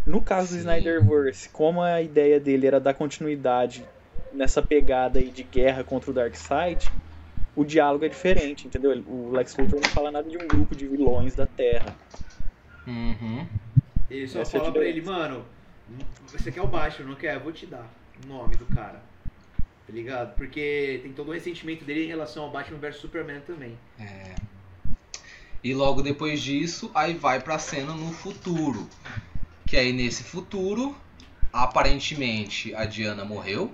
No 0.06 0.22
caso 0.22 0.50
do 0.50 0.54
Sim. 0.54 0.60
Snyderverse, 0.60 1.50
como 1.50 1.82
a 1.82 2.02
ideia 2.02 2.40
dele 2.40 2.66
era 2.68 2.80
dar 2.80 2.94
continuidade 2.94 3.86
nessa 4.34 4.62
pegada 4.62 5.20
aí 5.20 5.30
de 5.32 5.44
guerra 5.44 5.84
contra 5.84 6.12
o 6.12 6.14
Darkseid, 6.14 6.90
o 7.56 7.66
diálogo 7.66 8.06
é 8.06 8.10
diferente, 8.10 8.68
entendeu? 8.68 8.92
O 9.06 9.32
Lex 9.32 9.56
Luthor 9.58 9.82
não 9.82 9.90
fala 9.90 10.12
nada 10.12 10.30
de 10.30 10.38
um 10.38 10.48
grupo 10.48 10.76
de 10.76 10.88
vilões 10.88 11.36
da 11.36 11.46
Terra. 11.46 11.96
Uhum. 12.86 13.46
Ele 14.10 14.28
só 14.28 14.42
Essa 14.42 14.58
é 14.58 14.60
fala 14.62 14.72
pra 14.72 14.86
ele, 14.86 15.02
mano, 15.02 15.46
você 16.32 16.52
quer 16.52 16.62
o 16.62 16.68
Batman, 16.68 17.10
não 17.10 17.16
quer? 17.16 17.36
Eu 17.36 17.42
vou 17.42 17.52
te 17.52 17.66
dar 17.66 17.86
o 18.24 18.28
nome 18.28 18.56
do 18.56 18.66
cara. 18.68 19.02
Tá 19.86 19.94
ligado? 19.94 20.36
Porque 20.36 21.00
tem 21.02 21.14
todo 21.14 21.30
o 21.30 21.34
ressentimento 21.34 21.84
dele 21.86 22.04
em 22.06 22.08
relação 22.08 22.44
ao 22.44 22.52
Batman 22.52 22.78
vs 22.78 22.98
Superman 22.98 23.42
também. 23.42 23.78
É. 24.00 24.36
E 25.68 25.74
logo 25.74 26.02
depois 26.02 26.42
disso, 26.42 26.90
aí 26.96 27.14
vai 27.14 27.42
pra 27.42 27.60
cena 27.60 27.94
no 27.94 28.10
futuro. 28.14 28.88
Que 29.66 29.76
aí 29.76 29.92
nesse 29.92 30.24
futuro, 30.24 30.96
aparentemente 31.52 32.74
a 32.74 32.86
Diana 32.86 33.26
morreu. 33.26 33.70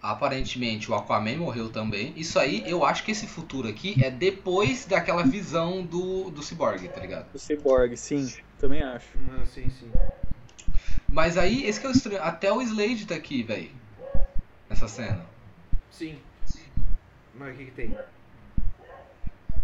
Aparentemente 0.00 0.88
o 0.88 0.94
Aquaman 0.94 1.38
morreu 1.38 1.68
também. 1.68 2.12
Isso 2.16 2.38
aí, 2.38 2.62
eu 2.64 2.84
acho 2.84 3.02
que 3.02 3.10
esse 3.10 3.26
futuro 3.26 3.66
aqui 3.66 3.96
é 4.00 4.08
depois 4.08 4.86
daquela 4.86 5.24
visão 5.24 5.84
do, 5.84 6.30
do 6.30 6.44
Cyborg, 6.44 6.86
tá 6.90 7.00
ligado? 7.00 7.26
O 7.34 7.38
Cyborg, 7.40 7.96
sim, 7.96 8.32
também 8.60 8.84
acho. 8.84 9.08
Ah, 9.32 9.44
sim, 9.46 9.68
sim. 9.68 9.90
Mas 11.08 11.36
aí, 11.36 11.66
esse 11.66 11.80
que 11.80 11.86
é 11.86 11.88
o 11.88 11.92
estranho. 11.92 12.22
Até 12.22 12.52
o 12.52 12.62
Slade 12.62 13.04
tá 13.04 13.16
aqui, 13.16 13.42
velho. 13.42 13.72
Nessa 14.70 14.86
cena. 14.86 15.26
Sim. 15.90 16.20
Mas 17.34 17.52
o 17.52 17.58
que 17.58 17.64
que 17.64 17.72
tem? 17.72 17.98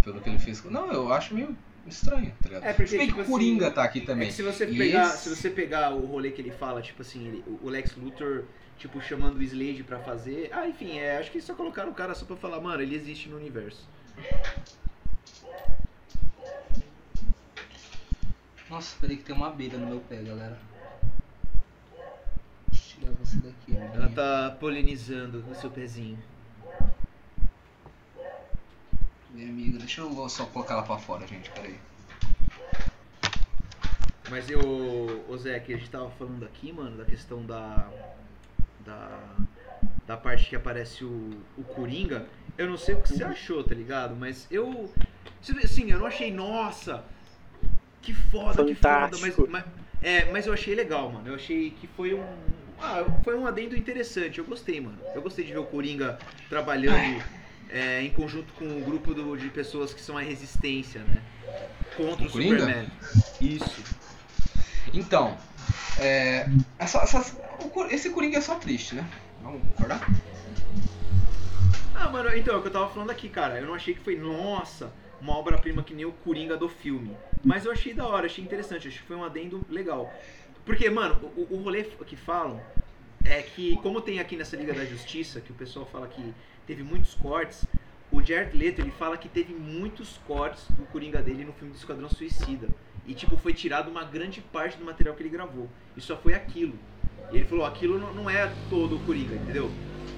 Pelo 0.03 0.21
que 0.21 0.29
ele 0.29 0.39
fez. 0.39 0.63
Não, 0.65 0.93
eu 0.93 1.13
acho 1.13 1.35
meio 1.35 1.57
estranho, 1.87 2.33
tá 2.43 2.49
ligado? 2.49 2.65
É, 2.65 2.73
porque, 2.73 3.07
tipo 3.07 3.21
o 3.21 3.25
Coringa 3.25 3.67
assim, 3.67 3.75
tá 3.75 3.85
aqui 3.85 4.01
É 4.01 4.05
também. 4.05 4.29
que 4.29 4.35
se 4.35 4.43
você 4.43 4.65
E 4.65 4.77
pegar, 4.77 5.07
esse- 5.15 5.19
se 5.31 5.37
você 5.37 5.51
pegar 5.51 5.91
o 5.95 6.05
rolê 6.07 6.31
que 6.31 6.41
ele 6.43 6.51
fala, 6.51 6.83
tipo 6.83 7.03
assim, 7.03 7.27
ele- 7.29 7.45
o 7.63 7.69
Lex 7.69 7.95
Luthor, 7.97 8.45
tipo, 8.79 9.01
chamando 9.01 9.37
o 9.39 9.43
Slade 9.43 9.83
pra 9.85 9.99
fazer. 10.01 10.49
Ah, 10.53 10.67
enfim, 10.69 10.99
é, 10.99 11.19
acho 11.19 11.31
que 11.31 11.41
só 11.41 11.55
colocaram 11.55 11.91
o 11.91 11.95
cara 11.95 12.15
só 12.15 12.25
pra 12.25 12.37
falar, 12.37 12.61
mano, 12.61 12.83
ele 12.83 12.95
existe 12.97 13.29
no 13.29 13.37
universo. 13.37 13.87
Nossa, 18.71 18.97
peraí 19.01 19.17
que 19.17 19.25
tem 19.25 19.35
uma 19.37 19.49
abelha 19.49 19.77
no 19.79 19.87
meu 19.87 20.01
pé, 20.01 20.17
galera. 20.23 20.59
Deixa 22.71 22.95
eu 22.97 23.01
tirar 23.01 23.13
você 23.23 23.37
daqui, 23.39 23.77
Ela 23.95 24.09
tá 24.09 24.57
polinizando 24.59 25.43
no 25.47 25.55
seu 25.55 25.71
pezinho. 25.71 26.19
Minha 29.33 29.49
amiga, 29.49 29.79
deixa 29.79 30.03
eu 30.03 30.29
só 30.29 30.45
colocar 30.47 30.75
ela 30.75 30.83
pra 30.83 30.99
fora, 30.99 31.27
gente, 31.27 31.51
peraí. 31.51 31.79
Mas 34.31 34.49
eu, 34.51 35.25
ô 35.29 35.37
Zé, 35.37 35.59
que 35.61 35.75
a 35.75 35.77
gente 35.77 35.91
tava 35.91 36.11
falando 36.11 36.45
aqui, 36.45 36.73
mano, 36.73 36.97
da 36.97 37.05
questão 37.05 37.45
da. 37.45 37.89
Da. 38.81 39.21
Da 40.07 40.17
parte 40.17 40.49
que 40.49 40.57
aparece 40.57 41.05
o, 41.05 41.31
o 41.57 41.63
Coringa. 41.75 42.27
Eu 42.59 42.69
não 42.69 42.77
sei 42.77 42.95
o 42.95 43.01
que 43.01 43.09
você 43.09 43.25
achou, 43.25 43.65
tá 43.65 43.75
ligado? 43.75 44.15
Mas 44.15 44.47
eu. 44.51 44.93
Assim, 45.65 45.91
eu 45.91 45.99
não 45.99 46.07
achei, 46.07 46.33
nossa! 46.33 47.05
Que 48.01 48.13
foda, 48.13 48.65
que 48.65 48.75
foda, 48.75 49.11
mas, 49.21 49.35
Fantástico. 49.35 49.49
mas. 49.51 49.65
É, 50.03 50.31
mas 50.31 50.47
eu 50.47 50.53
achei 50.53 50.75
legal, 50.75 51.11
mano. 51.11 51.29
Eu 51.29 51.35
achei 51.37 51.71
que 51.71 51.87
foi 51.87 52.15
um. 52.15 52.25
Ah, 52.81 53.05
foi 53.23 53.37
um 53.37 53.47
adendo 53.47 53.77
interessante. 53.77 54.39
Eu 54.39 54.45
gostei, 54.45 54.81
mano. 54.81 54.99
Eu 55.15 55.23
gostei 55.23 55.45
de 55.45 55.53
ver 55.53 55.59
o 55.59 55.65
Coringa 55.65 56.19
trabalhando 56.49 57.23
é, 57.73 58.03
em 58.03 58.11
conjunto 58.11 58.53
com 58.55 58.65
um 58.67 58.83
grupo 58.83 59.15
do- 59.15 59.37
de 59.37 59.49
pessoas 59.49 59.93
que 59.95 60.01
são 60.01 60.17
a 60.19 60.23
resistência, 60.23 61.01
né? 61.01 61.23
Contra 61.97 62.25
o, 62.25 62.29
O? 62.29 62.31
Superman. 62.31 62.87
Isso. 63.41 63.83
Então, 64.93 65.37
é, 65.99 66.47
essa- 66.79 67.03
o 67.65 67.69
Cor- 67.71 67.93
esse 67.93 68.11
Coringa 68.11 68.39
é 68.39 68.41
só 68.41 68.57
triste, 68.57 68.95
né? 68.95 69.09
Vamos 69.43 69.63
concordar? 69.69 70.07
Ah, 71.95 72.09
mano, 72.09 72.35
então, 72.37 72.55
é 72.55 72.59
o 72.59 72.63
que 72.63 72.69
eu 72.69 72.73
tava 72.73 72.89
falando 72.89 73.11
aqui, 73.11 73.29
cara. 73.29 73.59
Eu 73.61 73.67
não 73.67 73.75
achei 73.75 73.95
que 73.95 74.01
foi, 74.01 74.17
nossa, 74.17 74.93
uma 75.21 75.37
obra-prima 75.37 75.83
que 75.83 75.95
nem 75.95 76.05
o 76.05 76.13
Coringa 76.13 76.57
do 76.57 76.69
filme. 76.69 77.17
Mas 77.45 77.65
eu 77.65 77.73
achei 77.73 77.95
da 77.95 78.07
hora, 78.07 78.27
achei 78.27 78.43
interessante, 78.43 78.89
acho 78.89 79.01
que 79.01 79.07
foi 79.07 79.17
um 79.17 79.25
adendo 79.25 79.65
legal. 79.69 80.13
Porque, 80.65 80.89
mano, 80.91 81.33
o, 81.37 81.55
o 81.57 81.63
rolê 81.63 81.85
que 81.85 82.17
falam 82.17 82.61
é 83.25 83.41
que, 83.43 83.77
como 83.79 84.01
tem 84.01 84.19
aqui 84.21 84.37
nessa 84.37 84.57
Liga 84.57 84.73
da 84.73 84.85
Justiça, 84.85 85.41
que 85.41 85.53
o 85.53 85.55
pessoal 85.55 85.87
fala 85.87 86.09
que 86.09 86.35
teve 86.67 86.83
muitos 86.83 87.15
cortes, 87.15 87.65
o 88.11 88.23
Jared 88.23 88.57
Leto, 88.57 88.81
ele 88.81 88.91
fala 88.91 89.17
que 89.17 89.29
teve 89.29 89.55
muitos 89.55 90.19
cortes 90.27 90.65
do 90.71 90.85
Coringa 90.87 91.23
dele 91.23 91.45
no 91.45 91.53
filme 91.53 91.73
do 91.73 91.77
Esquadrão 91.79 92.09
Suicida. 92.11 92.69
E, 93.07 93.15
tipo, 93.15 93.37
foi 93.37 93.55
tirado 93.55 93.91
uma 93.91 94.05
grande 94.05 94.41
parte 94.41 94.77
do 94.77 94.85
material 94.85 95.15
que 95.15 95.23
ele 95.23 95.31
gravou. 95.31 95.69
E 95.97 96.01
só 96.01 96.17
foi 96.17 96.35
aquilo. 96.35 96.75
E 97.33 97.37
ele 97.37 97.47
falou, 97.47 97.65
aquilo 97.65 97.99
não- 97.99 98.29
é 98.29 98.53
todo 98.69 98.97
o 98.97 99.01
Coringa, 99.01 99.35
entendeu? 99.35 99.71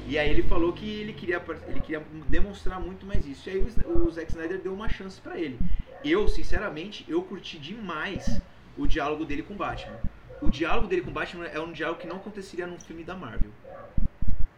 E 0.06 0.18
aí 0.18 0.28
ele 0.28 0.42
falou 0.42 0.72
que 0.72 0.86
ele 0.86 1.12
queria, 1.12 1.42
ele 1.68 1.80
queria 1.80 2.02
demonstrar 2.28 2.80
muito 2.80 3.06
mais 3.06 3.24
isso. 3.26 3.48
E 3.48 3.52
aí 3.52 3.58
o, 3.86 4.06
o 4.06 4.10
Zack 4.10 4.30
Snyder 4.32 4.60
deu 4.60 4.74
uma 4.74 4.88
chance 4.88 5.20
pra 5.20 5.38
ele. 5.38 5.58
Eu, 6.04 6.28
sinceramente, 6.28 7.04
eu 7.08 7.22
curti 7.22 7.58
demais 7.58 8.40
o 8.76 8.86
diálogo 8.86 9.24
dele 9.24 9.42
com 9.42 9.54
o 9.54 9.56
Batman. 9.56 9.96
O 10.42 10.50
diálogo 10.50 10.88
dele 10.88 11.00
com 11.00 11.10
o 11.10 11.12
Batman 11.14 11.46
é 11.46 11.58
um 11.60 11.72
diálogo 11.72 12.00
que 12.00 12.06
não 12.06 12.16
aconteceria 12.16 12.66
num 12.66 12.78
filme 12.78 13.02
da 13.04 13.14
Marvel. 13.14 13.50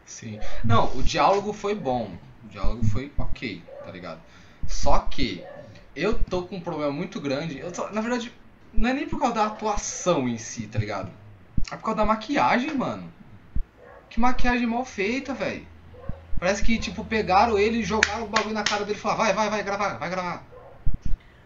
Sim. 0.06 0.40
Não, 0.64 0.96
o 0.96 1.02
diálogo 1.02 1.52
foi 1.52 1.74
bom. 1.74 2.16
O 2.44 2.48
diálogo 2.48 2.84
foi 2.84 3.12
ok, 3.18 3.62
tá 3.84 3.90
ligado? 3.90 4.22
Só 4.66 5.00
que 5.00 5.46
eu 5.94 6.14
tô 6.18 6.42
com 6.42 6.56
um 6.56 6.60
problema 6.60 6.92
muito 6.92 7.20
grande. 7.20 7.58
Eu 7.58 7.72
tô, 7.72 7.88
na 7.90 8.00
verdade, 8.00 8.32
não 8.72 8.88
é 8.90 8.92
nem 8.94 9.08
por 9.08 9.18
causa 9.18 9.34
da 9.34 9.46
atuação 9.46 10.28
em 10.28 10.38
si, 10.38 10.68
tá 10.68 10.78
ligado? 10.78 11.10
É 11.70 11.76
por 11.76 11.82
causa 11.82 11.98
da 11.98 12.06
maquiagem, 12.06 12.74
mano. 12.74 13.12
Que 14.08 14.20
maquiagem 14.20 14.66
mal 14.66 14.84
feita, 14.84 15.34
velho. 15.34 15.66
Parece 16.38 16.62
que, 16.62 16.78
tipo, 16.78 17.04
pegaram 17.04 17.58
ele, 17.58 17.82
jogaram 17.82 18.24
o 18.24 18.28
bagulho 18.28 18.54
na 18.54 18.62
cara 18.62 18.84
dele 18.84 18.98
e 18.98 19.00
falaram, 19.00 19.24
vai, 19.24 19.32
vai, 19.34 19.50
vai 19.50 19.62
gravar, 19.62 19.94
vai 19.98 20.10
gravar. 20.10 20.44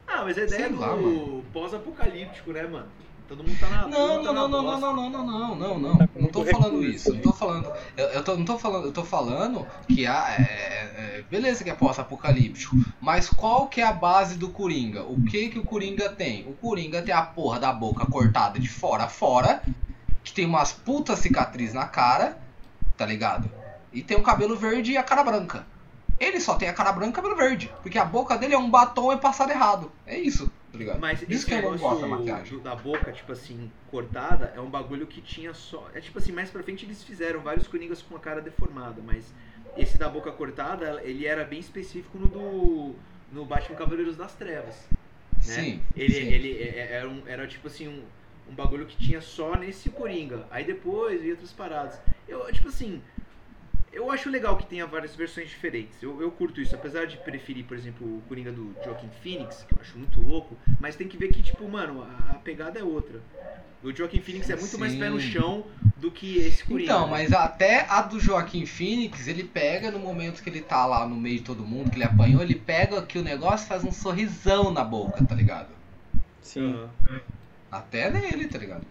Ah, 0.06 0.24
mas 0.24 0.36
a 0.36 0.42
ideia 0.42 0.66
Sei 0.66 0.66
é 0.66 0.68
do 0.68 1.42
pós-apocalíptico, 1.52 2.52
né, 2.52 2.66
mano? 2.66 2.90
Todo 3.30 3.44
mundo 3.44 3.60
tá 3.60 3.68
na. 3.70 3.86
Não, 3.86 4.24
tá 4.24 4.32
não, 4.32 4.48
na 4.48 4.48
não, 4.48 4.48
não, 4.48 4.80
não, 4.80 4.80
não, 4.80 5.10
não, 5.10 5.24
não, 5.24 5.54
não, 5.54 5.78
não, 5.78 5.96
Tá 5.96 6.08
com 6.08 6.20
não 6.20 6.28
tô 6.30 6.40
muito 6.40 6.50
falando 6.50 6.80
recurso 6.80 6.96
isso, 6.96 7.14
não 7.14 7.20
tô 7.20 7.32
falando, 7.32 7.72
eu, 7.96 8.06
eu 8.06 8.24
tô, 8.24 8.36
não 8.36 8.44
tô 8.44 8.58
falando, 8.58 8.86
eu 8.86 8.92
tô 8.92 9.04
falando 9.04 9.66
que 9.86 10.04
a, 10.04 10.34
é, 10.36 10.42
é, 10.42 11.24
beleza 11.30 11.62
que 11.62 11.70
é 11.70 11.74
pós-apocalíptico, 11.74 12.74
mas 13.00 13.30
qual 13.30 13.68
que 13.68 13.80
é 13.80 13.86
a 13.86 13.92
base 13.92 14.36
do 14.36 14.48
Coringa? 14.48 15.04
O 15.04 15.22
que 15.22 15.48
que 15.48 15.60
o 15.60 15.64
Coringa 15.64 16.08
tem? 16.08 16.42
O 16.48 16.54
Coringa 16.54 17.02
tem 17.02 17.14
a 17.14 17.22
porra 17.22 17.60
da 17.60 17.72
boca 17.72 18.04
cortada 18.04 18.58
de 18.58 18.68
fora 18.68 19.04
a 19.04 19.08
fora, 19.08 19.62
que 20.24 20.32
tem 20.32 20.44
umas 20.44 20.72
putas 20.72 21.20
cicatrizes 21.20 21.74
na 21.74 21.86
cara, 21.86 22.36
tá 22.96 23.06
ligado? 23.06 23.48
E 23.92 24.02
tem 24.02 24.16
o 24.16 24.24
cabelo 24.24 24.56
verde 24.56 24.90
e 24.90 24.96
a 24.96 25.04
cara 25.04 25.22
branca. 25.22 25.64
Ele 26.18 26.40
só 26.40 26.56
tem 26.56 26.68
a 26.68 26.72
cara 26.72 26.90
branca 26.90 27.10
e 27.10 27.12
o 27.12 27.22
cabelo 27.22 27.36
verde, 27.36 27.72
porque 27.80 27.96
a 27.96 28.04
boca 28.04 28.36
dele 28.36 28.54
é 28.54 28.58
um 28.58 28.68
batom 28.68 29.12
e 29.12 29.16
passado 29.18 29.52
errado. 29.52 29.92
É 30.04 30.18
isso, 30.18 30.50
tá? 30.72 30.98
Mas 30.98 31.22
Isso 31.22 31.32
esse 31.32 31.50
negócio 31.50 32.60
da 32.62 32.74
boca, 32.74 33.12
tipo 33.12 33.32
assim, 33.32 33.70
cortada, 33.90 34.52
é 34.56 34.60
um 34.60 34.70
bagulho 34.70 35.06
que 35.06 35.20
tinha 35.20 35.52
só. 35.52 35.88
É 35.94 36.00
tipo 36.00 36.18
assim, 36.18 36.32
mais 36.32 36.50
pra 36.50 36.62
frente 36.62 36.84
eles 36.84 37.02
fizeram 37.02 37.40
vários 37.40 37.66
coringas 37.66 38.00
com 38.02 38.16
a 38.16 38.20
cara 38.20 38.40
deformada, 38.40 39.02
mas 39.04 39.24
esse 39.76 39.98
da 39.98 40.08
boca 40.08 40.30
cortada, 40.32 41.00
ele 41.02 41.26
era 41.26 41.44
bem 41.44 41.58
específico 41.60 42.18
no 42.18 42.26
do. 42.28 42.94
no 43.32 43.44
Batman 43.44 43.76
Cavaleiros 43.76 44.16
das 44.16 44.34
Trevas. 44.34 44.74
né? 45.32 45.40
Sim, 45.40 45.82
Ele, 45.96 46.12
sim. 46.12 46.20
ele 46.32 46.52
é- 46.62 46.68
é- 46.78 46.92
era, 46.96 47.08
um- 47.08 47.22
era 47.26 47.46
tipo 47.46 47.66
assim, 47.68 47.88
um, 47.88 48.02
um 48.50 48.54
bagulho 48.54 48.84
que 48.86 48.96
tinha 48.96 49.20
só 49.20 49.54
nesse 49.56 49.88
Coringa. 49.90 50.46
Aí 50.50 50.64
depois 50.64 51.20
veio 51.20 51.32
outras 51.32 51.52
paradas. 51.52 51.98
Eu, 52.28 52.52
tipo 52.52 52.68
assim, 52.68 53.00
eu 53.92 54.10
acho 54.10 54.30
legal 54.30 54.56
que 54.56 54.66
tenha 54.66 54.86
várias 54.86 55.16
versões 55.16 55.48
diferentes. 55.48 56.02
Eu, 56.02 56.20
eu 56.20 56.30
curto 56.30 56.60
isso, 56.60 56.74
apesar 56.74 57.06
de 57.06 57.16
preferir, 57.16 57.64
por 57.64 57.76
exemplo, 57.76 58.06
o 58.06 58.22
Coringa 58.28 58.52
do 58.52 58.74
Joaquin 58.84 59.08
Phoenix, 59.22 59.64
que 59.66 59.74
eu 59.74 59.78
acho 59.80 59.98
muito 59.98 60.20
louco, 60.20 60.56
mas 60.78 60.96
tem 60.96 61.08
que 61.08 61.16
ver 61.16 61.28
que, 61.28 61.42
tipo, 61.42 61.68
mano, 61.68 62.02
a, 62.02 62.32
a 62.32 62.34
pegada 62.34 62.78
é 62.78 62.82
outra. 62.82 63.20
O 63.82 63.90
Joaquin 63.92 64.20
Phoenix 64.20 64.48
é 64.50 64.56
muito 64.56 64.78
mais 64.78 64.92
Sim. 64.92 64.98
pé 64.98 65.08
no 65.08 65.18
chão 65.18 65.64
do 65.96 66.10
que 66.10 66.38
esse 66.38 66.62
Coringa. 66.64 66.84
Então, 66.84 67.06
né? 67.06 67.10
mas 67.12 67.32
até 67.32 67.86
a 67.88 68.02
do 68.02 68.20
Joaquim 68.20 68.66
Phoenix, 68.66 69.26
ele 69.26 69.42
pega 69.42 69.90
no 69.90 69.98
momento 69.98 70.42
que 70.42 70.50
ele 70.50 70.60
tá 70.60 70.84
lá 70.84 71.06
no 71.06 71.16
meio 71.16 71.38
de 71.38 71.44
todo 71.44 71.64
mundo, 71.64 71.90
que 71.90 71.96
ele 71.96 72.04
apanhou, 72.04 72.42
ele 72.42 72.54
pega 72.54 73.00
que 73.02 73.18
o 73.18 73.22
negócio 73.22 73.64
e 73.64 73.68
faz 73.68 73.82
um 73.82 73.90
sorrisão 73.90 74.70
na 74.70 74.84
boca, 74.84 75.24
tá 75.24 75.34
ligado? 75.34 75.68
Sim. 76.42 76.74
Aham. 76.74 77.20
Até 77.70 78.10
nele, 78.10 78.46
tá 78.46 78.58
ligado? 78.58 78.84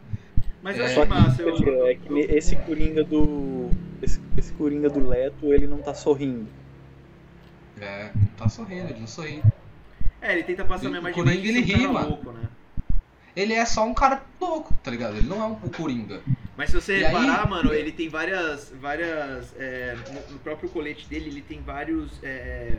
Mas 0.61 0.77
eu 0.77 0.85
É, 0.85 0.93
que, 0.93 1.05
massa. 1.05 1.41
Eu, 1.41 1.85
é 1.85 1.95
que 1.95 2.19
esse 2.19 2.55
Coringa 2.57 3.03
do. 3.03 3.58
Esse, 4.01 4.19
esse 4.37 4.53
Coringa 4.53 4.89
do 4.89 5.05
Leto, 5.05 5.53
ele 5.53 5.67
não 5.67 5.79
tá 5.79 5.93
sorrindo. 5.93 6.47
É, 7.79 8.11
não 8.15 8.25
tá 8.37 8.49
sorrindo, 8.49 8.89
ele 8.89 8.99
não 8.99 9.07
sorri. 9.07 9.43
É, 10.21 10.33
ele 10.33 10.43
tenta 10.43 10.65
passar 10.65 10.87
uma 10.89 10.97
imagem 10.97 11.13
Coringa, 11.23 11.35
mais 11.35 11.41
de 11.41 11.47
ele 11.49 11.59
um 11.59 11.63
ri, 11.65 11.71
cara 11.83 11.93
mano. 11.93 12.09
louco, 12.09 12.31
né? 12.31 12.49
Ele 13.35 13.53
é 13.53 13.63
só 13.65 13.85
um 13.85 13.93
cara 13.93 14.21
louco, 14.39 14.73
tá 14.83 14.91
ligado? 14.91 15.15
Ele 15.17 15.27
não 15.27 15.41
é 15.41 15.45
um 15.45 15.55
Coringa. 15.55 16.21
Mas 16.57 16.69
se 16.71 16.75
você 16.75 16.99
E 16.99 17.05
aí- 17.05 17.13
reparar, 17.13 17.49
mano, 17.49 17.73
ele 17.73 17.91
tem 17.91 18.09
várias. 18.09 18.73
várias 18.81 19.53
é, 19.57 19.95
no, 20.11 20.33
no 20.33 20.39
próprio 20.39 20.69
colete 20.69 21.07
dele, 21.07 21.29
ele 21.29 21.41
tem 21.41 21.61
vários. 21.61 22.11
é, 22.21 22.77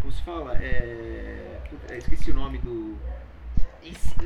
como 0.00 0.10
se 0.12 0.22
fala? 0.22 0.56
É, 0.56 1.58
esqueci 1.98 2.30
o 2.30 2.34
nome 2.34 2.58
do. 2.58 2.96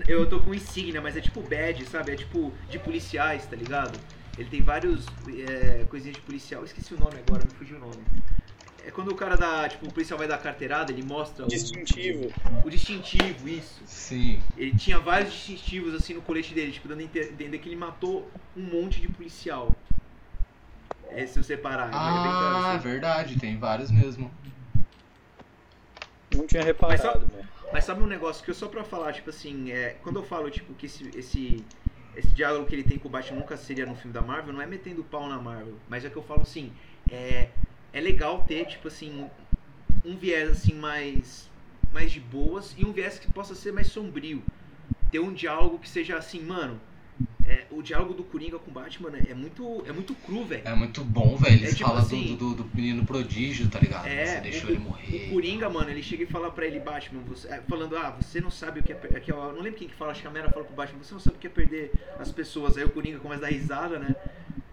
Eu 0.06 0.28
tô 0.28 0.38
com 0.38 0.54
insígnia, 0.54 1.00
mas 1.00 1.16
é 1.16 1.20
tipo 1.20 1.40
badge, 1.42 1.84
sabe? 1.86 2.12
É 2.12 2.16
tipo 2.16 2.52
de 2.70 2.78
policiais, 2.78 3.44
tá 3.46 3.56
ligado? 3.56 3.98
Ele 4.38 4.48
tem 4.48 4.62
vários 4.62 5.04
é, 5.48 5.84
coisinhas 5.90 6.16
de 6.16 6.22
policial. 6.22 6.64
Esqueci 6.64 6.94
o 6.94 6.98
nome 6.98 7.16
agora, 7.26 7.44
me 7.44 7.50
fugiu 7.56 7.76
o 7.76 7.80
nome. 7.80 8.02
É 8.86 8.90
quando 8.90 9.08
o 9.10 9.14
cara 9.16 9.36
dá. 9.36 9.68
Tipo, 9.68 9.86
o 9.86 9.92
policial 9.92 10.16
vai 10.18 10.28
dar 10.28 10.38
carteirada, 10.38 10.92
ele 10.92 11.02
mostra 11.02 11.44
o- 11.44 11.48
Distintivo. 11.48 12.32
O, 12.64 12.70
distintivo, 12.70 13.48
isso. 13.48 13.82
Sim. 13.84 14.40
Ele 14.56 14.76
tinha 14.78 14.98
vários 15.00 15.32
distintivos 15.32 15.92
assim 15.94 16.14
no 16.14 16.22
colete 16.22 16.54
dele, 16.54 16.70
tipo, 16.72 16.86
dando 16.88 17.00
a 17.00 17.02
entender 17.02 17.58
que 17.58 17.68
ele 17.68 17.76
matou 17.76 18.30
um 18.56 18.62
monte 18.62 19.00
de 19.00 19.08
policial. 19.08 19.74
É, 21.10 21.26
se 21.26 21.42
você 21.42 21.56
parar. 21.56 21.86
é 21.86 21.90
bem 21.90 21.98
Ah, 21.98 22.72
assim. 22.74 22.78
verdade, 22.88 23.38
tem 23.40 23.58
vários 23.58 23.90
mesmo. 23.90 24.30
Não 26.34 26.46
tinha 26.46 26.62
Mas 26.64 27.00
só- 27.00 27.08
reparado, 27.08 27.26
né? 27.34 27.48
Mas 27.72 27.84
sabe 27.84 28.02
um 28.02 28.06
negócio 28.06 28.44
que 28.44 28.50
eu 28.50 28.54
só 28.54 28.68
pra 28.68 28.84
falar, 28.84 29.12
tipo 29.12 29.28
assim, 29.30 29.70
é, 29.72 29.96
quando 30.02 30.16
eu 30.16 30.22
falo, 30.24 30.50
tipo, 30.50 30.72
que 30.74 30.86
esse, 30.86 31.08
esse, 31.14 31.64
esse 32.18 32.34
diálogo 32.34 32.66
que 32.66 32.74
ele 32.74 32.82
tem 32.82 32.98
com 32.98 33.06
o 33.06 33.10
Batman 33.10 33.38
nunca 33.38 33.56
seria 33.56 33.86
no 33.86 33.94
filme 33.94 34.12
da 34.12 34.20
Marvel, 34.20 34.52
não 34.52 34.60
é 34.60 34.66
metendo 34.66 35.04
pau 35.04 35.28
na 35.28 35.38
Marvel, 35.38 35.76
mas 35.88 36.04
é 36.04 36.10
que 36.10 36.16
eu 36.16 36.22
falo 36.22 36.42
assim, 36.42 36.72
é, 37.08 37.48
é 37.92 38.00
legal 38.00 38.44
ter, 38.44 38.66
tipo 38.66 38.88
assim, 38.88 39.30
um 40.04 40.16
viés 40.16 40.50
assim 40.50 40.74
mais, 40.74 41.48
mais 41.92 42.10
de 42.10 42.18
boas 42.18 42.74
e 42.76 42.84
um 42.84 42.92
viés 42.92 43.20
que 43.20 43.30
possa 43.30 43.54
ser 43.54 43.72
mais 43.72 43.86
sombrio. 43.86 44.42
Ter 45.12 45.20
um 45.20 45.32
diálogo 45.32 45.78
que 45.78 45.88
seja 45.88 46.18
assim, 46.18 46.42
mano, 46.42 46.80
é, 47.46 47.64
o 47.70 47.82
diálogo 47.82 48.12
do 48.14 48.22
Coringa 48.24 48.58
com 48.58 48.70
o 48.70 48.74
Batman 48.74 49.10
é 49.28 49.34
muito, 49.34 49.82
é 49.86 49.92
muito 49.92 50.14
cru, 50.14 50.44
velho. 50.44 50.62
É 50.64 50.74
muito 50.74 51.02
bom, 51.04 51.36
velho. 51.36 51.54
Eles 51.56 51.70
É 51.70 51.74
tipo 51.74 51.88
falam 51.88 52.02
assim- 52.02 52.36
do, 52.36 52.54
do, 52.54 52.62
do 52.64 52.70
menino 52.76 53.04
prodígio, 53.06 53.68
tá 53.68 53.78
ligado? 53.78 54.06
É, 54.06 54.26
Você 54.26 54.40
deixou 54.40 54.68
o- 54.68 54.72
ele 54.72 54.78
morrer. 54.80 55.26
O 55.28 55.30
Coringa, 55.34 55.68
mano, 55.70 55.90
ele 55.90 56.02
chega 56.02 56.22
e 56.24 56.26
fala 56.26 56.50
pra 56.50 56.66
ele, 56.66 56.78
Batman, 56.80 57.20
você, 57.26 57.48
é, 57.48 57.60
falando, 57.68 57.96
ah, 57.96 58.10
você 58.20 58.40
não 58.40 58.50
sabe 58.50 58.80
o 58.80 58.82
que 58.82 58.92
é, 58.92 58.96
que 58.96 59.30
é. 59.30 59.34
Não 59.34 59.60
lembro 59.60 59.78
quem 59.78 59.88
que 59.88 59.94
fala, 59.94 60.10
acho 60.12 60.20
que 60.22 60.28
a 60.28 60.30
Mera 60.30 60.50
fala 60.50 60.64
pro 60.64 60.74
Batman, 60.74 61.02
você 61.02 61.14
não 61.14 61.20
sabe 61.20 61.36
o 61.36 61.38
que 61.40 61.46
é 61.46 61.50
perder 61.50 61.92
as 62.18 62.30
pessoas. 62.30 62.76
Aí 62.76 62.84
o 62.84 62.90
Coringa 62.90 63.18
começa 63.18 63.46
a 63.46 63.48
dar 63.48 63.54
risada, 63.54 63.98
né? 63.98 64.14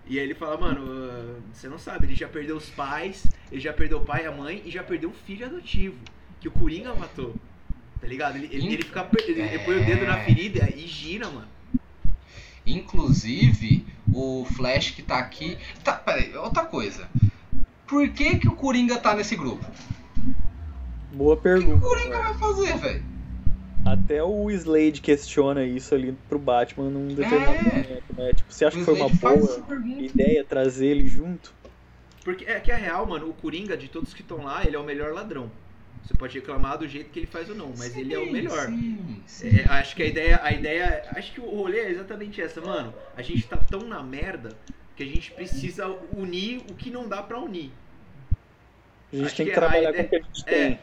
E 0.08 0.20
aí 0.20 0.26
ele 0.26 0.36
fala, 0.36 0.58
mano, 0.58 0.86
ah, 0.88 1.40
você 1.54 1.68
não 1.68 1.80
sabe, 1.80 2.06
ele 2.06 2.16
já 2.16 2.28
perdeu 2.28 2.56
os 2.58 2.70
pais, 2.70 3.26
ele 3.52 3.62
já 3.62 3.74
perdeu 3.74 3.98
o 4.00 4.06
pai 4.06 4.24
e 4.24 4.28
a 4.28 4.32
mãe 4.32 4.62
e 4.66 4.70
já 4.70 4.84
perdeu 4.84 5.10
um 5.10 5.14
filho 5.14 5.46
adotivo, 5.46 5.96
que 6.40 6.48
o 6.48 6.52
Coringa 6.52 6.94
matou. 6.94 7.34
Tá 8.02 8.08
ligado? 8.08 8.36
Ele, 8.36 8.50
ele, 8.52 8.74
ele 8.74 8.84
fica. 8.84 9.10
Ele, 9.26 9.42
ele 9.42 9.60
põe 9.60 9.78
o 9.82 9.86
dedo 9.86 10.06
na 10.06 10.20
É. 10.20 10.26
ferida 10.26 10.70
e 10.76 10.86
gira, 10.86 11.28
mano. 11.30 11.48
Inclusive, 12.66 13.86
o 14.14 14.46
Flash 14.56 14.92
que 14.92 15.02
tá 15.02 15.18
aqui. 15.20 15.58
Tá, 15.84 15.94
peraí, 15.94 16.36
outra 16.36 16.66
coisa. 16.66 17.08
Por 17.88 18.08
que, 18.10 18.40
que 18.40 18.48
o 18.48 18.56
Coringa 18.56 18.98
tá 18.98 19.14
nesse 19.16 19.36
grupo? 19.36 19.66
Boa 21.14 21.34
O 21.34 21.38
que, 21.38 21.44
que 21.44 21.50
o 21.50 21.60
pergunta. 21.62 21.80
Coringa 21.88 22.20
vai 22.22 22.34
fazer, 22.34 22.78
velho? 22.78 23.04
Até 23.86 24.24
o 24.24 24.50
Slade 24.50 25.00
questiona 25.00 25.64
isso 25.64 25.94
ali 25.94 26.18
pro 26.28 26.40
Batman 26.40 26.90
num 26.90 27.08
determinado 27.10 27.54
É. 27.58 27.64
momento, 27.64 28.04
né? 28.18 28.34
Tipo, 28.34 28.52
você 28.52 28.66
acha 28.66 28.76
O 28.78 28.80
que 28.80 28.86
foi 28.86 28.96
uma 28.96 29.08
Slade 29.10 29.40
boa 29.40 29.60
pergunta. 29.62 30.02
ideia 30.04 30.44
trazer 30.44 30.88
ele 30.88 31.08
junto? 31.08 31.54
Porque 32.24 32.46
é 32.46 32.60
que 32.60 32.72
a 32.72 32.76
real, 32.76 33.06
mano, 33.06 33.30
o 33.30 33.34
Coringa, 33.34 33.78
de 33.78 33.88
todos 33.88 34.12
que 34.12 34.22
estão 34.22 34.44
lá, 34.44 34.66
ele 34.66 34.76
é 34.76 34.80
o 34.80 34.84
melhor 34.84 35.14
ladrão. 35.14 35.52
Você 36.06 36.14
pode 36.14 36.38
reclamar 36.38 36.78
do 36.78 36.88
jeito 36.88 37.10
que 37.10 37.20
ele 37.20 37.28
faz 37.28 37.50
ou 37.50 37.56
não, 37.56 37.74
mas 37.76 37.98
ele 37.98 38.14
é 38.14 38.20
o 38.20 38.26
Sim, 38.26 38.32
melhor. 38.32 38.68
Sim, 38.68 39.24
sim. 39.26 39.58
É, 39.58 39.66
acho 39.66 39.96
que 39.96 40.04
a 40.04 40.06
ideia, 40.06 40.40
a 40.44 40.52
ideia, 40.52 41.04
acho 41.16 41.32
que 41.34 41.42
o 41.42 41.50
rolê 41.50 41.80
é 41.80 41.90
exatamente 41.90 42.40
essa, 42.42 42.62
mano. 42.62 42.94
A 43.18 43.22
gente 43.24 43.44
tá 43.48 43.58
tão 43.58 43.82
na 43.82 44.04
merda 44.04 44.56
que 44.96 45.02
a 45.02 45.06
gente 45.06 45.32
precisa 45.32 45.88
unir 46.16 46.62
o 46.70 46.76
que 46.76 46.92
não 46.92 47.08
dá 47.08 47.24
pra 47.24 47.40
unir. 47.40 47.72
A 49.12 49.16
gente 49.16 49.26
Acho 49.26 49.36
tem 49.38 49.46
que 49.48 49.52
que 49.52 49.60
trabalhar 49.60 49.90
ideia- 49.90 50.04
com 50.04 50.04
o 50.04 50.10
que 50.10 50.16
a 50.16 50.20
gente 50.20 50.44
é, 50.46 50.68
tem. 50.68 50.80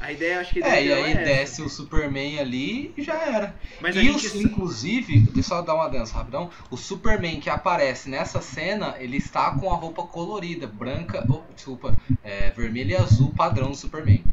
A 0.00 0.12
ideia, 0.12 0.40
acho 0.40 0.52
que 0.52 0.62
a 0.62 0.66
É, 0.66 0.84
ideia 0.84 0.88
e 0.88 0.92
aí 0.92 1.04
é 1.04 1.10
essa. 1.12 1.24
desce 1.24 1.62
o 1.62 1.68
Superman 1.68 2.38
ali 2.40 2.92
e 2.96 3.02
já 3.02 3.14
era. 3.14 3.54
Mas 3.80 3.94
e 3.96 4.00
gente 4.00 4.26
os- 4.26 4.34
inclusive, 4.34 5.20
deixa 5.20 5.38
eu 5.38 5.42
só 5.42 5.62
dar 5.62 5.74
uma 5.74 5.88
dança 5.88 6.14
rapidão. 6.14 6.50
O 6.70 6.76
Superman 6.76 7.38
que 7.40 7.48
aparece 7.50 8.08
nessa 8.08 8.40
cena, 8.40 8.96
ele 8.98 9.16
está 9.18 9.52
com 9.52 9.70
a 9.70 9.76
roupa 9.76 10.02
colorida, 10.04 10.66
branca, 10.66 11.24
oh, 11.28 11.42
desculpa, 11.54 11.96
é, 12.22 12.50
vermelho 12.50 12.90
e 12.90 12.96
azul, 12.96 13.32
padrão 13.34 13.70
do 13.70 13.76
Superman. 13.76 14.24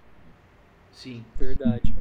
Sim. 0.91 1.23
Verdade. 1.38 1.93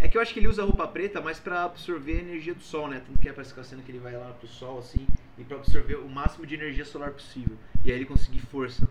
É 0.00 0.08
que 0.08 0.18
eu 0.18 0.22
acho 0.22 0.34
que 0.34 0.40
ele 0.40 0.48
usa 0.48 0.62
roupa 0.64 0.86
preta 0.86 1.20
mais 1.20 1.38
pra 1.40 1.64
absorver 1.64 2.18
a 2.18 2.20
energia 2.20 2.54
do 2.54 2.62
sol, 2.62 2.88
né? 2.88 3.02
Tanto 3.06 3.18
que 3.18 3.28
aparece 3.28 3.52
aquela 3.52 3.66
cena 3.66 3.82
que 3.82 3.90
ele 3.90 3.98
vai 4.00 4.12
lá 4.16 4.32
pro 4.32 4.46
sol, 4.46 4.78
assim, 4.78 5.06
e 5.38 5.44
pra 5.44 5.56
absorver 5.56 5.94
o 5.94 6.08
máximo 6.08 6.44
de 6.46 6.54
energia 6.54 6.84
solar 6.84 7.10
possível. 7.12 7.56
E 7.84 7.90
aí 7.90 7.96
ele 7.96 8.04
conseguir 8.04 8.40
força. 8.40 8.86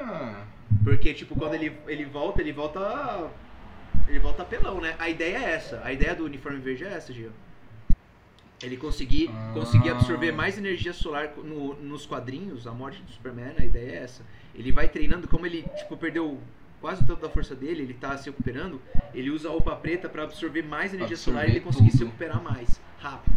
Ah, 0.00 0.44
Porque, 0.84 1.12
tipo, 1.14 1.34
quando 1.36 1.54
ele, 1.54 1.76
ele 1.88 2.04
volta, 2.04 2.40
ele 2.40 2.52
volta. 2.52 3.30
Ele 4.08 4.18
volta 4.18 4.44
pelão, 4.44 4.80
né? 4.80 4.94
A 4.98 5.08
ideia 5.08 5.36
é 5.38 5.50
essa. 5.54 5.80
A 5.84 5.92
ideia 5.92 6.14
do 6.14 6.24
uniforme 6.24 6.58
verde 6.58 6.84
é 6.84 6.88
essa, 6.92 7.12
Gio. 7.12 7.32
Ele 8.62 8.76
conseguir, 8.76 9.28
Ah. 9.32 9.50
conseguir 9.54 9.90
absorver 9.90 10.30
mais 10.32 10.56
energia 10.56 10.92
solar 10.92 11.32
no- 11.36 11.74
nos 11.74 12.06
quadrinhos, 12.06 12.66
a 12.66 12.72
morte 12.72 13.02
do 13.02 13.10
Superman, 13.10 13.54
a 13.58 13.64
ideia 13.64 13.90
é 13.98 14.02
essa. 14.04 14.22
Ele 14.54 14.70
vai 14.70 14.88
treinando, 14.88 15.26
como 15.28 15.44
ele, 15.46 15.62
tipo, 15.76 15.96
perdeu 15.96 16.40
quase 16.82 17.06
tanto 17.06 17.22
da 17.22 17.30
força 17.30 17.54
dele, 17.54 17.82
ele 17.82 17.94
tá 17.94 18.18
se 18.18 18.28
recuperando, 18.28 18.82
ele 19.14 19.30
usa 19.30 19.48
a 19.48 19.52
roupa 19.52 19.74
preta 19.76 20.08
pra 20.08 20.24
absorver 20.24 20.62
mais 20.62 20.92
energia 20.92 21.16
solar 21.16 21.46
e 21.46 21.52
ele 21.52 21.58
Absorver 21.58 21.78
conseguir 21.78 21.96
se 21.96 22.04
recuperar 22.04 22.42
mais, 22.42 22.80
rápido. 22.98 23.36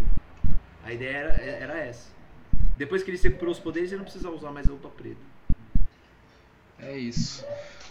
A 0.84 0.91
ideia 0.91 1.15
era, 1.15 1.34
era 1.41 1.77
essa. 1.77 2.09
Depois 2.76 3.03
que 3.03 3.11
ele 3.11 3.17
se 3.17 3.27
recuperou 3.27 3.53
os 3.53 3.59
poderes, 3.59 3.91
ele 3.91 3.99
não 3.99 4.03
precisa 4.03 4.30
usar 4.31 4.51
mais 4.51 4.67
a 4.67 4.72
roupa 4.72 4.89
preta. 4.89 5.22
É 6.80 6.97
isso. 6.97 7.45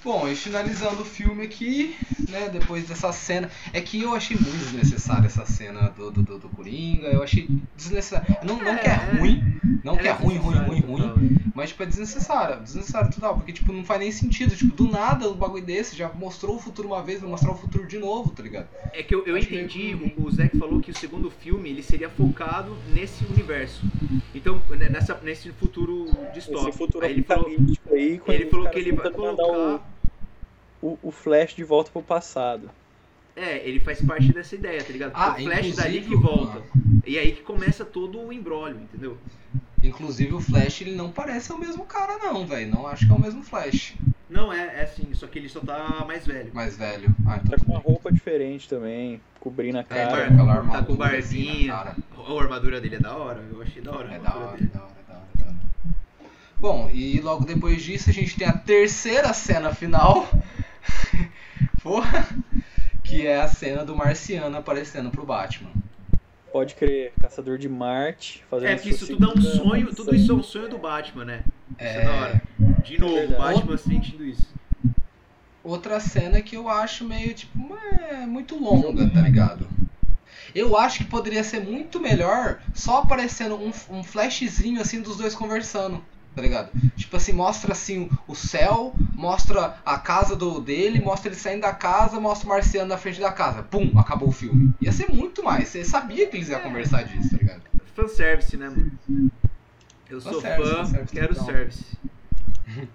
Bom, 0.04 0.28
e 0.28 0.36
finalizando 0.36 1.00
o 1.00 1.04
filme 1.04 1.44
aqui, 1.44 1.96
né, 2.28 2.50
depois 2.50 2.86
dessa 2.86 3.10
cena, 3.10 3.50
é 3.72 3.80
que 3.80 4.02
eu 4.02 4.14
achei 4.14 4.36
muito 4.36 4.58
desnecessária 4.58 5.26
essa 5.26 5.46
cena 5.46 5.88
do, 5.88 6.10
do, 6.10 6.22
do, 6.22 6.38
do 6.40 6.48
Coringa, 6.50 7.06
eu 7.06 7.22
achei 7.22 7.48
desnecessário, 7.74 8.26
não, 8.42 8.58
não 8.58 8.76
que 8.76 8.86
é 8.86 8.94
ruim, 8.94 9.42
não 9.82 9.96
que 9.96 10.06
é 10.06 10.12
ruim, 10.12 10.36
ruim, 10.36 10.58
ruim, 10.58 10.80
ruim, 10.80 11.36
mas 11.54 11.70
tipo, 11.70 11.84
é 11.84 11.86
desnecessário, 11.86 12.62
desnecessário 12.62 13.10
total, 13.10 13.36
porque 13.36 13.52
tipo, 13.52 13.72
não 13.72 13.82
faz 13.82 14.00
nem 14.00 14.12
sentido, 14.12 14.54
tipo, 14.54 14.76
do 14.76 14.90
nada 14.90 15.26
um 15.30 15.34
bagulho 15.34 15.64
desse, 15.64 15.96
já 15.96 16.10
mostrou 16.12 16.56
o 16.56 16.60
futuro 16.60 16.88
uma 16.88 17.02
vez, 17.02 17.22
vai 17.22 17.30
mostrar 17.30 17.52
o 17.52 17.56
futuro 17.56 17.86
de 17.86 17.96
novo, 17.96 18.30
tá 18.30 18.42
ligado? 18.42 18.68
É 18.92 19.02
que 19.02 19.14
eu, 19.14 19.24
eu 19.24 19.36
Acho 19.36 19.46
que 19.46 19.54
entendi, 19.54 19.94
meio 19.94 20.12
o, 20.18 20.26
o 20.26 20.30
Zack 20.30 20.58
falou 20.58 20.80
que 20.80 20.90
o 20.90 20.94
segundo 20.94 21.30
filme 21.30 21.70
ele 21.70 21.82
seria 21.82 22.10
focado 22.10 22.76
nesse 22.92 23.24
universo. 23.24 23.82
Então, 24.34 24.60
né, 24.68 24.88
nessa, 24.90 25.18
nesse 25.22 25.50
futuro 25.52 26.06
distópico. 26.34 26.68
Esse 26.68 26.78
futuro 26.78 27.06
aí 27.06 27.12
ele 27.12 27.22
falou, 27.22 27.46
aí, 27.46 28.20
ele 28.28 28.46
falou 28.50 28.68
que 28.68 28.78
ele 28.78 28.92
vai 28.92 29.10
mandar 29.10 29.44
o, 29.44 29.46
colocar. 29.46 29.93
O, 30.84 30.98
o 31.02 31.10
Flash 31.10 31.54
de 31.54 31.64
volta 31.64 31.90
pro 31.90 32.02
passado. 32.02 32.70
É, 33.36 33.66
ele 33.66 33.80
faz 33.80 34.00
parte 34.02 34.32
dessa 34.32 34.54
ideia, 34.54 34.82
tá 34.84 34.92
ligado? 34.92 35.12
Ah, 35.14 35.32
o 35.38 35.42
Flash 35.42 35.74
dali 35.74 36.00
que 36.02 36.14
inclusive, 36.14 36.22
volta. 36.22 36.62
E 37.06 37.18
aí 37.18 37.32
que 37.32 37.42
começa 37.42 37.84
todo 37.84 38.20
o 38.20 38.32
embrólio, 38.32 38.78
entendeu? 38.80 39.16
Inclusive 39.82 40.32
o 40.34 40.40
Flash, 40.40 40.82
ele 40.82 40.94
não 40.94 41.10
parece 41.10 41.52
o 41.52 41.58
mesmo 41.58 41.84
cara 41.84 42.16
não, 42.18 42.46
velho, 42.46 42.70
não 42.70 42.86
acho 42.86 43.06
que 43.06 43.12
é 43.12 43.14
o 43.14 43.20
mesmo 43.20 43.42
Flash, 43.42 43.94
Não, 44.30 44.52
é, 44.52 44.80
é 44.80 44.82
assim, 44.84 45.12
só 45.14 45.26
que 45.26 45.38
ele 45.38 45.48
só 45.48 45.60
tá 45.60 46.04
mais 46.06 46.26
velho. 46.26 46.50
mais 46.54 46.76
velho. 46.76 47.14
Ah, 47.26 47.38
então 47.42 47.58
Tá 47.58 47.64
com 47.64 47.72
uma 47.72 47.80
bem. 47.80 47.92
roupa 47.92 48.10
diferente 48.12 48.68
também, 48.68 49.20
cobrindo 49.40 49.78
a 49.78 49.80
É, 49.80 49.84
cara. 49.84 50.06
bar- 50.10 50.26
aquela 50.32 50.54
tá 50.54 50.82
com 50.82 50.92
assim 50.92 50.96
na 50.96 50.96
barbinha. 50.96 51.72
cara. 51.72 51.96
A 52.16 52.42
armadura 52.42 52.80
dele 52.80 52.96
é 52.96 53.00
da 53.00 53.14
hora, 53.16 53.42
eu 53.52 53.60
achei 53.60 53.82
da 53.82 53.92
hora 53.92 54.14
É 54.14 54.18
da 54.18 54.34
hora, 54.34 54.56
dele. 54.56 54.70
da 54.72 54.80
hora, 54.80 54.94
da 55.08 55.14
hora, 55.14 55.26
da 55.38 55.44
hora. 55.46 55.54
Bom, 56.58 56.90
e 56.92 57.20
logo 57.20 57.44
depois 57.44 57.82
disso 57.82 58.08
a 58.08 58.12
gente 58.12 58.36
tem 58.38 58.46
a 58.48 58.52
terceira 58.56 59.34
cena 59.34 59.74
final. 59.74 60.26
Porra! 61.84 62.26
Que 63.04 63.26
é 63.26 63.38
a 63.40 63.46
cena 63.46 63.84
do 63.84 63.94
Marciano 63.94 64.56
aparecendo 64.56 65.10
pro 65.10 65.24
Batman. 65.26 65.70
Pode 66.50 66.74
crer, 66.74 67.12
Caçador 67.20 67.58
de 67.58 67.68
Marte, 67.68 68.42
fazendo 68.48 68.70
É, 68.70 68.74
porque 68.76 68.90
isso 68.90 69.06
tudo 69.06 69.26
é 69.26 69.28
um 69.38 69.42
sonho, 69.42 69.94
tudo 69.94 70.14
isso 70.14 70.32
é 70.32 70.34
um 70.34 70.42
sonho 70.42 70.68
do 70.68 70.78
Batman, 70.78 71.24
né? 71.24 71.44
Isso 71.78 71.84
é, 71.86 71.96
É. 71.96 72.04
da 72.04 72.12
hora. 72.12 72.42
De 72.84 72.98
novo, 72.98 73.14
verdade. 73.14 73.38
Batman 73.38 73.76
sentindo 73.76 74.24
isso. 74.24 74.46
Outra 75.62 76.00
cena 76.00 76.40
que 76.40 76.56
eu 76.56 76.68
acho 76.68 77.04
meio 77.04 77.34
tipo, 77.34 77.76
é 78.10 78.24
muito 78.26 78.56
longa, 78.56 79.08
tá 79.10 79.20
ligado? 79.20 79.66
Eu 80.54 80.76
acho 80.78 80.98
que 80.98 81.04
poderia 81.04 81.42
ser 81.44 81.60
muito 81.60 81.98
melhor 82.00 82.60
só 82.72 82.98
aparecendo 82.98 83.56
um, 83.56 83.72
um 83.90 84.02
flashzinho 84.04 84.80
assim 84.80 85.02
dos 85.02 85.16
dois 85.16 85.34
conversando, 85.34 86.02
tá 86.34 86.42
ligado? 86.42 86.70
Tipo 86.96 87.16
assim, 87.16 87.32
mostra 87.32 87.72
assim 87.72 88.10
o 88.26 88.34
céu, 88.34 88.92
mostra 89.14 89.76
a 89.84 89.98
casa 89.98 90.34
do 90.34 90.60
dele, 90.60 91.00
mostra 91.00 91.28
ele 91.28 91.36
saindo 91.36 91.62
da 91.62 91.72
casa, 91.72 92.18
mostra 92.20 92.46
o 92.46 92.48
marciano 92.50 92.88
na 92.88 92.98
frente 92.98 93.20
da 93.20 93.32
casa. 93.32 93.62
Pum, 93.62 93.92
acabou 93.98 94.28
o 94.28 94.32
filme. 94.32 94.72
Ia 94.80 94.92
ser 94.92 95.08
muito 95.10 95.42
mais. 95.42 95.68
Você 95.68 95.84
sabia 95.84 96.26
que 96.26 96.36
eles 96.36 96.48
iam 96.48 96.60
conversar 96.60 97.04
disso, 97.04 97.30
tá 97.30 97.36
ligado? 97.36 97.62
Fanservice, 97.94 98.56
né, 98.56 98.68
mano? 98.68 98.90
Eu 100.10 100.20
sou 100.20 100.40
fã, 100.40 100.84
quero 101.12 101.34
total. 101.34 101.46
service. 101.46 101.84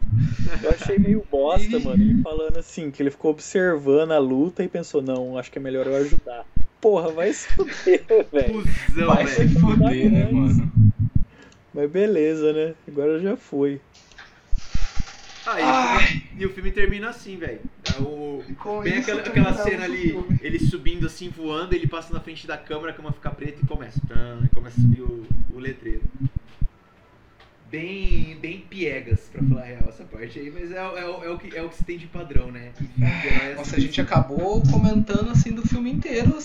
Eu 0.63 0.71
achei 0.71 0.97
meio 0.97 1.23
bosta, 1.29 1.77
E- 1.77 1.83
mano, 1.83 2.01
ele 2.03 2.21
falando 2.21 2.57
assim, 2.57 2.89
que 2.91 3.01
ele 3.01 3.11
ficou 3.11 3.31
observando 3.31 4.11
a 4.11 4.17
luta 4.19 4.63
e 4.63 4.67
pensou, 4.67 5.01
não, 5.01 5.37
acho 5.37 5.51
que 5.51 5.59
é 5.59 5.61
melhor 5.61 5.85
eu 5.85 5.95
ajudar. 5.95 6.43
Porra, 6.81 7.11
vai 7.11 7.31
se 7.33 7.47
fuder, 7.49 8.03
velho. 8.31 8.63
Vai 9.05 9.27
se 9.27 9.45
velho. 9.45 9.59
fuder, 9.59 10.11
né, 10.11 10.31
mano? 10.31 10.71
Mas 11.79 11.89
beleza, 11.91 12.51
né? 12.51 12.75
Agora 12.87 13.19
já 13.21 13.37
foi. 13.37 13.79
Ah, 15.45 15.59
e, 15.61 15.63
o 15.63 15.99
filme, 15.99 16.31
e 16.41 16.45
o 16.45 16.49
filme 16.49 16.71
termina 16.71 17.09
assim, 17.09 17.37
velho. 17.37 17.61
É 17.97 18.01
o- 18.01 18.43
Com 18.59 18.81
Bem 18.81 18.99
isso 18.99 19.03
aquela, 19.09 19.21
terminamos 19.23 19.59
aquela 19.61 19.71
cena 19.71 19.81
o 19.83 19.85
ali, 19.85 20.09
filme. 20.09 20.39
ele 20.41 20.59
subindo 20.59 21.07
assim, 21.07 21.29
voando, 21.29 21.73
ele 21.73 21.87
passa 21.87 22.13
na 22.13 22.19
frente 22.19 22.45
da 22.45 22.57
câmera, 22.57 22.91
a 22.91 22.93
câmera 22.93 23.13
fica 23.13 23.29
preta 23.31 23.59
e 23.63 23.65
começa. 23.65 23.99
Tan, 24.09 24.41
e 24.45 24.49
começa 24.53 24.77
a 24.77 24.81
subir 24.83 25.01
o, 25.03 25.25
o 25.53 25.57
letreiro. 25.59 26.01
Bem, 27.71 28.35
bem 28.41 28.59
piegas, 28.69 29.29
pra 29.31 29.41
falar 29.43 29.61
a 29.61 29.65
real, 29.65 29.85
essa 29.87 30.03
parte 30.03 30.37
aí, 30.39 30.51
mas 30.51 30.71
é, 30.71 30.83
o- 30.85 30.97
é, 30.97 31.05
o- 31.05 31.23
é 31.23 31.29
o 31.29 31.37
que, 31.37 31.55
é 31.55 31.61
o 31.63 31.69
que 31.69 31.75
se 31.77 31.83
tem 31.85 31.97
de 31.97 32.07
padrão, 32.07 32.51
né? 32.51 32.71
Geral 32.97 33.47
é 33.51 33.55
Nossa, 33.55 33.75
a 33.77 33.79
gente 33.79 34.01
acabou 34.01 34.61
comentando 34.63 35.29
assim 35.29 35.51
do 35.53 35.61
filme 35.65 35.91
inteiro. 35.91 36.37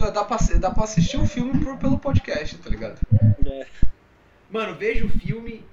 Dá 0.00 0.24
pra, 0.24 0.38
dá 0.58 0.70
pra 0.72 0.84
assistir 0.84 1.18
o 1.18 1.26
filme 1.26 1.62
por, 1.62 1.76
pelo 1.78 1.98
podcast, 1.98 2.56
tá 2.58 2.68
ligado? 2.70 2.98
É, 3.46 3.66
Mano, 4.52 4.74
veja 4.74 5.06
o 5.06 5.08
filme 5.08 5.64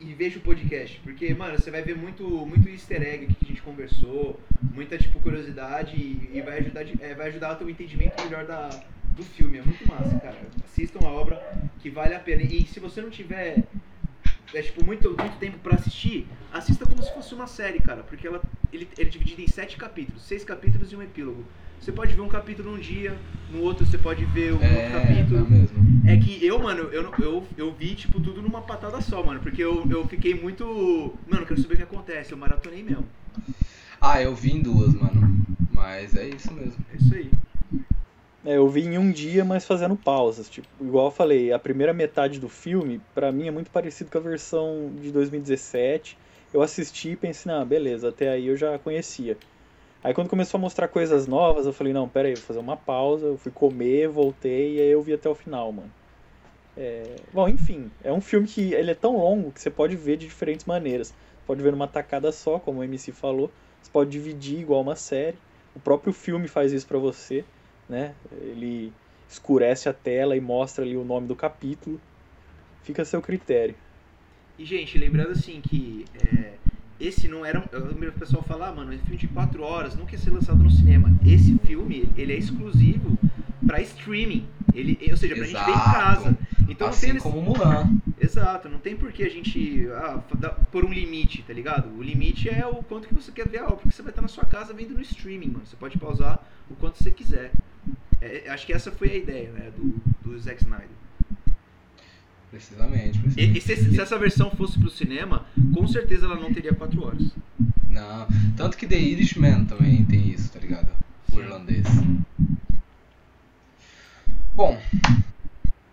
e 0.00 0.14
veja 0.14 0.38
o 0.38 0.42
podcast. 0.42 1.00
Porque, 1.00 1.34
mano, 1.34 1.58
você 1.58 1.68
vai 1.68 1.82
ver 1.82 1.96
muito, 1.96 2.24
muito 2.46 2.68
easter 2.68 3.02
egg 3.02 3.26
que 3.26 3.44
a 3.44 3.48
gente 3.48 3.60
conversou, 3.60 4.38
muita, 4.72 4.96
tipo, 4.96 5.18
curiosidade 5.18 5.96
e, 5.96 6.30
e 6.32 6.40
vai, 6.40 6.58
ajudar, 6.60 6.84
é, 7.00 7.14
vai 7.14 7.26
ajudar 7.26 7.54
o 7.54 7.56
teu 7.56 7.68
entendimento 7.68 8.22
melhor 8.22 8.46
da, 8.46 8.68
do 9.16 9.24
filme. 9.24 9.58
É 9.58 9.62
muito 9.62 9.84
massa, 9.88 10.16
cara. 10.20 10.38
Assistam 10.64 11.00
a 11.04 11.10
obra 11.10 11.42
que 11.80 11.90
vale 11.90 12.14
a 12.14 12.20
pena. 12.20 12.42
E 12.42 12.64
se 12.66 12.78
você 12.78 13.00
não 13.00 13.10
tiver, 13.10 13.64
é, 14.54 14.62
tipo, 14.62 14.84
muito, 14.84 15.08
muito 15.08 15.36
tempo 15.40 15.58
pra 15.58 15.74
assistir, 15.74 16.28
assista 16.52 16.86
como 16.86 17.02
se 17.02 17.12
fosse 17.12 17.34
uma 17.34 17.48
série, 17.48 17.80
cara. 17.80 18.04
Porque 18.04 18.28
ela, 18.28 18.40
ele, 18.72 18.88
ele 18.96 19.08
é 19.08 19.10
dividido 19.10 19.42
em 19.42 19.48
sete 19.48 19.76
capítulos. 19.76 20.22
Seis 20.22 20.44
capítulos 20.44 20.92
e 20.92 20.94
um 20.94 21.02
epílogo. 21.02 21.44
Você 21.80 21.92
pode 21.92 22.14
ver 22.14 22.20
um 22.20 22.28
capítulo 22.28 22.72
num 22.72 22.78
dia, 22.78 23.18
no 23.50 23.62
outro 23.62 23.86
você 23.86 23.96
pode 23.98 24.24
ver 24.26 24.52
um 24.52 24.56
outro 24.56 24.64
É, 24.64 24.90
capítulo. 24.90 25.44
tá 25.44 25.50
mesmo. 25.50 25.88
É 26.06 26.16
que 26.16 26.44
eu, 26.44 26.58
mano, 26.58 26.84
eu, 26.92 27.12
eu, 27.20 27.48
eu 27.56 27.72
vi, 27.72 27.94
tipo, 27.94 28.20
tudo 28.20 28.42
numa 28.42 28.62
patada 28.62 29.00
só, 29.00 29.22
mano. 29.22 29.40
Porque 29.40 29.62
eu, 29.62 29.86
eu 29.90 30.06
fiquei 30.08 30.34
muito. 30.34 30.64
Mano, 31.26 31.46
quero 31.46 31.60
saber 31.60 31.74
o 31.74 31.76
que 31.76 31.82
acontece. 31.82 32.32
Eu 32.32 32.38
maratonei 32.38 32.82
mesmo. 32.82 33.06
Ah, 34.00 34.22
eu 34.22 34.34
vi 34.34 34.52
em 34.52 34.62
duas, 34.62 34.94
mano. 34.94 35.20
Mas 35.70 36.16
é 36.16 36.28
isso 36.28 36.52
mesmo. 36.54 36.84
É 36.92 36.96
isso 36.96 37.14
aí. 37.14 37.30
É, 38.44 38.56
eu 38.56 38.68
vi 38.68 38.82
em 38.82 38.96
um 38.98 39.10
dia, 39.10 39.44
mas 39.44 39.66
fazendo 39.66 39.96
pausas. 39.96 40.48
Tipo, 40.48 40.68
igual 40.84 41.06
eu 41.06 41.10
falei, 41.10 41.52
a 41.52 41.58
primeira 41.58 41.92
metade 41.92 42.38
do 42.38 42.48
filme, 42.48 43.00
pra 43.14 43.32
mim, 43.32 43.48
é 43.48 43.50
muito 43.50 43.70
parecido 43.70 44.10
com 44.10 44.18
a 44.18 44.20
versão 44.20 44.94
de 44.94 45.10
2017. 45.12 46.18
Eu 46.52 46.62
assisti 46.62 47.10
e 47.10 47.16
pensei, 47.16 47.50
não, 47.52 47.66
beleza, 47.66 48.08
até 48.08 48.30
aí 48.30 48.46
eu 48.46 48.56
já 48.56 48.78
conhecia. 48.78 49.36
Aí 50.02 50.14
quando 50.14 50.28
começou 50.30 50.58
a 50.58 50.60
mostrar 50.60 50.88
coisas 50.88 51.26
novas, 51.26 51.66
eu 51.66 51.72
falei, 51.72 51.92
não, 51.92 52.08
pera 52.08 52.28
aí, 52.28 52.34
vou 52.34 52.42
fazer 52.44 52.60
uma 52.60 52.76
pausa, 52.76 53.26
eu 53.28 53.36
fui 53.38 53.52
comer, 53.52 54.08
voltei, 54.08 54.76
e 54.76 54.80
aí 54.80 54.88
eu 54.90 55.02
vi 55.02 55.12
até 55.12 55.28
o 55.28 55.34
final, 55.34 55.72
mano. 55.72 55.94
É, 56.76 57.26
Bom, 57.32 57.48
enfim, 57.48 57.92
é 58.00 58.12
um 58.12 58.20
filme 58.20 58.46
que 58.48 58.72
ele 58.74 58.90
é 58.90 58.94
tão 58.94 59.16
longo 59.16 59.52
que 59.52 59.60
você 59.60 59.70
pode 59.70 59.96
ver 59.96 60.16
de 60.16 60.26
diferentes 60.26 60.64
maneiras. 60.66 61.14
Pode 61.44 61.62
ver 61.62 61.72
numa 61.72 61.88
tacada 61.88 62.30
só, 62.32 62.58
como 62.58 62.80
o 62.80 62.84
MC 62.84 63.12
falou. 63.12 63.52
Você 63.80 63.90
pode 63.90 64.10
dividir 64.10 64.60
igual 64.60 64.80
uma 64.82 64.96
série. 64.96 65.42
O 65.74 65.80
próprio 65.80 66.12
filme 66.12 66.48
faz 66.48 66.72
isso 66.72 66.86
pra 66.86 66.98
você, 66.98 67.46
né? 67.88 68.16
Ele 68.30 68.94
escurece 69.26 69.88
a 69.88 69.94
tela 69.94 70.36
e 70.36 70.40
mostra 70.40 70.84
ali 70.84 70.96
o 70.96 71.04
nome 71.04 71.26
do 71.26 71.36
capítulo. 71.36 72.00
Fica 72.82 73.02
a 73.02 73.04
seu 73.04 73.22
critério. 73.22 73.76
E, 74.56 74.64
gente, 74.64 74.98
lembrando 74.98 75.30
assim 75.32 75.60
que. 75.60 76.10
é, 76.14 76.58
esse 77.00 77.28
não 77.28 77.44
era. 77.44 77.60
um- 77.60 77.64
Eu 77.72 77.86
lembro 77.86 78.08
o 78.10 78.12
pessoal 78.12 78.42
falar, 78.42 78.68
ah, 78.68 78.72
mano, 78.74 78.92
esse 78.92 79.02
filme 79.02 79.18
de 79.18 79.28
4 79.28 79.62
horas 79.62 79.94
nunca 79.96 80.12
ia 80.12 80.18
ser 80.18 80.30
lançado 80.30 80.62
no 80.62 80.70
cinema. 80.70 81.12
Esse 81.26 81.56
filme, 81.64 82.08
ele 82.16 82.32
é 82.32 82.36
exclusivo 82.36 83.18
pra 83.66 83.80
streaming. 83.82 84.46
Ele, 84.74 84.98
ou 85.10 85.16
seja, 85.16 85.34
pra 85.34 85.44
gente 85.44 85.64
ver 85.64 85.70
em 85.70 85.74
Exato. 85.74 85.90
casa. 85.92 86.38
Então 86.68 86.86
não 86.86 86.94
assim 86.94 87.12
nesse- 87.12 87.22
como 87.22 87.40
Mulan. 87.42 87.90
Exato, 88.20 88.68
não 88.68 88.78
tem 88.78 88.94
por 88.96 89.10
que 89.12 89.22
a 89.22 89.30
gente 89.30 89.88
ah, 89.92 90.18
pôr 90.70 90.84
um 90.84 90.92
limite, 90.92 91.42
tá 91.42 91.52
ligado? 91.52 91.88
O 91.98 92.02
limite 92.02 92.48
é 92.48 92.66
o 92.66 92.82
quanto 92.82 93.08
que 93.08 93.14
você 93.14 93.32
quer 93.32 93.48
ver 93.48 93.58
a 93.58 93.64
obra, 93.64 93.76
porque 93.76 93.92
você 93.92 94.02
vai 94.02 94.10
estar 94.10 94.22
na 94.22 94.28
sua 94.28 94.44
casa 94.44 94.72
vendo 94.74 94.94
no 94.94 95.00
streaming, 95.00 95.48
mano. 95.48 95.62
Você 95.66 95.76
pode 95.76 95.96
pausar 95.98 96.38
o 96.70 96.74
quanto 96.74 97.02
você 97.02 97.10
quiser. 97.10 97.52
É, 98.20 98.44
acho 98.50 98.66
que 98.66 98.72
essa 98.72 98.90
foi 98.92 99.10
a 99.10 99.16
ideia, 99.16 99.50
né, 99.52 99.70
do, 99.76 99.94
do 100.30 100.38
Zack 100.38 100.62
Snyder. 100.62 100.88
Precisamente, 102.50 103.18
E, 103.18 103.20
precisamente. 103.20 103.58
e 103.58 103.60
se, 103.60 103.76
se 103.90 104.00
essa 104.00 104.18
versão 104.18 104.50
fosse 104.50 104.78
pro 104.78 104.90
cinema, 104.90 105.44
com 105.74 105.86
certeza 105.86 106.24
ela 106.26 106.36
não 106.36 106.52
teria 106.52 106.74
4 106.74 107.04
horas. 107.04 107.22
Não. 107.90 108.26
Tanto 108.56 108.76
que 108.76 108.86
The 108.86 108.98
Irishman 108.98 109.64
também 109.66 110.04
tem 110.04 110.28
isso, 110.30 110.50
tá 110.50 110.58
ligado? 110.58 110.88
O 111.32 111.40
irlandês. 111.40 111.84
Bom. 114.54 114.80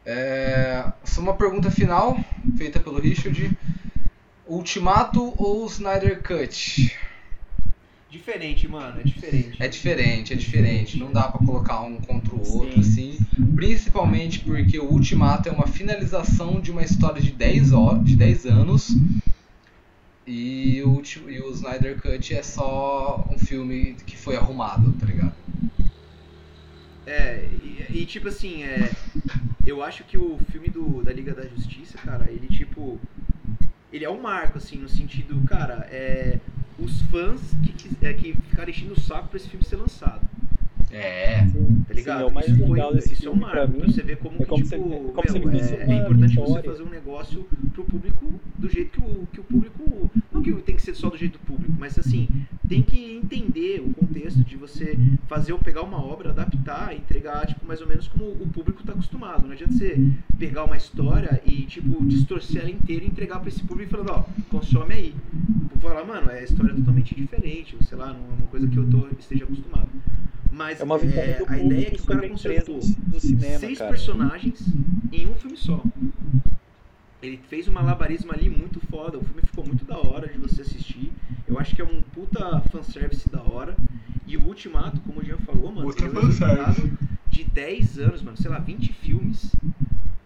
É... 0.05 0.85
Só 1.03 1.21
uma 1.21 1.33
pergunta 1.35 1.69
final, 1.71 2.17
feita 2.57 2.79
pelo 2.79 2.99
Richard. 2.99 3.51
Ultimato 4.47 5.33
ou 5.37 5.65
Snyder 5.65 6.21
Cut? 6.21 6.95
Diferente, 8.15 8.65
mano, 8.65 9.01
é 9.01 9.03
diferente. 9.03 9.57
É 9.59 9.67
diferente, 9.67 10.33
é 10.33 10.35
diferente. 10.37 10.97
Não 10.97 11.11
dá 11.11 11.27
pra 11.27 11.45
colocar 11.45 11.81
um 11.81 11.97
contra 11.97 12.33
o 12.33 12.57
outro, 12.57 12.79
assim. 12.79 13.17
Principalmente 13.53 14.39
porque 14.39 14.79
o 14.79 14.89
Ultimato 14.89 15.49
é 15.49 15.51
uma 15.51 15.67
finalização 15.67 16.61
de 16.61 16.71
uma 16.71 16.81
história 16.81 17.21
de 17.21 17.31
10, 17.31 17.73
horas, 17.73 18.05
de 18.05 18.15
10 18.15 18.45
anos. 18.45 18.87
E 20.25 20.81
o, 20.83 21.01
e 21.29 21.39
o 21.41 21.51
Snyder 21.51 22.01
Cut 22.01 22.33
é 22.33 22.41
só 22.41 23.27
um 23.29 23.37
filme 23.37 23.95
que 24.07 24.17
foi 24.17 24.37
arrumado, 24.37 24.93
tá 24.93 25.05
ligado? 25.05 25.35
É, 27.05 27.45
e, 27.61 27.85
e, 27.89 28.05
tipo 28.05 28.29
assim, 28.29 28.63
é, 28.63 28.89
eu 29.67 29.83
acho 29.83 30.05
que 30.05 30.17
o 30.17 30.39
filme 30.49 30.69
do, 30.69 31.03
da 31.03 31.11
Liga 31.11 31.33
da 31.33 31.45
Justiça, 31.45 31.97
cara, 31.97 32.31
ele 32.31 32.47
tipo. 32.47 32.97
ele 33.91 34.05
é 34.05 34.09
um 34.09 34.21
marco, 34.21 34.57
assim, 34.57 34.77
no 34.77 34.87
sentido, 34.87 35.39
cara, 35.47 35.85
é, 35.91 36.39
os 36.79 37.01
fãs 37.03 37.41
que, 37.63 38.05
é, 38.05 38.13
que 38.13 38.33
ficaram 38.33 38.69
enchendo 38.69 38.93
o 38.93 38.99
saco 38.99 39.29
pra 39.29 39.37
esse 39.37 39.47
filme 39.49 39.65
ser 39.65 39.77
lançado, 39.77 40.21
É. 40.91 41.45
tá 41.87 41.93
ligado? 41.93 42.17
Sim, 42.19 42.23
é 42.23 42.27
o 42.27 42.33
mais 42.33 42.47
isso 42.47 42.71
legal 42.71 42.93
desse 42.93 43.13
isso 43.13 43.25
é 43.27 43.29
um 43.29 43.33
filme 43.33 43.41
marco, 43.45 43.55
pra 43.57 43.67
pra 43.67 43.85
mim. 43.87 43.91
você 43.93 44.01
ver 44.01 44.17
como, 44.17 44.35
é 44.35 44.39
que, 44.39 44.45
como 44.45 44.63
tipo, 44.63 44.69
se- 44.69 44.75
é 44.75 44.79
como 44.79 45.45
meu, 45.51 45.59
é, 45.59 45.83
é 45.83 45.95
importante 45.95 46.35
você 46.35 46.41
vitória. 46.45 46.63
fazer 46.71 46.83
um 46.83 46.89
negócio 46.89 47.47
pro 47.73 47.83
público 47.85 48.39
do 48.57 48.69
jeito 48.69 48.99
que 48.99 48.99
o, 48.99 49.27
que 49.33 49.39
o 49.39 49.43
público, 49.43 50.11
não 50.35 50.43
que 50.43 50.51
tem 50.61 50.75
que 50.75 50.81
ser 50.81 50.93
só 50.93 51.09
do 51.09 51.17
jeito 51.17 51.39
do 51.39 51.45
público, 51.45 51.73
mas 51.79 51.97
assim, 51.97 52.27
tem 52.67 52.83
que 52.83 53.15
entender 53.15 53.81
o 53.81 53.93
contexto 53.93 54.43
de 54.43 54.57
você 54.57 54.97
fazer 55.27 55.53
ou 55.53 55.59
pegar 55.59 55.81
uma 55.83 56.01
obra, 56.03 56.31
adaptar 56.31 56.93
e 56.93 56.97
entregar, 56.97 57.47
tipo, 57.47 57.65
mais 57.65 57.81
ou 57.81 57.87
menos 57.87 58.07
como 58.07 58.25
o 58.25 58.47
público 58.49 58.83
tá 58.83 58.91
acostumado. 58.91 59.43
Não 59.45 59.53
adianta 59.53 59.73
você 59.73 59.97
pegar 60.37 60.65
uma 60.65 60.75
história 60.77 61.41
e, 61.45 61.63
tipo, 61.63 62.03
distorcer 62.05 62.61
ela 62.61 62.71
inteira 62.71 63.05
e 63.05 63.07
entregar 63.07 63.39
pra 63.39 63.49
esse 63.49 63.63
público 63.63 63.91
falando, 63.91 64.09
ó, 64.09 64.23
consome 64.49 64.93
aí. 64.93 65.15
Tipo, 65.69 65.79
falar, 65.79 66.03
mano, 66.03 66.29
é 66.31 66.43
história 66.43 66.73
totalmente 66.75 67.15
diferente, 67.15 67.75
ou 67.75 67.83
sei 67.83 67.97
lá, 67.97 68.07
não 68.07 68.19
é 68.19 68.33
uma 68.39 68.47
coisa 68.47 68.67
que 68.67 68.77
eu 68.77 68.89
tô, 68.89 69.07
esteja 69.17 69.45
acostumado. 69.45 69.87
Mas 70.51 70.79
É 70.79 70.83
uma 70.83 70.95
é, 70.95 71.43
a 71.47 71.59
ideia 71.59 71.87
é 71.87 71.91
que 71.91 72.01
o 72.01 72.05
cara 72.05 72.29
consertou 72.29 72.79
do, 72.79 73.11
do 73.11 73.19
cinema, 73.19 73.59
seis 73.59 73.77
cara. 73.77 73.89
personagens 73.89 74.65
em 75.11 75.27
um 75.27 75.33
filme 75.35 75.57
só. 75.57 75.83
Ele 77.25 77.39
fez 77.49 77.67
um 77.67 77.71
malabarismo 77.71 78.31
ali 78.31 78.49
muito 78.49 78.79
foda. 78.81 79.17
O 79.17 79.23
filme 79.23 79.41
ficou 79.41 79.65
muito 79.65 79.83
da 79.83 79.97
hora 79.97 80.27
de 80.27 80.37
você 80.37 80.61
assistir. 80.61 81.11
Eu 81.47 81.59
acho 81.59 81.75
que 81.75 81.81
é 81.81 81.85
um 81.85 82.01
puta 82.13 82.61
fanservice 82.71 83.27
da 83.29 83.41
hora. 83.41 83.75
E 84.27 84.37
o 84.37 84.45
Ultimato, 84.45 84.99
como 85.01 85.19
o 85.19 85.23
Jean 85.23 85.37
falou, 85.37 85.71
mano, 85.71 85.87
Puta 85.87 86.05
é 86.05 86.09
o 86.09 86.13
resultado 86.13 86.97
de 87.29 87.43
10 87.43 87.99
anos, 87.99 88.21
mano. 88.21 88.37
Sei 88.37 88.49
lá, 88.49 88.59
20 88.59 88.93
filmes. 88.93 89.55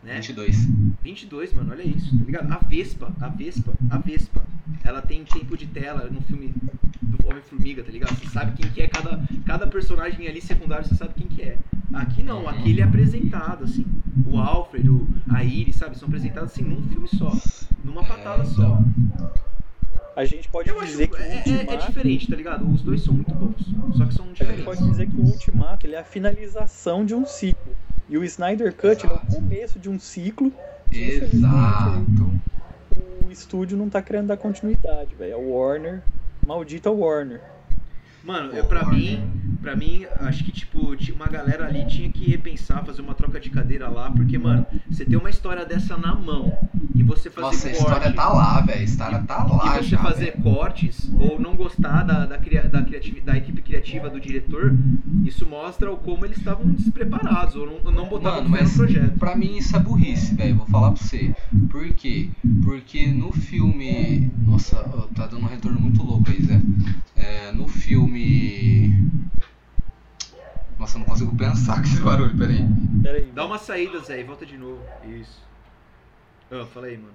Né? 0.03 0.15
22. 0.15 0.67
22, 1.01 1.53
mano, 1.53 1.71
olha 1.71 1.83
isso, 1.83 2.17
tá 2.17 2.25
ligado? 2.25 2.51
A 2.51 2.57
Vespa, 2.57 3.13
a 3.21 3.27
Vespa, 3.29 3.73
a 3.89 3.97
Vespa, 3.97 4.45
ela 4.83 5.01
tem 5.01 5.23
tempo 5.23 5.55
de 5.57 5.67
tela 5.67 6.09
no 6.09 6.21
filme 6.21 6.53
do 7.01 7.27
Homem-Formiga, 7.27 7.83
tá 7.83 7.91
ligado? 7.91 8.15
Você 8.17 8.27
sabe 8.27 8.61
quem 8.61 8.71
que 8.71 8.81
é 8.81 8.87
cada, 8.87 9.23
cada 9.45 9.67
personagem 9.67 10.27
ali 10.27 10.41
secundário, 10.41 10.85
você 10.87 10.95
sabe 10.95 11.13
quem 11.15 11.27
que 11.27 11.41
é. 11.41 11.57
Aqui 11.93 12.23
não, 12.23 12.47
aqui 12.47 12.69
ele 12.71 12.81
é 12.81 12.83
apresentado, 12.83 13.63
assim. 13.63 13.85
O 14.25 14.37
Alfred, 14.37 14.89
o, 14.89 15.07
a 15.33 15.43
Iris, 15.43 15.75
sabe? 15.77 15.97
São 15.97 16.07
apresentados 16.07 16.51
assim 16.51 16.63
num 16.63 16.81
filme 16.87 17.07
só, 17.07 17.31
numa 17.83 18.03
patada 18.03 18.43
É, 18.43 18.45
só. 18.45 18.79
então. 19.13 19.31
A 20.15 20.25
gente 20.25 20.49
pode 20.49 20.67
Eu 20.69 20.77
acho 20.79 20.87
dizer 20.87 21.07
que 21.07 21.15
o 21.15 21.17
é, 21.17 21.21
é- 21.29 21.35
é 21.35 21.49
Ultimato... 21.49 21.85
diferente, 21.87 22.27
tá 22.27 22.35
ligado? 22.35 22.69
Os 22.69 22.81
dois 22.81 23.01
são 23.03 23.13
muito 23.13 23.33
bons, 23.33 23.55
só 23.97 24.05
que 24.05 24.13
são 24.13 24.25
A 24.25 24.27
gente 24.29 24.37
diferentes. 24.39 24.65
pode 24.65 24.83
dizer 24.83 25.07
que 25.09 25.15
o 25.15 25.23
Ultimato 25.23 25.87
ele 25.87 25.95
é 25.95 25.99
a 25.99 26.03
finalização 26.03 27.05
de 27.05 27.15
um 27.15 27.25
ciclo. 27.25 27.73
E 28.09 28.17
o 28.17 28.23
Snyder 28.23 28.73
Cut 28.75 29.05
é 29.05 29.09
o 29.09 29.19
começo 29.19 29.79
de 29.79 29.87
um 29.89 29.97
ciclo 29.99 30.51
que, 30.91 30.99
Exato. 30.99 32.03
o 33.25 33.31
estúdio 33.31 33.77
não 33.77 33.87
tá 33.89 34.01
querendo 34.01 34.27
dar 34.27 34.37
continuidade, 34.37 35.13
velho. 35.15 35.35
A 35.35 35.37
Warner, 35.37 36.01
maldita 36.45 36.89
Warner. 36.91 37.39
Mano, 38.23 38.51
eu, 38.51 38.65
pra 38.65 38.81
Warner. 38.81 38.99
mim, 38.99 39.48
pra 39.61 39.75
mim, 39.75 40.05
acho 40.21 40.43
que, 40.43 40.51
tipo, 40.51 40.95
uma 41.15 41.27
galera 41.27 41.65
ali 41.67 41.85
tinha 41.85 42.09
que 42.09 42.29
repensar, 42.29 42.83
fazer 42.85 43.01
uma 43.01 43.13
troca 43.13 43.39
de 43.39 43.49
cadeira 43.49 43.87
lá, 43.89 44.09
porque, 44.11 44.37
mano, 44.37 44.65
você 44.89 45.05
ter 45.05 45.17
uma 45.17 45.29
história 45.29 45.65
dessa 45.65 45.97
na 45.97 46.15
mão 46.15 46.57
e 46.95 47.03
você 47.03 47.29
fazer 47.29 47.45
Nossa, 47.47 47.67
a 47.67 47.71
corte, 47.71 47.83
história 47.83 48.11
tá 48.13 48.29
lá, 48.29 48.61
velho. 48.61 48.79
A 48.79 48.83
história 48.83 49.19
tá 49.27 49.43
lá 49.43 49.77
e 49.79 49.83
você 49.83 49.89
já, 49.89 49.97
fazer 49.99 50.31
velho. 50.31 50.43
cortes 50.43 51.09
ou 51.19 51.39
não 51.39 51.55
gostar 51.55 52.03
da, 52.03 52.25
da, 52.25 52.37
da, 52.37 52.81
criativi- 52.83 53.21
da 53.21 53.37
equipe 53.37 53.61
criativa 53.61 54.09
do 54.09 54.19
diretor, 54.19 54.75
isso 55.25 55.45
mostra 55.45 55.91
o 55.91 55.97
como 55.97 56.25
eles 56.25 56.37
estavam 56.37 56.65
despreparados 56.71 57.55
ou 57.55 57.65
não, 57.83 57.91
não 57.91 58.07
botavam 58.07 58.43
Mano, 58.47 58.63
no 58.63 58.69
projeto. 58.73 59.17
pra 59.19 59.35
mim 59.35 59.57
isso 59.57 59.75
é 59.75 59.79
burrice, 59.79 60.35
velho. 60.35 60.55
Vou 60.55 60.65
falar 60.67 60.91
pra 60.91 61.01
você. 61.03 61.33
Por 61.69 61.87
quê? 61.93 62.29
Porque 62.63 63.07
no 63.07 63.31
filme. 63.31 64.31
Nossa, 64.45 64.77
tá 65.15 65.27
dando 65.27 65.43
um 65.43 65.47
retorno 65.47 65.79
muito 65.79 66.01
louco 66.03 66.29
aí, 66.29 66.41
Zé. 66.41 66.61
É, 67.15 67.51
no 67.51 67.67
filme. 67.67 68.93
Nossa, 70.89 70.97
eu 70.97 70.99
não 71.01 71.05
consigo 71.05 71.37
pensar 71.37 71.75
com 71.75 71.87
esse 71.87 72.01
barulho, 72.01 72.35
peraí. 72.35 72.65
Pera 73.03 73.17
aí. 73.19 73.31
Dá 73.31 73.45
uma 73.45 73.59
saída, 73.59 73.99
Zé, 73.99 74.21
e 74.21 74.23
volta 74.23 74.43
de 74.43 74.57
novo. 74.57 74.81
Isso. 75.03 75.39
Ah, 76.49 76.65
fala 76.73 76.87
aí, 76.87 76.97
mano. 76.97 77.13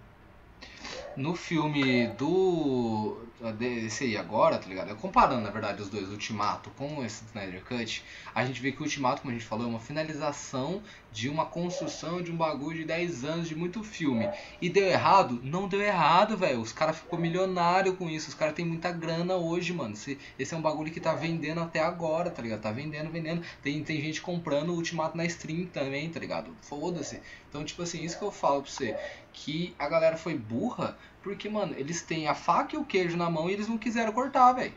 No 1.17 1.35
filme 1.35 2.09
do. 2.09 3.21
Desse 3.59 4.05
aí 4.05 4.17
agora, 4.17 4.57
tá 4.57 4.67
ligado? 4.67 4.97
Comparando, 4.97 5.43
na 5.43 5.51
verdade, 5.51 5.83
os 5.83 5.91
dois, 5.91 6.09
Ultimato 6.09 6.71
com 6.79 7.05
esse 7.05 7.25
Snyder 7.27 7.63
Cut, 7.63 8.03
a 8.35 8.43
gente 8.45 8.61
vê 8.63 8.73
que 8.73 8.81
o 8.81 8.85
Ultimato, 8.85 9.21
como 9.21 9.33
a 9.33 9.35
gente 9.35 9.47
falou, 9.47 9.67
é 9.67 9.69
uma 9.69 9.81
finalização 9.81 10.83
de 11.13 11.29
uma 11.29 11.45
construção 11.45 12.23
de 12.23 12.33
um 12.33 12.37
bagulho 12.37 12.79
de 12.79 12.85
10 12.85 13.25
anos 13.25 13.49
de 13.49 13.55
muito 13.55 13.85
filme. 13.85 14.29
E 14.61 14.69
deu 14.69 14.85
errado? 14.85 15.41
Não 15.45 15.69
deu 15.69 15.81
errado, 15.81 16.37
velho. 16.37 16.61
Os 16.61 16.73
caras 16.73 16.97
ficou 16.97 17.19
milionário 17.19 17.95
com 17.95 18.09
isso. 18.11 18.31
Os 18.31 18.35
caras 18.35 18.55
têm 18.55 18.65
muita 18.65 18.91
grana 18.91 19.37
hoje, 19.37 19.73
mano. 19.73 19.93
Esse, 19.93 20.19
esse 20.39 20.55
é 20.55 20.57
um 20.57 20.63
bagulho 20.63 20.91
que 20.91 21.01
tá 21.01 21.15
vendendo 21.15 21.61
até 21.61 21.81
agora, 21.81 22.31
tá 22.31 22.43
ligado? 22.43 22.63
Tá 22.63 22.73
vendendo, 22.73 23.11
vendendo. 23.11 23.43
Tem, 23.63 23.83
tem 23.85 24.01
gente 24.01 24.21
comprando 24.23 24.71
o 24.71 24.75
Ultimato 24.75 25.17
na 25.17 25.25
stream 25.27 25.67
também, 25.67 26.09
tá 26.09 26.19
ligado? 26.19 26.51
Foda-se. 26.63 27.21
Então, 27.49 27.65
tipo 27.65 27.83
assim, 27.83 28.03
isso 28.03 28.19
que 28.19 28.25
eu 28.25 28.33
falo 28.33 28.63
pra 28.63 28.71
você. 28.73 28.97
Que 29.35 29.77
a 29.79 29.89
galera 29.89 30.17
foi 30.17 30.39
burra 30.39 30.99
porque, 31.23 31.49
mano, 31.51 31.75
eles 31.77 32.03
têm 32.03 32.29
a 32.29 32.35
faca 32.35 32.77
e 32.77 32.79
o 32.79 32.87
queijo 32.87 33.17
na 33.19 33.31
mão 33.31 33.51
e 33.51 33.55
eles 33.55 33.69
não 33.69 33.79
quiseram 33.79 34.13
cortar, 34.15 34.53
velho. 34.55 34.75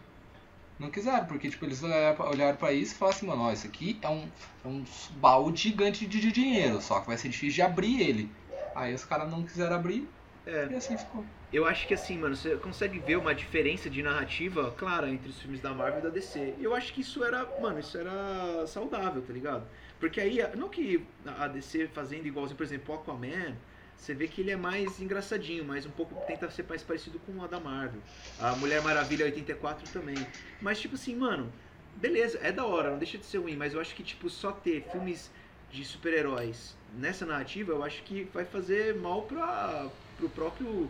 Não 0.79 0.91
quiseram, 0.91 1.25
porque, 1.27 1.49
tipo, 1.49 1.65
eles 1.65 1.83
olharam 1.83 2.15
pra, 2.17 2.29
olharam 2.29 2.57
pra 2.57 2.73
isso 2.73 2.93
e 2.95 2.97
falaram 2.97 3.17
assim, 3.17 3.27
mano, 3.27 3.43
ó, 3.43 3.53
isso 3.53 3.67
aqui 3.67 3.99
é 4.03 4.09
um, 4.09 4.31
é 4.65 4.67
um 4.67 4.85
baú 5.11 5.55
gigante 5.55 6.07
de, 6.07 6.19
de 6.21 6.31
dinheiro, 6.31 6.81
só 6.81 7.01
que 7.01 7.07
vai 7.07 7.17
ser 7.17 7.29
difícil 7.29 7.55
de 7.55 7.61
abrir 7.63 8.01
ele. 8.01 8.37
Aí 8.75 8.93
os 8.93 9.05
caras 9.05 9.29
não 9.31 9.45
quiseram 9.45 9.75
abrir 9.77 10.13
É. 10.45 10.67
e 10.69 10.75
assim 10.75 10.97
ficou. 10.97 11.31
Eu 11.51 11.65
acho 11.65 11.87
que 11.87 11.93
assim, 11.93 12.17
mano, 12.17 12.35
você 12.35 12.57
consegue 12.57 12.99
ver 12.99 13.15
uma 13.17 13.33
diferença 13.33 13.89
de 13.89 14.03
narrativa 14.03 14.71
clara 14.71 15.09
entre 15.09 15.29
os 15.29 15.39
filmes 15.41 15.61
da 15.61 15.73
Marvel 15.73 15.99
e 15.99 16.03
da 16.03 16.09
DC. 16.09 16.55
E 16.57 16.63
eu 16.63 16.75
acho 16.75 16.93
que 16.93 17.01
isso 17.01 17.23
era, 17.23 17.53
mano, 17.57 17.79
isso 17.79 17.97
era 17.97 18.67
saudável, 18.67 19.21
tá 19.25 19.31
ligado? 19.31 19.69
Porque 19.99 20.19
aí, 20.19 20.39
não 20.57 20.67
que 20.69 21.07
a 21.25 21.47
DC 21.47 21.87
fazendo 21.87 22.27
igualzinho, 22.27 22.57
por 22.57 22.63
exemplo, 22.63 22.93
Aquaman, 22.95 23.57
você 23.97 24.13
vê 24.13 24.27
que 24.27 24.41
ele 24.41 24.51
é 24.51 24.55
mais 24.55 25.01
engraçadinho, 25.01 25.65
mas 25.65 25.85
um 25.85 25.91
pouco 25.91 26.15
tenta 26.25 26.49
ser 26.49 26.65
mais 26.69 26.83
parecido 26.83 27.19
com 27.19 27.43
a 27.43 27.47
da 27.47 27.59
Marvel. 27.59 27.99
A 28.39 28.55
Mulher 28.55 28.81
Maravilha 28.81 29.25
84 29.25 29.87
também. 29.91 30.15
Mas 30.61 30.79
tipo 30.79 30.95
assim, 30.95 31.15
mano, 31.15 31.51
beleza, 31.95 32.39
é 32.41 32.51
da 32.51 32.65
hora, 32.65 32.91
não 32.91 32.97
deixa 32.97 33.17
de 33.17 33.25
ser 33.25 33.39
ruim, 33.39 33.55
mas 33.55 33.73
eu 33.73 33.81
acho 33.81 33.95
que 33.95 34.03
tipo 34.03 34.29
só 34.29 34.51
ter 34.51 34.83
filmes 34.91 35.31
de 35.71 35.83
super-heróis 35.83 36.77
nessa 36.97 37.25
narrativa, 37.25 37.71
eu 37.71 37.83
acho 37.83 38.01
que 38.03 38.23
vai 38.33 38.45
fazer 38.45 38.95
mal 38.95 39.23
para 39.23 39.89
pro 40.15 40.29
próprio 40.29 40.89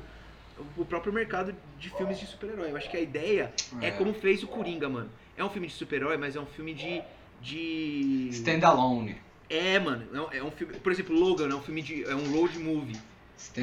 o 0.76 0.86
próprio 0.86 1.14
mercado 1.14 1.56
de 1.78 1.90
filmes 1.92 2.20
de 2.20 2.26
super-herói. 2.26 2.72
Eu 2.72 2.78
acho 2.78 2.90
que 2.90 2.98
a 2.98 3.02
ideia 3.02 3.54
é. 3.82 3.92
como 3.92 4.14
fez 4.14 4.42
o 4.44 4.48
Coringa, 4.48 4.90
mano. 4.90 5.10
É 5.36 5.44
um 5.44 5.50
filme 5.50 5.68
de 5.68 5.74
super-herói, 5.74 6.18
mas 6.18 6.36
é 6.36 6.40
um 6.40 6.46
filme 6.46 6.74
de 6.74 7.02
de 7.40 8.30
Standalone. 8.32 9.22
É, 9.50 9.80
mano, 9.80 10.08
é 10.14 10.22
um- 10.22 10.32
é 10.32 10.44
um 10.44 10.52
filme, 10.52 10.74
por 10.76 10.92
exemplo, 10.92 11.16
Logan 11.16 11.50
é 11.50 11.56
um 11.56 11.62
filme 11.62 11.82
de 11.82 12.04
é 12.04 12.16
um 12.16 12.32
road 12.32 12.58
movie, 12.60 12.98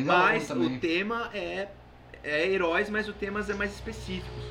mas 0.04 0.50
o 0.50 0.78
tema 0.80 1.30
é 1.34 1.68
é 2.22 2.48
heróis, 2.48 2.88
mas 2.88 3.06
os 3.06 3.14
temas 3.16 3.50
é 3.50 3.54
mais 3.54 3.74
específicos. 3.74 4.42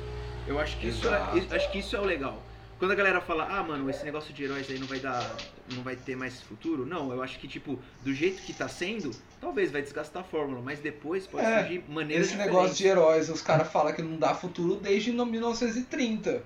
Eu 0.46 0.60
acho 0.60 0.76
que 0.78 0.86
isso 0.88 1.08
é, 1.08 1.56
acho 1.56 1.72
que 1.72 1.78
isso 1.78 1.96
é 1.96 2.00
o 2.00 2.04
legal. 2.04 2.40
Quando 2.78 2.92
a 2.92 2.94
galera 2.94 3.20
fala, 3.20 3.48
ah, 3.50 3.62
mano, 3.64 3.88
esse 3.90 4.04
negócio 4.04 4.32
de 4.32 4.44
heróis 4.44 4.70
aí 4.70 4.78
não 4.78 4.86
vai 4.86 5.00
dar, 5.00 5.36
não 5.74 5.82
vai 5.82 5.96
ter 5.96 6.14
mais 6.16 6.40
futuro. 6.42 6.84
Não, 6.86 7.12
eu 7.12 7.22
acho 7.22 7.38
que 7.38 7.48
tipo, 7.48 7.80
do 8.00 8.12
jeito 8.12 8.42
que 8.42 8.52
tá 8.52 8.68
sendo, 8.68 9.10
talvez 9.40 9.72
vai 9.72 9.82
desgastar 9.82 10.22
a 10.22 10.24
fórmula, 10.24 10.60
mas 10.62 10.78
depois 10.80 11.26
pode 11.26 11.46
É, 11.46 11.60
surgir 11.60 11.84
maneiras 11.88 12.26
Esse 12.26 12.36
diferentes. 12.36 12.54
negócio 12.60 12.76
de 12.76 12.86
heróis, 12.86 13.28
os 13.28 13.42
caras 13.42 13.72
falam 13.72 13.92
que 13.92 14.02
não 14.02 14.16
dá 14.18 14.34
futuro 14.34 14.76
desde 14.76 15.12
no- 15.12 15.26
1930. 15.26 16.44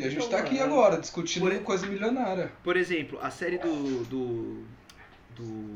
E 0.00 0.06
a 0.06 0.10
gente 0.10 0.24
Então, 0.26 0.38
tá 0.38 0.44
aqui 0.44 0.58
agora, 0.60 0.98
discutindo 0.98 1.42
Por- 1.48 1.58
coisa 1.62 1.86
milionária. 1.86 2.50
Por 2.64 2.76
exemplo, 2.76 3.18
a 3.22 3.30
série 3.30 3.58
do. 3.58 4.04
do. 4.04 4.64
do 5.36 5.74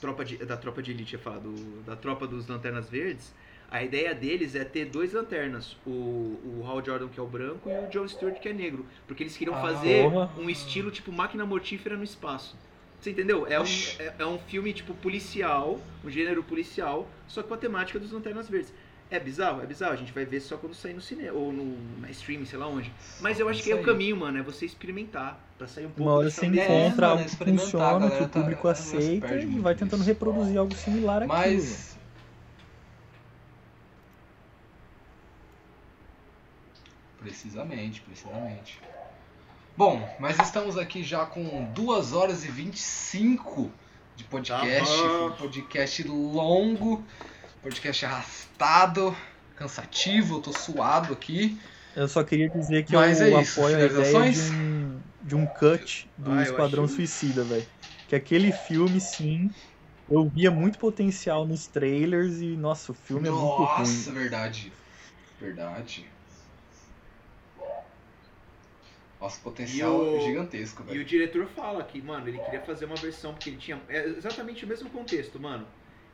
tropa 0.00 0.24
de, 0.24 0.36
da 0.36 0.56
Tropa 0.56 0.80
de 0.82 0.92
Elite, 0.92 1.14
ia 1.14 1.18
falar, 1.18 1.38
do, 1.40 1.82
da 1.82 1.96
Tropa 1.96 2.24
dos 2.26 2.46
Lanternas 2.46 2.88
Verdes, 2.88 3.32
a 3.68 3.82
ideia 3.82 4.14
deles 4.14 4.54
é 4.54 4.64
ter 4.64 4.84
dois 4.86 5.12
lanternas. 5.12 5.76
O, 5.84 5.90
o 5.90 6.64
Hal 6.66 6.84
Jordan, 6.84 7.08
que 7.08 7.18
é 7.18 7.22
o 7.22 7.26
branco, 7.26 7.68
e 7.68 7.72
o 7.86 7.88
John 7.90 8.06
Stewart, 8.06 8.38
que 8.40 8.48
é 8.48 8.52
negro. 8.52 8.86
Porque 9.08 9.24
eles 9.24 9.36
queriam 9.36 9.56
Ah, 9.56 9.60
fazer 9.60 10.04
porra. 10.04 10.30
um 10.38 10.48
estilo 10.48 10.90
tipo 10.92 11.10
máquina 11.10 11.44
mortífera 11.44 11.96
no 11.96 12.04
espaço. 12.04 12.56
Você 13.00 13.10
entendeu? 13.10 13.44
É 13.48 13.60
um, 13.60 13.64
é, 13.98 14.14
é 14.20 14.26
um 14.26 14.38
filme 14.38 14.72
tipo 14.72 14.94
policial, 14.94 15.80
um 16.04 16.10
gênero 16.10 16.42
policial, 16.44 17.08
só 17.26 17.42
com 17.42 17.54
a 17.54 17.56
temática 17.56 17.98
dos 17.98 18.10
Lanternas 18.12 18.48
Verdes. 18.48 18.72
É 19.10 19.18
bizarro? 19.18 19.62
É 19.62 19.66
bizarro. 19.66 19.92
A 19.92 19.96
gente 19.96 20.12
vai 20.12 20.24
ver 20.26 20.40
só 20.40 20.56
quando 20.58 20.74
sair 20.74 20.92
no 20.92 21.00
cinema, 21.00 21.32
ou 21.38 21.50
no, 21.52 21.76
na 22.00 22.10
streaming, 22.10 22.44
sei 22.44 22.58
lá 22.58 22.66
onde. 22.66 22.92
Mas 23.20 23.40
eu 23.40 23.48
acho 23.48 23.62
que 23.62 23.70
é 23.70 23.74
o 23.74 23.78
Isso 23.78 23.86
caminho, 23.86 24.16
mano, 24.16 24.38
é 24.38 24.42
você 24.42 24.66
experimentar, 24.66 25.40
pra 25.56 25.66
sair 25.66 25.86
um 25.86 25.90
pouco 25.90 26.02
Uma 26.02 26.12
hora 26.18 26.30
você 26.30 26.44
É, 26.44 26.48
encontra 26.48 27.06
algo 27.08 27.24
que 27.24 27.36
funciona, 27.36 28.10
que 28.10 28.22
o 28.22 28.28
tá- 28.28 28.40
público 28.40 28.74
se 28.74 28.96
aceita 28.96 29.34
e 29.34 29.46
vai 29.60 29.74
tentando 29.74 30.00
nisso. 30.00 30.10
reproduzir 30.10 30.58
algo 30.58 30.74
similar 30.74 31.20
velho. 31.20 31.28
Mas. 31.28 31.96
Precisamente, 37.20 38.00
precisamente. 38.02 38.80
Bom, 39.76 40.08
mas 40.18 40.38
estamos 40.38 40.76
aqui 40.76 41.02
já 41.02 41.26
com 41.26 41.64
2 41.72 42.12
horas 42.12 42.44
e 42.44 42.48
25 42.48 43.70
de 44.16 44.24
podcast. 44.24 44.96
Tá 44.96 45.24
um 45.26 45.32
podcast 45.32 46.02
longo. 46.08 47.04
Podcast 47.62 48.04
arrastado, 48.06 49.16
cansativo, 49.56 50.36
eu 50.36 50.42
tô 50.42 50.52
suado 50.52 51.12
aqui. 51.12 51.58
Eu 51.96 52.06
só 52.08 52.22
queria 52.22 52.48
dizer 52.48 52.84
que 52.84 52.92
Mas 52.94 53.20
eu 53.20 53.36
é 53.36 53.42
isso, 53.42 53.60
apoio 53.60 53.76
a 53.76 53.84
ideia 53.86 54.30
de 54.32 54.40
um, 54.52 55.00
de 55.22 55.34
um 55.36 55.46
cut 55.46 56.08
do 56.16 56.30
Ah, 56.30 56.42
Esquadrão 56.42 56.84
acho- 56.84 56.94
Suicida, 56.94 57.42
velho. 57.44 57.66
Que 58.06 58.14
aquele 58.14 58.52
filme, 58.52 59.00
sim, 59.00 59.50
eu 60.08 60.30
via 60.30 60.50
muito 60.50 60.78
potencial 60.78 61.46
nos 61.46 61.66
trailers 61.66 62.40
e, 62.40 62.56
nossa, 62.56 62.92
o 62.92 62.94
filme 62.94 63.28
é 63.28 63.30
muito 63.30 63.42
Nossa, 63.60 64.10
ruim. 64.10 64.18
verdade. 64.20 64.72
Verdade. 65.40 66.08
Nossa, 69.20 69.40
potencial 69.40 69.96
o- 69.98 70.20
gigantesco, 70.20 70.82
E 70.82 70.84
o 70.84 70.88
velho. 70.90 71.04
diretor 71.04 71.46
fala 71.48 71.82
que, 71.82 72.00
mano, 72.00 72.28
ele 72.28 72.38
queria 72.38 72.60
fazer 72.60 72.84
uma 72.84 72.94
versão, 72.94 73.32
porque 73.34 73.50
ele 73.50 73.58
tinha. 73.58 73.80
É 73.88 74.06
exatamente 74.06 74.64
o 74.64 74.68
mesmo 74.68 74.88
contexto, 74.90 75.40
mano. 75.40 75.66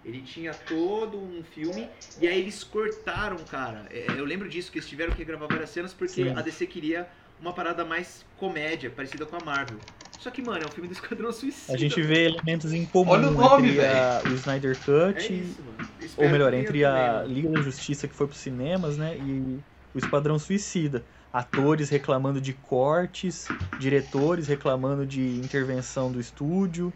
Ele 0.04 0.20
tinha 0.22 0.52
todo 0.52 1.18
um 1.18 1.42
filme 1.42 1.88
e 2.20 2.28
aí 2.28 2.38
eles 2.38 2.62
cortaram, 2.62 3.38
cara. 3.44 3.86
É, 3.90 4.06
eu 4.18 4.24
lembro 4.24 4.48
disso, 4.48 4.70
que 4.70 4.78
eles 4.78 4.88
tiveram 4.88 5.12
que 5.12 5.24
gravar 5.24 5.46
várias 5.46 5.70
cenas 5.70 5.94
porque 5.94 6.24
Sim. 6.24 6.28
a 6.36 6.42
DC 6.42 6.66
queria 6.66 7.08
uma 7.40 7.52
parada 7.52 7.84
mais 7.84 8.24
comédia, 8.36 8.90
parecida 8.90 9.24
com 9.26 9.36
a 9.36 9.40
Marvel. 9.40 9.78
Só 10.18 10.30
que, 10.30 10.40
mano, 10.42 10.64
é 10.64 10.66
um 10.66 10.70
filme 10.70 10.88
do 10.88 10.92
Esquadrão 10.92 11.32
Suicida. 11.32 11.74
A 11.74 11.78
gente 11.78 12.00
vê 12.02 12.26
elementos 12.26 12.72
em 12.72 12.84
comum 12.86 13.10
Olha 13.10 13.28
o 13.28 13.30
nome, 13.32 13.70
entre 13.70 13.86
a- 13.86 14.22
o 14.24 14.34
Snyder 14.34 14.76
Cut, 14.76 15.32
É 15.32 15.36
isso, 15.36 15.62
mano. 15.62 15.76
ou 16.16 16.28
melhor, 16.28 16.54
entre 16.54 16.84
a 16.84 16.92
mano. 16.92 17.34
Liga 17.34 17.50
da 17.50 17.62
Justiça 17.62 18.06
que 18.06 18.14
foi 18.14 18.26
pros 18.26 18.40
cinemas, 18.40 18.96
né, 18.96 19.16
e 19.18 19.60
o 19.92 19.98
Esquadrão 19.98 20.38
Suicida. 20.38 21.04
Atores 21.32 21.88
reclamando 21.88 22.40
de 22.40 22.52
cortes, 22.52 23.48
diretores 23.80 24.46
reclamando 24.46 25.04
de 25.04 25.20
intervenção 25.40 26.12
do 26.12 26.20
estúdio. 26.20 26.92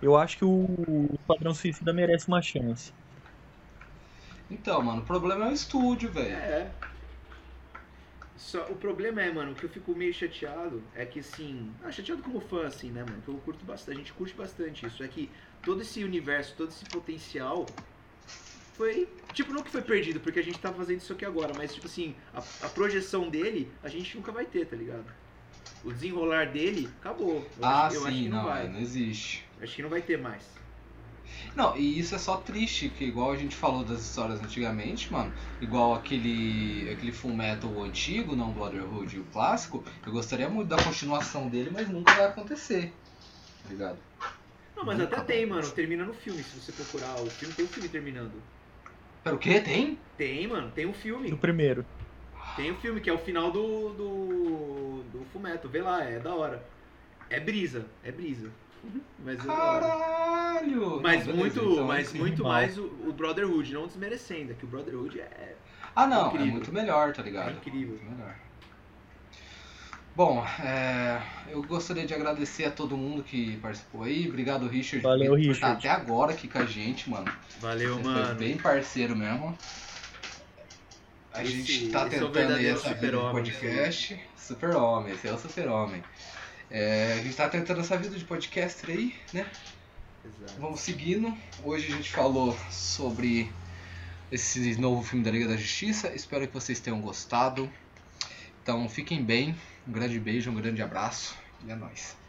Eu 0.00 0.16
acho 0.16 0.36
que 0.38 0.44
o 0.44 1.08
Esquadrão 1.20 1.54
Suicida 1.54 1.92
merece 1.92 2.28
uma 2.28 2.42
chance. 2.42 2.92
Então, 4.50 4.82
mano, 4.82 5.00
o 5.02 5.04
problema 5.06 5.46
é 5.46 5.48
o 5.50 5.52
estúdio, 5.54 6.12
velho. 6.12 6.44
É. 6.52 6.74
Só, 8.36 8.70
o 8.70 8.76
problema 8.76 9.20
é, 9.22 9.30
mano, 9.32 9.54
que 9.54 9.64
eu 9.64 9.68
fico 9.68 9.94
meio 9.94 10.14
chateado 10.14 10.88
é 10.94 11.04
que 11.04 11.18
assim. 11.20 11.76
Ah, 11.82 11.90
chateado 11.92 12.22
como 12.22 12.40
fã, 12.40 12.66
assim, 12.66 12.90
né, 12.90 13.04
mano? 13.04 13.22
Que 13.22 13.28
eu 13.28 13.38
curto 13.40 13.64
bastante. 13.64 13.96
A 13.96 13.98
gente 13.98 14.12
curte 14.14 14.34
bastante 14.34 14.86
isso. 14.86 15.02
É 15.02 15.08
que 15.08 15.32
todo 15.62 15.82
esse 15.82 16.02
universo, 16.04 16.56
todo 16.56 16.70
esse 16.70 16.84
potencial 16.86 17.78
foi. 18.76 19.08
Tipo, 19.32 19.52
não 19.52 19.62
que 19.62 19.70
foi 19.70 19.82
perdido, 19.82 20.20
porque 20.20 20.40
a 20.40 20.42
gente 20.42 20.60
tá 20.60 20.72
fazendo 20.72 20.98
isso 21.00 21.12
aqui 21.12 21.24
agora, 21.24 21.54
mas 21.54 21.74
tipo 21.74 21.86
assim, 21.86 22.16
a, 22.32 22.38
a 22.60 22.68
projeção 22.70 23.28
dele 23.30 23.76
a 23.82 23.88
gente 23.88 24.16
nunca 24.16 24.32
vai 24.32 24.46
ter, 24.46 24.66
tá 24.66 24.76
ligado? 24.76 25.12
O 25.82 25.92
desenrolar 25.92 26.52
dele 26.52 26.94
acabou. 27.00 27.52
Eu 27.58 27.70
Ah, 27.70 27.88
acho, 27.88 27.94
eu 27.94 28.06
acho 28.06 28.22
sim, 28.22 28.28
que 28.28 28.30
não, 28.30 28.42
não, 28.44 28.50
vai. 28.50 28.66
é, 28.66 28.68
não 28.68 28.78
existe. 28.80 29.49
Acho 29.62 29.76
que 29.76 29.82
não 29.82 29.90
vai 29.90 30.02
ter 30.02 30.18
mais. 30.18 30.42
Não, 31.54 31.76
e 31.76 31.98
isso 31.98 32.14
é 32.14 32.18
só 32.18 32.38
triste, 32.38 32.88
que 32.88 33.04
igual 33.04 33.32
a 33.32 33.36
gente 33.36 33.54
falou 33.54 33.84
das 33.84 34.00
histórias 34.00 34.40
antigamente, 34.40 35.12
mano, 35.12 35.32
igual 35.60 35.94
aquele 35.94 36.90
aquele 36.90 37.12
Full 37.12 37.34
Metal 37.34 37.82
antigo, 37.82 38.34
não 38.34 38.52
Brotherhood, 38.52 39.20
o 39.20 39.24
clássico, 39.26 39.84
eu 40.04 40.12
gostaria 40.12 40.48
muito 40.48 40.68
da 40.68 40.82
continuação 40.82 41.48
dele, 41.48 41.70
mas 41.72 41.88
nunca 41.88 42.14
vai 42.14 42.26
acontecer. 42.26 42.92
Tá 43.62 43.68
ligado? 43.68 43.98
Não, 44.76 44.84
mas 44.84 44.98
Nunca 44.98 45.20
até 45.20 45.34
tem, 45.34 45.46
mano. 45.46 45.70
Termina 45.70 46.04
no 46.04 46.14
filme, 46.14 46.42
se 46.42 46.58
você 46.58 46.72
procurar. 46.72 47.20
O 47.20 47.26
filme 47.26 47.54
tem 47.54 47.64
um 47.64 47.68
filme 47.68 47.88
terminando. 47.88 48.32
Pera, 49.22 49.36
o 49.36 49.38
quê? 49.38 49.60
Tem? 49.60 49.98
Tem, 50.16 50.46
mano, 50.46 50.70
tem 50.72 50.86
um 50.86 50.94
filme. 50.94 51.30
Do 51.30 51.36
primeiro. 51.36 51.84
Tem 52.56 52.70
o 52.70 52.76
filme, 52.76 53.00
que 53.00 53.10
é 53.10 53.12
o 53.12 53.18
final 53.18 53.50
do. 53.50 53.90
do. 53.90 55.02
do 55.12 55.24
Fumeto. 55.26 55.68
Vê 55.68 55.82
lá, 55.82 56.02
é 56.02 56.18
da 56.18 56.34
hora. 56.34 56.62
É 57.28 57.38
brisa, 57.38 57.84
é 58.02 58.10
brisa. 58.10 58.50
Mas 59.24 59.38
é. 59.38 59.46
Caralho! 59.46 61.00
Mas 61.02 61.26
Não, 61.26 61.32
beleza, 61.32 61.32
muito, 61.34 61.72
então, 61.72 61.86
mas 61.86 62.12
muito 62.14 62.42
mal. 62.42 62.52
mais 62.52 62.78
o, 62.78 62.84
o 63.06 63.12
Brotherhood, 63.12 63.72
não 63.74 63.86
desmerecendo, 63.86 64.52
é 64.52 64.54
que 64.54 64.64
o 64.64 64.68
Brotherhood 64.68 65.20
é, 65.20 65.54
Ah, 65.94 66.06
não, 66.06 66.24
é 66.24 66.28
incrível. 66.28 66.52
muito 66.52 66.72
melhor, 66.72 67.12
tá 67.12 67.22
é 67.22 67.24
ligado? 67.26 67.52
incrível. 67.52 67.96
Muito 67.98 68.04
melhor. 68.16 68.34
Bom, 70.16 70.44
é, 70.62 71.22
eu 71.50 71.62
gostaria 71.62 72.04
de 72.04 72.12
agradecer 72.12 72.64
a 72.64 72.70
todo 72.70 72.96
mundo 72.96 73.22
que 73.22 73.56
participou 73.58 74.02
aí. 74.02 74.28
Obrigado, 74.28 74.66
Richard, 74.66 75.02
Valeu, 75.02 75.30
por 75.32 75.38
estar 75.40 75.74
Richard. 75.74 75.88
até 75.88 76.02
agora 76.02 76.32
aqui 76.32 76.48
com 76.48 76.58
a 76.58 76.64
gente, 76.66 77.08
mano. 77.08 77.30
Valeu, 77.60 77.94
Você 77.96 78.02
foi 78.02 78.12
mano. 78.12 78.34
bem 78.34 78.56
parceiro 78.56 79.14
mesmo. 79.16 79.56
A 81.32 81.42
Esse- 81.44 81.52
gente 81.62 81.90
tá 81.90 82.06
é 82.06 82.08
tentando 82.08 82.32
verdadeiro 82.32 82.76
essa 82.76 82.88
vida 82.88 82.94
de 83.00 83.06
super-homem, 83.06 83.32
podcast. 83.44 84.20
Super-homem, 84.36 85.12
esse 85.14 85.28
é 85.28 85.32
o 85.32 85.38
super-homem. 85.38 86.02
É, 86.70 87.14
a 87.14 87.22
gente 87.22 87.34
tá 87.34 87.48
tentando 87.48 87.80
essa 87.80 87.96
vida 87.98 88.16
de 88.16 88.24
podcaster 88.24 88.90
aí, 88.90 89.14
né? 89.32 89.44
Exato. 90.24 90.60
Vamos 90.60 90.80
seguindo. 90.80 91.36
Hoje 91.64 91.92
a 91.92 91.96
gente 91.96 92.10
falou 92.10 92.56
sobre 92.70 93.50
esse 94.30 94.80
novo 94.80 95.02
filme 95.02 95.24
da 95.24 95.30
Liga 95.32 95.48
da 95.48 95.56
Justiça. 95.56 96.14
Espero 96.14 96.46
que 96.46 96.54
vocês 96.54 96.78
tenham 96.78 97.00
gostado. 97.00 97.68
Então 98.62 98.88
fiquem 98.88 99.24
bem. 99.24 99.56
Um 99.88 99.92
grande 99.92 100.20
beijo, 100.20 100.50
um 100.50 100.54
grande 100.54 100.80
abraço. 100.80 101.36
E 101.66 101.70
é 101.72 101.74
nóis. 101.74 102.19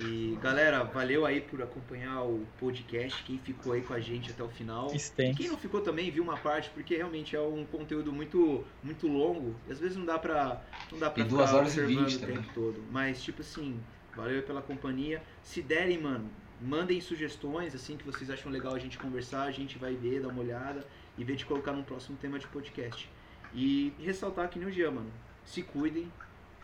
E 0.00 0.38
galera, 0.40 0.84
valeu 0.84 1.26
aí 1.26 1.40
por 1.40 1.60
acompanhar 1.60 2.22
o 2.22 2.46
podcast, 2.58 3.20
quem 3.24 3.36
ficou 3.38 3.72
aí 3.72 3.82
com 3.82 3.92
a 3.92 4.00
gente 4.00 4.30
até 4.30 4.42
o 4.42 4.48
final. 4.48 4.92
E 4.94 5.34
quem 5.34 5.48
não 5.48 5.58
ficou 5.58 5.80
também 5.80 6.08
viu 6.10 6.22
uma 6.22 6.36
parte, 6.36 6.70
porque 6.70 6.96
realmente 6.96 7.34
é 7.34 7.40
um 7.40 7.64
conteúdo 7.66 8.12
muito 8.12 8.64
muito 8.82 9.08
longo. 9.08 9.56
E 9.66 9.72
às 9.72 9.80
vezes 9.80 9.96
não 9.96 10.04
dá 10.04 10.16
pra, 10.16 10.62
não 10.92 10.98
dá 11.00 11.10
pra 11.10 11.24
E 11.24 11.26
duas 11.26 11.46
ficar 11.46 11.58
horas 11.58 11.76
e 11.76 11.80
observando 11.80 12.04
vinte 12.06 12.16
o 12.16 12.20
também. 12.20 12.36
tempo 12.36 12.54
todo. 12.54 12.84
Mas, 12.92 13.20
tipo 13.22 13.40
assim, 13.40 13.80
valeu 14.14 14.40
pela 14.44 14.62
companhia. 14.62 15.20
Se 15.42 15.60
derem, 15.60 15.98
mano, 16.00 16.30
mandem 16.62 17.00
sugestões, 17.00 17.74
assim, 17.74 17.96
que 17.96 18.04
vocês 18.04 18.30
acham 18.30 18.52
legal 18.52 18.74
a 18.74 18.78
gente 18.78 18.98
conversar, 18.98 19.42
a 19.42 19.50
gente 19.50 19.78
vai 19.78 19.96
ver, 19.96 20.20
dar 20.20 20.28
uma 20.28 20.42
olhada 20.42 20.86
e 21.16 21.24
ver 21.24 21.34
de 21.34 21.44
colocar 21.44 21.72
num 21.72 21.82
próximo 21.82 22.16
tema 22.18 22.38
de 22.38 22.46
podcast. 22.46 23.10
E 23.52 23.92
ressaltar 23.98 24.44
aqui 24.44 24.60
no 24.60 24.70
dia, 24.70 24.90
mano. 24.92 25.10
Se 25.44 25.62
cuidem, 25.62 26.12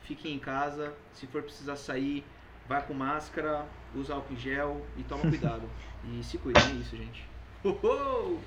fiquem 0.03 0.35
em 0.35 0.39
casa. 0.39 0.95
Se 1.13 1.27
for 1.27 1.43
precisar 1.43 1.75
sair, 1.75 2.25
vai 2.69 2.87
com 2.87 2.95
máscara, 2.95 3.67
usa 3.95 4.15
álcool 4.15 4.33
em 4.33 4.37
gel 4.37 4.81
e 4.97 5.03
toma 5.05 5.25
cuidado. 5.29 5.63
e 6.03 6.23
se 6.23 6.39
cuidem, 6.39 6.63
é 6.63 6.73
isso, 6.73 6.97
gente. 6.97 7.21
Uhul! 7.65 8.41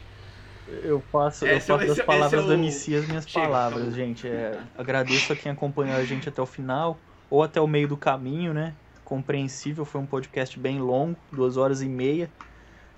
Eu 0.84 1.00
faço, 1.00 1.46
eu 1.46 1.56
Esse 1.58 1.72
é 1.72 1.76
faço 1.76 1.88
das 1.88 2.00
é- 2.00 2.04
palavras 2.04 2.42
é 2.42 2.46
o- 2.46 2.48
da 2.50 2.58
Missy 2.58 2.94
as 2.96 3.08
minhas 3.08 3.26
Chega, 3.26 3.46
palavras, 3.48 3.96
gente. 3.96 4.28
É, 4.28 4.62
agradeço 4.76 5.32
a 5.32 5.36
quem 5.36 5.52
acompanhou 5.52 5.96
a 5.96 6.04
gente 6.04 6.28
até 6.28 6.42
o 6.42 6.46
final, 6.46 7.00
ou 7.30 7.42
até 7.42 7.62
o 7.62 7.68
meio 7.68 7.88
do 7.88 7.98
caminho, 7.98 8.54
né? 8.54 8.76
Compreensível, 9.04 9.86
foi 9.86 10.02
um 10.02 10.06
podcast 10.06 10.60
bem 10.60 10.80
longo, 10.80 11.18
duas 11.32 11.56
horas 11.56 11.82
e 11.82 11.88
meia. 11.88 12.34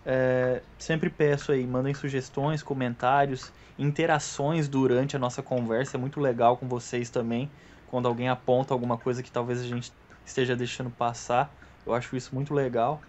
É, 0.03 0.63
sempre 0.77 1.09
peço 1.09 1.51
aí, 1.51 1.67
mandem 1.67 1.93
sugestões, 1.93 2.63
comentários, 2.63 3.53
interações 3.77 4.67
durante 4.67 5.15
a 5.15 5.19
nossa 5.19 5.43
conversa. 5.43 5.97
É 5.97 5.99
muito 5.99 6.19
legal 6.19 6.57
com 6.57 6.67
vocês 6.67 7.09
também, 7.11 7.51
quando 7.85 8.07
alguém 8.07 8.29
aponta 8.29 8.73
alguma 8.73 8.97
coisa 8.97 9.21
que 9.21 9.31
talvez 9.31 9.61
a 9.61 9.65
gente 9.67 9.93
esteja 10.29 10.55
deixando 10.55 10.89
passar. 10.91 11.53
Eu 11.85 11.93
acho 11.93 12.15
isso 12.15 12.33
muito 12.33 12.53
legal. 12.53 13.01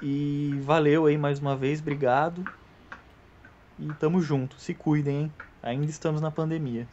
E 0.00 0.58
valeu 0.62 1.06
aí 1.06 1.16
mais 1.16 1.38
uma 1.38 1.56
vez, 1.56 1.80
obrigado. 1.80 2.44
E 3.78 3.92
tamo 3.94 4.20
junto. 4.20 4.58
Se 4.58 4.74
cuidem, 4.74 5.22
hein? 5.24 5.32
Ainda 5.62 5.90
estamos 5.90 6.20
na 6.20 6.30
pandemia. 6.30 6.88